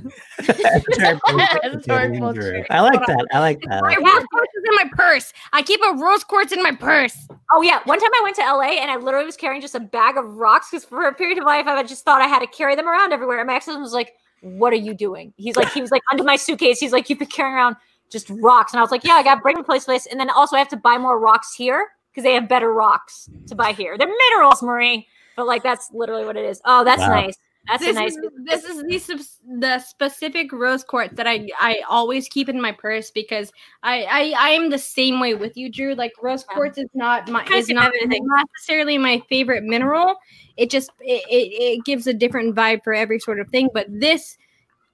Esoteric 0.48 1.20
bullshit 1.26 1.64
Esoteric 1.64 1.74
with 1.74 1.86
Danny 1.86 2.20
bullshit. 2.20 2.42
Drew. 2.42 2.64
I 2.70 2.82
like 2.82 3.04
that. 3.08 3.26
I 3.34 3.40
like 3.40 3.60
that. 3.62 3.82
My 3.82 3.98
Yeah. 4.00 4.14
rose 4.14 4.26
quartz 4.32 4.54
is 4.56 4.64
in 4.70 4.76
my 4.76 4.90
purse. 4.92 5.34
I 5.54 5.64
keep 5.64 5.82
a 5.82 5.94
rose 5.96 6.24
quartz 6.24 6.52
in 6.52 6.62
my 6.62 6.72
purse. 6.72 7.18
Oh 7.52 7.64
yeah, 7.64 7.80
one 7.86 8.00
time 8.00 8.12
I 8.20 8.22
went 8.24 8.36
to 8.36 8.44
LA 8.44 8.80
and 8.80 8.92
I 8.92 8.98
literally 8.98 9.26
was 9.26 9.36
carrying 9.36 9.60
just 9.60 9.74
a 9.74 9.80
bag 9.80 10.18
of 10.18 10.36
rocks 10.36 10.70
because 10.70 10.86
for 10.86 11.08
a 11.08 11.14
period 11.16 11.40
of 11.40 11.46
life 11.46 11.66
I 11.66 11.82
just 11.82 12.06
thought 12.06 12.22
I 12.22 12.28
had 12.28 12.40
to 12.40 12.48
carry 12.48 12.76
them 12.76 12.88
around 12.88 13.12
everywhere. 13.12 13.40
And 13.40 13.48
my 13.48 13.56
ex-husband 13.56 13.82
was 13.82 13.94
like, 13.94 14.14
"What 14.42 14.72
are 14.72 14.76
you 14.78 14.94
doing?" 14.94 15.34
He's 15.38 15.56
like, 15.56 15.72
he 15.72 15.82
was 15.82 15.90
like 15.90 16.04
under 16.12 16.24
my 16.24 16.36
suitcase. 16.36 16.80
He's 16.80 16.94
like, 16.94 17.10
"You've 17.10 17.18
been 17.20 17.28
carrying 17.28 17.56
around 17.56 17.76
just 18.12 18.30
rocks," 18.30 18.72
and 18.72 18.80
I 18.80 18.84
was 18.84 18.92
like, 18.92 19.04
"Yeah, 19.04 19.14
I 19.14 19.24
got 19.24 19.36
to 19.36 19.42
bring 19.42 19.56
them 19.56 19.66
place 19.66 19.84
to 19.84 19.88
place." 19.88 20.06
And 20.06 20.20
then 20.20 20.30
also 20.30 20.56
I 20.56 20.60
have 20.60 20.70
to 20.70 20.78
buy 20.78 21.00
more 21.00 21.20
rocks 21.20 21.56
here 21.56 21.88
because 22.12 22.24
they 22.24 22.34
have 22.34 22.48
better 22.50 22.72
rocks 22.74 23.30
to 23.48 23.56
buy 23.56 23.72
here. 23.74 23.98
They're 23.98 24.08
minerals, 24.08 24.62
Marie, 24.62 25.08
but 25.36 25.48
like 25.48 25.64
that's 25.64 25.90
literally 25.94 26.26
what 26.26 26.38
it 26.38 26.46
is. 26.46 26.62
Oh, 26.66 26.84
that's 26.84 27.02
Wow. 27.02 27.10
nice. 27.10 27.38
That's 27.68 27.84
This 27.86 27.96
a 27.98 28.00
nice. 28.00 28.16
is 28.16 28.30
this 28.46 28.64
is 28.64 29.08
the 29.08 29.28
the 29.60 29.80
specific 29.80 30.52
rose 30.52 30.84
quartz 30.84 31.14
that 31.18 31.28
I 31.28 31.48
I 31.60 31.82
always 31.88 32.28
keep 32.28 32.50
in 32.50 32.60
my 32.60 32.72
purse 32.72 33.12
because 33.12 33.52
I 33.84 34.04
I, 34.06 34.34
I 34.38 34.50
am 34.52 34.72
the 34.72 34.80
same 34.80 35.20
way 35.20 35.36
with 35.36 35.56
you, 35.56 35.70
Drew. 35.72 35.94
Like 35.94 36.14
rose 36.22 36.44
Yeah. 36.50 36.56
quartz 36.56 36.78
is 36.80 36.90
not 36.96 37.28
my 37.28 37.44
is 37.54 37.68
same 37.68 37.76
not 37.76 37.92
necessarily 38.56 38.98
my 38.98 39.22
favorite 39.30 39.64
mineral. 39.66 40.16
It 40.58 40.72
just 40.72 40.90
it, 41.02 41.22
it, 41.30 41.78
it 41.80 41.86
gives 41.86 42.08
a 42.08 42.14
different 42.14 42.56
vibe 42.56 42.84
for 42.84 42.94
every 42.94 43.20
sort 43.20 43.40
of 43.40 43.50
thing. 43.50 43.70
But 43.72 43.86
this 43.90 44.38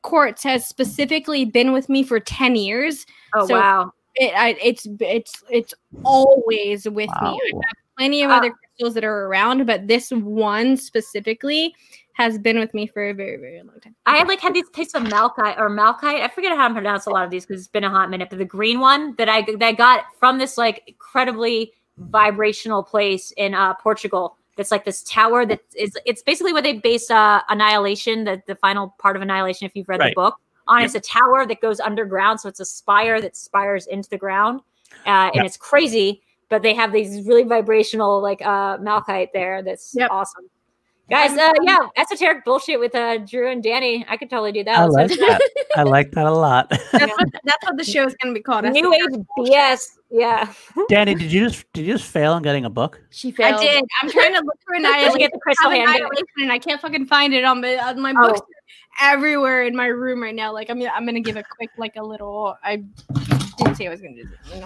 quartz 0.01 0.43
has 0.43 0.65
specifically 0.65 1.45
been 1.45 1.71
with 1.71 1.87
me 1.87 2.03
for 2.03 2.19
ten 2.19 2.55
years. 2.57 3.05
oh 3.35 3.47
so- 3.47 3.53
wow. 3.57 3.93
It 4.15 4.33
I, 4.35 4.55
it's 4.61 4.87
it's 4.99 5.43
it's 5.49 5.73
always 6.03 6.85
with 6.85 7.09
me. 7.09 7.15
I 7.21 7.39
have 7.53 7.61
plenty 7.97 8.23
of 8.23 8.31
other 8.31 8.51
crystals 8.51 8.93
that 8.95 9.03
are 9.03 9.25
around, 9.27 9.65
but 9.65 9.87
this 9.87 10.11
one 10.11 10.77
specifically 10.77 11.75
has 12.13 12.37
been 12.37 12.57
with 12.57 12.73
me 12.73 12.87
for 12.87 13.09
a 13.09 13.13
very 13.13 13.37
very 13.37 13.57
long 13.57 13.79
time. 13.81 13.95
I 14.05 14.17
have 14.17 14.27
like 14.27 14.39
had 14.39 14.53
these 14.53 14.69
pieces 14.69 14.95
of 14.95 15.03
malachite 15.03 15.57
or 15.57 15.69
malachite. 15.69 16.21
I 16.21 16.29
forget 16.29 16.55
how 16.55 16.67
to 16.67 16.73
pronounce 16.73 17.05
a 17.07 17.09
lot 17.09 17.25
of 17.25 17.31
these 17.31 17.45
because 17.45 17.61
it's 17.61 17.69
been 17.69 17.83
a 17.83 17.89
hot 17.89 18.09
minute. 18.09 18.29
But 18.29 18.39
the 18.39 18.45
green 18.45 18.79
one 18.79 19.15
that 19.17 19.27
I 19.27 19.41
that 19.41 19.61
I 19.61 19.73
got 19.73 20.05
from 20.19 20.37
this 20.37 20.57
like 20.57 20.83
incredibly 20.87 21.73
vibrational 21.97 22.83
place 22.83 23.31
in 23.37 23.53
uh, 23.53 23.73
Portugal. 23.75 24.37
That's 24.57 24.71
like 24.71 24.85
this 24.85 25.03
tower 25.03 25.45
that 25.45 25.59
is. 25.75 25.97
It's 26.05 26.23
basically 26.23 26.53
where 26.53 26.61
they 26.61 26.73
base 26.73 27.11
uh, 27.11 27.41
Annihilation, 27.49 28.23
the 28.23 28.41
the 28.47 28.55
final 28.55 28.95
part 28.99 29.17
of 29.17 29.21
Annihilation. 29.21 29.65
If 29.65 29.75
you've 29.75 29.89
read 29.89 29.99
the 29.99 30.13
book, 30.15 30.37
on 30.67 30.79
Yep. 30.81 30.85
it's 30.85 30.95
a 30.95 30.99
tower 31.01 31.45
that 31.45 31.61
goes 31.61 31.79
underground, 31.79 32.39
so 32.39 32.49
it's 32.49 32.59
a 32.59 32.65
spire 32.65 33.21
that 33.21 33.35
spires 33.35 33.87
into 33.87 34.09
the 34.09 34.17
ground, 34.17 34.61
uh, 35.05 35.09
and 35.29 35.35
Yep. 35.35 35.45
it's 35.45 35.57
crazy. 35.57 36.21
But 36.47 36.61
they 36.61 36.75
have 36.75 36.91
these 36.93 37.25
really 37.27 37.43
vibrational 37.43 38.21
like 38.21 38.41
uh, 38.45 38.77
malachite 38.79 39.33
there. 39.33 39.61
That's 39.63 39.93
Yep. 39.95 40.09
awesome. 40.11 40.45
Guys, 41.07 41.37
uh, 41.37 41.51
yeah, 41.61 41.77
esoteric 41.97 42.43
bullshit 42.45 42.79
with 42.79 42.95
uh, 42.95 43.19
Drew 43.19 43.47
and 43.51 43.61
Danny. 43.61 44.03
I 44.09 44.17
could 44.17 44.27
totally 44.27 44.51
do 44.51 44.63
that. 44.63 44.77
I 44.79 44.85
like 44.85 45.09
that. 45.11 45.41
I 45.75 45.83
like 45.83 46.11
that 46.13 46.25
a 46.25 46.31
lot. 46.31 46.67
That's 46.69 47.11
what 47.15 47.27
that's 47.43 47.63
what 47.63 47.77
the 47.77 47.83
show 47.83 48.05
is 48.07 48.15
going 48.21 48.33
to 48.33 48.39
be 48.39 48.41
called. 48.43 48.65
New 48.65 48.91
Esoteric 48.91 49.13
age 49.13 49.51
BS. 49.51 49.87
Yeah. 50.09 50.51
Danny, 50.89 51.13
did 51.13 51.31
you 51.31 51.47
just 51.47 51.71
did 51.73 51.85
you 51.85 51.93
just 51.93 52.09
fail 52.11 52.33
on 52.33 52.41
getting 52.41 52.65
a 52.65 52.71
book? 52.71 52.99
She 53.11 53.31
failed. 53.31 53.59
I 53.59 53.63
did. 53.63 53.83
I'm 54.01 54.09
trying 54.09 54.33
to 54.33 54.39
look 54.41 54.57
for 54.65 54.79
Let's 54.79 54.85
annihilation. 54.95 55.19
get 55.19 55.31
the 55.31 55.39
crystal 55.39 55.69
have 55.69 55.77
hand. 55.77 55.89
Annihilation, 55.89 56.25
and 56.37 56.51
I 56.51 56.57
can't 56.57 56.81
fucking 56.81 57.05
find 57.05 57.33
it 57.35 57.43
on 57.43 57.61
my 57.61 57.77
on 57.77 58.01
my 58.01 58.13
Oh. 58.17 58.27
books 58.27 58.39
are 58.41 58.45
everywhere 59.01 59.63
in 59.63 59.75
my 59.75 59.87
room 59.87 60.21
right 60.21 60.35
now. 60.35 60.53
Like 60.53 60.69
I'm 60.69 60.81
I'm 60.81 61.05
gonna 61.05 61.21
give 61.21 61.37
a 61.37 61.43
quick 61.43 61.71
like 61.77 61.95
a 61.95 62.03
little. 62.03 62.57
I 62.63 62.83
didn't 63.57 63.75
say 63.75 63.87
I 63.87 63.89
was 63.89 64.01
gonna 64.01 64.15
do 64.15 64.27
this. 64.27 64.65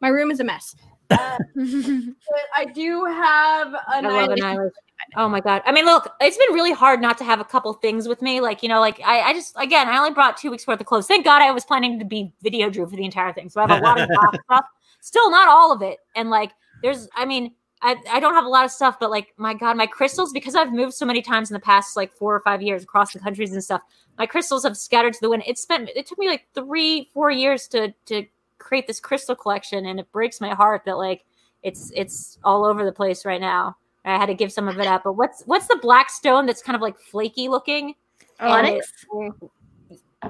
My 0.00 0.08
room 0.08 0.30
is 0.30 0.40
a 0.40 0.44
mess. 0.44 0.76
Uh, 1.10 1.38
but 1.54 2.44
I 2.56 2.64
do 2.66 3.04
have 3.04 3.74
I 3.88 4.00
love 4.00 4.04
annihilation. 4.04 4.44
Annihilation. 4.44 4.72
Oh 5.16 5.28
my 5.28 5.40
god. 5.40 5.62
I 5.64 5.72
mean, 5.72 5.84
look, 5.84 6.10
it's 6.20 6.36
been 6.36 6.54
really 6.54 6.72
hard 6.72 7.00
not 7.00 7.16
to 7.18 7.24
have 7.24 7.40
a 7.40 7.44
couple 7.44 7.72
things 7.74 8.08
with 8.08 8.22
me. 8.22 8.40
Like, 8.40 8.62
you 8.62 8.68
know, 8.68 8.80
like 8.80 9.00
I, 9.04 9.20
I 9.20 9.32
just 9.32 9.54
again 9.58 9.88
I 9.88 9.98
only 9.98 10.12
brought 10.12 10.36
two 10.36 10.50
weeks 10.50 10.66
worth 10.66 10.80
of 10.80 10.86
clothes. 10.86 11.06
Thank 11.06 11.24
God 11.24 11.42
I 11.42 11.52
was 11.52 11.64
planning 11.64 11.98
to 11.98 12.04
be 12.04 12.32
video 12.42 12.68
drew 12.70 12.86
for 12.86 12.96
the 12.96 13.04
entire 13.04 13.32
thing. 13.32 13.48
So 13.48 13.60
I 13.60 13.68
have 13.68 13.78
a 13.78 13.82
lot 13.82 14.00
of 14.00 14.08
stuff. 14.44 14.64
Still 15.00 15.30
not 15.30 15.48
all 15.48 15.72
of 15.72 15.82
it. 15.82 15.98
And 16.16 16.30
like 16.30 16.52
there's 16.82 17.08
I 17.14 17.24
mean, 17.24 17.54
I, 17.82 17.96
I 18.10 18.20
don't 18.20 18.34
have 18.34 18.44
a 18.44 18.48
lot 18.48 18.64
of 18.64 18.70
stuff, 18.70 18.98
but 18.98 19.10
like 19.10 19.34
my 19.36 19.54
God, 19.54 19.76
my 19.76 19.86
crystals, 19.86 20.32
because 20.32 20.54
I've 20.54 20.72
moved 20.72 20.94
so 20.94 21.04
many 21.04 21.20
times 21.20 21.50
in 21.50 21.54
the 21.54 21.60
past 21.60 21.96
like 21.96 22.12
four 22.12 22.34
or 22.34 22.40
five 22.40 22.62
years 22.62 22.82
across 22.82 23.12
the 23.12 23.18
countries 23.18 23.52
and 23.52 23.62
stuff, 23.62 23.82
my 24.18 24.26
crystals 24.26 24.64
have 24.64 24.76
scattered 24.76 25.12
to 25.12 25.20
the 25.20 25.28
wind. 25.28 25.42
It 25.46 25.58
spent 25.58 25.90
it 25.94 26.06
took 26.06 26.18
me 26.18 26.28
like 26.28 26.46
three, 26.54 27.10
four 27.12 27.30
years 27.30 27.68
to 27.68 27.92
to 28.06 28.26
create 28.58 28.86
this 28.86 28.98
crystal 28.98 29.36
collection, 29.36 29.86
and 29.86 30.00
it 30.00 30.10
breaks 30.10 30.40
my 30.40 30.54
heart 30.54 30.82
that 30.86 30.96
like 30.96 31.24
it's 31.62 31.92
it's 31.94 32.38
all 32.44 32.64
over 32.64 32.84
the 32.84 32.92
place 32.92 33.24
right 33.24 33.40
now. 33.40 33.76
I 34.04 34.16
had 34.16 34.26
to 34.26 34.34
give 34.34 34.52
some 34.52 34.68
of 34.68 34.78
it 34.78 34.86
up. 34.86 35.02
But 35.04 35.14
what's 35.14 35.42
what's 35.46 35.66
the 35.66 35.78
black 35.82 36.10
stone 36.10 36.46
that's 36.46 36.62
kind 36.62 36.76
of 36.76 36.82
like 36.82 36.98
flaky 36.98 37.48
looking? 37.48 37.94
Onyx. 38.40 38.92
Uh, 39.12 39.30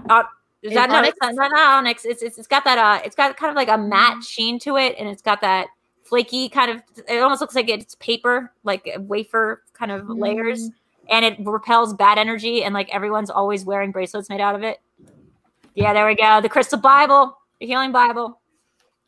uh, 0.09 0.23
is 0.63 0.73
Is 0.73 0.75
that 0.75 0.89
no, 0.89 0.97
onyx? 0.97 1.17
it's 1.23 1.37
not, 1.37 1.51
not, 1.53 1.79
onyx? 1.79 2.05
It's, 2.05 2.23
it's 2.23 2.39
it's 2.39 2.49
got 2.49 2.65
that 2.65 2.79
uh, 2.79 3.03
it's 3.05 3.15
got 3.15 3.37
kind 3.37 3.51
of 3.51 3.57
like 3.57 3.69
a 3.69 3.79
matte 3.79 4.13
mm-hmm. 4.13 4.21
sheen 4.21 4.59
to 4.61 4.77
it, 4.77 4.97
and 4.99 5.09
it's 5.09 5.23
got 5.23 5.41
that 5.43 5.69
flaky 6.09 6.49
kind 6.49 6.71
of. 6.71 6.83
It 7.09 7.19
almost 7.23 7.41
looks 7.41 7.55
like 7.55 7.69
it's 7.69 7.95
paper, 7.97 8.53
like 8.65 8.89
wafer 9.01 9.63
kind 9.73 9.91
of 9.93 10.03
Mm. 10.03 10.21
layers, 10.21 10.71
and 11.11 11.25
it 11.25 11.37
repels 11.41 11.95
bad 11.95 12.19
energy, 12.19 12.65
and 12.65 12.75
like 12.75 12.89
everyone's 12.95 13.31
always 13.31 13.65
wearing 13.65 13.91
bracelets 13.93 14.29
made 14.29 14.41
out 14.41 14.55
of 14.55 14.63
it. 14.63 14.81
Yeah, 15.75 15.93
there 15.93 16.07
we 16.07 16.15
go. 16.15 16.41
The 16.41 16.49
crystal 16.49 16.79
Bible, 16.79 17.37
the 17.61 17.67
healing 17.67 17.93
Bible. 17.93 18.41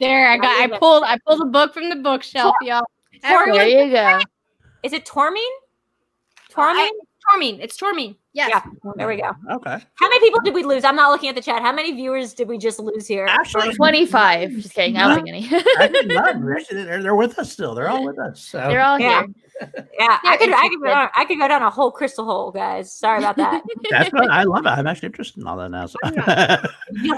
There, 0.00 0.30
I 0.30 0.36
got. 0.36 0.60
I 0.60 0.78
pulled. 0.78 1.02
I 1.04 1.18
pulled 1.26 1.40
a 1.40 1.46
book 1.46 1.72
from 1.74 1.88
the 1.88 1.96
bookshelf, 1.96 2.54
y'all. 2.60 2.84
There 3.22 3.66
you 3.66 3.90
go. 3.90 4.20
Is 4.82 4.92
it 4.92 5.04
Tormine? 5.04 5.38
Tormine? 6.50 6.86
I- 6.86 6.92
Tormine. 7.32 7.58
It's 7.60 7.76
Tormine. 7.76 8.16
Yes. 8.38 8.50
Yeah. 8.50 8.62
Oh, 8.84 8.94
there 8.96 9.08
we 9.08 9.16
go. 9.16 9.32
Okay. 9.50 9.78
How 9.94 10.08
many 10.08 10.20
people 10.20 10.40
did 10.42 10.54
we 10.54 10.62
lose? 10.62 10.84
I'm 10.84 10.94
not 10.94 11.10
looking 11.10 11.28
at 11.28 11.34
the 11.34 11.42
chat. 11.42 11.60
How 11.60 11.72
many 11.72 11.90
viewers 11.90 12.34
did 12.34 12.46
we 12.46 12.56
just 12.56 12.78
lose 12.78 13.04
here? 13.04 13.26
Actually, 13.28 13.74
25. 13.74 14.52
Just 14.52 14.74
kidding. 14.74 14.96
I 14.96 15.08
don't 15.08 15.16
think 15.16 15.28
any. 15.28 15.64
actually 15.80 16.06
none. 16.06 16.48
Actually, 16.56 16.84
They're, 16.84 17.02
they're 17.02 17.16
with 17.16 17.36
us 17.40 17.50
still. 17.52 17.74
They're 17.74 17.88
all 17.88 18.04
with 18.04 18.16
us. 18.20 18.40
So. 18.40 18.58
They're 18.58 18.80
all 18.80 19.00
Yeah. 19.00 19.22
here. 19.22 19.34
Yeah, 19.98 20.18
I 20.22 20.36
could, 20.36 20.52
I 20.52 20.68
could, 20.68 20.80
go 20.80 20.86
down, 20.86 21.08
I 21.16 21.24
could 21.24 21.38
go 21.40 21.48
down 21.48 21.62
a 21.62 21.70
whole 21.70 21.90
crystal 21.90 22.24
hole, 22.24 22.52
guys. 22.52 22.92
Sorry 22.92 23.18
about 23.18 23.34
that. 23.36 23.64
That's 23.90 24.12
what 24.12 24.30
I 24.30 24.44
love 24.44 24.64
it. 24.64 24.68
I'm 24.68 24.86
actually 24.86 25.06
interested 25.06 25.40
in 25.40 25.46
all 25.48 25.56
that 25.56 25.70
now. 25.70 25.86
So. 25.86 25.96
I 26.04 26.68
mean, 26.92 27.12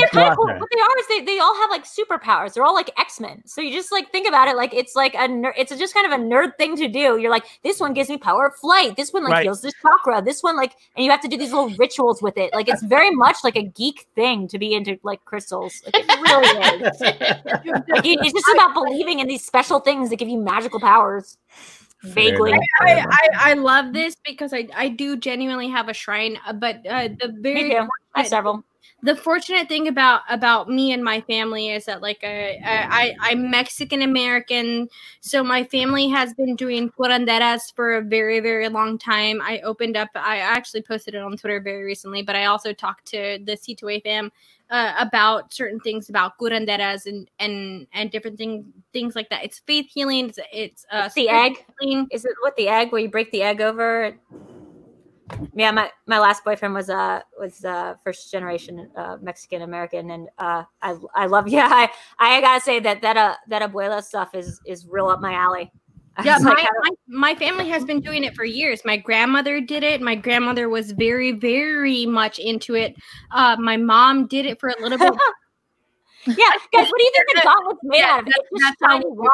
they're 0.00 0.08
kind 0.08 0.32
of 0.32 0.36
cool. 0.36 0.46
What 0.46 0.68
they 0.72 0.80
are 0.80 0.98
is 0.98 1.06
they, 1.08 1.20
they 1.20 1.38
all 1.38 1.54
have 1.54 1.70
like 1.70 1.84
superpowers. 1.84 2.54
They're 2.54 2.64
all 2.64 2.74
like 2.74 2.90
X 2.98 3.20
Men. 3.20 3.42
So 3.46 3.60
you 3.60 3.72
just 3.72 3.92
like 3.92 4.10
think 4.10 4.26
about 4.26 4.48
it 4.48 4.56
like 4.56 4.74
it's 4.74 4.96
like 4.96 5.14
a 5.14 5.28
ner- 5.28 5.54
it's 5.56 5.76
just 5.76 5.94
kind 5.94 6.12
of 6.12 6.18
a 6.18 6.22
nerd 6.22 6.56
thing 6.56 6.74
to 6.76 6.88
do. 6.88 7.18
You're 7.18 7.30
like, 7.30 7.44
this 7.62 7.78
one 7.78 7.92
gives 7.94 8.08
me 8.08 8.16
power 8.18 8.46
of 8.46 8.56
flight. 8.56 8.96
This 8.96 9.12
one 9.12 9.22
like 9.22 9.32
Right. 9.32 9.42
heals 9.44 9.62
this 9.62 9.74
chakra. 9.80 10.20
This 10.20 10.42
one 10.42 10.56
like, 10.56 10.72
and 10.96 11.04
you 11.04 11.10
have 11.12 11.20
to 11.20 11.28
do 11.28 11.36
these 11.36 11.52
little 11.52 11.70
rituals 11.78 12.20
with 12.22 12.36
it. 12.36 12.52
Like 12.52 12.68
it's 12.68 12.82
very 12.82 13.10
much 13.12 13.36
like 13.44 13.54
a 13.56 13.62
geek 13.62 14.08
thing 14.16 14.48
to 14.48 14.58
be 14.58 14.74
into 14.74 14.98
like 15.04 15.24
crystals. 15.24 15.80
Like, 15.84 16.04
it 16.08 16.20
really 16.20 16.86
is. 16.86 17.00
Like, 17.00 18.04
it's 18.04 18.32
just 18.32 18.48
about 18.54 18.74
believing 18.74 19.20
in 19.20 19.28
these 19.28 19.44
special 19.44 19.78
things 19.78 20.10
that 20.10 20.16
give 20.16 20.28
you 20.28 20.31
magical 20.36 20.80
powers. 20.80 21.38
Vaguely. 22.02 22.52
I. 22.80 23.04
I, 23.08 23.28
I 23.34 23.52
love 23.54 23.92
this 23.92 24.16
because 24.24 24.52
I, 24.52 24.66
I 24.74 24.88
do 24.88 25.16
genuinely 25.16 25.68
have 25.68 25.88
a 25.88 25.94
shrine, 25.94 26.36
uh, 26.46 26.52
but 26.52 26.84
uh, 26.88 27.08
the 27.20 27.34
very. 27.40 27.76
I 27.76 27.86
have 28.16 28.26
several. 28.26 28.64
the 29.04 29.14
fortunate 29.14 29.68
thing 29.68 29.86
about 29.86 30.22
about 30.28 30.68
me 30.68 30.92
and 30.92 31.02
my 31.02 31.20
family 31.22 31.70
is 31.70 31.84
that 31.84 32.02
like 32.02 32.18
uh, 32.24 32.26
I 32.26 33.14
I'm 33.20 33.50
Mexican 33.50 34.02
American, 34.02 34.88
so 35.20 35.44
my 35.44 35.62
family 35.62 36.08
has 36.08 36.34
been 36.34 36.56
doing 36.56 36.90
curanderas 36.90 37.72
for 37.74 37.94
a 37.96 38.02
very 38.02 38.40
very 38.40 38.68
long 38.68 38.98
time. 38.98 39.40
I 39.40 39.60
opened 39.60 39.96
up. 39.96 40.08
I 40.16 40.38
actually 40.38 40.82
posted 40.82 41.14
it 41.14 41.22
on 41.22 41.36
Twitter 41.36 41.60
very 41.60 41.84
recently, 41.84 42.22
but 42.22 42.34
I 42.34 42.46
also 42.46 42.72
talked 42.72 43.06
to 43.06 43.38
the 43.44 43.52
C2A 43.56 44.02
fam 44.02 44.32
uh, 44.72 44.94
about 44.98 45.52
certain 45.52 45.78
things 45.80 46.08
about 46.08 46.32
curanderas 46.40 47.06
and 47.06 47.30
and 47.38 47.86
and 47.92 48.10
different 48.10 48.38
things 48.38 48.64
things 48.92 49.14
like 49.14 49.28
that. 49.28 49.44
It's 49.44 49.60
faith 49.60 49.86
healing. 49.92 50.30
It's, 50.30 50.38
it's 50.52 50.86
uh, 50.90 51.02
It's 51.06 51.14
the 51.14 51.28
egg. 51.28 51.64
healing. 51.80 52.08
Is 52.10 52.24
it 52.24 52.32
with 52.42 52.56
the 52.56 52.68
egg 52.68 52.90
where 52.90 53.00
you 53.02 53.10
break 53.10 53.30
the 53.30 53.42
egg 53.42 53.60
over? 53.60 54.16
Yeah, 55.54 55.70
my, 55.70 55.90
my 56.06 56.18
last 56.18 56.44
boyfriend 56.44 56.74
was 56.74 56.88
uh 56.90 57.20
was 57.38 57.64
uh 57.64 57.94
first 58.02 58.30
generation 58.30 58.90
uh 58.96 59.18
Mexican 59.20 59.62
American 59.62 60.10
and 60.10 60.28
uh 60.38 60.64
I 60.80 60.96
I 61.14 61.26
love 61.26 61.48
yeah 61.56 61.68
I 61.70 61.90
I 62.18 62.40
gotta 62.40 62.60
say 62.60 62.80
that 62.80 63.02
that 63.02 63.16
uh 63.16 63.36
that 63.48 63.62
abuela 63.62 64.02
stuff 64.02 64.34
is 64.34 64.60
is 64.66 64.86
real 64.86 65.08
up 65.08 65.20
my 65.20 65.34
alley. 65.34 65.70
Yeah, 66.24 66.38
my, 66.40 66.50
like, 66.50 66.68
my, 66.82 66.90
my 67.08 67.34
family 67.34 67.68
has 67.68 67.84
been 67.84 68.00
doing 68.00 68.24
it 68.24 68.34
for 68.34 68.44
years. 68.44 68.82
My 68.84 68.96
grandmother 68.96 69.60
did 69.60 69.82
it. 69.82 70.00
My 70.00 70.14
grandmother 70.14 70.68
was 70.68 70.92
very, 70.92 71.32
very 71.32 72.04
much 72.06 72.38
into 72.38 72.74
it. 72.74 72.94
Uh, 73.30 73.56
my 73.58 73.76
mom 73.76 74.26
did 74.26 74.44
it 74.46 74.60
for 74.60 74.68
a 74.68 74.80
little 74.80 74.98
bit. 74.98 75.12
yeah, 76.26 76.34
guys, 76.72 76.88
what 76.90 76.98
do 76.98 77.02
you 77.04 77.12
think 77.14 77.36
the 77.36 77.40
gauntlet's 77.42 77.80
made 77.82 77.98
Yeah, 77.98 78.06
out 78.10 78.20
of? 78.20 78.26
It's 78.28 78.36
that's- 78.36 78.60
just 78.60 78.76
that's 78.80 78.92
shiny 78.92 79.04
rock. 79.16 79.32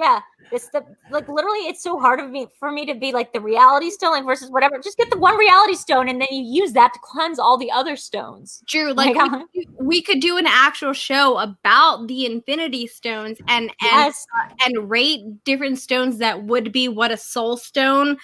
Yeah, 0.00 0.20
it's 0.50 0.68
the 0.70 0.82
like 1.10 1.28
literally. 1.28 1.60
It's 1.60 1.82
so 1.82 1.98
hard 1.98 2.20
of 2.20 2.30
me 2.30 2.48
for 2.58 2.72
me 2.72 2.86
to 2.86 2.94
be 2.94 3.12
like 3.12 3.32
the 3.32 3.40
reality 3.40 3.90
stone 3.90 4.12
like 4.12 4.24
versus 4.24 4.50
whatever. 4.50 4.78
Just 4.78 4.96
get 4.96 5.10
the 5.10 5.18
one 5.18 5.36
reality 5.36 5.74
stone 5.74 6.08
and 6.08 6.20
then 6.20 6.28
you 6.30 6.42
use 6.42 6.72
that 6.72 6.92
to 6.94 7.00
cleanse 7.02 7.38
all 7.38 7.58
the 7.58 7.70
other 7.70 7.96
stones. 7.96 8.62
Drew, 8.66 8.90
oh 8.90 8.94
like 8.94 9.14
Like, 9.14 9.42
we, 9.54 9.68
we 9.78 10.02
could 10.02 10.20
do 10.20 10.38
an 10.38 10.46
actual 10.46 10.94
show 10.94 11.38
about 11.38 12.08
the 12.08 12.24
Infinity 12.24 12.86
Stones 12.86 13.38
and 13.46 13.64
and 13.64 13.76
Yes, 13.82 14.26
uh, 14.34 14.54
and 14.64 14.90
rate 14.90 15.20
different 15.44 15.78
stones 15.78 16.18
that 16.18 16.44
would 16.44 16.72
be 16.72 16.88
what 16.88 17.10
a 17.10 17.16
soul 17.16 17.56
stone. 17.56 18.16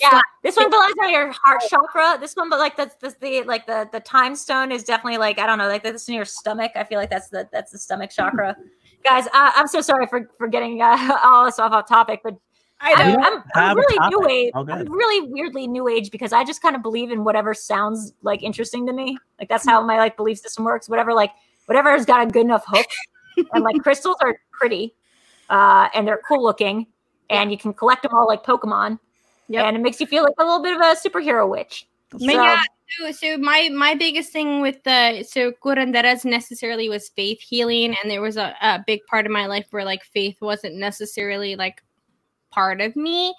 Yeah, 0.00 0.20
this 0.42 0.56
one 0.56 0.70
belongs 0.70 0.94
on 1.02 1.10
your 1.10 1.32
heart 1.32 1.62
chakra. 1.68 2.16
This 2.18 2.34
one, 2.34 2.48
but 2.48 2.58
like 2.58 2.76
that's 2.76 2.96
the, 2.96 3.14
the 3.20 3.42
like 3.44 3.66
the 3.66 3.88
the 3.92 4.00
time 4.00 4.34
stone 4.34 4.72
is 4.72 4.82
definitely 4.82 5.18
like 5.18 5.38
I 5.38 5.46
don't 5.46 5.58
know, 5.58 5.68
like 5.68 5.82
that's 5.82 6.08
in 6.08 6.14
your 6.14 6.24
stomach. 6.24 6.72
I 6.74 6.84
feel 6.84 6.98
like 6.98 7.10
that's 7.10 7.28
the 7.28 7.48
that's 7.52 7.72
the 7.72 7.78
stomach 7.78 8.10
chakra. 8.10 8.56
Guys, 9.04 9.26
I, 9.32 9.52
I'm 9.56 9.66
so 9.66 9.80
sorry 9.80 10.06
for 10.06 10.30
for 10.36 10.48
getting 10.48 10.82
uh, 10.82 11.18
all 11.24 11.44
this 11.44 11.58
off 11.58 11.72
off 11.72 11.88
topic, 11.88 12.20
but 12.22 12.36
I 12.80 12.94
I'm. 12.94 13.22
I'm, 13.22 13.42
I'm 13.54 13.76
really 13.76 14.08
new 14.08 14.28
age. 14.28 14.52
Oh, 14.54 14.66
I'm 14.68 14.90
really 14.90 15.28
weirdly 15.30 15.66
new 15.66 15.88
age 15.88 16.10
because 16.10 16.32
I 16.32 16.44
just 16.44 16.62
kind 16.62 16.74
of 16.74 16.82
believe 16.82 17.10
in 17.10 17.24
whatever 17.24 17.52
sounds 17.54 18.14
like 18.22 18.42
interesting 18.42 18.86
to 18.86 18.92
me. 18.92 19.18
Like 19.38 19.48
that's 19.48 19.66
how 19.66 19.84
my 19.84 19.98
like 19.98 20.16
belief 20.16 20.38
system 20.38 20.64
works. 20.64 20.88
Whatever 20.88 21.12
like 21.12 21.32
whatever 21.66 21.90
has 21.90 22.06
got 22.06 22.26
a 22.26 22.30
good 22.30 22.44
enough 22.44 22.64
hook. 22.66 22.86
and 23.52 23.62
like 23.62 23.76
crystals 23.82 24.16
are 24.22 24.38
pretty, 24.50 24.94
uh, 25.50 25.88
and 25.94 26.06
they're 26.06 26.20
cool 26.26 26.42
looking, 26.42 26.86
and 27.28 27.50
you 27.50 27.58
can 27.58 27.72
collect 27.72 28.02
them 28.02 28.12
all 28.14 28.26
like 28.26 28.44
Pokemon. 28.44 28.98
Yep. 29.48 29.64
And 29.64 29.76
it 29.76 29.80
makes 29.80 30.00
you 30.00 30.06
feel 30.06 30.22
like 30.22 30.34
a 30.38 30.44
little 30.44 30.62
bit 30.62 30.76
of 30.76 30.80
a 30.80 30.96
superhero 30.96 31.48
witch. 31.48 31.86
My- 32.14 32.32
So- 32.32 32.42
yeah, 32.42 32.62
so, 32.98 33.12
so 33.12 33.38
my 33.38 33.68
my 33.72 33.94
biggest 33.94 34.32
thing 34.32 34.60
with 34.60 34.82
the 34.84 35.22
so 35.22 35.52
curanderas 35.64 36.24
necessarily 36.24 36.88
was 36.88 37.08
faith 37.10 37.40
healing, 37.40 37.96
and 38.02 38.10
there 38.10 38.20
was 38.20 38.36
a, 38.36 38.54
a 38.60 38.82
big 38.86 39.00
part 39.06 39.26
of 39.26 39.32
my 39.32 39.46
life 39.46 39.66
where 39.70 39.84
like 39.84 40.02
faith 40.04 40.36
wasn't 40.40 40.74
necessarily 40.76 41.54
like 41.56 41.82
part 42.50 42.80
of 42.80 42.96
me. 42.96 43.32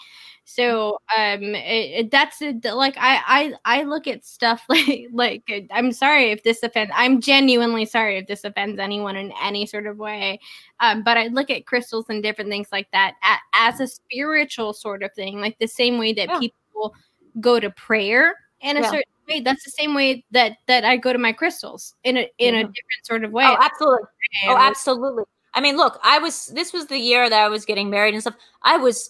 So 0.46 0.98
um, 1.18 1.44
it, 1.56 2.06
it- 2.06 2.12
that's 2.12 2.42
it, 2.42 2.64
like 2.64 2.96
I 2.98 3.54
I 3.66 3.80
I 3.80 3.84
look 3.84 4.08
at 4.08 4.24
stuff 4.26 4.64
like 4.70 5.08
like 5.12 5.44
I'm 5.72 5.92
sorry 5.92 6.32
if 6.32 6.44
this 6.44 6.64
offends. 6.64 6.94
I'm 6.96 7.20
genuinely 7.20 7.86
sorry 7.86 8.18
if 8.20 8.28
this 8.28 8.46
offends 8.46 8.80
anyone 8.80 9.18
in 9.18 9.34
any 9.44 9.66
sort 9.66 9.86
of 9.86 9.98
way. 9.98 10.40
Um, 10.80 11.04
but 11.04 11.18
I 11.18 11.28
look 11.28 11.50
at 11.50 11.66
crystals 11.66 12.06
and 12.10 12.24
different 12.24 12.50
things 12.50 12.70
like 12.72 12.90
that 12.92 13.16
a, 13.24 13.36
as 13.54 13.82
a 13.82 13.88
spiritual 13.88 14.72
sort 14.74 15.04
of 15.04 15.14
thing, 15.14 15.42
like 15.42 15.60
the 15.60 15.68
same 15.68 15.98
way 16.00 16.14
that 16.14 16.30
Yeah. 16.30 16.40
people 16.40 16.94
go 17.42 17.60
to 17.60 17.70
prayer 17.72 18.36
in 18.62 18.78
a 18.78 18.82
Yeah. 18.82 18.90
certain 18.90 19.14
way. 19.28 19.40
That's 19.42 19.64
the 19.64 19.72
same 19.72 19.94
way 19.94 20.24
that 20.32 20.58
that 20.68 20.84
I 20.86 20.98
go 20.98 21.14
to 21.14 21.20
my 21.20 21.34
crystals 21.34 21.96
in 22.04 22.18
a 22.18 22.30
in 22.38 22.56
a 22.56 22.64
different 22.64 23.04
sort 23.04 23.24
of 23.24 23.32
way. 23.32 23.46
Oh, 23.46 23.58
absolutely. 23.60 24.08
Oh, 24.48 24.58
absolutely. 24.58 25.24
I 25.54 25.62
mean, 25.62 25.76
look, 25.78 26.00
I 26.04 26.20
was. 26.20 26.48
This 26.48 26.72
was 26.72 26.88
the 26.88 26.98
year 26.98 27.30
that 27.30 27.42
I 27.42 27.50
was 27.50 27.66
getting 27.66 27.90
married 27.90 28.14
and 28.14 28.22
stuff. 28.24 28.36
I 28.64 28.78
was. 28.78 29.10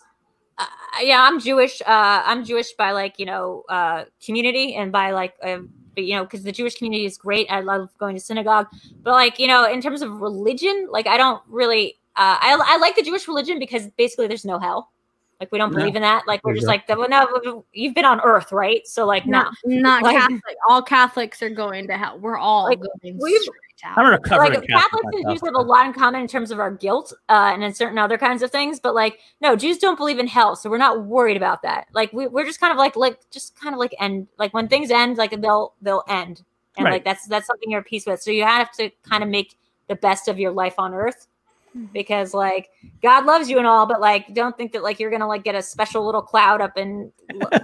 Uh, 0.57 0.65
yeah, 1.01 1.21
I'm 1.23 1.39
Jewish. 1.39 1.81
Uh, 1.81 2.23
I'm 2.25 2.43
Jewish 2.43 2.73
by 2.73 2.91
like 2.91 3.19
you 3.19 3.25
know 3.25 3.63
uh, 3.69 4.05
community 4.25 4.75
and 4.75 4.91
by 4.91 5.11
like 5.11 5.33
uh, 5.43 5.59
but, 5.95 6.03
you 6.03 6.15
know 6.15 6.23
because 6.23 6.43
the 6.43 6.51
Jewish 6.51 6.75
community 6.75 7.05
is 7.05 7.17
great. 7.17 7.47
I 7.49 7.61
love 7.61 7.89
going 7.99 8.15
to 8.15 8.21
synagogue, 8.21 8.67
but 9.03 9.11
like 9.11 9.39
you 9.39 9.47
know 9.47 9.69
in 9.71 9.81
terms 9.81 10.01
of 10.01 10.21
religion, 10.21 10.87
like 10.89 11.07
I 11.07 11.17
don't 11.17 11.41
really. 11.47 11.97
Uh, 12.15 12.35
I 12.41 12.59
I 12.65 12.77
like 12.77 12.95
the 12.95 13.03
Jewish 13.03 13.27
religion 13.27 13.57
because 13.59 13.87
basically 13.97 14.27
there's 14.27 14.43
no 14.45 14.59
hell. 14.59 14.91
Like 15.41 15.51
we 15.51 15.57
don't 15.57 15.71
No. 15.73 15.79
believe 15.79 15.95
in 15.95 16.03
that. 16.03 16.27
Like 16.27 16.43
we're 16.45 16.53
just 16.53 16.67
like 16.67 16.83
Exactly. 16.83 17.07
well, 17.09 17.41
no, 17.43 17.65
you've 17.73 17.95
been 17.95 18.05
on 18.05 18.21
Earth, 18.21 18.51
right? 18.51 18.87
So 18.87 19.05
like 19.07 19.25
no. 19.25 19.39
not 19.39 19.53
not 19.65 20.03
Like- 20.03 20.15
Catholic. 20.15 20.55
All 20.69 20.81
Catholics 20.83 21.41
are 21.41 21.49
going 21.49 21.87
to 21.87 21.97
hell. 21.97 22.19
We're 22.19 22.37
all 22.37 22.65
Like, 22.65 22.79
going 22.79 23.17
we've- 23.19 23.37
straight 23.39 23.55
to 23.77 23.87
I'm 23.87 23.95
gonna 24.05 24.19
cover 24.19 24.43
like 24.43 24.53
it. 24.53 24.67
Catholics 24.69 25.07
and 25.13 25.29
Jews 25.31 25.41
have 25.43 25.55
a 25.55 25.59
lot 25.61 25.87
in 25.87 25.93
common 25.93 26.21
in 26.21 26.27
terms 26.27 26.51
of 26.51 26.59
our 26.59 26.69
guilt 26.69 27.11
uh, 27.29 27.49
and 27.53 27.63
in 27.63 27.73
certain 27.73 27.97
other 27.97 28.15
kinds 28.19 28.43
of 28.43 28.51
things, 28.51 28.79
but 28.79 28.93
like 28.93 29.17
no, 29.41 29.55
Jews 29.55 29.79
don't 29.79 29.97
believe 29.97 30.19
in 30.19 30.27
hell, 30.27 30.55
so 30.55 30.69
we're 30.69 30.77
not 30.77 31.05
worried 31.05 31.35
about 31.37 31.63
that. 31.63 31.87
Like 31.91 32.13
we, 32.13 32.27
we're 32.27 32.45
just 32.45 32.59
kind 32.59 32.71
of 32.71 32.77
like 32.77 32.95
like 32.95 33.17
just 33.31 33.59
kind 33.59 33.73
of 33.73 33.79
like 33.79 33.95
end 33.99 34.27
like 34.37 34.53
when 34.53 34.67
things 34.67 34.91
end, 34.91 35.17
like 35.17 35.31
they'll 35.41 35.73
they'll 35.81 36.03
end, 36.07 36.43
and 36.77 36.85
Right. 36.85 36.91
like 36.93 37.03
that's 37.03 37.25
that's 37.25 37.47
something 37.47 37.71
you're 37.71 37.79
at 37.81 37.87
peace 37.87 38.05
with. 38.05 38.21
So 38.21 38.29
you 38.29 38.43
have 38.43 38.71
to 38.73 38.91
kind 39.09 39.23
of 39.23 39.29
make 39.29 39.57
the 39.87 39.95
best 39.95 40.27
of 40.27 40.37
your 40.37 40.51
life 40.51 40.75
on 40.77 40.93
Earth 40.93 41.25
because 41.93 42.33
like 42.33 42.69
God 43.01 43.25
loves 43.25 43.49
you 43.49 43.57
and 43.57 43.67
all, 43.67 43.85
but 43.85 44.01
like 44.01 44.33
don't 44.33 44.55
think 44.57 44.71
that 44.73 44.83
like 44.83 44.99
you're 44.99 45.11
gonna 45.11 45.27
like 45.27 45.43
get 45.43 45.55
a 45.55 45.61
special 45.61 46.05
little 46.05 46.21
cloud 46.21 46.61
up 46.61 46.77
and 46.77 47.11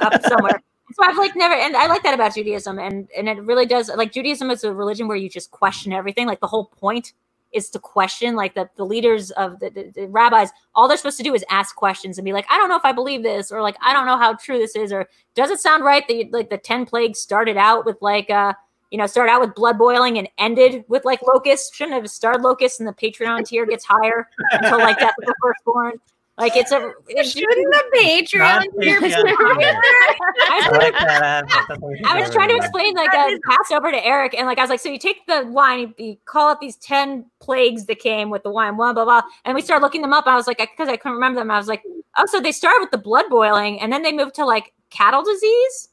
up 0.01 0.21
somewhere. 0.27 0.61
So 0.93 1.03
I've 1.03 1.17
like 1.17 1.35
never, 1.35 1.53
and 1.53 1.75
I 1.75 1.88
like 1.88 2.03
that 2.03 2.13
about 2.13 2.34
Judaism, 2.35 2.79
and 2.79 3.09
and 3.15 3.27
it 3.27 3.38
really 3.43 3.65
does. 3.65 3.89
Like 3.93 4.13
Judaism 4.13 4.49
is 4.49 4.63
a 4.63 4.73
religion 4.73 5.07
where 5.07 5.17
you 5.17 5.29
just 5.29 5.51
question 5.51 5.91
everything. 5.91 6.27
Like 6.27 6.39
the 6.39 6.47
whole 6.47 6.65
point 6.65 7.13
is 7.53 7.69
to 7.71 7.79
question. 7.79 8.35
Like 8.35 8.55
the 8.55 8.69
the 8.77 8.85
leaders 8.85 9.31
of 9.31 9.59
the, 9.59 9.69
the, 9.69 9.91
the 9.93 10.07
rabbis, 10.07 10.49
all 10.75 10.88
they're 10.88 10.95
supposed 10.97 11.17
to 11.17 11.23
do 11.23 11.34
is 11.35 11.43
ask 11.49 11.75
questions 11.75 12.17
and 12.17 12.23
be 12.23 12.31
like, 12.31 12.45
I 12.49 12.57
don't 12.57 12.69
know 12.69 12.77
if 12.77 12.85
I 12.85 12.93
believe 12.93 13.21
this, 13.21 13.51
or 13.51 13.61
like 13.61 13.75
I 13.81 13.91
don't 13.91 14.05
know 14.05 14.17
how 14.17 14.34
true 14.35 14.57
this 14.57 14.75
is, 14.77 14.93
or 14.93 15.07
does 15.35 15.49
it 15.49 15.59
sound 15.59 15.84
right 15.84 16.07
that 16.07 16.15
you- 16.15 16.29
like 16.31 16.49
the 16.49 16.57
ten 16.57 16.85
plagues 16.85 17.19
started 17.19 17.57
out 17.57 17.85
with 17.85 17.97
like 18.01 18.29
uh 18.29 18.53
you 18.91 18.97
know 18.97 19.07
started 19.07 19.31
out 19.31 19.41
with 19.41 19.55
blood 19.55 19.77
boiling 19.77 20.18
and 20.18 20.27
ended 20.38 20.84
with 20.88 21.05
like 21.05 21.22
locusts? 21.22 21.76
Shouldn't 21.76 21.95
have 21.95 22.09
started 22.09 22.41
locusts, 22.41 22.80
and 22.80 22.88
the 22.88 22.93
Patreon 22.93 23.45
tier 23.45 23.65
gets 23.65 23.85
higher 23.85 24.27
until 24.51 24.80
like 24.80 24.99
death 24.99 25.15
of 25.19 25.26
the 25.26 25.35
firstborn. 25.41 25.99
Like 26.38 26.55
it's 26.55 26.72
a. 26.72 26.91
It's, 27.07 27.31
Shouldn't 27.31 27.73
the 27.73 27.97
Patreon 27.97 28.39
Not 28.39 28.80
be 28.80 28.85
your 28.85 28.99
I, 29.03 30.69
I 30.72 30.77
like 30.77 30.93
that. 30.93 31.45
That's 31.49 31.81
what 31.81 31.91
we 31.91 32.01
I 32.05 32.22
was 32.22 32.30
trying 32.30 32.49
to 32.49 32.55
explain 32.55 32.93
like 32.93 33.11
a 33.11 33.39
pass 33.49 33.72
over 33.72 33.89
to 33.89 34.05
Eric, 34.05 34.35
and 34.35 34.45
like 34.45 34.59
I 34.59 34.61
was 34.61 34.69
like, 34.69 34.80
so 34.80 34.89
you 34.89 34.99
take 34.99 35.26
the 35.26 35.47
wine, 35.47 35.95
you 35.97 36.15
call 36.26 36.49
up 36.49 36.61
these 36.61 36.76
ten 36.76 37.26
plagues 37.39 37.85
that 37.88 37.97
came 37.97 38.30
with 38.30 38.43
the 38.43 38.51
wine, 38.51 38.76
blah 38.76 38.93
blah 38.93 39.05
blah, 39.05 39.23
and 39.45 39.55
we 39.55 39.61
started 39.61 39.84
looking 39.84 40.03
them 40.03 40.14
up. 40.14 40.27
I 40.27 40.35
was 40.35 40.45
like, 40.45 40.59
because 40.59 40.88
I 40.88 40.97
couldn't 40.97 41.15
remember 41.15 41.39
them, 41.39 41.49
I 41.49 41.57
was 41.57 41.68
like, 41.68 41.81
oh, 42.18 42.26
so 42.27 42.39
they 42.39 42.51
started 42.51 42.81
with 42.81 42.91
the 42.91 42.99
blood 42.99 43.26
boiling, 43.30 43.81
and 43.81 43.91
then 43.91 44.03
they 44.03 44.11
moved 44.11 44.35
to 44.35 44.45
like 44.45 44.73
cattle 44.91 45.23
disease. 45.23 45.89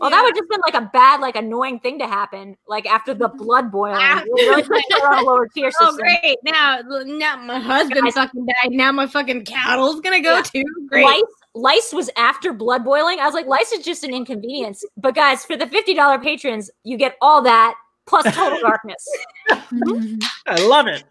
Well, 0.00 0.10
that 0.10 0.16
Yeah. 0.16 0.22
would 0.22 0.34
just 0.34 0.48
been 0.48 0.60
like 0.66 0.74
a 0.74 0.90
bad, 0.92 1.20
like 1.20 1.36
annoying 1.36 1.78
thing 1.80 1.98
to 2.00 2.06
happen, 2.06 2.56
like 2.66 2.86
after 2.86 3.14
the 3.14 3.28
blood 3.28 3.70
boiling. 3.70 3.96
Ah. 4.00 4.22
It 4.24 4.48
really 4.48 4.62
put 4.62 4.82
her 5.02 5.12
on 5.12 5.18
a 5.18 5.26
lower 5.26 5.48
tier 5.54 5.70
system. 5.70 5.88
Oh 5.90 5.96
great! 5.96 6.36
Now, 6.44 6.80
now 7.04 7.36
my 7.36 7.58
husband 7.58 8.02
Guys. 8.04 8.14
fucking 8.14 8.46
died. 8.46 8.70
Now 8.72 8.92
my 8.92 9.06
fucking 9.06 9.44
cattle's 9.44 10.00
gonna 10.00 10.20
go 10.20 10.36
Yeah. 10.36 10.42
too. 10.42 10.64
Great. 10.88 11.04
Lice, 11.04 11.22
lice 11.54 11.92
was 11.92 12.10
after 12.16 12.52
blood 12.52 12.84
boiling. 12.84 13.20
I 13.20 13.24
was 13.26 13.34
like, 13.34 13.46
lice 13.46 13.72
is 13.72 13.84
just 13.84 14.04
an 14.04 14.12
inconvenience. 14.12 14.84
But 14.96 15.14
guys, 15.14 15.44
for 15.44 15.56
the 15.56 15.66
fifty 15.66 15.94
dollar 15.94 16.18
patrons, 16.18 16.70
you 16.82 16.96
get 16.96 17.16
all 17.22 17.42
that 17.42 17.74
plus 18.06 18.24
total 18.34 18.58
darkness. 18.60 19.06
Mm-hmm. 19.50 20.16
I 20.46 20.60
love 20.66 20.86
it. 20.86 21.04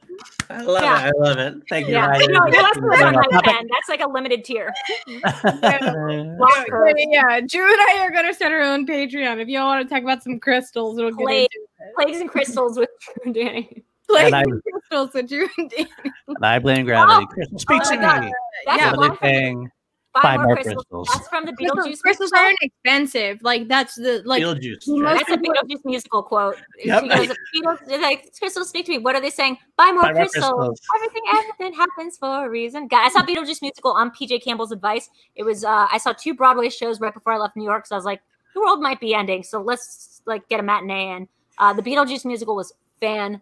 I 0.49 0.61
love 0.61 0.83
Yeah. 0.83 1.07
it. 1.07 1.13
I 1.15 1.19
love 1.19 1.37
it. 1.37 1.55
Thank 1.69 1.87
you. 1.87 1.93
Yeah, 1.93 2.07
no, 2.07 2.45
you 2.47 2.53
have 2.53 2.73
to 2.73 2.81
Thank 2.81 3.01
you. 3.01 3.05
on 3.07 3.13
my 3.15 3.23
Topic- 3.31 3.51
ten. 3.51 3.67
That's 3.71 3.89
like 3.89 4.01
a 4.01 4.07
limited 4.09 4.43
tier. 4.45 4.73
Yeah, 5.07 6.35
Lost 6.39 6.67
yeah, 7.09 7.39
Drew 7.41 7.71
and 7.71 7.81
I 7.81 7.99
are 8.01 8.11
gonna 8.11 8.33
start 8.33 8.51
our 8.51 8.61
own 8.61 8.85
Patreon. 8.87 9.39
If 9.41 9.47
y'all 9.47 9.65
want 9.67 9.87
to 9.87 9.93
talk 9.93 10.03
about 10.03 10.23
some 10.23 10.39
crystals, 10.39 10.97
we'll 10.97 11.09
get 11.11 11.17
Play- 11.25 11.41
into. 11.43 11.59
Plagues 11.95 12.19
and 12.21 12.29
crystals 12.29 12.77
with 12.77 12.89
Drew 13.03 13.23
and 13.25 13.33
Danny. 13.33 13.83
Plagues 14.09 14.25
And 14.27 14.35
I- 14.35 14.43
crystals 14.71 15.13
with 15.13 15.29
Drew 15.29 15.47
and 15.57 15.69
Danny. 15.69 15.89
And 16.27 16.37
I 16.45 16.59
blame 16.59 16.85
gravity. 16.85 17.25
Oh, 17.29 17.43
oh 17.53 17.57
speak 17.57 17.81
oh 17.85 17.89
to 17.89 18.21
me. 18.21 18.33
That's 18.65 18.81
Yeah, 18.81 18.93
a 18.93 18.97
What 18.97 18.99
one 18.99 19.11
a 19.11 19.15
from 19.15 19.27
the 19.27 19.33
thing. 19.33 19.71
Five, 20.13 20.21
Five 20.23 20.37
more 20.39 20.45
more 20.47 20.55
crystals. 20.55 20.75
crystals. 20.85 21.09
That's 21.13 21.27
from 21.27 21.45
the 21.45 21.51
Beetlejuice. 21.53 21.99
crystals 22.01 22.31
musical. 22.31 22.39
aren't 22.39 22.57
expensive. 22.61 23.41
Like 23.41 23.67
that's 23.67 23.95
the 23.95 24.21
like. 24.25 24.43
Beetlejuice. 24.43 24.85
the 24.85 24.97
most 24.99 25.27
That's 25.27 25.31
a 25.31 25.37
Beetlejuice 25.37 25.85
musical 25.85 26.23
quote. 26.23 26.55
Yep. 26.83 27.03
She 27.03 27.09
goes, 27.09 27.37
Beetles, 27.53 27.79
like, 28.01 28.33
crystals 28.37 28.69
speak 28.69 28.85
to 28.85 28.91
me. 28.91 28.97
What 28.99 29.15
are 29.15 29.21
they 29.21 29.29
saying? 29.29 29.57
Buy 29.77 29.91
more 29.91 30.03
Buy 30.03 30.13
more 30.13 30.21
crystals. 30.23 30.51
crystals. 30.53 30.81
Everything, 30.95 31.21
everything 31.33 31.73
happens 31.73 32.17
for 32.17 32.45
a 32.45 32.49
reason. 32.49 32.87
God, 32.87 33.05
I 33.05 33.09
saw 33.09 33.21
Beetlejuice 33.23 33.61
musical 33.61 33.91
on 33.91 34.11
PJ 34.11 34.43
Campbell's 34.43 34.71
advice. 34.71 35.09
It 35.35 35.43
was, 35.43 35.63
uh, 35.65 35.87
I 35.91 35.97
saw 35.97 36.13
two 36.13 36.33
Broadway 36.33 36.69
shows 36.69 36.99
right 36.99 37.13
before 37.13 37.33
I 37.33 37.37
left 37.37 37.55
New 37.55 37.63
York. 37.65 37.87
So 37.87 37.95
I 37.95 37.97
was 37.97 38.05
like, 38.05 38.21
the 38.53 38.59
world 38.61 38.81
might 38.81 38.99
be 38.99 39.13
ending. 39.15 39.41
So 39.43 39.61
let's 39.61 40.21
like 40.25 40.47
get 40.47 40.59
a 40.59 40.63
matinee 40.63 41.15
in. 41.15 41.27
Uh, 41.57 41.73
the 41.73 41.81
Beetlejuice 41.81 42.23
musical 42.25 42.55
was 42.55 42.73
fan 42.99 43.41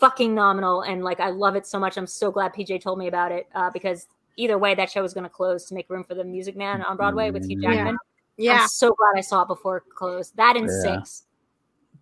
fucking 0.00 0.34
nominal. 0.34 0.82
And 0.82 1.04
like, 1.04 1.20
I 1.20 1.30
love 1.30 1.56
it 1.56 1.66
so 1.66 1.78
much. 1.78 1.96
I'm 1.96 2.06
so 2.06 2.30
glad 2.30 2.54
PJ 2.54 2.80
told 2.80 2.98
me 2.98 3.08
about 3.08 3.32
it 3.32 3.48
uh, 3.54 3.70
because 3.70 4.06
either 4.38 4.56
way, 4.56 4.74
that 4.74 4.90
show 4.90 5.02
was 5.02 5.12
going 5.12 5.24
to 5.24 5.30
close 5.30 5.64
to 5.66 5.74
make 5.74 5.90
room 5.90 6.04
for 6.04 6.14
the 6.14 6.24
Music 6.24 6.56
Man 6.56 6.82
on 6.82 6.96
Broadway 6.96 7.30
with 7.30 7.44
Hugh 7.48 7.58
Yeah. 7.60 7.74
Jackman. 7.74 7.98
yeah, 8.36 8.60
I'm 8.62 8.68
so 8.68 8.94
glad 8.94 9.12
I 9.16 9.20
saw 9.20 9.42
it 9.42 9.48
before 9.48 9.78
it 9.78 9.82
closed. 9.94 10.36
That 10.36 10.56
and 10.56 10.66
Yeah. 10.66 10.98
six. 11.00 11.24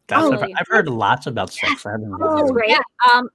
That's 0.08 0.22
Oh, 0.22 0.32
I've, 0.34 0.42
I've 0.56 0.68
heard 0.68 0.88
lots 0.88 1.26
about 1.26 1.52
sex. 1.52 1.84
I 1.84 1.92
haven't 1.92 2.12
It's 2.12 2.22
Oh, 2.22 2.52
great. 2.52 2.76
Um, 3.12 3.28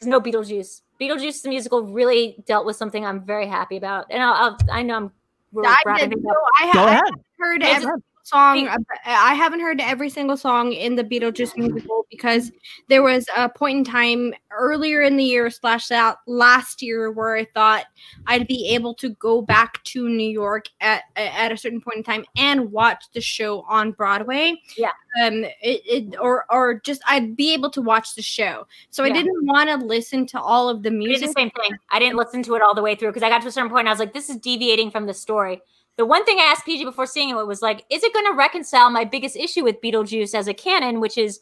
there's 0.00 0.08
no 0.08 0.20
Beetlejuice. 0.20 0.80
Beetlejuice 1.00 1.42
the 1.42 1.48
musical 1.50 1.82
really 1.82 2.36
dealt 2.46 2.64
with 2.64 2.76
something 2.76 3.04
I'm 3.04 3.20
very 3.26 3.46
happy 3.46 3.76
about, 3.76 4.06
and 4.10 4.22
I'll, 4.22 4.32
I'll 4.32 4.56
I 4.72 4.82
know 4.82 4.96
I'm 4.96 5.12
we're 5.52 5.66
I, 5.66 5.76
wrapping 5.84 6.10
did, 6.10 6.22
so 6.22 6.30
up. 6.30 6.36
I, 6.60 6.64
Go 6.66 6.78
ha- 6.78 6.84
I 6.86 6.90
ahead. 6.92 7.02
heard 7.38 7.62
There's 7.62 7.76
every 7.84 7.88
a- 7.90 8.02
song. 8.24 8.68
I 9.06 9.34
haven't 9.34 9.60
heard 9.60 9.80
every 9.80 10.10
single 10.10 10.36
song 10.36 10.72
in 10.72 10.96
the 10.96 11.04
Beetlejuice 11.04 11.56
musical 11.56 12.06
because 12.10 12.50
there 12.88 13.02
was 13.02 13.26
a 13.36 13.48
point 13.48 13.78
in 13.78 13.84
time 13.84 14.34
earlier 14.50 15.02
in 15.02 15.16
the 15.16 15.24
year 15.24 15.50
slash 15.50 15.90
out 15.90 16.18
last 16.26 16.82
year 16.82 17.10
where 17.12 17.36
I 17.36 17.44
thought 17.54 17.84
I'd 18.26 18.46
be 18.46 18.68
able 18.70 18.94
to 18.94 19.10
go 19.10 19.42
back 19.42 19.82
to 19.84 20.08
New 20.08 20.28
York 20.28 20.66
at 20.80 21.04
at 21.16 21.52
a 21.52 21.56
certain 21.56 21.80
point 21.80 21.98
in 21.98 22.02
time 22.02 22.24
and 22.36 22.72
watch 22.72 23.04
the 23.12 23.20
show 23.20 23.62
on 23.68 23.92
Broadway. 23.92 24.54
Yeah. 24.76 24.92
Um. 25.22 25.44
It, 25.62 25.82
it 25.86 26.16
or 26.18 26.44
or 26.50 26.80
just 26.80 27.02
I'd 27.06 27.36
be 27.36 27.52
able 27.52 27.70
to 27.70 27.82
watch 27.82 28.14
the 28.14 28.22
show. 28.22 28.66
So 28.90 29.04
I 29.04 29.10
didn't 29.10 29.46
want 29.46 29.68
to 29.68 29.76
listen 29.76 30.26
to 30.28 30.40
all 30.40 30.68
of 30.68 30.82
the 30.82 30.90
music. 30.90 31.28
the 31.28 31.32
same 31.32 31.50
thing. 31.50 31.76
I 31.90 31.98
didn't 31.98 32.16
listen 32.16 32.42
to 32.44 32.54
it 32.54 32.62
all 32.62 32.74
the 32.74 32.82
way 32.82 32.94
through 32.94 33.10
because 33.10 33.22
I 33.22 33.28
got 33.28 33.42
to 33.42 33.48
a 33.48 33.52
certain 33.52 33.70
point. 33.70 33.80
And 33.80 33.88
I 33.88 33.92
was 33.92 33.98
like, 33.98 34.14
this 34.14 34.30
is 34.30 34.36
deviating 34.36 34.90
from 34.90 35.06
the 35.06 35.14
story. 35.14 35.60
The 35.96 36.04
one 36.06 36.24
thing 36.24 36.38
I 36.40 36.44
asked 36.44 36.66
PJ 36.66 36.84
before 36.84 37.06
seeing 37.06 37.28
it 37.30 37.46
was 37.46 37.62
like, 37.62 37.84
is 37.90 38.02
it 38.02 38.12
going 38.12 38.26
to 38.26 38.36
reconcile 38.36 38.90
my 38.90 39.04
biggest 39.04 39.36
issue 39.36 39.62
with 39.62 39.80
Beetlejuice 39.80 40.34
as 40.34 40.48
a 40.48 40.54
canon, 40.54 41.00
which 41.00 41.16
is 41.16 41.40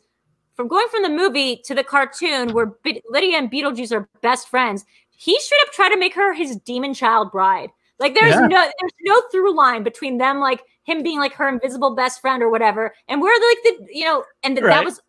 from 0.55 0.69
going 0.69 0.87
from 0.89 1.03
the 1.03 1.09
movie 1.09 1.57
to 1.65 1.75
the 1.75 1.83
cartoon 1.85 2.53
where 2.53 2.67
Be- 2.67 3.03
Lydia 3.09 3.39
and 3.39 3.51
Beetlejuice 3.51 3.93
are 3.93 4.09
best 4.21 4.49
friends. 4.49 4.85
He 5.11 5.39
straight 5.41 5.63
up 5.67 5.73
tried 5.73 5.89
to 5.91 5.99
make 5.99 6.15
her 6.15 6.35
his 6.35 6.57
demon 6.57 6.93
child 6.93 7.33
bride. 7.33 7.71
Like 7.99 8.15
there's 8.15 8.35
Yeah. 8.35 8.47
no 8.49 8.71
there's 8.81 8.93
no 9.03 9.23
through 9.31 9.57
line 9.57 9.83
between 9.85 10.19
them, 10.19 10.41
like 10.41 10.63
him 10.85 11.03
being 11.03 11.19
like 11.21 11.33
her 11.35 11.49
invisible 11.49 11.95
best 11.95 12.21
friend 12.21 12.43
or 12.43 12.51
whatever, 12.51 12.93
and 13.09 13.23
we're 13.23 13.29
like 13.31 13.59
the 13.65 13.87
you 13.93 14.05
know, 14.05 14.25
and 14.43 14.57
th- 14.57 14.67
that 14.67 14.85
was 14.85 15.01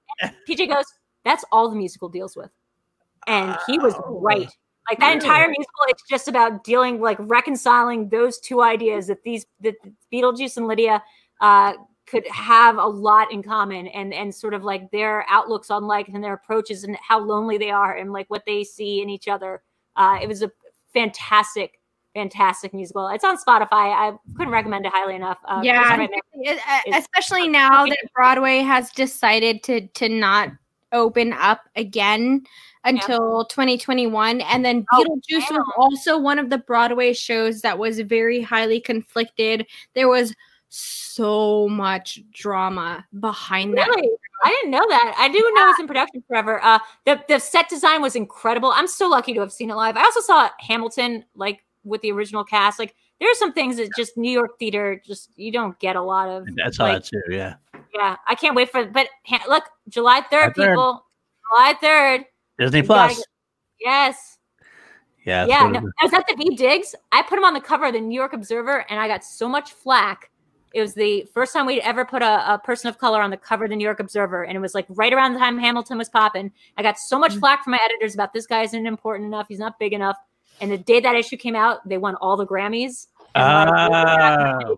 PJ 0.48 0.70
goes, 0.70 0.86
that's 1.26 1.44
all 1.52 1.68
the 1.70 1.76
musical 1.76 2.08
deals 2.08 2.36
with, 2.38 2.52
and 3.26 3.58
he 3.66 3.80
was 3.80 3.96
Oh. 3.96 4.20
right. 4.22 4.48
Like 4.90 5.00
that 5.00 5.14
entire 5.14 5.48
musical, 5.48 5.84
it's 5.88 6.04
just 6.10 6.28
about 6.28 6.64
dealing, 6.64 7.00
like 7.00 7.18
reconciling 7.20 8.10
those 8.10 8.38
two 8.40 8.62
ideas 8.62 9.08
that 9.08 9.24
these 9.24 9.46
that 9.62 9.76
Beetlejuice 10.12 10.58
and 10.58 10.68
Lydia 10.68 11.02
uh, 11.42 11.74
could 12.06 12.28
have 12.28 12.78
a 12.78 12.86
lot 12.86 13.32
in 13.32 13.42
common, 13.42 13.88
and 13.88 14.14
and 14.14 14.34
sort 14.36 14.54
of 14.54 14.64
like 14.64 14.92
their 14.92 15.26
outlooks 15.30 15.72
on 15.72 15.86
life 15.86 16.08
and 16.14 16.22
their 16.24 16.34
approaches 16.34 16.84
and 16.84 16.98
how 16.98 17.20
lonely 17.20 17.58
they 17.58 17.72
are 17.72 17.96
and 17.96 18.12
like 18.12 18.30
what 18.30 18.44
they 18.46 18.64
see 18.64 19.02
in 19.02 19.10
each 19.10 19.28
other. 19.30 19.62
Uh, 19.96 20.20
it 20.22 20.28
was 20.28 20.42
a 20.42 20.52
fantastic, 20.94 21.80
fantastic 22.14 22.74
musical. 22.74 23.08
It's 23.08 23.24
on 23.24 23.38
Spotify. 23.38 23.68
I 23.72 24.12
couldn't 24.36 24.52
recommend 24.54 24.86
it 24.86 24.92
highly 24.94 25.16
enough. 25.16 25.38
Uh, 25.46 25.62
Yeah. 25.64 26.08
It- 26.36 26.60
uh, 26.68 26.98
especially 26.98 27.48
now 27.48 27.86
that 27.86 27.98
Broadway 28.14 28.60
has 28.60 28.92
decided 28.92 29.64
to 29.64 29.88
to 29.88 30.10
not 30.10 30.50
open 30.94 31.34
up 31.34 31.62
again 31.76 32.44
until 32.86 33.46
2021 33.46 34.42
and 34.42 34.64
then 34.64 34.86
Oh, 34.94 35.04
Beetlejuice 35.04 35.48
damn. 35.50 35.58
was 35.58 35.74
also 35.78 36.18
one 36.18 36.40
of 36.40 36.50
the 36.50 36.58
Broadway 36.58 37.14
shows 37.14 37.62
that 37.62 37.78
was 37.78 38.00
very 38.02 38.42
highly 38.42 38.80
conflicted 38.80 39.66
there 39.94 40.10
was 40.10 40.34
so 40.70 41.68
much 41.70 42.22
drama 42.32 43.06
behind 43.20 43.78
that 43.78 43.88
Really? 43.88 44.10
I 44.44 44.50
didn't 44.50 44.72
know 44.72 44.86
that. 44.90 45.16
I 45.18 45.30
didn't 45.30 45.56
know 45.56 45.64
it 45.64 45.68
was 45.68 45.80
in 45.80 45.88
production 45.88 46.24
forever. 46.28 46.62
Uh, 46.62 46.80
the 47.06 47.24
the 47.30 47.40
set 47.40 47.70
design 47.70 48.02
was 48.02 48.16
incredible. 48.16 48.72
I'm 48.76 48.88
so 48.88 49.08
lucky 49.08 49.34
to 49.34 49.40
have 49.40 49.54
seen 49.54 49.70
it 49.72 49.76
live. 49.76 49.96
I 49.96 50.04
also 50.04 50.20
saw 50.20 50.50
Hamilton 50.60 51.24
like 51.34 51.64
with 51.86 52.02
the 52.02 52.12
original 52.12 52.44
cast. 52.44 52.78
Like 52.78 52.94
there 53.20 53.32
are 53.32 53.36
some 53.36 53.54
things 53.54 53.78
that 53.78 53.90
just 53.96 54.18
New 54.18 54.32
York 54.32 54.60
theater 54.60 55.02
just 55.06 55.30
you 55.38 55.52
don't 55.52 55.80
get 55.80 55.96
a 55.96 56.02
lot 56.02 56.28
of. 56.28 56.46
That's 56.58 56.80
all 56.80 56.88
like, 56.88 57.04
that 57.04 57.10
too. 57.10 57.22
Yeah. 57.30 57.56
Yeah, 57.94 58.18
I 58.28 58.36
can't 58.36 58.56
wait 58.56 58.72
for. 58.72 58.86
But 58.86 59.08
ha- 59.26 59.44
look, 59.48 59.64
July 59.90 60.22
third, 60.30 60.56
people. 60.56 61.06
July 61.50 61.76
third. 61.80 62.26
Disney 62.58 62.82
gotta 62.82 63.14
Plus. 63.14 63.26
Yes. 63.80 64.38
Yeah. 65.26 65.46
yeah. 65.46 65.68
No. 65.68 65.80
I 66.02 66.06
was 66.06 66.14
at 66.14 66.28
Daveed 66.28 66.58
Diggs. 66.58 66.96
I 67.12 67.22
put 67.22 67.38
him 67.38 67.46
on 67.46 67.54
the 67.54 67.62
cover 67.62 67.86
of 67.86 67.94
the 67.94 68.02
New 68.02 68.16
York 68.16 68.34
Observer, 68.34 68.86
and 68.90 69.00
I 69.00 69.08
got 69.08 69.24
so 69.24 69.48
much 69.48 69.72
flack. 69.74 70.30
It 70.74 70.82
was 70.82 70.96
the 70.96 71.28
first 71.34 71.54
time 71.54 71.68
we'd 71.68 71.82
ever 71.82 72.04
put 72.04 72.24
a, 72.24 72.56
a 72.56 72.58
person 72.58 72.90
of 72.90 72.98
color 72.98 73.22
on 73.22 73.30
the 73.30 73.38
cover 73.38 73.66
of 73.66 73.70
the 73.70 73.76
New 73.76 73.84
York 73.84 74.00
Observer, 74.00 74.44
and 74.44 74.58
it 74.58 74.60
was 74.60 74.74
like 74.74 74.88
right 74.90 75.14
around 75.14 75.34
the 75.34 75.40
time 75.40 75.60
Hamilton 75.60 76.00
was 76.00 76.10
popping. 76.10 76.52
I 76.78 76.82
got 76.82 76.98
so 76.98 77.20
much 77.20 77.36
flack 77.36 77.64
from 77.64 77.72
my 77.72 77.80
editors 77.86 78.16
about 78.16 78.34
this 78.34 78.48
guy 78.48 78.64
isn't 78.64 78.88
important 78.88 79.28
enough. 79.28 79.48
He's 79.48 79.60
not 79.60 79.78
big 79.78 79.94
enough. 79.94 80.18
And 80.62 80.72
the 80.72 80.78
day 80.78 81.00
that 81.00 81.16
issue 81.16 81.38
came 81.38 81.56
out, 81.56 81.88
they 81.88 81.98
won 81.98 82.16
all 82.16 82.38
the 82.38 82.46
Grammys. 82.46 83.08
And 83.36 83.90
won 83.90 84.06
Ah. 84.06 84.60
for 84.60 84.72
an 84.72 84.78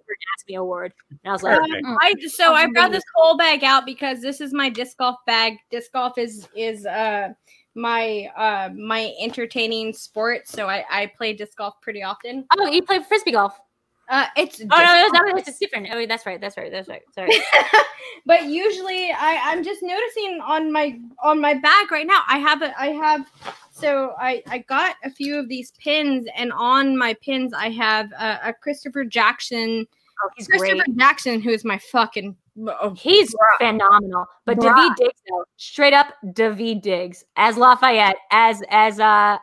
ASME 0.49 0.57
award. 0.59 0.93
And 1.09 1.19
I 1.25 1.31
was 1.31 1.43
like, 1.43 1.57
Perfect. 1.59 1.85
mm, 1.85 1.97
I 2.01 2.13
so 2.27 2.53
I 2.53 2.65
brought 2.67 2.85
Unbelievable. 2.85 2.91
this 2.91 3.03
whole 3.15 3.37
bag 3.37 3.63
out 3.63 3.85
because 3.85 4.21
this 4.21 4.41
is 4.41 4.53
my 4.53 4.69
disc 4.69 4.97
golf 4.97 5.17
bag. 5.25 5.57
Disc 5.71 5.91
golf 5.91 6.17
is 6.17 6.47
is 6.55 6.85
uh 6.85 7.29
my 7.75 8.29
uh 8.37 8.69
my 8.75 9.13
entertaining 9.19 9.91
sport, 9.93 10.47
so 10.47 10.67
I 10.69 10.85
I 10.89 11.11
play 11.17 11.33
disc 11.33 11.57
golf 11.57 11.75
pretty 11.81 12.03
often. 12.03 12.45
oh, 12.57 12.67
you 12.67 12.81
play 12.83 12.99
frisbee 13.03 13.31
golf? 13.33 13.59
Uh, 14.07 14.25
it's 14.37 14.61
Oh 14.61 15.09
no, 15.11 15.31
no, 15.31 15.37
it's 15.37 15.57
different. 15.57 15.87
Oh, 15.91 16.05
that's 16.05 16.25
right. 16.25 16.39
That's 16.39 16.57
right. 16.57 16.71
That's 16.71 16.87
right. 16.87 17.01
Sorry. 17.13 17.31
but 18.25 18.43
usually 18.43 19.11
I, 19.11 19.39
I'm 19.43 19.63
just 19.63 19.81
noticing 19.81 20.41
on 20.45 20.71
my 20.71 20.99
on 21.23 21.41
my 21.41 21.55
back 21.55 21.89
right 21.89 22.05
now. 22.05 22.21
I 22.27 22.37
have 22.37 22.61
a 22.61 22.79
I 22.79 22.87
have 22.89 23.25
so 23.71 24.13
I 24.19 24.43
I 24.47 24.59
got 24.59 24.95
a 25.03 25.09
few 25.09 25.37
of 25.37 25.49
these 25.49 25.71
pins, 25.79 26.27
and 26.35 26.53
on 26.53 26.97
my 26.97 27.15
pins 27.15 27.51
I 27.53 27.69
have 27.69 28.11
a, 28.11 28.49
a 28.49 28.53
Christopher 28.53 29.05
Jackson. 29.05 29.87
Oh, 30.23 30.29
he's 30.37 30.47
great. 30.47 30.59
Christopher 30.59 30.97
Jackson, 30.97 31.41
who 31.41 31.49
is 31.49 31.65
my 31.65 31.79
fucking 31.91 32.35
oh, 32.67 32.93
He's 32.95 33.35
phenomenal. 33.57 34.25
But 34.45 34.59
Bruh. 34.59 34.73
Daveed 34.73 34.95
Diggs, 34.97 35.21
though, 35.29 35.45
straight 35.57 35.93
up 35.93 36.13
Daveed 36.25 36.81
Diggs 36.83 37.25
as 37.35 37.57
Lafayette, 37.57 38.17
as 38.31 38.61
as 38.69 38.99
uh 38.99 39.39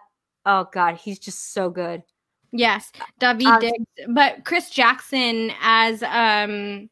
oh 0.46 0.68
god, 0.72 0.96
he's 0.96 1.18
just 1.18 1.52
so 1.52 1.68
good. 1.68 2.04
Yes, 2.52 2.92
David 3.18 3.46
Um, 3.46 3.60
Diggs, 3.60 3.84
but 4.08 4.44
Chris 4.44 4.70
Jackson 4.70 5.52
as 5.60 6.02
um 6.04 6.88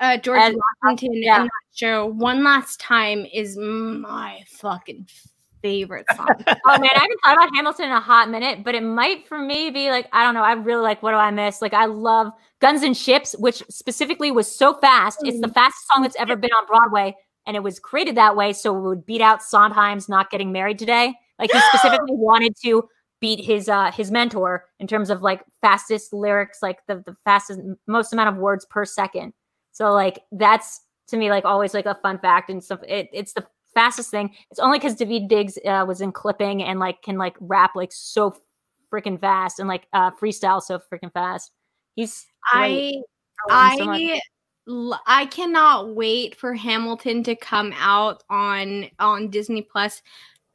uh 0.00 0.16
George 0.18 0.40
As- 0.40 0.56
Washington 0.82 1.22
yeah. 1.22 1.36
in 1.36 1.42
that 1.44 1.50
show 1.74 2.06
one 2.06 2.42
last 2.42 2.80
time 2.80 3.26
is 3.32 3.56
my 3.56 4.40
fucking 4.48 5.06
favorite 5.62 6.04
song. 6.14 6.26
oh 6.46 6.78
man, 6.78 6.90
I 6.94 6.98
haven't 7.00 7.20
thought 7.24 7.34
about 7.34 7.54
Hamilton 7.54 7.86
in 7.86 7.92
a 7.92 8.00
hot 8.00 8.28
minute, 8.28 8.64
but 8.64 8.74
it 8.74 8.82
might 8.82 9.26
for 9.26 9.38
me 9.38 9.70
be 9.70 9.90
like 9.90 10.08
I 10.12 10.24
don't 10.24 10.34
know. 10.34 10.42
I 10.42 10.52
really 10.52 10.82
like 10.82 11.02
what 11.02 11.12
do 11.12 11.16
I 11.16 11.30
miss? 11.30 11.62
Like 11.62 11.72
I 11.72 11.86
love 11.86 12.32
Guns 12.60 12.82
and 12.82 12.96
Ships, 12.96 13.34
which 13.38 13.62
specifically 13.70 14.30
was 14.30 14.54
so 14.54 14.74
fast. 14.74 15.20
It's 15.22 15.40
the 15.40 15.48
fastest 15.48 15.86
song 15.92 16.02
that's 16.02 16.16
ever 16.16 16.36
been 16.36 16.50
on 16.52 16.66
Broadway, 16.66 17.16
and 17.46 17.56
it 17.56 17.62
was 17.62 17.78
created 17.78 18.16
that 18.16 18.36
way 18.36 18.52
so 18.52 18.76
it 18.76 18.80
would 18.80 19.06
beat 19.06 19.20
out 19.20 19.42
Sondheim's 19.42 20.08
"Not 20.08 20.30
Getting 20.30 20.52
Married 20.52 20.78
Today." 20.78 21.14
Like 21.38 21.50
he 21.52 21.60
specifically 21.68 22.16
wanted 22.16 22.54
to 22.64 22.88
beat 23.22 23.42
his 23.42 23.68
uh 23.68 23.90
his 23.92 24.10
mentor 24.10 24.66
in 24.80 24.86
terms 24.86 25.08
of 25.08 25.22
like 25.22 25.42
fastest 25.62 26.12
lyrics, 26.12 26.58
like 26.60 26.80
the 26.88 26.96
the 27.06 27.16
fastest 27.24 27.60
most 27.86 28.12
amount 28.12 28.28
of 28.28 28.36
words 28.36 28.66
per 28.66 28.84
second. 28.84 29.32
So 29.70 29.92
like 29.92 30.24
that's 30.32 30.80
to 31.08 31.16
me 31.16 31.30
like 31.30 31.44
always 31.46 31.72
like 31.72 31.86
a 31.86 31.98
fun 32.02 32.18
fact 32.18 32.50
and 32.50 32.62
stuff. 32.62 32.80
It, 32.86 33.08
it's 33.12 33.32
the 33.32 33.46
fastest 33.74 34.10
thing. 34.10 34.34
It's 34.50 34.60
only 34.60 34.78
because 34.78 34.96
Daveed 34.96 35.28
Diggs 35.28 35.56
uh, 35.64 35.84
was 35.86 36.00
in 36.00 36.12
clipping 36.12 36.62
and 36.62 36.80
like 36.80 37.00
can 37.02 37.16
like 37.16 37.36
rap 37.40 37.70
like 37.76 37.92
so 37.92 38.36
freaking 38.92 39.18
fast 39.18 39.60
and 39.60 39.68
like 39.68 39.86
uh 39.92 40.10
freestyle 40.10 40.60
so 40.60 40.80
freaking 40.92 41.12
fast. 41.12 41.52
He's 41.94 42.26
great. 42.52 43.04
I 43.50 43.76
so 43.78 43.84
much. 43.86 44.00
I 44.02 44.20
l- 44.68 45.00
I 45.06 45.26
cannot 45.26 45.94
wait 45.94 46.34
for 46.34 46.54
Hamilton 46.54 47.22
to 47.22 47.36
come 47.36 47.72
out 47.78 48.24
on 48.28 48.86
on 48.98 49.30
Disney 49.30 49.62
Plus 49.62 50.02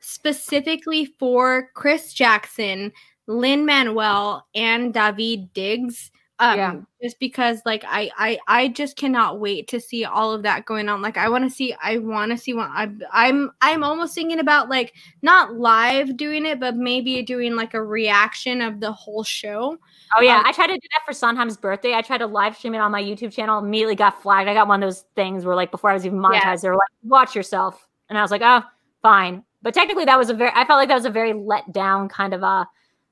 specifically 0.08 1.06
for 1.20 1.70
Chris 1.74 2.14
Jackson, 2.14 2.92
Lin 3.28 3.66
Manuel, 3.66 4.46
and 4.56 4.94
Daveed 4.94 5.52
Diggs. 5.54 6.12
Um, 6.40 6.58
Yeah. 6.58 6.76
just 7.02 7.20
because 7.20 7.62
like 7.66 7.84
I, 7.88 8.12
I 8.16 8.38
I 8.48 8.68
just 8.68 8.96
cannot 8.96 9.40
wait 9.40 9.68
to 9.70 9.80
see 9.80 10.06
all 10.06 10.32
of 10.34 10.44
that 10.44 10.66
going 10.66 10.88
on. 10.88 11.02
Like 11.02 11.18
I 11.18 11.30
want 11.30 11.44
to 11.44 11.50
see 11.50 11.74
I 11.82 11.98
want 11.98 12.32
to 12.32 12.38
see 12.38 12.54
what 12.54 12.70
I'm 12.72 13.02
I'm 13.12 13.52
I'm 13.62 13.84
almost 13.84 14.14
thinking 14.14 14.40
about 14.40 14.70
like 14.70 14.94
not 15.24 15.56
live 15.56 16.16
doing 16.16 16.46
it, 16.46 16.60
but 16.60 16.76
maybe 16.76 17.24
doing 17.24 17.56
like 17.56 17.74
a 17.74 17.84
reaction 17.84 18.62
of 18.62 18.80
the 18.80 18.92
whole 18.92 19.24
show. 19.24 19.78
Oh 20.16 20.22
yeah, 20.22 20.38
Um, 20.38 20.46
I 20.46 20.52
tried 20.52 20.68
to 20.68 20.74
do 20.76 20.88
that 20.94 21.02
for 21.06 21.12
Sondheim's 21.14 21.58
birthday. 21.58 21.94
I 21.96 22.02
tried 22.02 22.20
to 22.20 22.28
live 22.28 22.56
stream 22.56 22.76
it 22.76 22.80
on 22.80 22.92
my 22.92 23.02
YouTube 23.04 23.34
channel. 23.34 23.60
Immediately 23.60 23.96
got 23.96 24.22
flagged. 24.22 24.48
I 24.48 24.54
got 24.54 24.68
one 24.68 24.82
of 24.82 24.88
those 24.88 25.06
things 25.16 25.44
where 25.44 25.56
like 25.56 25.72
before 25.72 25.90
I 25.90 25.94
was 25.94 26.06
even 26.06 26.22
Yeah. 26.28 26.54
monetized, 26.54 26.62
they 26.62 26.70
were 26.70 26.76
like, 26.76 26.90
"Watch 27.04 27.36
yourself," 27.36 27.88
and 28.10 28.18
I 28.18 28.22
was 28.22 28.32
like, 28.32 28.42
"Oh, 28.44 28.62
fine." 29.02 29.44
But 29.62 29.74
technically, 29.74 30.06
that 30.06 30.18
was 30.18 30.30
a 30.30 30.34
very. 30.34 30.52
I 30.54 30.66
felt 30.66 30.78
like 30.78 30.90
that 30.90 30.96
was 30.96 31.06
a 31.06 31.10
very 31.10 31.34
let 31.34 31.72
down 31.72 32.10
kind 32.10 32.34
of 32.34 32.44
a, 32.44 32.68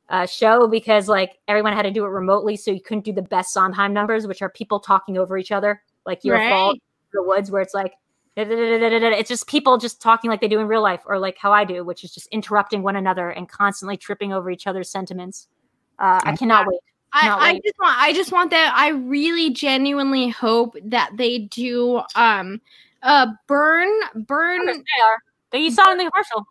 uh 0.08 0.26
show 0.28 0.68
because 0.68 1.08
like 1.08 1.40
everyone 1.48 1.74
had 1.74 1.82
to 1.82 1.92
do 1.92 2.06
it 2.06 2.10
remotely, 2.10 2.56
so 2.56 2.70
you 2.72 2.80
couldn't 2.82 3.06
do 3.06 3.12
the 3.12 3.24
best 3.24 3.54
Sondheim 3.54 3.94
numbers, 3.94 4.28
which 4.28 4.42
are 4.42 4.50
people 4.50 4.80
talking 4.80 5.18
over 5.18 5.38
each 5.38 5.52
other, 5.52 5.82
like 6.06 6.24
your 6.24 6.38
fault, 6.50 6.78
the 7.14 7.24
woods, 7.24 7.52
where 7.52 7.62
it's 7.62 7.74
like. 7.74 7.94
It's 8.38 9.30
just 9.30 9.48
people 9.48 9.78
just 9.78 10.02
talking 10.02 10.30
like 10.30 10.42
they 10.42 10.50
do 10.50 10.60
in 10.60 10.68
real 10.68 10.82
life, 10.82 11.02
or 11.06 11.18
like 11.18 11.38
how 11.38 11.54
I 11.54 11.64
do, 11.64 11.86
which 11.86 12.04
is 12.04 12.14
just 12.14 12.28
interrupting 12.34 12.84
one 12.84 12.98
another 12.98 13.30
and 13.30 13.48
constantly 13.48 13.96
tripping 13.96 14.34
over 14.34 14.52
each 14.52 14.68
other's 14.68 14.90
sentiments. 14.90 15.48
Uh, 16.00 16.20
I 16.22 16.36
cannot 16.36 16.68
wait. 16.68 16.80
I, 17.14 17.30
I 17.30 17.54
just 17.54 17.80
want 17.80 17.98
I 17.98 18.14
just 18.14 18.32
want 18.34 18.52
that 18.52 18.74
I 18.76 18.90
really 18.90 19.52
genuinely 19.52 20.28
hope 20.28 20.76
that 20.84 21.12
they 21.16 21.40
do 21.40 22.02
um 22.16 22.60
uh 23.04 23.28
burn 23.48 23.90
burn. 24.16 24.84
That 25.56 25.62
you 25.62 25.72
saw 25.72 25.90
in 25.90 25.98
the 25.98 26.12
commercial. 26.12 26.46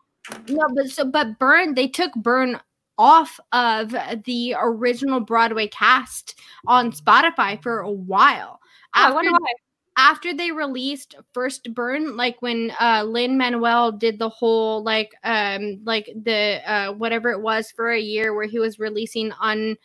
no 0.49 0.67
but 0.75 0.89
so 0.89 1.05
but 1.05 1.39
burn 1.39 1.75
they 1.75 1.87
took 1.89 2.15
burn 2.15 2.59
off 2.97 3.39
of 3.53 3.95
the 4.25 4.55
original 4.59 5.21
Broadway 5.21 5.69
cast 5.69 6.39
on 6.67 6.91
Spotify 6.91 7.63
for 7.63 7.81
a 7.81 7.91
while. 7.91 8.61
Oh, 8.63 8.89
I 8.95 9.03
After, 9.03 9.15
wonder 9.15 9.33
why. 9.33 9.53
after 9.99 10.33
they 10.33 10.53
released 10.53 11.17
first 11.35 11.75
burn 11.75 12.17
like 12.17 12.41
when 12.41 12.73
uh 12.81 13.05
Lin 13.07 13.37
Manuel 13.37 13.93
did 13.93 14.19
the 14.19 14.31
whole 14.31 14.83
like 14.83 15.13
um 15.23 15.81
like 15.85 16.07
the 16.25 16.63
uh 16.67 16.93
whatever 16.95 17.31
it 17.31 17.43
was 17.43 17.71
for 17.73 17.91
a 17.91 18.01
year 18.01 18.35
where 18.35 18.47
he 18.47 18.59
was 18.59 18.79
releasing 18.79 19.33
un 19.39 19.77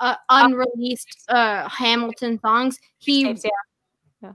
uh, 0.00 0.16
unreleased 0.30 1.24
uh 1.28 1.68
Hamilton 1.68 2.40
songs 2.40 2.78
he 2.96 3.36
yeah. 4.22 4.32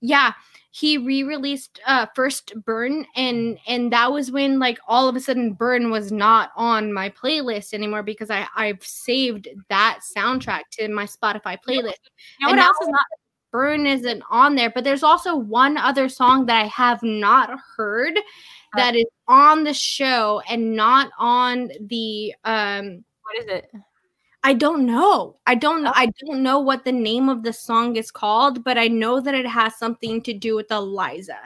yeah 0.00 0.32
he 0.72 0.96
re-released 0.98 1.80
uh 1.86 2.06
first 2.14 2.52
burn 2.64 3.04
and 3.16 3.58
and 3.66 3.92
that 3.92 4.12
was 4.12 4.30
when 4.30 4.58
like 4.58 4.78
all 4.86 5.08
of 5.08 5.16
a 5.16 5.20
sudden 5.20 5.52
burn 5.52 5.90
was 5.90 6.12
not 6.12 6.50
on 6.56 6.92
my 6.92 7.08
playlist 7.10 7.74
anymore 7.74 8.02
because 8.02 8.30
i 8.30 8.46
i've 8.56 8.82
saved 8.84 9.48
that 9.68 9.98
soundtrack 10.16 10.62
to 10.70 10.88
my 10.88 11.04
spotify 11.04 11.56
playlist 11.66 11.94
You 12.38 12.46
know 12.46 12.50
And 12.50 12.58
what 12.58 12.58
else 12.60 12.76
is 12.82 12.88
not? 12.88 13.00
burn 13.50 13.84
isn't 13.84 14.22
on 14.30 14.54
there 14.54 14.70
but 14.70 14.84
there's 14.84 15.02
also 15.02 15.34
one 15.34 15.76
other 15.76 16.08
song 16.08 16.46
that 16.46 16.62
i 16.62 16.66
have 16.66 17.02
not 17.02 17.58
heard 17.76 18.16
that 18.76 18.94
is 18.94 19.06
on 19.26 19.64
the 19.64 19.74
show 19.74 20.40
and 20.48 20.76
not 20.76 21.10
on 21.18 21.68
the 21.88 22.32
um 22.44 23.04
What 23.24 23.38
is 23.40 23.46
it? 23.46 23.70
I 24.42 24.54
don't 24.54 24.86
know. 24.86 25.36
I 25.46 25.54
don't 25.54 25.82
know. 25.82 25.92
I 25.94 26.06
don't 26.24 26.42
know 26.42 26.60
what 26.60 26.84
the 26.84 26.92
name 26.92 27.28
of 27.28 27.42
the 27.42 27.52
song 27.52 27.96
is 27.96 28.10
called, 28.10 28.64
but 28.64 28.78
I 28.78 28.88
know 28.88 29.20
that 29.20 29.34
it 29.34 29.46
has 29.46 29.76
something 29.76 30.22
to 30.22 30.32
do 30.32 30.56
with 30.56 30.70
Eliza. 30.70 31.38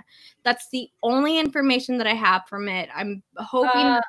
That's 0.45 0.69
the 0.71 0.89
only 1.03 1.39
information 1.39 1.99
that 1.99 2.07
I 2.07 2.15
have 2.15 2.47
from 2.49 2.69
it. 2.69 2.89
I'm 2.95 3.23
hoping 3.37 3.81
Uh, 3.81 4.01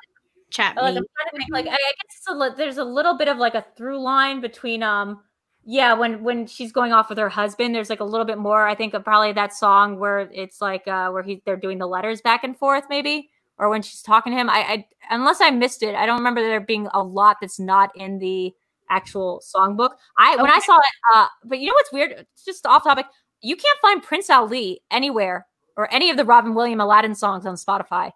chat 0.50 0.76
Like, 0.76 0.94
I'm 0.96 1.02
me. 1.02 1.08
trying 1.16 1.30
to 1.32 1.36
think. 1.36 1.50
Like, 1.50 1.66
I, 1.66 1.70
I 1.70 1.74
guess 1.74 2.16
it's 2.18 2.28
a, 2.28 2.54
there's 2.56 2.78
a 2.78 2.84
little 2.84 3.16
bit 3.18 3.28
of 3.28 3.38
like 3.38 3.54
a 3.56 3.66
through 3.76 4.00
line 4.00 4.40
between 4.40 4.82
um, 4.84 5.22
yeah, 5.64 5.92
when 5.94 6.22
when 6.22 6.46
she's 6.46 6.70
going 6.70 6.92
off 6.92 7.08
with 7.08 7.18
her 7.18 7.28
husband, 7.28 7.74
there's 7.74 7.90
like 7.90 7.98
a 8.00 8.04
little 8.04 8.24
bit 8.24 8.38
more. 8.38 8.68
I 8.68 8.76
think 8.76 8.94
of 8.94 9.02
probably 9.02 9.32
that 9.32 9.52
song 9.52 9.98
where 9.98 10.20
it's 10.32 10.60
like 10.60 10.86
uh 10.86 11.10
where 11.10 11.24
he 11.24 11.42
they're 11.44 11.56
doing 11.56 11.78
the 11.78 11.88
letters 11.88 12.20
back 12.20 12.44
and 12.44 12.56
forth, 12.56 12.84
maybe, 12.88 13.30
or 13.58 13.68
when 13.68 13.82
she's 13.82 14.00
talking 14.00 14.32
to 14.32 14.38
him. 14.38 14.48
I, 14.48 14.58
I 14.60 14.86
unless 15.10 15.40
I 15.40 15.50
missed 15.50 15.82
it, 15.82 15.96
I 15.96 16.06
don't 16.06 16.18
remember 16.18 16.40
there 16.40 16.60
being 16.60 16.86
a 16.94 17.02
lot 17.02 17.38
that's 17.40 17.58
not 17.58 17.90
in 17.96 18.20
the 18.20 18.54
actual 18.90 19.42
songbook. 19.54 19.90
I 20.18 20.36
when 20.36 20.50
I 20.50 20.58
saw 20.60 20.76
it, 20.76 20.84
uh, 21.14 21.26
but 21.44 21.58
you 21.58 21.66
know 21.68 21.74
what's 21.74 21.92
weird? 21.92 22.12
It's 22.12 22.44
just 22.44 22.66
off 22.66 22.84
topic. 22.84 23.06
You 23.42 23.56
can't 23.56 23.78
find 23.82 24.02
Prince 24.02 24.30
Ali 24.30 24.80
anywhere 24.90 25.46
or 25.76 25.92
any 25.92 26.10
of 26.10 26.16
the 26.16 26.24
Robin 26.24 26.54
Williams 26.54 26.82
Aladdin 26.82 27.14
songs 27.14 27.46
on 27.46 27.54
Spotify. 27.56 28.10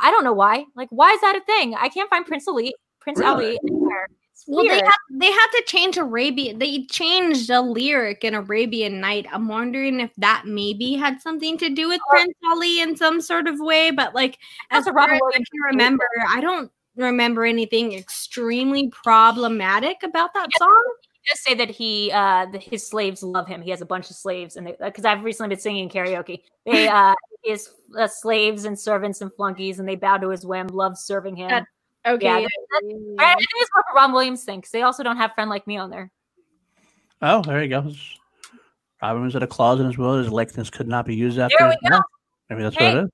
I 0.00 0.10
don't 0.10 0.24
know 0.24 0.32
why. 0.32 0.64
Like, 0.76 0.88
why 0.90 1.10
is 1.12 1.20
that 1.22 1.36
a 1.36 1.40
thing? 1.40 1.74
I 1.74 1.88
can't 1.88 2.08
find 2.10 2.24
Prince 2.24 2.46
Ali, 2.46 2.74
Prince 3.00 3.18
Really? 3.18 3.46
Ali 3.46 3.58
anywhere. 3.68 4.08
Well, 4.46 4.62
they 4.64 4.70
weird. 4.70 4.84
have 4.84 4.94
they 5.20 5.32
have 5.32 5.50
to 5.50 5.62
change 5.66 5.96
Arabian. 5.96 6.58
They 6.60 6.84
changed 6.84 7.50
a 7.50 7.60
lyric 7.60 8.22
in 8.24 8.34
Arabian 8.34 9.00
Night. 9.00 9.26
I'm 9.32 9.48
wondering 9.48 9.98
if 9.98 10.10
that 10.18 10.44
maybe 10.46 10.94
had 10.94 11.20
something 11.20 11.58
to 11.58 11.68
do 11.70 11.88
with 11.88 12.00
Oh. 12.06 12.10
Prince 12.10 12.34
Ali 12.48 12.80
in 12.80 12.96
some 12.96 13.20
sort 13.20 13.48
of 13.48 13.58
way. 13.58 13.90
But 13.90 14.14
like, 14.14 14.38
as 14.70 14.86
a 14.86 14.92
Robin 14.92 15.16
as 15.16 15.20
I 15.20 15.24
Williams 15.24 15.48
can 15.50 15.60
remember, 15.72 16.06
I 16.30 16.40
don't 16.40 16.70
remember 16.98 17.44
anything 17.44 17.92
extremely 17.94 18.88
problematic 18.88 20.02
about 20.02 20.34
that 20.34 20.48
song. 20.58 20.84
just 21.26 21.42
say 21.44 21.54
that 21.54 21.70
he 21.70 22.10
uh 22.12 22.46
the, 22.52 22.58
his 22.58 22.86
slaves 22.86 23.22
love 23.22 23.46
him. 23.46 23.62
He 23.62 23.70
has 23.70 23.80
a 23.80 23.86
bunch 23.86 24.10
of 24.10 24.16
slaves, 24.16 24.56
and 24.56 24.74
because 24.80 25.04
I've 25.04 25.24
recently 25.24 25.54
been 25.54 25.60
singing 25.60 25.88
karaoke, 25.88 26.40
they 26.66 26.88
uh 27.00 27.14
his 27.44 27.70
uh, 27.98 28.08
slaves 28.08 28.64
and 28.64 28.78
servants 28.78 29.20
and 29.20 29.30
flunkies, 29.32 29.78
and 29.78 29.88
they 29.88 29.96
bow 29.96 30.18
to 30.18 30.28
his 30.30 30.44
whim, 30.44 30.66
love 30.68 30.98
serving 30.98 31.36
him. 31.36 31.48
That- 31.48 31.64
Okay. 32.06 32.24
Yeah, 32.26 32.32
I, 33.18 33.24
I 33.24 33.34
think 33.34 33.48
it's 33.56 33.70
what 33.74 33.84
Ron 33.94 34.12
Williams 34.12 34.44
thinks. 34.44 34.70
They 34.70 34.80
also 34.82 35.02
don't 35.02 35.18
have 35.18 35.34
friend 35.34 35.50
like 35.50 35.66
me 35.66 35.76
on 35.76 35.90
there. 35.90 36.10
Oh, 37.20 37.42
there 37.42 37.62
you 37.62 37.68
go. 37.68 37.92
Robin 39.02 39.24
was 39.24 39.36
at 39.36 39.42
a 39.42 39.46
clause 39.46 39.78
in 39.80 39.86
his 39.86 39.98
will. 39.98 40.16
His 40.16 40.30
likeness 40.30 40.70
could 40.70 40.88
not 40.88 41.04
be 41.04 41.14
used 41.14 41.38
after. 41.38 41.56
There 41.58 41.68
we 41.68 41.76
go. 41.88 41.96
death. 41.96 42.02
Maybe 42.48 42.62
that's 42.62 42.76
Hey. 42.76 42.94
what 42.94 43.04
it 43.04 43.10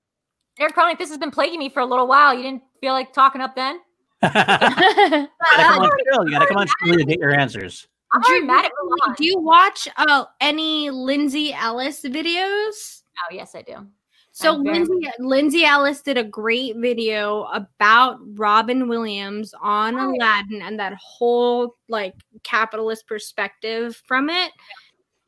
Eric 0.59 0.75
Chronic, 0.75 0.99
this 0.99 1.09
has 1.09 1.19
been 1.19 1.31
plaguing 1.31 1.59
me 1.59 1.69
for 1.69 1.81
a 1.81 1.87
little 1.87 2.07
while. 2.07 2.35
You 2.35 2.43
didn't 2.43 2.63
feel 2.81 2.93
like 2.93 3.13
talking 3.13 3.41
up 3.41 3.57
then? 3.57 3.81
you 4.23 4.31
gotta 4.31 5.29
come 5.59 5.83
on, 5.83 5.91
Phil. 6.13 6.25
You 6.25 6.31
gotta 6.31 6.47
come 6.47 6.57
on, 6.59 6.67
Phil, 6.85 6.97
to 6.97 7.05
get 7.05 7.19
your 7.19 7.35
answers. 7.35 7.89
I'm 8.13 8.23
Do 8.23 8.33
you- 8.33 8.47
mad 8.47 8.65
at 8.65 8.71
Milan. 8.85 9.15
Do 9.19 9.25
you 9.25 9.39
watch 9.41 9.89
uh, 9.97 10.25
any 10.41 10.91
Lindsay 10.91 11.53
Ellis 11.53 12.03
videos? 12.03 13.03
Oh, 13.19 13.33
yes, 13.35 13.55
I 13.55 13.63
do. 13.63 13.87
So 14.31 14.55
I'm 14.55 14.65
very- 14.65 14.79
Lindsay 14.85 15.09
Lindsay 15.21 15.65
Ellis 15.65 16.01
did 16.03 16.17
a 16.19 16.25
great 16.25 16.77
video 16.77 17.45
about 17.53 18.19
Robin 18.35 18.89
Williams 18.89 19.55
on 19.61 19.97
Oh. 19.97 20.13
Aladdin 20.15 20.63
and 20.63 20.79
that 20.79 20.95
whole 21.01 21.77
like 21.89 22.15
capitalist 22.45 23.07
perspective 23.09 24.01
from 24.07 24.31
it. 24.31 24.53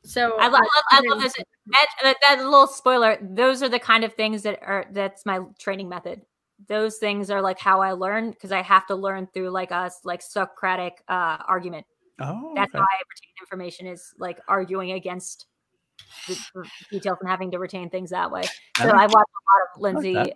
So 0.03 0.37
I 0.39 0.47
love, 0.47 0.61
I 0.91 1.01
love 1.09 1.21
this. 1.21 1.33
That, 1.67 1.87
that, 2.03 2.17
that 2.21 2.37
little 2.39 2.67
spoiler. 2.67 3.17
Those 3.21 3.61
are 3.61 3.69
the 3.69 3.79
kind 3.79 4.03
of 4.03 4.13
things 4.13 4.43
that 4.43 4.59
are. 4.61 4.85
That's 4.91 5.25
my 5.25 5.39
training 5.59 5.89
method. 5.89 6.21
Those 6.67 6.97
things 6.97 7.29
are 7.29 7.41
like 7.41 7.59
how 7.59 7.81
I 7.81 7.91
learn 7.91 8.31
because 8.31 8.51
I 8.51 8.61
have 8.61 8.87
to 8.87 8.95
learn 8.95 9.27
through 9.33 9.49
like 9.49 9.71
a 9.71 9.91
like 10.05 10.21
Socratic 10.21 11.03
uh, 11.09 11.37
argument. 11.47 11.85
Oh, 12.19 12.53
That's 12.55 12.69
okay. 12.69 12.79
how 12.79 12.83
I 12.83 12.97
retain 12.97 13.33
information 13.41 13.85
is 13.87 14.13
like 14.17 14.39
arguing 14.47 14.93
against 14.93 15.45
the, 16.27 16.39
the 16.55 16.69
details 16.89 17.17
and 17.21 17.29
having 17.29 17.51
to 17.51 17.59
retain 17.59 17.89
things 17.89 18.09
that 18.11 18.31
way. 18.31 18.43
So 18.77 18.85
Oh. 18.85 18.89
I 18.89 19.05
watch 19.05 19.11
a 19.11 19.13
lot 19.13 19.75
of 19.75 19.81
Lindsay 19.81 20.13
that. 20.13 20.33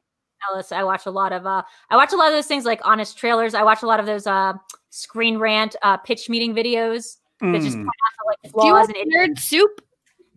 Ellis. 0.52 0.72
I 0.72 0.84
watch 0.84 1.06
a 1.06 1.12
lot 1.12 1.32
of 1.34 1.46
uh 1.46 1.64
I 1.90 1.96
watch 1.96 2.14
a 2.14 2.18
lot 2.18 2.28
of 2.28 2.34
those 2.34 2.48
things 2.48 2.66
like 2.66 2.82
honest 2.84 3.18
trailers. 3.18 3.54
I 3.54 3.64
watch 3.64 3.84
a 3.84 3.88
lot 3.88 4.00
of 4.00 4.06
those 4.06 4.28
uh 4.28 4.54
screen 4.90 5.38
rant 5.38 5.76
uh 5.82 5.98
pitch 5.98 6.30
meeting 6.30 6.54
videos 6.54 7.18
that 7.42 7.62
just 7.62 7.78
Mm. 7.78 7.84
point 7.84 7.88
out 7.88 8.14
the 8.18 8.26
like 8.28 8.38
do 8.44 8.48
you 8.48 8.74
flaws 8.74 8.88
watch 8.88 8.98
and. 8.98 9.14
Nerd 9.14 9.40
Soup? 9.40 9.82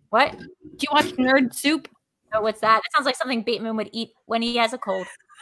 What? 0.09 0.31
Do 0.37 0.47
you 0.81 0.89
watch 0.91 1.05
Nerd 1.17 1.53
Soup? 1.53 1.87
Oh, 2.33 2.41
what's 2.41 2.59
that? 2.61 2.81
That 2.83 2.91
sounds 2.95 3.05
like 3.05 3.15
something 3.15 3.43
Bateman 3.43 3.77
would 3.77 3.89
eat 3.93 4.09
when 4.25 4.41
he 4.41 4.57
has 4.57 4.73
a 4.73 4.77
cold. 4.77 5.07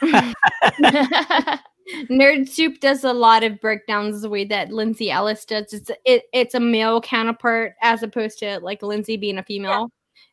Nerd 2.10 2.48
Soup 2.48 2.80
does 2.80 3.04
a 3.04 3.12
lot 3.12 3.42
of 3.42 3.60
breakdowns 3.60 4.22
the 4.22 4.30
way 4.30 4.44
that 4.46 4.72
Lindsay 4.72 5.10
Ellis 5.10 5.44
does. 5.44 5.72
It's 5.72 5.90
it, 6.04 6.24
it's 6.32 6.54
a 6.54 6.60
male 6.60 7.00
counterpart 7.00 7.74
as 7.82 8.02
opposed 8.02 8.38
to 8.38 8.58
like 8.60 8.82
Lindsay 8.82 9.16
being 9.16 9.38
a 9.38 9.42
female. 9.42 9.90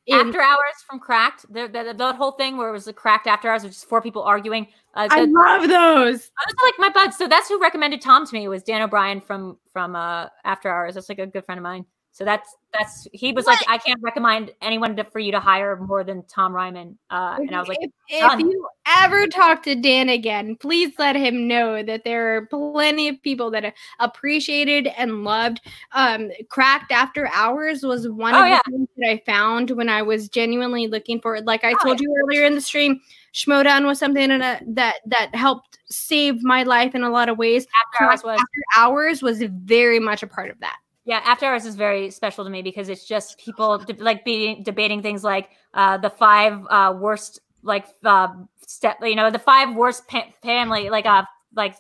In- 0.08 0.20
After 0.20 0.42
Hours 0.42 0.84
from 0.90 1.00
Cracked, 1.00 1.46
the, 1.52 1.68
the, 1.68 1.94
the 1.96 2.14
whole 2.14 2.32
thing 2.32 2.58
where 2.58 2.70
it 2.70 2.72
was 2.72 2.86
the 2.86 2.94
Cracked 2.94 3.28
After 3.28 3.50
Hours, 3.50 3.64
which 3.64 3.74
is 3.74 3.84
four 3.84 4.02
people 4.02 4.24
arguing. 4.24 4.68
Uh, 4.94 5.08
I 5.10 5.26
love 5.26 5.62
those. 5.70 6.32
I 6.40 6.46
was 6.48 6.56
like 6.64 6.74
my 6.80 6.90
buds. 6.90 7.18
So 7.18 7.28
that's 7.28 7.48
who 7.48 7.60
recommended 7.62 8.02
Tom 8.02 8.26
to 8.26 8.34
me 8.34 8.48
was 8.48 8.64
Dan 8.64 8.82
O'Brien 8.82 9.22
from 9.22 9.58
from 9.72 9.96
uh 9.96 10.28
After 10.44 10.70
Hours. 10.70 10.96
That's 10.96 11.08
like 11.10 11.20
a 11.20 11.28
good 11.28 11.46
friend 11.46 11.60
of 11.60 11.64
mine. 11.64 11.86
So 12.14 12.26
that's 12.26 12.58
that's 12.74 13.08
he 13.14 13.32
was 13.32 13.46
like 13.46 13.60
I 13.70 13.78
can't 13.78 14.02
recommend 14.02 14.52
anyone 14.62 14.96
to, 14.98 15.04
for 15.06 15.20
you 15.20 15.32
to 15.32 15.40
hire 15.40 15.78
more 15.78 16.04
than 16.04 16.24
Tom 16.24 16.52
Reimann. 16.54 16.96
Uh, 17.10 17.38
and 17.40 17.56
I 17.56 17.60
was 17.60 17.70
like, 17.70 17.78
if, 17.82 17.92
if 18.10 18.40
you 18.40 18.68
ever 18.86 19.28
talk 19.28 19.64
to 19.64 19.76
Dan 19.76 20.10
again, 20.10 20.58
please 20.58 20.94
let 21.00 21.16
him 21.16 21.48
know 21.48 21.82
that 21.82 22.04
there 22.04 22.36
are 22.36 22.46
plenty 22.48 23.08
of 23.08 23.22
people 23.22 23.50
that 23.52 23.64
are 23.64 23.74
appreciated 24.00 24.88
and 24.88 25.24
loved. 25.24 25.62
Um, 25.94 26.32
Cracked 26.50 26.92
After 26.92 27.30
Hours 27.34 27.84
was 27.84 28.10
one 28.10 28.36
Oh, 28.36 28.42
of 28.42 28.48
yeah. 28.48 28.60
the 28.66 28.72
things 28.72 28.90
that 28.98 29.10
I 29.10 29.24
found 29.26 29.72
when 29.72 29.88
I 29.88 30.02
was 30.02 30.28
genuinely 30.28 30.88
looking 30.88 31.22
for 31.22 31.36
it. 31.38 31.46
Like 31.46 31.64
I 31.64 31.72
Oh, 31.74 31.78
told 31.84 32.02
you 32.02 32.14
earlier 32.24 32.46
in 32.46 32.56
the 32.56 32.62
stream, 32.62 33.00
Schmoedown 33.34 33.86
was 33.86 34.00
something 34.00 34.28
that 34.40 34.64
that 34.68 34.96
that 35.06 35.34
helped 35.34 35.80
save 35.86 36.44
my 36.44 36.64
life 36.64 36.94
in 36.94 37.04
a 37.04 37.10
lot 37.10 37.30
of 37.30 37.38
ways. 37.38 37.66
After 37.86 38.04
Hours 38.12 38.24
was 38.24 38.40
After 38.40 38.62
Hours 38.78 39.22
was 39.22 39.42
very 39.42 40.00
much 40.00 40.24
a 40.24 40.28
part 40.28 40.52
of 40.52 40.60
that. 40.60 40.78
Yeah. 41.06 41.22
After 41.24 41.46
Hours 41.46 41.66
is 41.66 41.76
very 41.76 42.12
special 42.12 42.44
to 42.44 42.50
me 42.50 42.62
because 42.62 42.90
it's 42.90 43.08
just 43.08 43.40
people 43.40 43.80
de- 43.80 44.02
like 44.02 44.24
debating 44.26 45.02
things 45.02 45.24
like 45.24 45.50
uh 45.74 45.98
the 45.98 46.10
five 46.10 46.60
uh 46.70 46.94
worst 46.98 47.40
like 47.64 47.88
uh 48.04 48.28
step 48.66 48.98
you 49.02 49.16
know 49.16 49.30
the 49.32 49.40
five 49.40 49.76
worst 49.76 50.08
pa- 50.08 50.30
family 50.42 50.90
like 50.90 51.06
uh 51.06 51.24
like 51.56 51.76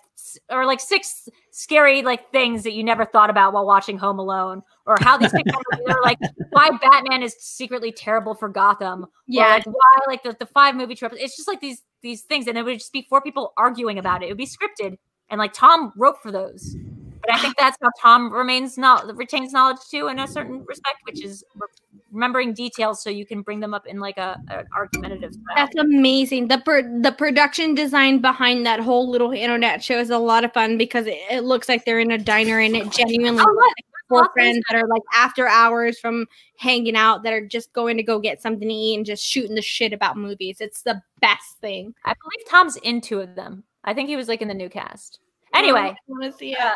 or 0.49 0.65
like 0.65 0.80
six 0.80 1.30
scary 1.52 2.02
like 2.02 2.31
things 2.31 2.64
that 2.64 2.73
you 2.73 2.84
never 2.84 3.06
thought 3.06 3.30
about 3.30 3.53
while 3.53 3.65
watching 3.65 3.98
Home 3.98 4.19
Alone 4.19 4.61
or 4.85 4.98
how 4.99 5.18
these 5.18 5.31
things 5.31 5.48
are 5.88 6.02
like 6.02 6.18
why 6.49 6.69
Batman 6.81 7.23
is 7.23 7.35
secretly 7.39 7.91
terrible 7.91 8.35
for 8.35 8.49
Gotham 8.49 9.06
Yeah, 9.27 9.48
like 9.48 9.65
why 9.65 9.98
like 10.07 10.23
the, 10.23 10.35
the 10.38 10.45
five 10.45 10.76
movie 10.76 10.95
tropes. 10.95 11.15
It's 11.18 11.38
just 11.38 11.48
like 11.48 11.61
these 11.61 11.81
these 12.02 12.23
things 12.23 12.48
and 12.48 12.57
it 12.57 12.64
would 12.64 12.80
just 12.80 12.91
be 12.91 13.06
four 13.10 13.22
people 13.22 13.53
arguing 13.57 13.98
about 13.98 14.23
it. 14.23 14.26
It 14.26 14.30
would 14.30 14.38
be 14.38 14.48
scripted 14.48 14.98
and 15.30 15.39
like 15.39 15.53
tom 15.53 15.93
wrote 15.95 16.22
for 16.22 16.31
those 16.31 16.76
but 17.22 17.34
i 17.35 17.38
think 17.39 17.56
that's 17.57 17.77
how 17.81 17.89
tom 18.02 18.31
remains 18.31 18.77
not 18.77 19.15
retains 19.15 19.52
knowledge 19.53 19.77
too 19.89 20.07
in 20.07 20.19
a 20.19 20.27
certain 20.27 20.64
respect 20.68 20.98
which 21.06 21.23
is 21.23 21.43
re- 21.56 21.68
remembering 22.11 22.53
details 22.53 23.02
so 23.02 23.10
you 23.10 23.26
can 23.26 23.41
bring 23.41 23.60
them 23.60 23.73
up 23.73 23.88
in 23.88 23.99
like 23.99 24.18
a 24.18 24.38
an 24.49 24.65
argumentative 24.76 25.31
style. 25.34 25.43
That's 25.56 25.76
amazing. 25.77 26.48
The 26.49 26.57
per- 26.60 26.99
the 27.02 27.11
production 27.11 27.73
design 27.73 28.19
behind 28.19 28.65
that 28.65 28.80
whole 28.80 29.10
little 29.10 29.31
internet 29.31 29.84
show 29.84 29.98
is 29.99 30.10
a 30.10 30.18
lot 30.18 30.43
of 30.43 30.53
fun 30.53 30.77
because 30.77 31.07
it, 31.07 31.18
it 31.30 31.43
looks 31.43 31.69
like 31.69 31.85
they're 31.85 31.99
in 31.99 32.11
a 32.11 32.18
diner 32.18 32.60
and 32.60 32.76
it 32.76 32.89
genuinely 32.91 33.43
Oh, 33.45 33.53
like 33.53 33.85
four 34.10 34.30
friends 34.34 34.60
that 34.69 34.77
are 34.77 34.88
like 34.88 35.02
after 35.14 35.48
hours 35.48 35.99
from 35.99 36.26
hanging 36.57 36.95
out 36.98 37.23
that 37.23 37.31
are 37.34 37.45
just 37.45 37.72
going 37.72 37.95
to 37.98 38.03
go 38.03 38.19
get 38.19 38.41
something 38.41 38.68
to 38.68 38.73
eat 38.73 38.98
and 38.98 39.06
just 39.06 39.23
shooting 39.23 39.56
the 39.56 39.61
shit 39.61 39.93
about 39.93 40.18
movies. 40.18 40.57
It's 40.60 40.81
the 40.81 41.02
best 41.22 41.60
thing. 41.61 41.93
i 42.03 42.14
believe 42.14 42.49
tom's 42.49 42.76
in 42.77 42.99
two 42.99 43.22
of 43.22 43.35
them 43.35 43.64
i 43.85 43.93
think 43.93 44.10
he 44.10 44.15
was 44.18 44.27
like 44.27 44.41
in 44.41 44.48
the 44.48 44.53
new 44.53 44.68
cast 44.69 45.19
anyway 45.53 45.80
I 45.80 45.95
want 46.07 46.23
to 46.23 46.31
see 46.38 46.53
it. 46.53 46.60
uh, 46.60 46.73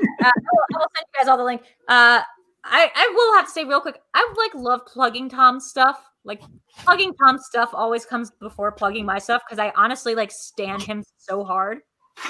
I, 0.00 0.30
will, 0.52 0.64
I 0.74 0.78
will 0.78 0.86
send 0.94 1.06
you 1.06 1.18
guys 1.18 1.28
all 1.28 1.36
the 1.36 1.44
link. 1.44 1.62
Uh, 1.88 2.20
I 2.64 2.90
I 2.94 3.12
will 3.14 3.34
have 3.34 3.46
to 3.46 3.50
say 3.50 3.64
real 3.64 3.80
quick. 3.80 4.00
I 4.14 4.34
like 4.36 4.54
love 4.54 4.86
plugging 4.86 5.28
Tom's 5.28 5.66
stuff. 5.66 6.02
Like 6.24 6.42
plugging 6.78 7.12
Tom's 7.14 7.44
stuff 7.46 7.70
always 7.74 8.06
comes 8.06 8.30
before 8.40 8.72
plugging 8.72 9.04
my 9.04 9.18
stuff 9.18 9.42
because 9.46 9.58
I 9.58 9.72
honestly 9.76 10.14
like 10.14 10.32
stand 10.32 10.82
him 10.82 11.04
so 11.18 11.44
hard. 11.44 11.78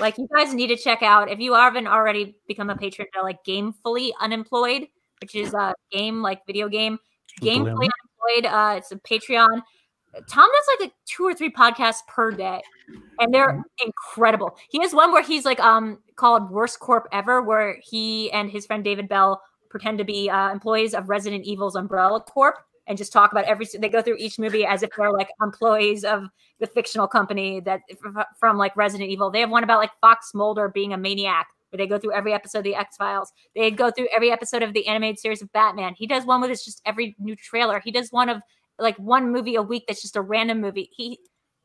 Like 0.01 0.19
you 0.19 0.27
guys 0.35 0.53
need 0.53 0.69
to 0.69 0.77
check 0.77 1.03
out 1.03 1.31
if 1.31 1.39
you 1.39 1.55
haven't 1.55 1.87
already 1.87 2.37
become 2.49 2.71
a 2.71 2.77
patron 2.77 3.07
to 3.15 3.23
like 3.23 3.45
Gamefully 3.45 4.11
Unemployed, 4.21 4.89
which 5.21 5.35
is 5.35 5.55
a 5.55 5.75
game 5.93 6.23
like 6.23 6.45
video 6.47 6.69
game. 6.69 6.99
Gamefully 7.41 7.89
Unemployed. 8.25 8.47
Uh, 8.47 8.75
it's 8.77 8.91
a 8.91 8.97
Patreon. 8.97 9.63
Tom 10.29 10.49
does 10.51 10.67
like 10.81 10.91
a 10.91 10.93
two 11.07 11.25
or 11.25 11.35
three 11.35 11.51
podcasts 11.51 12.07
per 12.09 12.31
day, 12.31 12.61
and 13.19 13.33
they're 13.33 13.63
incredible. 13.85 14.57
He 14.71 14.81
has 14.81 14.93
one 14.93 15.13
where 15.13 15.23
he's 15.23 15.45
like 15.45 15.61
um 15.61 15.99
called 16.17 16.51
Worst 16.51 16.81
Corp 16.81 17.07
Ever, 17.13 17.43
where 17.43 17.79
he 17.83 18.31
and 18.33 18.51
his 18.51 18.67
friend 18.67 18.85
David 18.85 19.09
Bell 19.09 19.43
pretend 19.69 19.99
to 19.99 20.05
be 20.05 20.31
uh, 20.31 20.51
employees 20.51 20.95
of 20.95 21.09
Resident 21.09 21.45
Evil's 21.45 21.75
Umbrella 21.75 22.21
Corp 22.21 22.57
and 22.87 22.99
just 22.99 23.13
talk 23.13 23.33
about 23.33 23.45
every. 23.45 23.67
They 23.79 23.89
go 23.89 24.03
through 24.03 24.17
each 24.19 24.39
movie 24.39 24.65
as 24.65 24.83
if 24.83 24.91
they're 24.97 25.13
like 25.13 25.29
employees 25.43 26.05
of 26.05 26.25
the 26.61 26.67
fictional 26.67 27.09
company 27.09 27.61
that 27.61 27.81
from 28.39 28.57
like 28.57 28.77
Resident 28.77 29.11
Evil. 29.11 29.31
They 29.31 29.41
have 29.41 29.51
one 29.51 29.65
about 29.65 29.79
like 29.79 29.91
Fox 30.01 30.33
Mulder 30.35 30.69
being 30.69 30.93
a 30.93 30.99
maniac. 30.99 31.49
Where 31.71 31.79
they 31.79 31.89
go 31.89 31.99
through 31.99 32.13
every 32.13 32.33
episode 32.33 32.59
of 32.59 32.65
the 32.65 32.77
X 32.77 32.97
Files. 32.97 33.33
They 33.57 33.73
go 33.73 33.91
through 33.91 34.07
every 34.15 34.31
episode 34.31 34.63
of 34.63 34.75
the 34.75 34.87
animated 34.87 35.19
series 35.19 35.43
of 35.43 35.51
Batman. 35.51 35.95
He 35.97 36.07
does 36.07 36.25
one 36.25 36.41
with 36.41 36.53
it's 36.53 36.65
just 36.65 36.81
every 36.87 37.17
new 37.19 37.35
trailer. 37.35 37.81
He 37.81 37.91
does 37.91 38.13
one 38.13 38.29
of 38.29 38.41
like 38.79 38.97
one 38.99 39.31
movie 39.33 39.55
a 39.55 39.63
week 39.63 39.85
that's 39.89 40.03
just 40.03 40.17
a 40.17 40.21
random 40.23 40.61
movie. 40.61 40.91
He 40.93 41.19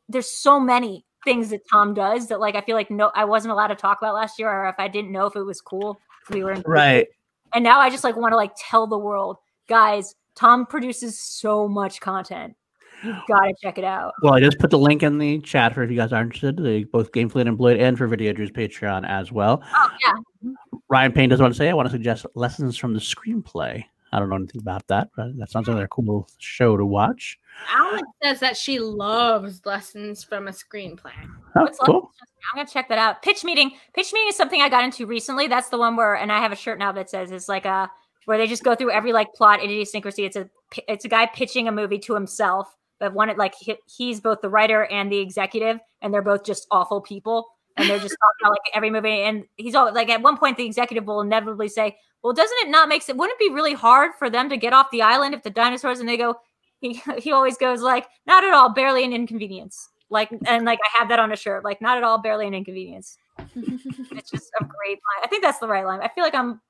there's 0.08 0.30
so 0.30 0.58
many 0.60 1.04
things 1.24 1.50
that 1.50 1.60
Tom 1.70 1.92
does 1.94 2.28
that 2.28 2.40
like 2.40 2.54
I 2.56 2.62
feel 2.62 2.76
like 2.76 2.90
no 2.90 3.10
I 3.14 3.24
wasn't 3.24 3.52
allowed 3.52 3.68
to 3.68 3.74
talk 3.74 3.98
about 4.00 4.14
last 4.14 4.38
year 4.38 4.48
or 4.50 4.68
if 4.68 4.76
I 4.78 4.88
didn't 4.88 5.12
know 5.12 5.26
if 5.26 5.36
it 5.36 5.42
was 5.42 5.60
cool 5.60 6.00
we 6.30 6.42
were 6.42 6.52
in 6.52 6.62
Right. 6.66 7.06
and 7.52 7.62
now 7.62 7.78
I 7.78 7.90
just 7.90 8.04
like 8.04 8.16
want 8.16 8.32
to 8.32 8.36
like 8.36 8.52
tell 8.56 8.86
the 8.86 8.98
world 8.98 9.36
guys 9.68 10.14
Tom 10.34 10.64
produces 10.64 11.18
so 11.20 11.68
much 11.68 12.00
content 12.00 12.54
you 13.04 13.14
gotta 13.28 13.52
check 13.62 13.76
it 13.76 13.84
out 13.84 14.12
Well, 14.22 14.32
I 14.34 14.40
just 14.40 14.58
put 14.58 14.70
the 14.70 14.78
link 14.78 15.02
in 15.02 15.18
the 15.18 15.40
chat 15.40 15.74
for 15.74 15.82
if 15.82 15.90
you 15.90 15.96
guys 15.96 16.12
are 16.12 16.20
interested. 16.22 16.56
They 16.56 16.84
both 16.84 17.10
and 17.14 17.34
Employed 17.48 17.78
and 17.78 17.96
for 17.98 18.06
Video 18.06 18.32
Drew's 18.32 18.50
Patreon 18.50 19.06
as 19.08 19.30
well. 19.30 19.62
oh 19.74 19.90
yeah 20.04 20.52
Ryan 20.88 21.12
Payne 21.12 21.28
does 21.28 21.40
want 21.40 21.52
to 21.52 21.56
say, 21.58 21.68
I 21.68 21.72
want 21.74 21.86
to 21.86 21.92
suggest 21.92 22.26
lessons 22.34 22.76
from 22.76 22.94
the 22.94 23.00
screenplay. 23.00 23.84
I 24.12 24.18
don't 24.18 24.28
know 24.28 24.36
anything 24.36 24.60
about 24.60 24.86
that, 24.88 25.10
but 25.16 25.36
that 25.38 25.50
sounds 25.50 25.68
like 25.68 25.84
a 25.84 25.88
cool 25.88 26.28
show 26.38 26.76
to 26.76 26.84
watch. 26.84 27.38
Alex 27.72 28.02
says 28.22 28.40
that 28.40 28.56
she 28.56 28.78
loves 28.78 29.64
lessons 29.64 30.24
from 30.24 30.48
a 30.48 30.50
screenplay. 30.50 31.12
Oh, 31.56 31.62
What's 31.62 31.78
cool. 31.78 32.10
I'm 32.52 32.58
gonna 32.58 32.68
check 32.68 32.88
that 32.88 32.98
out. 32.98 33.22
Pitch 33.22 33.44
meeting. 33.44 33.72
Pitch 33.94 34.12
meeting 34.12 34.28
is 34.28 34.36
something 34.36 34.60
I 34.60 34.68
got 34.68 34.84
into 34.84 35.06
recently. 35.06 35.46
That's 35.46 35.68
the 35.68 35.78
one 35.78 35.96
where, 35.96 36.14
and 36.14 36.32
I 36.32 36.40
have 36.40 36.52
a 36.52 36.56
shirt 36.56 36.78
now 36.78 36.90
that 36.92 37.10
says 37.10 37.30
it's 37.30 37.48
like 37.48 37.64
a 37.64 37.90
where 38.24 38.38
they 38.38 38.46
just 38.46 38.64
go 38.64 38.74
through 38.74 38.90
every 38.90 39.12
like 39.12 39.32
plot 39.34 39.62
idiosyncrasy. 39.62 40.24
It's 40.24 40.36
a 40.36 40.48
it's 40.88 41.04
a 41.04 41.08
guy 41.08 41.26
pitching 41.26 41.68
a 41.68 41.72
movie 41.72 41.98
to 42.00 42.14
himself, 42.14 42.74
but 42.98 43.12
one 43.12 43.30
it 43.30 43.38
like 43.38 43.54
he, 43.58 43.76
he's 43.86 44.20
both 44.20 44.40
the 44.40 44.48
writer 44.48 44.84
and 44.86 45.10
the 45.10 45.18
executive, 45.18 45.78
and 46.02 46.12
they're 46.12 46.22
both 46.22 46.44
just 46.44 46.66
awful 46.70 47.00
people, 47.00 47.46
and 47.76 47.88
they're 47.88 47.98
just 47.98 48.16
talking 48.20 48.42
about 48.42 48.50
like 48.50 48.74
every 48.74 48.90
movie. 48.90 49.22
And 49.22 49.44
he's 49.56 49.74
all 49.74 49.92
like 49.92 50.08
at 50.08 50.22
one 50.22 50.36
point 50.36 50.56
the 50.56 50.66
executive 50.66 51.06
will 51.06 51.20
inevitably 51.20 51.68
say, 51.68 51.96
"Well, 52.22 52.32
doesn't 52.32 52.58
it 52.62 52.70
not 52.70 52.88
make 52.88 53.02
sense? 53.02 53.18
Wouldn't 53.18 53.40
it 53.40 53.48
be 53.48 53.54
really 53.54 53.74
hard 53.74 54.12
for 54.18 54.30
them 54.30 54.48
to 54.50 54.56
get 54.56 54.72
off 54.72 54.90
the 54.90 55.02
island 55.02 55.34
if 55.34 55.42
the 55.42 55.50
dinosaurs?" 55.50 56.00
And 56.00 56.08
they 56.08 56.16
go, 56.16 56.36
he 56.80 57.02
he 57.18 57.32
always 57.32 57.56
goes 57.56 57.82
like, 57.82 58.06
"Not 58.26 58.44
at 58.44 58.54
all, 58.54 58.70
barely 58.70 59.04
an 59.04 59.12
inconvenience." 59.12 59.88
Like 60.10 60.30
and 60.46 60.64
like 60.64 60.80
I 60.84 60.98
have 60.98 61.08
that 61.10 61.20
on 61.20 61.32
a 61.32 61.36
shirt, 61.36 61.64
like 61.64 61.80
not 61.80 61.96
at 61.96 62.02
all, 62.02 62.18
barely 62.18 62.46
an 62.46 62.54
inconvenience. 62.54 63.16
It's 64.12 64.30
just 64.30 64.50
a 64.60 64.64
great 64.64 64.98
line. 64.98 65.24
I 65.24 65.28
think 65.28 65.42
that's 65.42 65.60
the 65.60 65.68
right 65.68 65.86
line. 65.86 66.00
I 66.00 66.08
feel 66.08 66.24
like 66.24 66.34
I'm 66.34 66.60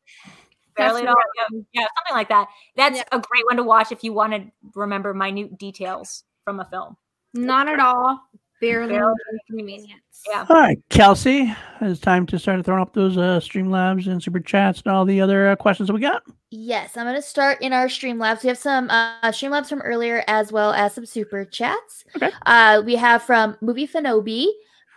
barely 0.76 1.02
That's 1.02 1.04
at 1.04 1.08
all. 1.08 1.16
Yeah, 1.36 1.58
um, 1.58 1.66
yeah, 1.72 1.86
something 1.98 2.14
like 2.14 2.28
that. 2.28 2.48
That's 2.76 3.00
a 3.12 3.18
great 3.18 3.44
one 3.46 3.56
to 3.56 3.62
watch 3.62 3.92
if 3.92 4.04
you 4.04 4.12
want 4.12 4.34
to 4.34 4.44
remember 4.74 5.14
minute 5.14 5.58
details 5.58 6.24
from 6.44 6.60
a 6.60 6.64
film. 6.66 6.96
Not 7.34 7.68
at 7.68 7.80
all. 7.80 8.20
Barely 8.60 8.94
Barely. 8.94 9.14
inconvenience. 9.48 10.22
Yeah. 10.28 10.46
All 10.48 10.56
right, 10.56 10.78
Kelsey, 10.90 11.54
it's 11.80 12.00
time 12.00 12.26
to 12.26 12.38
start 12.38 12.64
throwing 12.64 12.82
up 12.82 12.92
those 12.92 13.16
uh, 13.16 13.40
Streamlabs 13.40 14.06
and 14.06 14.22
Super 14.22 14.40
Chats 14.40 14.82
and 14.84 14.92
all 14.92 15.04
the 15.04 15.20
other 15.20 15.48
uh, 15.48 15.56
questions 15.56 15.86
that 15.86 15.94
we 15.94 16.00
got. 16.00 16.22
Yes, 16.50 16.96
I'm 16.96 17.06
going 17.06 17.16
to 17.16 17.22
start 17.22 17.62
in 17.62 17.72
our 17.72 17.86
Streamlabs. 17.86 18.42
We 18.42 18.48
have 18.48 18.58
some 18.58 18.90
uh, 18.90 19.20
Streamlabs 19.24 19.68
from 19.68 19.80
earlier 19.80 20.22
as 20.26 20.52
well 20.52 20.72
as 20.72 20.94
some 20.94 21.06
super 21.06 21.44
chats. 21.44 22.04
Okay. 22.16 22.30
Uh, 22.44 22.82
we 22.84 22.96
have 22.96 23.22
from 23.22 23.56
Movie 23.62 23.86
Fanobi, 23.86 24.48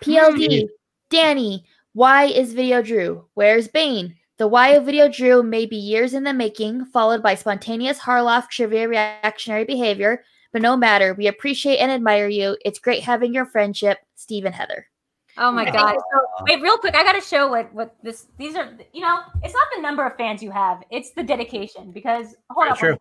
PLD, 0.04 0.68
Danny, 1.10 1.64
why 1.94 2.26
is 2.26 2.54
Video 2.54 2.82
Drew? 2.82 3.26
Where's 3.36 3.68
Bane? 3.68 4.16
The 4.40 4.48
why 4.48 4.70
of 4.70 4.86
Video 4.86 5.08
Drew 5.08 5.44
may 5.44 5.68
be 5.68 5.76
years 5.76 6.16
in 6.16 6.24
the 6.24 6.34
making, 6.34 6.86
followed 6.86 7.22
by 7.22 7.36
spontaneous 7.36 8.00
Harloff 8.00 8.50
trivia 8.50 8.88
reactionary 8.88 9.64
behavior, 9.64 10.24
but 10.54 10.62
no 10.62 10.78
matter. 10.78 11.14
We 11.14 11.28
appreciate 11.28 11.78
and 11.78 11.92
admire 11.92 12.30
you. 12.30 12.56
It's 12.64 12.80
great 12.80 13.04
having 13.04 13.34
your 13.34 13.46
friendship, 13.46 13.98
Steve 14.16 14.46
and 14.46 14.56
Heather. 14.56 14.88
Oh 15.36 15.52
my 15.52 15.64
Thank 15.64 15.76
god! 15.76 15.96
So, 15.96 16.22
wait, 16.44 16.62
real 16.62 16.78
quick, 16.78 16.96
I 16.96 17.04
got 17.04 17.14
to 17.14 17.22
show 17.22 17.48
what 17.48 17.74
what 17.74 17.96
this. 18.04 18.28
These 18.38 18.56
are, 18.56 18.72
you 18.94 19.02
know, 19.02 19.20
it's 19.42 19.54
not 19.54 19.68
the 19.76 19.82
number 19.82 20.06
of 20.06 20.16
fans 20.16 20.44
you 20.44 20.52
have; 20.52 20.84
it's 20.92 21.10
the 21.12 21.24
dedication. 21.24 21.92
Because 21.92 22.36
hold 22.52 22.78
Very 22.80 22.94
on, 22.94 22.98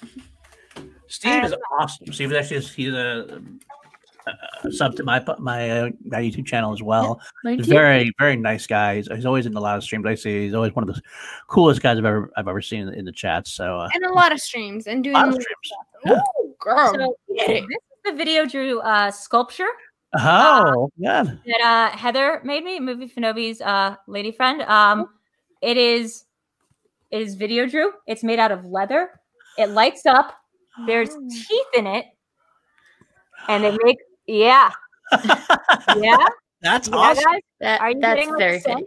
true. 0.00 0.10
Steve 1.06 1.44
is 1.44 1.54
awesome. 1.78 2.12
Steve 2.12 2.32
is 2.32 2.38
actually 2.38 2.60
he's 2.60 2.94
a, 2.94 3.42
a 4.64 4.72
sub 4.72 4.96
to 4.96 5.04
my 5.04 5.24
my 5.38 5.70
uh, 5.70 5.90
my 6.04 6.20
YouTube 6.20 6.46
channel 6.46 6.72
as 6.72 6.82
well. 6.82 7.20
He's 7.44 7.66
very 7.66 8.12
very 8.18 8.36
nice 8.36 8.66
guy. 8.66 8.96
He's, 8.96 9.08
he's 9.08 9.26
always 9.26 9.46
in 9.46 9.54
a 9.54 9.60
lot 9.60 9.76
of 9.76 9.84
streams. 9.84 10.04
I 10.06 10.14
see 10.14 10.44
he's 10.44 10.54
always 10.54 10.74
one 10.74 10.88
of 10.88 10.94
the 10.94 11.00
coolest 11.48 11.82
guys 11.82 11.98
I've 11.98 12.04
ever 12.04 12.30
I've 12.36 12.48
ever 12.48 12.60
seen 12.62 12.80
in, 12.80 12.86
the- 12.86 12.92
in 12.98 13.04
the 13.04 13.12
chat. 13.12 13.46
So 13.46 13.78
uh, 13.80 13.88
And 13.94 14.04
a 14.04 14.12
lot 14.12 14.32
of 14.32 14.40
streams 14.40 14.86
and 14.86 15.00
a 15.00 15.02
doing 15.02 15.14
lot 15.14 15.28
of 15.28 15.34
streams. 15.34 15.72
Yeah. 16.04 16.20
Ooh, 16.42 16.54
girl. 16.60 16.92
So 16.94 17.16
this 17.28 17.48
is 17.48 17.66
the 18.04 18.12
video 18.12 18.46
drew 18.46 18.80
uh, 18.80 19.10
sculpture. 19.10 19.68
Oh, 20.18 20.90
yeah. 20.96 21.24
that 21.24 21.60
uh, 21.62 21.96
Heather 21.96 22.40
made 22.42 22.64
me, 22.64 22.80
movie 22.80 23.06
Finobi's 23.08 23.60
uh, 23.60 23.96
lady 24.06 24.32
friend. 24.32 24.62
Um, 24.62 25.10
it 25.60 25.76
is 25.76 26.24
it 27.10 27.20
is 27.22 27.34
video 27.34 27.66
Drew. 27.66 27.92
It's 28.06 28.24
made 28.24 28.38
out 28.38 28.50
of 28.50 28.64
leather. 28.64 29.10
It 29.58 29.70
lights 29.70 30.06
up. 30.06 30.34
There's 30.86 31.10
Oh. 31.10 31.28
teeth 31.28 31.66
in 31.76 31.86
it, 31.86 32.06
and 33.48 33.64
they 33.64 33.76
make 33.82 33.98
yeah 34.26 34.70
yeah. 35.96 36.16
That's 36.62 36.88
yeah 36.88 36.96
awesome. 36.96 37.24
guys, 37.24 37.40
That, 37.60 37.80
are 37.80 37.90
you 37.90 38.00
that's 38.00 38.16
getting 38.20 38.36
very 38.38 38.56
a 38.56 38.60
good. 38.60 38.62
sense, 38.64 38.86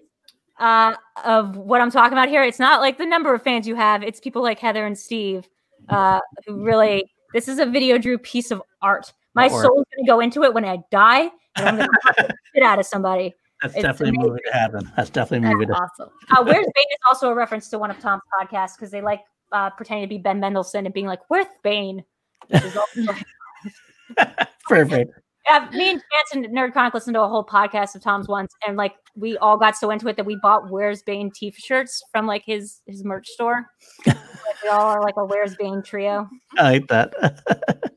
uh, 0.60 0.94
of 1.24 1.56
what 1.56 1.80
I'm 1.82 1.92
talking 1.92 2.14
about 2.18 2.28
here? 2.28 2.44
It's 2.44 2.60
not 2.60 2.82
like 2.82 2.98
the 2.98 3.06
number 3.06 3.34
of 3.34 3.42
fans 3.42 3.68
you 3.68 3.76
have. 3.76 4.04
It's 4.04 4.20
people 4.20 4.42
like 4.42 4.60
Heather 4.60 4.86
and 4.86 4.98
Steve 4.98 5.48
uh, 5.90 6.20
who 6.46 6.64
really. 6.64 7.04
This 7.34 7.48
is 7.48 7.60
a 7.60 7.66
video 7.66 7.98
Drew 8.00 8.18
piece 8.18 8.50
of 8.52 8.62
art. 8.82 9.14
My 9.36 9.46
Or- 9.46 9.62
soul's 9.62 9.86
gonna 9.96 10.08
go 10.08 10.20
into 10.20 10.44
it 10.44 10.54
when 10.54 10.66
I 10.66 10.80
die, 10.92 11.30
and 11.56 11.70
I'm 11.70 11.78
gonna 11.78 11.88
cut 12.04 12.16
the 12.18 12.34
shit 12.54 12.64
out 12.64 12.80
of 12.80 12.86
somebody. 12.86 13.34
That's 13.62 13.76
It's 13.76 13.84
definitely 13.84 14.18
a 14.18 14.28
movie 14.28 14.40
to 14.48 14.52
happen. 14.54 14.92
That's 14.98 15.10
definitely 15.12 15.48
a 15.48 15.54
movie 15.54 15.66
That's 15.66 15.78
to 15.80 15.84
awesome. 16.04 16.10
Uh, 16.32 16.44
Where's 16.44 16.66
Bane 16.66 16.86
is 16.92 17.00
also 17.10 17.30
a 17.30 17.36
reference 17.36 17.70
to 17.70 17.78
one 17.80 17.92
of 17.92 18.00
Tom's 18.00 18.24
podcasts 18.42 18.76
because 18.76 18.90
they 18.90 19.02
like 19.02 19.22
uh, 19.52 19.70
pretending 19.70 20.06
to 20.06 20.10
be 20.10 20.18
Ben 20.18 20.40
Mendelsohn 20.40 20.86
and 20.86 20.94
being 20.94 21.06
like, 21.08 21.20
"Where's 21.30 21.46
Bane?" 21.64 22.04
Which 22.48 22.64
is 22.64 22.76
also- 22.76 23.14
Perfect. 24.68 25.12
Yeah, 25.50 25.70
me 25.72 25.90
and 25.90 26.02
Chance 26.12 26.46
and 26.46 26.46
Nerd 26.56 26.74
Chronic 26.74 26.94
listened 26.94 27.16
to 27.16 27.22
a 27.22 27.28
whole 27.28 27.46
podcast 27.46 27.96
of 27.96 28.02
Tom's 28.02 28.28
once, 28.28 28.54
and 28.68 28.78
like 28.78 28.94
we 29.16 29.38
all 29.38 29.58
got 29.58 29.76
so 29.76 29.90
into 29.90 30.08
it 30.08 30.16
that 30.18 30.26
we 30.26 30.38
bought 30.42 30.70
"Where's 30.70 31.02
Bane" 31.02 31.32
T-shirts 31.32 32.02
from 32.12 32.28
like 32.28 32.44
his 32.46 32.82
his 32.86 33.04
merch 33.04 33.28
store. 33.28 33.66
like, 34.06 34.18
we 34.64 34.70
all 34.70 34.88
are 34.88 35.02
like 35.02 35.16
a 35.18 35.26
"Where's 35.26 35.56
Bane" 35.56 35.82
trio. 35.84 36.30
I 36.58 36.74
hate 36.74 36.88
that. 36.90 37.14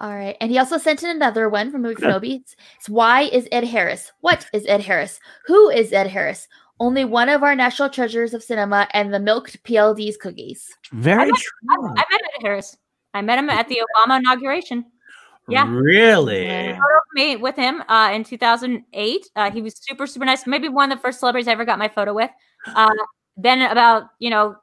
All 0.00 0.14
right. 0.14 0.36
And 0.42 0.50
he 0.50 0.58
also 0.58 0.76
sent 0.76 1.02
in 1.02 1.08
another 1.08 1.48
one 1.48 1.70
from 1.70 1.80
Movie 1.80 2.02
Kenobi. 2.02 2.40
It's, 2.40 2.54
it's 2.76 2.88
why 2.88 3.22
is 3.22 3.48
Ed 3.50 3.64
Harris? 3.64 4.12
What 4.20 4.46
is 4.52 4.66
Ed 4.66 4.82
Harris? 4.82 5.18
Who 5.46 5.70
is 5.70 5.90
Ed 5.90 6.08
Harris? 6.08 6.48
Only 6.78 7.06
one 7.06 7.30
of 7.30 7.42
our 7.42 7.54
national 7.54 7.88
treasures 7.88 8.34
of 8.34 8.42
cinema 8.42 8.88
and 8.92 9.14
the 9.14 9.18
milked 9.18 9.62
PLD's 9.64 10.18
cookies. 10.18 10.68
Very 10.92 11.30
I, 11.30 11.34
true. 11.34 11.94
I 11.96 12.04
met 12.10 12.20
Ed 12.34 12.42
Harris. 12.42 12.76
I 13.14 13.22
met 13.22 13.38
him 13.38 13.48
at 13.48 13.68
the 13.68 13.80
Obama 13.96 14.18
inauguration. 14.18 14.84
Yeah. 15.48 15.68
Really? 15.68 16.46
Yeah. 16.46 16.72
photo 16.72 16.96
of 16.96 17.02
me 17.14 17.36
with 17.36 17.56
him 17.56 17.82
uh, 17.88 18.10
in 18.12 18.24
2008. 18.24 19.26
Uh, 19.36 19.50
he 19.50 19.62
was 19.62 19.74
super, 19.80 20.06
super 20.06 20.24
nice. 20.24 20.46
Maybe 20.46 20.68
one 20.68 20.90
of 20.90 20.98
the 20.98 21.02
first 21.02 21.20
celebrities 21.20 21.48
I 21.48 21.52
ever 21.52 21.64
got 21.64 21.78
my 21.78 21.88
photo 21.88 22.12
with. 22.12 22.30
Uh, 22.66 22.90
then 23.36 23.62
about 23.62 24.04
you 24.18 24.30
know 24.30 24.56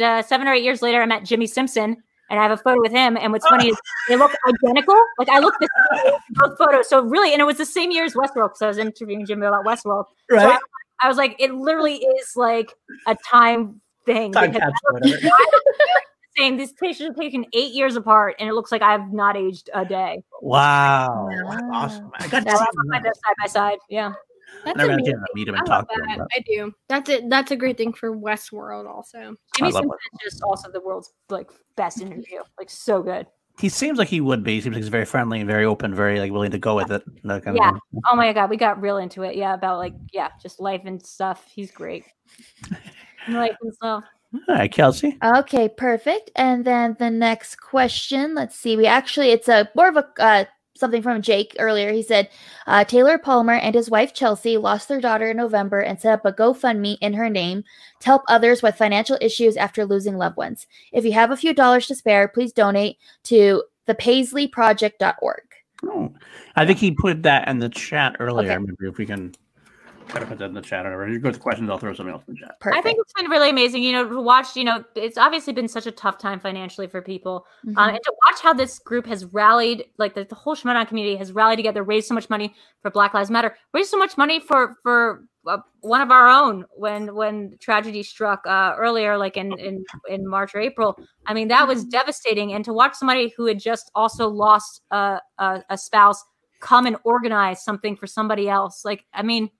uh, 0.00 0.22
seven 0.22 0.46
or 0.46 0.52
eight 0.52 0.62
years 0.62 0.82
later, 0.82 1.02
I 1.02 1.06
met 1.06 1.24
Jimmy 1.24 1.46
Simpson, 1.46 1.96
and 2.30 2.40
I 2.40 2.42
have 2.42 2.52
a 2.52 2.56
photo 2.56 2.80
with 2.80 2.92
him. 2.92 3.16
And 3.16 3.32
what's 3.32 3.46
funny 3.46 3.68
is 3.68 3.76
they 4.08 4.16
look 4.16 4.32
identical. 4.46 5.00
Like 5.18 5.28
I 5.28 5.40
look 5.40 5.54
the 5.60 5.68
same 5.94 6.12
both 6.30 6.58
photos. 6.58 6.88
So 6.88 7.02
really, 7.02 7.32
and 7.32 7.40
it 7.40 7.44
was 7.44 7.58
the 7.58 7.66
same 7.66 7.90
year 7.90 8.04
as 8.04 8.14
Westworld 8.14 8.50
because 8.50 8.62
I 8.62 8.68
was 8.68 8.78
interviewing 8.78 9.26
Jimmy 9.26 9.46
about 9.46 9.64
Westworld. 9.64 10.04
So 10.30 10.38
I, 10.38 10.44
Right? 10.44 10.60
I 11.02 11.08
was 11.08 11.16
like, 11.16 11.36
it 11.38 11.52
literally 11.52 11.96
is 11.96 12.32
like 12.36 12.72
a 13.06 13.16
time 13.28 13.80
thing. 14.06 14.32
Time 14.32 14.52
because 14.52 14.72
capsule, 14.92 15.12
whatever. 15.22 15.36
Saying 16.36 16.56
these 16.56 16.72
pictures 16.72 17.08
are 17.10 17.14
taken 17.14 17.44
eight 17.52 17.72
years 17.72 17.96
apart, 17.96 18.36
and 18.38 18.48
it 18.48 18.52
looks 18.54 18.72
like 18.72 18.82
I 18.82 18.92
have 18.92 19.12
not 19.12 19.36
aged 19.36 19.70
a 19.74 19.84
day. 19.84 20.22
Wow. 20.42 21.28
That's 21.30 21.62
Wow. 21.62 21.70
awesome. 21.72 22.10
I 22.18 22.28
got 22.28 22.44
That's 22.44 22.58
to 22.60 22.66
We're 22.86 23.02
that 23.02 23.16
side 23.16 23.34
by 23.42 23.46
side. 23.46 23.78
Yeah. 23.88 24.12
That's 24.64 24.76
never 24.78 24.92
amazing. 24.92 25.14
chance 25.14 25.24
to 25.26 25.34
meet 25.34 25.48
him 25.48 25.54
I 25.54 25.58
and 25.58 25.68
love 25.68 25.86
talk 25.88 25.96
to 25.96 26.02
him. 26.12 26.18
that. 26.18 26.28
I 26.36 26.40
do. 26.46 26.72
That's 26.88 27.10
it. 27.10 27.28
That's 27.28 27.50
a 27.50 27.56
great 27.56 27.76
thing 27.76 27.92
for 27.92 28.16
Westworld, 28.16 28.86
also. 28.88 29.36
Jimmy 29.56 29.72
love 29.72 29.82
Simpson 29.82 29.98
is 30.26 30.32
just 30.32 30.42
also 30.42 30.70
the 30.70 30.80
world's 30.80 31.12
like 31.28 31.50
best 31.76 32.00
interview. 32.00 32.40
Like 32.58 32.70
so 32.70 33.02
good. 33.02 33.26
He 33.60 33.68
seems 33.68 33.98
like 33.98 34.08
he 34.08 34.20
would 34.20 34.42
be. 34.42 34.54
He 34.54 34.60
seems 34.62 34.74
like 34.74 34.82
he's 34.82 34.88
very 34.88 35.04
friendly 35.04 35.38
and 35.40 35.46
very 35.48 35.64
open, 35.64 35.94
very 35.94 36.18
like 36.18 36.32
willing 36.32 36.50
to 36.52 36.58
go 36.58 36.74
with 36.76 36.90
it. 36.90 37.02
That 37.24 37.44
kind 37.44 37.56
Yeah. 37.56 37.68
of 37.70 37.74
thing. 37.92 38.00
Oh 38.10 38.16
my 38.16 38.32
god, 38.32 38.50
we 38.50 38.56
got 38.56 38.80
real 38.80 38.96
into 38.96 39.22
it. 39.22 39.36
Yeah, 39.36 39.54
about 39.54 39.78
like 39.78 39.94
yeah, 40.12 40.28
just 40.42 40.60
life 40.60 40.82
and 40.84 41.04
stuff. 41.04 41.44
He's 41.52 41.70
great. 41.70 42.04
life 43.28 43.56
and 43.62 43.74
stuff. 43.74 44.04
All 44.34 44.54
right, 44.56 44.72
Kelsey. 44.72 45.16
Okay, 45.22 45.68
perfect. 45.68 46.30
And 46.34 46.64
then 46.64 46.96
the 46.98 47.10
next 47.10 47.56
question, 47.56 48.34
let's 48.34 48.56
see. 48.56 48.76
We 48.76 48.86
actually, 48.86 49.30
it's 49.30 49.48
a 49.48 49.70
more 49.74 49.88
of 49.88 49.96
a 49.96 50.06
uh, 50.18 50.44
something 50.76 51.02
from 51.02 51.22
Jake 51.22 51.54
earlier. 51.58 51.92
He 51.92 52.02
said 52.02 52.28
uh, 52.66 52.84
Taylor 52.84 53.16
Palmer 53.16 53.54
and 53.54 53.74
his 53.74 53.90
wife 53.90 54.12
Chelsea 54.12 54.56
lost 54.56 54.88
their 54.88 55.00
daughter 55.00 55.30
in 55.30 55.36
November 55.36 55.80
and 55.80 56.00
set 56.00 56.12
up 56.12 56.24
a 56.24 56.32
GoFundMe 56.32 56.98
in 57.00 57.12
her 57.14 57.30
name 57.30 57.62
to 58.00 58.06
help 58.06 58.22
others 58.28 58.62
with 58.62 58.76
financial 58.76 59.18
issues 59.20 59.56
after 59.56 59.84
losing 59.84 60.16
loved 60.16 60.36
ones. 60.36 60.66
If 60.92 61.04
you 61.04 61.12
have 61.12 61.30
a 61.30 61.36
few 61.36 61.54
dollars 61.54 61.86
to 61.86 61.94
spare, 61.94 62.28
please 62.28 62.52
donate 62.52 62.98
to 63.24 63.62
thepaisleyproject.org. 63.88 65.42
Oh, 65.84 66.12
I 66.56 66.66
think 66.66 66.78
he 66.78 66.90
put 66.92 67.22
that 67.22 67.46
in 67.48 67.58
the 67.58 67.68
chat 67.68 68.16
earlier. 68.18 68.52
Okay. 68.52 68.58
Maybe 68.58 68.88
if 68.88 68.98
we 68.98 69.06
can 69.06 69.34
try 70.08 70.20
to 70.20 70.26
put 70.26 70.38
that 70.38 70.46
in 70.46 70.54
the 70.54 70.60
chat 70.60 70.86
or 70.86 70.90
whatever. 70.90 71.08
You 71.08 71.18
go 71.18 71.30
to 71.30 71.38
questions, 71.38 71.68
I'll 71.70 71.78
throw 71.78 71.92
something 71.94 72.12
else 72.12 72.24
in 72.28 72.34
the 72.34 72.40
chat. 72.40 72.60
Perfect. 72.60 72.78
I 72.78 72.82
think 72.82 72.98
it's 73.00 73.12
been 73.12 73.30
really 73.30 73.50
amazing, 73.50 73.82
you 73.82 73.92
know, 73.92 74.08
to 74.08 74.20
watch, 74.20 74.56
you 74.56 74.64
know, 74.64 74.84
it's 74.94 75.18
obviously 75.18 75.52
been 75.52 75.68
such 75.68 75.86
a 75.86 75.92
tough 75.92 76.18
time 76.18 76.40
financially 76.40 76.86
for 76.86 77.02
people. 77.02 77.46
Mhm. 77.66 77.76
Um, 77.76 77.88
and 77.90 78.00
to 78.02 78.14
watch 78.26 78.40
how 78.42 78.52
this 78.52 78.78
group 78.78 79.06
has 79.06 79.24
rallied, 79.26 79.84
like 79.98 80.14
the, 80.14 80.24
the 80.24 80.34
whole 80.34 80.54
Shemanon 80.54 80.86
community 80.86 81.16
has 81.16 81.32
rallied 81.32 81.58
together, 81.58 81.82
raised 81.82 82.06
so 82.08 82.14
much 82.14 82.30
money 82.30 82.54
for 82.82 82.90
Black 82.90 83.14
Lives 83.14 83.30
Matter, 83.30 83.56
raised 83.72 83.90
so 83.90 83.98
much 83.98 84.16
money 84.16 84.40
for 84.40 84.76
for 84.82 85.24
uh, 85.46 85.58
one 85.80 86.00
of 86.00 86.10
our 86.10 86.28
own 86.28 86.64
when 86.70 87.14
when 87.14 87.56
tragedy 87.60 88.02
struck 88.02 88.46
uh, 88.46 88.74
earlier, 88.78 89.18
like 89.18 89.36
in, 89.36 89.58
in 89.58 89.84
in 90.08 90.26
March 90.26 90.54
or 90.54 90.60
April. 90.60 90.98
I 91.26 91.34
mean, 91.34 91.48
that 91.48 91.68
was 91.68 91.84
devastating. 91.84 92.54
And 92.54 92.64
to 92.64 92.72
watch 92.72 92.94
somebody 92.94 93.34
who 93.36 93.46
had 93.46 93.58
just 93.58 93.90
also 93.94 94.28
lost 94.28 94.82
a, 94.90 95.20
a, 95.38 95.62
a 95.70 95.76
spouse 95.78 96.24
come 96.60 96.86
and 96.86 96.96
organize 97.04 97.62
something 97.62 97.96
for 97.96 98.06
somebody 98.06 98.48
else, 98.48 98.84
like 98.84 99.04
I 99.12 99.22
mean. 99.22 99.50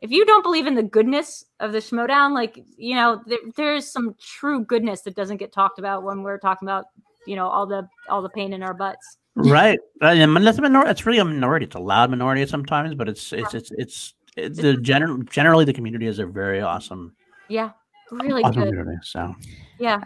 If 0.00 0.10
you 0.10 0.24
don't 0.26 0.42
believe 0.42 0.66
in 0.66 0.74
the 0.74 0.82
goodness 0.82 1.44
of 1.60 1.72
the 1.72 1.78
Schmoedown, 1.78 2.34
like 2.34 2.62
you 2.76 2.94
know, 2.94 3.22
there, 3.26 3.38
there's 3.56 3.90
some 3.90 4.14
true 4.20 4.64
goodness 4.64 5.00
that 5.02 5.14
doesn't 5.16 5.38
get 5.38 5.52
talked 5.52 5.78
about 5.78 6.02
when 6.02 6.22
we're 6.22 6.38
talking 6.38 6.68
about 6.68 6.86
you 7.26 7.34
know 7.36 7.48
all 7.48 7.66
the 7.66 7.88
all 8.08 8.22
the 8.22 8.28
pain 8.28 8.52
in 8.52 8.62
our 8.62 8.74
butts. 8.74 9.18
Right. 9.38 9.78
And 10.00 10.34
that's 10.46 10.56
a 10.56 10.62
minor- 10.62 10.88
It's 10.88 11.04
really 11.04 11.18
a 11.18 11.24
minority. 11.24 11.66
It's 11.66 11.74
a 11.74 11.78
loud 11.78 12.08
minority 12.08 12.46
sometimes, 12.46 12.94
but 12.94 13.06
it's 13.06 13.34
it's 13.34 13.52
it's 13.52 13.70
it's, 13.72 14.14
it's 14.34 14.58
the 14.58 14.78
general 14.78 15.18
generally 15.24 15.66
the 15.66 15.74
community 15.74 16.06
is 16.06 16.18
a 16.18 16.24
very 16.24 16.62
awesome, 16.62 17.14
Yeah, 17.48 17.72
really 18.10 18.42
awesome 18.42 18.62
good. 18.62 18.70
community. 18.70 18.96
So 19.02 19.34
Yeah, 19.78 20.02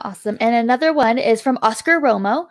Awesome. 0.00 0.36
And 0.40 0.54
another 0.54 0.92
one 0.92 1.16
is 1.16 1.40
from 1.40 1.58
Oscar 1.62 1.98
Romo. 1.98 2.48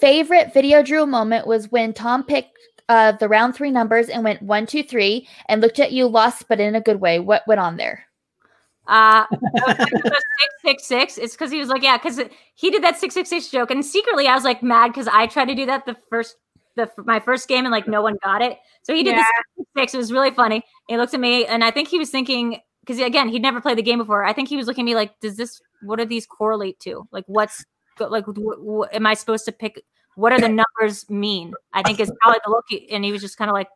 Favorite 0.00 0.52
video 0.52 0.82
Drew 0.82 1.06
moment 1.06 1.46
was 1.46 1.70
when 1.70 1.92
Tom 1.92 2.24
picked 2.24 2.58
uh, 2.88 3.12
the 3.12 3.28
round 3.28 3.54
three 3.54 3.70
numbers 3.70 4.08
and 4.08 4.24
went 4.24 4.42
one, 4.42 4.66
two, 4.66 4.82
three, 4.82 5.28
and 5.48 5.60
looked 5.60 5.78
at 5.78 5.92
you 5.92 6.06
lost, 6.06 6.46
but 6.48 6.60
in 6.60 6.74
a 6.74 6.80
good 6.80 7.00
way. 7.00 7.18
What 7.18 7.42
went 7.46 7.60
on 7.60 7.76
there? 7.76 8.04
uh, 8.88 9.26
six 9.76 10.54
six 10.62 10.86
six. 10.86 11.18
It's 11.18 11.34
because 11.34 11.50
he 11.52 11.58
was 11.58 11.68
like, 11.68 11.82
yeah, 11.82 11.98
because 11.98 12.20
he 12.54 12.70
did 12.70 12.82
that 12.82 12.98
six 12.98 13.14
six 13.14 13.28
six 13.28 13.48
joke, 13.48 13.70
and 13.70 13.84
secretly 13.84 14.26
I 14.26 14.34
was 14.34 14.44
like 14.44 14.62
mad 14.62 14.88
because 14.88 15.08
I 15.08 15.26
tried 15.26 15.46
to 15.46 15.54
do 15.54 15.66
that 15.66 15.86
the 15.86 15.96
first 16.10 16.36
the 16.76 16.90
my 17.04 17.20
first 17.20 17.48
game 17.48 17.64
and 17.64 17.72
like 17.72 17.86
no 17.86 18.02
one 18.02 18.16
got 18.24 18.42
it. 18.42 18.58
So 18.82 18.94
he 18.94 19.02
did 19.02 19.16
Yeah. 19.16 19.24
the 19.56 19.64
six 19.64 19.70
six. 19.76 19.94
It 19.94 19.98
was 19.98 20.12
really 20.12 20.30
funny. 20.30 20.62
He 20.88 20.96
looked 20.96 21.14
at 21.14 21.20
me, 21.20 21.44
and 21.44 21.62
I 21.62 21.70
think 21.70 21.88
he 21.88 21.98
was 21.98 22.10
thinking 22.10 22.60
because 22.80 22.98
again 22.98 23.28
he'd 23.28 23.42
never 23.42 23.60
played 23.60 23.78
the 23.78 23.82
game 23.82 23.98
before. 23.98 24.24
I 24.24 24.32
think 24.32 24.48
he 24.48 24.56
was 24.56 24.66
looking 24.66 24.82
at 24.84 24.86
me 24.86 24.94
like, 24.94 25.20
does 25.20 25.36
this? 25.36 25.60
What 25.82 25.98
do 25.98 26.06
these 26.06 26.26
correlate 26.26 26.80
to? 26.80 27.06
Like, 27.12 27.24
what's 27.26 27.64
like? 28.00 28.26
What, 28.26 28.60
what, 28.62 28.94
am 28.94 29.06
I 29.06 29.14
supposed 29.14 29.44
to 29.44 29.52
pick? 29.52 29.84
What 30.18 30.32
are 30.32 30.40
the 30.40 30.48
numbers 30.48 31.08
mean? 31.08 31.54
I 31.72 31.82
think 31.82 32.00
is 32.00 32.10
probably 32.20 32.40
the 32.44 32.50
look. 32.50 32.64
And 32.90 33.04
he 33.04 33.12
was 33.12 33.20
just 33.20 33.36
kind 33.38 33.48
of 33.48 33.54
like, 33.54 33.68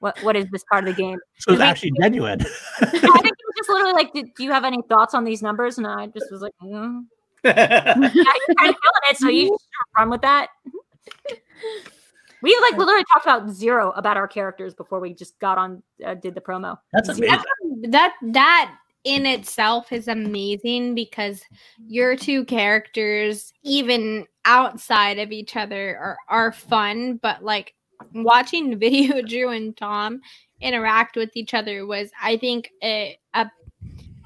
what? 0.00 0.18
What 0.24 0.34
is 0.34 0.46
this 0.50 0.64
part 0.64 0.88
of 0.88 0.96
the 0.96 1.00
game? 1.00 1.18
so 1.38 1.52
it's 1.52 1.58
Did 1.58 1.58
we- 1.58 1.70
actually 1.70 1.92
genuine. 2.00 2.40
I 2.80 2.86
think 2.86 3.02
he 3.02 3.04
was 3.06 3.54
just 3.56 3.68
literally 3.68 3.92
like, 3.92 4.12
"Did- 4.12 4.34
"Do 4.34 4.42
you 4.42 4.50
have 4.50 4.64
any 4.64 4.82
thoughts 4.88 5.14
on 5.14 5.22
these 5.22 5.40
numbers?" 5.40 5.78
And 5.78 5.86
I 5.86 6.08
just 6.08 6.32
was 6.32 6.40
like, 6.40 6.52
mm. 6.60 7.04
"Yeah, 7.44 7.94
you're 7.94 8.10
kind 8.10 8.10
of 8.10 8.34
killing 8.58 9.04
it, 9.10 9.16
so 9.18 9.28
you 9.28 9.50
just 9.50 9.68
run 9.96 10.10
with 10.10 10.22
that." 10.22 10.48
We 12.42 12.58
like 12.60 12.76
literally 12.76 13.04
talked 13.12 13.24
about 13.24 13.48
zero 13.50 13.92
about 13.92 14.16
our 14.16 14.26
characters 14.26 14.74
before 14.74 14.98
we 14.98 15.14
just 15.14 15.38
got 15.38 15.58
on 15.58 15.80
uh, 16.04 16.14
did 16.14 16.34
the 16.34 16.40
promo. 16.40 16.76
That's 16.92 17.08
amazing. 17.08 17.38
that 17.90 18.14
that 18.32 18.74
in 19.04 19.26
itself 19.26 19.92
is 19.92 20.08
amazing 20.08 20.96
because 20.96 21.44
your 21.86 22.16
two 22.16 22.44
characters 22.46 23.52
even 23.62 24.26
outside 24.44 25.18
of 25.18 25.32
each 25.32 25.56
other 25.56 25.96
are, 25.98 26.18
are 26.28 26.52
fun 26.52 27.16
but 27.22 27.42
like 27.42 27.74
watching 28.14 28.78
video 28.78 29.22
drew 29.22 29.50
and 29.50 29.76
tom 29.76 30.20
interact 30.60 31.16
with 31.16 31.30
each 31.36 31.54
other 31.54 31.86
was 31.86 32.10
i 32.22 32.36
think 32.36 32.70
a, 32.82 33.18
a, 33.34 33.50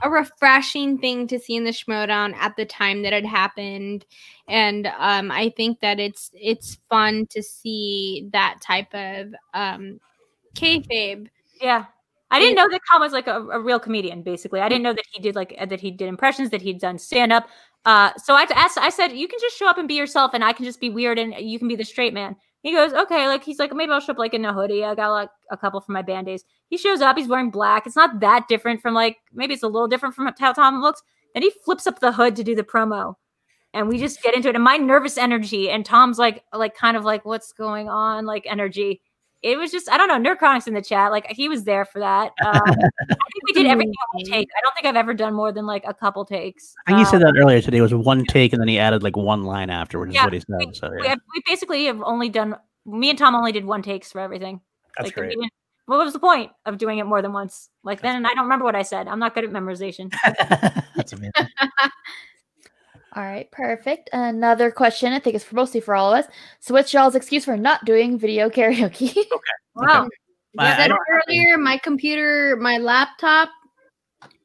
a 0.03 0.11
refreshing 0.11 0.99
thing 0.99 1.27
to 1.27 1.39
see 1.39 1.57
in 1.57 1.65
the 1.65 1.71
schmoedown 1.71 2.35
at 2.35 2.55
the 2.57 2.65
time 2.65 3.03
that 3.03 3.13
it 3.13 3.25
happened 3.27 4.05
and 4.49 4.87
um, 4.99 5.31
i 5.31 5.53
think 5.57 5.81
that 5.81 5.99
it's 5.99 6.31
it's 6.35 6.79
fun 6.89 7.27
to 7.31 7.43
see 7.43 8.29
that 8.33 8.59
type 8.61 8.93
of 8.95 9.35
um 9.55 9.99
kayfabe 10.55 11.29
Yeah. 11.61 11.87
I 12.29 12.41
didn't 12.41 12.57
know 12.57 12.69
that 12.69 12.81
Tom 12.91 13.01
was 13.01 13.13
like 13.13 13.29
a, 13.29 13.41
a 13.41 13.61
real 13.61 13.79
comedian. 13.79 14.23
Basically, 14.23 14.61
I 14.61 14.69
didn't 14.69 14.83
know 14.83 14.93
that 14.93 15.05
he 15.13 15.23
did 15.23 15.37
like 15.37 15.57
that 15.65 15.81
he 15.81 15.93
did 15.93 16.09
impressions, 16.09 16.51
that 16.51 16.61
he'd 16.61 16.81
done 16.81 16.99
stand 16.99 17.33
up. 17.33 17.49
Uh, 17.87 18.11
so 18.19 18.35
I 18.35 18.47
asked, 18.55 18.77
I 18.79 18.91
said, 18.91 19.13
you 19.13 19.29
can 19.29 19.39
just 19.41 19.57
show 19.57 19.69
up 19.69 19.79
and 19.79 19.87
be 19.87 19.95
yourself, 19.95 20.33
and 20.35 20.45
I 20.45 20.53
can 20.53 20.65
just 20.65 20.81
be 20.81 20.91
weird, 20.91 21.19
and 21.19 21.35
you 21.39 21.59
can 21.59 21.69
be 21.69 21.77
the 21.77 21.85
straight 21.85 22.13
man. 22.13 22.37
He 22.63 22.73
goes, 22.73 22.93
okay, 22.93 23.29
like 23.29 23.45
he's 23.45 23.61
like, 23.61 23.73
maybe 23.73 23.93
I'll 23.93 24.01
show 24.01 24.11
up 24.11 24.19
like 24.19 24.35
in 24.35 24.45
a 24.45 24.53
hoodie. 24.53 24.85
I 24.85 24.97
got 24.97 25.11
like 25.13 25.29
a 25.53 25.57
couple 25.57 25.81
from 25.81 25.93
my 25.93 26.03
band 26.03 26.27
days. 26.27 26.45
He 26.69 26.77
shows 26.77 27.01
up, 27.01 27.17
he's 27.17 27.29
wearing 27.29 27.51
black. 27.51 27.87
It's 27.87 27.95
not 27.95 28.19
that 28.19 28.49
different 28.49 28.83
from 28.83 28.93
like 28.93 29.19
maybe 29.33 29.55
it's 29.55 29.63
a 29.63 29.69
little 29.69 29.87
different 29.87 30.17
from 30.17 30.29
how 30.37 30.53
Tom 30.53 30.83
looks. 30.83 31.01
Then 31.33 31.45
he 31.45 31.53
flips 31.65 31.87
up 31.87 32.01
the 32.01 32.11
hood 32.11 32.35
to 32.35 32.43
do 32.43 32.57
the 32.57 32.65
promo. 32.65 33.15
And 33.73 33.87
we 33.89 33.99
just 33.99 34.21
get 34.21 34.35
into 34.35 34.49
it. 34.49 34.57
And 34.57 34.65
my 34.65 34.79
nervous 34.79 35.17
energy 35.17 35.71
and 35.71 35.87
Tom's 35.87 36.19
like 36.19 36.43
like 36.53 36.75
kind 36.75 36.97
of 36.97 37.05
like, 37.05 37.25
what's 37.25 37.53
going 37.53 37.89
on? 37.89 38.27
Like 38.27 38.47
energy. 38.49 39.01
It 39.43 39.57
was 39.59 39.71
just, 39.71 39.91
I 39.91 39.97
don't 39.97 40.09
know, 40.09 40.35
Nerdchronics 40.35 40.67
in 40.67 40.75
the 40.75 40.83
chat. 40.83 41.13
Like 41.13 41.27
he 41.31 41.49
was 41.49 41.65
there 41.65 41.85
for 41.85 42.01
that. 42.01 42.33
Um, 42.45 42.53
I 42.65 42.73
think 42.73 43.45
we 43.47 43.53
did 43.55 43.67
everything 43.67 43.93
on 44.15 44.21
one 44.21 44.25
take. 44.25 44.49
I 44.57 44.61
don't 44.63 44.75
think 44.75 44.87
I've 44.87 44.97
ever 44.97 45.15
done 45.15 45.35
more 45.35 45.53
than 45.53 45.67
like 45.67 45.85
a 45.87 45.95
couple 45.95 46.25
takes. 46.25 46.75
I 46.87 46.91
think 46.93 47.01
you 47.01 47.05
said 47.07 47.23
Um, 47.23 47.35
that 47.35 47.41
earlier 47.41 47.61
today. 47.61 47.79
It 47.79 47.83
was 47.83 47.95
one 47.95 48.25
take, 48.25 48.53
and 48.53 48.61
then 48.61 48.69
he 48.69 48.79
added 48.79 49.03
like 49.03 49.17
one 49.17 49.45
line 49.45 49.71
afterwards. 49.71 50.15
Yeah, 50.15 50.27
is 50.29 50.45
what 50.49 50.61
he 50.63 50.67
we- 50.67 50.75
said. 50.75 50.77
So 50.77 50.91
we, 51.01 51.07
have, 51.07 51.21
we 51.35 51.43
basically 51.47 51.85
have 51.87 52.01
only 52.03 52.29
done 52.29 52.57
me 52.87 53.11
and 53.11 53.19
Tom 53.19 53.35
only 53.35 53.53
did 53.53 53.65
one 53.65 53.83
takes 53.83 54.11
for 54.13 54.21
everything. 54.21 54.61
that's 54.97 55.09
like, 55.09 55.15
great. 55.15 55.31
didn't- 55.31 55.53
what 55.87 55.99
was 56.05 56.13
the 56.15 56.19
point 56.19 56.51
of 56.65 56.79
doing 56.79 56.99
it 56.99 57.05
more 57.05 57.23
than 57.23 57.33
once? 57.33 57.69
Like 57.85 58.01
then 58.03 58.17
and 58.17 58.27
I 58.27 58.31
don't 58.35 58.45
remember 58.45 58.65
what 58.65 58.75
I 58.75 58.83
said. 58.83 59.07
I'm 59.07 59.21
not 59.21 59.35
good 59.35 59.45
at 59.45 59.51
memorization. 59.51 60.13
that's 60.97 61.13
amazing. 61.13 61.33
All 63.17 63.23
right, 63.23 63.51
perfect. 63.51 64.11
Another 64.13 64.71
question, 64.71 65.13
I 65.15 65.19
think 65.19 65.35
it's 65.37 65.45
for 65.45 65.57
mostly 65.57 65.81
for 65.81 65.95
all 65.97 66.13
of 66.13 66.25
us. 66.25 66.31
So, 66.61 66.75
what's 66.75 66.93
y'all's 66.93 67.15
excuse 67.15 67.47
for 67.47 67.57
not 67.57 67.85
doing 67.87 68.19
video 68.19 68.51
karaoke? 68.51 69.11
Okay. 69.11 69.27
Wow. 69.75 70.05
I- 70.05 70.09
I 70.59 70.77
said 70.77 70.91
earlier, 71.11 71.59
my 71.59 71.77
computer, 71.79 72.57
my 72.61 72.79
laptop, 72.79 73.51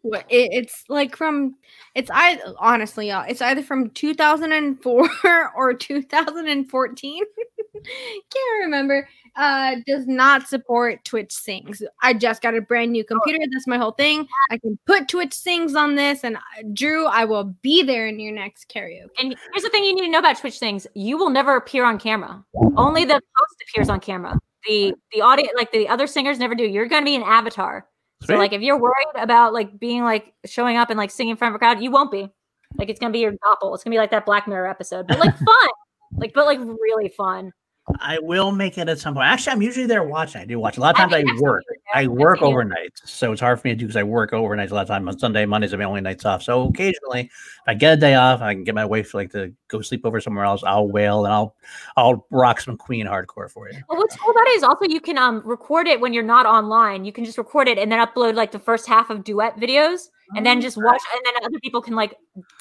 it, 0.03 0.23
it's 0.29 0.83
like 0.89 1.15
from 1.15 1.55
it's 1.95 2.09
I 2.13 2.39
honestly, 2.59 3.09
y'all, 3.09 3.23
it's 3.27 3.41
either 3.41 3.61
from 3.63 3.91
2004 3.91 5.51
or 5.55 5.73
2014. 5.73 7.23
Can't 7.73 8.63
remember. 8.63 9.07
Uh, 9.35 9.75
does 9.87 10.07
not 10.07 10.47
support 10.47 11.03
Twitch 11.05 11.31
Sings. 11.31 11.81
I 12.03 12.13
just 12.13 12.41
got 12.41 12.53
a 12.53 12.61
brand 12.61 12.91
new 12.91 13.05
computer. 13.05 13.39
That's 13.51 13.65
my 13.65 13.77
whole 13.77 13.93
thing. 13.93 14.27
I 14.49 14.57
can 14.57 14.77
put 14.85 15.07
Twitch 15.07 15.33
Sings 15.33 15.73
on 15.73 15.95
this, 15.95 16.25
and 16.25 16.35
uh, 16.35 16.39
Drew, 16.73 17.05
I 17.05 17.23
will 17.23 17.45
be 17.61 17.81
there 17.81 18.07
in 18.07 18.19
your 18.19 18.33
next 18.33 18.69
karaoke. 18.69 19.07
And 19.17 19.35
here's 19.53 19.63
the 19.63 19.69
thing 19.69 19.85
you 19.85 19.95
need 19.95 20.01
to 20.01 20.09
know 20.09 20.19
about 20.19 20.37
Twitch 20.37 20.59
Sings: 20.59 20.85
You 20.95 21.17
will 21.17 21.29
never 21.29 21.55
appear 21.55 21.85
on 21.85 21.97
camera. 21.97 22.43
Only 22.75 23.05
the 23.05 23.13
host 23.13 23.63
appears 23.69 23.87
on 23.87 24.01
camera. 24.01 24.37
The 24.67 24.93
the 25.13 25.21
audience 25.21 25.53
like 25.55 25.71
the 25.71 25.87
other 25.87 26.07
singers 26.07 26.37
never 26.37 26.53
do. 26.53 26.63
You're 26.63 26.87
gonna 26.87 27.05
be 27.05 27.15
an 27.15 27.23
avatar. 27.23 27.87
So 28.23 28.35
like 28.37 28.53
if 28.53 28.61
you're 28.61 28.77
worried 28.77 29.07
about 29.15 29.53
like 29.53 29.79
being 29.79 30.03
like 30.03 30.33
showing 30.45 30.77
up 30.77 30.89
and 30.89 30.97
like 30.97 31.09
singing 31.09 31.31
in 31.31 31.37
front 31.37 31.53
of 31.53 31.55
a 31.55 31.59
crowd, 31.59 31.81
you 31.81 31.89
won't 31.89 32.11
be. 32.11 32.29
Like 32.77 32.89
it's 32.89 32.99
gonna 32.99 33.13
be 33.13 33.19
your 33.19 33.31
doppel. 33.31 33.73
It's 33.73 33.83
gonna 33.83 33.93
be 33.93 33.97
like 33.97 34.11
that 34.11 34.25
Black 34.25 34.47
Mirror 34.47 34.67
episode. 34.67 35.07
But 35.07 35.19
like 35.19 35.35
fun. 35.37 35.69
Like 36.13 36.33
but 36.33 36.45
like 36.45 36.59
really 36.59 37.09
fun. 37.09 37.53
I 37.99 38.19
will 38.19 38.51
make 38.51 38.77
it 38.77 38.87
at 38.87 38.99
some 38.99 39.15
point. 39.15 39.25
Actually, 39.25 39.53
I'm 39.53 39.61
usually 39.61 39.87
there 39.87 40.03
watching. 40.03 40.41
I 40.41 40.45
do 40.45 40.59
watch. 40.59 40.77
A 40.77 40.79
lot 40.81 40.91
of 40.91 40.97
times 40.97 41.13
I, 41.13 41.19
I've 41.19 41.39
work. 41.39 41.63
seen 41.67 41.77
you 41.77 41.81
there. 41.93 42.03
I 42.03 42.07
work 42.07 42.41
overnight, 42.41 42.93
so 43.03 43.31
it's 43.31 43.41
hard 43.41 43.59
for 43.59 43.67
me 43.67 43.73
to 43.73 43.75
do 43.75 43.85
because 43.87 43.97
I 43.97 44.03
work 44.03 44.33
overnight 44.33 44.69
a 44.69 44.75
lot 44.75 44.83
of 44.83 44.87
time. 44.87 45.07
On 45.07 45.17
Sunday, 45.17 45.45
Mondays 45.45 45.73
are 45.73 45.77
my 45.77 45.83
only 45.85 46.01
nights 46.01 46.23
off. 46.23 46.43
So 46.43 46.67
occasionally, 46.67 47.21
if 47.21 47.31
I 47.67 47.73
get 47.73 47.93
a 47.93 47.97
day 47.97 48.13
off, 48.13 48.41
I 48.41 48.53
can 48.53 48.63
get 48.63 48.75
my 48.75 48.85
wife 48.85 49.13
like 49.15 49.31
to 49.31 49.53
go 49.67 49.81
sleep 49.81 50.05
over 50.05 50.21
somewhere 50.21 50.45
else. 50.45 50.63
I'll 50.63 50.87
wail 50.87 51.25
and 51.25 51.33
I'll 51.33 51.55
I'll 51.97 52.25
rock 52.29 52.61
some 52.61 52.77
Queen 52.77 53.07
hardcore 53.07 53.49
for 53.49 53.67
you. 53.69 53.77
Well, 53.89 53.97
what's 53.97 54.15
cool 54.15 54.31
about 54.31 54.47
it 54.47 54.57
is 54.57 54.63
also 54.63 54.85
you 54.85 55.01
can 55.01 55.17
um 55.17 55.41
record 55.43 55.87
it 55.87 55.99
when 55.99 56.13
you're 56.13 56.23
not 56.23 56.45
online. 56.45 57.03
You 57.03 57.11
can 57.11 57.25
just 57.25 57.39
record 57.39 57.67
it 57.67 57.79
and 57.79 57.91
then 57.91 58.05
upload 58.05 58.35
like 58.35 58.51
the 58.51 58.59
first 58.59 58.87
half 58.87 59.09
of 59.09 59.23
duet 59.23 59.57
videos, 59.57 60.09
and 60.35 60.45
then 60.45 60.61
just 60.61 60.77
watch. 60.77 61.01
And 61.15 61.25
then 61.25 61.43
other 61.43 61.59
people 61.59 61.81
can 61.81 61.95
like, 61.95 62.15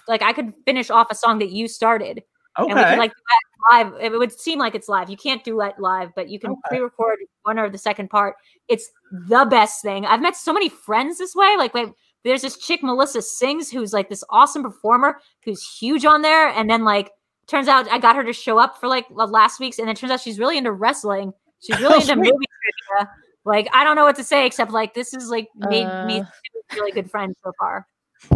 like 0.09 0.23
I 0.23 0.33
could 0.33 0.55
finish 0.65 0.91
off 0.91 1.09
a 1.11 1.15
song 1.15 1.39
that 1.41 1.51
you 1.51 1.69
started, 1.69 2.23
and 2.57 2.75
we 2.75 2.81
Okay. 2.81 2.97
like 2.97 3.13
live. 3.73 3.93
It 4.01 4.13
would 4.13 4.33
seem 4.33 4.59
like 4.59 4.75
it's 4.75 4.89
live. 4.89 5.11
You 5.11 5.17
can't 5.17 5.43
duet 5.45 5.81
live, 5.81 6.11
but 6.15 6.29
you 6.29 6.39
can 6.39 6.51
Okay. 6.53 6.61
pre-record 6.69 7.19
one 7.43 7.59
or 7.59 7.69
the 7.71 7.79
second 7.79 8.09
part. 8.11 8.37
It's 8.69 8.91
the 9.29 9.45
best 9.45 9.83
thing. 9.83 10.07
I've 10.07 10.21
met 10.23 10.37
so 10.37 10.53
many 10.53 10.69
friends 10.69 11.19
this 11.19 11.35
way. 11.35 11.55
Like, 11.57 11.75
wait, 11.75 11.89
there's 12.25 12.43
this 12.43 12.57
chick 12.59 12.83
Melissa 12.83 13.23
Sings 13.23 13.71
who's 13.71 13.93
like 13.93 14.09
this 14.09 14.23
awesome 14.31 14.63
performer 14.63 15.21
who's 15.45 15.63
huge 15.79 16.05
on 16.05 16.23
there, 16.23 16.49
and 16.49 16.69
then 16.69 16.85
like 16.85 17.11
turns 17.47 17.67
out 17.69 17.91
I 17.91 17.99
got 17.99 18.15
her 18.17 18.25
to 18.25 18.33
show 18.33 18.59
up 18.59 18.79
for 18.79 18.89
like 18.89 19.07
last 19.11 19.59
week's, 19.61 19.79
and 19.79 19.89
then 19.89 19.95
turns 19.97 20.13
out 20.13 20.21
she's 20.21 20.39
really 20.39 20.59
into 20.59 20.73
wrestling. 20.73 21.33
She's 21.61 21.79
really 21.81 21.95
Oh, 21.95 21.97
into 22.01 22.07
sweet. 22.07 22.17
movie 22.19 22.47
trivia. 22.97 23.11
Like, 23.47 23.69
I 23.73 23.85
don't 23.85 23.97
know 23.97 24.05
what 24.05 24.17
to 24.17 24.25
say 24.25 24.45
except 24.47 24.71
like 24.71 24.93
this 24.95 25.15
is 25.15 25.29
like 25.31 25.49
made 25.57 25.87
me 26.07 26.21
Uh. 26.21 26.25
really 26.75 26.93
good 26.93 27.11
friends 27.11 27.37
so 27.43 27.53
far. 27.59 27.87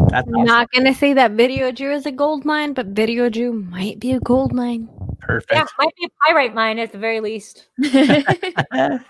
That's 0.09 0.27
I'm 0.28 0.35
awesome. 0.35 0.44
not 0.47 0.70
gonna 0.73 0.94
say 0.94 1.12
that 1.15 1.32
Video 1.32 1.70
Drew 1.73 1.93
is 1.94 2.06
a 2.06 2.12
gold 2.12 2.44
mine, 2.44 2.73
but 2.73 2.86
Video 2.86 3.28
Drew 3.28 3.52
might 3.52 3.98
be 4.01 4.13
a 4.13 4.21
gold 4.21 4.53
mine. 4.53 4.88
perfect. 5.21 5.53
Yeah, 5.53 5.66
might 5.79 5.95
be 5.96 6.06
a 6.06 6.09
pyrite 6.27 6.54
mine 6.54 6.79
at 6.79 6.93
the 6.93 6.98
very 6.98 7.21
least. 7.21 7.69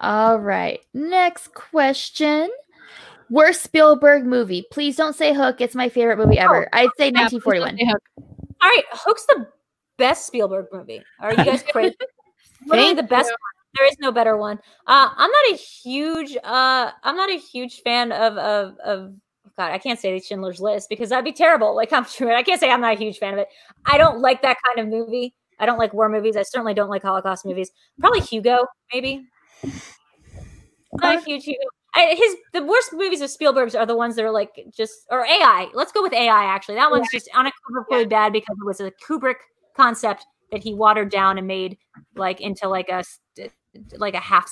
All 0.00 0.38
right. 0.38 0.80
Next 0.92 1.54
question. 1.54 2.50
Worst 3.30 3.62
Spielberg 3.62 4.26
movie. 4.26 4.64
Please 4.70 4.96
don't 4.96 5.14
say 5.16 5.32
Hook. 5.32 5.60
It's 5.60 5.74
my 5.74 5.88
favorite 5.88 6.18
movie 6.18 6.38
ever. 6.38 6.68
I'd 6.72 6.90
say 6.98 7.06
Yeah, 7.06 7.22
1941. 7.22 7.78
say 7.78 7.84
Hook. 7.86 8.02
All 8.62 8.68
right, 8.70 8.84
Hook's 8.92 9.24
the 9.26 9.46
best 9.96 10.26
Spielberg 10.26 10.66
movie. 10.72 11.02
Are 11.20 11.30
you 11.30 11.36
guys 11.44 11.62
crazy? 11.72 11.96
Literally 12.66 12.94
the 12.94 13.02
best. 13.02 13.28
you. 13.28 13.32
one. 13.32 13.38
There 13.76 13.88
is 13.88 13.96
no 13.98 14.12
better 14.12 14.36
one. 14.36 14.58
Uh, 14.86 15.08
I'm 15.16 15.30
not 15.30 15.52
a 15.52 15.56
huge. 15.56 16.36
Uh, 16.36 16.90
I'm 17.02 17.16
not 17.16 17.30
a 17.30 17.38
huge 17.38 17.80
fan 17.82 18.12
of 18.12 18.36
of 18.36 18.78
of. 18.78 19.14
God, 19.56 19.70
I 19.70 19.78
can't 19.78 19.98
say 19.98 20.12
the 20.12 20.24
Schindler's 20.24 20.60
List 20.60 20.88
because 20.88 21.10
that'd 21.10 21.24
be 21.24 21.32
terrible. 21.32 21.74
Like 21.76 21.92
I'm 21.92 22.04
sure 22.08 22.34
I 22.34 22.42
can't 22.42 22.60
say 22.60 22.70
I'm 22.70 22.80
not 22.80 22.94
a 22.94 22.98
huge 22.98 23.18
fan 23.18 23.32
of 23.32 23.38
it. 23.38 23.48
I 23.86 23.98
don't 23.98 24.20
like 24.20 24.42
that 24.42 24.56
kind 24.66 24.78
of 24.86 24.92
movie. 24.92 25.34
I 25.58 25.66
don't 25.66 25.78
like 25.78 25.94
war 25.94 26.08
movies. 26.08 26.36
I 26.36 26.42
certainly 26.42 26.74
don't 26.74 26.90
like 26.90 27.02
Holocaust 27.02 27.46
movies. 27.46 27.70
Probably 28.00 28.20
Hugo, 28.20 28.66
maybe. 28.92 29.24
Not 30.94 31.18
a 31.18 31.20
huge 31.20 31.44
Hugo. 31.44 31.64
I, 31.96 32.16
his 32.16 32.36
the 32.52 32.64
worst 32.64 32.92
movies 32.92 33.20
of 33.20 33.30
Spielberg's 33.30 33.76
are 33.76 33.86
the 33.86 33.96
ones 33.96 34.16
that 34.16 34.24
are 34.24 34.32
like 34.32 34.50
just 34.76 35.06
or 35.10 35.24
AI. 35.24 35.68
Let's 35.74 35.92
go 35.92 36.02
with 36.02 36.12
AI. 36.12 36.44
Actually, 36.44 36.74
that 36.74 36.90
one's 36.90 37.08
just 37.12 37.28
unequivocally 37.34 38.06
bad 38.06 38.32
because 38.32 38.56
it 38.60 38.66
was 38.66 38.80
a 38.80 38.90
Kubrick 39.06 39.36
concept 39.76 40.26
that 40.50 40.62
he 40.62 40.74
watered 40.74 41.10
down 41.10 41.38
and 41.38 41.46
made 41.46 41.78
like 42.16 42.40
into 42.40 42.68
like 42.68 42.88
a 42.88 43.04
like 43.96 44.14
a 44.14 44.20
half 44.20 44.50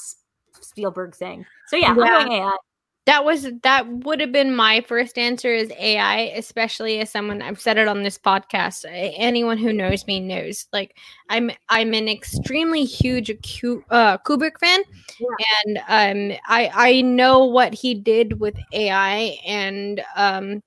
Spielberg 0.61 1.17
thing. 1.17 1.45
So 1.67 1.77
yeah, 1.77 1.95
Yeah. 1.97 2.05
I'm 2.05 2.29
going 2.29 2.33
AI. 2.33 2.57
That 3.05 3.25
was 3.25 3.49
that 3.63 3.89
would 3.89 4.21
have 4.21 4.31
been 4.31 4.55
my 4.55 4.81
first 4.83 5.19
answer 5.19 5.53
is 5.53 5.73
AI, 5.77 6.33
especially 6.37 7.01
as 7.01 7.11
someone 7.11 7.43
I've 7.43 7.61
said 7.61 7.77
it 7.77 7.89
on 7.89 8.05
this 8.05 8.17
podcast. 8.17 8.85
Anyone 8.89 9.59
who 9.59 9.73
knows 9.73 10.07
me 10.07 10.21
knows 10.21 10.69
like 10.73 10.97
I'm 11.29 11.51
I'm 11.69 11.95
an 11.95 12.09
extremely 12.09 12.85
huge 12.85 13.29
uh, 13.91 14.19
Kubrick 14.19 14.59
fan, 14.61 14.83
and 15.65 15.79
um 15.89 16.39
I 16.47 16.71
I 16.73 17.01
know 17.03 17.45
what 17.45 17.75
he 17.75 17.95
did 17.95 18.39
with 18.39 18.55
AI, 18.73 19.37
and 19.45 20.01
um 20.17 20.63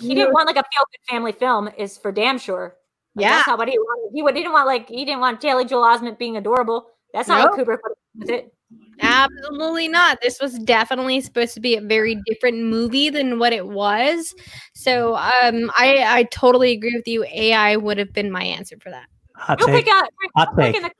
He 0.00 0.14
didn't 0.14 0.32
want 0.32 0.46
like 0.46 0.56
a 0.56 0.62
feel 0.62 0.84
good 0.90 1.12
family 1.12 1.32
film 1.32 1.68
is 1.76 1.98
for 1.98 2.12
damn 2.12 2.38
sure. 2.38 2.76
Like, 3.14 3.24
Yeah. 3.24 3.36
that's 3.36 3.46
not 3.48 3.58
what 3.58 3.68
he 3.68 3.78
wanted. 3.78 4.14
He, 4.14 4.22
would, 4.22 4.36
he 4.36 4.42
didn't 4.42 4.52
want 4.54 4.66
like 4.66 4.88
he 4.88 5.04
didn't 5.04 5.20
want 5.20 5.42
Haley 5.42 5.66
Joel 5.66 5.82
Osment 5.84 6.18
being 6.18 6.36
adorable. 6.38 6.86
That's 7.12 7.28
not 7.28 7.50
what 7.50 7.60
Kubrick 7.60 7.78
would 7.82 7.96
with 8.14 8.30
it. 8.30 8.54
Absolutely 9.00 9.88
not. 9.88 10.18
This 10.20 10.40
was 10.40 10.58
definitely 10.58 11.20
supposed 11.20 11.54
to 11.54 11.60
be 11.60 11.76
a 11.76 11.80
very 11.80 12.16
different 12.26 12.58
movie 12.64 13.10
than 13.10 13.38
what 13.38 13.52
it 13.52 13.68
was. 13.68 14.34
So 14.74 15.14
um 15.16 15.70
I 15.78 16.04
I 16.06 16.22
totally 16.32 16.72
agree 16.72 16.94
with 16.96 17.06
you. 17.06 17.24
AI 17.24 17.76
would 17.76 17.98
have 17.98 18.12
been 18.12 18.30
my 18.30 18.42
answer 18.42 18.76
for 18.80 18.90
that. 18.90 19.06
Hot 19.36 19.58
Real 19.58 19.68
take. 19.68 19.84
quick, 19.84 19.94
uh, 19.94 20.06
real 20.20 20.30
Hot 20.36 20.48
quick 20.54 20.66
take. 20.66 20.76
in 20.76 20.82
the 20.82 20.90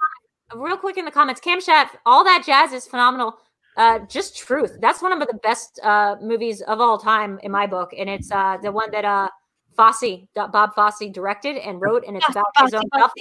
com- 0.51 0.63
real 0.63 0.77
quick 0.77 0.97
in 0.97 1.05
the 1.05 1.11
comments, 1.11 1.41
Cam 1.41 1.61
Chat, 1.61 1.99
all 2.07 2.23
that 2.25 2.45
jazz 2.47 2.73
is 2.73 2.87
phenomenal. 2.87 3.39
Uh, 3.77 4.01
just 4.09 4.37
truth. 4.37 4.77
That's 4.81 5.03
one 5.03 5.13
of 5.13 5.21
the 5.21 5.35
best 5.43 5.79
uh, 5.85 6.17
movies 6.21 6.63
of 6.63 6.81
all 6.81 6.99
time 6.99 7.39
in 7.43 7.53
my 7.53 7.67
book, 7.67 7.91
and 7.97 8.09
it's 8.09 8.31
uh, 8.33 8.57
the 8.61 8.73
one 8.73 8.91
that 8.91 9.05
uh, 9.05 9.29
Fosse, 9.77 10.27
Bob 10.35 10.75
Fosse, 10.75 11.11
directed 11.13 11.57
and 11.59 11.81
wrote, 11.81 12.05
and 12.07 12.17
it's 12.17 12.27
Yes, 12.29 12.37
about 12.37 12.47
his 12.65 12.75
own 12.75 12.83
Fosse. 12.93 13.13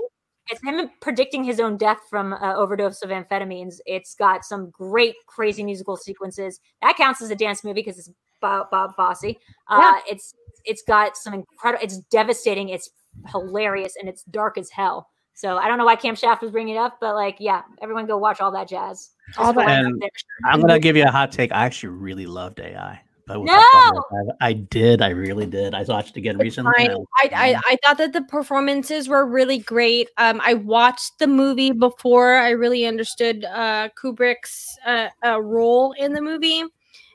Death. 0.49 0.59
It's 0.63 0.63
him 0.63 0.89
predicting 1.01 1.43
his 1.43 1.59
own 1.59 1.77
death 1.77 1.99
from 2.09 2.33
uh, 2.33 2.55
overdose 2.55 3.01
of 3.01 3.09
amphetamines. 3.09 3.75
It's 3.85 4.15
got 4.15 4.45
some 4.45 4.69
great, 4.71 5.15
crazy 5.27 5.63
musical 5.63 5.97
sequences. 5.97 6.59
That 6.81 6.95
counts 6.97 7.21
as 7.21 7.29
a 7.31 7.35
dance 7.35 7.63
movie 7.63 7.81
because 7.81 7.97
it's 7.99 8.09
Bob, 8.41 8.69
Bob 8.71 8.95
Fosse. 8.95 9.35
Uh, 9.67 9.93
It's 10.07 10.33
it's 10.65 10.83
got 10.87 11.15
some 11.17 11.33
incredible. 11.33 11.83
It's 11.83 11.97
devastating. 12.11 12.69
It's 12.69 12.89
hilarious, 13.31 13.93
and 13.99 14.07
it's 14.09 14.23
dark 14.23 14.57
as 14.57 14.69
hell. 14.69 15.09
So 15.33 15.57
I 15.57 15.67
don't 15.67 15.77
know 15.77 15.85
why 15.85 15.95
Cam 15.95 16.15
Shaft 16.15 16.41
was 16.41 16.51
bringing 16.51 16.75
it 16.75 16.79
up, 16.79 16.97
but 16.99 17.13
like, 17.15 17.37
yeah, 17.39 17.61
everyone 17.81 18.07
go 18.07 18.17
watch 18.17 18.41
all 18.41 18.51
that 18.53 18.67
jazz. 18.67 19.11
Just 19.27 19.39
All 19.39 19.53
that- 19.53 19.55
what's 19.55 19.69
up 19.69 19.85
And 19.85 20.01
there. 20.01 20.09
I'm 20.45 20.61
gonna 20.61 20.79
give 20.79 20.95
you 20.97 21.03
a 21.03 21.11
hot 21.11 21.31
take. 21.31 21.51
I 21.51 21.65
actually 21.65 21.89
really 21.89 22.25
loved 22.25 22.59
AI. 22.59 23.01
We'll 23.27 23.43
No! 23.45 23.51
talk 23.51 23.69
about 23.71 24.09
that. 24.09 24.37
I 24.39 24.53
did. 24.53 25.01
I 25.01 25.09
really 25.09 25.45
did. 25.45 25.73
I 25.73 25.83
watched 25.83 26.11
it 26.15 26.19
again 26.19 26.37
recently. 26.37 26.87
Fine. 26.87 27.05
I, 27.17 27.29
I 27.33 27.61
I 27.73 27.77
thought 27.83 27.97
that 27.97 28.13
the 28.13 28.21
performances 28.23 29.09
were 29.09 29.25
really 29.25 29.57
great. 29.57 30.09
Um, 30.17 30.41
I 30.43 30.53
watched 30.53 31.19
the 31.19 31.27
movie 31.27 31.71
before 31.71 32.35
I 32.35 32.51
really 32.51 32.85
understood 32.85 33.43
uh, 33.45 33.89
Kubrick's 34.01 34.77
uh, 34.85 35.09
uh, 35.25 35.41
role 35.41 35.93
in 35.97 36.13
the 36.13 36.21
movie, 36.21 36.63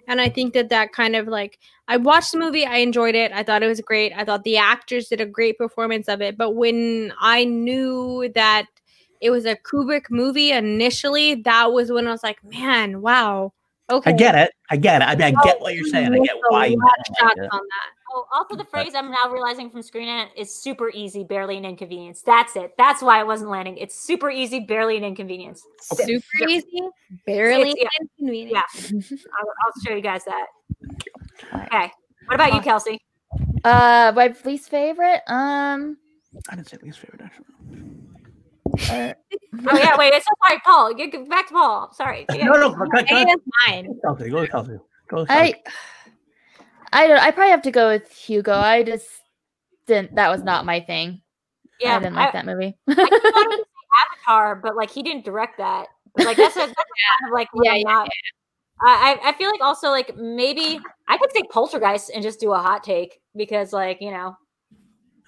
and 0.06 0.20
I 0.20 0.28
think 0.28 0.54
that 0.54 0.68
that 0.70 0.92
kind 0.92 1.16
of 1.16 1.28
like 1.28 1.58
I 1.88 1.96
watched 1.96 2.32
the 2.32 2.38
movie, 2.38 2.66
I 2.66 2.76
enjoyed 2.78 3.14
it. 3.14 3.32
I 3.32 3.42
thought 3.42 3.62
it 3.62 3.66
was 3.68 3.80
great. 3.80 4.12
I 4.14 4.24
thought 4.24 4.44
the 4.44 4.58
actors 4.58 5.08
did 5.08 5.20
a 5.20 5.26
great 5.26 5.58
performance 5.58 6.08
of 6.08 6.20
it. 6.20 6.36
But 6.36 6.52
when 6.54 7.12
I 7.20 7.44
knew 7.44 8.30
that 8.34 8.66
it 9.20 9.30
was 9.30 9.44
a 9.46 9.56
Kubrick 9.56 10.10
movie 10.10 10.52
initially, 10.52 11.36
that 11.36 11.72
was 11.72 11.90
when 11.92 12.06
I 12.06 12.10
was 12.10 12.22
like, 12.22 12.42
man, 12.44 13.00
wow. 13.02 13.52
Okay. 13.92 14.10
I 14.10 14.12
get 14.14 14.34
it. 14.34 14.52
I 14.70 14.76
get 14.76 15.02
it. 15.02 15.04
I 15.04 15.14
mean, 15.14 15.36
I 15.36 15.42
get 15.44 15.60
what 15.60 15.74
you're 15.74 15.84
saying. 15.86 16.12
I 16.12 16.18
get 16.18 16.36
why 16.48 16.66
you 16.66 16.78
lot 16.78 16.90
don't 17.18 17.38
like 17.38 17.52
on 17.52 17.60
that. 17.60 17.90
Oh, 18.14 18.26
also 18.32 18.56
the 18.56 18.64
phrase 18.64 18.92
I'm 18.94 19.10
now 19.10 19.30
realizing 19.30 19.70
from 19.70 19.82
Screen 19.82 20.08
Rant 20.08 20.30
is 20.36 20.54
super 20.54 20.90
easy, 20.90 21.24
barely 21.24 21.56
an 21.56 21.64
inconvenience. 21.64 22.22
That's 22.22 22.56
it. 22.56 22.74
That's 22.76 23.02
why 23.02 23.20
it 23.20 23.26
wasn't 23.26 23.50
landing. 23.50 23.76
It's 23.78 23.94
super 23.98 24.30
easy, 24.30 24.60
barely 24.60 24.96
an 24.96 25.04
inconvenience. 25.04 25.62
Super 25.80 26.48
easy, 26.48 26.66
barely 27.26 27.70
It's- 27.72 27.88
inconvenient. 28.00 28.52
Yeah. 28.52 28.62
I'll, 29.38 29.48
I'll 29.64 29.82
show 29.86 29.94
you 29.94 30.02
guys 30.02 30.24
that. 30.24 30.46
Okay. 31.54 31.90
What 32.26 32.34
about 32.34 32.54
you, 32.54 32.60
Kelsey? 32.60 33.00
Uh, 33.64 34.12
my 34.14 34.34
least 34.44 34.68
favorite. 34.70 35.22
Um, 35.26 35.96
I 36.50 36.56
didn't 36.56 36.68
say 36.68 36.78
least 36.82 36.98
favorite 36.98 37.20
actually. 37.22 37.46
Uh, 38.90 39.12
Oh 39.68 39.76
yeah, 39.78 39.96
wait. 39.98 40.12
It's 40.14 40.24
so 40.24 40.32
sorry, 40.46 40.60
Paul. 40.64 40.94
Get 40.94 41.12
get 41.12 41.28
back 41.28 41.48
to 41.48 41.54
Paul. 41.54 41.92
Sorry. 41.94 42.26
Yeah. 42.34 42.46
No, 42.46 42.52
no, 42.54 42.70
go, 42.70 42.84
go, 42.86 43.02
go, 43.02 43.16
is 43.18 43.36
mine. 43.66 43.98
Kelsey, 44.02 44.30
go 44.30 44.40
with 44.40 44.50
Kelsey. 44.50 44.78
Go 45.08 45.16
with 45.20 45.28
Kelsey. 45.28 45.54
I, 46.92 47.04
I 47.04 47.06
don't. 47.06 47.18
I 47.18 47.30
probably 47.30 47.50
have 47.50 47.62
to 47.62 47.70
go 47.70 47.88
with 47.88 48.10
Hugo. 48.12 48.52
I 48.54 48.82
just 48.82 49.06
didn't. 49.86 50.14
That 50.14 50.30
was 50.30 50.42
not 50.42 50.64
my 50.66 50.80
thing. 50.80 51.22
Yeah, 51.80 51.96
I 51.96 51.98
didn't 52.00 52.14
like 52.14 52.28
I- 52.28 52.32
that 52.32 52.46
movie. 52.46 52.76
I 52.88 52.94
keep 52.94 52.98
wanting 53.10 53.50
to 53.50 53.56
say 53.56 54.26
Avatar, 54.26 54.56
but 54.56 54.76
like 54.76 54.90
he 54.90 55.02
didn't 55.02 55.24
direct 55.24 55.58
that. 55.58 55.86
But, 56.14 56.26
like 56.26 56.36
that's, 56.36 56.56
a, 56.56 56.60
that's 56.60 56.70
a 56.70 56.74
kind 56.74 57.30
of 57.30 57.32
like 57.34 57.48
what 57.52 57.64
Yeah, 57.64 57.72
I'm 57.72 57.78
yeah, 57.78 57.84
not. 57.84 58.08
I 58.84 59.18
I 59.22 59.28
I 59.30 59.32
feel 59.32 59.50
like 59.50 59.60
also 59.60 59.88
like 59.90 60.16
maybe 60.16 60.80
I 61.08 61.16
could 61.16 61.30
take 61.30 61.50
Poltergeist 61.50 62.10
and 62.14 62.22
just 62.22 62.40
do 62.40 62.52
a 62.52 62.58
hot 62.58 62.84
take 62.84 63.20
because 63.36 63.72
like 63.72 63.98
you 64.00 64.10
know, 64.10 64.36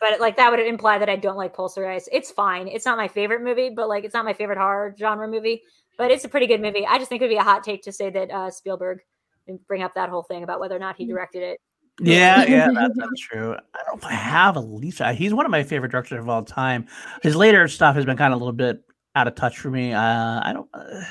but 0.04 0.20
like 0.20 0.36
that 0.36 0.50
would 0.50 0.60
imply 0.60 0.98
that 0.98 1.08
I 1.08 1.16
don't 1.16 1.36
like 1.36 1.54
Poltergeist. 1.54 2.10
It's 2.12 2.30
fine. 2.30 2.68
It's 2.68 2.84
not 2.84 2.98
my 2.98 3.08
favorite 3.08 3.42
movie, 3.42 3.70
but 3.70 3.88
like 3.88 4.04
it's 4.04 4.12
not 4.12 4.26
my 4.26 4.34
favorite 4.34 4.58
horror 4.58 4.94
genre 4.98 5.26
movie. 5.26 5.62
But 5.96 6.10
it's 6.10 6.24
a 6.24 6.28
pretty 6.28 6.46
good 6.46 6.60
movie. 6.60 6.86
I 6.86 6.98
just 6.98 7.08
think 7.08 7.22
it 7.22 7.24
would 7.24 7.30
be 7.30 7.36
a 7.36 7.42
hot 7.42 7.64
take 7.64 7.82
to 7.84 7.92
say 7.92 8.10
that 8.10 8.30
uh, 8.30 8.50
Spielberg 8.50 8.98
and 9.46 9.64
bring 9.66 9.82
up 9.82 9.94
that 9.94 10.10
whole 10.10 10.22
thing 10.22 10.42
about 10.42 10.60
whether 10.60 10.76
or 10.76 10.78
not 10.78 10.96
he 10.96 11.06
directed 11.06 11.42
it. 11.42 11.60
Yeah, 12.00 12.44
yeah, 12.44 12.68
that, 12.74 12.90
that's 12.94 13.20
true. 13.20 13.54
I 13.54 13.84
don't 13.86 13.94
know 13.94 13.98
if 13.98 14.04
I 14.04 14.12
have 14.12 14.56
a 14.56 14.60
least. 14.60 15.00
He's 15.14 15.32
one 15.32 15.46
of 15.46 15.50
my 15.50 15.62
favorite 15.62 15.92
directors 15.92 16.18
of 16.18 16.28
all 16.28 16.42
time. 16.42 16.86
His 17.22 17.34
later 17.34 17.66
stuff 17.68 17.94
has 17.94 18.04
been 18.04 18.16
kind 18.18 18.34
of 18.34 18.40
a 18.40 18.44
little 18.44 18.52
bit 18.52 18.82
out 19.14 19.26
of 19.26 19.36
touch 19.36 19.58
for 19.58 19.70
me. 19.70 19.94
Uh, 19.94 20.40
I 20.42 20.52
don't. 20.52 20.68
Uh, 20.74 21.02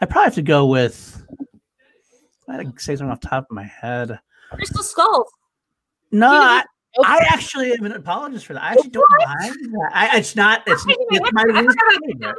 I 0.00 0.06
probably 0.06 0.24
have 0.24 0.34
to 0.34 0.42
go 0.42 0.66
with. 0.66 1.24
I 2.48 2.56
had 2.56 2.76
to 2.76 2.82
say 2.82 2.96
something 2.96 3.10
off 3.10 3.20
the 3.20 3.28
top 3.28 3.46
of 3.48 3.54
my 3.54 3.64
head. 3.64 4.18
Crystal 4.50 4.82
Skulls. 4.82 5.30
No, 6.10 6.28
I, 6.28 6.64
didn't- 6.94 7.10
I 7.10 7.18
actually 7.30 7.72
am 7.72 7.84
an 7.84 7.92
apologist 7.92 8.46
for 8.46 8.54
that. 8.54 8.62
I 8.62 8.72
actually 8.72 8.90
don't 8.90 9.06
mind 9.26 9.54
that. 9.72 9.90
I, 9.92 10.18
it's 10.18 10.36
not. 10.36 10.62
It's 10.66 10.84
it's 10.88 11.32
my 11.32 11.44
least 11.44 11.78
favorite. 11.90 12.36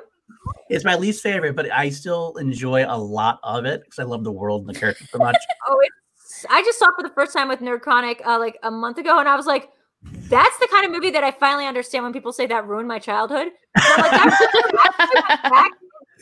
It's 0.69 0.85
my 0.85 0.95
least 0.95 1.23
favorite, 1.23 1.55
but 1.55 1.71
I 1.71 1.89
still 1.89 2.35
enjoy 2.37 2.85
a 2.87 2.97
lot 2.97 3.39
of 3.43 3.65
it 3.65 3.83
because 3.83 3.99
I 3.99 4.03
love 4.03 4.23
the 4.23 4.31
world 4.31 4.65
and 4.67 4.75
the 4.75 4.79
characters 4.79 5.09
so 5.09 5.17
much. 5.17 5.37
Oh, 5.67 5.77
it's. 5.81 6.45
I 6.49 6.61
just 6.63 6.79
saw 6.79 6.87
for 6.95 7.03
the 7.03 7.13
first 7.13 7.33
time 7.33 7.47
with 7.47 7.59
Nerdchronic 7.59 8.25
uh, 8.25 8.37
like 8.39 8.57
a 8.63 8.71
month 8.71 8.97
ago, 8.97 9.19
and 9.19 9.29
I 9.29 9.35
was 9.35 9.45
like, 9.45 9.69
"That's 10.03 10.57
the 10.59 10.67
kind 10.71 10.85
of 10.85 10.91
movie 10.91 11.11
that 11.11 11.23
I 11.23 11.31
finally 11.31 11.65
understand 11.65 12.03
when 12.03 12.11
people 12.13 12.33
say 12.33 12.47
that 12.47 12.67
ruined 12.67 12.87
my 12.87 12.99
childhood." 12.99 13.47
Like, 13.77 14.11
that 14.11 14.99
really 15.13 15.49
back 15.49 15.71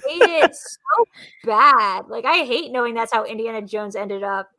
and 0.10 0.22
it 0.43 0.56
so 0.56 1.06
bad. 1.43 2.08
Like 2.08 2.26
I 2.26 2.43
hate 2.45 2.72
knowing 2.72 2.93
that's 2.93 3.14
how 3.14 3.24
Indiana 3.24 3.61
Jones 3.61 3.95
ended 3.95 4.24
up. 4.24 4.50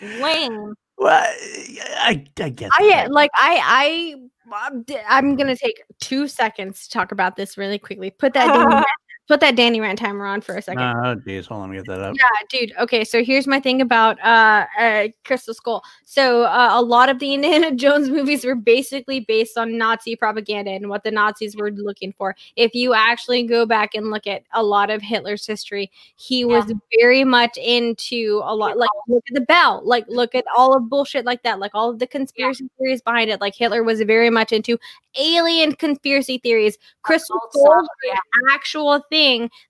Lame. 0.00 0.74
Well, 0.98 1.22
I, 1.22 2.24
I 2.40 2.48
get. 2.48 2.70
I 2.72 2.88
that. 2.88 3.06
Uh, 3.06 3.12
like 3.12 3.30
I 3.36 3.60
I 3.64 5.00
I'm 5.08 5.36
gonna 5.36 5.56
take 5.56 5.82
two 6.00 6.26
seconds 6.26 6.84
to 6.84 6.90
talk 6.90 7.12
about 7.12 7.36
this 7.36 7.56
really 7.56 7.78
quickly. 7.78 8.10
Put 8.10 8.34
that 8.34 8.48
put 9.28 9.40
that 9.40 9.56
Danny 9.56 9.80
Rand 9.80 9.98
timer 9.98 10.26
on 10.26 10.40
for 10.40 10.56
a 10.56 10.62
second. 10.62 10.82
Oh, 10.82 11.14
geez, 11.14 11.46
hold 11.46 11.62
on, 11.62 11.68
let 11.68 11.72
me 11.72 11.76
get 11.76 11.86
that 11.86 12.00
up. 12.00 12.16
Yeah, 12.16 12.46
dude. 12.48 12.72
Okay, 12.78 13.04
so 13.04 13.22
here's 13.22 13.46
my 13.46 13.60
thing 13.60 13.80
about 13.82 14.18
uh, 14.24 14.66
uh 14.80 15.08
Crystal 15.24 15.54
Skull. 15.54 15.84
So 16.04 16.44
uh, 16.44 16.70
a 16.72 16.82
lot 16.82 17.10
of 17.10 17.18
the 17.18 17.34
Indiana 17.34 17.74
Jones 17.74 18.08
movies 18.08 18.44
were 18.44 18.54
basically 18.54 19.20
based 19.20 19.58
on 19.58 19.76
Nazi 19.76 20.16
propaganda 20.16 20.70
and 20.70 20.88
what 20.88 21.04
the 21.04 21.10
Nazis 21.10 21.54
were 21.56 21.70
looking 21.70 22.14
for. 22.16 22.34
If 22.56 22.74
you 22.74 22.94
actually 22.94 23.42
go 23.44 23.66
back 23.66 23.94
and 23.94 24.10
look 24.10 24.26
at 24.26 24.42
a 24.52 24.62
lot 24.62 24.90
of 24.90 25.02
Hitler's 25.02 25.46
history, 25.46 25.90
he 26.16 26.44
was 26.44 26.72
very 26.98 27.24
much 27.24 27.58
into 27.58 28.40
a 28.44 28.54
lot. 28.54 28.78
Like 28.78 28.88
look 29.08 29.24
at 29.28 29.34
the 29.34 29.42
bell, 29.42 29.82
like 29.84 30.06
look 30.08 30.34
at 30.34 30.46
all 30.56 30.74
of 30.74 30.88
bullshit 30.88 31.26
like 31.26 31.42
that, 31.42 31.58
like 31.58 31.72
all 31.74 31.90
of 31.90 31.98
the 31.98 32.06
conspiracy 32.06 32.68
theories 32.78 33.02
behind 33.02 33.30
it. 33.30 33.40
Like 33.40 33.54
Hitler 33.54 33.82
was 33.82 34.00
very 34.00 34.30
much 34.30 34.52
into 34.52 34.78
alien 35.18 35.74
conspiracy 35.74 36.38
theories. 36.38 36.78
Crystal 37.02 37.38
Skull 37.50 37.64
stuff, 37.64 37.86
is 38.04 38.12
an 38.12 38.54
actual 38.54 39.00
thing 39.10 39.17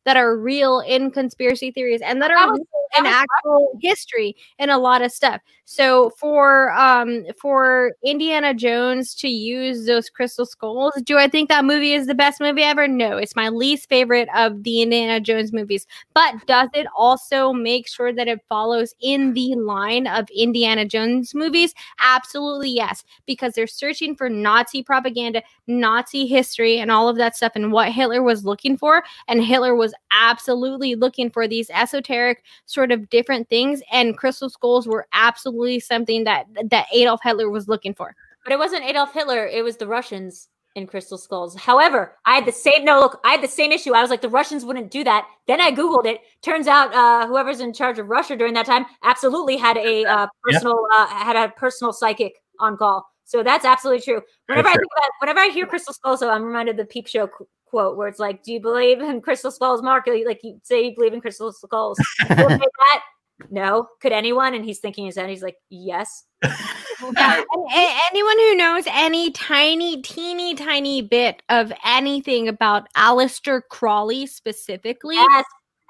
that 0.05 0.17
are 0.17 0.37
real 0.37 0.81
in 0.81 1.11
conspiracy 1.11 1.71
theories 1.71 2.01
and 2.03 2.21
that 2.23 2.31
are 2.31 2.37
was- 2.51 2.59
that 2.59 2.61
in 2.61 2.65
was 2.99 3.07
actual 3.07 3.79
history 3.81 4.37
and 4.59 4.71
a 4.71 4.79
lot 4.79 5.03
of 5.03 5.13
stuff. 5.13 5.41
So 5.65 6.11
for 6.19 6.73
um 6.73 7.25
for 7.39 7.93
Indiana 8.03 8.55
Jones 8.55 9.15
to 9.17 9.29
use 9.29 9.87
those 9.87 10.09
crystal 10.09 10.47
skulls, 10.47 10.95
do 11.05 11.19
I 11.19 11.29
think 11.29 11.49
that 11.51 11.65
movie 11.65 11.93
is 11.93 12.07
the 12.07 12.15
best 12.15 12.41
movie 12.41 12.63
ever? 12.63 12.89
No, 12.89 13.19
it's 13.19 13.37
my 13.37 13.51
least 13.51 13.89
favorite 13.89 14.29
of 14.35 14.63
the 14.63 14.81
Indiana 14.81 15.21
Jones 15.21 15.53
movies. 15.53 15.87
But 16.15 16.47
does 16.47 16.71
it 16.73 16.87
also 16.97 17.53
make 17.53 17.87
sure 17.87 18.13
that 18.15 18.29
it 18.29 18.41
follows 18.49 18.95
in 19.01 19.35
the 19.35 19.55
line 19.57 20.07
of 20.07 20.27
Indiana 20.35 20.87
Jones 20.87 21.35
movies? 21.35 21.75
Absolutely 22.01 22.71
yes, 22.71 23.05
because 23.27 23.53
they're 23.53 23.67
searching 23.67 24.17
for 24.17 24.31
Nazi 24.31 24.83
propaganda, 24.83 25.43
Nazi 25.67 26.27
history, 26.27 26.79
and 26.79 26.91
all 26.91 27.09
of 27.09 27.17
that 27.17 27.37
stuff, 27.37 27.53
and 27.55 27.73
what 27.73 27.93
Hitler 27.93 28.23
was 28.23 28.45
looking 28.45 28.77
for. 28.79 29.03
And 29.29 29.45
Hitler 29.45 29.75
was 29.75 29.93
absolutely 30.11 30.95
looking 30.95 31.31
for 31.31 31.47
these 31.47 31.69
esoteric 31.71 32.43
sort 32.79 32.93
of 32.93 33.11
different 33.11 33.49
things, 33.49 33.83
and 33.91 34.17
crystal 34.17 34.49
skulls 34.49 34.87
were 34.87 35.09
absolutely 35.13 35.81
something 35.81 36.23
that 36.23 36.47
that 36.71 36.87
Adolf 36.95 37.21
Hitler 37.25 37.51
was 37.51 37.67
looking 37.67 37.93
for. 37.93 38.15
But 38.45 38.53
it 38.53 38.59
wasn't 38.61 38.85
Adolf 38.85 39.13
Hitler, 39.13 39.49
it 39.49 39.65
was 39.65 39.79
the 39.79 39.89
Russians 39.89 40.49
in 40.77 40.87
Crystal 40.87 41.19
Skulls. 41.19 41.57
However, 41.57 42.17
I 42.25 42.37
had 42.37 42.47
the 42.47 42.53
same 42.53 42.85
no 42.85 43.01
look, 43.01 43.21
I 43.25 43.33
had 43.33 43.43
the 43.43 43.49
same 43.49 43.73
issue. 43.73 43.95
I 43.95 44.01
was 44.01 44.11
like, 44.11 44.21
the 44.21 44.29
Russians 44.29 44.65
wouldn't 44.65 44.93
do 44.93 45.03
that. 45.03 45.27
Then 45.49 45.61
I 45.61 45.73
Googled 45.73 46.07
it. 46.07 46.21
Turns 46.41 46.69
out 46.69 46.95
uh 46.95 47.27
whoever's 47.27 47.59
in 47.59 47.73
charge 47.73 47.99
of 47.99 48.09
Russia 48.09 48.37
during 48.37 48.55
that 48.55 48.67
time 48.67 48.87
absolutely 49.03 49.57
had 49.57 49.77
a 49.77 50.05
uh, 50.05 50.27
personal 50.45 50.79
uh 50.97 51.07
had 51.09 51.35
a 51.35 51.49
personal 51.57 51.93
psychic 51.93 52.35
on 52.61 52.77
call. 52.77 53.05
So 53.25 53.43
that's 53.43 53.65
absolutely 53.65 54.03
true. 54.03 54.23
Whenever 54.47 54.69
I 54.69 54.75
true. 54.75 54.83
think 54.83 54.93
about 54.97 55.11
whenever 55.21 55.41
I 55.41 55.49
hear 55.49 55.67
Crystal 55.67 55.93
Skulls, 55.93 56.21
though, 56.21 56.31
I'm 56.31 56.45
reminded 56.45 56.73
of 56.73 56.77
the 56.79 56.85
peep 56.87 57.09
show 57.09 57.27
qu- 57.27 57.49
quote 57.71 57.97
where 57.97 58.09
it's 58.09 58.19
like, 58.19 58.43
Do 58.43 58.53
you 58.53 58.61
believe 58.61 59.01
in 59.01 59.21
crystal 59.21 59.51
skulls, 59.51 59.83
Mark? 59.83 60.07
Like 60.07 60.41
you 60.43 60.61
say 60.63 60.85
you 60.87 60.95
believe 60.95 61.13
in 61.13 61.21
crystal 61.21 61.53
skulls. 61.53 61.99
That? 62.29 63.03
No. 63.51 63.89
Could 64.01 64.13
anyone? 64.13 64.55
And 64.55 64.65
he's 64.65 64.79
thinking 64.81 65.07
his 65.07 65.17
head, 65.17 65.29
he's 65.29 65.43
like, 65.43 65.57
Yes. 65.71 66.25
Yeah, 66.43 67.43
and, 67.53 67.67
a- 67.73 67.99
anyone 68.11 68.39
who 68.39 68.55
knows 68.57 68.85
any 68.89 69.31
tiny, 69.31 70.03
teeny, 70.03 70.55
tiny 70.55 71.01
bit 71.03 71.43
of 71.49 71.73
anything 71.85 72.49
about 72.49 72.89
Aleister 72.97 73.63
Crowley 73.71 74.27
specifically, 74.27 75.15
Yes. 75.15 75.45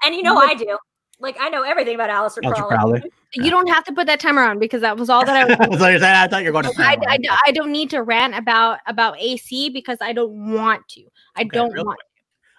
And 0.05 0.15
you 0.15 0.21
know 0.23 0.37
I 0.37 0.53
do. 0.53 0.77
Like 1.19 1.35
I 1.39 1.49
know 1.49 1.63
everything 1.63 1.95
about 1.95 2.09
Aleister 2.09 2.41
Aleister 2.43 2.67
Crowley. 2.67 2.99
Crowley. 3.01 3.11
you 3.33 3.49
don't 3.49 3.67
have 3.67 3.83
to 3.85 3.93
put 3.93 4.07
that 4.07 4.19
timer 4.19 4.41
on 4.43 4.57
because 4.59 4.81
that 4.81 4.97
was 4.97 5.09
all 5.09 5.25
that 5.25 5.35
I 5.35 5.67
was 5.67 5.81
I 5.81 5.81
thought 5.81 5.87
you 5.89 5.93
were 5.95 5.99
saying- 5.99 6.15
I 6.15 6.27
thought 6.27 6.43
you 6.43 6.51
were 6.53 6.61
going 6.61 6.73
to. 6.73 6.81
I, 6.81 6.97
I. 7.07 7.17
I 7.47 7.51
don't 7.51 7.71
need 7.71 7.89
to 7.91 8.03
rant 8.03 8.35
about 8.35 8.79
about 8.87 9.19
AC 9.19 9.69
because 9.69 9.97
I 10.01 10.13
don't 10.13 10.53
want 10.53 10.87
to. 10.89 11.01
I 11.35 11.41
Okay, 11.41 11.49
don't 11.49 11.71
real 11.73 11.85
want. 11.85 11.99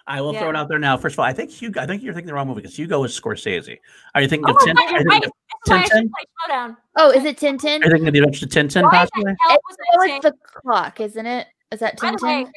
I 0.07 0.19
will 0.19 0.33
throw 0.33 0.49
it 0.49 0.55
out 0.55 0.67
there 0.67 0.79
now. 0.79 0.97
First 0.97 1.13
of 1.15 1.19
all, 1.19 1.25
I 1.25 1.31
think 1.33 1.51
Hugo. 1.51 1.79
I 1.81 1.85
think 1.85 2.03
you're 2.03 2.13
thinking 2.13 2.27
the 2.27 2.33
wrong 2.33 2.47
movie 2.47 2.61
because 2.61 2.75
Hugo 2.77 3.03
is 3.03 3.17
Scorsese. 3.19 3.77
Are 4.13 4.21
you 4.21 4.27
thinking 4.27 4.49
Oh, 4.49 4.51
of 4.55 4.57
Tintin? 4.57 4.75
but 4.75 4.83
Are 4.85 4.91
you're 4.91 4.99
you 5.01 5.05
right. 5.09 5.21
thinking 5.21 5.31
That's 5.65 5.69
why 5.69 5.97
Tintin? 5.97 6.01
should 6.01 6.11
play 6.11 6.23
Showdown. 6.47 6.77
Oh, 6.97 7.11
is 7.11 7.23
it 7.23 7.37
Tintin? 7.37 7.81
Are 7.81 7.85
you 7.85 7.91
thinking 7.91 8.07
of 8.07 8.13
the 8.13 8.19
Adventure 8.19 8.45
of 8.45 8.51
Tintin? 8.51 8.83
Why 8.83 9.05
the 9.05 9.09
Possibly. 9.11 9.35
hell 9.39 9.59
was 9.69 9.77
I 10.11 10.15
it's 10.15 10.23
the 10.25 10.33
clock, 10.61 10.99
isn't 10.99 11.25
it? 11.25 11.47
Is 11.71 11.79
that 11.79 11.97
By 11.99 12.11
way, 12.11 12.17
Tintin? 12.17 12.51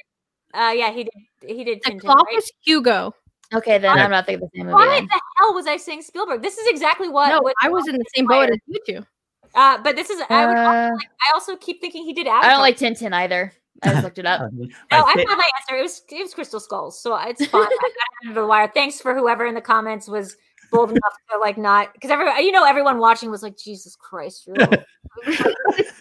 uh, 0.55 0.73
yeah, 0.73 0.91
he 0.91 1.05
did. 1.05 1.12
He 1.57 1.65
did. 1.65 1.81
The 1.84 1.91
Tintin, 1.92 2.00
clock 2.00 2.26
right? 2.26 2.39
is 2.39 2.50
Hugo. 2.62 3.15
Okay, 3.55 3.78
then 3.78 3.92
Okay. 3.92 4.00
I'm 4.02 4.10
not 4.10 4.26
thinking 4.26 4.49
the 4.52 4.58
same 4.58 4.66
movie. 4.66 4.74
Why 4.74 4.86
then. 4.99 5.07
the 5.07 5.20
hell 5.39 5.55
was 5.55 5.66
I 5.66 5.76
saying 5.76 6.02
Spielberg? 6.02 6.42
This 6.42 6.58
is 6.58 6.66
exactly 6.68 7.08
what. 7.08 7.28
no, 7.28 7.41
what 7.41 7.55
I 7.62 7.68
was 7.68 7.86
in 7.89 7.97
the 7.97 8.05
same 8.15 8.26
boat 8.26 8.50
as 8.50 8.58
you 8.66 8.78
two. 8.86 9.07
Uh, 9.55 9.78
but 9.83 9.94
this 9.97 10.10
is. 10.10 10.20
I 10.31 10.47
would. 10.47 10.57
Uh, 10.57 10.91
I 10.97 11.33
also 11.34 11.57
keep 11.57 11.81
thinking 11.81 12.05
he 12.05 12.12
did. 12.12 12.26
I 12.26 12.49
don't 12.49 12.60
like 12.60 12.76
Tintin 12.76 13.12
either. 13.12 13.52
I 13.83 13.91
just 13.91 14.02
looked 14.05 14.18
it 14.18 14.26
up. 14.26 14.41
No, 14.91 15.05
I 15.05 15.15
fa- 15.15 15.24
found 15.26 15.39
my 15.39 15.50
answer. 15.60 15.76
It 15.78 15.83
was 15.83 16.02
it 16.10 16.23
was 16.23 16.34
Crystal 16.34 16.60
Skulls, 16.60 17.00
so 17.00 17.15
it's 17.16 17.44
fine. 17.47 17.62
I 17.62 17.65
got 17.65 17.70
it 17.73 18.28
under 18.28 18.41
the 18.41 18.47
wire. 18.47 18.70
Thanks 18.74 19.00
for 19.00 19.15
whoever 19.15 19.47
in 19.47 19.55
the 19.55 19.60
comments 19.60 20.08
was 20.08 20.36
bold 20.73 20.91
enough 20.91 21.15
to 21.31 21.39
like 21.39 21.57
not 21.58 21.92
because 21.92 22.10
everyone, 22.10 22.42
you 22.44 22.50
know, 22.50 22.65
everyone 22.65 22.99
watching 22.99 23.31
was 23.31 23.42
like, 23.42 23.57
Jesus 23.57 23.94
Christ, 23.94 24.47
really? 24.49 24.78
I 25.26 25.92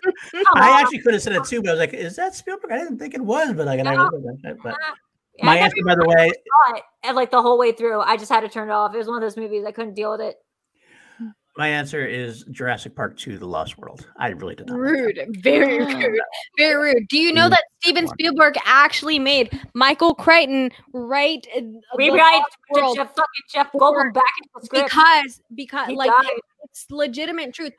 on. 0.55 0.81
actually 0.81 0.99
could 0.99 1.13
have 1.13 1.21
said 1.21 1.33
it 1.33 1.43
too, 1.45 1.61
but 1.61 1.69
I 1.69 1.73
was 1.73 1.79
like, 1.79 1.93
"Is 1.93 2.15
that 2.15 2.33
Spielberg?" 2.35 2.71
I 2.71 2.77
didn't 2.79 2.97
think 2.97 3.13
it 3.13 3.21
was, 3.21 3.53
but 3.53 3.65
like, 3.65 3.79
I 3.79 3.83
No. 3.83 3.91
never 4.03 4.17
looked 4.17 4.45
at. 4.45 4.57
But 4.63 4.75
Yeah, 5.37 5.45
my 5.45 5.57
answer, 5.57 5.75
by 5.85 5.95
the 5.95 6.05
way, 6.05 6.29
saw 6.29 6.75
it, 6.75 6.83
and 7.03 7.15
like 7.15 7.31
the 7.31 7.41
whole 7.41 7.57
way 7.57 7.71
through, 7.71 8.01
I 8.01 8.17
just 8.17 8.31
had 8.31 8.41
to 8.41 8.49
turn 8.49 8.69
it 8.69 8.71
off. 8.71 8.93
It 8.93 8.97
was 8.97 9.07
one 9.07 9.15
of 9.15 9.21
those 9.21 9.37
movies 9.37 9.63
I 9.65 9.71
couldn't 9.71 9.95
deal 9.95 10.11
with 10.11 10.21
it. 10.21 10.35
My 11.55 11.67
answer 11.67 12.03
is 12.03 12.43
Jurassic 12.49 12.95
Park 12.95 13.15
2: 13.15 13.37
The 13.37 13.45
Lost 13.45 13.77
World. 13.77 14.07
I 14.17 14.29
really 14.29 14.55
did 14.55 14.67
not. 14.67 14.79
like 14.79 14.89
that. 15.15 15.27
Rude, 15.27 15.43
very 15.43 15.81
Oh. 15.83 15.85
rude, 15.85 16.19
very 16.57 16.93
rude. 16.93 17.07
Do 17.09 17.17
you 17.19 17.31
know 17.31 17.45
Mm. 17.45 17.51
that 17.51 17.63
Steven 17.83 18.07
Spielberg 18.07 18.55
actually 18.65 19.19
made 19.19 19.61
Michael 19.75 20.15
Crichton 20.15 20.71
write 20.93 21.45
uh, 21.55 21.59
The 21.59 21.81
Rewrite 21.97 22.19
Lost 22.33 22.57
World 22.71 22.95
Jeff, 22.97 23.09
fucking 23.09 23.43
Jeff 23.51 23.71
Goldblum 23.71 24.13
back 24.15 24.23
into 24.39 24.49
the 24.55 24.65
script. 24.65 24.85
because 24.89 25.41
because 25.53 25.87
He 25.89 25.95
like 25.95 26.09
died. 26.09 26.39
it's 26.63 26.87
legitimate 26.89 27.53
truth. 27.53 27.73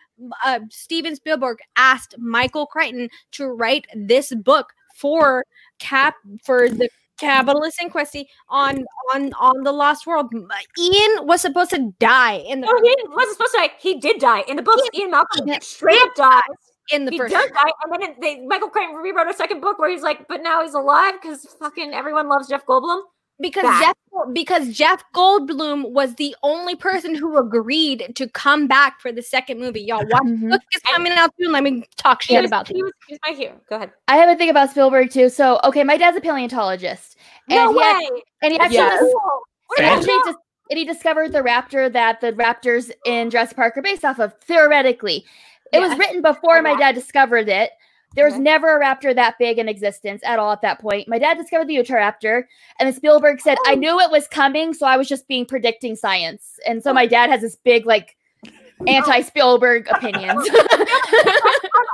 Uh, 0.44 0.60
Steven 0.70 1.16
Spielberg 1.16 1.58
asked 1.76 2.14
Michael 2.18 2.66
Crichton 2.66 3.08
to 3.32 3.48
write 3.48 3.86
this 3.96 4.32
book 4.36 4.72
for 4.96 5.44
Cap 5.80 6.14
for 6.44 6.68
the 6.68 6.88
capitalist 7.18 7.80
inquest 7.80 8.16
on 8.48 8.84
on 9.14 9.32
on 9.34 9.62
the 9.62 9.72
Lost 9.72 10.06
World. 10.06 10.32
Ian 10.78 11.26
was 11.26 11.40
supposed 11.40 11.70
to 11.70 11.92
die 11.98 12.36
in 12.36 12.60
the 12.60 12.66
No, 12.66 12.76
he 12.82 12.96
wasn't 13.08 13.36
supposed 13.36 13.52
to 13.52 13.58
die. 13.58 13.70
He 13.78 13.98
did 14.00 14.20
die 14.20 14.44
in 14.48 14.56
the 14.56 14.62
book 14.62 14.78
Ian 14.94 15.10
Malcolm 15.10 15.48
straight 15.60 16.00
up 16.00 16.14
dies. 16.14 16.42
in 16.92 17.04
the 17.04 17.10
he 17.10 17.18
first. 17.18 17.32
does 17.32 17.50
die, 17.50 17.70
and 17.84 18.02
then 18.02 18.14
they, 18.20 18.40
Michael 18.46 18.68
Crichton 18.68 18.96
rewrote 18.96 19.28
a 19.28 19.34
second 19.34 19.60
book 19.60 19.78
where 19.78 19.90
he's 19.90 20.02
like, 20.02 20.26
"But 20.28 20.42
now 20.42 20.62
he's 20.62 20.74
alive 20.74 21.14
because 21.20 21.44
fucking 21.58 21.92
everyone 21.92 22.28
loves 22.28 22.48
Jeff 22.48 22.64
Goldblum." 22.66 23.02
Because 23.40 23.64
back. 23.64 23.82
Jeff 23.82 23.94
because 24.32 24.68
Jeff 24.70 25.02
Goldblum 25.12 25.90
was 25.90 26.14
the 26.14 26.36
only 26.44 26.76
person 26.76 27.14
who 27.16 27.36
agreed 27.36 28.12
to 28.14 28.28
come 28.28 28.68
back 28.68 29.00
for 29.00 29.10
the 29.10 29.22
second 29.22 29.58
movie. 29.58 29.80
Y'all, 29.82 30.06
watch 30.06 30.22
Mhm. 30.22 30.50
book 30.50 30.60
is 30.74 30.80
coming 30.82 31.12
out 31.12 31.30
soon. 31.40 31.50
Let 31.50 31.64
me 31.64 31.84
talk 31.96 32.22
He 32.22 32.34
shit 32.34 32.42
was, 32.42 32.50
about 32.50 32.68
he 32.68 32.74
this. 32.74 32.82
was, 32.84 32.92
he 33.08 33.14
was 33.14 33.20
my 33.28 33.36
hero. 33.36 33.60
Go 33.68 33.76
ahead. 33.76 33.90
I 34.08 34.16
have 34.16 34.28
a 34.28 34.36
thing 34.36 34.50
about 34.50 34.70
Spielberg 34.70 35.10
too. 35.10 35.28
So, 35.28 35.58
okay, 35.64 35.82
my 35.82 35.96
dad's 35.96 36.16
a 36.16 36.20
paleontologist, 36.20 37.16
and 37.50 37.56
no 37.56 37.72
he 37.72 37.78
way. 37.78 38.08
ac- 38.14 38.22
and 38.42 38.52
he 38.52 38.58
actually 38.60 38.76
Yes. 38.76 39.00
dis- 39.00 39.14
and 39.78 39.86
actually 39.86 40.12
you 40.14 40.24
dis- 40.26 40.36
and 40.70 40.78
he 40.78 40.84
discovered 40.84 41.32
the 41.32 41.40
raptor 41.42 41.92
that 41.92 42.20
the 42.20 42.32
raptors 42.34 42.90
in 43.04 43.30
Jurassic 43.30 43.56
Park 43.56 43.76
are 43.76 43.82
based 43.82 44.04
off 44.04 44.18
of. 44.20 44.32
Theoretically, 44.42 45.24
it 45.72 45.80
was 45.80 45.98
written 45.98 46.22
before 46.22 46.62
my 46.62 46.76
dad 46.76 46.94
discovered 46.94 47.48
it. 47.48 47.72
There 48.14 48.24
was 48.24 48.34
Okay. 48.34 48.42
never 48.42 48.76
a 48.76 48.84
raptor 48.84 49.14
that 49.14 49.38
big 49.38 49.58
in 49.58 49.68
existence 49.68 50.22
at 50.24 50.38
all 50.38 50.52
at 50.52 50.62
that 50.62 50.80
point. 50.80 51.08
My 51.08 51.18
dad 51.18 51.36
discovered 51.36 51.68
the 51.68 51.76
Utahraptor, 51.76 52.44
and 52.78 52.86
then 52.86 52.92
Spielberg 52.92 53.40
said, 53.40 53.58
"I 53.66 53.72
Oh. 53.72 53.76
knew 53.76 54.00
it 54.00 54.10
was 54.10 54.28
coming, 54.28 54.72
so 54.72 54.86
I 54.86 54.96
was 54.96 55.08
just 55.08 55.26
being 55.28 55.46
predicting 55.46 55.96
science." 55.96 56.58
And 56.66 56.82
so 56.82 56.92
my 56.92 57.04
oh. 57.04 57.08
dad 57.08 57.30
has 57.30 57.40
this 57.40 57.56
big 57.56 57.86
like 57.86 58.16
oh. 58.46 58.84
anti-Spielberg 58.86 59.88
opinions. 59.88 60.48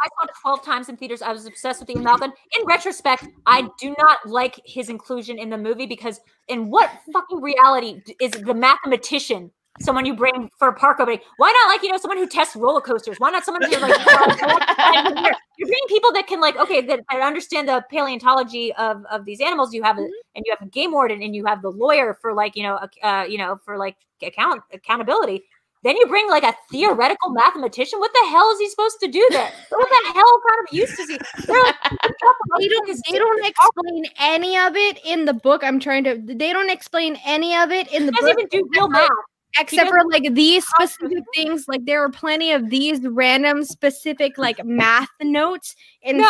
I 0.03 0.09
saw 0.19 0.25
it 0.25 0.31
12 0.43 0.65
times 0.65 0.89
in 0.89 0.97
theaters. 0.97 1.23
I 1.23 1.33
was 1.33 1.47
obsessed 1.47 1.81
with 1.81 1.91
Ian 1.91 2.05
Malcolm. 2.05 2.33
In 2.59 2.67
retrospect, 2.67 3.27
I 3.47 3.69
do 3.79 3.95
not 3.99 4.19
like 4.27 4.61
his 4.65 4.89
inclusion 4.89 5.39
in 5.39 5.51
the 5.51 5.59
movie 5.59 5.87
because 5.87 6.21
in 6.49 6.71
what 6.71 6.91
fucking 7.13 7.41
reality 7.41 8.03
is 8.21 8.33
the 8.33 8.55
mathematician 8.55 9.51
someone 9.79 10.05
you 10.05 10.15
bring 10.15 10.51
for 10.59 10.69
a 10.69 10.75
park 10.75 11.01
opening? 11.01 11.21
Why 11.37 11.53
not 11.53 11.73
like, 11.73 11.83
you 11.83 11.91
know, 11.91 11.99
someone 11.99 12.19
who 12.19 12.27
tests 12.27 12.57
roller 12.57 12.81
coasters? 12.81 13.19
Why 13.19 13.31
not 13.31 13.45
someone 13.45 13.63
who 13.63 13.71
like, 13.71 13.81
you're 15.59 15.69
bringing 15.69 15.89
people 15.89 16.13
that 16.13 16.27
can 16.27 16.41
like, 16.41 16.57
okay, 16.57 16.81
that, 16.83 17.01
that 17.11 17.21
understand 17.21 17.69
the 17.69 17.85
paleontology 17.91 18.73
of, 18.75 19.05
of 19.07 19.25
these 19.25 19.41
animals. 19.41 19.73
You 19.73 19.83
have 19.83 19.99
a, 19.99 20.03
and 20.03 20.45
you 20.45 20.55
have 20.59 20.67
a 20.67 20.71
game 20.71 20.93
warden 20.93 21.23
and 21.23 21.35
you 21.35 21.45
have 21.47 21.63
the 21.63 21.71
lawyer 21.71 22.15
for 22.21 22.35
like, 22.35 22.57
you 22.57 22.63
know, 22.63 22.79
uh, 23.03 23.25
you 23.29 23.39
know, 23.39 23.59
for 23.65 23.77
like 23.77 23.97
account 24.23 24.63
accountability. 24.73 25.45
Then 25.83 25.97
you 25.97 26.07
bring 26.07 26.29
like 26.29 26.43
a 26.43 26.55
theoretical 26.71 27.31
mathematician. 27.31 28.01
What 28.01 28.13
the 28.13 28.29
hell 28.31 28.51
is 28.53 28.59
he 28.59 28.69
supposed 28.69 29.01
to 29.01 29.09
do 29.09 29.27
there? 29.31 29.51
What 29.71 29.89
the 29.89 30.13
hell 30.13 30.41
kind 30.47 30.69
of 30.69 30.75
use 30.75 30.95
does 30.95 31.09
he? 31.09 31.19
Like, 31.51 31.75
They 32.59 32.69
don't. 32.69 32.87
They 33.11 33.19
don't 33.19 33.47
explain 33.47 34.05
any 34.19 34.59
of 34.59 34.77
it 34.77 35.01
in 35.07 35.25
the 35.25 35.33
book. 35.33 35.65
I'm 35.65 35.81
trying 35.81 36.05
to. 36.05 36.21
They 36.23 36.53
don't 36.53 36.69
explain 36.71 37.17
any 37.25 37.57
of 37.57 37.71
it 37.71 37.91
in 37.93 38.05
the 38.05 38.13
book. 38.13 38.31
even 38.31 38.47
do 38.49 38.69
real 38.75 38.89
math. 38.89 39.09
Except 39.59 39.91
for 39.91 39.99
like 40.11 40.35
these 40.35 40.65
specific 40.67 41.25
things 41.35 41.65
like 41.67 41.85
there 41.85 42.03
are 42.05 42.11
plenty 42.11 42.53
of 42.53 42.71
these 42.71 43.01
random 43.01 43.65
specific 43.65 44.39
like 44.39 44.65
math 44.65 45.09
notes 45.23 45.75
inside 46.03 46.21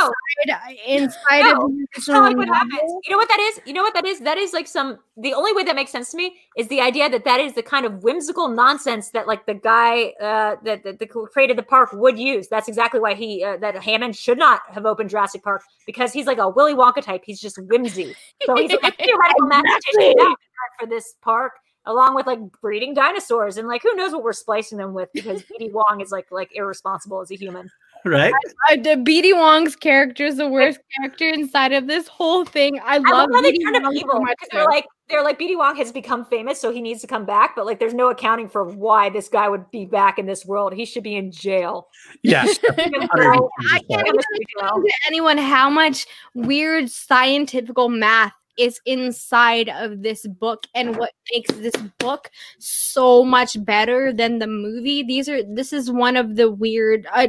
No. 0.47 0.57
inside 0.87 1.43
No, 1.43 1.67
of 1.67 1.71
the 1.71 1.87
It's 1.97 2.09
not 2.09 2.23
like 2.25 2.37
what 2.37 2.49
happens. 2.49 2.93
You 3.05 3.11
know 3.11 3.17
what 3.17 3.29
that 3.29 3.41
is? 3.41 3.61
You 3.67 3.73
know 3.73 3.83
what 3.83 3.95
that 3.95 4.05
is? 4.05 4.21
That 4.21 4.39
is 4.39 4.53
like 4.53 4.67
some. 4.67 4.99
The 5.17 5.35
only 5.35 5.53
way 5.53 5.65
that 5.65 5.77
makes 5.77 5.91
sense 5.91 6.11
to 6.13 6.17
me 6.17 6.37
is 6.57 6.69
the 6.69 6.81
idea 6.81 7.11
that 7.11 7.25
that 7.25 7.41
is 7.41 7.55
the 7.55 7.63
kind 7.63 7.85
of 7.85 8.03
whimsical 8.03 8.49
nonsense 8.49 9.11
that 9.11 9.27
like 9.27 9.45
the 9.47 9.55
guy 9.55 10.13
uh, 10.21 10.57
that, 10.65 10.83
that, 10.85 10.99
that 10.99 11.11
created 11.11 11.59
the 11.59 11.63
park 11.63 11.91
would 11.93 12.19
use. 12.19 12.49
That's 12.49 12.69
exactly 12.69 13.01
why 13.01 13.15
he 13.15 13.45
uh, 13.45 13.59
that 13.59 13.77
Hammond 13.83 14.17
should 14.17 14.39
not 14.39 14.63
have 14.71 14.87
opened 14.87 15.11
Jurassic 15.11 15.43
Park 15.43 15.63
because 15.87 16.13
he's 16.13 16.27
like 16.27 16.39
a 16.39 16.49
Willy 16.49 16.75
Wonka 16.75 17.03
type. 17.03 17.23
He's 17.25 17.41
just 17.41 17.59
whimsy. 17.59 18.15
So 18.45 18.57
he's 18.57 18.73
like 18.73 18.95
a 18.95 18.97
theoretical 19.05 19.47
mathematician 19.47 20.35
for 20.79 20.87
this 20.87 21.15
park. 21.23 21.53
Along 21.87 22.15
with 22.15 22.27
like 22.27 22.39
breeding 22.61 22.95
dinosaurs 22.95 23.57
and 23.57 23.67
like 23.67 23.83
who 23.83 23.95
knows 23.95 24.13
what 24.13 24.23
we're 24.23 24.33
splicing 24.33 24.79
them 24.79 24.93
with 24.93 25.09
because 25.15 25.43
B.D. 25.59 25.71
Wong 25.73 26.01
is 26.01 26.11
like 26.11 26.31
like 26.31 26.51
irresponsible 26.55 27.21
as 27.21 27.31
a 27.31 27.37
human. 27.37 27.71
Right? 28.05 28.33
Uh, 28.71 28.77
the 28.77 28.97
BD 28.97 29.35
Wong's 29.35 29.77
character 29.77 30.25
is 30.25 30.39
the 30.39 30.49
worst 30.49 30.81
character 30.97 31.29
inside 31.29 31.73
of 31.73 31.87
this 31.87 32.09
whole 32.09 32.45
thing. 32.45 32.79
I 32.81 32.95
I 32.95 32.99
love 32.99 33.05
love 33.05 33.29
how 33.35 33.43
they 33.43 33.53
BD 33.53 33.63
turned 33.63 33.77
him 33.77 33.83
Wong 33.83 33.93
so 33.95 34.01
evil 34.01 34.21
much. 34.21 34.37
because 34.39 34.49
they're 34.53 34.65
like 34.65 34.87
they're 35.11 35.23
like 35.23 35.39
BD 35.39 35.57
Wong 35.57 35.77
has 35.77 35.93
become 35.93 36.25
famous, 36.25 36.61
so 36.61 36.73
he 36.73 36.81
needs 36.81 37.01
to 37.03 37.07
come 37.07 37.27
back. 37.27 37.55
But 37.57 37.67
like, 37.67 37.79
there's 37.79 37.95
no 37.95 38.11
accounting 38.11 38.49
for 38.49 38.65
why 38.65 39.11
this 39.11 39.29
guy 39.29 39.49
would 39.49 39.71
be 39.71 39.85
back 39.85 40.19
in 40.19 40.27
this 40.27 40.47
world. 40.47 40.73
He 40.73 40.85
should 40.85 41.03
be 41.03 41.17
in 41.17 41.31
jail. 41.31 41.89
Yes. 42.23 42.59
I 42.71 42.73
can't 42.75 42.95
even 42.95 43.09
Chemistry 43.09 44.39
jail. 44.59 44.69
explain 44.69 44.85
to 44.85 44.93
anyone 45.07 45.39
how 45.39 45.69
much 45.69 46.07
weird 46.35 46.89
scientific 46.91 47.77
math 47.77 48.33
is 48.61 48.81
inside 48.87 49.69
of 49.69 50.03
this 50.03 50.27
book 50.27 50.67
and 50.75 50.97
what 50.97 51.13
makes 51.33 51.55
this 51.55 51.77
book 51.99 52.31
so 52.59 53.25
much 53.25 53.63
better 53.65 54.13
than 54.13 54.39
the 54.39 54.47
movie. 54.47 55.03
These 55.03 55.29
are 55.29 55.43
this 55.43 55.73
is 55.73 55.91
one 55.91 56.17
of 56.17 56.37
the 56.37 56.51
weird 56.51 57.07
uh, 57.13 57.27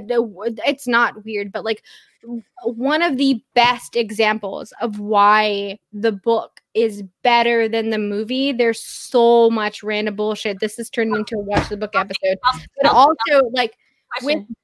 it's 0.66 0.88
not 0.88 1.24
weird 1.24 1.51
but 1.51 1.64
like 1.64 1.84
one 2.64 3.01
of 3.01 3.18
the 3.18 3.42
best 3.56 3.95
examples 3.95 4.74
of 4.80 5.00
why 5.00 5.80
the 5.92 6.11
book 6.11 6.61
is 6.76 7.03
better 7.24 7.68
than 7.68 7.90
the 7.90 7.98
movie. 7.98 8.51
There's 8.51 8.80
so 8.80 9.50
much 9.50 9.82
random 9.82 10.16
bullshit. 10.16 10.60
This 10.60 10.77
is 10.77 10.90
turned 10.90 11.16
into 11.16 11.35
a 11.35 11.40
watch 11.40 11.69
the 11.69 11.77
book 11.77 11.95
episode. 11.95 12.38
But 12.82 12.92
also 12.92 13.50
like 13.53 13.76
Question. 14.19 14.56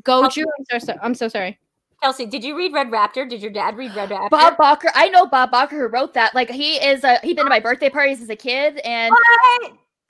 Goju, 0.00 0.44
I'm 0.58 0.80
so, 0.80 0.86
so 0.86 0.98
I'm 1.02 1.14
so 1.14 1.28
sorry. 1.28 1.58
Kelsey, 2.02 2.26
did 2.26 2.42
you 2.42 2.56
read 2.56 2.72
Red 2.72 2.88
Raptor? 2.90 3.28
Did 3.28 3.40
your 3.42 3.52
dad 3.52 3.76
read 3.76 3.94
Red 3.94 4.10
Raptor? 4.10 4.30
Bob 4.30 4.56
Bakker. 4.56 4.90
I 4.94 5.08
know 5.08 5.24
Bob 5.26 5.52
Bakker 5.52 5.70
who 5.70 5.86
wrote 5.86 6.14
that. 6.14 6.34
Like 6.34 6.50
he 6.50 6.74
is 6.74 7.04
a 7.04 7.18
he'd 7.22 7.36
been 7.36 7.46
to 7.46 7.50
my 7.50 7.60
birthday 7.60 7.88
parties 7.88 8.20
as 8.20 8.28
a 8.28 8.36
kid, 8.36 8.78
and? 8.84 9.14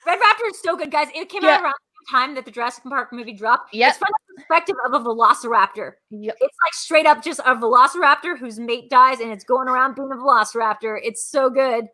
Red 0.05 0.19
Raptor 0.19 0.49
is 0.49 0.59
so 0.61 0.75
good, 0.75 0.91
guys. 0.91 1.07
It 1.15 1.29
came 1.29 1.43
Yeah. 1.43 1.51
out 1.51 1.61
around 1.61 1.73
the 1.73 2.11
time 2.17 2.35
that 2.35 2.45
the 2.45 2.51
Jurassic 2.51 2.83
Park 2.83 3.13
movie 3.13 3.31
dropped. 3.33 3.73
Yep. 3.73 3.89
It's 3.89 3.97
from 3.99 4.07
the 4.27 4.41
perspective 4.41 4.75
of 4.85 4.93
a 4.93 4.99
velociraptor. 4.99 5.93
Yep. 6.09 6.35
It's 6.41 6.57
like 6.65 6.73
straight 6.73 7.05
up 7.05 7.23
just 7.23 7.39
a 7.39 7.55
velociraptor 7.55 8.37
whose 8.37 8.59
mate 8.59 8.89
dies 8.89 9.19
and 9.19 9.31
it's 9.31 9.43
going 9.43 9.69
around 9.69 9.95
being 9.95 10.11
a 10.11 10.15
velociraptor. 10.15 10.99
It's 11.01 11.25
so 11.25 11.49
good. 11.49 11.85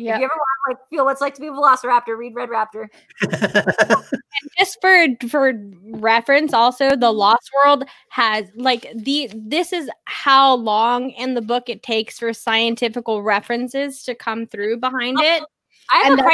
Yeah, 0.00 0.14
If 0.14 0.20
you 0.20 0.24
ever 0.24 0.34
want 0.34 0.48
to 0.66 0.70
like 0.72 0.88
feel 0.90 1.04
what 1.04 1.12
it's 1.12 1.20
like 1.20 1.34
to 1.34 1.40
be 1.40 1.48
a 1.48 1.52
velociraptor, 1.52 2.16
read 2.16 2.34
Red 2.34 2.48
Raptor. 2.48 2.86
just 4.58 4.78
for 4.80 5.06
for 5.28 5.52
reference 5.84 6.52
also 6.52 6.96
the 6.96 7.10
lost 7.10 7.50
world 7.54 7.84
has 8.10 8.46
like 8.56 8.86
the 8.96 9.30
this 9.34 9.72
is 9.72 9.90
how 10.06 10.54
long 10.54 11.10
in 11.10 11.34
the 11.34 11.42
book 11.42 11.68
it 11.68 11.82
takes 11.82 12.18
for 12.18 12.32
scientific 12.32 13.04
references 13.08 14.02
to 14.04 14.14
come 14.14 14.46
through 14.46 14.78
behind 14.78 15.18
it 15.20 15.42
I 15.92 16.04
And 16.06 16.18
that's- 16.18 16.24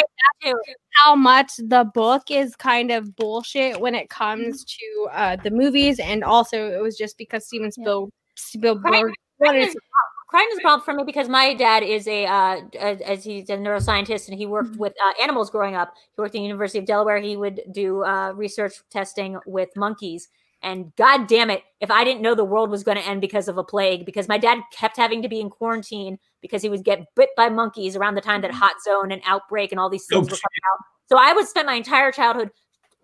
great 0.43 0.53
too. 0.53 0.61
how 1.03 1.15
much 1.17 1.53
the 1.57 1.91
book 1.95 2.31
is 2.31 2.55
kind 2.57 2.91
of 2.91 3.17
bullshit 3.17 3.81
when 3.81 3.95
it 3.95 4.09
comes 4.11 4.65
to 4.65 5.09
uh 5.12 5.36
the 5.36 5.51
movies 5.51 5.99
and 5.99 6.23
also 6.23 6.70
it 6.70 6.81
was 6.83 6.97
just 6.97 7.17
because 7.19 7.47
steven 7.47 7.70
Yeah. 7.77 8.05
Spielberg 8.36 8.85
Crichton 8.93 9.15
wanted 9.41 9.77
Crichton 10.26 10.48
is 10.52 10.58
a 10.58 10.62
problem 10.62 10.84
for 10.84 10.92
me 10.94 11.05
because 11.05 11.28
my 11.28 11.55
dad 11.55 11.82
is 11.82 12.08
a 12.08 12.26
uh, 12.26 12.60
as 12.78 13.00
as 13.02 13.24
he's 13.24 13.48
a 13.48 13.56
neuroscientist 13.56 14.28
and 14.28 14.36
he 14.36 14.46
worked 14.46 14.72
Mm-hmm. 14.72 14.80
with 14.80 14.92
uh, 15.05 15.22
animals 15.22 15.50
growing 15.50 15.76
up. 15.76 15.94
He 16.16 16.20
worked 16.20 16.30
at 16.34 16.38
the 16.38 16.42
University 16.44 16.78
of 16.78 16.84
Delaware. 16.84 17.18
He 17.20 17.36
would 17.36 17.60
do 17.70 18.02
uh, 18.05 18.32
research 18.34 18.74
testing 18.90 19.38
with 19.46 19.68
monkeys. 19.76 20.28
And 20.62 20.92
god 20.96 21.28
damn 21.28 21.50
it, 21.50 21.62
if 21.80 21.90
I 21.90 22.02
didn't 22.02 22.22
know 22.22 22.34
the 22.34 22.44
world 22.44 22.70
was 22.70 22.82
going 22.82 22.96
to 22.96 23.06
end 23.06 23.20
because 23.20 23.46
of 23.46 23.58
a 23.58 23.62
plague, 23.62 24.05
because 24.05 24.26
my 24.26 24.38
dad 24.38 24.58
kept 24.72 24.96
having 24.96 25.22
to 25.22 25.28
be 25.28 25.40
in 25.40 25.50
quarantine 25.50 26.18
because 26.40 26.62
he 26.62 26.68
would 26.70 26.82
get 26.84 27.05
bit 27.14 27.28
by 27.36 27.48
monkeys 27.48 27.94
around 27.94 28.14
the 28.14 28.20
time 28.20 28.40
Mm-hmm. 28.42 28.50
that 28.50 28.52
Hot 28.52 28.74
Zone 28.82 29.12
and 29.12 29.22
Outbreak 29.26 29.70
and 29.70 29.78
all 29.78 29.90
these 29.90 30.06
things 30.06 30.26
Oh, 30.26 30.30
were 30.30 30.38
coming 30.38 30.62
out. 30.72 30.84
So 31.08 31.18
I 31.18 31.32
would 31.34 31.46
spend 31.46 31.66
my 31.66 31.74
entire 31.74 32.10
childhood 32.10 32.50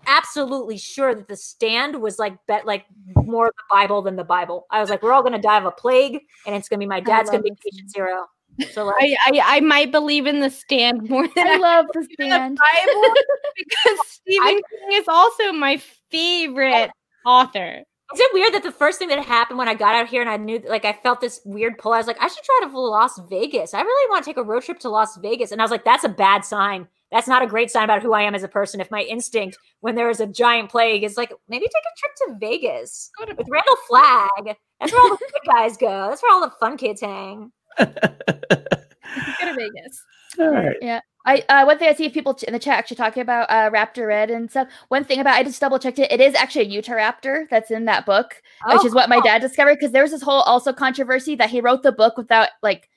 absolutely 0.06 0.78
sure 0.78 1.14
that 1.14 1.28
the 1.28 1.36
stand 1.36 2.00
was 2.00 2.18
like 2.18 2.36
bet 2.46 2.66
like 2.66 2.86
more 3.14 3.46
the 3.46 3.62
Bible 3.70 4.02
than 4.02 4.16
the 4.16 4.24
Bible. 4.24 4.66
I 4.70 4.80
was 4.80 4.90
like, 4.90 5.02
we're 5.02 5.12
all 5.12 5.22
gonna 5.22 5.40
die 5.40 5.58
of 5.58 5.64
a 5.64 5.70
plague, 5.70 6.20
and 6.46 6.54
it's 6.54 6.68
gonna 6.68 6.80
be 6.80 6.86
my 6.86 7.00
dad's 7.00 7.30
gonna 7.30 7.42
be 7.42 7.50
The 7.50 7.70
patient 7.70 7.90
zero. 7.90 8.26
So 8.72 8.84
like, 8.84 8.96
I, 9.00 9.16
I 9.26 9.56
i 9.56 9.60
might 9.60 9.90
believe 9.90 10.26
in 10.26 10.40
the 10.40 10.50
stand 10.50 11.08
more 11.08 11.26
than 11.26 11.46
I 11.46 11.52
I 11.52 11.56
love 11.56 11.86
the 11.92 12.00
in 12.00 12.06
the 12.06 12.14
stand. 12.14 12.58
Bible 12.58 13.14
because 13.56 13.98
Stephen 14.08 14.54
King 14.54 15.00
is 15.00 15.08
also 15.08 15.52
my 15.52 15.80
favorite 16.10 16.90
author. 17.24 17.82
Is 18.14 18.20
it 18.20 18.34
weird 18.34 18.52
that 18.54 18.62
the 18.62 18.72
first 18.72 18.98
thing 18.98 19.08
that 19.08 19.24
happened 19.24 19.58
when 19.58 19.68
I 19.68 19.74
got 19.74 19.94
out 19.94 20.08
here 20.08 20.20
and 20.20 20.30
I 20.30 20.36
knew, 20.36 20.62
like, 20.68 20.84
I 20.84 20.92
felt 20.92 21.20
this 21.20 21.40
weird 21.44 21.78
pull? 21.78 21.92
I 21.92 21.98
was 21.98 22.06
like, 22.06 22.20
I 22.20 22.28
should 22.28 22.44
try 22.44 22.60
to 22.62 22.78
Las 22.78 23.18
Vegas. 23.30 23.74
I 23.74 23.80
really 23.80 24.10
want 24.10 24.24
to 24.24 24.30
take 24.30 24.36
a 24.36 24.42
road 24.42 24.62
trip 24.62 24.78
to 24.80 24.90
Las 24.90 25.16
Vegas. 25.16 25.50
And 25.50 25.60
I 25.60 25.64
was 25.64 25.70
like, 25.70 25.84
that's 25.84 26.04
a 26.04 26.08
bad 26.08 26.44
sign. 26.44 26.88
That's 27.10 27.28
not 27.28 27.42
a 27.42 27.46
great 27.46 27.70
sign 27.70 27.84
about 27.84 28.02
who 28.02 28.14
I 28.14 28.22
am 28.22 28.34
as 28.34 28.42
a 28.42 28.48
person. 28.48 28.80
If 28.80 28.90
my 28.90 29.02
instinct 29.02 29.58
when 29.80 29.94
there 29.94 30.08
is 30.08 30.20
a 30.20 30.26
giant 30.26 30.70
plague 30.70 31.04
is 31.04 31.16
like, 31.16 31.32
maybe 31.48 31.66
take 31.66 31.70
a 31.70 31.98
trip 31.98 32.12
to 32.16 32.38
Vegas 32.38 33.10
with 33.20 33.48
Randall 33.48 33.76
Flagg. 33.88 34.56
That's 34.80 34.92
where 34.92 35.02
all 35.02 35.10
the 35.10 35.18
good 35.18 35.52
guys 35.52 35.76
go. 35.76 36.08
That's 36.08 36.22
where 36.22 36.32
all 36.32 36.40
the 36.40 36.54
fun 36.58 36.76
kids 36.76 37.00
hang. 37.00 37.52
Go 37.78 37.86
to 37.86 39.54
Vegas. 39.54 40.04
All 40.38 40.50
right. 40.50 40.76
I 41.24 41.44
uh, 41.48 41.64
one 41.64 41.78
thing 41.78 41.88
I 41.88 41.94
see 41.94 42.08
people 42.08 42.36
in 42.46 42.52
the 42.52 42.58
chat 42.58 42.78
actually 42.78 42.96
talking 42.96 43.20
about 43.22 43.48
uh, 43.50 43.70
Raptor 43.70 44.08
Red 44.08 44.30
and 44.30 44.50
stuff. 44.50 44.68
One 44.88 45.04
thing 45.04 45.20
about 45.20 45.34
I 45.36 45.42
just 45.44 45.60
double 45.60 45.78
checked 45.78 45.98
it. 45.98 46.10
It 46.10 46.20
is 46.20 46.34
actually 46.34 46.66
a 46.66 46.68
Utah 46.68 46.94
Raptor 46.94 47.48
that's 47.48 47.70
in 47.70 47.84
that 47.84 48.06
book, 48.06 48.42
which 48.66 48.80
Oh, 48.82 48.86
is 48.86 48.94
what 48.94 49.08
my 49.08 49.20
dad 49.20 49.40
discovered. 49.40 49.76
Because 49.78 49.92
there 49.92 50.02
was 50.02 50.10
this 50.10 50.22
whole 50.22 50.40
also 50.42 50.72
controversy 50.72 51.36
that 51.36 51.50
he 51.50 51.60
wrote 51.60 51.82
the 51.82 51.92
book 51.92 52.16
without 52.16 52.48
like 52.62 52.88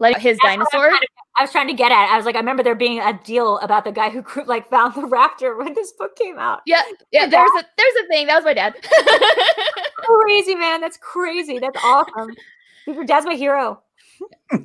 letting 0.00 0.20
his 0.20 0.38
That's 0.42 0.44
what 0.44 0.50
I 0.52 0.56
was 0.58 0.68
dinosaur. 0.72 0.98
I 1.36 1.42
was 1.42 1.52
trying 1.52 1.68
to 1.68 1.74
get 1.74 1.92
at. 1.92 2.12
I 2.12 2.16
was 2.16 2.26
like, 2.26 2.34
I 2.34 2.38
remember 2.40 2.64
there 2.64 2.74
being 2.74 2.98
a 3.00 3.18
deal 3.24 3.58
about 3.58 3.84
the 3.84 3.92
guy 3.92 4.10
who 4.10 4.24
like 4.44 4.68
found 4.68 4.94
the 4.94 5.02
raptor 5.02 5.56
when 5.56 5.72
this 5.74 5.92
book 5.92 6.16
came 6.16 6.38
out. 6.38 6.62
Yeah, 6.66 6.82
yeah. 7.12 7.26
There's 7.28 7.50
a 7.58 7.64
there's 7.76 8.04
a 8.04 8.08
thing. 8.08 8.26
That 8.26 8.36
was 8.36 8.44
my 8.44 8.54
dad. 8.54 8.74
Crazy 9.98 10.54
man, 10.56 10.80
that's 10.80 10.96
crazy. 10.96 11.58
That's 11.58 11.78
awesome. 11.84 12.30
Your 12.86 13.04
dad's 13.04 13.26
my 13.26 13.34
hero. 13.34 13.82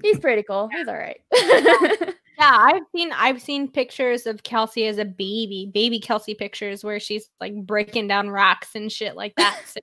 He's 0.02 0.18
pretty 0.18 0.44
cool. 0.44 0.70
He's 0.72 0.88
all 0.88 0.96
right. 0.96 1.22
Yeah, 2.40 2.52
I've 2.58 2.84
seen 2.96 3.12
I've 3.12 3.42
seen 3.42 3.68
pictures 3.68 4.26
of 4.26 4.44
Kelsey 4.44 4.88
as 4.88 4.98
a 4.98 5.06
baby, 5.06 5.70
baby 5.74 6.00
Kelsey 6.00 6.34
pictures 6.34 6.84
where 6.84 7.00
she's 7.00 7.30
like 7.40 7.56
breaking 7.66 8.08
down 8.08 8.30
rocks 8.30 8.76
and 8.76 8.92
shit 8.92 9.16
like 9.16 9.36
that. 9.38 9.62
So, 9.66 9.80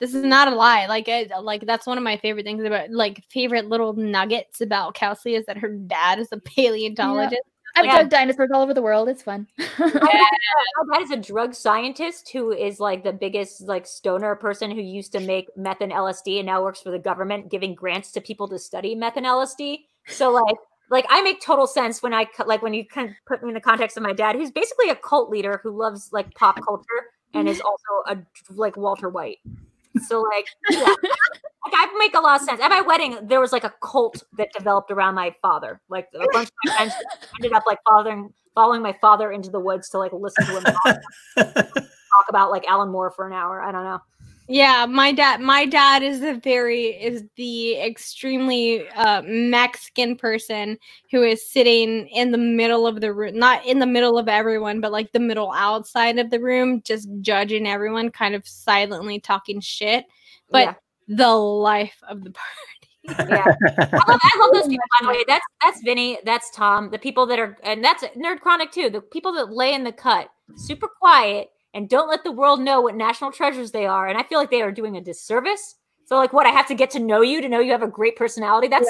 this 0.00 0.14
is 0.14 0.24
not 0.24 0.48
a 0.48 0.54
lie. 0.54 0.86
Like 0.86 1.08
I, 1.08 1.28
like 1.40 1.66
that's 1.66 1.86
one 1.86 1.98
of 1.98 2.04
my 2.04 2.16
favorite 2.16 2.44
things 2.44 2.64
about 2.64 2.90
like 2.90 3.22
favorite 3.30 3.68
little 3.68 3.92
nuggets 3.94 4.60
about 4.60 4.94
Kelsey 4.94 5.34
is 5.34 5.46
that 5.46 5.58
her 5.58 5.68
dad 5.68 6.18
is 6.18 6.28
a 6.32 6.38
paleontologist. 6.38 7.42
I've 7.76 7.84
Yeah. 7.84 7.98
dug 7.98 8.10
dinosaurs 8.10 8.50
all 8.52 8.62
over 8.62 8.74
the 8.74 8.82
world. 8.82 9.08
It's 9.08 9.22
fun. 9.22 9.46
Oh, 9.58 9.64
my 10.86 10.98
dad 10.98 11.02
is 11.02 11.10
a 11.10 11.16
drug 11.16 11.54
scientist 11.54 12.30
who 12.32 12.50
is 12.52 12.80
like 12.80 13.04
the 13.04 13.12
biggest 13.12 13.62
like 13.62 13.86
stoner 13.86 14.34
person 14.34 14.70
who 14.70 14.80
used 14.80 15.12
to 15.12 15.20
make 15.20 15.48
meth 15.56 15.80
and 15.80 15.92
LSD 15.92 16.38
and 16.38 16.46
now 16.46 16.62
works 16.62 16.80
for 16.80 16.90
the 16.90 16.98
government 16.98 17.50
giving 17.50 17.74
grants 17.74 18.10
to 18.12 18.20
people 18.20 18.48
to 18.48 18.58
study 18.58 18.94
meth 18.94 19.16
and 19.16 19.26
LSD. 19.26 19.80
So 20.08 20.32
like 20.32 20.56
like 20.90 21.06
I 21.08 21.22
make 21.22 21.40
total 21.40 21.66
sense 21.66 22.02
when 22.02 22.14
I 22.14 22.26
like 22.46 22.62
when 22.62 22.74
you 22.74 22.86
kind 22.86 23.10
of 23.10 23.14
put 23.26 23.42
me 23.42 23.48
in 23.48 23.54
the 23.54 23.60
context 23.60 23.96
of 23.96 24.02
my 24.02 24.12
dad 24.12 24.36
who's 24.36 24.50
basically 24.50 24.90
a 24.90 24.96
cult 24.96 25.30
leader 25.30 25.60
who 25.62 25.70
loves 25.70 26.10
like 26.12 26.34
pop 26.34 26.60
culture 26.64 26.84
and 27.34 27.48
is 27.48 27.60
also 27.60 27.82
a 28.06 28.18
like 28.54 28.76
Walter 28.76 29.08
White. 29.08 29.38
So 30.06 30.22
like 30.22 30.46
yeah. 30.70 30.80
like 31.64 31.74
I 31.74 31.96
make 31.98 32.14
a 32.14 32.20
lot 32.20 32.40
of 32.40 32.46
sense. 32.46 32.60
At 32.60 32.70
my 32.70 32.80
wedding, 32.80 33.18
there 33.22 33.40
was 33.40 33.52
like 33.52 33.64
a 33.64 33.72
cult 33.82 34.22
that 34.36 34.48
developed 34.56 34.90
around 34.90 35.14
my 35.14 35.34
father. 35.42 35.80
Like 35.88 36.08
a 36.14 36.26
bunch 36.32 36.48
of 36.48 36.54
my 36.64 36.76
friends 36.76 36.94
ended 37.38 37.52
up 37.52 37.64
like 37.66 37.78
following 37.88 38.32
following 38.54 38.82
my 38.82 38.96
father 39.00 39.30
into 39.30 39.50
the 39.50 39.60
woods 39.60 39.88
to 39.90 39.98
like 39.98 40.12
listen 40.12 40.44
to 40.46 40.56
him 40.56 40.64
talk, 40.64 40.96
talk 41.38 42.28
about 42.28 42.50
like 42.50 42.66
Alan 42.66 42.90
Moore 42.90 43.10
for 43.10 43.26
an 43.26 43.32
hour. 43.32 43.60
I 43.60 43.72
don't 43.72 43.84
know. 43.84 44.00
Yeah, 44.50 44.86
my 44.86 45.12
dad 45.12 45.42
my 45.42 45.66
dad 45.66 46.02
is 46.02 46.20
the 46.20 46.34
very 46.34 46.86
is 46.86 47.24
the 47.36 47.78
extremely 47.78 48.88
uh 48.90 49.20
Mexican 49.26 50.16
person 50.16 50.78
who 51.10 51.22
is 51.22 51.46
sitting 51.46 52.08
in 52.08 52.32
the 52.32 52.38
middle 52.38 52.86
of 52.86 53.02
the 53.02 53.12
room, 53.12 53.38
not 53.38 53.64
in 53.66 53.78
the 53.78 53.86
middle 53.86 54.18
of 54.18 54.26
everyone, 54.26 54.80
but 54.80 54.90
like 54.90 55.12
the 55.12 55.20
middle 55.20 55.52
outside 55.52 56.18
of 56.18 56.30
the 56.30 56.40
room, 56.40 56.80
just 56.82 57.08
judging 57.20 57.66
everyone, 57.66 58.10
kind 58.10 58.34
of 58.34 58.48
silently 58.48 59.20
talking 59.20 59.60
shit. 59.60 60.06
But 60.50 60.64
yeah, 60.64 60.74
the 61.08 61.28
life 61.28 62.02
of 62.08 62.24
the 62.24 62.30
party. 63.10 63.30
yeah. 63.30 63.54
I 63.92 64.10
love, 64.10 64.20
I 64.22 64.38
love 64.40 64.54
those 64.54 64.68
people. 64.68 64.84
By 65.00 65.06
the 65.06 65.18
way, 65.18 65.24
that's 65.28 65.44
that's 65.60 65.82
Vinny, 65.82 66.18
that's 66.24 66.50
Tom, 66.52 66.90
the 66.90 66.98
people 66.98 67.26
that 67.26 67.38
are, 67.38 67.58
and 67.64 67.84
that's 67.84 68.02
Nerd 68.16 68.40
Chronic 68.40 68.72
too. 68.72 68.88
The 68.88 69.02
people 69.02 69.32
that 69.34 69.52
lay 69.52 69.74
in 69.74 69.84
the 69.84 69.92
cut, 69.92 70.30
super 70.56 70.88
quiet, 70.88 71.50
and 71.74 71.88
don't 71.88 72.08
let 72.08 72.24
the 72.24 72.32
world 72.32 72.60
know 72.60 72.80
what 72.80 72.96
national 72.96 73.32
treasures 73.32 73.70
they 73.70 73.86
are. 73.86 74.06
And 74.08 74.18
I 74.18 74.22
feel 74.22 74.38
like 74.38 74.50
they 74.50 74.62
are 74.62 74.72
doing 74.72 74.96
a 74.96 75.00
disservice. 75.00 75.76
So, 76.06 76.16
like, 76.16 76.32
what 76.32 76.46
I 76.46 76.50
have 76.50 76.66
to 76.68 76.74
get 76.74 76.90
to 76.92 76.98
know 76.98 77.20
you 77.20 77.42
to 77.42 77.48
know 77.48 77.60
you 77.60 77.72
have 77.72 77.82
a 77.82 77.88
great 77.88 78.16
personality. 78.16 78.68
That's 78.68 78.88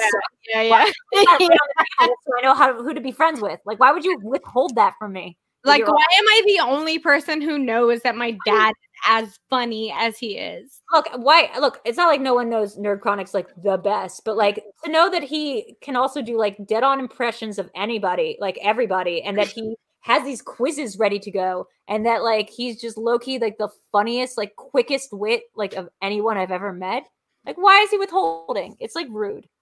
Yeah, 0.53 0.61
yeah. 0.61 0.69
gotta 0.69 0.93
put 1.13 1.23
it 1.23 1.27
on 1.29 1.67
the 1.77 1.85
table 1.99 2.15
so 2.25 2.31
I 2.37 2.41
know 2.41 2.53
how 2.53 2.81
who 2.81 2.93
to 2.93 3.01
be 3.01 3.11
friends 3.11 3.41
with. 3.41 3.59
Like, 3.65 3.79
why 3.79 3.91
would 3.91 4.05
you 4.05 4.19
withhold 4.23 4.75
that 4.75 4.93
from 4.97 5.13
me? 5.13 5.37
like, 5.65 5.85
why 5.85 6.05
am 6.17 6.25
I 6.25 6.41
the 6.45 6.59
only 6.61 6.99
person 6.99 7.41
who 7.41 7.59
knows 7.59 7.99
that 8.01 8.15
my 8.15 8.37
dad 8.45 8.69
is 8.69 8.99
as 9.05 9.39
funny 9.49 9.93
as 9.93 10.17
he 10.17 10.37
is? 10.37 10.79
look 10.91 11.07
why 11.17 11.49
look 11.59 11.79
it's 11.85 11.97
not 11.97 12.07
like 12.07 12.21
no 12.21 12.33
one 12.33 12.49
knows 12.49 12.77
nerd 12.77 13.01
chronic's 13.01 13.33
like 13.33 13.49
the 13.63 13.77
best 13.77 14.23
but 14.25 14.35
like 14.35 14.63
to 14.83 14.91
know 14.91 15.09
that 15.09 15.23
he 15.23 15.75
can 15.81 15.95
also 15.95 16.21
do 16.21 16.37
like 16.37 16.57
dead 16.65 16.83
on 16.83 16.99
impressions 16.99 17.59
of 17.59 17.69
anybody 17.75 18.37
like 18.39 18.57
everybody 18.61 19.21
and 19.21 19.37
that 19.37 19.47
he 19.47 19.75
has 20.01 20.23
these 20.23 20.41
quizzes 20.41 20.97
ready 20.97 21.19
to 21.19 21.31
go 21.31 21.67
and 21.87 22.05
that 22.05 22.23
like 22.23 22.49
he's 22.49 22.79
just 22.79 22.97
low-key 22.97 23.39
like 23.39 23.57
the 23.57 23.69
funniest 23.91 24.37
like 24.37 24.55
quickest 24.55 25.09
wit 25.11 25.43
like 25.55 25.73
of 25.73 25.89
anyone 26.01 26.37
i've 26.37 26.51
ever 26.51 26.71
met. 26.71 27.05
Like 27.45 27.57
why 27.57 27.81
is 27.81 27.89
he 27.89 27.97
withholding? 27.97 28.75
It's 28.79 28.95
like 28.95 29.07
rude. 29.09 29.47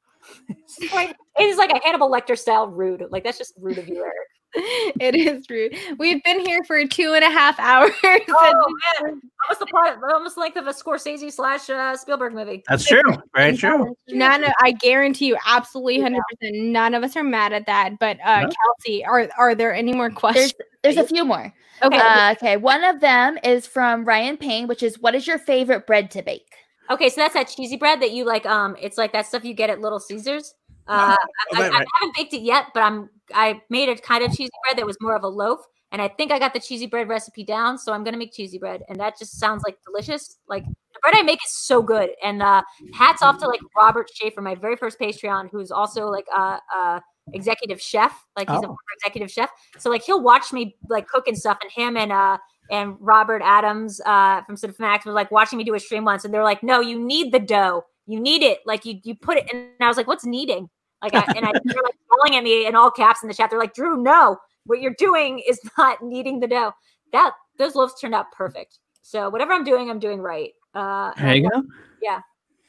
It's 0.50 0.94
like 0.94 1.16
it 1.40 1.44
is 1.44 1.58
like 1.58 1.72
a 1.72 1.80
hannibal 1.84 2.12
lecter 2.12 2.38
style 2.38 2.68
rude. 2.68 3.04
Like 3.10 3.24
that's 3.24 3.38
just 3.38 3.54
rude 3.58 3.78
of 3.78 3.88
you 3.88 3.98
eric 4.04 4.28
it 5.00 5.14
is 5.16 5.50
rude. 5.50 5.76
We've 6.00 6.24
been 6.24 6.40
here 6.40 6.60
for 6.66 6.86
two 6.88 7.14
and 7.14 7.24
a 7.24 7.30
half 7.30 7.60
hours. 7.60 7.92
oh 8.04 8.66
man 9.04 9.22
almost 9.50 9.60
the 9.60 9.66
plot 9.68 10.00
almost 10.14 10.36
the 10.36 10.42
length 10.42 10.58
of 10.58 10.68
a 10.68 10.72
scorsese 10.74 11.32
slash 11.32 11.70
uh, 11.70 11.96
spielberg 11.96 12.34
movie 12.34 12.64
That's 12.68 12.86
true. 12.86 13.02
Very 13.36 13.56
true. 13.58 13.96
None 14.10 14.44
of, 14.44 14.52
I 14.62 14.72
guarantee 14.72 15.28
you, 15.28 15.38
absolutely 15.46 16.00
hundred 16.02 16.24
percent. 16.32 16.56
None 16.58 16.94
of 16.94 17.04
us 17.04 17.16
are 17.16 17.24
mad 17.24 17.54
at 17.54 17.66
that. 17.68 18.00
But 18.00 18.18
uh, 18.24 18.42
No. 18.42 18.50
Kelsey, 18.50 19.06
are 19.06 19.30
are 19.38 19.54
there 19.56 19.74
any 19.74 19.94
more 19.94 20.10
questions? 20.10 20.54
there's 20.84 20.98
a 20.98 21.06
few 21.06 21.26
more. 21.26 21.54
Okay, 21.84 21.98
Uh, 22.00 22.32
okay, 22.32 22.58
one 22.58 22.84
of 22.84 23.02
them 23.02 23.38
is 23.44 23.68
from 23.68 24.04
Ryan 24.06 24.38
Payne, 24.38 24.68
which 24.68 24.82
is 24.82 24.98
what 25.00 25.14
is 25.14 25.28
your 25.28 25.38
favorite 25.38 25.86
bread 25.86 26.10
to 26.12 26.24
bake? 26.24 26.56
Okay, 26.90 27.10
so 27.10 27.22
that's 27.22 27.34
that 27.36 27.50
cheesy 27.50 27.76
bread 27.78 28.02
that 28.02 28.12
you 28.12 28.24
like. 28.26 28.46
Um, 28.46 28.76
it's 28.82 28.98
like 28.98 29.12
that 29.14 29.28
stuff 29.28 29.44
you 29.46 29.54
get 29.54 29.70
at 29.70 29.80
Little 29.82 30.00
Caesars. 30.00 30.56
Uh, 30.88 31.16
I, 31.16 31.18
Oh, 31.54 31.60
right, 31.60 31.64
I, 31.64 31.76
I 31.76 31.80
right. 31.80 31.88
haven't 32.00 32.16
baked 32.16 32.34
it 32.34 32.42
yet, 32.42 32.68
but 32.74 32.82
I'm 32.82 33.10
I 33.34 33.62
made 33.70 33.90
a 33.90 33.96
kind 33.98 34.24
of 34.24 34.32
cheesy 34.32 34.52
bread 34.66 34.78
that 34.78 34.86
was 34.86 34.98
more 35.02 35.16
of 35.16 35.24
a 35.24 35.28
loaf, 35.28 35.60
and 35.92 36.02
I 36.02 36.08
think 36.08 36.32
I 36.32 36.40
got 36.40 36.54
the 36.54 36.60
cheesy 36.60 36.86
bread 36.88 37.08
recipe 37.08 37.44
down. 37.44 37.78
So 37.78 37.94
I'm 37.94 38.04
gonna 38.04 38.18
make 38.18 38.34
cheesy 38.34 38.58
bread, 38.58 38.84
and 38.90 39.00
that 39.00 39.18
just 39.18 39.40
sounds 39.40 39.64
like 39.66 39.78
delicious. 39.86 40.38
Like 40.48 40.66
the 40.66 41.00
bread 41.02 41.16
I 41.16 41.22
make 41.24 41.40
is 41.46 41.52
so 41.54 41.82
good, 41.82 42.10
and 42.24 42.42
uh, 42.42 42.62
hats 42.94 43.22
off 43.22 43.38
to 43.40 43.48
like 43.48 43.60
Robert 43.76 44.10
Schaefer, 44.14 44.42
my 44.42 44.56
very 44.56 44.76
first 44.76 45.00
Patreon, 45.00 45.50
who's 45.52 45.72
also 45.72 46.08
like 46.10 46.26
a, 46.36 46.60
a 46.76 47.02
executive 47.34 47.82
chef. 47.82 48.14
Like 48.36 48.50
he's 48.50 48.56
a 48.56 48.60
Oh. 48.60 48.68
former 48.68 48.78
executive 49.02 49.32
chef, 49.32 49.50
so 49.78 49.90
like 49.90 50.04
he'll 50.04 50.22
watch 50.22 50.52
me 50.54 50.76
like 50.90 51.08
cook 51.08 51.28
and 51.28 51.38
stuff, 51.38 51.58
and 51.62 51.72
him 51.72 51.98
and 51.98 52.12
uh 52.12 52.38
and 52.70 52.98
Robert 53.00 53.42
Adams 53.46 54.02
uh, 54.06 54.42
from 54.44 54.58
Cinemax 54.58 54.80
Max 54.80 55.06
was 55.06 55.16
like 55.16 55.32
watching 55.32 55.58
me 55.58 55.64
do 55.64 55.74
a 55.74 55.80
stream 55.80 56.04
once, 56.04 56.26
and 56.26 56.34
they're 56.34 56.44
like, 56.44 56.64
"No, 56.64 56.82
you 56.82 57.00
need 57.00 57.32
the 57.32 57.40
dough. 57.40 57.86
You 58.08 58.20
need 58.20 58.44
it. 58.44 58.60
Like 58.66 58.86
you 58.86 59.00
you 59.04 59.16
put 59.16 59.38
it." 59.38 59.48
And 59.54 59.70
I 59.80 59.88
was 59.88 59.96
like, 59.96 60.08
"What's 60.08 60.26
kneading?" 60.26 60.70
Like, 61.02 61.14
I, 61.14 61.24
and 61.36 61.46
I 61.46 61.52
they're 61.64 61.84
like 61.84 61.96
yelling 62.12 62.38
at 62.38 62.44
me 62.44 62.66
in 62.66 62.76
all 62.76 62.90
caps 62.92 63.22
in 63.22 63.28
the 63.28 63.34
chat. 63.36 63.50
They're 63.50 63.60
like, 63.60 63.74
"Drew, 63.76 64.02
no, 64.02 64.38
what 64.66 64.82
you're 64.82 64.96
doing 64.98 65.42
is 65.48 65.60
not 65.78 66.02
kneading 66.02 66.40
the 66.40 66.48
dough." 66.48 66.72
That 67.14 67.32
those 67.58 67.76
loaves 67.76 67.94
turned 68.00 68.16
out 68.16 68.32
perfect. 68.32 68.80
So 69.02 69.30
whatever 69.30 69.54
I'm 69.54 69.64
doing, 69.64 69.90
I'm 69.90 70.00
doing 70.00 70.20
right. 70.22 70.52
Uh, 70.74 71.12
There 71.18 71.36
you 71.36 71.50
go. 71.50 71.64
Yeah, 72.02 72.20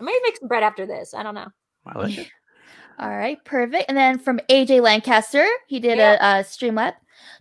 I 0.01 0.03
might 0.05 0.21
make 0.25 0.37
some 0.37 0.49
bread 0.49 0.63
after 0.63 0.87
this. 0.87 1.15
I 1.15 1.23
don't 1.23 1.35
know. 1.35 1.49
I 1.87 1.99
like 1.99 2.19
it. 2.19 2.29
All 3.01 3.09
right, 3.17 3.43
perfect. 3.45 3.85
And 3.89 3.97
then 3.97 4.19
from 4.19 4.41
AJ 4.51 4.83
Lancaster, 4.83 5.47
he 5.69 5.79
did 5.81 5.99
Yeah. 5.99 6.37
a, 6.39 6.41
a 6.41 6.43
Streamlab. 6.45 6.95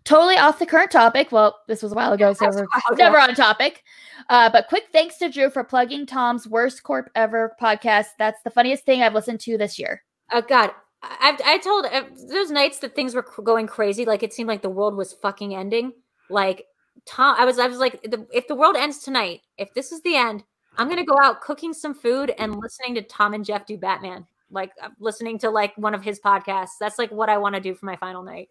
Totally 0.04 0.38
off 0.38 0.60
the 0.60 0.66
current 0.66 0.92
topic. 0.92 1.32
Well, 1.32 1.58
this 1.68 1.82
was 1.84 1.92
a 1.92 1.96
while 1.96 2.14
ago, 2.14 2.34
so 2.34 2.46
That's 2.46 2.58
we're 2.58 2.64
a 2.64 2.68
while 2.74 2.94
ago. 2.94 3.04
never 3.04 3.20
on 3.20 3.36
topic. 3.36 3.84
Uh, 4.30 4.50
but 4.52 4.68
quick 4.68 4.86
thanks 4.92 5.18
to 5.18 5.30
Drew 5.30 5.50
for 5.50 5.64
plugging 5.64 6.06
Tom's 6.06 6.48
Worst 6.48 6.84
Corp 6.84 7.10
Ever 7.16 7.56
podcast. 7.62 8.08
That's 8.20 8.42
the 8.44 8.50
funniest 8.52 8.86
thing 8.86 9.02
I've 9.02 9.14
listened 9.16 9.40
to 9.42 9.58
this 9.58 9.78
year. 9.80 10.04
Oh 10.32 10.42
God, 10.42 10.72
I 11.02 11.38
I 11.46 11.58
told 11.60 11.86
uh, 11.86 12.04
those 12.30 12.52
nights 12.52 12.80
that 12.80 12.96
things 12.96 13.16
were 13.16 13.26
going 13.44 13.68
crazy. 13.68 14.06
Like 14.06 14.24
it 14.24 14.34
seemed 14.34 14.50
like 14.50 14.62
the 14.62 14.70
world 14.70 14.96
was 14.96 15.14
fucking 15.14 15.56
ending. 15.56 15.94
Like 16.30 16.66
Tom, 17.06 17.36
I 17.38 17.46
was 17.46 17.60
I 17.60 17.68
was 17.68 17.78
like, 17.78 18.02
the, 18.04 18.28
if 18.34 18.48
the 18.48 18.56
world 18.56 18.76
ends 18.76 19.00
tonight, 19.00 19.42
if 19.58 19.74
this 19.74 19.92
is 19.92 20.02
the 20.02 20.16
end, 20.16 20.44
I'm 20.78 20.90
gonna 20.90 21.06
go 21.06 21.18
out 21.22 21.42
cooking 21.42 21.74
some 21.74 21.94
food 21.94 22.34
and 22.38 22.56
listening 22.56 22.96
to 22.96 23.02
Tom 23.02 23.34
and 23.34 23.46
Jeff 23.46 23.66
do 23.66 23.78
Batman. 23.78 24.26
Like 24.50 24.72
listening 25.00 25.40
to 25.40 25.50
like 25.50 25.78
one 25.78 25.94
of 25.94 26.04
his 26.04 26.20
podcasts. 26.20 26.78
That's 26.80 26.98
like 26.98 27.12
what 27.12 27.30
I 27.30 27.38
want 27.38 27.56
to 27.56 27.62
do 27.62 27.76
for 27.76 27.86
my 27.86 27.98
final 27.98 28.24
night. 28.24 28.50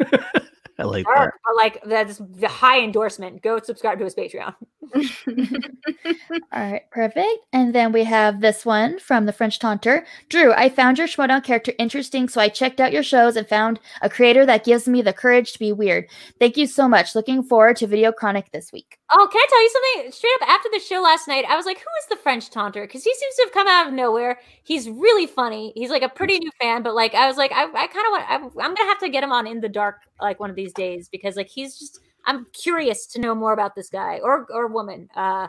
I 0.82 0.84
like 0.84 1.06
Or, 1.08 1.14
that. 1.14 1.32
or, 1.46 1.54
like 1.56 1.82
that's 1.84 2.18
the 2.18 2.48
high 2.48 2.80
endorsement. 2.80 3.42
Go 3.42 3.60
subscribe 3.62 3.98
to 3.98 4.04
his 4.04 4.14
Patreon. 4.14 4.54
All 6.52 6.70
right, 6.70 6.82
perfect. 6.90 7.46
And 7.52 7.74
then 7.74 7.92
we 7.92 8.04
have 8.04 8.40
this 8.40 8.66
one 8.66 8.98
from 8.98 9.26
the 9.26 9.32
French 9.32 9.58
Taunter. 9.58 10.04
Drew, 10.28 10.52
I 10.52 10.68
found 10.68 10.98
your 10.98 11.06
Schmoedown 11.06 11.44
character 11.44 11.72
interesting, 11.78 12.28
so 12.28 12.40
I 12.40 12.48
checked 12.48 12.80
out 12.80 12.92
your 12.92 13.02
shows 13.02 13.36
and 13.36 13.46
found 13.48 13.80
a 14.02 14.10
creator 14.10 14.44
that 14.46 14.64
gives 14.64 14.88
me 14.88 15.02
the 15.02 15.12
courage 15.12 15.52
to 15.52 15.58
be 15.58 15.72
weird. 15.72 16.08
Thank 16.38 16.56
you 16.56 16.66
so 16.66 16.88
much. 16.88 17.14
Looking 17.14 17.42
forward 17.42 17.76
to 17.76 17.86
Video 17.86 18.12
Chronic 18.12 18.50
this 18.52 18.72
week. 18.72 18.98
Oh, 19.14 19.28
can 19.30 19.40
I 19.40 19.46
tell 19.48 19.62
you 19.62 19.70
something? 19.70 20.12
Straight 20.12 20.32
up, 20.40 20.48
after 20.48 20.68
the 20.72 20.78
show 20.80 21.02
last 21.02 21.28
night, 21.28 21.44
I 21.46 21.54
was 21.56 21.66
like, 21.66 21.78
"Who 21.78 21.84
is 22.00 22.06
the 22.08 22.16
French 22.16 22.48
taunter?" 22.50 22.82
Because 22.82 23.04
he 23.04 23.14
seems 23.14 23.34
to 23.36 23.42
have 23.44 23.52
come 23.52 23.68
out 23.68 23.86
of 23.86 23.92
nowhere. 23.92 24.38
He's 24.62 24.88
really 24.88 25.26
funny. 25.26 25.72
He's 25.76 25.90
like 25.90 26.02
a 26.02 26.08
pretty 26.08 26.38
new 26.38 26.50
fan, 26.60 26.82
but 26.82 26.94
like, 26.94 27.14
I 27.14 27.26
was 27.26 27.36
like, 27.36 27.52
I, 27.52 27.64
I 27.64 27.86
kind 27.88 28.06
of 28.06 28.10
want. 28.10 28.24
I'm, 28.28 28.44
I'm 28.44 28.74
gonna 28.74 28.88
have 28.88 29.00
to 29.00 29.10
get 29.10 29.22
him 29.22 29.32
on 29.32 29.46
in 29.46 29.60
the 29.60 29.68
dark 29.68 29.96
like 30.20 30.40
one 30.40 30.48
of 30.48 30.56
these 30.56 30.72
days 30.72 31.08
because 31.08 31.36
like 31.36 31.48
he's 31.48 31.78
just. 31.78 32.00
I'm 32.24 32.46
curious 32.52 33.06
to 33.08 33.20
know 33.20 33.34
more 33.34 33.52
about 33.52 33.74
this 33.74 33.90
guy 33.90 34.20
or 34.22 34.46
or 34.50 34.68
woman. 34.68 35.08
Uh, 35.14 35.48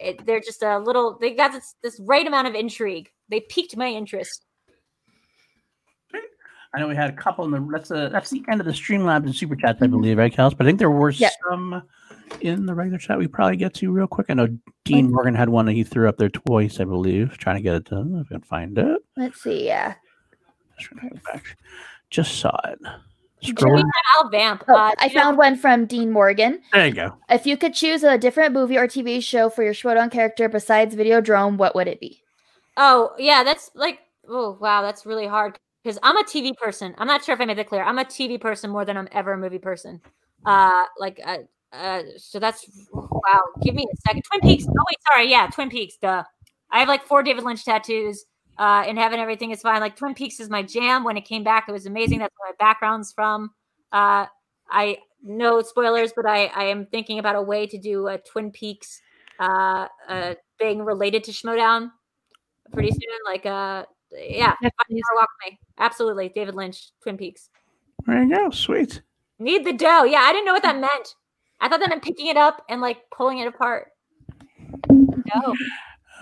it, 0.00 0.24
they're 0.26 0.40
just 0.40 0.62
a 0.62 0.78
little. 0.78 1.16
They 1.20 1.34
got 1.34 1.52
this 1.52 1.74
this 1.82 2.00
right 2.00 2.26
amount 2.26 2.48
of 2.48 2.54
intrigue. 2.54 3.10
They 3.28 3.40
piqued 3.40 3.76
my 3.76 3.88
interest. 3.88 4.44
I 6.74 6.80
know 6.80 6.88
we 6.88 6.96
had 6.96 7.10
a 7.10 7.12
couple 7.16 7.44
in 7.44 7.52
the 7.52 7.68
that's 7.70 7.90
a 7.92 8.08
that's 8.10 8.30
the 8.30 8.42
end 8.48 8.60
of 8.60 8.66
the 8.66 8.72
Streamlabs 8.72 9.24
and 9.24 9.34
super 9.34 9.54
chats, 9.54 9.80
I 9.80 9.86
believe, 9.86 10.18
right, 10.18 10.34
Kels? 10.34 10.56
But 10.56 10.66
I 10.66 10.70
think 10.70 10.80
there 10.80 10.90
were 10.90 11.10
Yep. 11.10 11.32
some 11.48 11.82
in 12.40 12.66
the 12.66 12.74
regular 12.74 12.98
chat 12.98 13.18
we 13.18 13.26
probably 13.26 13.56
get 13.56 13.74
to 13.74 13.90
real 13.90 14.06
quick. 14.06 14.26
I 14.28 14.34
know 14.34 14.48
Dean 14.84 15.10
Morgan 15.10 15.34
had 15.34 15.48
one 15.48 15.66
that 15.66 15.72
he 15.72 15.84
threw 15.84 16.08
up 16.08 16.18
there 16.18 16.28
twice, 16.28 16.80
I 16.80 16.84
believe, 16.84 17.36
trying 17.38 17.56
to 17.56 17.62
get 17.62 17.74
it 17.74 17.84
done. 17.84 18.20
If 18.20 18.26
I 18.30 18.34
can 18.34 18.42
find 18.42 18.78
it. 18.78 19.00
Let's 19.16 19.42
see. 19.42 19.66
Yeah. 19.66 19.94
Just, 20.78 20.90
trying 20.90 21.10
to 21.10 21.16
go 21.16 21.20
back. 21.32 21.56
Just 22.10 22.38
saw 22.38 22.58
it. 22.64 22.78
Jimmy 23.40 23.82
I'll 24.14 24.30
vamp. 24.30 24.64
Oh, 24.68 24.74
Uh, 24.74 24.92
I 24.98 25.08
found 25.10 25.36
one 25.36 25.56
from 25.56 25.84
Dean 25.86 26.10
Morgan. 26.10 26.62
There 26.72 26.86
you 26.86 26.94
go. 26.94 27.14
If 27.28 27.46
you 27.46 27.56
could 27.56 27.74
choose 27.74 28.02
a 28.02 28.16
different 28.16 28.54
movie 28.54 28.78
or 28.78 28.86
TV 28.86 29.22
show 29.22 29.50
for 29.50 29.62
your 29.62 29.74
Schmoedown 29.74 30.10
character 30.10 30.48
besides 30.48 30.94
Videodrome, 30.94 31.58
what 31.58 31.74
would 31.74 31.88
it 31.88 32.00
be? 32.00 32.22
Oh 32.76 33.12
yeah, 33.18 33.44
that's 33.44 33.70
like 33.74 34.00
oh 34.28 34.56
wow, 34.60 34.82
that's 34.82 35.04
really 35.06 35.26
hard 35.26 35.58
because 35.82 35.98
I'm 36.02 36.16
a 36.16 36.24
TV 36.24 36.56
person. 36.56 36.94
I'm 36.98 37.06
not 37.06 37.22
sure 37.22 37.34
if 37.34 37.40
I 37.40 37.44
made 37.44 37.58
that 37.58 37.68
clear. 37.68 37.82
I'm 37.82 37.98
a 37.98 38.04
TV 38.04 38.40
person 38.40 38.70
more 38.70 38.84
than 38.84 38.96
I'm 38.96 39.08
ever 39.12 39.34
a 39.34 39.38
movie 39.38 39.58
person. 39.58 40.00
Uh, 40.46 40.84
like 40.98 41.20
uh, 41.24 41.38
uh 41.74 42.02
so 42.16 42.38
that's 42.38 42.66
wow. 42.92 43.40
Give 43.62 43.74
me 43.74 43.86
a 43.92 43.96
second. 44.06 44.22
Twin 44.22 44.40
Peaks. 44.40 44.66
Oh 44.66 44.84
wait, 44.88 44.98
sorry. 45.10 45.30
Yeah, 45.30 45.48
Twin 45.48 45.70
Peaks. 45.70 45.96
Duh. 46.00 46.24
I 46.70 46.78
have 46.80 46.88
like 46.88 47.04
four 47.04 47.22
David 47.22 47.44
Lynch 47.44 47.64
tattoos. 47.64 48.24
Uh, 48.56 48.84
in 48.86 48.96
heaven, 48.96 49.18
everything 49.18 49.50
is 49.50 49.60
fine. 49.62 49.80
Like 49.80 49.96
Twin 49.96 50.14
Peaks 50.14 50.38
is 50.38 50.48
my 50.48 50.62
jam. 50.62 51.02
When 51.04 51.16
it 51.16 51.24
came 51.24 51.42
back, 51.42 51.64
it 51.68 51.72
was 51.72 51.86
amazing. 51.86 52.20
That's 52.20 52.34
where 52.38 52.52
my 52.52 52.56
background's 52.64 53.12
from. 53.12 53.50
Uh, 53.92 54.26
I 54.70 54.98
no 55.22 55.62
spoilers, 55.62 56.12
but 56.14 56.26
I 56.26 56.46
I 56.46 56.64
am 56.64 56.86
thinking 56.86 57.18
about 57.18 57.36
a 57.36 57.42
way 57.42 57.66
to 57.66 57.78
do 57.78 58.08
a 58.08 58.18
Twin 58.18 58.50
Peaks 58.50 59.00
uh, 59.40 59.88
uh 60.08 60.34
thing 60.58 60.84
related 60.84 61.24
to 61.24 61.32
Schmoedown 61.32 61.90
pretty 62.72 62.90
soon. 62.90 63.18
Like, 63.24 63.46
uh, 63.46 63.84
yeah, 64.12 64.54
That's 64.62 64.74
Walk 65.14 65.28
with 65.44 65.52
Me. 65.52 65.58
absolutely. 65.78 66.28
David 66.34 66.54
Lynch, 66.54 66.90
Twin 67.02 67.16
Peaks. 67.16 67.50
There 68.06 68.22
you 68.22 68.34
go. 68.34 68.50
Sweet. 68.50 69.02
Need 69.38 69.64
the 69.64 69.72
dough. 69.72 70.04
Yeah, 70.04 70.20
I 70.20 70.32
didn't 70.32 70.46
know 70.46 70.52
what 70.52 70.62
that 70.62 70.78
meant. 70.78 71.14
I 71.60 71.68
thought 71.68 71.80
that 71.80 71.88
meant 71.88 72.02
picking 72.02 72.26
it 72.26 72.36
up 72.36 72.64
and 72.68 72.80
like 72.80 72.98
pulling 73.10 73.38
it 73.38 73.46
apart. 73.46 73.88
No. 74.90 75.54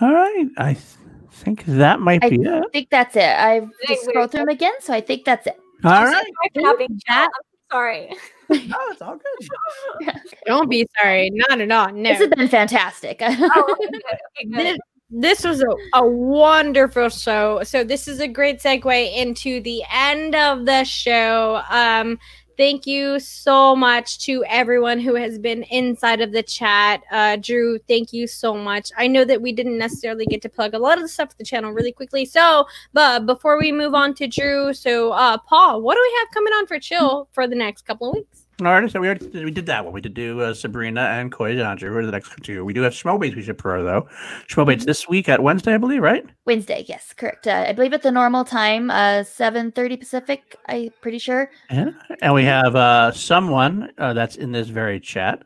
All 0.01 0.13
right. 0.13 0.47
I 0.57 0.73
th- 0.73 0.85
think 1.31 1.65
that 1.65 1.99
might 1.99 2.23
I 2.23 2.29
be 2.29 2.41
it. 2.41 2.47
I 2.47 2.61
think 2.71 2.89
that's 2.89 3.15
it. 3.15 3.23
I've 3.23 3.69
just 3.87 4.05
wait, 4.07 4.15
scrolled 4.15 4.31
through 4.31 4.41
them 4.41 4.49
again, 4.49 4.73
so 4.79 4.93
I 4.93 5.01
think 5.01 5.25
that's 5.25 5.47
it. 5.47 5.57
All 5.83 5.91
I'm 5.91 6.05
right. 6.05 6.13
sorry 6.13 6.49
for 6.53 6.61
not 6.61 6.77
being 6.77 6.99
chat. 7.07 7.29
I'm 7.35 7.71
sorry. 7.71 8.09
No, 8.49 8.57
it's 8.91 9.01
all 9.01 9.17
good. 9.17 10.13
Don't 10.45 10.69
be 10.69 10.87
sorry. 11.01 11.29
Not 11.33 11.59
at 11.59 11.71
all. 11.71 11.91
No. 11.91 12.09
This 12.09 12.19
has 12.19 12.29
been 12.29 12.47
fantastic. 12.47 13.17
Oh, 13.21 13.77
okay, 13.81 13.91
good. 13.91 14.01
Okay, 14.05 14.49
good. 14.49 14.57
this, 14.57 14.77
this 15.09 15.43
was 15.43 15.61
a, 15.61 15.99
a 15.99 16.07
wonderful 16.07 17.09
show. 17.09 17.61
So 17.63 17.83
this 17.83 18.07
is 18.07 18.19
a 18.19 18.27
great 18.27 18.59
segue 18.59 19.15
into 19.15 19.61
the 19.61 19.83
end 19.93 20.35
of 20.35 20.65
the 20.65 20.83
show. 20.83 21.61
Um, 21.69 22.17
thank 22.57 22.87
you 22.87 23.19
so 23.19 23.75
much 23.75 24.19
to 24.25 24.43
everyone 24.47 24.99
who 24.99 25.15
has 25.15 25.37
been 25.39 25.63
inside 25.63 26.21
of 26.21 26.31
the 26.31 26.43
chat. 26.43 27.03
Uh, 27.11 27.37
Drew, 27.37 27.79
thank 27.87 28.13
you 28.13 28.27
so 28.27 28.55
much. 28.55 28.91
I 28.97 29.07
know 29.07 29.25
that 29.25 29.41
we 29.41 29.51
didn't 29.51 29.77
necessarily 29.77 30.25
get 30.25 30.41
to 30.43 30.49
plug 30.49 30.73
a 30.73 30.79
lot 30.79 30.97
of 30.97 31.03
the 31.03 31.09
stuff 31.09 31.29
to 31.29 31.37
the 31.37 31.43
channel 31.43 31.71
really 31.71 31.91
quickly. 31.91 32.25
So, 32.25 32.65
but 32.93 33.25
before 33.25 33.59
we 33.59 33.71
move 33.71 33.93
on 33.93 34.13
to 34.15 34.27
Drew, 34.27 34.73
so 34.73 35.11
uh, 35.11 35.37
Paul, 35.37 35.81
what 35.81 35.95
do 35.95 36.01
we 36.01 36.17
have 36.19 36.33
coming 36.33 36.53
on 36.53 36.67
for 36.67 36.79
chill 36.79 37.27
for 37.31 37.47
the 37.47 37.55
next 37.55 37.85
couple 37.85 38.09
of 38.09 38.15
weeks? 38.15 38.42
All 38.61 38.67
right, 38.67 38.89
so 38.89 38.99
we 38.99 39.07
already 39.07 39.45
we 39.45 39.49
did 39.49 39.65
that 39.65 39.83
one. 39.83 39.93
We 39.93 40.01
did 40.01 40.13
do 40.13 40.41
uh, 40.41 40.53
Sabrina 40.53 41.01
and 41.01 41.31
Coy 41.31 41.55
Jandreau. 41.55 41.89
Who 41.89 41.97
are 41.97 42.05
the 42.05 42.11
next 42.11 42.31
two? 42.43 42.63
We 42.63 42.71
do 42.71 42.83
have 42.83 42.93
Schmobates 42.93 43.35
we 43.35 43.41
should 43.41 43.57
pro 43.57 43.83
though. 43.83 44.07
Schmobates 44.47 44.85
this 44.85 45.09
week 45.09 45.27
at 45.27 45.41
Wednesday, 45.41 45.73
I 45.73 45.77
believe, 45.77 46.03
right? 46.03 46.23
Wednesday, 46.45 46.85
yes, 46.87 47.13
correct. 47.13 47.47
Uh, 47.47 47.65
I 47.67 47.73
believe 47.73 47.93
at 47.93 48.03
the 48.03 48.11
normal 48.11 48.45
time, 48.45 48.91
uh, 48.91 49.23
seven 49.23 49.71
thirty 49.71 49.97
Pacific. 49.97 50.55
I'm 50.69 50.91
pretty 51.01 51.17
sure. 51.17 51.49
Yeah. 51.71 51.91
And 52.21 52.35
we 52.35 52.43
have 52.43 52.75
uh, 52.75 53.11
someone 53.11 53.91
uh, 53.97 54.13
that's 54.13 54.35
in 54.35 54.51
this 54.51 54.67
very 54.67 54.99
chat, 54.99 55.41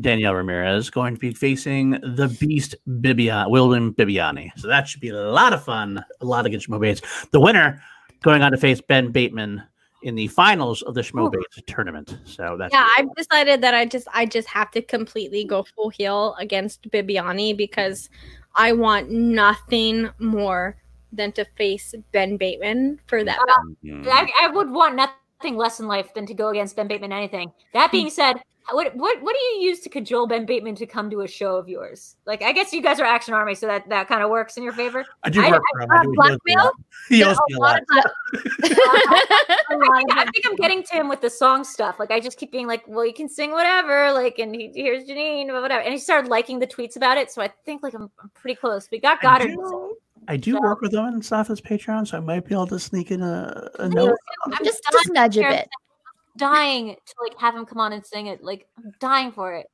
Danielle 0.00 0.34
Ramirez, 0.34 0.90
going 0.90 1.14
to 1.14 1.20
be 1.20 1.34
facing 1.34 1.90
the 1.90 2.34
beast 2.40 2.76
Bibbiani, 2.88 3.50
William 3.50 3.92
Bibbiani. 3.94 4.52
So 4.56 4.68
that 4.68 4.86
should 4.86 5.00
be 5.00 5.08
a 5.08 5.16
lot 5.16 5.52
of 5.52 5.64
fun, 5.64 6.04
a 6.20 6.24
lot 6.24 6.46
of 6.46 6.52
good 6.52 6.60
Schmobates. 6.60 7.30
The 7.32 7.40
winner 7.40 7.82
going 8.22 8.42
on 8.42 8.52
to 8.52 8.58
face 8.58 8.80
Ben 8.80 9.10
Bateman 9.10 9.64
in 10.02 10.14
the 10.14 10.28
finals 10.28 10.82
of 10.82 10.94
the 10.94 11.00
Schmobates 11.00 11.64
tournament. 11.66 12.18
So 12.24 12.56
that's 12.58 12.72
Yeah, 12.72 12.86
I've 12.96 13.12
decided 13.16 13.60
that 13.62 13.74
I 13.74 13.84
just 13.84 14.08
I 14.12 14.26
just 14.26 14.48
have 14.48 14.70
to 14.72 14.82
completely 14.82 15.44
go 15.44 15.64
full 15.74 15.88
heel 15.90 16.34
against 16.38 16.88
Bibbiani 16.90 17.56
because 17.56 18.08
I 18.54 18.72
want 18.72 19.10
nothing 19.10 20.10
more 20.18 20.76
than 21.12 21.32
to 21.32 21.44
face 21.56 21.94
Ben 22.12 22.36
Bateman 22.36 23.00
for 23.06 23.24
that. 23.24 23.38
belt. 23.82 24.06
I, 24.08 24.30
I 24.42 24.48
would 24.48 24.70
want 24.70 24.94
nothing 24.94 25.56
less 25.56 25.80
in 25.80 25.86
life 25.86 26.12
than 26.14 26.26
to 26.26 26.34
go 26.34 26.48
against 26.48 26.76
Ben 26.76 26.88
Bateman 26.88 27.12
anything. 27.12 27.50
That 27.72 27.90
being 27.90 28.06
hmm. 28.06 28.10
said, 28.10 28.42
what 28.72 28.94
what 28.96 29.22
what 29.22 29.34
do 29.34 29.44
you 29.56 29.68
use 29.68 29.80
to 29.80 29.88
cajole 29.88 30.26
Ben 30.26 30.44
Bateman 30.46 30.74
to 30.76 30.86
come 30.86 31.08
to 31.10 31.20
a 31.22 31.28
show 31.28 31.56
of 31.56 31.68
yours? 31.68 32.16
Like, 32.26 32.42
I 32.42 32.52
guess 32.52 32.72
you 32.72 32.82
guys 32.82 33.00
are 33.00 33.04
Action 33.04 33.34
Army, 33.34 33.54
so 33.54 33.66
that 33.66 33.88
that 33.88 34.08
kind 34.08 34.22
of 34.22 34.30
works 34.30 34.56
in 34.56 34.62
your 34.62 34.72
favor. 34.72 35.04
I 35.24 35.30
do 35.30 35.42
I- 35.42 35.50
work 35.50 35.62
I- 35.62 35.76
for 35.76 35.80
him. 35.82 35.90
I 35.90 35.96
uh, 35.96 36.02
do- 36.02 36.10
he 36.10 36.18
owes 36.18 36.28
me 36.38 36.44
a 36.44 36.56
blackmail? 36.56 36.72
He 37.08 37.18
Yeah, 37.20 37.30
owes 37.30 37.38
me 37.48 37.54
a 37.54 37.58
a 37.58 37.60
lot 37.60 37.82
lot. 37.90 38.04
of 38.04 38.12
I 39.70 39.98
think, 39.98 40.12
I 40.18 40.24
think 40.24 40.46
I'm 40.46 40.56
getting 40.56 40.82
to 40.84 40.92
him 40.94 41.08
with 41.08 41.20
the 41.20 41.30
song 41.30 41.64
stuff. 41.64 41.98
Like 41.98 42.10
I 42.10 42.20
just 42.20 42.38
keep 42.38 42.52
being 42.52 42.66
like, 42.66 42.82
"Well, 42.86 43.06
you 43.06 43.14
can 43.14 43.28
sing 43.28 43.52
whatever." 43.52 44.12
Like, 44.12 44.38
and 44.38 44.54
he, 44.54 44.70
here's 44.74 45.04
Janine, 45.04 45.48
but 45.48 45.62
whatever. 45.62 45.82
And 45.82 45.92
he 45.92 45.98
started 45.98 46.28
liking 46.30 46.58
the 46.58 46.66
tweets 46.66 46.96
about 46.96 47.16
it, 47.18 47.30
so 47.30 47.42
I 47.42 47.50
think 47.64 47.82
like 47.82 47.94
I'm, 47.94 48.10
I'm 48.22 48.30
pretty 48.34 48.56
close. 48.56 48.88
We 48.90 48.98
got 49.00 49.18
I 49.18 49.22
Goddard. 49.22 49.54
do, 49.54 49.96
I 50.28 50.36
do 50.36 50.52
So- 50.52 50.60
work 50.60 50.80
with 50.80 50.92
him 50.92 51.04
and 51.04 51.24
stuff 51.24 51.48
as 51.50 51.60
Patreon, 51.60 52.06
so 52.08 52.16
I 52.18 52.20
might 52.20 52.44
be 52.46 52.54
able 52.54 52.66
to 52.68 52.78
sneak 52.78 53.10
in 53.10 53.22
a, 53.22 53.70
a 53.78 53.84
I'm 53.84 53.90
note. 53.90 54.16
I'm 54.46 54.64
just 54.64 54.82
just 54.92 55.10
nudge 55.12 55.36
a 55.38 55.42
dying- 55.42 55.56
bit. 55.56 55.68
Dying 56.38 56.94
to 56.94 57.14
like 57.22 57.38
have 57.38 57.54
him 57.54 57.66
come 57.66 57.78
on 57.78 57.92
and 57.92 58.04
sing 58.04 58.26
it. 58.26 58.42
Like 58.42 58.66
I'm 58.78 58.92
dying 59.00 59.32
for 59.32 59.54
it. 59.54 59.66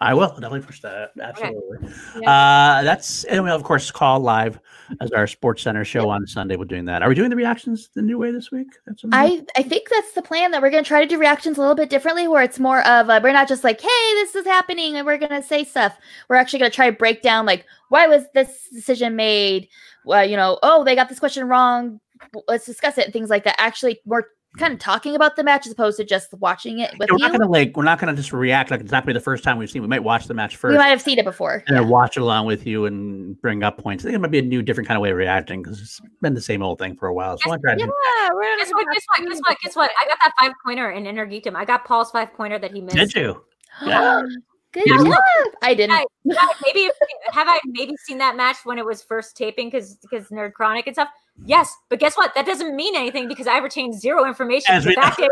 I 0.00 0.14
will 0.14 0.28
definitely 0.28 0.60
push 0.60 0.80
that. 0.80 1.12
Absolutely. 1.20 1.88
Uh, 2.16 2.82
that's 2.82 3.24
and 3.24 3.44
we'll 3.44 3.54
of 3.54 3.62
course 3.62 3.90
call 3.90 4.20
live 4.20 4.58
as 5.00 5.12
our 5.12 5.26
Sports 5.26 5.62
Center 5.62 5.84
show 5.84 6.08
on 6.10 6.26
Sunday. 6.26 6.56
We're 6.56 6.64
doing 6.64 6.84
that. 6.86 7.02
Are 7.02 7.08
we 7.08 7.14
doing 7.14 7.30
the 7.30 7.36
reactions 7.36 7.88
the 7.94 8.02
new 8.02 8.18
way 8.18 8.32
this 8.32 8.50
week? 8.50 8.68
That's. 8.86 9.04
I 9.12 9.44
I 9.56 9.62
think 9.62 9.88
that's 9.88 10.12
the 10.12 10.22
plan 10.22 10.50
that 10.50 10.60
we're 10.60 10.70
gonna 10.70 10.82
try 10.82 11.00
to 11.00 11.06
do 11.06 11.18
reactions 11.18 11.56
a 11.56 11.60
little 11.60 11.76
bit 11.76 11.88
differently, 11.88 12.26
where 12.28 12.42
it's 12.42 12.58
more 12.58 12.86
of 12.86 13.08
a, 13.08 13.20
we're 13.22 13.32
not 13.32 13.48
just 13.48 13.64
like, 13.64 13.80
hey, 13.80 14.12
this 14.14 14.34
is 14.34 14.44
happening, 14.44 14.96
and 14.96 15.06
we're 15.06 15.18
gonna 15.18 15.42
say 15.42 15.64
stuff. 15.64 15.96
We're 16.28 16.36
actually 16.36 16.58
gonna 16.58 16.70
try 16.70 16.90
to 16.90 16.96
break 16.96 17.22
down 17.22 17.46
like 17.46 17.64
why 17.88 18.08
was 18.08 18.24
this 18.34 18.68
decision 18.72 19.16
made? 19.16 19.68
Well, 20.04 20.24
you 20.24 20.36
know, 20.36 20.58
oh, 20.62 20.82
they 20.84 20.94
got 20.94 21.08
this 21.08 21.20
question 21.20 21.46
wrong. 21.46 22.00
Let's 22.48 22.66
discuss 22.66 22.98
it 22.98 23.04
and 23.04 23.12
things 23.12 23.30
like 23.30 23.44
that. 23.44 23.56
Actually, 23.58 24.00
we're 24.04 24.24
kind 24.58 24.72
of 24.72 24.78
talking 24.78 25.16
about 25.16 25.36
the 25.36 25.42
match 25.42 25.66
as 25.66 25.72
opposed 25.72 25.96
to 25.96 26.04
just 26.04 26.32
watching 26.34 26.78
it 26.80 26.92
with 26.98 27.10
we're 27.10 27.16
you. 27.16 27.22
not 27.22 27.32
gonna 27.32 27.48
like 27.50 27.76
we're 27.76 27.82
not 27.84 27.98
gonna 27.98 28.14
just 28.14 28.32
react 28.32 28.70
like 28.70 28.80
it's 28.80 28.92
not 28.92 29.04
gonna 29.04 29.14
be 29.14 29.18
the 29.18 29.24
first 29.24 29.42
time 29.42 29.58
we've 29.58 29.70
seen. 29.70 29.82
We 29.82 29.88
might 29.88 30.04
watch 30.04 30.26
the 30.26 30.34
match 30.34 30.56
first. 30.56 30.72
we 30.72 30.78
might 30.78 30.88
have 30.88 31.00
seen 31.00 31.18
it 31.18 31.24
before. 31.24 31.64
and 31.66 31.76
then 31.76 31.88
watch 31.88 32.16
it 32.16 32.20
along 32.20 32.46
with 32.46 32.66
you 32.66 32.86
and 32.86 33.40
bring 33.40 33.62
up 33.62 33.78
points. 33.78 34.04
I 34.04 34.08
think 34.08 34.16
it 34.16 34.20
might 34.20 34.30
be 34.30 34.38
a 34.38 34.42
new, 34.42 34.62
different 34.62 34.86
kind 34.88 34.96
of 34.96 35.02
way 35.02 35.10
of 35.10 35.16
reacting 35.16 35.62
because 35.62 35.80
it's 35.80 36.00
been 36.20 36.34
the 36.34 36.40
same 36.40 36.62
old 36.62 36.78
thing 36.78 36.96
for 36.96 37.08
a 37.08 37.14
while. 37.14 37.38
So 37.38 37.44
I 37.46 37.48
want 37.50 37.62
to 37.62 37.74
to 37.76 37.80
Yeah, 37.80 38.28
we're 38.34 38.56
Guess 38.58 38.72
what? 38.72 38.86
Guess 38.92 39.04
what? 39.06 39.28
Guess 39.28 39.40
what? 39.40 39.58
Guess 39.62 39.76
what? 39.76 39.90
I 40.02 40.08
got 40.08 40.18
that 40.20 40.32
five 40.38 40.52
pointer 40.64 40.90
in 40.90 41.06
Inner 41.06 41.26
Geekdom. 41.26 41.54
I 41.56 41.64
got 41.64 41.84
Paul's 41.84 42.10
five 42.10 42.32
pointer 42.34 42.58
that 42.58 42.72
he 42.72 42.80
missed. 42.80 42.96
Did 42.96 43.14
you? 43.14 43.42
Yeah. 43.86 44.16
Um, 44.18 44.26
Good 44.72 44.84
Yeah. 44.86 44.96
job. 44.98 45.18
I 45.62 45.74
didn't. 45.74 45.92
I- 45.94 46.04
Have 46.30 46.38
I 46.38 46.52
maybe 46.64 46.90
have 47.32 47.48
I 47.48 47.60
maybe 47.66 47.94
seen 48.04 48.18
that 48.18 48.36
match 48.36 48.56
when 48.64 48.78
it 48.78 48.84
was 48.86 49.02
first 49.02 49.36
taping 49.36 49.68
because 49.68 49.96
because 49.96 50.28
Nerd 50.28 50.52
Chronic 50.54 50.86
and 50.86 50.96
stuff. 50.96 51.08
Yes, 51.44 51.74
but 51.88 51.98
guess 51.98 52.16
what? 52.16 52.34
That 52.34 52.44
doesn't 52.46 52.76
mean 52.76 52.94
anything 52.96 53.26
because 53.28 53.46
I 53.46 53.58
retained 53.58 53.98
zero 53.98 54.26
information. 54.26 54.74
As 54.74 54.84
we 54.86 54.94
fact 54.94 55.18
is, 55.20 55.28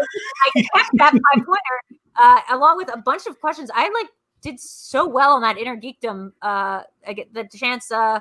I 0.56 0.62
kept 0.74 0.90
that 0.94 1.12
five 1.12 1.44
pointer 1.44 2.00
uh, 2.16 2.40
along 2.50 2.76
with 2.78 2.92
a 2.92 2.98
bunch 2.98 3.26
of 3.26 3.38
questions. 3.40 3.70
I 3.74 3.88
like 3.90 4.08
did 4.42 4.58
so 4.58 5.06
well 5.06 5.32
on 5.34 5.42
that 5.42 5.58
inner 5.58 5.76
geekdom. 5.76 6.32
Uh, 6.42 6.82
I 7.06 7.12
get 7.14 7.32
the 7.34 7.46
chance. 7.54 7.90
Uh, 7.90 8.20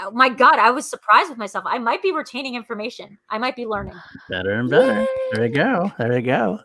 oh 0.00 0.10
my 0.10 0.28
God, 0.28 0.58
I 0.58 0.70
was 0.70 0.88
surprised 0.88 1.28
with 1.30 1.38
myself. 1.38 1.64
I 1.66 1.78
might 1.78 2.02
be 2.02 2.10
retaining 2.12 2.54
information. 2.56 3.16
I 3.28 3.38
might 3.38 3.54
be 3.54 3.66
learning. 3.66 3.94
Better 4.28 4.52
and 4.52 4.68
better. 4.68 5.06
There 5.32 5.42
we 5.42 5.48
go. 5.50 5.92
There 5.98 6.08
we 6.12 6.22
go. 6.22 6.60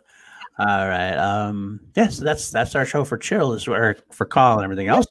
All 0.58 0.88
right. 0.88 1.16
Um. 1.16 1.80
Yes, 1.96 2.18
that's 2.18 2.50
that's 2.50 2.74
our 2.74 2.86
show 2.86 3.04
for 3.04 3.18
chill. 3.18 3.52
Is 3.52 3.68
where 3.68 3.96
for 4.10 4.24
call 4.24 4.56
and 4.56 4.64
everything 4.64 4.88
else. 4.88 5.06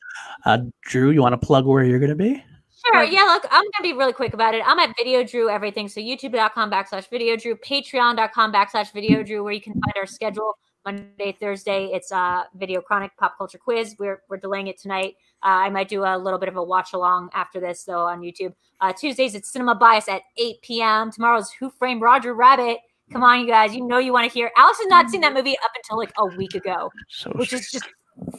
Uh, 0.46 0.60
Drew, 0.82 1.12
you 1.12 1.22
want 1.22 1.40
to 1.40 1.46
plug 1.46 1.66
where 1.66 1.84
you're 1.84 2.00
going 2.00 2.10
to 2.10 2.16
be? 2.16 2.44
Sure. 2.86 3.04
Yeah, 3.04 3.24
look, 3.24 3.46
I'm 3.50 3.64
gonna 3.64 3.84
be 3.84 3.94
really 3.94 4.14
quick 4.14 4.34
about 4.34 4.54
it. 4.54 4.62
I'm 4.66 4.78
at 4.80 4.96
Video 4.98 5.24
Drew 5.24 5.50
everything. 5.50 5.88
So 5.88 6.00
youtube.com 6.00 6.70
backslash 6.70 7.10
video 7.10 7.36
drew, 7.36 7.56
patreon.com 7.56 8.54
backslash 8.54 8.94
video 8.94 9.24
drew, 9.24 9.44
where 9.44 9.54
you 9.54 9.62
can 9.62 9.74
find 9.74 9.94
our 9.96 10.06
schedule 10.06 10.56
Monday, 10.86 11.36
Thursday, 11.40 11.90
it's 11.94 12.12
uh 12.12 12.44
video 12.56 12.80
chronic 12.82 13.12
pop 13.18 13.38
culture 13.38 13.58
quiz. 13.58 13.96
We're 13.98 14.22
we're 14.30 14.38
delaying 14.38 14.68
it 14.68 14.80
tonight. 14.80 15.16
Uh, 15.44 15.66
I 15.66 15.70
might 15.70 15.90
do 15.90 16.04
a 16.04 16.18
little 16.18 16.40
bit 16.40 16.48
of 16.48 16.58
a 16.58 16.64
watch 16.64 16.94
along 16.94 17.30
after 17.34 17.60
this 17.60 17.84
though 17.84 18.06
on 18.06 18.22
YouTube. 18.22 18.54
Uh, 18.80 18.94
Tuesdays 18.94 19.34
it's 19.34 19.52
Cinema 19.52 19.76
Bias 19.76 20.08
at 20.08 20.22
8 20.38 20.62
p.m. 20.62 21.12
Tomorrow's 21.12 21.52
Who 21.54 21.72
Framed 21.72 22.02
Roger 22.02 22.36
Rabbit. 22.36 22.80
Come 23.12 23.24
on, 23.24 23.40
you 23.40 23.48
guys. 23.48 23.76
You 23.76 23.86
know 23.86 23.98
you 24.00 24.14
want 24.14 24.30
to 24.30 24.34
hear. 24.34 24.52
Alex 24.58 24.80
has 24.80 24.88
not 24.88 25.10
seen 25.10 25.22
that 25.22 25.34
movie 25.34 25.56
up 25.64 25.72
until 25.76 25.98
like 25.98 26.12
a 26.18 26.26
week 26.38 26.56
ago, 26.56 26.92
So 27.10 27.32
which 27.32 27.54
is 27.54 27.70
just 27.70 27.86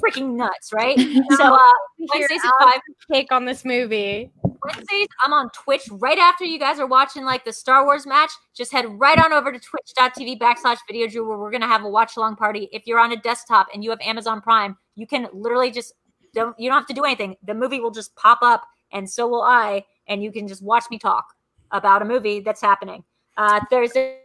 freaking 0.01 0.35
nuts, 0.35 0.73
right? 0.73 0.99
so 1.37 1.55
uh, 1.55 1.59
Wednesdays 1.99 2.41
at 2.45 2.53
five. 2.61 2.81
Take 3.13 3.31
on 3.33 3.45
this 3.45 3.65
movie. 3.65 4.31
Wednesdays, 4.43 5.07
I'm 5.25 5.33
on 5.33 5.51
Twitch 5.51 5.83
right 5.93 6.19
after 6.19 6.45
you 6.45 6.59
guys 6.59 6.81
are 6.81 6.87
watching 6.87 7.25
like 7.25 7.45
the 7.45 7.53
Star 7.53 7.85
Wars 7.85 8.07
match. 8.07 8.31
Just 8.57 8.73
head 8.73 8.87
right 8.99 9.19
on 9.19 9.33
over 9.33 9.53
to 9.53 9.59
twitch.tv 9.59 10.39
backslash 10.39 10.79
video 10.89 11.07
drew 11.07 11.29
where 11.29 11.39
we're 11.39 11.53
gonna 11.53 11.69
have 11.69 11.85
a 11.85 11.89
watch 11.89 12.17
along 12.17 12.37
party. 12.37 12.69
If 12.73 12.87
you're 12.87 12.99
on 12.99 13.13
a 13.13 13.17
desktop 13.17 13.69
and 13.73 13.85
you 13.85 13.91
have 13.91 14.01
Amazon 14.01 14.41
Prime, 14.41 14.77
you 14.97 15.07
can 15.07 15.29
literally 15.33 15.71
just 15.71 15.93
don't 16.35 16.59
you 16.59 16.69
don't 16.69 16.79
have 16.79 16.89
to 16.89 16.95
do 16.95 17.05
anything. 17.05 17.37
The 17.45 17.55
movie 17.55 17.81
will 17.81 17.93
just 17.93 18.15
pop 18.17 18.39
up 18.43 18.65
and 18.93 19.09
so 19.09 19.29
will 19.29 19.43
I, 19.43 19.85
and 20.09 20.23
you 20.23 20.33
can 20.33 20.49
just 20.49 20.63
watch 20.63 20.85
me 20.91 20.99
talk 20.99 21.25
about 21.71 22.03
a 22.03 22.05
movie 22.05 22.41
that's 22.41 22.61
happening. 22.61 23.05
Uh 23.37 23.61
Thursday 23.71 24.21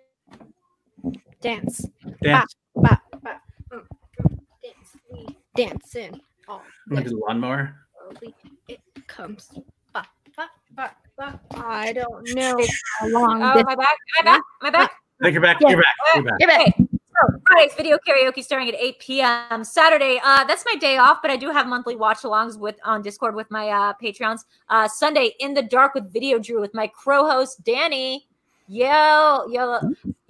Dance. 1.42 1.86
Dance. 2.22 2.56
Ba, 2.76 3.02
ba, 3.24 3.42
mm, 3.74 3.82
mm, 4.22 4.38
dance. 4.64 4.98
We 5.12 5.28
dancing. 5.56 6.22
All 6.48 6.62
Look 6.90 7.06
at 7.06 7.12
the 7.12 7.16
lawnmower. 7.16 7.76
slowly 8.12 8.36
it 8.68 8.80
comes. 9.08 9.50
Ba, 9.94 10.06
ba, 10.38 10.50
ba, 10.76 10.92
ba. 11.18 11.40
I 11.56 11.94
don't 11.94 12.28
know 12.36 12.58
It's- 12.60 12.82
how 13.00 13.08
long 13.08 13.42
Oh, 13.44 13.54
this 13.54 13.62
am 13.62 13.70
I 13.70 13.76
back? 13.76 13.98
Am 14.20 14.22
I 14.22 14.24
back? 14.24 14.42
Am 14.62 14.68
I 14.68 14.70
back? 14.70 14.92
I 15.20 15.24
think 15.24 15.34
you're 15.34 15.42
back. 15.42 15.58
Yeah. 15.62 15.70
You're 15.70 15.82
back. 15.82 15.96
You're 16.16 16.24
back. 16.24 16.34
You're 16.40 16.50
back. 16.50 16.68
Okay, 16.68 16.88
so 16.88 17.40
Friday's 17.46 17.74
video 17.76 17.98
karaoke 18.08 18.44
starting 18.44 18.70
at 18.70 18.76
8 18.76 19.00
p.m. 19.00 19.64
Saturday, 19.64 20.20
uh, 20.24 20.44
that's 20.46 20.64
my 20.66 20.76
day 20.76 20.98
off, 20.98 21.22
but 21.22 21.30
I 21.30 21.36
do 21.38 21.52
have 21.52 21.68
monthly 21.68 21.96
watch-alongs 21.96 22.58
with 22.58 22.78
on 22.84 23.02
Discord 23.04 23.36
with 23.36 23.50
my 23.52 23.70
uh, 23.70 23.94
Patreons. 24.02 24.46
Uh, 24.70 24.88
Sunday, 24.88 25.36
in 25.40 25.54
the 25.54 25.62
dark 25.62 25.94
with 25.94 26.12
Video 26.12 26.40
Drew 26.40 26.60
with 26.62 26.74
my 26.74 26.88
crow 26.88 27.30
host 27.30 27.64
Danny. 27.64 28.28
Yo, 28.68 29.46
YOLO, 29.50 29.82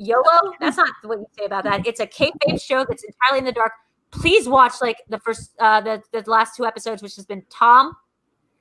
YOLO. 0.02 0.54
That's 0.60 0.78
not 0.78 0.90
what 1.04 1.20
you 1.20 1.28
say 1.38 1.46
about 1.46 1.64
that. 1.66 1.86
It's 1.86 2.00
a 2.00 2.08
kayfabe 2.08 2.62
show 2.62 2.86
that's 2.88 3.04
entirely 3.04 3.40
in 3.40 3.46
the 3.46 3.52
dark. 3.52 3.74
Please 4.12 4.48
watch 4.48 4.74
like 4.82 4.98
the 5.08 5.20
first, 5.20 5.52
uh, 5.60 5.80
the 5.82 6.02
the 6.12 6.30
last 6.30 6.58
two 6.58 6.66
episodes, 6.66 7.02
which 7.02 7.16
has 7.16 7.26
been 7.26 7.44
Tom 7.50 7.96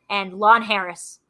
and 0.08 0.34
Lon 0.34 0.62
Harris 0.62 1.20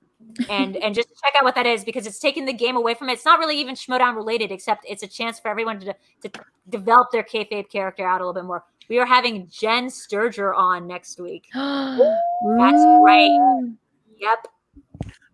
and 0.48 0.76
and 0.76 0.94
just 0.94 1.08
check 1.08 1.34
out 1.36 1.44
what 1.44 1.54
that 1.54 1.66
is 1.66 1.84
because 1.84 2.06
it's 2.06 2.18
taking 2.18 2.44
the 2.44 2.52
game 2.52 2.76
away 2.76 2.94
from 2.94 3.08
it. 3.08 3.14
It's 3.14 3.24
not 3.24 3.38
really 3.38 3.58
even 3.58 3.74
Schmoedown 3.74 4.14
related, 4.14 4.52
except 4.52 4.84
it's 4.88 5.02
a 5.02 5.08
chance 5.08 5.40
for 5.40 5.48
everyone 5.48 5.80
to 5.80 5.94
to 6.22 6.30
develop 6.68 7.10
their 7.10 7.22
kayfabe 7.22 7.70
character 7.70 8.06
out 8.06 8.20
a 8.20 8.26
little 8.26 8.34
bit 8.34 8.44
more. 8.44 8.64
We 8.88 8.98
are 8.98 9.06
having 9.06 9.48
Jen 9.48 9.86
Sturger 9.86 10.56
on 10.56 10.86
next 10.86 11.20
week. 11.20 11.46
That's 11.54 12.84
right. 13.02 13.72
Yep, 14.18 14.46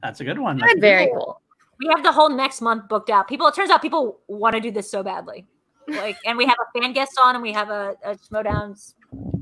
That's 0.02 0.20
a 0.20 0.24
good 0.24 0.38
one. 0.38 0.60
Very 0.78 1.08
cool. 1.08 1.40
We 1.78 1.88
have 1.88 2.02
the 2.02 2.12
whole 2.12 2.30
next 2.30 2.60
month 2.60 2.88
booked 2.88 3.10
out. 3.10 3.28
People, 3.28 3.46
it 3.46 3.54
turns 3.54 3.70
out 3.70 3.82
people 3.82 4.20
want 4.28 4.54
to 4.54 4.60
do 4.60 4.70
this 4.70 4.90
so 4.90 5.02
badly. 5.02 5.46
Like, 5.88 6.16
and 6.24 6.36
we 6.36 6.46
have 6.46 6.56
a 6.60 6.80
fan 6.80 6.92
guest 6.92 7.18
on, 7.22 7.36
and 7.36 7.42
we 7.42 7.52
have 7.52 7.70
a, 7.70 7.94
a 8.04 8.16
Schmoedown's 8.16 8.94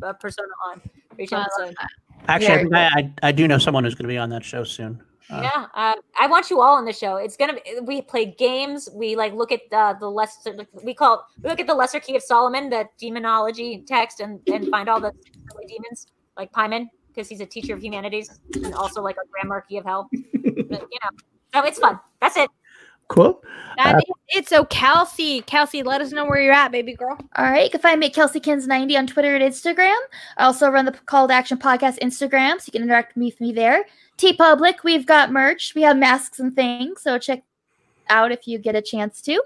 uh, 0.03 0.13
persona 0.15 0.49
on 0.69 0.81
for 1.15 1.23
each 1.23 1.33
I 1.33 1.39
love 1.39 1.47
episode. 1.59 1.77
Actually, 2.29 2.55
I, 2.55 2.59
think 2.59 2.75
I, 2.75 2.87
I 2.87 3.13
I 3.29 3.33
do 3.33 3.49
know 3.49 3.59
someone 3.59 3.85
who's 3.85 3.95
going 3.95 4.05
to 4.05 4.13
be 4.13 4.19
on 4.19 4.31
that 4.31 4.45
show 4.45 4.65
soon. 4.65 5.03
Uh, 5.31 5.41
yeah, 5.43 5.67
uh, 5.75 5.95
I 6.21 6.27
want 6.27 6.51
you 6.51 6.61
all 6.61 6.77
on 6.77 6.85
the 6.85 6.93
show. 6.93 7.17
It's 7.17 7.37
gonna. 7.37 7.55
Be, 7.55 7.81
we 7.83 8.03
play 8.03 8.27
games. 8.27 8.91
We 8.93 9.17
like 9.17 9.33
look 9.33 9.53
at 9.53 9.61
the 9.71 9.97
the 9.99 10.11
lesser. 10.11 10.55
We 10.83 10.93
call 10.93 11.15
it, 11.15 11.43
we 11.43 11.49
look 11.49 11.61
at 11.61 11.67
the 11.67 11.75
Lesser 11.75 12.01
Key 12.01 12.17
of 12.17 12.23
Solomon, 12.23 12.69
the 12.69 12.87
demonology 12.99 13.85
text, 13.87 14.21
and 14.21 14.41
and 14.53 14.69
find 14.69 14.89
all 14.91 15.01
the 15.01 15.13
silly 15.51 15.67
demons 15.67 16.09
like 16.37 16.53
Pyman 16.53 16.91
because 17.15 17.29
he's 17.29 17.41
a 17.41 17.47
teacher 17.47 17.75
of 17.75 17.83
humanities 17.83 18.41
and 18.55 18.75
also 18.75 19.01
like 19.01 19.17
a 19.17 19.27
Grand 19.31 19.49
Marquis 19.49 19.79
of 19.79 19.85
Hell. 19.85 20.09
But, 20.13 20.33
you 20.33 20.99
know, 21.03 21.11
so 21.55 21.65
it's 21.65 21.79
fun. 21.79 21.99
That's 22.21 22.37
it. 22.37 22.51
Cool. 23.09 23.43
That 23.77 23.97
uh, 23.97 23.99
is 23.99 24.05
it. 24.41 24.49
So 24.49 24.65
Kelsey, 24.65 25.43
Kelsey, 25.43 25.83
let 25.83 26.01
us 26.01 26.13
know 26.13 26.25
where 26.25 26.41
you're 26.41 26.53
at, 26.53 26.73
baby 26.73 26.95
girl. 26.95 27.19
All 27.37 27.45
right. 27.45 27.65
You 27.65 27.71
can 27.71 27.81
find 27.81 28.01
me 28.01 28.07
at 28.07 28.15
KelseyKins90 28.15 28.99
on 28.99 29.07
Twitter 29.07 29.35
and 29.35 29.45
Instagram. 29.45 29.99
I 30.37 30.45
also 30.45 30.69
run 30.69 30.85
the 30.85 30.93
Call 30.93 31.29
to 31.29 31.35
Action 31.35 31.59
podcast 31.59 31.99
Instagram, 31.99 32.61
so 32.61 32.65
you 32.67 32.73
can 32.73 32.83
interact 32.83 33.17
with 33.17 33.41
me 33.41 33.53
there. 33.53 33.85
T 34.17 34.33
Public, 34.33 34.85
we've 34.85 35.07
got 35.07 35.33
merch. 35.33 35.75
We 35.75 35.83
have 35.83 35.97
masks 35.97 36.39
and 36.39 36.55
things, 36.55 37.03
so 37.03 37.19
check 37.19 37.43
out 38.09 38.33
if 38.33 38.47
you 38.47 38.59
get 38.59 38.77
a 38.77 38.83
chance 38.83 39.21
to. 39.23 39.43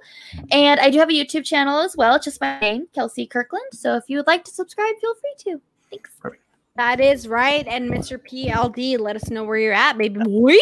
And 0.50 0.78
I 0.80 0.90
do 0.90 0.98
have 0.98 1.08
a 1.08 1.12
YouTube 1.12 1.44
channel 1.44 1.80
as 1.80 1.96
well. 1.96 2.16
It's 2.16 2.24
just 2.24 2.40
my 2.40 2.58
name, 2.60 2.86
Kelsey 2.94 3.26
Kirkland. 3.26 3.66
So 3.72 3.96
if 3.96 4.04
you 4.08 4.18
would 4.18 4.26
like 4.26 4.44
to 4.44 4.50
subscribe, 4.50 4.94
feel 5.00 5.14
free 5.14 5.34
to. 5.52 5.60
Thanks. 5.90 6.10
That 6.76 7.00
is 7.00 7.26
right. 7.26 7.66
And 7.66 7.90
Mr. 7.90 8.18
PLD, 8.18 9.00
let 9.00 9.16
us 9.16 9.30
know 9.30 9.44
where 9.44 9.56
you're 9.56 9.72
at, 9.72 9.98
baby 9.98 10.20
boy. 10.22 10.54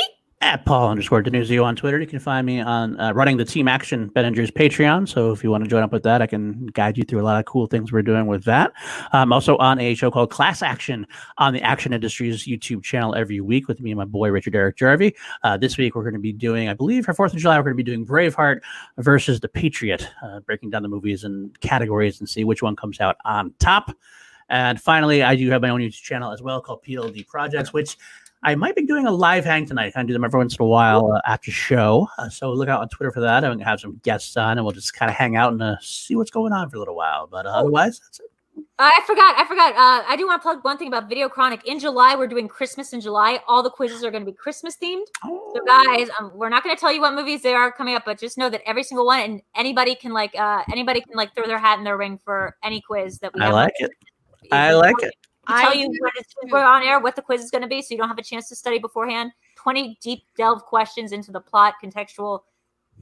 At 0.42 0.66
Paul 0.66 0.90
underscore 0.90 1.22
Denuzio 1.22 1.64
on 1.64 1.76
Twitter. 1.76 1.98
You 1.98 2.06
can 2.06 2.18
find 2.18 2.46
me 2.46 2.60
on 2.60 3.00
uh, 3.00 3.10
running 3.14 3.38
the 3.38 3.44
Team 3.44 3.68
Action 3.68 4.08
Ben 4.08 4.26
Andrews 4.26 4.50
Patreon. 4.50 5.08
So 5.08 5.32
if 5.32 5.42
you 5.42 5.50
want 5.50 5.64
to 5.64 5.70
join 5.70 5.82
up 5.82 5.92
with 5.92 6.02
that, 6.02 6.20
I 6.20 6.26
can 6.26 6.66
guide 6.66 6.98
you 6.98 7.04
through 7.04 7.22
a 7.22 7.24
lot 7.24 7.40
of 7.40 7.46
cool 7.46 7.66
things 7.66 7.90
we're 7.90 8.02
doing 8.02 8.26
with 8.26 8.44
that. 8.44 8.74
I'm 9.12 9.32
also 9.32 9.56
on 9.56 9.80
a 9.80 9.94
show 9.94 10.10
called 10.10 10.30
Class 10.30 10.60
Action 10.60 11.06
on 11.38 11.54
the 11.54 11.62
Action 11.62 11.94
Industries 11.94 12.44
YouTube 12.44 12.82
channel 12.82 13.14
every 13.14 13.40
week 13.40 13.66
with 13.66 13.80
me 13.80 13.92
and 13.92 13.98
my 13.98 14.04
boy 14.04 14.30
Richard 14.30 14.54
Eric 14.54 14.76
Jarvie. 14.76 15.14
Uh, 15.42 15.56
this 15.56 15.78
week 15.78 15.94
we're 15.94 16.02
going 16.02 16.12
to 16.12 16.20
be 16.20 16.34
doing, 16.34 16.68
I 16.68 16.74
believe, 16.74 17.06
for 17.06 17.14
Fourth 17.14 17.32
of 17.32 17.38
July, 17.38 17.56
we're 17.56 17.64
going 17.64 17.78
to 17.78 17.82
be 17.82 17.90
doing 17.90 18.04
Braveheart 18.04 18.60
versus 18.98 19.40
The 19.40 19.48
Patriot, 19.48 20.06
uh, 20.22 20.40
breaking 20.40 20.68
down 20.68 20.82
the 20.82 20.88
movies 20.88 21.24
and 21.24 21.58
categories 21.60 22.20
and 22.20 22.28
see 22.28 22.44
which 22.44 22.62
one 22.62 22.76
comes 22.76 23.00
out 23.00 23.16
on 23.24 23.54
top. 23.58 23.90
And 24.50 24.80
finally, 24.80 25.22
I 25.22 25.34
do 25.34 25.48
have 25.50 25.62
my 25.62 25.70
own 25.70 25.80
YouTube 25.80 26.02
channel 26.02 26.30
as 26.30 26.42
well 26.42 26.60
called 26.60 26.84
PLD 26.84 27.26
Projects, 27.26 27.72
which 27.72 27.96
I 28.42 28.54
might 28.54 28.76
be 28.76 28.84
doing 28.84 29.06
a 29.06 29.10
live 29.10 29.44
hang 29.44 29.66
tonight. 29.66 29.92
I 29.96 30.02
do 30.02 30.12
them 30.12 30.24
every 30.24 30.38
once 30.38 30.56
in 30.56 30.62
a 30.62 30.68
while 30.68 31.12
uh, 31.12 31.20
after 31.26 31.50
show. 31.50 32.06
Uh, 32.18 32.28
so 32.28 32.52
look 32.52 32.68
out 32.68 32.80
on 32.80 32.88
Twitter 32.88 33.10
for 33.10 33.20
that. 33.20 33.44
I'm 33.44 33.50
going 33.50 33.58
to 33.58 33.64
have 33.64 33.80
some 33.80 34.00
guests 34.04 34.36
on 34.36 34.58
and 34.58 34.64
we'll 34.64 34.74
just 34.74 34.94
kind 34.94 35.10
of 35.10 35.16
hang 35.16 35.36
out 35.36 35.52
and 35.52 35.62
uh, 35.62 35.76
see 35.80 36.14
what's 36.14 36.30
going 36.30 36.52
on 36.52 36.70
for 36.70 36.76
a 36.76 36.78
little 36.78 36.94
while. 36.94 37.26
But 37.26 37.46
uh, 37.46 37.50
otherwise, 37.50 37.98
that's 37.98 38.20
it. 38.20 38.30
I 38.78 39.02
forgot. 39.06 39.38
I 39.38 39.44
forgot. 39.46 39.72
Uh, 39.72 40.04
I 40.06 40.16
do 40.16 40.26
want 40.26 40.40
to 40.40 40.42
plug 40.42 40.64
one 40.64 40.78
thing 40.78 40.88
about 40.88 41.08
Video 41.08 41.28
Chronic. 41.28 41.66
In 41.66 41.78
July, 41.78 42.14
we're 42.14 42.26
doing 42.26 42.46
Christmas 42.46 42.92
in 42.92 43.00
July. 43.00 43.40
All 43.48 43.62
the 43.62 43.70
quizzes 43.70 44.04
are 44.04 44.10
going 44.10 44.24
to 44.24 44.30
be 44.30 44.36
Christmas 44.36 44.76
themed. 44.76 45.04
So, 45.24 45.60
guys, 45.66 46.08
um, 46.18 46.30
we're 46.34 46.48
not 46.48 46.62
going 46.62 46.74
to 46.74 46.80
tell 46.80 46.92
you 46.92 47.00
what 47.00 47.14
movies 47.14 47.42
they 47.42 47.54
are 47.54 47.72
coming 47.72 47.94
up, 47.94 48.04
but 48.04 48.18
just 48.18 48.38
know 48.38 48.50
that 48.50 48.62
every 48.66 48.82
single 48.82 49.06
one, 49.06 49.20
and 49.20 49.42
anybody 49.54 49.94
can 49.94 50.12
like, 50.12 50.34
uh, 50.38 50.62
anybody 50.70 51.00
can 51.00 51.14
like 51.14 51.34
throw 51.34 51.46
their 51.46 51.58
hat 51.58 51.78
in 51.78 51.84
their 51.84 51.96
ring 51.96 52.18
for 52.22 52.56
any 52.62 52.80
quiz 52.80 53.18
that 53.18 53.34
we 53.34 53.40
I 53.40 53.46
have. 53.46 53.54
like 53.54 53.74
it. 53.78 53.90
I 54.52 54.72
like 54.72 55.02
it. 55.02 55.14
We 55.48 55.54
tell 55.54 55.74
you 55.74 55.86
do 55.86 55.98
when 56.00 56.12
it's 56.16 56.34
we're 56.50 56.64
on 56.64 56.82
air 56.82 57.00
what 57.00 57.16
the 57.16 57.22
quiz 57.22 57.42
is 57.42 57.50
going 57.50 57.62
to 57.62 57.68
be, 57.68 57.82
so 57.82 57.88
you 57.94 57.98
don't 57.98 58.08
have 58.08 58.18
a 58.18 58.22
chance 58.22 58.48
to 58.48 58.56
study 58.56 58.78
beforehand. 58.78 59.32
Twenty 59.56 59.98
deep 60.02 60.22
delve 60.36 60.64
questions 60.64 61.12
into 61.12 61.32
the 61.32 61.40
plot, 61.40 61.74
contextual 61.82 62.40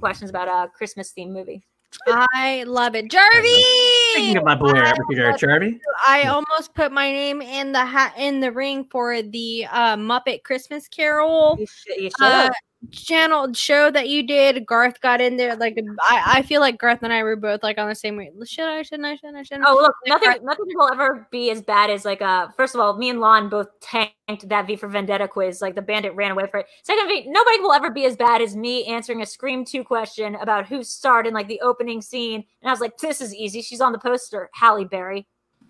questions 0.01 0.31
about 0.31 0.49
a 0.49 0.71
Christmas 0.71 1.13
themed 1.17 1.31
movie. 1.33 1.65
I 2.07 2.65
love 2.67 2.95
it. 2.95 3.11
Speaking 3.11 4.35
Jarvie! 4.35 4.37
of 4.37 4.45
my 4.45 4.55
boy 4.55 4.73
Richard 4.73 5.19
Eric 5.19 5.39
Jarvie, 5.39 5.81
I 6.07 6.25
almost 6.25 6.75
put 6.75 6.93
my 6.93 7.11
name 7.11 7.41
in 7.41 7.73
the 7.73 7.85
hat 7.85 8.15
in 8.19 8.41
the 8.41 8.51
ring 8.51 8.87
for 8.91 9.23
the 9.23 9.67
uh, 9.71 9.97
Muppet 9.97 10.43
Christmas 10.43 10.89
Carol 10.89 11.57
You 11.59 11.67
should, 11.67 11.97
you 11.97 12.11
should 12.19 12.27
uh, 12.27 12.43
have. 12.43 12.55
Channel 12.91 13.53
show 13.53 13.91
that 13.91 14.09
you 14.09 14.23
did. 14.23 14.67
Garth 14.67 15.01
got 15.01 15.21
in 15.21 15.37
there. 15.37 15.57
Like 15.57 15.77
I, 16.09 16.23
I 16.27 16.43
feel 16.43 16.61
like 16.61 16.79
Garth 16.79 17.03
and 17.03 17.13
I 17.13 17.23
were 17.23 17.37
both 17.37 17.63
like 17.63 17.79
on 17.79 17.89
the 17.89 17.95
same 17.95 18.17
way. 18.17 18.31
Should 18.45 18.65
I? 18.65 18.83
Shouldn't 18.83 19.07
I? 19.07 19.17
Shouldn't 19.17 19.39
I? 19.39 19.43
Shouldn't 19.43 19.67
I? 19.67 19.71
Oh 19.71 19.75
look, 19.75 19.95
nothing 20.07 20.45
nothing 20.45 20.67
will 20.75 20.91
ever 20.93 21.29
be 21.31 21.51
as 21.51 21.63
bad 21.63 21.91
as 21.91 22.05
like 22.05 22.23
uh 22.23 22.49
first 22.57 22.75
of 22.75 22.81
all, 22.81 22.97
me 22.97 23.11
and 23.11 23.21
Lon 23.21 23.49
both 23.49 23.69
tanked 23.81 24.49
that 24.49 24.67
V 24.67 24.77
for 24.77 24.89
Vendetta 24.89 25.29
quiz. 25.29 25.61
Like 25.61 25.75
the 25.75 25.83
bandit 25.83 26.15
ran 26.15 26.31
away 26.31 26.47
for 26.51 26.59
it. 26.59 26.67
Second 26.83 27.09
V, 27.09 27.25
nobody 27.29 27.61
will 27.61 27.73
ever 27.73 27.91
be 27.91 28.07
as 28.07 28.17
bad 28.17 28.41
as 28.41 28.57
me 28.57 28.85
answering 28.87 29.23
a 29.23 29.27
Scream 29.27 29.65
2 29.65 29.85
question 29.85 30.35
about 30.37 30.67
who 30.67 30.83
starred 30.83 31.27
in 31.27 31.35
like 31.35 31.49
the 31.49 31.61
opening 31.61 32.01
scene. 32.01 32.45
And 32.63 32.69
I 32.69 32.73
was 32.73 32.81
like, 32.81 32.99
this 32.99 33.21
is 33.21 33.35
easy. 33.35 33.63
She's 33.63 33.81
on 33.81 33.93
the 33.93 33.99
poster, 33.99 34.51
Halle 34.55 34.85
Berry. 34.85 35.27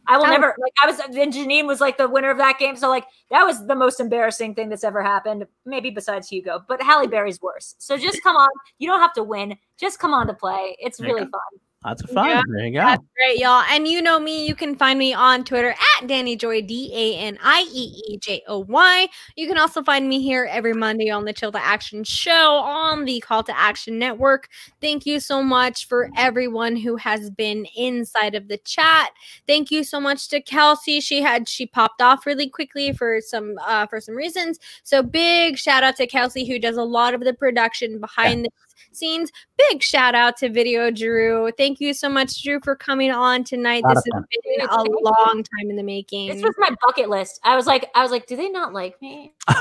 I 0.07 0.19
will 0.19 0.27
never 0.27 0.55
like 0.59 0.73
I 0.83 0.87
was 0.87 0.99
and 1.01 1.33
Janine 1.33 1.67
was 1.67 1.81
like 1.81 1.97
the 1.97 2.09
winner 2.09 2.31
of 2.31 2.39
that 2.39 2.59
game. 2.59 2.77
So 2.77 2.89
like 2.89 3.05
that 3.31 3.45
was 3.45 3.67
the 3.67 3.75
most 3.75 4.01
embarrassing 4.01 4.55
thing 4.55 4.69
that's 4.69 4.85
ever 4.85 5.03
happened, 5.03 5.47
maybe 5.65 5.91
besides 5.91 6.29
Hugo. 6.29 6.63
But 6.69 6.83
Halle 6.83 7.07
Berry's 7.07 7.41
worse. 7.41 7.75
So 7.79 7.97
just 7.97 8.23
come 8.23 8.37
on. 8.37 8.51
You 8.79 8.89
don't 8.89 9.01
have 9.01 9.15
to 9.15 9.23
win. 9.23 9.57
Just 9.79 9.99
come 9.99 10.13
on 10.13 10.27
to 10.27 10.35
play. 10.35 10.77
It's 10.79 11.01
really 11.01 11.25
go. 11.25 11.31
fun. 11.31 11.61
Lots 11.85 12.03
of 12.03 12.11
fun. 12.11 12.29
Yeah. 12.29 12.43
There 12.49 12.67
you 12.67 12.73
go. 12.73 12.79
That's 12.79 13.05
great, 13.17 13.39
y'all. 13.39 13.63
And 13.71 13.87
you 13.87 14.01
know 14.03 14.19
me, 14.19 14.47
you 14.47 14.55
can 14.55 14.75
find 14.75 14.99
me 14.99 15.13
on 15.13 15.45
Twitter 15.45 15.71
at 15.71 16.07
Danny 16.07 16.37
Joy, 16.37 16.63
D 16.63 16.91
A 16.95 17.19
N 17.19 17.39
I 17.43 17.67
E 17.73 18.03
E 18.09 18.19
J 18.19 18.43
O 18.49 18.61
Y. 18.61 19.09
You 19.37 19.47
can 19.47 19.59
also 19.59 19.83
find 19.83 20.09
me 20.09 20.23
here 20.23 20.49
every 20.51 20.73
Monday 20.73 21.11
on 21.11 21.25
the 21.25 21.33
Chill 21.33 21.53
to 21.53 21.65
Action 21.65 22.05
show 22.05 22.57
on 22.57 23.05
the 23.05 23.21
Call 23.21 23.43
to 23.45 23.59
Action 23.59 23.99
Network. 23.99 24.49
Thank 24.81 25.07
you 25.07 25.21
so 25.21 25.43
much 25.43 25.87
for 25.89 26.11
everyone 26.17 26.77
who 26.77 26.97
has 26.97 27.31
been 27.31 27.67
inside 27.77 28.35
of 28.35 28.49
the 28.49 28.59
chat. 28.59 29.11
Thank 29.47 29.71
you 29.71 29.85
so 29.85 30.01
much 30.01 30.29
to 30.29 30.41
Kelsey. 30.41 31.01
She 31.01 31.23
had 31.23 31.49
she 31.49 31.67
popped 31.67 32.01
off 32.01 32.27
really 32.27 32.49
quickly 32.49 32.93
for 32.93 33.21
some 33.21 33.57
uh 33.65 33.87
for 33.87 34.01
some 34.01 34.15
reasons. 34.15 34.59
So 34.83 35.03
big 35.03 35.59
shout 35.59 35.83
out 35.83 35.97
to 35.97 36.07
Kelsey 36.07 36.45
who 36.45 36.59
does 36.59 36.77
a 36.77 36.83
lot 36.83 37.15
of 37.15 37.21
the 37.21 37.35
production 37.35 38.01
behind 38.01 38.45
the 38.45 38.51
scenes. 38.93 39.31
Big 39.71 39.83
shout 39.83 40.15
out 40.15 40.37
to 40.39 40.49
Video 40.49 40.91
Drew. 40.91 41.51
Thank 41.59 41.75
thank 41.75 41.81
you 41.81 41.95
so 41.95 42.09
much, 42.09 42.43
Drew, 42.43 42.61
for 42.63 42.77
coming 42.77 43.11
on 43.11 43.43
tonight. 43.43 43.83
This 43.89 43.99
of 43.99 44.05
has 44.05 44.05
fun. 44.13 44.25
been 44.45 44.69
a 44.69 44.83
long 44.83 45.43
time 45.43 45.71
in 45.71 45.77
the 45.77 45.83
making. 45.83 46.29
This 46.29 46.43
was 46.43 46.55
my 46.59 46.71
bucket 46.87 47.09
list. 47.09 47.41
I 47.43 47.57
was 47.57 47.67
like, 47.67 47.91
I 47.97 48.03
was 48.03 48.13
like, 48.13 48.27
do 48.27 48.37
they 48.37 48.49
not 48.49 48.73
like 48.73 49.01
me? 49.03 49.35
no, 49.49 49.57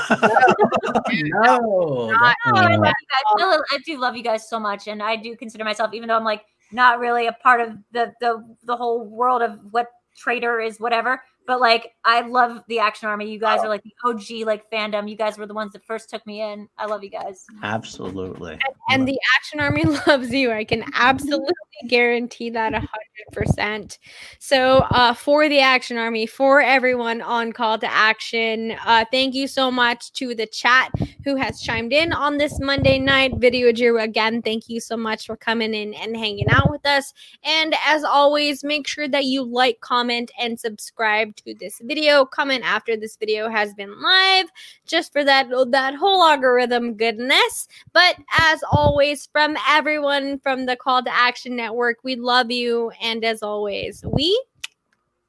I, 2.14 2.34
love 2.46 2.54
not. 2.54 2.70
you 2.70 2.82
guys. 2.82 2.92
I, 3.40 3.44
lo- 3.44 3.62
I 3.72 3.78
do 3.84 3.98
love 3.98 4.16
you 4.16 4.22
guys 4.22 4.48
so 4.48 4.60
much, 4.60 4.86
and 4.86 5.02
I 5.02 5.16
do 5.16 5.36
consider 5.36 5.64
myself, 5.64 5.92
even 5.92 6.08
though 6.08 6.16
I'm 6.16 6.24
like 6.24 6.44
not 6.70 7.00
really 7.00 7.26
a 7.26 7.32
part 7.32 7.60
of 7.60 7.70
the 7.92 8.12
the 8.20 8.44
the 8.64 8.76
whole 8.76 9.04
world 9.04 9.42
of 9.42 9.58
what 9.72 9.88
traitor 10.16 10.60
is, 10.60 10.78
whatever. 10.78 11.20
But 11.46 11.60
like, 11.60 11.92
I 12.04 12.22
love 12.22 12.62
the 12.68 12.78
Action 12.78 13.08
Army. 13.08 13.30
You 13.30 13.38
guys 13.38 13.60
are 13.60 13.68
like 13.68 13.82
the 13.82 13.94
OG 14.04 14.46
like 14.46 14.70
fandom. 14.70 15.08
You 15.08 15.16
guys 15.16 15.36
were 15.36 15.46
the 15.46 15.54
ones 15.54 15.72
that 15.72 15.84
first 15.84 16.08
took 16.08 16.26
me 16.26 16.40
in. 16.40 16.68
I 16.78 16.86
love 16.86 17.04
you 17.04 17.10
guys. 17.10 17.44
absolutely. 17.62 18.58
and 18.90 19.06
the 19.06 19.18
Action 19.36 19.60
Army 19.60 19.84
loves 20.06 20.30
you. 20.30 20.52
I 20.52 20.64
can 20.64 20.84
absolutely 20.94 21.52
guarantee 21.88 22.50
that 22.50 22.72
a 22.72 22.78
hundred 22.78 23.32
percent. 23.32 23.98
So, 24.38 24.78
uh, 24.90 25.12
for 25.12 25.48
the 25.48 25.60
Action 25.60 25.98
Army, 25.98 26.26
for 26.26 26.60
everyone 26.60 27.20
on 27.20 27.52
Call 27.52 27.78
to 27.78 27.92
Action, 27.92 28.76
uh, 28.84 29.04
thank 29.10 29.34
you 29.34 29.46
so 29.46 29.70
much 29.70 30.12
to 30.14 30.34
the 30.34 30.46
chat 30.46 30.90
who 31.24 31.36
has 31.36 31.60
chimed 31.60 31.92
in 31.92 32.12
on 32.12 32.38
this 32.38 32.58
Monday 32.60 32.98
night 32.98 33.32
video. 33.36 33.72
Drew, 33.72 34.00
again, 34.00 34.42
thank 34.42 34.68
you 34.68 34.80
so 34.80 34.96
much 34.96 35.26
for 35.26 35.36
coming 35.36 35.74
in 35.74 35.94
and 35.94 36.16
hanging 36.16 36.48
out 36.48 36.70
with 36.70 36.86
us. 36.86 37.12
And 37.42 37.74
as 37.86 38.04
always, 38.04 38.64
make 38.64 38.86
sure 38.86 39.08
that 39.08 39.24
you 39.24 39.42
like, 39.42 39.80
comment, 39.80 40.30
and 40.38 40.58
subscribe 40.58 41.33
to 41.36 41.54
this 41.54 41.80
video. 41.82 42.24
Comment 42.24 42.64
after 42.64 42.96
this 42.96 43.16
video 43.16 43.48
has 43.48 43.74
been 43.74 44.00
live, 44.00 44.46
just 44.86 45.12
for 45.12 45.24
that 45.24 45.48
that 45.70 45.94
whole 45.94 46.22
algorithm 46.22 46.94
goodness. 46.94 47.68
But 47.92 48.16
as 48.38 48.62
always, 48.70 49.26
from 49.26 49.56
everyone 49.68 50.38
from 50.40 50.66
the 50.66 50.76
Call 50.76 51.02
to 51.02 51.14
Action 51.14 51.56
Network, 51.56 51.98
we 52.02 52.16
love 52.16 52.50
you. 52.50 52.90
And 53.00 53.24
as 53.24 53.42
always, 53.42 54.04
we 54.06 54.42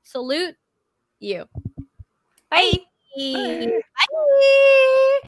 salute 0.03 0.56
you. 1.19 1.45
Bye. 2.50 2.80
Bye. 3.17 3.72
Bye. 4.11 5.19